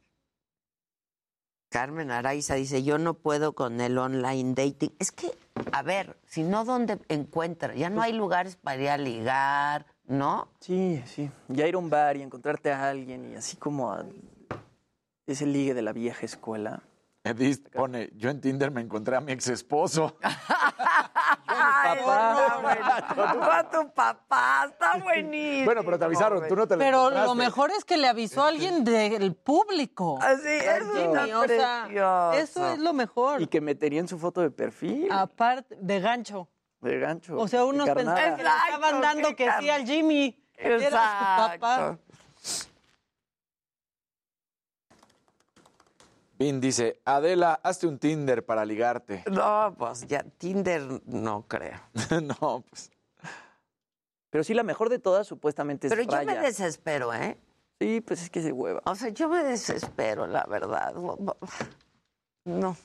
Carmen 1.69 2.11
Araiza 2.11 2.55
dice, 2.55 2.83
yo 2.83 2.99
no 2.99 3.15
puedo 3.15 3.53
con 3.53 3.81
el 3.81 3.99
online 3.99 4.55
dating. 4.55 4.93
Es 4.99 5.13
que, 5.13 5.31
a 5.73 5.83
ver, 5.83 6.17
si 6.27 6.43
no, 6.43 6.65
¿dónde 6.65 6.99
encuentra? 7.09 7.75
Ya 7.75 7.91
no 7.91 8.01
hay 8.01 8.13
lugares 8.13 8.57
para 8.57 8.81
ir 8.81 8.89
a 8.89 8.97
ligar, 8.97 9.87
¿no? 10.07 10.49
Sí, 10.61 11.03
sí. 11.07 11.31
Ya 11.49 11.67
ir 11.67 11.75
a 11.75 11.79
un 11.79 11.91
bar 11.91 12.17
y 12.17 12.23
encontrarte 12.23 12.73
a 12.73 12.89
alguien 12.89 13.33
y 13.33 13.37
así 13.37 13.57
como 13.57 13.93
a 13.93 14.05
ese 15.27 15.45
ligue 15.45 15.75
de 15.75 15.83
la 15.83 15.93
vieja 15.93 16.25
escuela. 16.25 16.83
Edith 17.25 17.69
pone, 17.71 18.11
yo 18.17 18.31
en 18.31 18.41
Tinder 18.41 18.71
me 18.71 18.81
encontré 18.81 19.17
a 19.17 19.21
mi 19.21 19.33
ex 19.33 19.49
esposo. 19.49 20.17
Ay, 21.47 21.99
está 21.99 22.59
bueno. 22.61 23.33
Tú 23.33 23.43
a 23.43 23.71
tu 23.71 23.93
papá, 23.93 24.67
está 24.71 24.97
buenísimo. 25.03 25.65
bueno, 25.65 25.83
pero 25.85 25.99
te 25.99 26.05
avisaron, 26.05 26.49
tú 26.49 26.57
no 26.57 26.67
te 26.67 26.75
lo 26.75 26.79
Pero 26.79 27.11
lo 27.11 27.35
mejor 27.35 27.71
es 27.71 27.85
que 27.85 27.97
le 27.97 28.09
avisó 28.09 28.43
a 28.45 28.49
alguien 28.49 28.85
del 28.85 29.35
público. 29.35 30.19
Así, 30.21 30.49
eso 30.49 30.93
Jimmy, 30.95 31.19
está 31.19 31.39
o 31.39 31.47
sea, 31.47 31.83
precioso. 31.85 32.33
eso 32.33 32.73
es 32.73 32.79
lo 32.79 32.93
mejor. 32.93 33.43
Y 33.43 33.47
que 33.47 33.61
meterían 33.61 34.09
su 34.09 34.19
foto 34.19 34.41
de 34.41 34.51
perfil. 34.51 35.09
Aparte, 35.11 35.77
de 35.81 36.01
gancho. 36.01 36.49
De 36.81 36.99
gancho. 36.99 37.37
O 37.37 37.49
sea, 37.49 37.65
unos 37.65 37.89
pensaban 37.91 38.37
que 38.37 38.43
le 38.43 38.49
estaban 38.49 39.01
dando 39.01 39.35
que 39.35 39.51
sí 39.59 39.69
al 39.69 39.85
Jimmy. 39.85 40.45
que 40.57 40.75
Era 40.75 40.91
su 40.91 41.59
papá. 41.59 41.99
Vin 46.39 46.61
dice, 46.61 47.01
Adela, 47.05 47.61
hazte 47.65 47.87
un 47.89 47.99
Tinder 47.99 48.47
para 48.47 48.65
ligarte. 48.65 49.25
No, 49.31 49.75
pues 49.77 50.07
ya, 50.07 50.23
Tinder 50.23 50.83
no 51.07 51.47
creo. 51.49 51.81
no, 52.23 52.65
pues. 52.69 52.91
Pero 54.31 54.45
sí, 54.45 54.55
la 54.55 54.63
mejor 54.63 54.89
de 54.89 54.99
todas 54.99 55.27
supuestamente 55.27 55.89
es 55.89 55.93
Pero 55.93 56.03
yo 56.05 56.25
me 56.25 56.39
desespero, 56.39 57.13
¿eh? 57.13 57.37
Sí, 57.81 58.01
pues 58.01 58.23
es 58.23 58.31
que 58.31 58.43
se 58.43 58.53
hueva. 58.53 58.83
O 58.85 58.95
sea, 58.95 59.09
yo 59.09 59.29
me 59.29 59.43
desespero, 59.43 60.27
la 60.27 60.45
verdad. 60.45 60.95
No. 62.45 62.77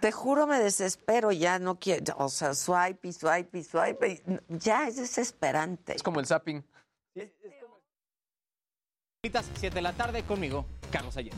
Te 0.00 0.12
juro, 0.12 0.46
me 0.46 0.58
desespero, 0.58 1.32
ya 1.32 1.58
no 1.58 1.78
quiero, 1.78 2.14
o 2.18 2.28
sea, 2.28 2.54
swipe 2.54 3.08
y 3.08 3.12
swipe 3.12 3.58
y 3.58 3.64
swipe, 3.64 4.22
ya 4.48 4.88
es 4.88 4.96
desesperante. 4.96 5.94
Es 5.94 6.02
como 6.02 6.18
el 6.18 6.26
zapping. 6.26 6.64
7 9.20 9.74
de 9.74 9.82
la 9.82 9.92
tarde 9.94 10.22
conmigo, 10.22 10.64
Carlos 10.92 11.16
Ayer. 11.16 11.32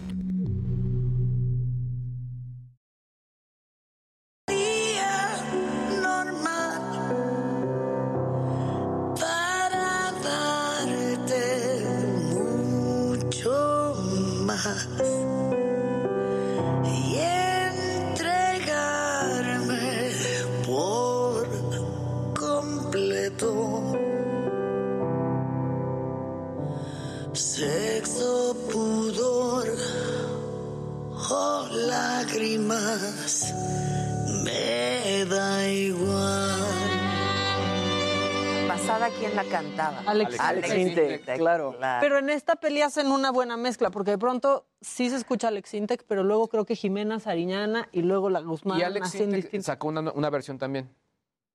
¿Basada 39.00 39.18
quién 39.18 39.34
la 39.34 39.44
cantaba? 39.44 40.02
Alex- 40.06 40.38
Alex 40.38 40.74
Intec, 40.74 41.36
claro. 41.38 41.74
Pero 42.00 42.18
en 42.18 42.28
esta 42.30 42.56
peli 42.56 42.82
hacen 42.82 43.06
una 43.10 43.30
buena 43.32 43.56
mezcla, 43.56 43.90
porque 43.90 44.10
de 44.12 44.18
pronto 44.18 44.66
sí 44.82 45.08
se 45.08 45.16
escucha 45.16 45.48
Alex 45.48 45.72
Intec, 45.74 46.04
pero 46.06 46.22
luego 46.22 46.48
creo 46.48 46.66
que 46.66 46.76
Jimena 46.76 47.18
Sariñana 47.18 47.88
y 47.92 48.02
luego 48.02 48.28
la 48.28 48.40
Guzmán 48.40 48.78
Y 48.78 48.82
Alex 48.82 49.12
distinto. 49.12 49.62
sacó 49.64 49.88
una, 49.88 50.12
una 50.12 50.28
versión 50.30 50.58
también 50.58 50.94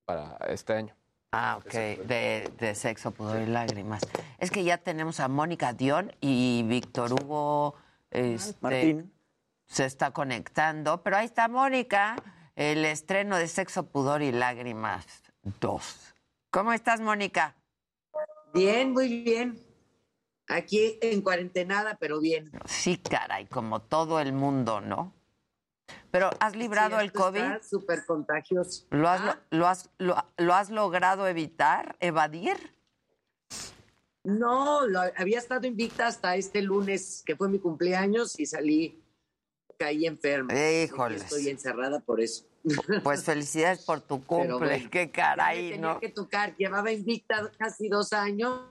para 0.06 0.38
este 0.48 0.74
año. 0.74 0.95
Ah, 1.33 1.57
ok, 1.64 1.72
de, 1.72 2.51
de 2.57 2.75
sexo, 2.75 3.11
pudor 3.11 3.41
y 3.41 3.45
lágrimas. 3.45 4.01
Es 4.40 4.49
que 4.51 4.64
ya 4.64 4.77
tenemos 4.77 5.19
a 5.19 5.27
Mónica 5.27 5.74
Dion 5.74 6.14
y 6.22 6.64
Víctor 6.65 7.11
Hugo 7.14 7.75
este, 8.09 8.56
Martín. 8.61 9.14
se 9.67 9.85
está 9.85 10.11
conectando, 10.11 11.03
pero 11.03 11.17
ahí 11.17 11.25
está 11.25 11.48
Mónica, 11.48 12.15
el 12.56 12.85
estreno 12.85 13.38
de 13.38 13.48
Sexo, 13.49 13.85
Pudor 13.88 14.22
y 14.22 14.32
Lágrimas 14.32 15.06
2. 15.59 16.15
¿Cómo 16.56 16.72
estás, 16.72 17.01
Mónica? 17.01 17.53
Bien, 18.53 18.93
muy 18.93 19.24
bien. 19.24 19.59
Aquí 20.48 20.98
en 21.01 21.22
cuarentenada, 21.22 21.98
pero 22.00 22.22
bien. 22.22 22.50
Sí, 22.64 22.95
caray, 22.95 23.45
como 23.48 23.82
todo 23.82 24.22
el 24.22 24.32
mundo, 24.32 24.80
¿no? 24.80 25.14
Pero 26.11 26.30
¿has 26.40 26.56
librado 26.56 26.98
Sí, 26.98 27.03
el 27.03 27.11
COVID? 27.11 27.42
Está 27.42 27.61
súper 27.61 28.06
contagioso. 28.06 28.85
¿Lo 28.92 29.09
has, 29.09 29.19
Ah, 29.19 29.40
lo, 29.50 29.67
has, 29.67 29.90
lo, 29.98 30.53
has 30.53 30.69
logrado 30.69 31.27
evitar, 31.27 31.98
evadir? 32.00 32.56
No, 34.24 34.80
había 35.17 35.40
estado 35.40 35.67
invicta 35.67 36.08
hasta 36.08 36.38
este 36.38 36.61
lunes, 36.61 37.22
que 37.25 37.35
fue 37.35 37.50
mi 37.50 37.59
cumpleaños, 37.59 38.40
y 38.40 38.45
salí, 38.45 39.03
caí 39.77 40.06
enferma. 40.06 40.53
Híjoles. 40.53 41.24
Estoy 41.24 41.50
encerrada 41.50 42.00
por 42.00 42.22
eso. 42.22 42.45
Pues 43.03 43.24
felicidades 43.24 43.84
por 43.84 44.02
tu 44.02 44.24
cumple. 44.26 44.58
bueno, 44.58 44.90
Qué 44.90 45.11
caray, 45.11 45.72
tenía 45.72 45.94
¿no? 45.94 46.00
que 46.00 46.10
tocar. 46.10 46.56
Llevaba 46.58 46.92
invicta 46.92 47.52
casi 47.58 47.88
dos 47.90 48.14
años. 48.14 48.61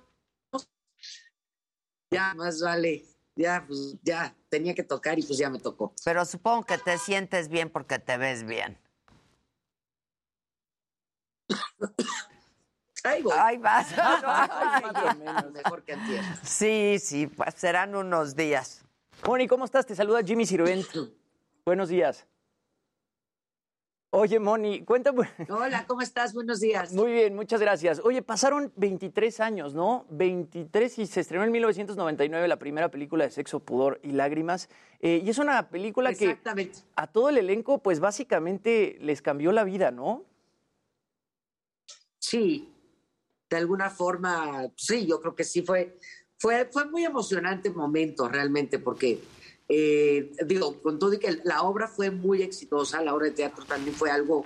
Ya, 2.11 2.35
más 2.35 2.61
vale. 2.61 3.05
Ya, 3.37 3.65
pues 3.67 3.97
ya, 4.03 4.35
tenía 4.49 4.75
que 4.75 4.85
tocar 4.85 5.19
y 5.19 5.23
pues 5.23 5.39
ya 5.39 5.51
me 5.51 5.59
tocó. 5.59 5.93
Pero 6.05 6.25
supongo 6.25 6.65
que 6.65 6.79
te 6.79 6.99
sientes 6.99 7.49
bien 7.49 7.69
porque 7.71 7.99
te 7.99 8.17
ves 8.17 8.45
bien. 8.45 8.79
Ahí 13.03 13.23
voy. 13.23 13.33
Ahí 13.37 13.59
vas. 13.59 13.89
Mejor 15.53 15.83
que 15.83 15.93
antier. 15.95 16.23
Sí, 16.45 16.99
sí, 17.01 17.27
pues 17.27 17.55
serán 17.55 17.95
unos 17.97 18.37
días. 18.37 18.85
Moni, 19.27 19.47
¿cómo 19.49 19.65
estás? 19.65 19.85
Te 19.87 19.95
saluda 19.95 20.23
Jimmy 20.23 20.47
Sirvent. 20.47 20.87
Buenos 21.67 21.89
días. 21.89 22.27
Oye, 24.17 24.39
Moni, 24.39 24.85
cuéntame. 24.85 25.29
Hola, 25.49 25.87
¿cómo 25.89 26.01
estás? 26.01 26.35
Buenos 26.35 26.61
días. 26.61 26.93
Muy 26.93 27.11
bien, 27.11 27.35
muchas 27.35 27.61
gracias. 27.61 28.01
Oye, 28.05 28.23
pasaron 28.23 28.73
23 28.77 29.41
años, 29.41 29.75
¿no? 29.75 30.07
23 30.11 31.01
y 31.01 31.07
se 31.07 31.19
estrenó 31.19 31.43
en 31.43 31.51
1999 31.51 32.47
la 32.47 32.57
primera 32.57 32.93
película 32.93 33.25
de 33.25 33.33
Sexo, 33.33 33.59
Pudor 33.59 33.99
y 34.05 34.13
Lágrimas. 34.13 34.69
Eh, 35.01 35.21
y 35.25 35.31
es 35.31 35.39
una 35.39 35.69
película 35.69 36.15
que 36.15 36.39
a 36.95 37.07
todo 37.09 37.29
el 37.29 37.39
elenco, 37.39 37.79
pues 37.79 37.99
básicamente 37.99 38.99
les 39.01 39.21
cambió 39.21 39.51
la 39.51 39.65
vida, 39.65 39.91
¿no? 39.91 40.23
Sí, 42.21 42.73
de 43.51 43.57
alguna 43.57 43.91
forma, 43.91 44.69
sí, 44.77 45.07
yo 45.09 45.21
creo 45.21 45.35
que 45.35 45.43
sí 45.43 45.63
fue, 45.63 45.99
fue, 46.39 46.67
fue 46.67 46.85
muy 46.85 47.05
emocionante 47.05 47.69
momento 47.69 48.29
realmente, 48.29 48.79
porque 48.79 49.21
eh, 49.69 50.31
digo, 50.47 50.81
con 50.83 50.99
todo 50.99 51.15
y 51.15 51.19
que 51.19 51.39
la 51.45 51.63
obra 51.63 51.89
fue 51.89 52.11
muy 52.11 52.43
exitosa, 52.43 53.03
la 53.03 53.15
obra 53.15 53.27
de 53.27 53.33
teatro 53.33 53.65
también 53.65 53.95
fue 53.97 54.11
algo, 54.11 54.45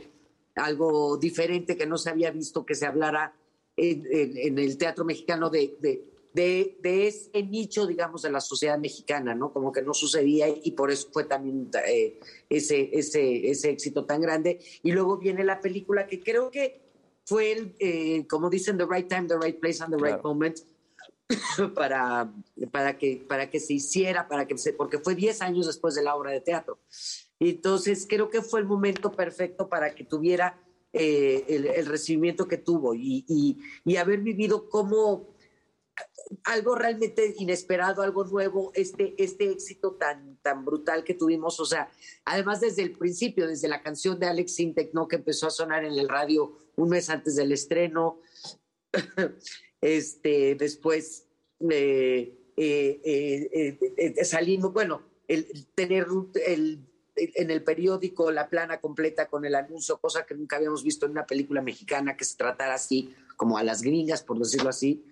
algo 0.54 1.16
diferente 1.16 1.76
que 1.76 1.86
no 1.86 1.98
se 1.98 2.10
había 2.10 2.30
visto 2.30 2.64
que 2.64 2.74
se 2.74 2.86
hablara 2.86 3.34
en, 3.76 4.06
en- 4.10 4.36
en 4.36 4.58
el 4.58 4.76
teatro 4.78 5.04
mexicano 5.04 5.50
de, 5.50 5.76
de, 5.80 6.04
de- 6.34 6.76
de 6.82 7.06
ese 7.08 7.42
nicho, 7.42 7.86
digamos, 7.86 8.22
de 8.22 8.30
la 8.30 8.40
sociedad 8.40 8.78
mexicana, 8.78 9.34
¿no? 9.34 9.52
Como 9.52 9.72
que 9.72 9.82
no 9.82 9.94
sucedía 9.94 10.46
y 10.48 10.72
por 10.72 10.90
eso 10.90 11.08
fue 11.12 11.24
también 11.24 11.68
eh, 11.86 12.18
ese, 12.48 12.90
ese, 12.92 13.50
ese 13.50 13.70
éxito 13.70 14.04
tan 14.04 14.20
grande. 14.20 14.60
Y 14.82 14.92
luego 14.92 15.16
viene 15.18 15.42
la 15.44 15.60
película 15.60 16.06
que 16.06 16.20
creo 16.20 16.50
que 16.50 16.80
fue, 17.24 17.52
el, 17.52 17.74
eh, 17.78 18.24
como 18.28 18.50
dicen, 18.50 18.78
the 18.78 18.86
right 18.86 19.08
time, 19.08 19.26
the 19.28 19.38
right 19.38 19.58
place 19.58 19.82
and 19.82 19.94
the 19.96 20.00
right 20.02 20.22
moment, 20.22 20.58
para, 21.74 22.32
para, 22.70 22.98
que, 22.98 23.24
para 23.28 23.50
que 23.50 23.60
se 23.60 23.74
hiciera, 23.74 24.28
para 24.28 24.46
que 24.46 24.56
se, 24.56 24.72
porque 24.72 24.98
fue 24.98 25.14
10 25.14 25.42
años 25.42 25.66
después 25.66 25.94
de 25.94 26.02
la 26.02 26.14
obra 26.14 26.30
de 26.30 26.40
teatro. 26.40 26.78
Y 27.38 27.50
entonces 27.50 28.06
creo 28.08 28.30
que 28.30 28.42
fue 28.42 28.60
el 28.60 28.66
momento 28.66 29.12
perfecto 29.12 29.68
para 29.68 29.94
que 29.94 30.04
tuviera 30.04 30.60
eh, 30.92 31.44
el, 31.48 31.66
el, 31.66 31.86
recibimiento 31.86 32.48
que 32.48 32.56
tuvo 32.56 32.94
y, 32.94 33.24
y, 33.28 33.58
y 33.84 33.96
haber 33.96 34.20
vivido 34.20 34.68
como 34.70 35.36
algo 36.44 36.74
realmente 36.74 37.34
inesperado, 37.38 38.02
algo 38.02 38.24
nuevo, 38.24 38.72
este, 38.74 39.14
este 39.22 39.50
éxito 39.50 39.92
tan, 39.92 40.36
tan 40.38 40.64
brutal 40.64 41.04
que 41.04 41.14
tuvimos, 41.14 41.58
o 41.60 41.64
sea, 41.64 41.90
además 42.24 42.60
desde 42.60 42.82
el 42.82 42.92
principio, 42.92 43.46
desde 43.46 43.68
la 43.68 43.82
canción 43.82 44.18
de 44.18 44.26
Alex 44.26 44.54
Sintek, 44.54 44.94
¿no? 44.94 45.08
que 45.08 45.16
empezó 45.16 45.46
a 45.46 45.50
sonar 45.50 45.84
en 45.84 45.94
el 45.94 46.08
radio 46.08 46.56
un 46.76 46.90
mes 46.90 47.10
antes 47.10 47.36
del 47.36 47.52
estreno, 47.52 48.20
este, 49.80 50.54
después 50.54 51.26
eh, 51.60 52.38
eh, 52.56 53.78
eh, 53.96 54.24
salimos, 54.24 54.72
bueno, 54.72 55.02
el, 55.26 55.66
tener 55.74 56.06
el, 56.46 56.84
en 57.16 57.50
el 57.50 57.62
periódico 57.62 58.30
la 58.30 58.48
plana 58.48 58.80
completa 58.80 59.28
con 59.28 59.44
el 59.44 59.54
anuncio, 59.54 59.98
cosa 59.98 60.26
que 60.26 60.34
nunca 60.34 60.56
habíamos 60.56 60.82
visto 60.82 61.06
en 61.06 61.12
una 61.12 61.26
película 61.26 61.62
mexicana 61.62 62.16
que 62.16 62.24
se 62.24 62.36
tratara 62.36 62.74
así, 62.74 63.14
como 63.36 63.58
a 63.58 63.62
las 63.62 63.82
gringas, 63.82 64.22
por 64.22 64.38
decirlo 64.38 64.70
así, 64.70 65.04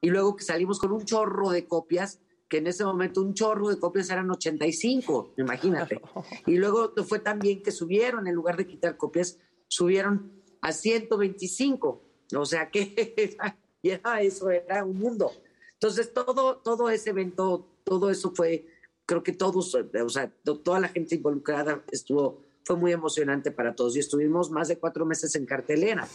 y 0.00 0.10
luego 0.10 0.36
que 0.36 0.44
salimos 0.44 0.78
con 0.78 0.92
un 0.92 1.04
chorro 1.04 1.50
de 1.50 1.66
copias, 1.66 2.20
que 2.48 2.58
en 2.58 2.66
ese 2.66 2.84
momento 2.84 3.22
un 3.22 3.32
chorro 3.32 3.68
de 3.68 3.78
copias 3.78 4.10
eran 4.10 4.30
85, 4.30 5.34
imagínate. 5.38 6.00
Y 6.46 6.56
luego 6.56 6.92
fue 7.06 7.20
también 7.20 7.62
que 7.62 7.70
subieron, 7.70 8.26
en 8.26 8.34
lugar 8.34 8.56
de 8.56 8.66
quitar 8.66 8.96
copias, 8.96 9.38
subieron 9.68 10.32
a 10.60 10.72
125, 10.72 12.02
o 12.34 12.44
sea 12.44 12.70
que 12.70 13.36
era 13.88 14.20
eso, 14.20 14.50
era 14.50 14.84
un 14.84 14.98
mundo. 14.98 15.32
Entonces 15.74 16.12
todo, 16.12 16.58
todo 16.58 16.90
ese 16.90 17.10
evento, 17.10 17.66
todo 17.84 18.10
eso 18.10 18.32
fue, 18.34 18.66
creo 19.06 19.22
que 19.22 19.32
todos, 19.32 19.74
o 19.74 20.08
sea, 20.08 20.30
toda 20.62 20.80
la 20.80 20.88
gente 20.88 21.14
involucrada 21.14 21.82
estuvo, 21.90 22.42
fue 22.64 22.76
muy 22.76 22.92
emocionante 22.92 23.50
para 23.50 23.74
todos 23.74 23.96
y 23.96 24.00
estuvimos 24.00 24.50
más 24.50 24.68
de 24.68 24.78
cuatro 24.78 25.06
meses 25.06 25.34
en 25.36 25.46
cartelera, 25.46 26.06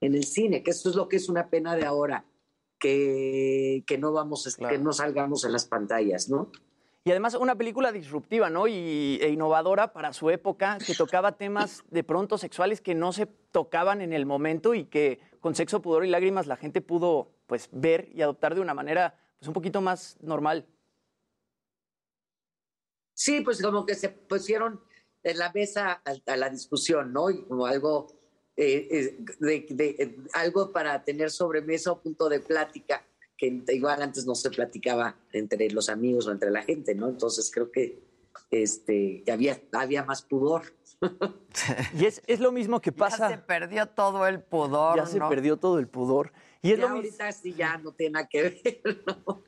en 0.00 0.14
el 0.14 0.24
cine, 0.24 0.62
que 0.62 0.70
eso 0.70 0.88
es 0.88 0.96
lo 0.96 1.08
que 1.08 1.16
es 1.16 1.28
una 1.28 1.50
pena 1.50 1.76
de 1.76 1.84
ahora 1.84 2.24
que, 2.78 3.84
que 3.86 3.98
no 3.98 4.12
vamos, 4.12 4.54
claro. 4.56 4.74
que 4.74 4.82
no 4.82 4.92
salgamos 4.92 5.44
en 5.44 5.52
las 5.52 5.66
pantallas, 5.66 6.30
¿no? 6.30 6.50
Y 7.04 7.10
además 7.10 7.34
una 7.34 7.56
película 7.56 7.92
disruptiva, 7.92 8.50
¿no? 8.50 8.66
Y, 8.68 9.18
e 9.22 9.30
innovadora 9.30 9.92
para 9.92 10.12
su 10.12 10.28
época, 10.28 10.76
que 10.84 10.94
tocaba 10.94 11.32
temas 11.32 11.82
de 11.90 12.04
pronto 12.04 12.36
sexuales 12.36 12.80
que 12.82 12.94
no 12.94 13.12
se 13.12 13.26
tocaban 13.26 14.02
en 14.02 14.12
el 14.12 14.26
momento 14.26 14.74
y 14.74 14.84
que 14.84 15.18
con 15.40 15.54
sexo, 15.54 15.82
pudor 15.82 16.04
y 16.04 16.10
lágrimas 16.10 16.46
la 16.46 16.56
gente 16.56 16.80
pudo 16.80 17.32
pues 17.46 17.68
ver 17.72 18.10
y 18.14 18.22
adoptar 18.22 18.54
de 18.54 18.60
una 18.60 18.74
manera 18.74 19.18
pues 19.38 19.48
un 19.48 19.54
poquito 19.54 19.80
más 19.80 20.16
normal. 20.20 20.66
Sí, 23.14 23.40
pues 23.40 23.60
como 23.60 23.84
que 23.84 23.94
se 23.94 24.10
pusieron 24.10 24.80
en 25.22 25.38
la 25.38 25.52
mesa 25.52 26.02
a, 26.04 26.32
a 26.32 26.36
la 26.36 26.48
discusión, 26.48 27.12
¿no? 27.12 27.30
Y 27.30 27.42
como 27.44 27.66
algo 27.66 28.20
eh, 28.62 29.16
de, 29.38 30.18
algo 30.34 30.70
para 30.70 31.02
tener 31.02 31.30
sobremesa 31.30 31.92
o 31.92 32.02
punto 32.02 32.28
de 32.28 32.40
plática, 32.40 33.02
que 33.34 33.62
igual 33.68 34.02
antes 34.02 34.26
no 34.26 34.34
se 34.34 34.50
platicaba 34.50 35.16
entre 35.32 35.70
los 35.70 35.88
amigos 35.88 36.26
o 36.26 36.30
entre 36.30 36.50
la 36.50 36.62
gente, 36.62 36.94
¿no? 36.94 37.08
Entonces 37.08 37.50
creo 37.50 37.70
que 37.70 38.02
este, 38.50 39.24
había, 39.32 39.62
había 39.72 40.04
más 40.04 40.20
pudor. 40.20 40.74
Y 41.98 42.04
es, 42.04 42.22
es, 42.26 42.40
lo 42.40 42.52
mismo 42.52 42.80
que 42.80 42.92
pasa. 42.92 43.30
Ya 43.30 43.36
se 43.36 43.42
perdió 43.42 43.86
todo 43.86 44.26
el 44.26 44.42
pudor. 44.42 44.96
Ya 44.96 45.06
se 45.06 45.18
perdió 45.20 45.56
todo 45.56 45.78
el 45.78 45.88
pudor. 45.88 46.32
Y 46.62 46.72
es 46.72 46.78
ya 46.78 46.88
lo 46.88 46.96
ahorita 46.96 47.32
sí 47.32 47.54
ya 47.54 47.78
no 47.78 47.92
tiene 47.92 48.12
nada 48.14 48.28
que 48.28 48.42
ver, 48.42 49.02
¿no? 49.06 49.42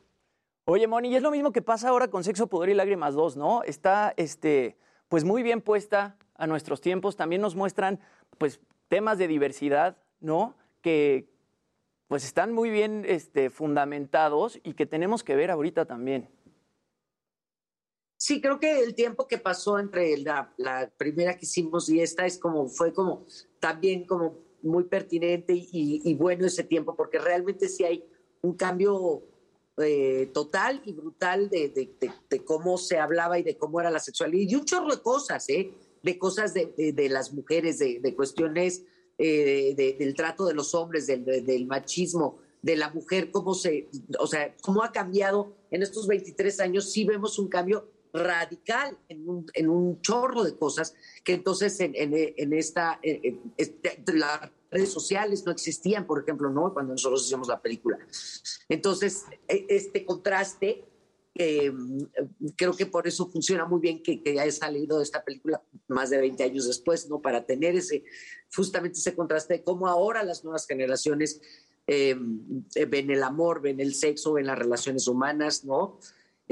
Oye, 0.64 0.86
Moni, 0.86 1.08
y 1.08 1.16
es 1.16 1.22
lo 1.22 1.30
mismo 1.30 1.52
que 1.52 1.60
pasa 1.60 1.88
ahora 1.88 2.08
con 2.08 2.22
Sexo, 2.22 2.46
Poder 2.46 2.70
y 2.70 2.74
Lágrimas 2.74 3.14
2, 3.14 3.36
¿no? 3.36 3.62
Está, 3.64 4.14
este, 4.16 4.78
pues 5.08 5.24
muy 5.24 5.42
bien 5.42 5.60
puesta 5.60 6.16
a 6.36 6.46
nuestros 6.46 6.80
tiempos. 6.80 7.16
También 7.16 7.42
nos 7.42 7.56
muestran, 7.56 8.00
pues, 8.38 8.60
temas 8.88 9.18
de 9.18 9.26
diversidad, 9.26 9.96
¿no? 10.20 10.54
Que 10.80 11.32
pues 12.12 12.24
están 12.24 12.52
muy 12.52 12.68
bien 12.68 13.06
este, 13.08 13.48
fundamentados 13.48 14.60
y 14.62 14.74
que 14.74 14.84
tenemos 14.84 15.24
que 15.24 15.34
ver 15.34 15.50
ahorita 15.50 15.86
también. 15.86 16.28
Sí, 18.24 18.40
creo 18.40 18.60
que 18.60 18.84
el 18.84 18.94
tiempo 18.94 19.26
que 19.26 19.36
pasó 19.36 19.80
entre 19.80 20.16
la, 20.18 20.54
la 20.56 20.88
primera 20.96 21.36
que 21.36 21.44
hicimos 21.44 21.88
y 21.88 22.00
esta 22.00 22.24
es 22.24 22.38
como, 22.38 22.68
fue 22.68 22.92
como 22.92 23.26
también 23.58 24.06
como 24.06 24.38
muy 24.62 24.84
pertinente 24.84 25.54
y, 25.54 26.00
y 26.04 26.14
bueno 26.14 26.46
ese 26.46 26.62
tiempo, 26.62 26.94
porque 26.94 27.18
realmente 27.18 27.68
sí 27.68 27.82
hay 27.82 28.04
un 28.42 28.54
cambio 28.54 29.24
eh, 29.78 30.30
total 30.32 30.80
y 30.84 30.92
brutal 30.92 31.50
de, 31.50 31.70
de, 31.70 31.96
de, 31.98 32.12
de, 32.30 32.44
cómo 32.44 32.78
se 32.78 32.96
hablaba 32.96 33.40
y 33.40 33.42
de 33.42 33.56
cómo 33.56 33.80
era 33.80 33.90
la 33.90 33.98
sexualidad 33.98 34.48
y 34.48 34.54
un 34.54 34.66
chorro 34.66 34.94
de 34.94 35.02
cosas, 35.02 35.48
¿eh? 35.48 35.72
de 36.00 36.16
cosas 36.16 36.54
de, 36.54 37.08
las 37.10 37.32
mujeres, 37.32 37.80
de 37.80 38.14
cuestiones 38.14 38.84
eh, 39.18 39.74
del 39.98 40.14
trato 40.14 40.46
de 40.46 40.54
los 40.54 40.76
hombres, 40.76 41.08
del, 41.08 41.24
del, 41.24 41.66
machismo, 41.66 42.38
de 42.62 42.76
la 42.76 42.88
mujer, 42.90 43.32
cómo 43.32 43.52
se, 43.52 43.88
o 44.20 44.28
sea, 44.28 44.54
cómo 44.62 44.84
ha 44.84 44.92
cambiado 44.92 45.56
en 45.72 45.82
estos 45.82 46.06
23 46.06 46.60
años, 46.60 46.92
sí 46.92 47.04
vemos 47.04 47.40
un 47.40 47.48
cambio 47.48 47.90
radical 48.12 48.98
en 49.08 49.28
un, 49.28 49.46
en 49.54 49.68
un 49.68 50.00
chorro 50.00 50.44
de 50.44 50.56
cosas 50.56 50.94
que 51.24 51.34
entonces 51.34 51.80
en, 51.80 51.94
en, 51.94 52.12
en 52.14 52.52
esta, 52.52 52.98
en, 53.02 53.40
las 54.14 54.50
redes 54.70 54.92
sociales 54.92 55.44
no 55.44 55.52
existían, 55.52 56.06
por 56.06 56.22
ejemplo, 56.22 56.50
¿no? 56.50 56.72
Cuando 56.72 56.92
nosotros 56.92 57.24
hacíamos 57.24 57.48
la 57.48 57.60
película. 57.60 57.98
Entonces, 58.68 59.24
este 59.48 60.04
contraste 60.04 60.84
eh, 61.34 61.72
creo 62.56 62.74
que 62.74 62.84
por 62.84 63.06
eso 63.06 63.26
funciona 63.30 63.64
muy 63.64 63.80
bien 63.80 64.02
que, 64.02 64.22
que, 64.22 64.38
haya 64.38 64.52
salido 64.52 64.98
de 64.98 65.04
esta 65.04 65.24
película 65.24 65.62
más 65.88 66.10
de 66.10 66.18
20 66.18 66.44
años 66.44 66.66
después, 66.66 67.08
¿no? 67.08 67.22
Para 67.22 67.46
tener 67.46 67.74
ese, 67.74 68.04
justamente 68.54 68.98
ese 68.98 69.14
contraste 69.14 69.54
de 69.54 69.62
cómo 69.62 69.88
ahora 69.88 70.22
las 70.24 70.44
nuevas 70.44 70.66
generaciones 70.66 71.40
eh, 71.86 72.14
ven 72.88 73.10
el 73.10 73.22
amor, 73.22 73.62
ven 73.62 73.80
el 73.80 73.94
sexo, 73.94 74.34
ven 74.34 74.46
las 74.46 74.58
relaciones 74.58 75.08
humanas, 75.08 75.64
¿no? 75.64 75.98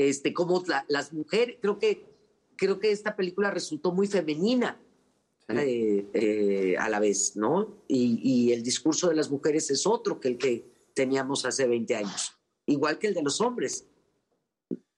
Este, 0.09 0.33
cómo 0.33 0.63
la, 0.67 0.85
las 0.89 1.13
mujeres, 1.13 1.59
creo 1.61 1.79
que, 1.79 2.07
creo 2.57 2.79
que 2.79 2.91
esta 2.91 3.17
película 3.17 3.51
resultó 3.51 3.93
muy 3.93 4.07
femenina. 4.07 4.81
Sí. 5.49 5.57
Eh, 5.59 6.07
eh, 6.15 6.77
a 6.79 6.89
la 6.89 7.01
vez, 7.01 7.37
¿no? 7.37 7.83
Y, 7.89 8.21
y 8.23 8.53
el 8.53 8.63
discurso 8.63 9.09
de 9.09 9.17
las 9.17 9.31
mujeres 9.31 9.69
es 9.71 9.85
otro 9.85 10.21
que 10.21 10.29
el 10.29 10.39
que 10.39 10.65
teníamos 10.95 11.45
hace 11.45 11.67
20 11.67 11.97
años, 11.97 12.39
igual 12.67 12.99
que 12.99 13.09
el 13.09 13.15
de 13.15 13.23
los 13.23 13.41
hombres. 13.41 13.87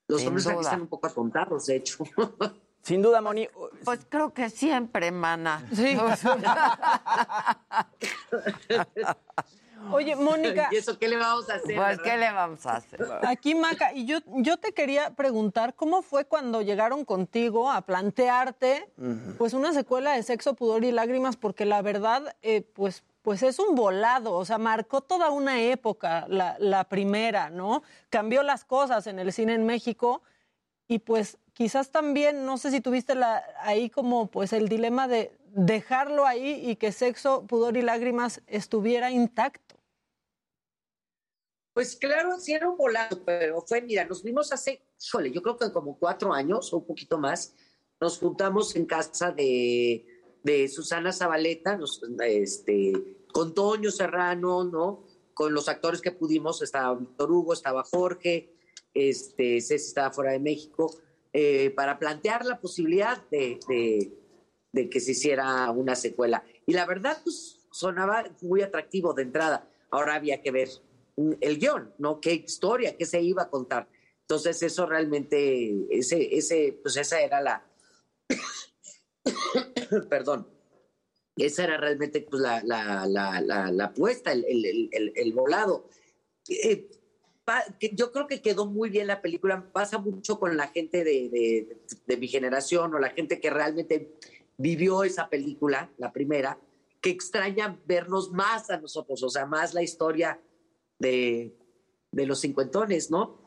Los 0.08 0.20
Sin 0.20 0.28
hombres 0.28 0.44
duda. 0.44 0.54
aquí 0.54 0.64
están 0.64 0.82
un 0.82 0.88
poco 0.88 1.06
atontados, 1.06 1.66
de 1.66 1.76
hecho. 1.76 2.04
Sin 2.82 3.00
duda, 3.00 3.22
Moni. 3.22 3.48
Pues 3.84 4.00
creo 4.08 4.34
que 4.34 4.50
siempre, 4.50 5.10
mana. 5.10 5.66
Sí. 5.72 5.96
Oye, 9.90 10.16
Mónica. 10.16 10.68
¿Y 10.70 10.76
eso 10.76 10.98
qué 10.98 11.08
le 11.08 11.16
vamos 11.16 11.48
a 11.50 11.54
hacer? 11.54 11.76
Pues, 11.76 11.78
¿verdad? 11.78 12.02
¿qué 12.04 12.16
le 12.16 12.32
vamos 12.32 12.66
a 12.66 12.76
hacer? 12.76 13.00
Aquí, 13.22 13.54
Maca, 13.54 13.92
y 13.92 14.04
yo, 14.06 14.18
yo 14.26 14.56
te 14.56 14.72
quería 14.72 15.10
preguntar, 15.14 15.74
¿cómo 15.74 16.02
fue 16.02 16.24
cuando 16.24 16.62
llegaron 16.62 17.04
contigo 17.04 17.70
a 17.70 17.82
plantearte, 17.82 18.88
uh 18.98 19.02
-huh. 19.02 19.36
pues, 19.36 19.54
una 19.54 19.72
secuela 19.72 20.12
de 20.12 20.22
Sexo, 20.22 20.54
Pudor 20.54 20.84
y 20.84 20.92
Lágrimas? 20.92 21.36
Porque 21.36 21.64
la 21.64 21.82
verdad, 21.82 22.36
eh, 22.42 22.62
pues, 22.62 23.02
pues 23.22 23.42
es 23.42 23.58
un 23.58 23.74
volado, 23.74 24.32
o 24.32 24.44
sea, 24.44 24.58
marcó 24.58 25.00
toda 25.00 25.30
una 25.30 25.60
época, 25.60 26.26
la, 26.28 26.56
la, 26.58 26.84
primera, 26.84 27.50
¿no? 27.50 27.82
Cambió 28.10 28.42
las 28.42 28.64
cosas 28.64 29.06
en 29.06 29.18
el 29.18 29.32
cine 29.32 29.54
en 29.54 29.64
México 29.64 30.22
y 30.88 30.98
pues 30.98 31.38
quizás 31.52 31.90
también, 31.90 32.44
no 32.44 32.58
sé 32.58 32.70
si 32.70 32.80
tuviste 32.80 33.14
la, 33.14 33.44
ahí 33.60 33.88
como 33.90 34.26
pues 34.26 34.52
el 34.52 34.68
dilema 34.68 35.06
de 35.06 35.32
dejarlo 35.54 36.26
ahí 36.26 36.62
y 36.68 36.76
que 36.76 36.92
sexo, 36.92 37.46
pudor 37.46 37.76
y 37.76 37.82
lágrimas 37.82 38.42
estuviera 38.46 39.10
intacto. 39.10 39.61
Pues 41.74 41.96
claro, 41.96 42.38
sí 42.38 42.52
era 42.52 42.68
un 42.68 42.76
volado, 42.76 43.24
pero 43.24 43.62
fue, 43.62 43.80
mira, 43.80 44.04
nos 44.04 44.22
vimos 44.22 44.52
hace, 44.52 44.82
yo 45.32 45.42
creo 45.42 45.56
que 45.56 45.72
como 45.72 45.98
cuatro 45.98 46.32
años 46.32 46.72
o 46.72 46.78
un 46.78 46.86
poquito 46.86 47.18
más, 47.18 47.54
nos 48.00 48.18
juntamos 48.18 48.76
en 48.76 48.84
casa 48.84 49.32
de 49.32 50.06
de 50.42 50.68
Susana 50.68 51.12
Zabaleta, 51.12 51.78
este, 52.26 52.92
con 53.32 53.54
Toño 53.54 53.90
Serrano, 53.90 54.64
¿no? 54.64 55.04
Con 55.34 55.54
los 55.54 55.68
actores 55.68 56.00
que 56.00 56.12
pudimos, 56.12 56.62
estaba 56.62 56.94
Víctor 56.94 57.30
Hugo, 57.30 57.52
estaba 57.52 57.84
Jorge, 57.84 58.54
este, 58.92 59.60
Ceci 59.60 59.88
estaba 59.88 60.12
fuera 60.12 60.32
de 60.32 60.40
México, 60.40 60.94
eh, 61.32 61.70
para 61.70 61.98
plantear 61.98 62.44
la 62.44 62.60
posibilidad 62.60 63.22
de, 63.30 63.58
de, 63.68 64.12
de, 64.72 64.90
que 64.90 65.00
se 65.00 65.12
hiciera 65.12 65.70
una 65.70 65.94
secuela. 65.94 66.44
Y 66.66 66.74
la 66.74 66.86
verdad, 66.86 67.18
pues 67.22 67.66
sonaba 67.70 68.24
muy 68.42 68.60
atractivo 68.62 69.14
de 69.14 69.22
entrada. 69.22 69.68
Ahora 69.90 70.16
había 70.16 70.42
que 70.42 70.50
ver 70.50 70.68
el 71.16 71.58
guion, 71.58 71.94
¿no? 71.98 72.20
¿Qué 72.20 72.32
historia, 72.34 72.96
qué 72.96 73.06
se 73.06 73.20
iba 73.20 73.42
a 73.42 73.50
contar? 73.50 73.88
Entonces, 74.22 74.62
eso 74.62 74.86
realmente, 74.86 75.86
ese, 75.90 76.34
ese, 76.36 76.78
pues 76.82 76.96
esa 76.96 77.20
era 77.20 77.40
la, 77.40 77.66
perdón, 80.08 80.48
esa 81.36 81.64
era 81.64 81.76
realmente 81.76 82.22
pues, 82.22 82.42
la, 82.42 82.62
la, 82.62 83.06
la, 83.06 83.70
la, 83.70 83.84
apuesta, 83.84 84.32
el, 84.32 84.44
el, 84.44 84.88
el, 84.92 85.12
el 85.14 85.32
volado. 85.32 85.88
Eh, 86.48 86.88
yo 87.92 88.12
creo 88.12 88.26
que 88.26 88.40
quedó 88.40 88.66
muy 88.66 88.90
bien 88.90 89.06
la 89.06 89.20
película. 89.20 89.70
Pasa 89.72 89.98
mucho 89.98 90.38
con 90.38 90.56
la 90.56 90.68
gente 90.68 91.04
de, 91.04 91.78
de, 92.06 92.16
mi 92.16 92.28
generación 92.28 92.94
o 92.94 92.98
la 92.98 93.10
gente 93.10 93.40
que 93.40 93.50
realmente 93.50 94.14
vivió 94.56 95.04
esa 95.04 95.28
película, 95.28 95.90
la 95.98 96.12
primera, 96.12 96.58
que 97.00 97.10
extraña 97.10 97.78
vernos 97.86 98.30
más 98.30 98.70
a 98.70 98.78
nosotros, 98.78 99.22
o 99.24 99.28
sea, 99.28 99.44
más 99.44 99.74
la 99.74 99.82
historia 99.82 100.40
de, 101.02 101.54
de 102.12 102.26
los 102.26 102.40
cincuentones, 102.40 103.10
¿no? 103.10 103.42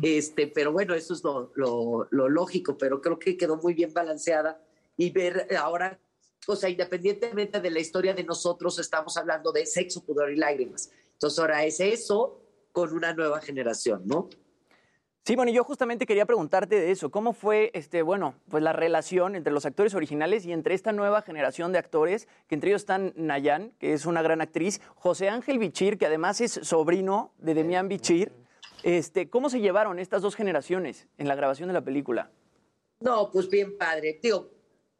Este, 0.00 0.46
pero 0.46 0.72
bueno, 0.72 0.94
eso 0.94 1.12
es 1.12 1.22
lo, 1.22 1.52
lo, 1.54 2.06
lo, 2.10 2.28
lógico, 2.28 2.78
pero 2.78 3.00
creo 3.00 3.18
que 3.18 3.36
quedó 3.36 3.56
muy 3.56 3.74
bien 3.74 3.92
balanceada 3.92 4.62
y 4.96 5.10
ver 5.10 5.48
ahora, 5.58 5.98
o 6.46 6.56
sea, 6.56 6.70
independientemente 6.70 7.60
de 7.60 7.70
la 7.70 7.80
historia 7.80 8.14
de 8.14 8.24
nosotros, 8.24 8.78
estamos 8.78 9.16
hablando 9.16 9.52
de 9.52 9.66
sexo, 9.66 10.04
pudor 10.04 10.30
y 10.32 10.36
lágrimas. 10.36 10.90
Entonces 11.12 11.38
ahora 11.38 11.64
es 11.64 11.80
eso 11.80 12.40
con 12.72 12.92
una 12.92 13.12
nueva 13.12 13.40
generación, 13.40 14.02
¿no? 14.06 14.28
Sí, 15.24 15.36
bueno, 15.36 15.50
y 15.50 15.54
yo 15.54 15.64
justamente 15.64 16.06
quería 16.06 16.24
preguntarte 16.24 16.76
de 16.76 16.90
eso. 16.90 17.10
¿Cómo 17.10 17.34
fue, 17.34 17.70
este, 17.74 18.00
bueno, 18.02 18.34
pues 18.48 18.62
la 18.62 18.72
relación 18.72 19.36
entre 19.36 19.52
los 19.52 19.66
actores 19.66 19.94
originales 19.94 20.46
y 20.46 20.52
entre 20.52 20.74
esta 20.74 20.92
nueva 20.92 21.20
generación 21.20 21.72
de 21.72 21.78
actores, 21.78 22.26
que 22.48 22.54
entre 22.54 22.70
ellos 22.70 22.82
están 22.82 23.12
Nayan, 23.16 23.72
que 23.78 23.92
es 23.92 24.06
una 24.06 24.22
gran 24.22 24.40
actriz, 24.40 24.80
José 24.94 25.28
Ángel 25.28 25.58
Bichir, 25.58 25.98
que 25.98 26.06
además 26.06 26.40
es 26.40 26.52
sobrino 26.62 27.32
de 27.38 27.54
Demián 27.54 27.88
Bichir. 27.88 28.32
Este, 28.82 29.28
¿Cómo 29.28 29.50
se 29.50 29.60
llevaron 29.60 29.98
estas 29.98 30.22
dos 30.22 30.34
generaciones 30.34 31.06
en 31.18 31.28
la 31.28 31.34
grabación 31.34 31.68
de 31.68 31.74
la 31.74 31.84
película? 31.84 32.30
No, 33.00 33.30
pues 33.30 33.48
bien 33.50 33.76
padre. 33.76 34.14
Tío, 34.22 34.50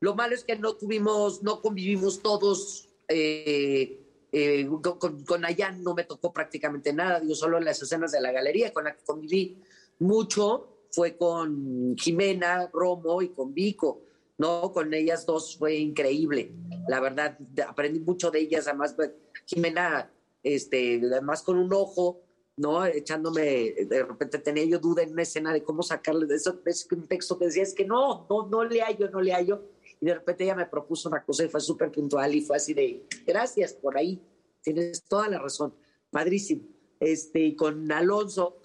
lo 0.01 0.15
malo 0.15 0.35
es 0.35 0.45
que 0.45 0.57
no 0.57 0.75
tuvimos, 0.75 1.43
no 1.43 1.63
convivimos 1.63 2.21
todos. 2.21 2.91
Eh, 3.09 4.01
eh, 4.33 4.69
con, 4.83 5.41
Nayan 5.41 5.83
no 5.83 5.95
me 5.95 6.05
tocó 6.05 6.33
prácticamente 6.33 6.93
nada, 6.93 7.21
digo, 7.21 7.35
solo 7.35 7.59
en 7.59 7.65
las 7.65 7.83
escenas 7.83 8.13
de 8.13 8.21
la 8.21 8.33
galería 8.33 8.73
con 8.73 8.85
la 8.85 8.95
que 8.95 9.03
conviví 9.03 9.59
mucho 10.01 10.71
fue 10.91 11.17
con 11.17 11.97
Jimena, 11.97 12.69
Romo 12.73 13.23
y 13.23 13.29
con 13.29 13.55
Vico, 13.55 14.03
¿no? 14.39 14.73
Con 14.73 14.93
ellas 14.93 15.25
dos 15.27 15.57
fue 15.57 15.77
increíble. 15.77 16.53
La 16.89 17.01
verdad, 17.01 17.39
aprendí 17.69 18.01
mucho 18.01 18.31
de 18.31 18.41
ellas, 18.41 18.67
además, 18.67 18.95
pues, 18.95 19.13
Jimena, 19.47 20.11
este, 20.43 21.01
además 21.05 21.43
con 21.43 21.59
un 21.59 21.73
ojo, 21.73 22.23
¿no? 22.57 22.85
Echándome, 22.85 23.75
de 23.87 24.03
repente 24.03 24.39
tenía 24.39 24.65
yo 24.65 24.79
duda 24.79 25.03
en 25.03 25.13
una 25.13 25.23
escena 25.23 25.53
de 25.53 25.63
cómo 25.63 25.83
sacarle 25.83 26.27
de 26.27 26.37
eso, 26.37 26.61
es 26.67 26.87
un 26.91 27.07
texto 27.07 27.39
que 27.39 27.47
decía, 27.47 27.63
es 27.63 27.75
que 27.75 27.85
no, 27.85 28.27
no, 28.29 28.49
no 28.49 28.65
le 28.65 28.81
hallo, 28.81 29.11
no 29.11 29.21
le 29.21 29.33
hallo. 29.33 29.65
Y 30.01 30.07
de 30.07 30.15
repente 30.15 30.45
ella 30.45 30.55
me 30.55 30.67
propuso 30.67 31.09
una 31.09 31.23
cosa 31.25 31.45
y 31.45 31.49
fue 31.49 31.61
súper 31.61 31.93
puntual 31.93 32.35
y 32.35 32.41
fue 32.41 32.57
así 32.57 32.73
de, 32.75 33.07
gracias 33.27 33.75
por 33.75 33.97
ahí, 33.97 34.21
tienes 34.63 35.05
toda 35.05 35.29
la 35.29 35.39
razón, 35.39 35.75
padrísimo. 36.11 36.63
Este, 36.99 37.41
y 37.41 37.57
con 37.57 37.91
Alonso, 37.93 38.61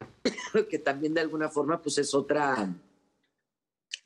que 0.70 0.78
también 0.78 1.14
de 1.14 1.20
alguna 1.20 1.48
forma 1.48 1.80
pues 1.80 1.98
es 1.98 2.14
otra, 2.14 2.74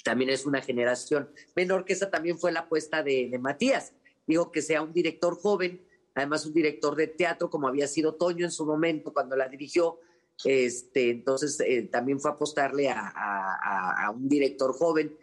también 0.04 0.30
es 0.30 0.46
una 0.46 0.60
generación 0.60 1.30
menor, 1.54 1.84
que 1.84 1.92
esa 1.92 2.10
también 2.10 2.38
fue 2.38 2.52
la 2.52 2.60
apuesta 2.60 3.02
de, 3.02 3.36
Matías. 3.40 3.92
Digo 4.26 4.52
que 4.52 4.62
sea 4.62 4.82
un 4.82 4.92
director 4.92 5.36
joven, 5.36 5.80
además 6.14 6.46
un 6.46 6.52
director 6.52 6.94
de 6.94 7.08
teatro 7.08 7.50
como 7.50 7.68
había 7.68 7.86
sido 7.86 8.14
Toño 8.14 8.44
en 8.44 8.50
su 8.50 8.64
momento 8.64 9.12
cuando 9.12 9.36
la 9.36 9.48
dirigió. 9.48 9.98
Este, 10.44 11.10
entonces 11.10 11.60
eh, 11.60 11.82
también 11.90 12.18
fue 12.18 12.30
apostarle 12.30 12.88
a, 12.88 14.10
un 14.14 14.28
director 14.28 14.72
joven 14.72 15.16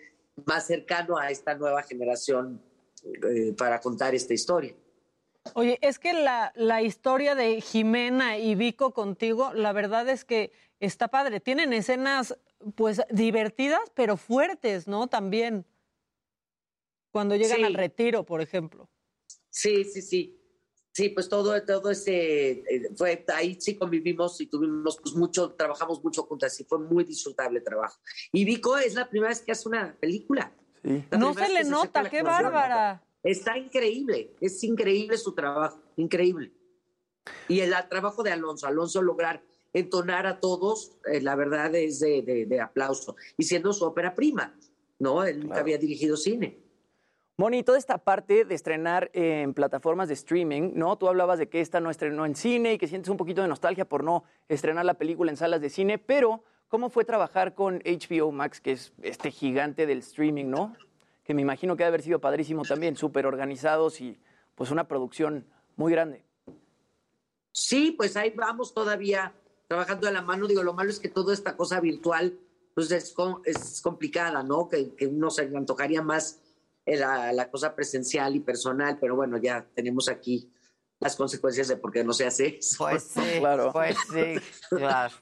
más 0.46 0.68
cercano 0.68 1.18
a 1.18 1.32
esta 1.32 1.56
nueva 1.56 1.82
generación 1.82 2.62
eh, 3.04 3.54
para 3.58 3.80
contar 3.80 4.14
esta 4.14 4.34
historia. 4.34 4.76
Oye, 5.54 5.80
es 5.82 6.00
que 6.00 6.14
la, 6.14 6.52
la, 6.56 6.82
historia 6.82 7.36
de 7.36 7.62
Jimena 7.62 8.38
y 8.38 8.56
Vico 8.56 8.94
contigo, 8.94 9.54
la 9.54 9.74
verdad 9.74 10.08
es 10.10 10.26
que 10.26 10.52
está 10.80 11.08
padre. 11.08 11.40
Tienen 11.40 11.74
escenas, 11.74 12.38
pues, 12.76 13.02
divertidas, 13.10 13.82
pero 13.94 14.18
fuertes, 14.18 14.88
¿no? 14.88 15.08
También. 15.08 15.66
Cuando 17.12 17.36
llegan 17.36 17.66
al 17.66 17.74
retiro, 17.74 18.26
por 18.26 18.42
ejemplo. 18.42 18.90
Sí, 19.50 19.84
sí, 19.84 20.02
sí. 20.02 20.34
Sí, 20.98 21.10
pues 21.10 21.30
todo, 21.30 21.64
todo 21.64 21.92
ese, 21.92 22.52
eh, 22.52 22.90
fue, 22.96 23.24
ahí 23.36 23.56
sí 23.62 23.78
convivimos 23.78 24.42
y 24.42 24.48
tuvimos 24.48 24.98
pues 25.00 25.14
mucho, 25.14 25.54
trabajamos 25.54 26.04
mucho 26.04 26.24
juntas 26.24 26.60
y 26.60 26.64
fue 26.64 26.80
muy 26.80 27.04
disfrutable 27.04 27.60
el 27.60 27.64
trabajo. 27.64 28.00
Y 28.32 28.46
Vico 28.46 28.76
es 28.80 28.96
la 28.96 29.08
primera 29.08 29.30
vez 29.30 29.42
que 29.42 29.52
hace 29.52 29.70
una 29.70 29.96
película. 30.00 30.52
No 31.12 31.36
se 31.36 31.50
le 31.50 31.66
nota, 31.66 32.10
qué 32.10 32.24
bárbara. 32.24 33.07
Está 33.28 33.58
increíble, 33.58 34.32
es 34.40 34.64
increíble 34.64 35.18
su 35.18 35.34
trabajo, 35.34 35.82
increíble. 35.98 36.54
Y 37.50 37.60
el, 37.60 37.74
trabajo 37.90 38.24
de 38.24 38.32
Alonso, 38.32 38.68
Alonso 38.68 39.02
lograr 39.02 39.44
entonar 39.74 40.26
a 40.26 40.40
todos, 40.40 40.94
eh, 41.12 41.20
la 41.20 41.36
verdad 41.36 41.76
es 41.76 42.00
de, 42.00 42.60
aplauso. 42.64 43.18
Y 43.36 43.44
siendo 43.44 43.74
su 43.74 43.84
ópera 43.84 44.16
prima, 44.16 44.56
¿no? 45.00 45.26
Él 45.26 45.42
nunca 45.42 45.60
había 45.60 45.78
dirigido 45.78 46.16
cine. 46.16 46.58
Moni, 47.36 47.64
toda 47.64 47.78
esta 47.78 47.98
parte 47.98 48.46
de 48.46 48.56
estrenar 48.56 49.12
en 49.12 49.54
plataformas 49.54 50.08
de 50.08 50.14
streaming, 50.14 50.72
¿no? 50.76 50.98
Tú 50.98 51.10
hablabas 51.10 51.38
de 51.38 51.50
que 51.50 51.60
esta 51.60 51.82
no 51.82 51.92
estrenó 51.92 52.26
en 52.26 52.34
cine 52.34 52.76
y 52.76 52.78
que 52.78 52.88
sientes 52.88 53.10
un 53.10 53.18
poquito 53.18 53.42
de 53.42 53.50
nostalgia 53.50 53.84
por 53.84 54.06
no 54.06 54.24
estrenar 54.48 54.86
la 54.86 54.94
película 54.94 55.32
en 55.32 55.38
salas 55.38 55.60
de 55.60 55.70
cine, 55.70 55.98
pero 55.98 56.46
¿cómo 56.70 56.90
fue 56.90 57.04
trabajar 57.04 57.56
con 57.56 57.80
HBO 57.80 58.32
Max, 58.32 58.62
que 58.62 58.72
es 58.72 58.94
este 59.02 59.32
gigante 59.32 59.86
del 59.86 59.98
streaming, 59.98 60.46
¿no? 60.46 60.78
Que 61.28 61.34
me 61.34 61.42
imagino 61.44 61.76
que 61.76 61.84
debe 61.84 61.90
haber 61.90 62.02
sido 62.02 62.20
padrísimo 62.20 62.64
también, 62.64 62.96
súper 62.96 63.26
organizados 63.26 64.02
y 64.02 64.18
pues 64.56 64.72
una 64.72 64.88
producción 64.88 65.46
muy 65.76 65.92
grande. 65.92 66.24
Sí, 67.52 67.92
pues 67.92 68.16
ahí 68.16 68.32
vamos 68.36 68.74
todavía 68.74 69.34
trabajando 69.68 70.08
a 70.08 70.12
la 70.12 70.22
mano. 70.22 70.48
Digo, 70.48 70.64
lo 70.64 70.74
malo 70.74 70.90
es 70.90 71.00
que 71.00 71.10
toda 71.10 71.34
esta 71.34 71.58
cosa 71.58 71.82
virtual 71.82 72.40
pues 72.74 72.92
es, 72.92 73.16
es 73.46 73.82
complicada, 73.82 74.44
¿no? 74.44 74.70
Que, 74.70 74.94
que 74.96 75.08
uno 75.08 75.30
se 75.30 75.50
le 75.50 75.58
antojaría 75.58 76.02
más 76.02 76.40
eh, 76.86 76.96
la, 76.96 77.34
la, 77.34 77.50
cosa 77.50 77.76
presencial 77.76 78.36
y 78.36 78.40
personal, 78.40 78.98
pero 79.02 79.16
bueno, 79.16 79.38
ya 79.38 79.68
tenemos 79.74 80.08
aquí 80.08 80.50
las 81.00 81.16
consecuencias 81.16 81.68
de 81.68 81.78
por 81.78 81.92
qué 81.92 82.04
no 82.04 82.14
se 82.14 82.28
hace 82.28 82.58
eso. 82.60 82.86
Pues 82.86 83.04
sí, 83.04 83.22
claro. 83.40 83.72
Pues 83.74 83.98
sí, 84.14 84.36
claro. 84.70 85.16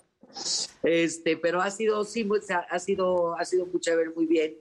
Este, 0.84 1.38
pero 1.38 1.61
ha 1.61 1.72
sido, 1.72 2.03
sí, 2.03 2.27
ha 2.69 2.80
sido, 2.80 3.38
ha 3.38 3.45
sido 3.45 3.66
muy 3.67 3.80
chévere, 3.80 4.09
muy 4.09 4.25
bien. 4.25 4.58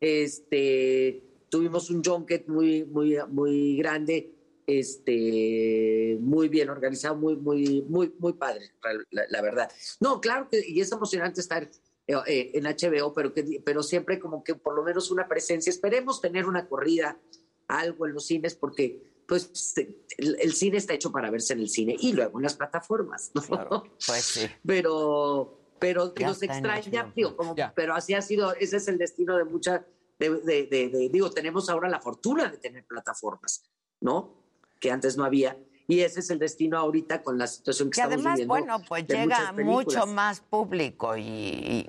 Este, 0.00 1.24
tuvimos 1.48 1.90
un 1.90 2.02
junket 2.02 2.48
muy, 2.48 2.84
muy, 2.84 3.18
muy 3.28 3.76
grande 3.76 4.38
este, 4.68 6.18
muy 6.20 6.50
bien 6.50 6.68
organizado, 6.68 7.16
muy, 7.16 7.36
muy, 7.36 7.82
muy, 7.88 8.14
muy 8.18 8.34
padre, 8.34 8.70
la, 9.10 9.40
verdad. 9.40 9.72
No, 9.98 10.20
claro 10.20 10.48
que, 10.50 10.62
y 10.64 10.82
es 10.82 10.92
emocionante 10.92 11.40
estar 11.40 11.70
eh, 12.06 12.14
eh, 12.26 12.50
en 12.52 12.64
HBO, 12.64 13.14
pero, 13.14 13.32
que, 13.32 13.62
pero 13.64 13.82
siempre 13.82 14.18
como 14.18 14.44
que 14.44 14.54
por 14.54 14.76
lo 14.76 14.82
menos 14.82 15.10
una 15.10 15.26
presencia. 15.26 15.70
Esperemos 15.70 16.20
tener 16.20 16.44
una 16.44 16.68
corrida, 16.68 17.18
algo 17.66 18.06
en 18.06 18.12
los 18.12 18.26
cines, 18.26 18.54
porque 18.54 19.02
pues 19.26 19.74
el, 20.18 20.52
cine 20.52 20.76
está 20.76 20.92
hecho 20.92 21.12
para 21.12 21.30
verse 21.30 21.54
en 21.54 21.60
el 21.60 21.70
cine 21.70 21.96
y 21.98 22.12
luego 22.12 22.38
en 22.38 22.42
las 22.42 22.56
plataformas, 22.56 23.30
pues 24.06 24.24
sí. 24.24 24.46
Pero, 24.66 25.57
pero 25.78 26.12
nos 26.20 26.42
extraña, 26.42 27.12
digo, 27.14 27.36
como, 27.36 27.54
pero 27.74 27.94
así 27.94 28.14
ha 28.14 28.22
sido, 28.22 28.54
ese 28.54 28.78
es 28.78 28.88
el 28.88 28.98
destino 28.98 29.36
de 29.36 29.44
muchas, 29.44 29.82
de, 30.18 31.08
digo, 31.12 31.30
tenemos 31.30 31.68
ahora 31.68 31.88
la 31.88 32.00
fortuna 32.00 32.50
de 32.50 32.58
tener 32.58 32.84
plataformas, 32.86 33.64
¿no? 34.00 34.38
que 34.80 34.90
antes 34.90 35.16
no 35.16 35.24
había. 35.24 35.56
Y 35.90 36.00
ese 36.00 36.20
es 36.20 36.28
el 36.28 36.38
destino 36.38 36.76
ahorita 36.76 37.22
con 37.22 37.38
la 37.38 37.46
situación 37.46 37.88
que, 37.88 37.94
que 37.94 38.02
estamos 38.02 38.26
además, 38.26 38.46
bueno, 38.46 38.78
pues 38.86 39.06
llega 39.06 39.52
mucho 39.52 40.06
más 40.06 40.40
público 40.40 41.16
y, 41.16 41.88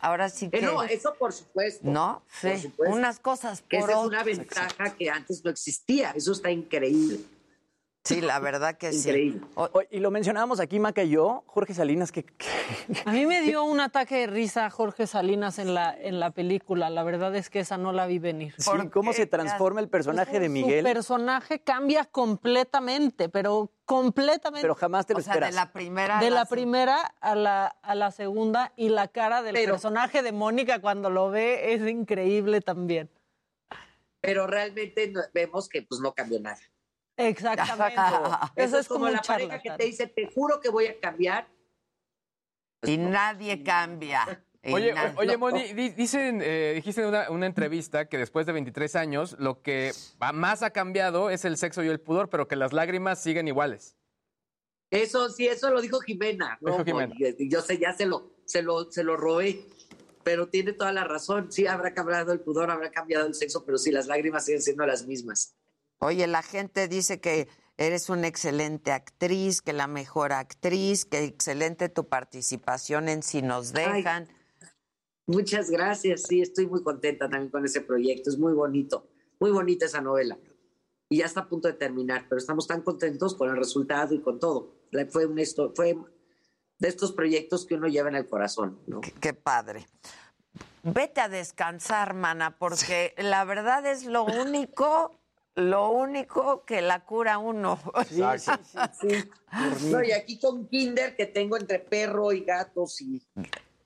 ahora 0.00 0.30
sí 0.30 0.48
que... 0.48 0.62
no, 0.62 0.82
eso 0.82 1.14
por 1.18 1.34
supuesto. 1.34 1.86
No, 1.86 2.22
sí, 2.40 2.72
unas 2.78 3.18
cosas 3.18 3.60
por 3.60 3.90
Esa 3.90 4.00
es 4.00 4.06
una 4.06 4.24
ventaja 4.24 4.96
que 4.96 5.10
antes 5.10 5.44
no 5.44 5.50
existía, 5.50 6.12
eso 6.12 6.32
está 6.32 6.50
increíble. 6.50 7.20
Sí, 8.04 8.20
la 8.20 8.38
verdad 8.38 8.76
que 8.76 8.92
sí. 8.92 9.40
y 9.90 9.98
lo 10.00 10.10
mencionábamos 10.10 10.60
aquí, 10.60 10.78
Maca 10.78 11.02
y 11.04 11.08
yo, 11.08 11.42
Jorge 11.46 11.72
Salinas, 11.72 12.12
que, 12.12 12.26
A 13.06 13.12
mí 13.12 13.24
me 13.24 13.40
dio 13.40 13.64
un 13.64 13.80
ataque 13.80 14.18
de 14.18 14.26
risa 14.26 14.68
Jorge 14.68 15.06
Salinas 15.06 15.58
en 15.58 15.72
la, 15.72 15.96
en 15.98 16.20
la 16.20 16.30
película. 16.30 16.90
La 16.90 17.02
verdad 17.02 17.34
es 17.34 17.48
que 17.48 17.60
esa 17.60 17.78
no 17.78 17.92
la 17.92 18.06
vi 18.06 18.18
venir. 18.18 18.54
Sí, 18.58 18.70
¿Cómo 18.92 19.14
se 19.14 19.26
transforma 19.26 19.80
el 19.80 19.88
personaje 19.88 20.38
de 20.38 20.50
Miguel? 20.50 20.86
El 20.86 20.92
personaje 20.92 21.60
cambia 21.60 22.04
completamente, 22.04 23.30
pero 23.30 23.72
completamente. 23.86 24.60
Pero 24.60 24.74
jamás 24.74 25.06
te 25.06 25.14
lo 25.14 25.20
o 25.20 25.22
Sea, 25.22 25.40
de 25.40 25.52
la 25.52 25.72
primera, 25.72 26.20
de 26.20 26.28
la, 26.28 26.44
primera 26.44 27.00
a 27.22 27.34
la, 27.34 27.68
a 27.68 27.94
la 27.94 28.10
segunda 28.10 28.74
y 28.76 28.90
la 28.90 29.08
cara 29.08 29.42
del 29.42 29.54
personaje 29.54 30.22
de 30.22 30.32
Mónica 30.32 30.82
cuando 30.82 31.08
lo 31.08 31.30
ve 31.30 31.72
es 31.72 31.88
increíble 31.88 32.60
también. 32.60 33.08
Pero 34.20 34.46
realmente 34.46 35.10
vemos 35.32 35.70
que 35.70 35.80
pues 35.82 36.02
no 36.02 36.12
cambió 36.12 36.38
nada. 36.38 36.60
Exactamente. 37.16 38.00
Eso, 38.56 38.78
es 38.78 38.88
como, 38.88 39.08
la 39.08 39.22
pareja 39.22 39.60
que 39.60 39.70
te 39.70 39.84
dice, 39.84 40.06
te 40.06 40.30
juro 40.32 40.60
que 40.60 40.68
voy 40.68 40.86
a 40.86 40.98
cambiar. 41.00 41.48
y 42.82 42.96
nadie 42.96 43.62
cambia. 43.62 44.44
Oye, 44.72 44.94
oye, 45.16 45.36
Moni, 45.36 45.72
dicen, 45.90 46.40
eh, 46.42 46.72
dijiste 46.74 47.02
en 47.02 47.08
una, 47.08 47.30
una, 47.30 47.46
entrevista 47.46 48.08
que 48.08 48.16
después 48.16 48.46
de 48.46 48.52
23 48.52 48.96
años 48.96 49.36
lo 49.38 49.60
que 49.60 49.92
más 50.32 50.62
ha 50.62 50.70
cambiado 50.70 51.28
es 51.28 51.44
el 51.44 51.58
sexo 51.58 51.82
y 51.82 51.88
el 51.88 52.00
pudor, 52.00 52.30
pero 52.30 52.48
que 52.48 52.56
las 52.56 52.72
lágrimas 52.72 53.22
siguen 53.22 53.46
iguales. 53.46 53.96
Eso 54.90 55.28
sí, 55.28 55.46
eso 55.46 55.70
lo 55.70 55.80
dijo 55.80 56.00
Jimena. 56.00 56.56
¿no? 56.60 56.70
Dijo 56.70 56.84
Jimena. 56.84 57.14
Y 57.18 57.50
Yo 57.50 57.60
sé, 57.60 57.78
ya 57.78 57.92
se 57.92 58.06
lo, 58.06 58.30
se 58.44 58.62
lo, 58.62 58.90
se 58.90 59.02
lo 59.02 59.16
robé. 59.16 59.60
Pero 60.22 60.48
tiene 60.48 60.72
toda 60.72 60.92
la 60.92 61.04
razón. 61.04 61.52
Sí, 61.52 61.66
habrá 61.66 61.92
cambiado 61.92 62.32
el 62.32 62.40
pudor, 62.40 62.70
habrá 62.70 62.90
cambiado 62.90 63.26
el 63.26 63.34
sexo, 63.34 63.64
pero 63.66 63.76
sí, 63.76 63.90
las 63.90 64.06
lágrimas 64.06 64.44
siguen 64.44 64.62
siendo 64.62 64.86
las 64.86 65.06
mismas. 65.06 65.54
Oye, 66.04 66.26
la 66.26 66.42
gente 66.42 66.86
dice 66.86 67.18
que 67.18 67.48
eres 67.78 68.10
una 68.10 68.26
excelente 68.26 68.92
actriz, 68.92 69.62
que 69.62 69.72
la 69.72 69.86
mejor 69.86 70.34
actriz, 70.34 71.06
que 71.06 71.24
excelente 71.24 71.88
tu 71.88 72.08
participación 72.08 73.08
en 73.08 73.22
Si 73.22 73.40
nos 73.40 73.72
dejan. 73.72 74.28
Muchas 75.26 75.70
gracias. 75.70 76.24
Sí, 76.28 76.42
estoy 76.42 76.66
muy 76.66 76.82
contenta 76.82 77.30
también 77.30 77.50
con 77.50 77.64
ese 77.64 77.80
proyecto. 77.80 78.28
Es 78.28 78.38
muy 78.38 78.52
bonito. 78.52 79.08
Muy 79.40 79.50
bonita 79.50 79.86
esa 79.86 80.02
novela. 80.02 80.36
Y 81.08 81.20
ya 81.20 81.24
está 81.24 81.40
a 81.40 81.48
punto 81.48 81.68
de 81.68 81.74
terminar, 81.74 82.26
pero 82.28 82.38
estamos 82.38 82.66
tan 82.66 82.82
contentos 82.82 83.34
con 83.34 83.48
el 83.48 83.56
resultado 83.56 84.14
y 84.14 84.20
con 84.20 84.38
todo. 84.38 84.74
Fue, 85.08 85.24
un 85.24 85.38
esto, 85.38 85.72
fue 85.74 85.96
de 86.78 86.88
estos 86.88 87.12
proyectos 87.12 87.64
que 87.64 87.76
uno 87.76 87.88
lleva 87.88 88.10
en 88.10 88.16
el 88.16 88.28
corazón. 88.28 88.78
¿no? 88.86 89.00
Qué, 89.00 89.12
qué 89.12 89.32
padre. 89.32 89.86
Vete 90.82 91.22
a 91.22 91.30
descansar, 91.30 92.12
mana, 92.12 92.58
porque 92.58 93.14
la 93.16 93.46
verdad 93.46 93.86
es 93.86 94.04
lo 94.04 94.24
único, 94.24 95.18
lo 95.54 95.90
único 95.90 96.64
que 96.64 96.82
la 96.82 97.04
cura 97.04 97.38
uno. 97.38 97.78
Sí, 98.08 98.22
sí, 98.38 98.50
sí, 99.00 99.08
sí. 99.72 99.90
No, 99.90 100.02
y 100.02 100.12
aquí 100.12 100.38
con 100.38 100.68
Kinder 100.68 101.16
que 101.16 101.26
tengo 101.26 101.56
entre 101.56 101.78
perro 101.78 102.32
y 102.32 102.40
gatos 102.44 103.00
y 103.00 103.22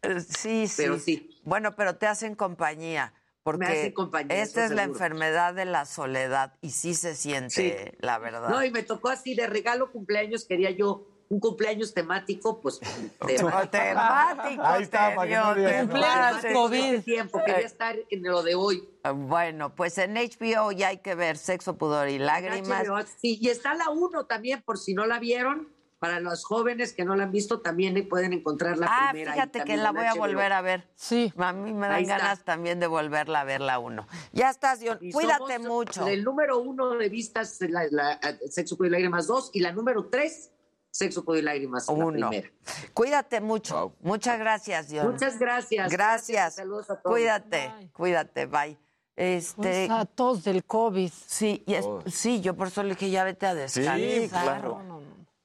Eh, 0.02 0.20
Sí, 0.20 0.68
sí. 0.68 0.74
Pero 0.76 0.98
sí. 0.98 1.40
Bueno, 1.44 1.76
pero 1.76 1.96
te 1.96 2.06
hacen 2.06 2.34
compañía. 2.34 3.12
Porque 3.42 3.94
compañía, 3.94 4.42
esta 4.42 4.66
es 4.66 4.72
la 4.72 4.82
enfermedad 4.82 5.54
de 5.54 5.64
la 5.64 5.86
soledad 5.86 6.52
y 6.60 6.70
sí 6.70 6.94
se 6.94 7.14
siente, 7.14 7.96
la 7.98 8.18
verdad. 8.18 8.50
No, 8.50 8.62
y 8.62 8.70
me 8.70 8.82
tocó 8.82 9.08
así 9.08 9.34
de 9.34 9.46
regalo 9.46 9.90
cumpleaños, 9.90 10.44
quería 10.44 10.70
yo 10.70 11.06
un 11.30 11.40
cumpleaños 11.40 11.92
temático, 11.94 12.60
pues 12.60 12.80
temático. 13.26 13.68
Temático 13.70 14.62
Ahí 14.64 14.82
está, 14.82 15.14
para 15.14 15.22
que 15.22 15.28
dio, 15.62 15.72
no 15.72 15.78
cumpleaños 15.80 16.46
COVID. 16.54 17.02
tiempo, 17.04 17.40
quería 17.44 17.66
estar 17.66 17.96
en 18.10 18.22
lo 18.22 18.42
de 18.42 18.54
hoy. 18.54 18.88
Ah, 19.02 19.12
Bueno, 19.12 19.74
pues 19.74 19.98
en 19.98 20.14
HBO 20.14 20.72
ya 20.72 20.88
hay 20.88 20.98
que 20.98 21.14
ver 21.14 21.36
Sexo, 21.36 21.76
Pudor 21.76 22.08
y 22.08 22.18
Lágrimas. 22.18 22.86
HBO, 22.88 23.02
Sí, 23.20 23.38
y 23.40 23.48
está 23.48 23.74
la 23.74 23.90
1 23.90 24.24
también, 24.26 24.62
por 24.62 24.78
si 24.78 24.94
no 24.94 25.06
la 25.06 25.18
vieron. 25.18 25.76
Para 26.00 26.20
los 26.20 26.44
jóvenes 26.44 26.92
que 26.92 27.04
no 27.04 27.16
la 27.16 27.24
han 27.24 27.32
visto, 27.32 27.60
también 27.60 28.08
pueden 28.08 28.32
encontrar 28.32 28.78
la 28.78 28.86
Ah, 28.88 29.08
primera. 29.10 29.32
ahí 29.32 29.36
fíjate 29.40 29.64
que 29.64 29.76
la 29.76 29.90
voy 29.90 30.04
a 30.04 30.12
HBO. 30.12 30.18
volver 30.20 30.52
a 30.52 30.60
ver. 30.60 30.88
Sí. 30.94 31.32
A 31.36 31.52
mí 31.52 31.72
me 31.72 31.88
dan 31.88 31.96
Ahí 31.96 32.02
está. 32.04 32.18
ganas 32.18 32.44
también 32.44 32.78
de 32.78 32.86
volverla 32.86 33.40
a 33.40 33.44
ver 33.44 33.60
la 33.60 33.80
uno. 33.80 34.06
Ya 34.32 34.48
estás, 34.48 34.78
Dion. 34.78 34.98
Y 35.00 35.10
Cuídate 35.10 35.54
somos 35.56 35.68
mucho. 35.68 36.06
El 36.06 36.22
número 36.22 36.60
uno 36.60 36.90
de 36.90 37.08
vistas, 37.08 37.58
la, 37.62 37.82
la- 37.90 38.20
Sexo, 38.48 38.76
Pudor 38.76 38.90
y 38.90 38.92
Lágrimas 38.92 39.26
2, 39.26 39.50
y 39.54 39.58
la 39.60 39.72
número 39.72 40.04
3, 40.04 40.52
Sexo, 40.90 41.24
Pudor 41.24 41.38
y 41.38 41.42
Lágrimas, 41.42 41.86
la 41.88 41.94
Uno. 41.94 42.28
primera. 42.30 42.50
Cuídate 42.94 43.40
mucho. 43.40 43.94
Muchas 44.00 44.38
gracias, 44.38 44.88
Dion. 44.88 45.10
Muchas 45.12 45.38
gracias. 45.38 45.90
Gracias. 45.92 46.54
Saludos 46.54 46.90
a 46.90 47.00
todos. 47.00 47.14
Cuídate, 47.14 47.72
cuídate, 47.92 48.46
bye. 48.46 48.76
Este, 49.16 49.86
Pues 49.86 49.90
a 49.90 50.04
todos 50.04 50.44
del 50.44 50.64
COVID. 50.64 51.10
Sí, 51.26 51.64
y 51.66 51.74
es- 51.74 51.86
sí, 52.06 52.40
yo 52.40 52.54
por 52.54 52.68
eso 52.68 52.82
le 52.82 52.90
dije 52.90 53.10
ya 53.10 53.24
vete 53.24 53.46
a 53.46 53.54
descansar. 53.54 53.98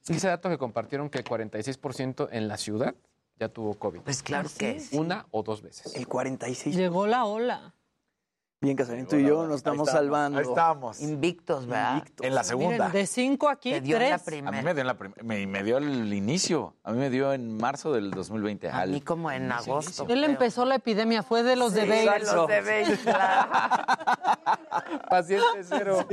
Sí, 0.02 0.12
ese 0.12 0.28
dato 0.28 0.48
que 0.48 0.58
compartieron 0.58 1.08
que 1.10 1.18
el 1.18 1.24
46% 1.24 2.28
en 2.30 2.46
la 2.46 2.56
ciudad 2.56 2.94
ya 3.38 3.48
tuvo 3.48 3.74
COVID. 3.74 4.00
Pues 4.02 4.22
claro 4.22 4.48
que 4.56 4.78
sí. 4.78 4.96
Una 4.96 5.26
o 5.30 5.42
dos 5.42 5.62
veces. 5.62 5.94
El 5.96 6.06
46. 6.06 6.76
Llegó 6.76 7.06
la 7.06 7.24
ola. 7.24 7.74
Bien, 8.64 8.76
Casarín, 8.78 9.06
tú 9.06 9.16
y 9.16 9.24
yo 9.26 9.46
nos 9.46 9.56
estamos 9.56 9.90
salvando. 9.90 10.38
Ahí 10.38 10.46
estamos. 10.48 11.00
Invictos, 11.02 11.66
¿verdad? 11.66 12.02
En 12.22 12.34
la 12.34 12.42
segunda. 12.44 12.86
Miren, 12.88 12.92
de 12.92 13.06
cinco 13.06 13.50
aquí, 13.50 13.72
Te 13.72 13.80
dio 13.82 13.96
en 13.96 14.02
la 14.04 14.08
tres. 14.16 14.22
primera. 14.22 14.56
A 14.56 14.60
mí 14.60 14.64
me 14.64 14.72
dio, 14.72 14.80
en 14.80 14.86
la 14.86 14.96
me, 15.22 15.46
me 15.46 15.62
dio 15.62 15.76
el 15.76 16.12
inicio. 16.14 16.74
A 16.82 16.92
mí 16.92 16.98
me 16.98 17.10
dio 17.10 17.34
en 17.34 17.56
marzo 17.58 17.92
del 17.92 18.10
2020. 18.10 18.70
A 18.70 18.86
mí 18.86 19.02
como 19.02 19.30
en 19.30 19.52
agosto. 19.52 20.06
Él 20.08 20.24
empezó 20.24 20.64
la 20.64 20.76
epidemia, 20.76 21.22
fue 21.22 21.42
de 21.42 21.56
los 21.56 21.74
de 21.74 21.82
Sí, 21.82 22.06
Bale. 22.06 22.24
los 22.24 22.48
de 22.48 22.60
Bale, 22.62 22.98
claro. 23.02 23.50
Paciente 25.10 25.44
cero. 25.62 26.06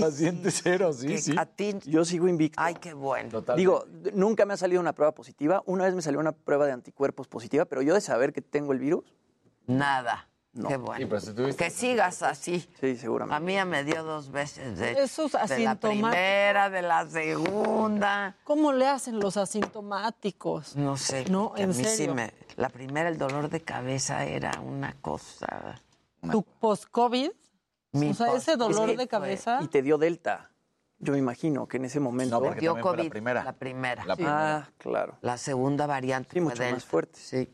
Paciente 0.00 0.50
cero, 0.50 0.92
sí, 0.92 1.06
Que 1.06 1.18
sí. 1.18 1.34
A 1.38 1.46
ti, 1.46 1.76
Yo 1.84 2.04
sigo 2.04 2.26
invicto. 2.28 2.60
ay, 2.60 2.74
qué 2.74 2.92
bueno. 2.92 3.40
Digo, 3.56 3.84
nunca 4.14 4.44
me 4.46 4.54
ha 4.54 4.56
salido 4.56 4.80
una 4.80 4.92
prueba 4.94 5.12
positiva. 5.12 5.62
Una 5.66 5.84
vez 5.84 5.94
me 5.94 6.02
salió 6.02 6.18
una 6.18 6.32
prueba 6.32 6.66
de 6.66 6.72
anticuerpos 6.72 7.28
positiva, 7.28 7.64
pero 7.66 7.82
yo 7.82 7.94
de 7.94 8.00
saber 8.00 8.32
que 8.32 8.40
tengo 8.42 8.72
el 8.72 8.78
virus, 8.80 9.14
Nada. 9.66 10.28
No. 10.54 10.68
Qué 10.68 10.76
bueno. 10.76 10.98
Sí, 10.98 11.06
pero 11.06 11.20
si 11.20 11.32
tuviste- 11.32 11.64
Que 11.64 11.70
sigas 11.70 12.22
así. 12.22 12.60
sí, 12.80 12.96
seguramente. 12.96 13.34
A 13.36 13.40
mí 13.40 13.54
ya 13.54 13.64
me 13.64 13.82
dio 13.82 14.04
dos 14.04 14.30
veces. 14.30 14.78
De, 14.78 14.92
Esos 15.02 15.32
de 15.48 15.58
la 15.58 15.74
primera, 15.74 16.70
de 16.70 16.80
la 16.82 17.08
segunda. 17.10 18.36
¿Cómo 18.44 18.72
le 18.72 18.86
hacen 18.86 19.18
los 19.18 19.36
asintomáticos? 19.36 20.76
No 20.76 20.96
sé. 20.96 21.24
No, 21.30 21.52
en 21.56 21.64
a 21.64 21.66
mí 21.68 21.74
sí 21.74 21.84
serio. 21.84 22.14
me- 22.14 22.32
la 22.56 22.68
primera, 22.68 23.08
el 23.08 23.18
dolor 23.18 23.48
de 23.50 23.62
cabeza 23.62 24.24
era 24.24 24.52
una 24.60 24.92
cosa. 25.00 25.80
¿Tu 26.30 26.42
post-COVID? 26.42 27.30
O 27.92 28.14
sea, 28.14 28.34
ese 28.34 28.56
post- 28.56 28.74
dolor 28.76 28.96
de 28.96 29.08
cabeza. 29.08 29.58
y 29.62 29.68
te 29.68 29.82
dio 29.82 29.98
Delta. 29.98 30.50
Yo 31.00 31.12
me 31.12 31.18
imagino 31.18 31.66
que 31.66 31.76
en 31.76 31.84
ese 31.86 32.00
momento. 32.00 32.36
No, 32.38 32.44
porque 32.46 32.60
dio 32.60 32.72
fue 32.72 32.80
la 32.82 32.96
COVID. 32.96 33.10
primera. 33.10 33.44
La 33.44 33.52
primera. 33.52 34.04
La 34.04 34.14
sí. 34.14 34.22
primera. 34.22 34.56
Ah, 34.58 34.70
claro. 34.78 35.18
La 35.20 35.36
segunda 35.36 35.86
variante 35.86 36.30
Sí, 36.32 36.38
fue 36.40 36.50
mucho 36.50 36.62
Delta. 36.62 36.76
más 36.76 36.84
fuerte. 36.84 37.18
Sí. 37.18 37.48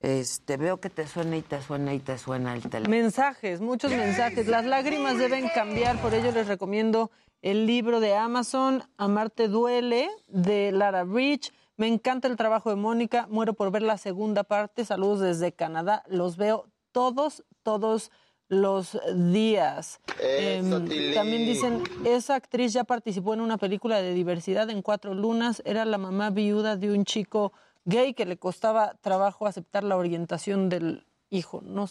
Este, 0.00 0.56
veo 0.56 0.80
que 0.80 0.88
te 0.88 1.06
suena 1.06 1.36
y 1.36 1.42
te 1.42 1.60
suena 1.60 1.92
y 1.94 1.98
te 1.98 2.16
suena 2.16 2.54
el 2.54 2.62
teléfono. 2.62 2.88
Mensajes, 2.88 3.60
muchos 3.60 3.90
mensajes. 3.90 4.46
Las 4.48 4.64
lágrimas 4.64 5.18
deben 5.18 5.48
cambiar, 5.54 6.00
por 6.00 6.14
ello 6.14 6.32
les 6.32 6.46
recomiendo 6.48 7.10
el 7.42 7.66
libro 7.66 8.00
de 8.00 8.14
Amazon, 8.14 8.82
Amarte 8.96 9.48
Duele, 9.48 10.08
de 10.26 10.72
Lara 10.72 11.04
Rich. 11.04 11.52
Me 11.76 11.86
encanta 11.86 12.28
el 12.28 12.36
trabajo 12.36 12.70
de 12.70 12.76
Mónica, 12.76 13.26
muero 13.30 13.52
por 13.52 13.70
ver 13.70 13.82
la 13.82 13.98
segunda 13.98 14.42
parte. 14.42 14.84
Saludos 14.86 15.20
desde 15.20 15.52
Canadá, 15.52 16.02
los 16.08 16.38
veo 16.38 16.66
todos, 16.92 17.44
todos 17.62 18.10
los 18.48 18.98
días. 19.14 20.00
Eso, 20.18 20.78
Em, 20.78 21.14
también 21.14 21.44
dicen, 21.46 21.82
esa 22.04 22.34
actriz 22.34 22.72
ya 22.72 22.84
participó 22.84 23.32
en 23.34 23.40
una 23.40 23.58
película 23.58 24.02
de 24.02 24.12
diversidad 24.12 24.68
en 24.70 24.82
Cuatro 24.82 25.14
Lunas, 25.14 25.62
era 25.64 25.84
la 25.84 25.98
mamá 25.98 26.30
viuda 26.30 26.76
de 26.76 26.90
un 26.90 27.04
chico 27.04 27.52
gay 27.84 28.14
que 28.14 28.26
le 28.26 28.38
costaba 28.38 28.94
trabajo 29.00 29.46
aceptar 29.46 29.84
la 29.84 29.96
orientación 29.96 30.68
del 30.68 31.06
hijo. 31.30 31.60
No, 31.62 31.88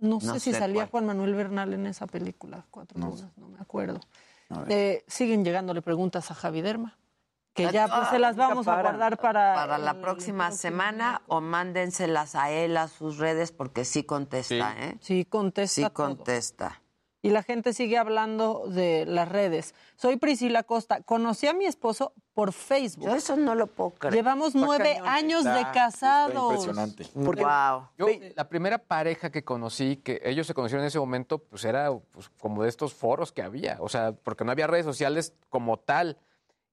no 0.00 0.20
sé 0.20 0.26
No 0.26 0.38
si 0.38 0.52
salía 0.52 0.82
cuál. 0.82 0.90
Juan 0.90 1.06
Manuel 1.06 1.34
Bernal 1.34 1.72
en 1.74 1.86
esa 1.86 2.06
película, 2.06 2.66
Cuatro 2.70 2.98
Lunas, 2.98 3.26
no 3.36 3.48
me 3.48 3.58
acuerdo. 3.60 4.00
Eh, 4.68 5.04
siguen 5.06 5.44
llegándole 5.44 5.80
preguntas 5.80 6.30
a 6.30 6.34
Javi 6.34 6.60
Derma, 6.60 6.98
que 7.54 7.70
ya 7.72 7.88
pues, 7.88 8.08
se 8.10 8.18
las 8.18 8.36
vamos 8.36 8.68
a 8.68 8.82
guardar 8.82 9.18
para... 9.18 9.54
Para 9.54 9.78
la 9.78 9.92
el 9.92 10.00
próxima 10.00 10.50
semana 10.50 11.22
o 11.26 11.40
mándenselas 11.40 12.34
a 12.34 12.50
él 12.50 12.76
a 12.76 12.88
sus 12.88 13.16
redes 13.16 13.50
porque 13.52 13.86
sí 13.86 14.04
contesta, 14.04 14.74
¿eh? 14.78 14.98
Sí, 15.00 15.24
contesta 15.24 15.74
Sí 15.74 15.82
todo. 15.82 15.92
contesta. 16.08 16.81
Y 17.24 17.30
la 17.30 17.44
gente 17.44 17.72
sigue 17.72 17.98
hablando 17.98 18.64
de 18.66 19.06
las 19.06 19.28
redes. 19.28 19.76
Soy 19.94 20.16
Priscila 20.16 20.64
Costa. 20.64 21.02
Conocí 21.02 21.46
a 21.46 21.52
mi 21.54 21.66
esposo 21.66 22.12
por 22.34 22.52
Facebook. 22.52 23.06
Yo 23.06 23.14
eso 23.14 23.36
no 23.36 23.54
lo 23.54 23.68
puedo 23.68 23.90
creer. 23.90 24.14
Llevamos 24.14 24.56
nueve 24.56 24.98
años 25.06 25.44
de 25.44 25.62
casados. 25.72 26.32
está 26.32 26.42
impresionante. 26.72 27.06
Porque- 27.24 27.44
Wow. 27.44 27.88
Yo, 27.96 28.06
la 28.34 28.48
primera 28.48 28.78
pareja 28.78 29.30
que 29.30 29.44
conocí, 29.44 29.98
que 29.98 30.20
ellos 30.24 30.48
se 30.48 30.54
conocieron 30.54 30.82
en 30.82 30.88
ese 30.88 30.98
momento, 30.98 31.38
pues 31.38 31.64
era 31.64 31.92
pues, 32.10 32.28
como 32.40 32.64
de 32.64 32.68
estos 32.68 32.92
foros 32.92 33.30
que 33.30 33.42
había. 33.42 33.76
O 33.80 33.88
sea, 33.88 34.12
porque 34.12 34.44
no 34.44 34.50
había 34.50 34.66
redes 34.66 34.84
sociales 34.84 35.32
como 35.48 35.76
tal. 35.78 36.18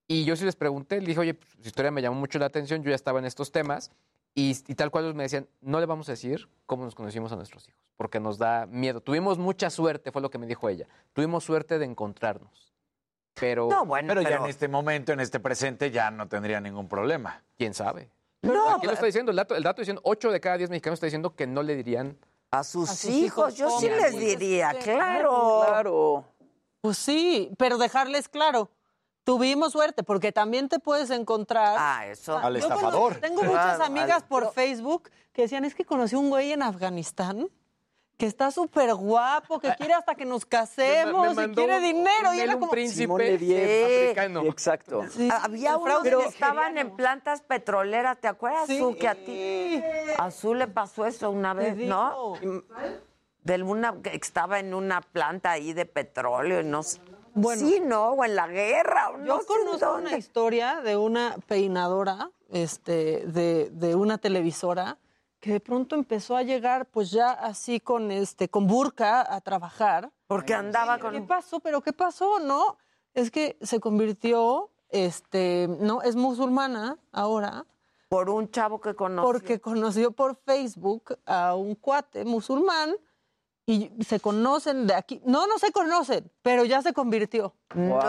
Y 0.08 0.26
yo 0.26 0.36
sí 0.36 0.46
les 0.46 0.56
pregunté, 0.56 1.00
le 1.00 1.06
dije, 1.08 1.20
oye, 1.20 1.34
pues, 1.36 1.52
su 1.62 1.68
historia 1.68 1.92
me 1.92 2.02
llamó 2.02 2.20
mucho 2.20 2.40
la 2.40 2.48
atención, 2.48 2.82
yo 2.82 2.90
ya 2.90 2.96
estaba 2.96 3.20
en 3.20 3.26
estos 3.26 3.52
temas. 3.52 3.92
Y, 4.40 4.58
y 4.68 4.76
tal 4.76 4.90
cual 4.90 5.04
ellos 5.04 5.16
me 5.16 5.24
decían, 5.24 5.50
no 5.60 5.80
le 5.82 5.86
vamos 5.86 6.08
a 6.08 6.14
decir 6.14 6.48
cómo 6.66 6.86
nos 6.86 6.96
conocimos 6.96 7.32
a 7.34 7.36
nuestros 7.36 7.68
hijos, 7.68 7.92
porque 7.98 8.22
nos 8.22 8.38
da 8.38 8.66
miedo. 8.68 9.02
Tuvimos 9.02 9.38
mucha 9.38 9.70
suerte, 9.70 10.12
fue 10.14 10.22
lo 10.22 10.30
que 10.30 10.38
me 10.38 10.48
dijo 10.48 10.70
ella. 10.70 10.88
Tuvimos 11.12 11.44
suerte 11.44 11.78
de 11.78 11.86
encontrarnos. 11.86 12.74
Pero, 13.34 13.68
No, 13.70 13.86
bueno, 13.86 14.08
Pero, 14.10 14.22
pero, 14.22 14.38
ya 14.38 14.44
en 14.44 14.50
este 14.50 14.68
momento, 14.70 15.12
en 15.12 15.20
este 15.20 15.40
presente, 15.42 15.92
ya 15.92 16.10
no 16.10 16.28
tendría 16.30 16.62
ningún 16.62 16.88
problema. 16.88 17.44
quién 17.58 17.74
sabe. 17.74 18.10
No, 18.42 18.76
Aquí 18.76 18.86
lo 18.88 18.94
está 18.94 19.06
diciendo, 19.06 19.32
el 19.32 19.36
dato, 19.36 19.56
el 19.56 19.64
dato 19.64 19.82
diciendo, 19.82 20.02
8 20.06 20.32
de 20.32 20.40
cada 20.40 20.58
10 20.58 20.70
mexicanos 20.70 20.96
está 20.98 21.08
diciendo 21.08 21.36
que 21.36 21.46
no 21.46 21.62
le 21.62 21.76
dirían 21.76 22.18
a 22.52 22.64
sus, 22.64 22.90
a 22.90 22.96
sus 22.96 23.10
hijos, 23.10 23.54
hijos, 23.54 23.56
yo 23.58 23.80
sí 23.80 23.90
les 23.90 24.18
diría, 24.18 24.74
claro. 24.82 25.64
Claro. 25.68 26.26
Pues 26.80 26.98
sí, 26.98 27.52
pero 27.58 27.78
dejarles 27.78 28.30
claro. 28.30 28.72
Tuvimos 29.30 29.74
suerte, 29.74 30.02
porque 30.02 30.32
también 30.32 30.70
te 30.70 30.80
puedes 30.80 31.12
encontrar. 31.12 31.76
Ah, 31.78 32.08
eso. 32.08 32.36
Al 32.36 32.54
Yo 32.54 32.60
estafador. 32.62 33.18
tengo 33.18 33.44
muchas 33.44 33.76
Claro, 33.76 33.84
amigas 33.84 34.24
al- 34.24 34.28
por 34.28 34.52
Facebook 34.54 35.12
que 35.34 35.44
decían, 35.44 35.66
es 35.66 35.76
que 35.76 35.86
conocí 35.86 36.16
a 36.16 36.18
un 36.18 36.30
güey 36.32 36.52
en 36.52 36.64
Afganistán 36.64 37.48
que 38.18 38.26
está 38.26 38.50
súper 38.50 38.92
guapo, 38.96 39.60
que 39.60 39.76
quiere 39.76 39.94
hasta 39.94 40.16
que 40.16 40.26
nos 40.26 40.48
casemos 40.48 41.38
y 41.38 41.52
quiere 41.52 41.80
dinero. 41.80 42.34
Y 42.34 42.40
era 42.40 42.54
como, 42.58 42.74
Simón 42.88 43.18
príncipe 43.20 44.06
africano. 44.08 44.42
Exacto. 44.46 45.06
Sí, 45.12 45.30
Había 45.32 45.78
unos 45.78 46.02
fraude 46.02 46.10
que 46.24 46.30
estaban 46.30 46.78
en 46.80 46.96
plantas 46.96 47.42
petroleras, 47.42 48.18
¿te 48.20 48.28
acuerdas, 48.28 48.66
Sí. 48.66 48.80
Su, 48.80 48.96
que 48.96 49.08
a 49.08 49.14
ti? 49.14 49.80
A 50.18 50.32
Su 50.32 50.56
le 50.56 50.66
pasó 50.68 51.06
eso 51.06 51.30
una 51.30 51.54
vez, 51.54 51.78
¿no? 51.78 52.34
De 53.44 53.64
una, 53.64 53.94
que 54.02 54.16
estaba 54.16 54.60
en 54.60 54.74
una 54.74 55.02
planta 55.02 55.52
ahí 55.52 55.72
de 55.74 55.86
petróleo 55.86 56.62
y 56.62 56.64
no 56.66 56.82
sé. 56.82 57.00
Sí, 57.56 57.82
¿no? 57.84 58.12
O 58.12 58.26
en 58.26 58.36
la 58.36 58.48
guerra. 58.48 59.10
o 59.10 59.18
Yo 59.24 59.38
no 59.38 59.46
conozco 59.46 59.96
una 59.96 60.18
historia 60.18 60.82
de 60.82 60.98
una 60.98 61.38
peinadora, 61.48 62.32
este, 62.50 63.26
de, 63.28 63.70
de 63.72 63.96
una 63.96 64.18
televisora, 64.18 64.98
que 65.40 65.54
de 65.54 65.60
pronto 65.60 65.96
empezó 65.96 66.36
a 66.36 66.44
llegar, 66.44 66.86
pues 66.88 67.12
ya 67.12 67.32
así 67.32 67.80
con 67.80 68.12
este, 68.12 68.50
con 68.50 68.68
burka 68.68 69.34
a 69.34 69.42
trabajar. 69.42 70.12
Porque 70.28 70.54
andaba 70.54 71.00
con. 71.00 71.14
¿Qué 71.14 71.22
pasó? 71.22 71.60
¿Pero 71.60 71.82
qué 71.82 71.94
pasó? 71.94 72.40
No, 72.40 72.78
es 73.14 73.32
que 73.32 73.58
se 73.62 73.80
convirtió, 73.80 74.70
este, 74.90 75.68
no, 75.80 76.02
es 76.02 76.16
musulmana 76.16 76.98
ahora. 77.12 77.66
Por 78.10 78.30
un 78.30 78.50
chavo 78.50 78.82
que 78.82 78.96
conoció. 78.96 79.32
Porque 79.32 79.62
conoció 79.62 80.12
por 80.12 80.36
Facebook 80.36 81.18
a 81.26 81.56
un 81.56 81.76
cuate 81.76 82.26
musulmán 82.26 82.96
y 83.72 84.04
se 84.04 84.20
conocen 84.20 84.88
de 84.88 84.96
aquí. 84.96 85.22
No, 85.26 85.46
no 85.46 85.60
se 85.60 85.72
conocen, 85.72 86.32
pero 86.42 86.66
ya 86.66 86.82
se 86.82 86.92
convirtió. 86.94 87.54
No. 87.76 88.00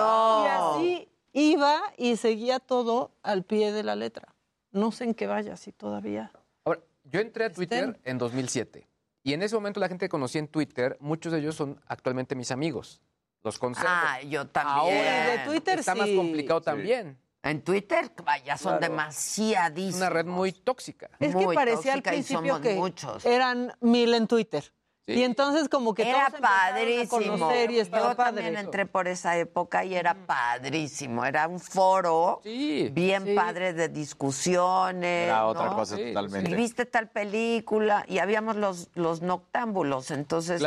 Y 0.44 0.48
así 0.48 1.08
iba 1.32 1.80
y 1.98 2.16
seguía 2.16 2.58
todo 2.60 3.12
al 3.22 3.44
pie 3.44 3.72
de 3.72 3.82
la 3.82 3.94
letra. 3.94 4.34
No 4.72 4.90
sé 4.90 5.04
en 5.04 5.14
qué 5.14 5.26
vaya, 5.26 5.56
si 5.56 5.72
todavía. 5.72 6.32
Ahora, 6.64 6.80
yo 7.04 7.20
entré 7.20 7.44
a 7.44 7.52
Twitter 7.52 8.00
en 8.04 8.18
2007 8.18 8.86
y 9.22 9.34
en 9.34 9.42
ese 9.42 9.54
momento 9.54 9.80
la 9.80 9.88
gente 9.88 10.06
que 10.06 10.08
conocí 10.10 10.38
en 10.38 10.48
Twitter, 10.48 10.96
muchos 11.00 11.32
de 11.32 11.40
ellos 11.40 11.56
son 11.56 11.78
actualmente 11.86 12.34
mis 12.34 12.50
amigos. 12.50 13.02
Los 13.42 13.58
conservo. 13.58 13.88
Ah, 13.90 14.20
yo 14.22 14.46
también. 14.48 14.98
Ahora 15.06 15.30
de 15.30 15.38
Twitter 15.50 15.78
está 15.80 15.94
más 15.94 16.08
complicado 16.08 16.60
Sí. 16.60 16.64
también. 16.64 17.18
En 17.42 17.62
Twitter, 17.62 18.10
vaya, 18.22 18.56
son 18.58 18.76
Claro. 18.78 18.92
demasiadísimos. 18.92 19.96
Una 19.96 20.10
red 20.10 20.26
muy 20.26 20.52
tóxica. 20.52 21.08
Es 21.18 21.34
que 21.34 21.44
Muy 21.46 21.54
parecía 21.54 21.94
al 21.94 22.02
principio 22.02 22.60
que 22.60 22.74
muchos. 22.74 23.24
eran 23.24 23.72
mil 23.80 24.12
en 24.14 24.26
Twitter. 24.26 24.70
Y 25.16 25.22
entonces 25.24 25.68
como 25.68 25.94
que 25.94 26.02
Era 26.08 26.26
todos 26.26 26.34
empezaron 26.34 26.56
a 26.58 26.72
padrísimo. 26.72 27.38
conocer 27.38 27.70
y 27.70 27.78
estaba 27.80 28.10
Yo 28.10 28.16
padre 28.16 28.32
también 28.42 28.54
eso. 28.56 28.64
entré 28.66 28.86
por 28.86 29.08
esa 29.08 29.36
época 29.36 29.84
y 29.84 29.94
era 29.94 30.14
padrísimo. 30.14 31.24
Era 31.24 31.46
un 31.48 31.60
foro 31.60 32.40
bien 32.44 33.34
padre 33.34 33.72
de 33.72 33.88
discusiones. 33.88 35.26
Era 35.28 35.46
otra 35.46 35.66
¿no? 35.66 35.76
cosa 35.76 35.96
totalmente. 35.96 36.50
Y 36.50 36.54
viste 36.54 36.86
tal 36.86 37.08
película 37.08 38.04
y 38.08 38.18
habíamos 38.18 38.56
los, 38.56 38.88
los 38.94 39.22
noctámbulos. 39.22 40.10
Entonces 40.10 40.62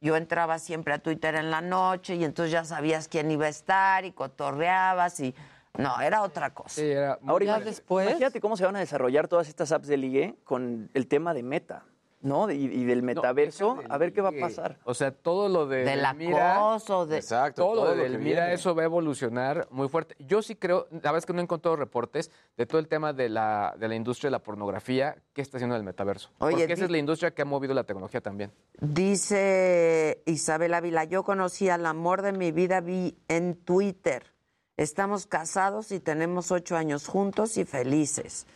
yo 0.00 0.16
entraba 0.16 0.58
siempre 0.58 0.94
a 0.94 0.98
Twitter 0.98 1.34
en 1.34 1.50
la 1.50 1.60
noche 1.60 2.14
y 2.16 2.24
entonces 2.24 2.52
ya 2.52 2.64
sabías 2.64 3.08
quién 3.08 3.30
iba 3.30 3.46
a 3.46 3.50
estar 3.50 4.04
y 4.04 4.12
cotorreabas 4.12 5.20
y... 5.20 5.34
No, 5.78 6.00
era 6.00 6.22
otra 6.22 6.54
cosa. 6.54 6.80
Ahora 7.26 7.44
imag- 7.44 7.82
imagínate 8.02 8.40
cómo 8.40 8.56
se 8.56 8.64
van 8.64 8.76
a 8.76 8.78
desarrollar 8.78 9.28
todas 9.28 9.46
estas 9.46 9.72
apps 9.72 9.86
de 9.86 9.98
ligue 9.98 10.34
con 10.44 10.90
el 10.94 11.06
tema 11.06 11.34
de 11.34 11.42
meta, 11.42 11.82
¿no? 12.20 12.50
Y, 12.50 12.56
y 12.64 12.84
del 12.84 13.02
metaverso, 13.02 13.78
a 13.88 13.98
ver 13.98 14.12
qué 14.12 14.20
va 14.20 14.30
a 14.30 14.40
pasar. 14.40 14.78
O 14.84 14.94
sea, 14.94 15.12
todo 15.12 15.48
lo 15.48 15.66
de 15.66 15.84
Del 15.84 16.00
Mira, 16.16 16.56
acoso, 16.56 17.06
de- 17.06 17.16
Exacto, 17.18 17.62
todo, 17.62 17.74
todo 17.84 17.94
lo 17.94 18.02
del 18.02 18.18
Mira, 18.18 18.52
eso 18.52 18.74
va 18.74 18.82
a 18.82 18.84
evolucionar 18.86 19.68
muy 19.70 19.88
fuerte. 19.88 20.16
Yo 20.18 20.42
sí 20.42 20.56
creo, 20.56 20.86
la 20.90 20.98
verdad 20.98 21.18
es 21.18 21.26
que 21.26 21.32
no 21.32 21.40
he 21.40 21.42
encontrado 21.42 21.76
reportes 21.76 22.30
de 22.56 22.66
todo 22.66 22.78
el 22.80 22.88
tema 22.88 23.12
de 23.12 23.28
la, 23.28 23.74
de 23.78 23.88
la 23.88 23.94
industria 23.94 24.28
de 24.28 24.32
la 24.32 24.42
pornografía, 24.42 25.16
qué 25.32 25.42
está 25.42 25.58
haciendo 25.58 25.76
el 25.76 25.82
metaverso. 25.84 26.30
Oye, 26.38 26.56
Porque 26.56 26.72
esa 26.72 26.84
es 26.84 26.90
la 26.90 26.98
industria 26.98 27.32
que 27.32 27.42
ha 27.42 27.44
movido 27.44 27.74
la 27.74 27.84
tecnología 27.84 28.20
también. 28.20 28.50
Dice 28.80 30.22
Isabel 30.26 30.74
Ávila, 30.74 31.04
yo 31.04 31.22
conocí 31.22 31.68
al 31.68 31.86
amor 31.86 32.22
de 32.22 32.32
mi 32.32 32.50
vida 32.52 32.80
vi 32.80 33.16
en 33.28 33.54
Twitter. 33.56 34.32
Estamos 34.76 35.26
casados 35.26 35.90
y 35.92 36.00
tenemos 36.00 36.50
ocho 36.50 36.76
años 36.76 37.06
juntos 37.06 37.56
y 37.56 37.64
felices. 37.64 38.46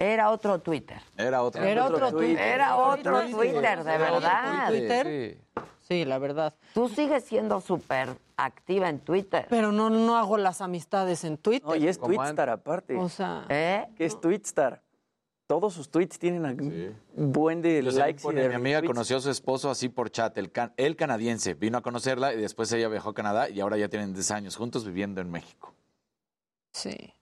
Era 0.00 0.30
otro 0.30 0.60
Twitter. 0.60 1.02
Era 1.16 1.42
otro. 1.42 1.62
Era 1.62 1.86
otro 1.86 2.10
Twitter. 2.12 2.38
Era 2.40 2.76
otro 2.76 3.20
Twitter, 3.28 3.82
de 3.82 3.98
verdad. 3.98 4.68
Twitter. 4.68 5.38
Sí, 5.80 6.04
la 6.04 6.18
verdad. 6.18 6.54
Tú 6.72 6.88
sigues 6.88 7.24
siendo 7.24 7.60
súper 7.60 8.10
activa 8.36 8.88
en 8.88 9.00
Twitter. 9.00 9.46
Pero 9.50 9.72
no, 9.72 9.90
no 9.90 10.16
hago 10.16 10.36
las 10.38 10.60
amistades 10.60 11.24
en 11.24 11.36
Twitter. 11.36 11.68
No, 11.68 11.74
y 11.74 11.88
es 11.88 11.98
Twitstar 11.98 12.48
aparte. 12.48 12.94
O 12.96 13.08
sea, 13.08 13.44
¿Eh? 13.48 13.86
¿Qué 13.96 14.04
es 14.04 14.20
Twitstar? 14.20 14.82
Todos 15.48 15.72
sus 15.72 15.90
tweets 15.90 16.18
tienen 16.18 16.44
un 17.16 17.32
buen 17.32 17.62
de 17.62 17.82
Yo 17.82 17.90
likes 17.90 18.20
y 18.20 18.22
pone, 18.22 18.42
de 18.42 18.50
mi 18.50 18.54
amiga 18.56 18.82
conoció 18.82 19.16
a 19.16 19.20
su 19.20 19.30
esposo 19.30 19.70
así 19.70 19.88
por 19.88 20.10
chat, 20.10 20.36
el, 20.36 20.52
can- 20.52 20.74
el 20.76 20.94
canadiense. 20.94 21.54
Vino 21.54 21.78
a 21.78 21.80
conocerla 21.80 22.34
y 22.34 22.36
después 22.36 22.70
ella 22.72 22.86
viajó 22.88 23.08
a 23.08 23.14
Canadá 23.14 23.48
y 23.48 23.58
ahora 23.60 23.78
ya 23.78 23.88
tienen 23.88 24.12
10 24.12 24.30
años 24.30 24.56
juntos 24.56 24.84
viviendo 24.84 25.22
en 25.22 25.30
México. 25.30 25.72
Sí. 26.72 27.14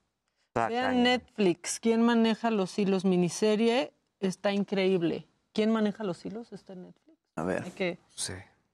Vean 0.68 1.02
Netflix. 1.02 1.80
¿Quién 1.80 2.02
maneja 2.02 2.50
los 2.50 2.78
hilos? 2.78 3.04
Miniserie 3.04 3.92
está 4.20 4.52
increíble. 4.52 5.26
¿Quién 5.52 5.70
maneja 5.70 6.04
los 6.04 6.24
hilos? 6.24 6.52
Está 6.52 6.72
en 6.72 6.82
Netflix. 6.84 7.18
A 7.36 7.42
ver. 7.42 7.62
Hay 7.64 7.70
que, 7.70 7.98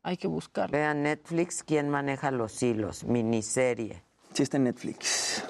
hay 0.03 0.17
que 0.17 0.29
buscarlo. 0.29 0.73
Vean 0.73 1.03
Netflix, 1.03 1.63
¿quién 1.63 1.89
maneja 1.89 2.31
los 2.31 2.63
hilos? 2.63 3.05
Miniserie. 3.05 4.03
Sí, 4.33 4.43
está 4.43 4.57
en 4.57 4.65
Netflix. 4.65 5.45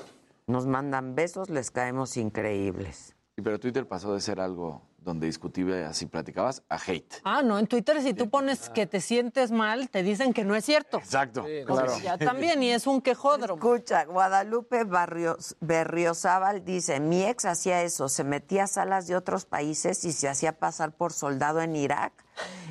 Nos 0.47 0.67
mandan 0.67 1.15
besos, 1.15 1.51
les 1.51 1.71
caemos 1.71 2.17
increíbles. 2.17 3.15
Sí, 3.37 3.43
pero 3.43 3.61
Twitter 3.61 3.87
pasó 3.87 4.15
de 4.15 4.21
ser 4.21 4.41
algo 4.41 4.83
donde 5.03 5.27
discutible, 5.27 5.85
así 5.85 6.07
platicabas, 6.07 6.63
a 6.69 6.77
hate. 6.77 7.21
Ah, 7.25 7.43
no, 7.43 7.59
en 7.59 7.67
Twitter 7.67 8.01
si 8.03 8.15
tú 8.15 8.31
pones 8.31 8.71
que 8.71 8.87
te 8.87 9.01
sientes 9.01 9.51
mal, 9.51 9.91
te 9.91 10.03
dicen 10.03 10.33
que 10.33 10.45
no 10.45 10.55
es 10.55 10.65
cierto. 10.65 10.99
Exacto. 10.99 11.45
claro. 11.67 11.99
Ya 12.03 12.19
también, 12.19 12.63
y 12.63 12.71
es 12.71 12.87
un 12.87 13.01
quejódromo. 13.01 13.63
Escucha, 13.63 14.05
Guadalupe 14.05 14.85
Barrios, 14.85 15.57
Berriozábal 15.61 16.65
dice, 16.65 17.01
mi 17.01 17.25
ex 17.25 17.45
hacía 17.45 17.83
eso, 17.83 18.09
se 18.09 18.25
metía 18.25 18.65
a 18.65 18.67
salas 18.67 19.07
de 19.07 19.17
otros 19.17 19.45
países 19.45 20.05
y 20.05 20.13
se 20.13 20.29
hacía 20.29 20.59
pasar 20.59 20.93
por 20.93 21.13
soldado 21.13 21.61
en 21.61 21.77
Irak 21.77 22.13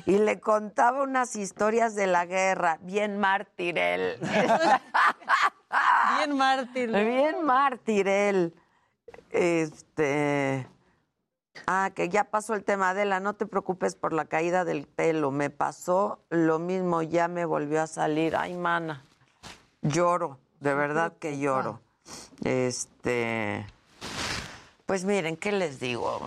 y 0.06 0.18
le 0.18 0.40
contaba 0.40 1.02
unas 1.02 1.36
historias 1.36 1.94
de 1.94 2.06
la 2.06 2.26
guerra, 2.26 2.78
bien 2.82 3.18
mártir 3.18 3.78
él. 3.78 4.18
Bien 6.18 6.36
mártir. 6.36 6.90
Bien 6.90 7.42
mártir 7.44 8.06
él. 8.06 8.54
Este... 9.30 10.68
Ah, 11.66 11.90
que 11.94 12.08
ya 12.08 12.24
pasó 12.24 12.54
el 12.54 12.64
tema 12.64 12.94
de 12.94 13.04
la, 13.04 13.20
no 13.20 13.34
te 13.34 13.46
preocupes 13.46 13.94
por 13.94 14.12
la 14.12 14.24
caída 14.24 14.64
del 14.64 14.86
pelo, 14.86 15.30
me 15.30 15.50
pasó 15.50 16.20
lo 16.30 16.58
mismo, 16.58 17.02
ya 17.02 17.28
me 17.28 17.44
volvió 17.44 17.82
a 17.82 17.86
salir. 17.86 18.36
Ay, 18.36 18.54
mana, 18.54 19.04
lloro, 19.82 20.38
de 20.60 20.74
verdad 20.74 21.12
que 21.18 21.38
lloro. 21.38 21.80
Este, 22.44 23.66
pues 24.86 25.04
miren, 25.04 25.36
¿qué 25.36 25.52
les 25.52 25.78
digo? 25.80 26.20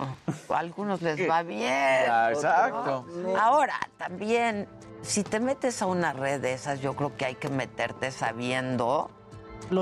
A 0.48 0.58
algunos 0.58 1.02
les 1.02 1.28
va 1.28 1.42
bien. 1.44 2.06
Ya, 2.06 2.30
exacto. 2.32 3.06
no. 3.08 3.36
Ahora, 3.36 3.78
también, 3.98 4.66
si 5.02 5.22
te 5.22 5.40
metes 5.40 5.82
a 5.82 5.86
una 5.86 6.12
red 6.12 6.40
de 6.40 6.54
esas, 6.54 6.80
yo 6.80 6.94
creo 6.96 7.16
que 7.16 7.26
hay 7.26 7.34
que 7.34 7.48
meterte 7.48 8.10
sabiendo 8.10 9.10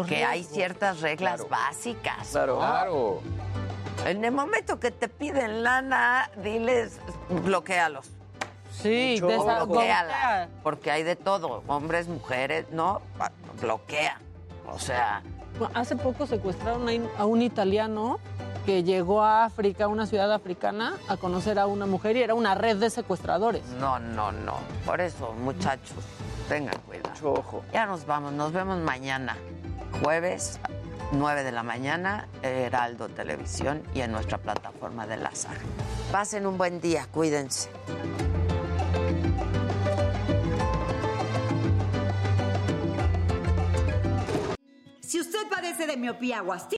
que 0.08 0.24
hay 0.24 0.44
ciertas 0.44 1.00
reglas 1.00 1.48
básicas. 1.48 2.28
Claro. 2.30 2.58
Claro. 2.58 3.20
En 4.04 4.24
el 4.24 4.32
momento 4.32 4.78
que 4.80 4.90
te 4.90 5.08
piden 5.08 5.62
lana, 5.62 6.30
diles, 6.42 6.98
bloquealos. 7.44 8.10
Sí, 8.70 9.18
bloquéala, 9.20 10.48
porque 10.62 10.90
hay 10.90 11.04
de 11.04 11.14
todo, 11.16 11.62
hombres, 11.68 12.08
mujeres, 12.08 12.66
no, 12.70 13.00
bloquea. 13.60 14.18
O 14.66 14.78
sea, 14.78 15.22
Hace 15.72 15.94
poco 15.94 16.26
secuestraron 16.26 16.88
a 16.88 16.92
un- 16.92 17.08
a 17.16 17.24
un 17.26 17.40
italiano 17.40 18.18
que 18.66 18.82
llegó 18.82 19.22
a 19.22 19.44
África, 19.44 19.84
a 19.84 19.88
una 19.88 20.04
ciudad 20.04 20.32
africana, 20.32 20.94
a 21.08 21.16
conocer 21.16 21.60
a 21.60 21.66
una 21.68 21.86
mujer 21.86 22.16
y 22.16 22.22
era 22.24 22.34
una 22.34 22.56
red 22.56 22.76
de 22.78 22.90
secuestradores. 22.90 23.64
no, 23.78 24.00
no, 24.00 24.32
no. 24.32 24.54
Por 24.84 25.00
eso, 25.00 25.32
muchachos, 25.34 25.94
tengan 26.48 26.76
cuidado. 26.80 27.10
Mucho 27.10 27.32
ojo. 27.34 27.64
Ya 27.72 27.86
nos 27.86 28.04
vamos, 28.04 28.32
nos 28.32 28.52
vemos 28.52 28.78
mañana, 28.78 29.36
jueves, 30.02 30.58
9 31.12 31.44
de 31.44 31.52
la 31.52 31.62
mañana, 31.62 32.28
Heraldo 32.42 33.08
Televisión 33.08 33.82
y 33.94 34.00
en 34.00 34.12
nuestra 34.12 34.38
plataforma 34.38 35.06
de 35.06 35.16
la. 35.16 35.58
Pasen 36.10 36.46
un 36.46 36.58
buen 36.58 36.80
día, 36.80 37.06
cuídense. 37.10 37.70
Si 45.00 45.20
usted 45.20 45.48
padece 45.48 45.86
de 45.86 45.96
miopía 45.96 46.42
o 46.42 46.52